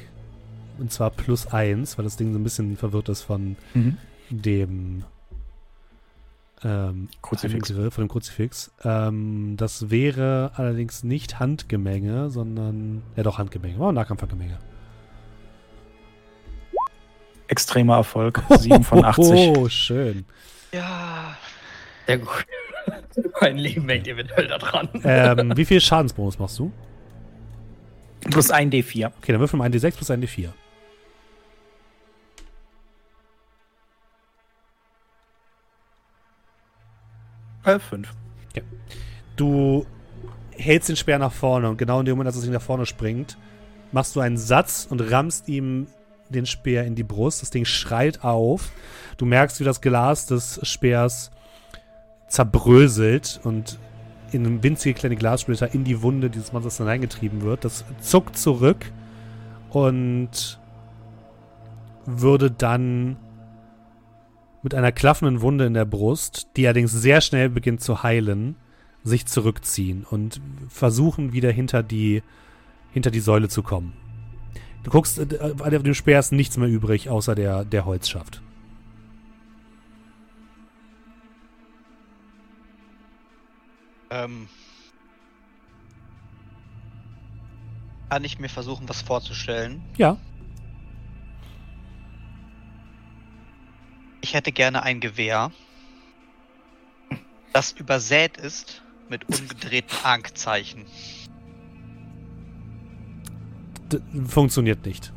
Und 0.80 0.91
zwar 0.91 1.11
plus 1.11 1.48
eins, 1.48 1.98
weil 1.98 2.06
das 2.06 2.17
Ding 2.17 2.33
so 2.33 2.40
ein 2.40 2.43
bisschen 2.43 2.75
verwirrt 2.77 3.09
ist 3.09 3.22
von 3.22 3.56
Mhm. 3.74 3.98
dem 4.30 5.03
ähm, 6.64 7.09
Kruzifix. 7.22 7.72
Angriff, 7.72 7.93
von 7.95 8.03
dem 8.06 8.09
Kruzifix. 8.09 8.72
Ähm, 8.83 9.56
das 9.58 9.90
wäre 9.90 10.51
allerdings 10.56 11.03
nicht 11.03 11.40
Handgemenge, 11.40 12.30
sondern 12.30 13.01
ja 13.16 13.24
doch 13.24 13.38
Handgemenge. 13.38 13.77
Oh, 13.80 13.91
Nahkampfhandgemenge. 13.91 14.58
Extremer 17.52 17.98
Erfolg. 17.98 18.42
7 18.50 18.84
von 18.84 19.04
80. 19.04 19.58
Oh, 19.58 19.68
schön. 19.68 20.26
Ja. 20.72 21.36
Sehr 22.08 22.18
gut. 22.18 22.46
mein 23.42 23.58
Leben 23.58 23.88
hängt 23.90 24.08
eventuell 24.08 24.48
da 24.48 24.58
dran. 24.58 24.90
Ähm, 25.04 25.52
wie 25.58 25.66
viel 25.66 25.82
Schadensbonus 25.82 26.40
machst 26.40 26.58
du? 26.60 26.72
Plus 28.22 28.52
1 28.52 28.74
D4. 28.74 29.12
Okay, 29.18 29.34
dann 29.34 29.42
würfel 29.42 29.58
mal 29.58 29.66
ein 29.66 29.74
D6 29.74 29.96
plus 29.96 30.10
ein 30.10 30.24
D4. 30.24 30.50
Äh, 37.66 37.80
5. 37.80 38.08
Du 39.36 39.86
hältst 40.52 40.90
den 40.90 40.96
Speer 40.96 41.20
nach 41.20 41.34
vorne 41.34 41.70
und 41.70 41.78
genau 41.78 42.00
in 42.00 42.06
dem 42.06 42.14
Moment, 42.16 42.34
als 42.34 42.42
Ding 42.42 42.54
nach 42.54 42.62
vorne 42.62 42.86
springt, 42.86 43.38
machst 43.92 44.16
du 44.16 44.22
einen 44.22 44.38
Satz 44.38 44.88
und 44.90 45.02
rammst 45.12 45.50
ihm 45.50 45.88
den 46.32 46.45
Speer 46.45 46.85
in 46.85 46.95
die 46.95 47.03
Brust. 47.03 47.42
Das 47.42 47.50
Ding 47.50 47.66
schreit 47.66 48.24
auf. 48.24 48.72
Du 49.18 49.26
merkst, 49.26 49.60
wie 49.60 49.64
das 49.64 49.82
Glas 49.82 50.26
des 50.26 50.60
Speers 50.64 51.32
zerbröselt 52.27 53.40
und 53.43 53.77
in 54.32 54.45
einem 54.45 54.64
winzige 54.64 54.93
kleine 54.93 55.16
Glassplitter 55.18 55.74
in 55.74 55.84
die 55.84 56.01
Wunde 56.01 56.30
dieses 56.30 56.53
Monsters 56.53 56.77
hineingetrieben 56.77 57.42
wird. 57.42 57.66
Das 57.66 57.84
zuckt 58.00 58.38
zurück 58.38 58.92
und 59.69 60.60
würde 62.06 62.50
dann 62.50 63.18
mit 64.64 64.74
einer 64.76 64.92
klaffenden 64.92 65.42
Wunde 65.42 65.66
in 65.66 65.74
der 65.74 65.85
Brust, 65.85 66.48
die 66.56 66.66
allerdings 66.66 66.92
sehr 66.92 67.22
schnell 67.22 67.50
beginnt 67.50 67.82
zu 67.82 68.03
heilen, 68.03 68.56
sich 69.03 69.26
zurückziehen 69.26 70.06
und 70.10 70.40
versuchen 70.69 71.34
wieder 71.34 71.51
hinter 71.51 71.84
die 71.84 72.22
hinter 72.92 73.10
die 73.10 73.22
Säule 73.22 73.48
zu 73.48 73.64
kommen. 73.64 73.93
Du 74.84 74.90
guckst, 74.90 75.18
äh, 75.19 75.53
auf 75.60 75.84
dem 75.84 75.93
Speer 75.93 76.19
ist 76.19 76.32
nichts 76.32 76.58
mehr 76.58 76.68
übrig, 76.68 77.10
außer 77.10 77.35
der, 77.35 77.66
der 77.66 77.85
Holzschaft. 77.85 78.42
Ähm, 84.10 84.50
kann 88.10 88.24
ich 88.24 88.40
mir 88.40 88.50
versuchen, 88.50 88.90
was 88.90 89.01
vorzustellen? 89.01 89.82
Ja, 89.98 90.18
Ich 94.22 94.35
hätte 94.35 94.51
gerne 94.51 94.84
ein 94.84 95.00
Gewehr, 95.00 95.51
das 97.53 97.72
übersät 97.74 98.38
ist 98.38 98.84
mit 99.10 99.27
umgedrehten 99.27 99.98
Ankzeichen. 100.03 100.85
Funktioniert 104.28 104.86
nicht. 104.86 105.11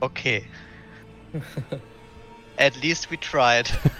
Okay. 0.00 0.44
At 2.56 2.80
least 2.82 3.10
we 3.10 3.18
tried. 3.18 3.72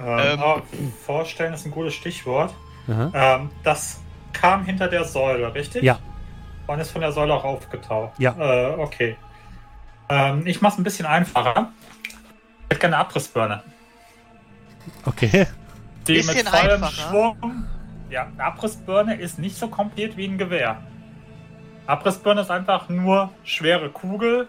Ähm, 0.00 0.04
Ähm. 0.06 0.40
aber 0.40 0.62
vorstellen 1.04 1.52
ist 1.54 1.66
ein 1.66 1.72
gutes 1.72 1.92
Stichwort. 1.92 2.54
Ähm, 2.88 3.50
das 3.64 4.00
kam 4.32 4.64
hinter 4.64 4.86
der 4.86 5.02
Säule, 5.02 5.52
richtig? 5.52 5.82
Ja. 5.82 5.98
Und 6.68 6.78
ist 6.78 6.92
von 6.92 7.00
der 7.00 7.10
Säule 7.10 7.34
auch 7.34 7.42
aufgetaucht. 7.42 8.12
Ja. 8.18 8.34
Äh, 8.38 8.76
okay. 8.78 9.16
Ähm, 10.08 10.46
ich 10.46 10.60
mach's 10.60 10.78
ein 10.78 10.84
bisschen 10.84 11.04
einfacher. 11.04 11.72
Ich 12.04 12.14
hätte 12.70 12.80
gerne 12.80 12.96
eine 12.96 13.04
Abrissbirne. 13.06 13.62
Okay. 15.04 15.46
Die 16.06 16.14
Bisschen 16.14 16.36
mit 16.36 16.48
vollem 16.48 16.84
einfacher. 16.84 17.10
Schwung. 17.10 17.64
Ja, 18.08 18.26
eine 18.26 18.44
Abrissbirne 18.44 19.16
ist 19.16 19.38
nicht 19.38 19.56
so 19.56 19.68
kompliziert 19.68 20.16
wie 20.16 20.26
ein 20.26 20.38
Gewehr. 20.38 20.80
Abrissbirne 21.88 22.42
ist 22.42 22.50
einfach 22.50 22.88
nur 22.88 23.30
schwere 23.44 23.88
Kugel 23.88 24.46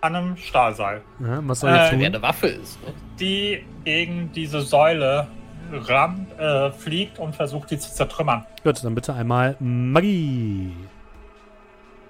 an 0.00 0.14
einem 0.16 0.36
Stahlseil, 0.36 1.02
Aha, 1.24 1.40
was 1.42 1.60
soll 1.60 1.70
Äh, 1.70 1.72
Wer 1.74 1.90
tun? 1.90 2.04
eine 2.04 2.22
Waffe 2.22 2.46
ist. 2.48 2.80
Ne? 2.84 2.92
die 3.18 3.64
gegen 3.84 4.30
diese 4.32 4.60
Säule 4.60 5.26
rammt, 5.72 6.38
äh, 6.38 6.70
fliegt 6.70 7.18
und 7.18 7.34
versucht, 7.34 7.70
die 7.70 7.78
zu 7.78 7.92
zertrümmern. 7.92 8.44
Gut, 8.64 8.82
dann 8.84 8.94
bitte 8.94 9.12
einmal 9.14 9.56
Magie. 9.60 10.72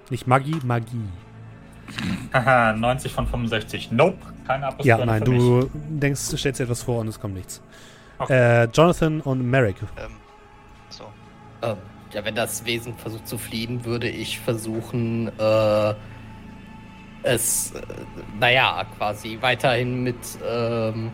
Nicht 0.09 0.27
Magie, 0.27 0.59
Magie. 0.63 1.07
Haha, 2.33 2.73
90 2.73 3.11
von 3.11 3.25
65. 3.27 3.91
Nope, 3.91 4.17
keine 4.45 4.63
Ja, 4.63 4.69
Abrissbirne. 4.69 5.05
nein, 5.07 5.23
für 5.25 5.31
mich. 5.31 5.39
du 5.39 5.69
denkst, 5.73 6.29
du 6.29 6.37
stellst 6.37 6.59
dir 6.59 6.63
etwas 6.65 6.83
vor 6.83 6.99
und 6.99 7.07
es 7.07 7.19
kommt 7.19 7.33
nichts. 7.35 7.61
Okay. 8.19 8.63
Äh, 8.63 8.67
Jonathan 8.73 9.21
und 9.21 9.41
Merrick. 9.49 9.77
Ähm, 9.97 10.11
so. 10.89 11.05
Ähm, 11.63 11.75
ja, 12.13 12.25
wenn 12.25 12.35
das 12.35 12.65
Wesen 12.65 12.95
versucht 12.97 13.27
zu 13.27 13.37
fliehen, 13.37 13.85
würde 13.85 14.09
ich 14.09 14.39
versuchen, 14.39 15.31
äh, 15.39 15.93
es, 17.23 17.71
äh, 17.71 17.81
naja, 18.39 18.85
quasi 18.97 19.37
weiterhin 19.41 20.03
mit 20.03 20.17
ähm, 20.43 21.11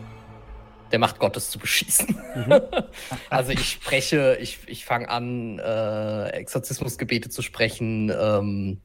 der 0.92 0.98
Macht 0.98 1.18
Gottes 1.18 1.50
zu 1.50 1.58
beschießen. 1.58 2.16
Mhm. 2.34 2.60
also 3.30 3.52
ich 3.52 3.68
spreche, 3.68 4.38
ich, 4.40 4.60
ich 4.66 4.84
fange 4.84 5.08
an, 5.08 5.58
äh, 5.58 6.28
Exorzismusgebete 6.28 7.28
zu 7.28 7.42
sprechen 7.42 8.10
ähm, 8.18 8.80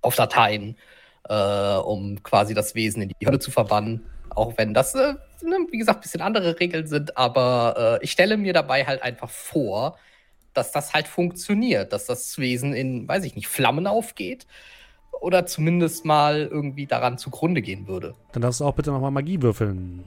auf 0.00 0.16
Dateien, 0.16 0.76
äh, 1.28 1.34
um 1.76 2.22
quasi 2.22 2.54
das 2.54 2.74
Wesen 2.74 3.02
in 3.02 3.12
die 3.20 3.26
Hölle 3.26 3.38
zu 3.38 3.50
verbannen. 3.50 4.06
Auch 4.30 4.54
wenn 4.56 4.74
das, 4.74 4.94
äh, 4.94 5.14
ne, 5.42 5.66
wie 5.70 5.78
gesagt, 5.78 5.98
ein 5.98 6.02
bisschen 6.02 6.20
andere 6.22 6.58
Regeln 6.58 6.86
sind, 6.86 7.16
aber 7.16 7.98
äh, 8.00 8.04
ich 8.04 8.10
stelle 8.10 8.36
mir 8.36 8.52
dabei 8.52 8.86
halt 8.86 9.02
einfach 9.02 9.30
vor, 9.30 9.98
dass 10.56 10.72
das 10.72 10.94
halt 10.94 11.06
funktioniert, 11.08 11.92
dass 11.92 12.06
das 12.06 12.38
Wesen 12.38 12.72
in, 12.74 13.06
weiß 13.06 13.24
ich 13.24 13.34
nicht, 13.36 13.48
Flammen 13.48 13.86
aufgeht 13.86 14.46
oder 15.20 15.46
zumindest 15.46 16.04
mal 16.04 16.48
irgendwie 16.50 16.86
daran 16.86 17.18
zugrunde 17.18 17.62
gehen 17.62 17.86
würde. 17.88 18.14
Dann 18.32 18.42
darfst 18.42 18.60
du 18.60 18.64
auch 18.64 18.74
bitte 18.74 18.90
nochmal 18.90 19.10
Magie 19.10 19.40
würfeln. 19.42 20.04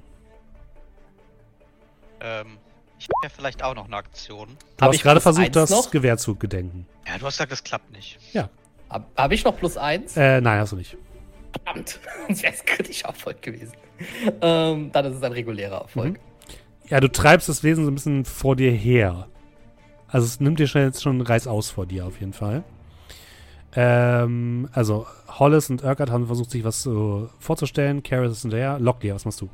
Ähm, 2.22 2.58
ich 3.00 3.06
habe 3.06 3.24
ja 3.24 3.30
vielleicht 3.30 3.64
auch 3.64 3.76
noch 3.76 3.86
eine 3.86 3.96
Aktion. 3.96 4.50
Du 4.78 4.82
Hab 4.82 4.90
hast 4.90 4.96
ich 4.96 5.04
gerade 5.04 5.22
versucht, 5.22 5.56
das 5.56 5.70
noch? 5.70 5.90
Gewehr 5.90 6.18
zu 6.18 6.36
gedenken. 6.36 6.86
Ja, 7.08 7.18
du 7.18 7.26
hast 7.26 7.36
gesagt, 7.36 7.52
das 7.52 7.64
klappt 7.64 7.92
nicht. 7.92 8.20
Habe 8.90 9.06
hab 9.16 9.32
ich 9.32 9.44
noch 9.44 9.56
plus 9.56 9.78
eins? 9.78 10.18
Äh, 10.18 10.42
nein, 10.42 10.60
hast 10.60 10.72
du 10.72 10.76
nicht. 10.76 10.98
Verdammt, 11.52 12.00
sonst 12.28 12.44
wäre 12.44 12.54
es 12.54 12.66
kritischer 12.66 13.08
Erfolg 13.08 13.42
gewesen. 13.42 13.74
ähm, 14.42 14.92
dann 14.92 15.06
ist 15.06 15.16
es 15.16 15.24
ein 15.24 15.32
regulärer 15.32 15.82
Erfolg. 15.82 16.20
Ja, 16.88 17.00
du 17.00 17.08
treibst 17.08 17.48
das 17.50 17.64
Wesen 17.64 17.86
so 17.86 17.92
ein 17.92 17.96
bisschen 17.96 18.26
vor 18.26 18.56
dir 18.56 18.72
her. 18.72 19.28
Also 20.12 20.26
es 20.26 20.40
nimmt 20.40 20.60
dir 20.60 20.68
schon 20.68 20.82
jetzt 20.82 21.04
schon 21.04 21.22
Reiß 21.22 21.48
aus 21.48 21.70
vor 21.70 21.86
dir 21.86 22.06
auf 22.06 22.20
jeden 22.20 22.34
Fall. 22.34 22.64
Ähm, 23.76 24.68
also 24.74 25.06
Hollis 25.28 25.70
und 25.70 25.84
Urquhart 25.84 26.10
haben 26.10 26.26
versucht, 26.26 26.52
sich 26.52 26.64
was 26.64 26.82
so 26.82 27.30
vorzustellen. 27.40 28.02
Karis 28.02 28.32
ist 28.32 28.42
hinterher. 28.42 28.80
Locklear, 28.80 29.16
was 29.16 29.26
machst 29.26 29.42
du? 29.42 29.50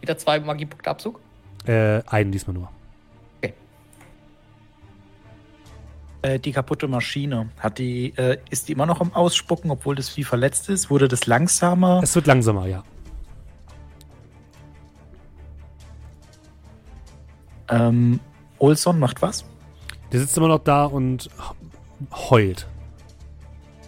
Wieder 0.00 0.18
zwei 0.18 0.38
Magiepunkte 0.40 0.90
Abzug. 0.90 1.20
Äh, 1.64 2.02
einen 2.06 2.30
diesmal 2.30 2.54
nur. 2.54 2.70
Äh, 6.20 6.40
die 6.40 6.50
kaputte 6.50 6.88
Maschine, 6.88 7.48
hat 7.60 7.78
die, 7.78 8.12
äh, 8.16 8.38
ist 8.50 8.68
die 8.68 8.72
immer 8.72 8.86
noch 8.86 9.00
am 9.00 9.12
Ausspucken, 9.14 9.70
obwohl 9.70 9.94
das 9.94 10.08
Vieh 10.08 10.24
verletzt 10.24 10.68
ist? 10.68 10.90
Wurde 10.90 11.06
das 11.06 11.26
langsamer? 11.26 12.00
Es 12.02 12.14
wird 12.16 12.26
langsamer, 12.26 12.66
ja. 12.66 12.82
Ähm, 17.70 18.18
Olson 18.58 18.98
macht 18.98 19.22
was? 19.22 19.44
Der 20.12 20.20
sitzt 20.20 20.36
immer 20.36 20.48
noch 20.48 20.60
da 20.60 20.84
und 20.84 21.28
heult. 22.12 22.66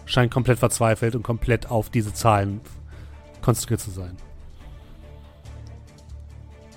Scheint 0.05 0.31
komplett 0.31 0.59
verzweifelt 0.59 1.15
und 1.15 1.23
komplett 1.23 1.69
auf 1.69 1.89
diese 1.89 2.13
Zahlen 2.13 2.61
konzentriert 3.41 3.79
zu 3.79 3.91
sein. 3.91 4.17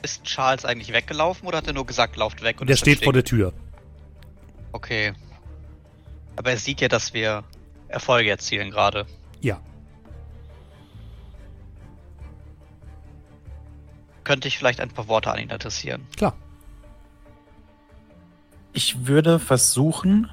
Ist 0.03 0.25
Charles 0.25 0.65
eigentlich 0.65 0.93
weggelaufen 0.93 1.49
oder 1.49 1.59
hat 1.59 1.67
er 1.67 1.73
nur 1.73 1.87
gesagt, 1.87 2.17
lauft 2.17 2.43
weg? 2.43 2.61
Und 2.61 2.69
Der 2.69 2.77
steht 2.77 3.03
vor 3.03 3.13
der? 3.13 3.25
Tür. 3.25 3.53
Okay. 4.73 5.13
Aber 6.37 6.51
er 6.51 6.57
sieht 6.59 6.81
ja, 6.81 6.89
dass 6.89 7.15
wir 7.15 7.45
Erfolge 7.89 8.31
erzielen 8.31 8.71
gerade. 8.71 9.07
Ja. 9.41 9.61
Könnte 14.25 14.49
ich 14.49 14.59
vielleicht 14.59 14.81
ein 14.81 14.91
paar 14.91 15.09
Worte 15.09 15.31
an 15.31 15.39
ihn 15.39 15.51
adressieren? 15.53 16.07
Klar. 16.17 16.35
Ich 18.75 19.07
würde 19.07 19.39
versuchen. 19.39 20.29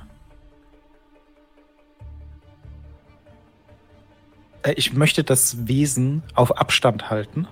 Äh, 4.64 4.74
ich 4.74 4.94
möchte 4.94 5.24
das 5.24 5.68
Wesen 5.68 6.24
auf 6.36 6.58
Abstand 6.58 7.10
halten. 7.10 7.48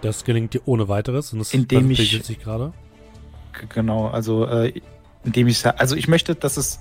Das 0.00 0.24
gelingt 0.24 0.54
dir 0.54 0.62
ohne 0.66 0.88
weiteres. 0.88 1.32
Und 1.32 1.40
das 1.40 1.52
Indem 1.52 1.90
ich- 1.90 2.22
sich 2.24 2.38
gerade. 2.40 2.72
Genau, 3.68 4.08
also 4.08 4.46
äh, 4.46 4.72
indem 5.24 5.46
ich 5.46 5.64
also 5.66 5.94
ich 5.94 6.08
möchte, 6.08 6.34
dass 6.34 6.56
es 6.56 6.80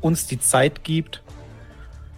uns 0.00 0.26
die 0.26 0.40
Zeit 0.40 0.82
gibt, 0.82 1.22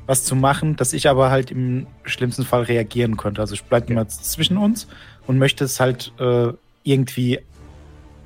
was 0.06 0.24
zu 0.24 0.34
machen, 0.34 0.74
dass 0.76 0.94
ich 0.94 1.06
aber 1.08 1.30
halt 1.30 1.50
im 1.50 1.86
schlimmsten 2.04 2.44
Fall 2.44 2.62
reagieren 2.62 3.16
könnte. 3.18 3.42
Also 3.42 3.52
ich 3.54 3.62
bleibe 3.64 3.84
Okay. 3.84 3.92
immer 3.92 4.08
zwischen 4.08 4.56
uns 4.56 4.88
und 5.26 5.38
möchte 5.38 5.64
es 5.64 5.80
halt 5.80 6.12
äh, 6.18 6.52
irgendwie 6.82 7.40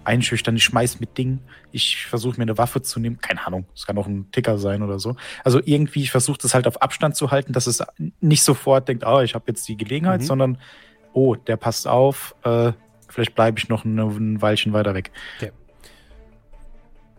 einschüchtern. 0.04 0.56
Ich 0.56 0.64
schmeiß 0.64 1.00
mit 1.00 1.16
Dingen. 1.18 1.40
Ich 1.72 2.06
versuche 2.06 2.36
mir 2.36 2.42
eine 2.42 2.58
Waffe 2.58 2.82
zu 2.82 3.00
nehmen. 3.00 3.20
Keine 3.20 3.46
Ahnung, 3.46 3.66
es 3.74 3.86
kann 3.86 3.98
auch 3.98 4.06
ein 4.06 4.30
Ticker 4.32 4.58
sein 4.58 4.82
oder 4.82 4.98
so. 4.98 5.16
Also 5.44 5.60
irgendwie, 5.64 6.02
ich 6.02 6.10
versuche 6.10 6.38
das 6.40 6.54
halt 6.54 6.66
auf 6.66 6.80
Abstand 6.82 7.16
zu 7.16 7.30
halten, 7.30 7.52
dass 7.52 7.66
es 7.66 7.82
nicht 8.20 8.42
sofort 8.42 8.88
denkt, 8.88 9.04
oh, 9.06 9.20
ich 9.20 9.34
habe 9.34 9.44
jetzt 9.48 9.66
die 9.68 9.76
Gelegenheit, 9.76 10.20
Mhm. 10.20 10.26
sondern 10.26 10.58
oh, 11.12 11.34
der 11.34 11.56
passt 11.56 11.86
auf, 11.86 12.34
äh, 12.42 12.72
vielleicht 13.08 13.34
bleibe 13.34 13.58
ich 13.58 13.68
noch 13.68 13.84
ein, 13.84 13.98
ein 13.98 14.42
Weilchen 14.42 14.72
weiter 14.72 14.94
weg. 14.94 15.10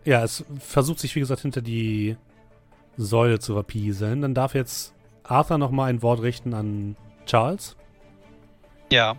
Ja, 0.04 0.24
es 0.24 0.46
versucht 0.60 1.00
sich, 1.00 1.16
wie 1.16 1.20
gesagt, 1.22 1.42
hinter 1.42 1.62
die 1.62 2.16
Säule 2.98 3.40
zu 3.40 3.54
verpieseln. 3.54 4.22
Dann 4.22 4.34
darf 4.34 4.54
jetzt 4.54 4.94
Arthur 5.24 5.58
nochmal 5.58 5.90
ein 5.90 6.02
Wort 6.04 6.22
richten 6.22 6.54
an 6.54 6.96
Charles. 7.26 7.76
Ja. 8.92 9.16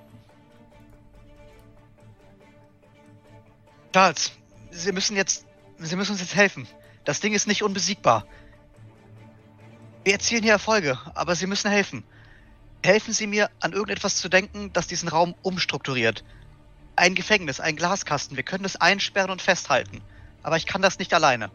Charles, 3.97 4.31
Sie 4.73 4.93
müssen 4.93 5.17
jetzt. 5.17 5.47
Sie 5.79 5.97
müssen 5.97 6.13
uns 6.13 6.21
jetzt 6.21 6.35
helfen. 6.35 6.69
Das 7.07 7.21
Ding 7.21 7.33
ist 7.33 7.47
nicht 7.47 7.63
unbesiegbar. 7.63 8.27
Wir 10.05 10.13
erzielen 10.13 10.43
hier 10.43 10.53
Erfolge, 10.53 10.99
aber 11.15 11.35
Sie 11.35 11.47
müssen 11.47 11.71
helfen. 11.71 12.05
Helfen 12.85 13.15
Sie 13.15 13.27
mir, 13.27 13.49
an 13.59 13.73
irgendetwas 13.73 14.17
zu 14.17 14.29
denken, 14.29 14.71
das 14.75 14.87
diesen 14.87 15.09
Raum 15.09 15.35
umstrukturiert. 15.41 16.25
Ein 16.95 17.15
Gefängnis, 17.15 17.59
ein 17.59 17.75
Glaskasten. 17.75 18.37
Wir 18.37 18.45
können 18.45 18.67
es 18.67 18.77
einsperren 18.77 19.31
und 19.31 19.41
festhalten. 19.41 20.03
Aber 20.43 20.59
ich 20.59 20.67
kann 20.67 20.83
das 20.83 20.99
nicht 20.99 21.15
alleine. 21.15 21.51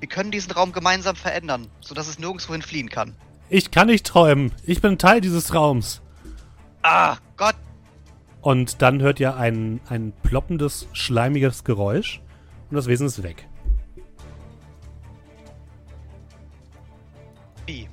Wir 0.00 0.08
können 0.08 0.32
diesen 0.32 0.50
Raum 0.50 0.72
gemeinsam 0.72 1.14
verändern, 1.14 1.70
sodass 1.80 2.08
es 2.08 2.18
nirgendwohin 2.18 2.62
fliehen 2.62 2.88
kann. 2.88 3.14
Ich 3.50 3.70
kann 3.70 3.86
nicht 3.86 4.04
träumen. 4.04 4.50
Ich 4.64 4.80
bin 4.80 4.98
Teil 4.98 5.20
dieses 5.20 5.54
Raums. 5.54 6.02
Ah, 6.82 7.18
Gott! 7.36 7.54
Und 8.46 8.80
dann 8.80 9.02
hört 9.02 9.18
ihr 9.18 9.36
ein, 9.36 9.80
ein 9.88 10.12
ploppendes, 10.22 10.86
schleimiges 10.92 11.64
Geräusch 11.64 12.22
und 12.70 12.76
das 12.76 12.86
Wesen 12.86 13.08
ist 13.08 13.24
weg. 13.24 13.48
Wie? 17.66 17.88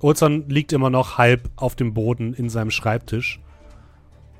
Olson 0.00 0.48
liegt 0.48 0.72
immer 0.72 0.90
noch 0.90 1.16
halb 1.16 1.48
auf 1.54 1.76
dem 1.76 1.94
Boden 1.94 2.34
in 2.34 2.50
seinem 2.50 2.72
Schreibtisch 2.72 3.38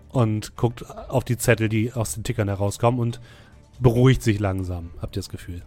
und 0.08 0.56
guckt 0.56 0.84
auf 0.90 1.22
die 1.22 1.38
Zettel, 1.38 1.68
die 1.68 1.92
aus 1.92 2.14
den 2.14 2.24
Tickern 2.24 2.48
herauskommen 2.48 2.98
und 2.98 3.20
beruhigt 3.78 4.24
sich 4.24 4.40
langsam, 4.40 4.90
habt 5.00 5.14
ihr 5.14 5.20
das 5.20 5.28
Gefühl. 5.28 5.62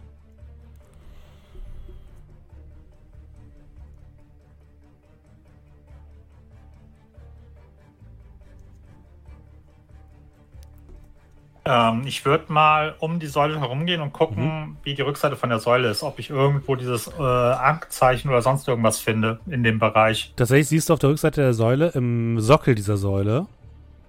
Ähm, 11.70 12.04
ich 12.06 12.24
würde 12.24 12.50
mal 12.50 12.94
um 12.98 13.20
die 13.20 13.26
Säule 13.26 13.60
herumgehen 13.60 14.00
und 14.00 14.14
gucken, 14.14 14.78
wie 14.84 14.94
die 14.94 15.02
Rückseite 15.02 15.36
von 15.36 15.50
der 15.50 15.58
Säule 15.58 15.90
ist. 15.90 16.02
Ob 16.02 16.18
ich 16.18 16.30
irgendwo 16.30 16.76
dieses 16.76 17.08
äh, 17.08 17.22
Ankzeichen 17.22 18.30
oder 18.30 18.40
sonst 18.40 18.66
irgendwas 18.66 18.98
finde 18.98 19.38
in 19.50 19.62
dem 19.62 19.78
Bereich. 19.78 20.32
Tatsächlich 20.34 20.68
siehst 20.68 20.88
du 20.88 20.94
auf 20.94 20.98
der 20.98 21.10
Rückseite 21.10 21.42
der 21.42 21.52
Säule, 21.52 21.88
im 21.88 22.40
Sockel 22.40 22.74
dieser 22.74 22.96
Säule, 22.96 23.46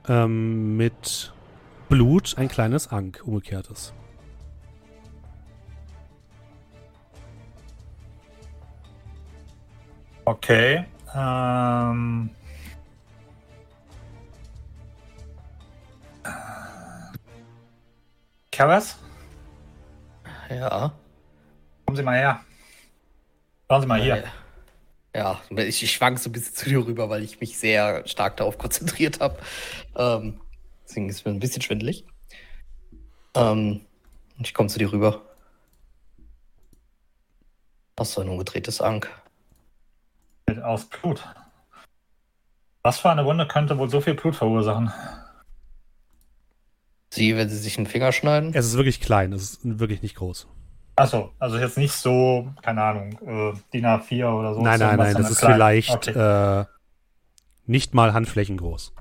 ähm, 0.08 0.78
mit 0.78 1.34
Blut 1.90 2.36
ein 2.38 2.48
kleines 2.48 2.88
Ank, 2.94 3.22
umgekehrtes. 3.26 3.94
Okay. 10.24 10.86
Ähm, 11.14 12.30
Karas, 18.60 18.98
Ja. 20.50 20.92
kommen 21.86 21.96
Sie 21.96 22.04
mal 22.04 22.18
her. 22.18 22.42
Schauen 23.70 23.80
Sie 23.82 23.88
mal 23.88 24.02
hier. 24.02 24.26
Ja, 25.16 25.40
ich, 25.56 25.82
ich 25.82 25.94
schwank 25.94 26.20
so 26.20 26.28
ein 26.30 26.34
bisschen 26.34 26.56
zu 26.56 26.66
dir 26.68 26.86
rüber, 26.86 27.10
weil 27.10 27.24
ich 27.24 27.40
mich 27.40 27.58
sehr 27.58 28.06
stark 28.06 28.36
darauf 28.36 28.58
konzentriert 28.58 29.22
habe. 29.22 29.40
Ähm, 29.96 30.42
deswegen 30.84 31.08
ist 31.08 31.24
mir 31.26 31.32
ein 31.32 31.40
bisschen 31.40 31.62
schwindelig. 31.62 32.04
Ähm, 33.34 33.86
ich 34.40 34.54
komme 34.54 34.68
zu 34.68 34.78
dir 34.78 34.92
rüber. 34.92 35.22
Hast 37.98 38.18
du 38.18 38.22
ein 38.22 38.28
umgedrehtes 38.28 38.82
Ank? 38.82 39.10
Aus 40.64 40.84
Blut. 40.84 41.24
Was 42.84 43.00
für 43.00 43.10
eine 43.10 43.24
Wunde 43.24 43.48
könnte 43.48 43.78
wohl 43.78 43.90
so 43.90 44.02
viel 44.02 44.16
Blut 44.16 44.36
verursachen? 44.36 44.92
Sie, 47.10 47.36
wenn 47.36 47.50
sie 47.50 47.58
sich 47.58 47.78
einen 47.78 47.88
Finger 47.88 48.12
schneiden? 48.12 48.54
Es 48.54 48.66
ist 48.68 48.78
wirklich 48.78 49.02
klein, 49.02 49.34
es 49.34 49.42
ist 49.42 49.60
wirklich 49.64 50.02
nicht 50.02 50.16
groß. 50.16 50.48
Achso, 50.96 51.32
also 51.40 51.58
jetzt 51.58 51.78
nicht 51.78 51.94
so, 51.94 52.50
keine 52.62 52.84
Ahnung, 52.84 53.14
äh, 53.26 53.54
DIN 53.74 53.86
A4 53.86 54.34
oder 54.38 54.54
so. 54.54 54.62
nein, 54.62 54.80
nein, 54.80 54.98
nein, 54.98 55.16
das 55.16 55.32
ist 55.32 55.40
klein. 55.40 55.56
vielleicht 55.56 56.08
Okay. 56.08 56.12
äh, 56.12 56.66
nicht 57.66 57.94
mal 57.94 58.14
Handflächen 58.14 58.58
groß. 58.58 58.94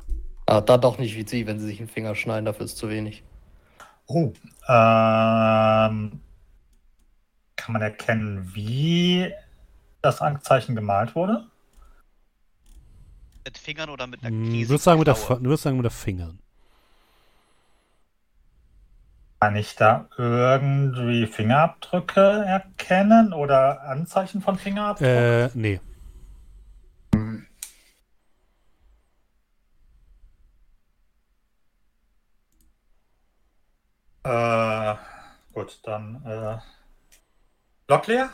Ah, 0.46 0.60
dann 0.60 0.80
doch 0.80 0.98
nicht 0.98 1.16
wie 1.16 1.26
sie, 1.26 1.46
wenn 1.46 1.58
sie 1.58 1.66
sich 1.66 1.78
einen 1.80 1.88
Finger 1.88 2.14
schneiden, 2.14 2.44
dafür 2.46 2.64
ist 2.64 2.78
zu 2.78 2.88
wenig. 2.88 3.22
Oh, 4.06 4.32
ähm, 4.68 6.20
kann 7.56 7.72
man 7.72 7.82
erkennen, 7.82 8.50
wie 8.54 9.30
das 10.00 10.20
Ankzeichen 10.22 10.74
gemalt 10.76 11.14
wurde? 11.14 11.46
Mit 13.44 13.58
Fingern 13.58 13.90
oder 13.90 14.06
mit 14.06 14.22
einer 14.22 14.30
Hm, 14.30 14.44
riesigen 14.52 14.62
Du 14.62 14.68
würdest 14.70 14.84
sagen, 14.84 14.98
mit 14.98 15.08
der, 15.08 15.14
du 15.14 15.44
würdest 15.44 15.62
sagen 15.64 15.76
mit 15.76 15.84
der 15.84 15.90
Fingern. 15.90 16.38
Kann 19.40 19.54
ich 19.54 19.76
da 19.76 20.08
irgendwie 20.16 21.26
Fingerabdrücke 21.26 22.20
erkennen 22.44 23.32
oder 23.32 23.82
Anzeichen 23.82 24.40
von 24.42 24.58
Fingerabdrücken? 24.58 25.14
Äh, 25.14 25.50
nee. 25.54 25.80
Äh, 34.24 34.94
gut, 35.54 35.78
dann 35.84 36.22
äh, 36.26 36.58
Locklear? 37.88 38.30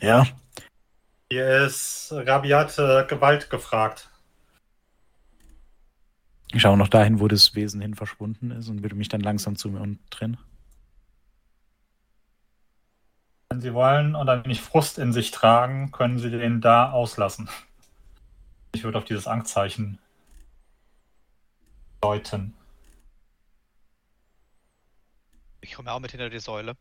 Ja, 0.00 0.26
Hier 1.30 1.66
ist 1.66 2.10
rabiate 2.12 3.06
Gewalt 3.08 3.50
gefragt. 3.50 4.10
Ich 6.52 6.62
schaue 6.62 6.78
noch 6.78 6.88
dahin, 6.88 7.20
wo 7.20 7.28
das 7.28 7.54
Wesen 7.54 7.80
hin 7.80 7.94
verschwunden 7.94 8.50
ist 8.50 8.68
und 8.68 8.82
würde 8.82 8.96
mich 8.96 9.08
dann 9.08 9.20
langsam 9.20 9.56
zu 9.56 9.68
mir 9.70 9.80
und 9.80 9.98
trennen. 10.10 10.38
Wenn 13.50 13.60
Sie 13.60 13.74
wollen 13.74 14.14
und 14.14 14.28
ein 14.28 14.44
wenig 14.44 14.60
Frust 14.60 14.98
in 14.98 15.12
sich 15.12 15.30
tragen, 15.30 15.90
können 15.90 16.18
Sie 16.18 16.30
den 16.30 16.60
da 16.60 16.90
auslassen. 16.90 17.48
Ich 18.74 18.84
würde 18.84 18.98
auf 18.98 19.04
dieses 19.04 19.26
Ankzeichen 19.26 19.98
deuten. 22.00 22.54
Ich 25.60 25.74
komme 25.74 25.92
auch 25.92 26.00
mit 26.00 26.12
hinter 26.12 26.30
die 26.30 26.38
Säule. 26.38 26.76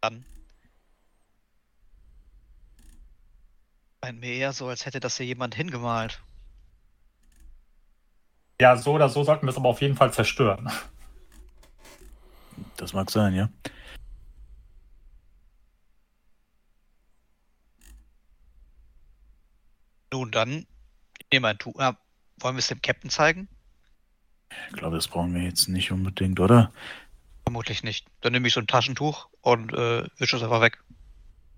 Dann. 0.00 0.24
Scheint 4.04 4.20
mir 4.20 4.34
eher 4.34 4.52
so, 4.52 4.68
als 4.68 4.84
hätte 4.84 5.00
das 5.00 5.16
hier 5.16 5.26
jemand 5.26 5.54
hingemalt. 5.54 6.22
Ja, 8.62 8.76
so 8.76 8.92
oder 8.92 9.08
so 9.08 9.24
sollten 9.24 9.44
wir 9.44 9.50
es 9.50 9.56
aber 9.56 9.70
auf 9.70 9.80
jeden 9.80 9.96
Fall 9.96 10.12
zerstören. 10.12 10.70
Das 12.76 12.92
mag 12.92 13.10
sein, 13.10 13.34
ja. 13.34 13.48
Nun 20.12 20.30
dann, 20.30 20.64
ich 21.18 21.26
nehme 21.32 21.48
ein 21.48 21.58
Tuch. 21.58 21.74
Ja, 21.80 21.96
wollen 22.38 22.54
wir 22.54 22.60
es 22.60 22.68
dem 22.68 22.80
Captain 22.80 23.10
zeigen? 23.10 23.48
Ich 24.70 24.76
glaube, 24.76 24.94
das 24.94 25.08
brauchen 25.08 25.34
wir 25.34 25.42
jetzt 25.42 25.66
nicht 25.66 25.90
unbedingt, 25.90 26.38
oder? 26.38 26.72
Vermutlich 27.44 27.82
nicht. 27.82 28.06
Dann 28.20 28.30
nehme 28.30 28.46
ich 28.46 28.54
so 28.54 28.60
ein 28.60 28.68
Taschentuch 28.68 29.28
und 29.40 29.72
äh, 29.72 30.06
wische 30.18 30.36
es 30.36 30.42
einfach 30.44 30.60
weg. 30.60 30.78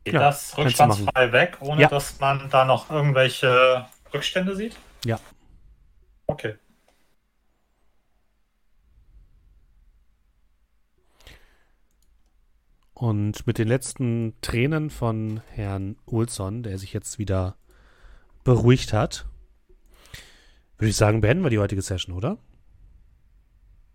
Geht 0.05 0.15
Ja, 0.15 0.20
das 0.20 0.57
rückstandsfrei 0.57 1.33
weg, 1.33 1.58
ohne 1.60 1.83
Ja. 1.83 1.89
dass 1.89 2.18
man 2.18 2.49
da 2.49 2.65
noch 2.65 2.89
irgendwelche 2.91 3.84
Rückstände 4.15 4.57
sieht? 4.57 4.78
Ja. 5.05 5.20
Okay. 6.28 6.55
Und 12.94 13.47
mit 13.47 13.58
den 13.58 13.66
letzten 13.66 14.34
Tränen 14.40 14.89
von 14.89 15.42
Herrn 15.50 15.97
Olsson, 16.06 16.62
der 16.62 16.78
sich 16.78 16.92
jetzt 16.92 17.18
wieder 17.18 17.56
beruhigt 18.44 18.92
hat, 18.92 19.26
würde 20.78 20.90
ich 20.90 20.97
sagen, 20.97 21.20
beenden 21.20 21.42
wir 21.44 21.50
die 21.50 21.58
heutige 21.58 21.82
Session, 21.82 22.14
oder? 22.16 22.39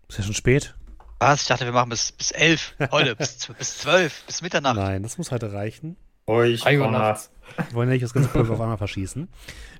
Ist 0.08 0.18
ja 0.18 0.24
schon 0.24 0.34
spät. 0.34 0.74
Was? 1.18 1.42
Ich 1.42 1.48
dachte, 1.48 1.64
wir 1.64 1.72
machen 1.72 1.90
bis, 1.90 2.12
bis 2.12 2.30
elf. 2.30 2.74
Heute, 2.90 3.16
bis, 3.16 3.46
bis 3.58 3.78
zwölf, 3.78 4.24
bis 4.26 4.42
Mitternacht. 4.42 4.76
Nein, 4.76 5.02
das 5.02 5.18
muss 5.18 5.30
heute 5.30 5.52
reichen. 5.52 5.96
Drei 6.26 6.78
Uhr 6.78 6.90
nachts. 6.90 7.30
Wir 7.56 7.74
wollen 7.74 7.88
nicht 7.88 8.02
das 8.02 8.12
ganze 8.12 8.28
Pulver 8.28 8.54
auf 8.54 8.60
einmal 8.60 8.78
verschießen. 8.78 9.28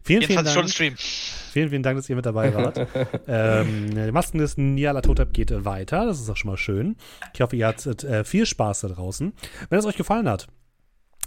Vielen, 0.02 0.23
vielen 0.23 0.44
Dank. 0.44 0.55
schon 0.55 0.68
Stream. 0.68 0.94
Vielen, 0.97 1.70
vielen 1.70 1.82
Dank, 1.82 1.99
dass 1.99 2.08
ihr 2.08 2.16
mit 2.16 2.26
dabei 2.26 2.55
wart. 2.55 2.86
ähm, 3.26 3.94
die 3.94 4.12
Maskenlisten 4.12 4.74
Niala 4.74 5.00
Totep 5.00 5.32
geht 5.32 5.65
weiter. 5.65 6.07
Das 6.07 6.20
ist 6.20 6.31
auch 6.31 6.36
schon 6.36 6.50
mal 6.50 6.57
schön. 6.57 6.97
Ich 7.34 7.40
hoffe, 7.40 7.57
ihr 7.57 7.66
hattet 7.66 8.05
äh, 8.05 8.24
viel 8.24 8.47
Spaß 8.47 8.82
da 8.82 8.89
draußen. 8.89 9.32
Wenn 9.68 9.78
es 9.78 9.84
euch 9.84 9.97
gefallen 9.97 10.28
hat, 10.28 10.49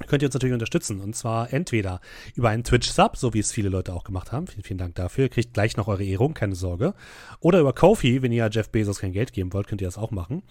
könnt 0.08 0.24
ihr 0.24 0.28
uns 0.28 0.34
natürlich 0.34 0.54
unterstützen. 0.54 1.00
Und 1.02 1.16
zwar 1.16 1.54
entweder 1.54 2.02
über 2.36 2.50
einen 2.50 2.64
Twitch-Sub, 2.64 3.16
so 3.16 3.34
wie 3.34 3.40
es 3.40 3.52
viele 3.52 3.70
Leute 3.70 3.94
auch 3.94 4.04
gemacht 4.04 4.32
haben. 4.32 4.48
Vielen, 4.48 4.64
vielen 4.64 4.78
Dank 4.80 4.96
dafür. 4.96 5.26
Ihr 5.26 5.30
kriegt 5.30 5.54
gleich 5.54 5.78
noch 5.78 5.88
eure 5.88 6.04
Ehrung, 6.04 6.34
keine 6.34 6.56
Sorge. 6.56 6.96
Oder 7.40 7.60
über 7.60 7.74
Kofi, 7.74 8.22
wenn 8.22 8.32
ihr 8.32 8.50
Jeff 8.52 8.70
Bezos 8.70 9.00
kein 9.00 9.14
Geld 9.14 9.34
geben 9.34 9.54
wollt, 9.54 9.68
könnt 9.68 9.82
ihr 9.82 9.88
das 9.88 9.98
auch 9.98 10.12
machen. 10.12 10.42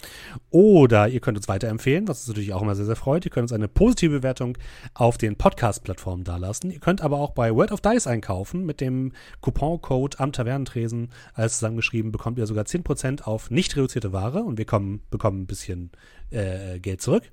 Oder 0.49 1.09
ihr 1.09 1.19
könnt 1.19 1.37
uns 1.37 1.49
weiterempfehlen, 1.49 2.07
was 2.07 2.19
uns 2.19 2.29
natürlich 2.29 2.53
auch 2.53 2.61
immer 2.61 2.75
sehr, 2.75 2.85
sehr 2.85 2.95
freut. 2.95 3.25
Ihr 3.25 3.31
könnt 3.31 3.43
uns 3.43 3.51
eine 3.51 3.67
positive 3.67 4.19
Bewertung 4.19 4.57
auf 4.93 5.17
den 5.17 5.35
Podcast-Plattformen 5.35 6.23
dalassen. 6.23 6.71
Ihr 6.71 6.79
könnt 6.79 7.01
aber 7.01 7.17
auch 7.17 7.31
bei 7.31 7.53
World 7.53 7.73
of 7.73 7.81
Dice 7.81 8.07
einkaufen. 8.07 8.65
Mit 8.65 8.79
dem 8.79 9.11
Couponcode 9.41 10.21
am 10.21 10.31
Tavernentresen 10.31 11.09
alles 11.33 11.55
zusammengeschrieben 11.55 12.11
bekommt 12.13 12.37
ihr 12.37 12.47
sogar 12.47 12.63
10% 12.63 13.23
auf 13.23 13.51
nicht 13.51 13.75
reduzierte 13.75 14.13
Ware 14.13 14.43
und 14.43 14.57
wir 14.57 14.65
kommen, 14.65 15.01
bekommen 15.11 15.41
ein 15.41 15.47
bisschen 15.47 15.91
äh, 16.29 16.79
Geld 16.79 17.01
zurück. 17.01 17.23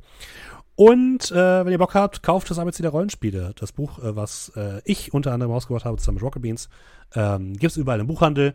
Und 0.81 1.31
äh, 1.31 1.34
wenn 1.62 1.73
ihr 1.73 1.78
Bock 1.78 1.92
habt, 1.92 2.23
kauft 2.23 2.49
das 2.49 2.59
Arbeitstier 2.59 2.84
der 2.84 2.92
Rollenspiele. 2.92 3.52
Das 3.57 3.70
Buch, 3.70 3.99
äh, 3.99 4.17
was 4.17 4.50
äh, 4.57 4.81
ich 4.86 5.12
unter 5.12 5.31
anderem 5.31 5.52
rausgebracht 5.52 5.84
habe, 5.84 5.99
zusammen 5.99 6.15
mit 6.15 6.25
Rocket 6.25 6.41
Beans, 6.41 6.70
ähm, 7.15 7.52
gibt 7.52 7.73
es 7.73 7.76
überall 7.76 8.00
im 8.00 8.07
Buchhandel. 8.07 8.55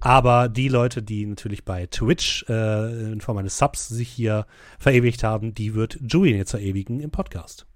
Aber 0.00 0.48
die 0.48 0.66
Leute, 0.66 1.00
die 1.00 1.24
natürlich 1.24 1.64
bei 1.64 1.86
Twitch 1.86 2.44
äh, 2.48 3.12
in 3.12 3.20
Form 3.20 3.38
eines 3.38 3.56
Subs 3.56 3.86
sich 3.86 4.08
hier 4.08 4.46
verewigt 4.80 5.22
haben, 5.22 5.54
die 5.54 5.76
wird 5.76 5.96
Julian 6.02 6.38
jetzt 6.38 6.50
verewigen 6.50 6.98
im 6.98 7.12
Podcast. 7.12 7.66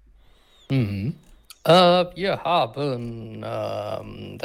Mhm. 0.69 1.15
Äh, 1.65 2.05
wir 2.15 2.43
haben 2.43 3.43
ähm, 3.43 4.37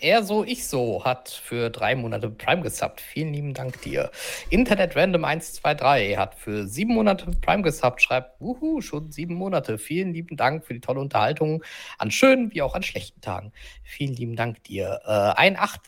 er 0.00 0.22
so, 0.24 0.42
ich 0.42 0.66
so 0.66 1.04
hat 1.04 1.28
für 1.28 1.70
drei 1.70 1.94
Monate 1.94 2.28
Prime 2.28 2.60
gesubbt. 2.60 3.00
Vielen 3.00 3.32
lieben 3.32 3.54
Dank 3.54 3.80
dir. 3.82 4.10
Internet 4.50 4.96
Random 4.96 5.24
123 5.24 6.16
hat 6.16 6.34
für 6.34 6.66
sieben 6.66 6.94
Monate 6.94 7.26
Prime 7.40 7.62
gesubbt. 7.62 8.02
Schreibt, 8.02 8.40
wuhu, 8.40 8.80
schon 8.80 9.12
sieben 9.12 9.34
Monate. 9.34 9.78
Vielen 9.78 10.12
lieben 10.12 10.36
Dank 10.36 10.64
für 10.64 10.74
die 10.74 10.80
tolle 10.80 10.98
Unterhaltung 10.98 11.62
an 11.98 12.10
schönen 12.10 12.52
wie 12.52 12.62
auch 12.62 12.74
an 12.74 12.82
schlechten 12.82 13.20
Tagen. 13.20 13.52
Vielen 13.84 14.14
lieben 14.14 14.34
Dank 14.34 14.64
dir. 14.64 15.00
Äh, 15.06 15.40
ein 15.40 15.56
acht 15.56 15.82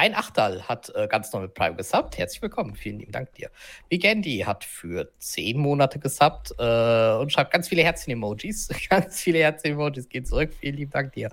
ein 0.00 0.14
Achtal 0.14 0.66
hat 0.66 0.90
äh, 0.94 1.06
ganz 1.08 1.30
neu 1.34 1.40
mit 1.40 1.52
Prime 1.52 1.76
gesubbt. 1.76 2.16
Herzlich 2.16 2.40
willkommen. 2.40 2.74
Vielen 2.74 3.00
lieben 3.00 3.12
Dank 3.12 3.34
dir. 3.34 3.50
Vigendi 3.90 4.38
hat 4.46 4.64
für 4.64 5.12
zehn 5.18 5.58
Monate 5.58 5.98
gesubbt 5.98 6.54
äh, 6.58 7.12
und 7.18 7.30
schreibt 7.30 7.52
ganz 7.52 7.68
viele 7.68 7.82
Herzchen-Emojis. 7.82 8.70
ganz 8.88 9.20
viele 9.20 9.40
Herzchen-Emojis 9.40 10.08
gehen 10.08 10.24
zurück. 10.24 10.54
Vielen 10.58 10.76
lieben 10.76 10.90
Dank 10.90 11.12
dir. 11.12 11.28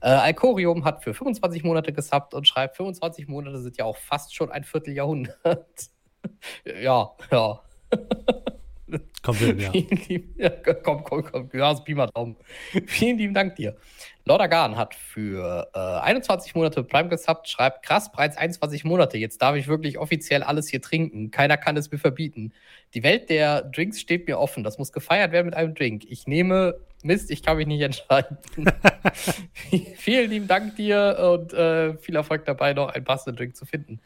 Äh, 0.00 0.08
Alcorium 0.08 0.86
hat 0.86 1.04
für 1.04 1.12
25 1.12 1.62
Monate 1.62 1.92
gesubbt 1.92 2.32
und 2.32 2.48
schreibt, 2.48 2.78
25 2.78 3.28
Monate 3.28 3.60
sind 3.60 3.76
ja 3.76 3.84
auch 3.84 3.98
fast 3.98 4.34
schon 4.34 4.50
ein 4.50 4.64
Vierteljahrhundert. 4.64 5.90
ja, 6.64 7.10
ja. 7.30 7.60
Kommt 9.22 9.38
hin, 9.38 9.58
ja. 9.58 9.72
ja. 10.38 10.50
Komm, 10.82 11.04
komm, 11.04 11.22
komm. 11.22 11.50
Ja, 11.52 11.74
Daumen. 12.14 12.36
Vielen 12.86 13.18
lieben 13.18 13.34
Dank 13.34 13.56
dir. 13.56 13.76
Lord 14.28 14.40
Agan 14.40 14.76
hat 14.76 14.96
für 14.96 15.70
äh, 15.72 15.78
21 15.78 16.56
Monate 16.56 16.82
Prime 16.82 17.08
gesubbt, 17.08 17.48
schreibt 17.48 17.84
krass, 17.84 18.10
bereits 18.10 18.36
21 18.36 18.82
Monate. 18.82 19.18
Jetzt 19.18 19.40
darf 19.40 19.54
ich 19.54 19.68
wirklich 19.68 19.98
offiziell 19.98 20.42
alles 20.42 20.66
hier 20.68 20.82
trinken. 20.82 21.30
Keiner 21.30 21.56
kann 21.56 21.76
es 21.76 21.92
mir 21.92 21.98
verbieten. 21.98 22.52
Die 22.94 23.04
Welt 23.04 23.30
der 23.30 23.62
Drinks 23.62 24.00
steht 24.00 24.26
mir 24.26 24.40
offen. 24.40 24.64
Das 24.64 24.78
muss 24.78 24.90
gefeiert 24.90 25.30
werden 25.30 25.46
mit 25.46 25.54
einem 25.54 25.76
Drink. 25.76 26.04
Ich 26.08 26.26
nehme 26.26 26.80
Mist, 27.04 27.30
ich 27.30 27.44
kann 27.44 27.56
mich 27.56 27.68
nicht 27.68 27.82
entscheiden. 27.82 28.36
Vielen 29.96 30.28
lieben 30.28 30.48
Dank 30.48 30.74
dir 30.74 31.36
und 31.38 31.52
äh, 31.52 31.96
viel 31.98 32.16
Erfolg 32.16 32.44
dabei, 32.46 32.72
noch 32.72 32.88
einen 32.88 33.04
passenden 33.04 33.36
Drink 33.36 33.54
zu 33.54 33.64
finden. 33.64 34.00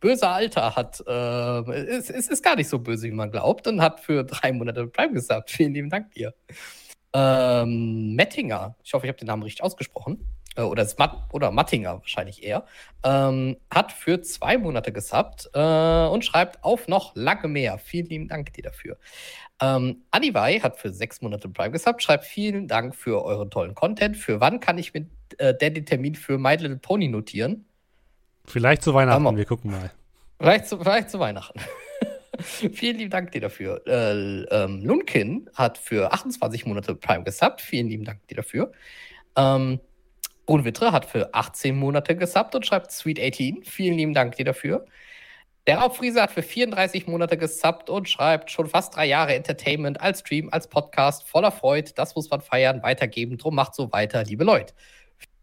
Böser 0.00 0.30
Alter 0.30 0.76
hat, 0.76 1.02
äh, 1.06 1.72
es, 1.82 2.08
es, 2.08 2.28
ist 2.28 2.42
gar 2.42 2.56
nicht 2.56 2.70
so 2.70 2.78
böse, 2.78 3.08
wie 3.08 3.12
man 3.12 3.30
glaubt, 3.30 3.66
und 3.66 3.82
hat 3.82 4.00
für 4.00 4.24
drei 4.24 4.52
Monate 4.52 4.86
Prime 4.86 5.12
gesagt. 5.12 5.50
Vielen 5.50 5.74
lieben 5.74 5.90
Dank 5.90 6.12
dir. 6.12 6.32
Ähm, 7.12 8.14
Mettinger, 8.14 8.76
ich 8.84 8.92
hoffe, 8.92 9.06
ich 9.06 9.08
habe 9.08 9.18
den 9.18 9.26
Namen 9.26 9.42
richtig 9.42 9.62
ausgesprochen, 9.62 10.24
äh, 10.58 10.62
oder, 10.62 10.86
Matt, 10.98 11.16
oder 11.32 11.50
Mattinger 11.50 12.00
wahrscheinlich 12.00 12.42
eher, 12.42 12.64
ähm, 13.04 13.56
hat 13.70 13.92
für 13.92 14.20
zwei 14.20 14.58
Monate 14.58 14.92
gesubbt 14.92 15.48
äh, 15.54 16.06
und 16.06 16.24
schreibt 16.24 16.62
auf 16.64 16.88
noch 16.88 17.14
lange 17.14 17.48
mehr. 17.48 17.78
Vielen 17.78 18.06
lieben 18.06 18.28
Dank 18.28 18.52
dir 18.52 18.62
dafür. 18.62 18.98
Ähm, 19.60 20.02
Anivai 20.10 20.60
hat 20.60 20.78
für 20.78 20.92
sechs 20.92 21.22
Monate 21.22 21.48
Prime 21.48 21.70
gesubbt, 21.70 22.02
schreibt 22.02 22.24
vielen 22.24 22.68
Dank 22.68 22.94
für 22.94 23.24
euren 23.24 23.50
tollen 23.50 23.74
Content. 23.74 24.16
Für 24.16 24.40
wann 24.40 24.60
kann 24.60 24.78
ich 24.78 24.92
mit 24.92 25.08
äh, 25.38 25.56
den 25.56 25.86
Termin 25.86 26.14
für 26.14 26.38
My 26.38 26.56
Little 26.56 26.76
Pony 26.76 27.08
notieren? 27.08 27.64
Vielleicht 28.44 28.82
zu 28.82 28.94
Weihnachten, 28.94 29.24
wir, 29.24 29.36
wir 29.36 29.44
gucken 29.44 29.70
mal. 29.70 29.90
Vielleicht 30.38 30.66
zu, 30.66 30.78
vielleicht 30.78 31.10
zu 31.10 31.18
Weihnachten. 31.18 31.60
Vielen 32.38 32.98
lieben 32.98 33.10
Dank 33.10 33.32
dir 33.32 33.40
dafür. 33.40 33.82
Äh, 33.86 34.44
ähm, 34.50 34.82
Lunkin 34.82 35.48
hat 35.54 35.78
für 35.78 36.12
28 36.12 36.66
Monate 36.66 36.94
Prime 36.94 37.24
gesubbt. 37.24 37.60
Vielen 37.60 37.88
lieben 37.88 38.04
Dank 38.04 38.26
dir 38.28 38.36
dafür. 38.36 38.72
Ähm, 39.36 39.80
Unwittre 40.46 40.92
hat 40.92 41.04
für 41.04 41.34
18 41.34 41.76
Monate 41.76 42.16
gesubbt 42.16 42.54
und 42.54 42.64
schreibt 42.64 42.90
Sweet 42.90 43.20
18. 43.20 43.64
Vielen 43.64 43.96
lieben 43.96 44.14
Dank 44.14 44.36
dir 44.36 44.44
dafür. 44.44 44.86
Der 45.66 45.78
Raubfriese 45.78 46.22
hat 46.22 46.30
für 46.30 46.42
34 46.42 47.06
Monate 47.06 47.36
gesubbt 47.36 47.90
und 47.90 48.08
schreibt 48.08 48.50
schon 48.50 48.66
fast 48.66 48.96
drei 48.96 49.04
Jahre 49.04 49.34
Entertainment 49.34 50.00
als 50.00 50.20
Stream, 50.20 50.48
als 50.50 50.66
Podcast, 50.66 51.28
voller 51.28 51.52
Freude. 51.52 51.92
Das 51.94 52.14
muss 52.14 52.30
man 52.30 52.40
feiern, 52.40 52.82
weitergeben. 52.82 53.36
Drum 53.36 53.54
macht 53.54 53.74
so 53.74 53.92
weiter, 53.92 54.24
liebe 54.24 54.44
Leute. 54.44 54.72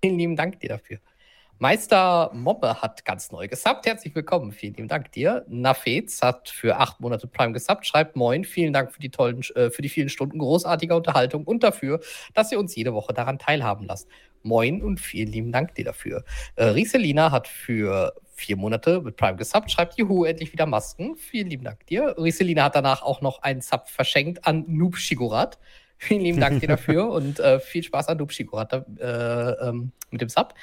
Vielen 0.02 0.18
lieben 0.18 0.36
Dank 0.36 0.60
dir 0.60 0.70
dafür. 0.70 0.98
Meister 1.58 2.32
Mobbe 2.34 2.82
hat 2.82 3.06
ganz 3.06 3.32
neu 3.32 3.48
gesubbt. 3.48 3.86
Herzlich 3.86 4.14
willkommen. 4.14 4.52
Vielen 4.52 4.74
lieben 4.74 4.88
Dank 4.90 5.14
dir. 5.14 5.46
Nafez 5.48 6.22
hat 6.22 6.50
für 6.50 6.76
acht 6.76 7.00
Monate 7.00 7.28
Prime 7.28 7.54
gesubbt. 7.54 7.86
Schreibt 7.86 8.18
Moin. 8.18 8.44
Vielen 8.44 8.74
Dank 8.74 8.92
für 8.92 9.00
die 9.00 9.10
tollen, 9.10 9.40
äh, 9.56 9.70
für 9.70 9.82
die 9.82 9.88
vielen 9.88 10.10
Stunden 10.10 10.38
großartiger 10.38 10.98
Unterhaltung 10.98 11.46
und 11.46 11.64
dafür, 11.64 12.02
dass 12.34 12.52
ihr 12.52 12.60
uns 12.60 12.76
jede 12.76 12.94
Woche 12.94 13.14
daran 13.14 13.40
teilhaben 13.40 13.86
lasst. 13.88 14.10
Moin 14.44 14.84
und 14.84 15.00
vielen 15.00 15.32
lieben 15.32 15.54
Dank 15.54 15.74
dir 15.76 15.86
dafür. 15.86 16.26
Äh, 16.58 16.66
Rieselina 16.66 17.32
hat 17.32 17.48
für 17.48 18.14
vier 18.34 18.58
Monate 18.58 19.00
mit 19.00 19.16
Prime 19.16 19.38
gesubbt. 19.38 19.72
Schreibt 19.72 19.98
Juhu, 19.98 20.26
endlich 20.26 20.52
wieder 20.52 20.66
Masken. 20.66 21.16
Vielen 21.16 21.50
lieben 21.50 21.64
Dank 21.64 21.86
dir. 21.88 22.16
Rieselina 22.18 22.66
hat 22.66 22.76
danach 22.76 23.02
auch 23.02 23.22
noch 23.22 23.42
einen 23.44 23.62
Sub 23.62 23.88
verschenkt 23.88 24.46
an 24.46 24.66
Noob 24.68 24.98
Shigurat. 24.98 25.58
Vielen 25.98 26.22
lieben 26.22 26.42
Dank 26.42 26.60
dir 26.60 26.68
dafür 26.76 27.10
und 27.12 27.40
äh, 27.40 27.62
viel 27.62 27.82
Spaß 27.82 28.10
an 28.10 28.18
Noob 28.18 28.34
Shigurat 28.34 28.74
äh, 28.74 29.70
ähm, 29.70 29.94
mit 30.12 30.20
dem 30.20 30.28
Sub. 30.28 30.54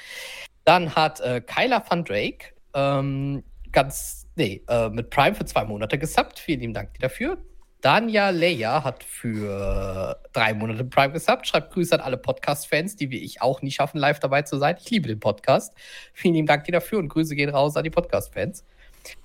Dann 0.65 0.95
hat 0.95 1.19
äh, 1.21 1.41
Kyla 1.41 1.83
van 1.87 2.03
Drake 2.03 2.53
ähm, 2.73 3.43
ganz, 3.71 4.27
nee, 4.35 4.63
äh, 4.67 4.89
mit 4.89 5.09
Prime 5.09 5.35
für 5.35 5.45
zwei 5.45 5.65
Monate 5.65 5.97
gesubbt. 5.97 6.39
Vielen 6.39 6.61
lieben 6.61 6.73
Dank 6.73 6.93
dir 6.93 7.01
dafür. 7.01 7.37
Dania 7.81 8.29
Leia 8.29 8.81
hat 8.85 9.03
für 9.03 10.17
drei 10.31 10.53
Monate 10.53 10.85
Prime 10.85 11.11
gesubbt. 11.11 11.47
Schreibt 11.47 11.73
Grüße 11.73 11.93
an 11.93 11.99
alle 11.99 12.15
Podcast-Fans, 12.15 12.95
die 12.95 13.09
wie 13.09 13.17
ich 13.17 13.41
auch 13.41 13.61
nie 13.61 13.71
schaffen, 13.71 13.97
live 13.97 14.19
dabei 14.19 14.43
zu 14.43 14.57
sein. 14.57 14.77
Ich 14.79 14.89
liebe 14.89 15.09
den 15.09 15.19
Podcast. 15.19 15.73
Vielen 16.13 16.35
lieben 16.35 16.47
Dank 16.47 16.63
dir 16.63 16.71
dafür 16.71 16.99
und 16.99 17.09
Grüße 17.09 17.35
gehen 17.35 17.49
raus 17.49 17.75
an 17.75 17.83
die 17.83 17.89
Podcast-Fans. 17.89 18.63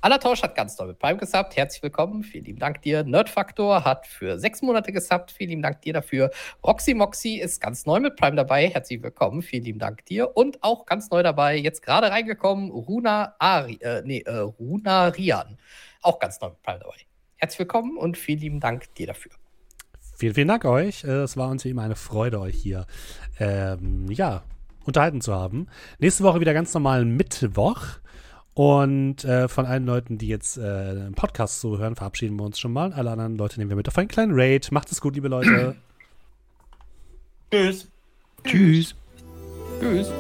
Alatosh 0.01 0.43
hat 0.43 0.55
ganz 0.55 0.77
doll 0.77 0.89
mit 0.89 0.99
Prime 0.99 1.19
gesubbt. 1.19 1.57
Herzlich 1.57 1.83
willkommen. 1.83 2.23
Vielen 2.23 2.45
lieben 2.45 2.59
Dank 2.59 2.83
dir. 2.83 3.05
Nerdfaktor 3.05 3.85
hat 3.85 4.07
für 4.07 4.39
sechs 4.39 4.63
Monate 4.63 4.93
gesubbt. 4.93 5.31
Vielen 5.31 5.51
lieben 5.51 5.63
Dank 5.63 5.83
dir 5.83 5.93
dafür. 5.93 6.31
Roxy 6.65 6.95
Moxy 6.95 7.37
ist 7.37 7.61
ganz 7.61 7.87
neu 7.87 8.01
mit 8.01 8.17
Prime 8.17 8.37
dabei. 8.37 8.69
Herzlich 8.69 9.03
willkommen. 9.03 9.43
Vielen 9.43 9.65
lieben 9.65 9.79
Dank 9.79 10.05
dir. 10.07 10.37
Und 10.37 10.63
auch 10.63 10.87
ganz 10.87 11.11
neu 11.11 11.23
dabei, 11.23 11.57
jetzt 11.57 11.83
gerade 11.83 12.11
reingekommen, 12.11 12.71
Runa 12.71 13.35
Ari, 13.39 13.79
äh, 13.81 14.03
nee, 14.05 14.21
äh, 14.21 14.39
Runa 14.39 15.09
Rian. 15.09 15.59
Auch 16.03 16.19
ganz 16.19 16.41
neu 16.41 16.51
mit 16.51 16.63
Prime 16.63 16.81
dabei. 16.81 16.97
Herzlich 17.37 17.61
willkommen 17.61 17.97
und 17.97 18.17
vielen 18.17 18.41
lieben 18.41 18.61
Dank 18.61 18.93
dir 18.95 19.07
dafür. 19.07 19.33
Vielen, 20.17 20.35
vielen 20.35 20.49
Dank 20.49 20.65
euch. 20.65 21.05
Äh, 21.05 21.23
es 21.23 21.37
war 21.37 21.49
uns 21.49 21.65
wie 21.65 21.71
immer 21.71 21.83
eine 21.83 21.95
Freude, 21.95 22.41
euch 22.41 22.57
hier 22.57 22.87
ähm, 23.39 24.11
ja, 24.11 24.43
unterhalten 24.85 25.21
zu 25.21 25.33
haben. 25.33 25.69
Nächste 26.01 26.25
Woche 26.25 26.41
wieder 26.41 26.55
ganz 26.55 26.75
normal 26.75 27.05
Mittwoch. 27.05 27.85
Und 28.59 29.25
äh, 29.25 29.47
von 29.47 29.67
allen 29.67 29.87
Leuten, 29.87 30.19
die 30.19 30.27
jetzt 30.27 30.59
äh, 30.59 31.07
im 31.07 31.15
Podcast 31.15 31.61
zuhören, 31.61 31.95
verabschieden 31.95 32.35
wir 32.35 32.43
uns 32.43 32.59
schon 32.59 32.73
mal. 32.73 32.93
Alle 32.93 33.13
anderen 33.13 33.37
Leute 33.37 33.61
nehmen 33.61 33.71
wir 33.71 33.77
mit 33.77 33.87
auf 33.87 33.97
einen 33.97 34.09
kleinen 34.09 34.33
Raid. 34.35 34.73
Macht 34.73 34.91
es 34.91 35.01
gut, 35.01 35.15
liebe 35.15 35.29
Leute. 35.29 35.77
Tschüss. 37.53 37.87
Tschüss. 38.43 38.97
Tschüss. 39.81 40.11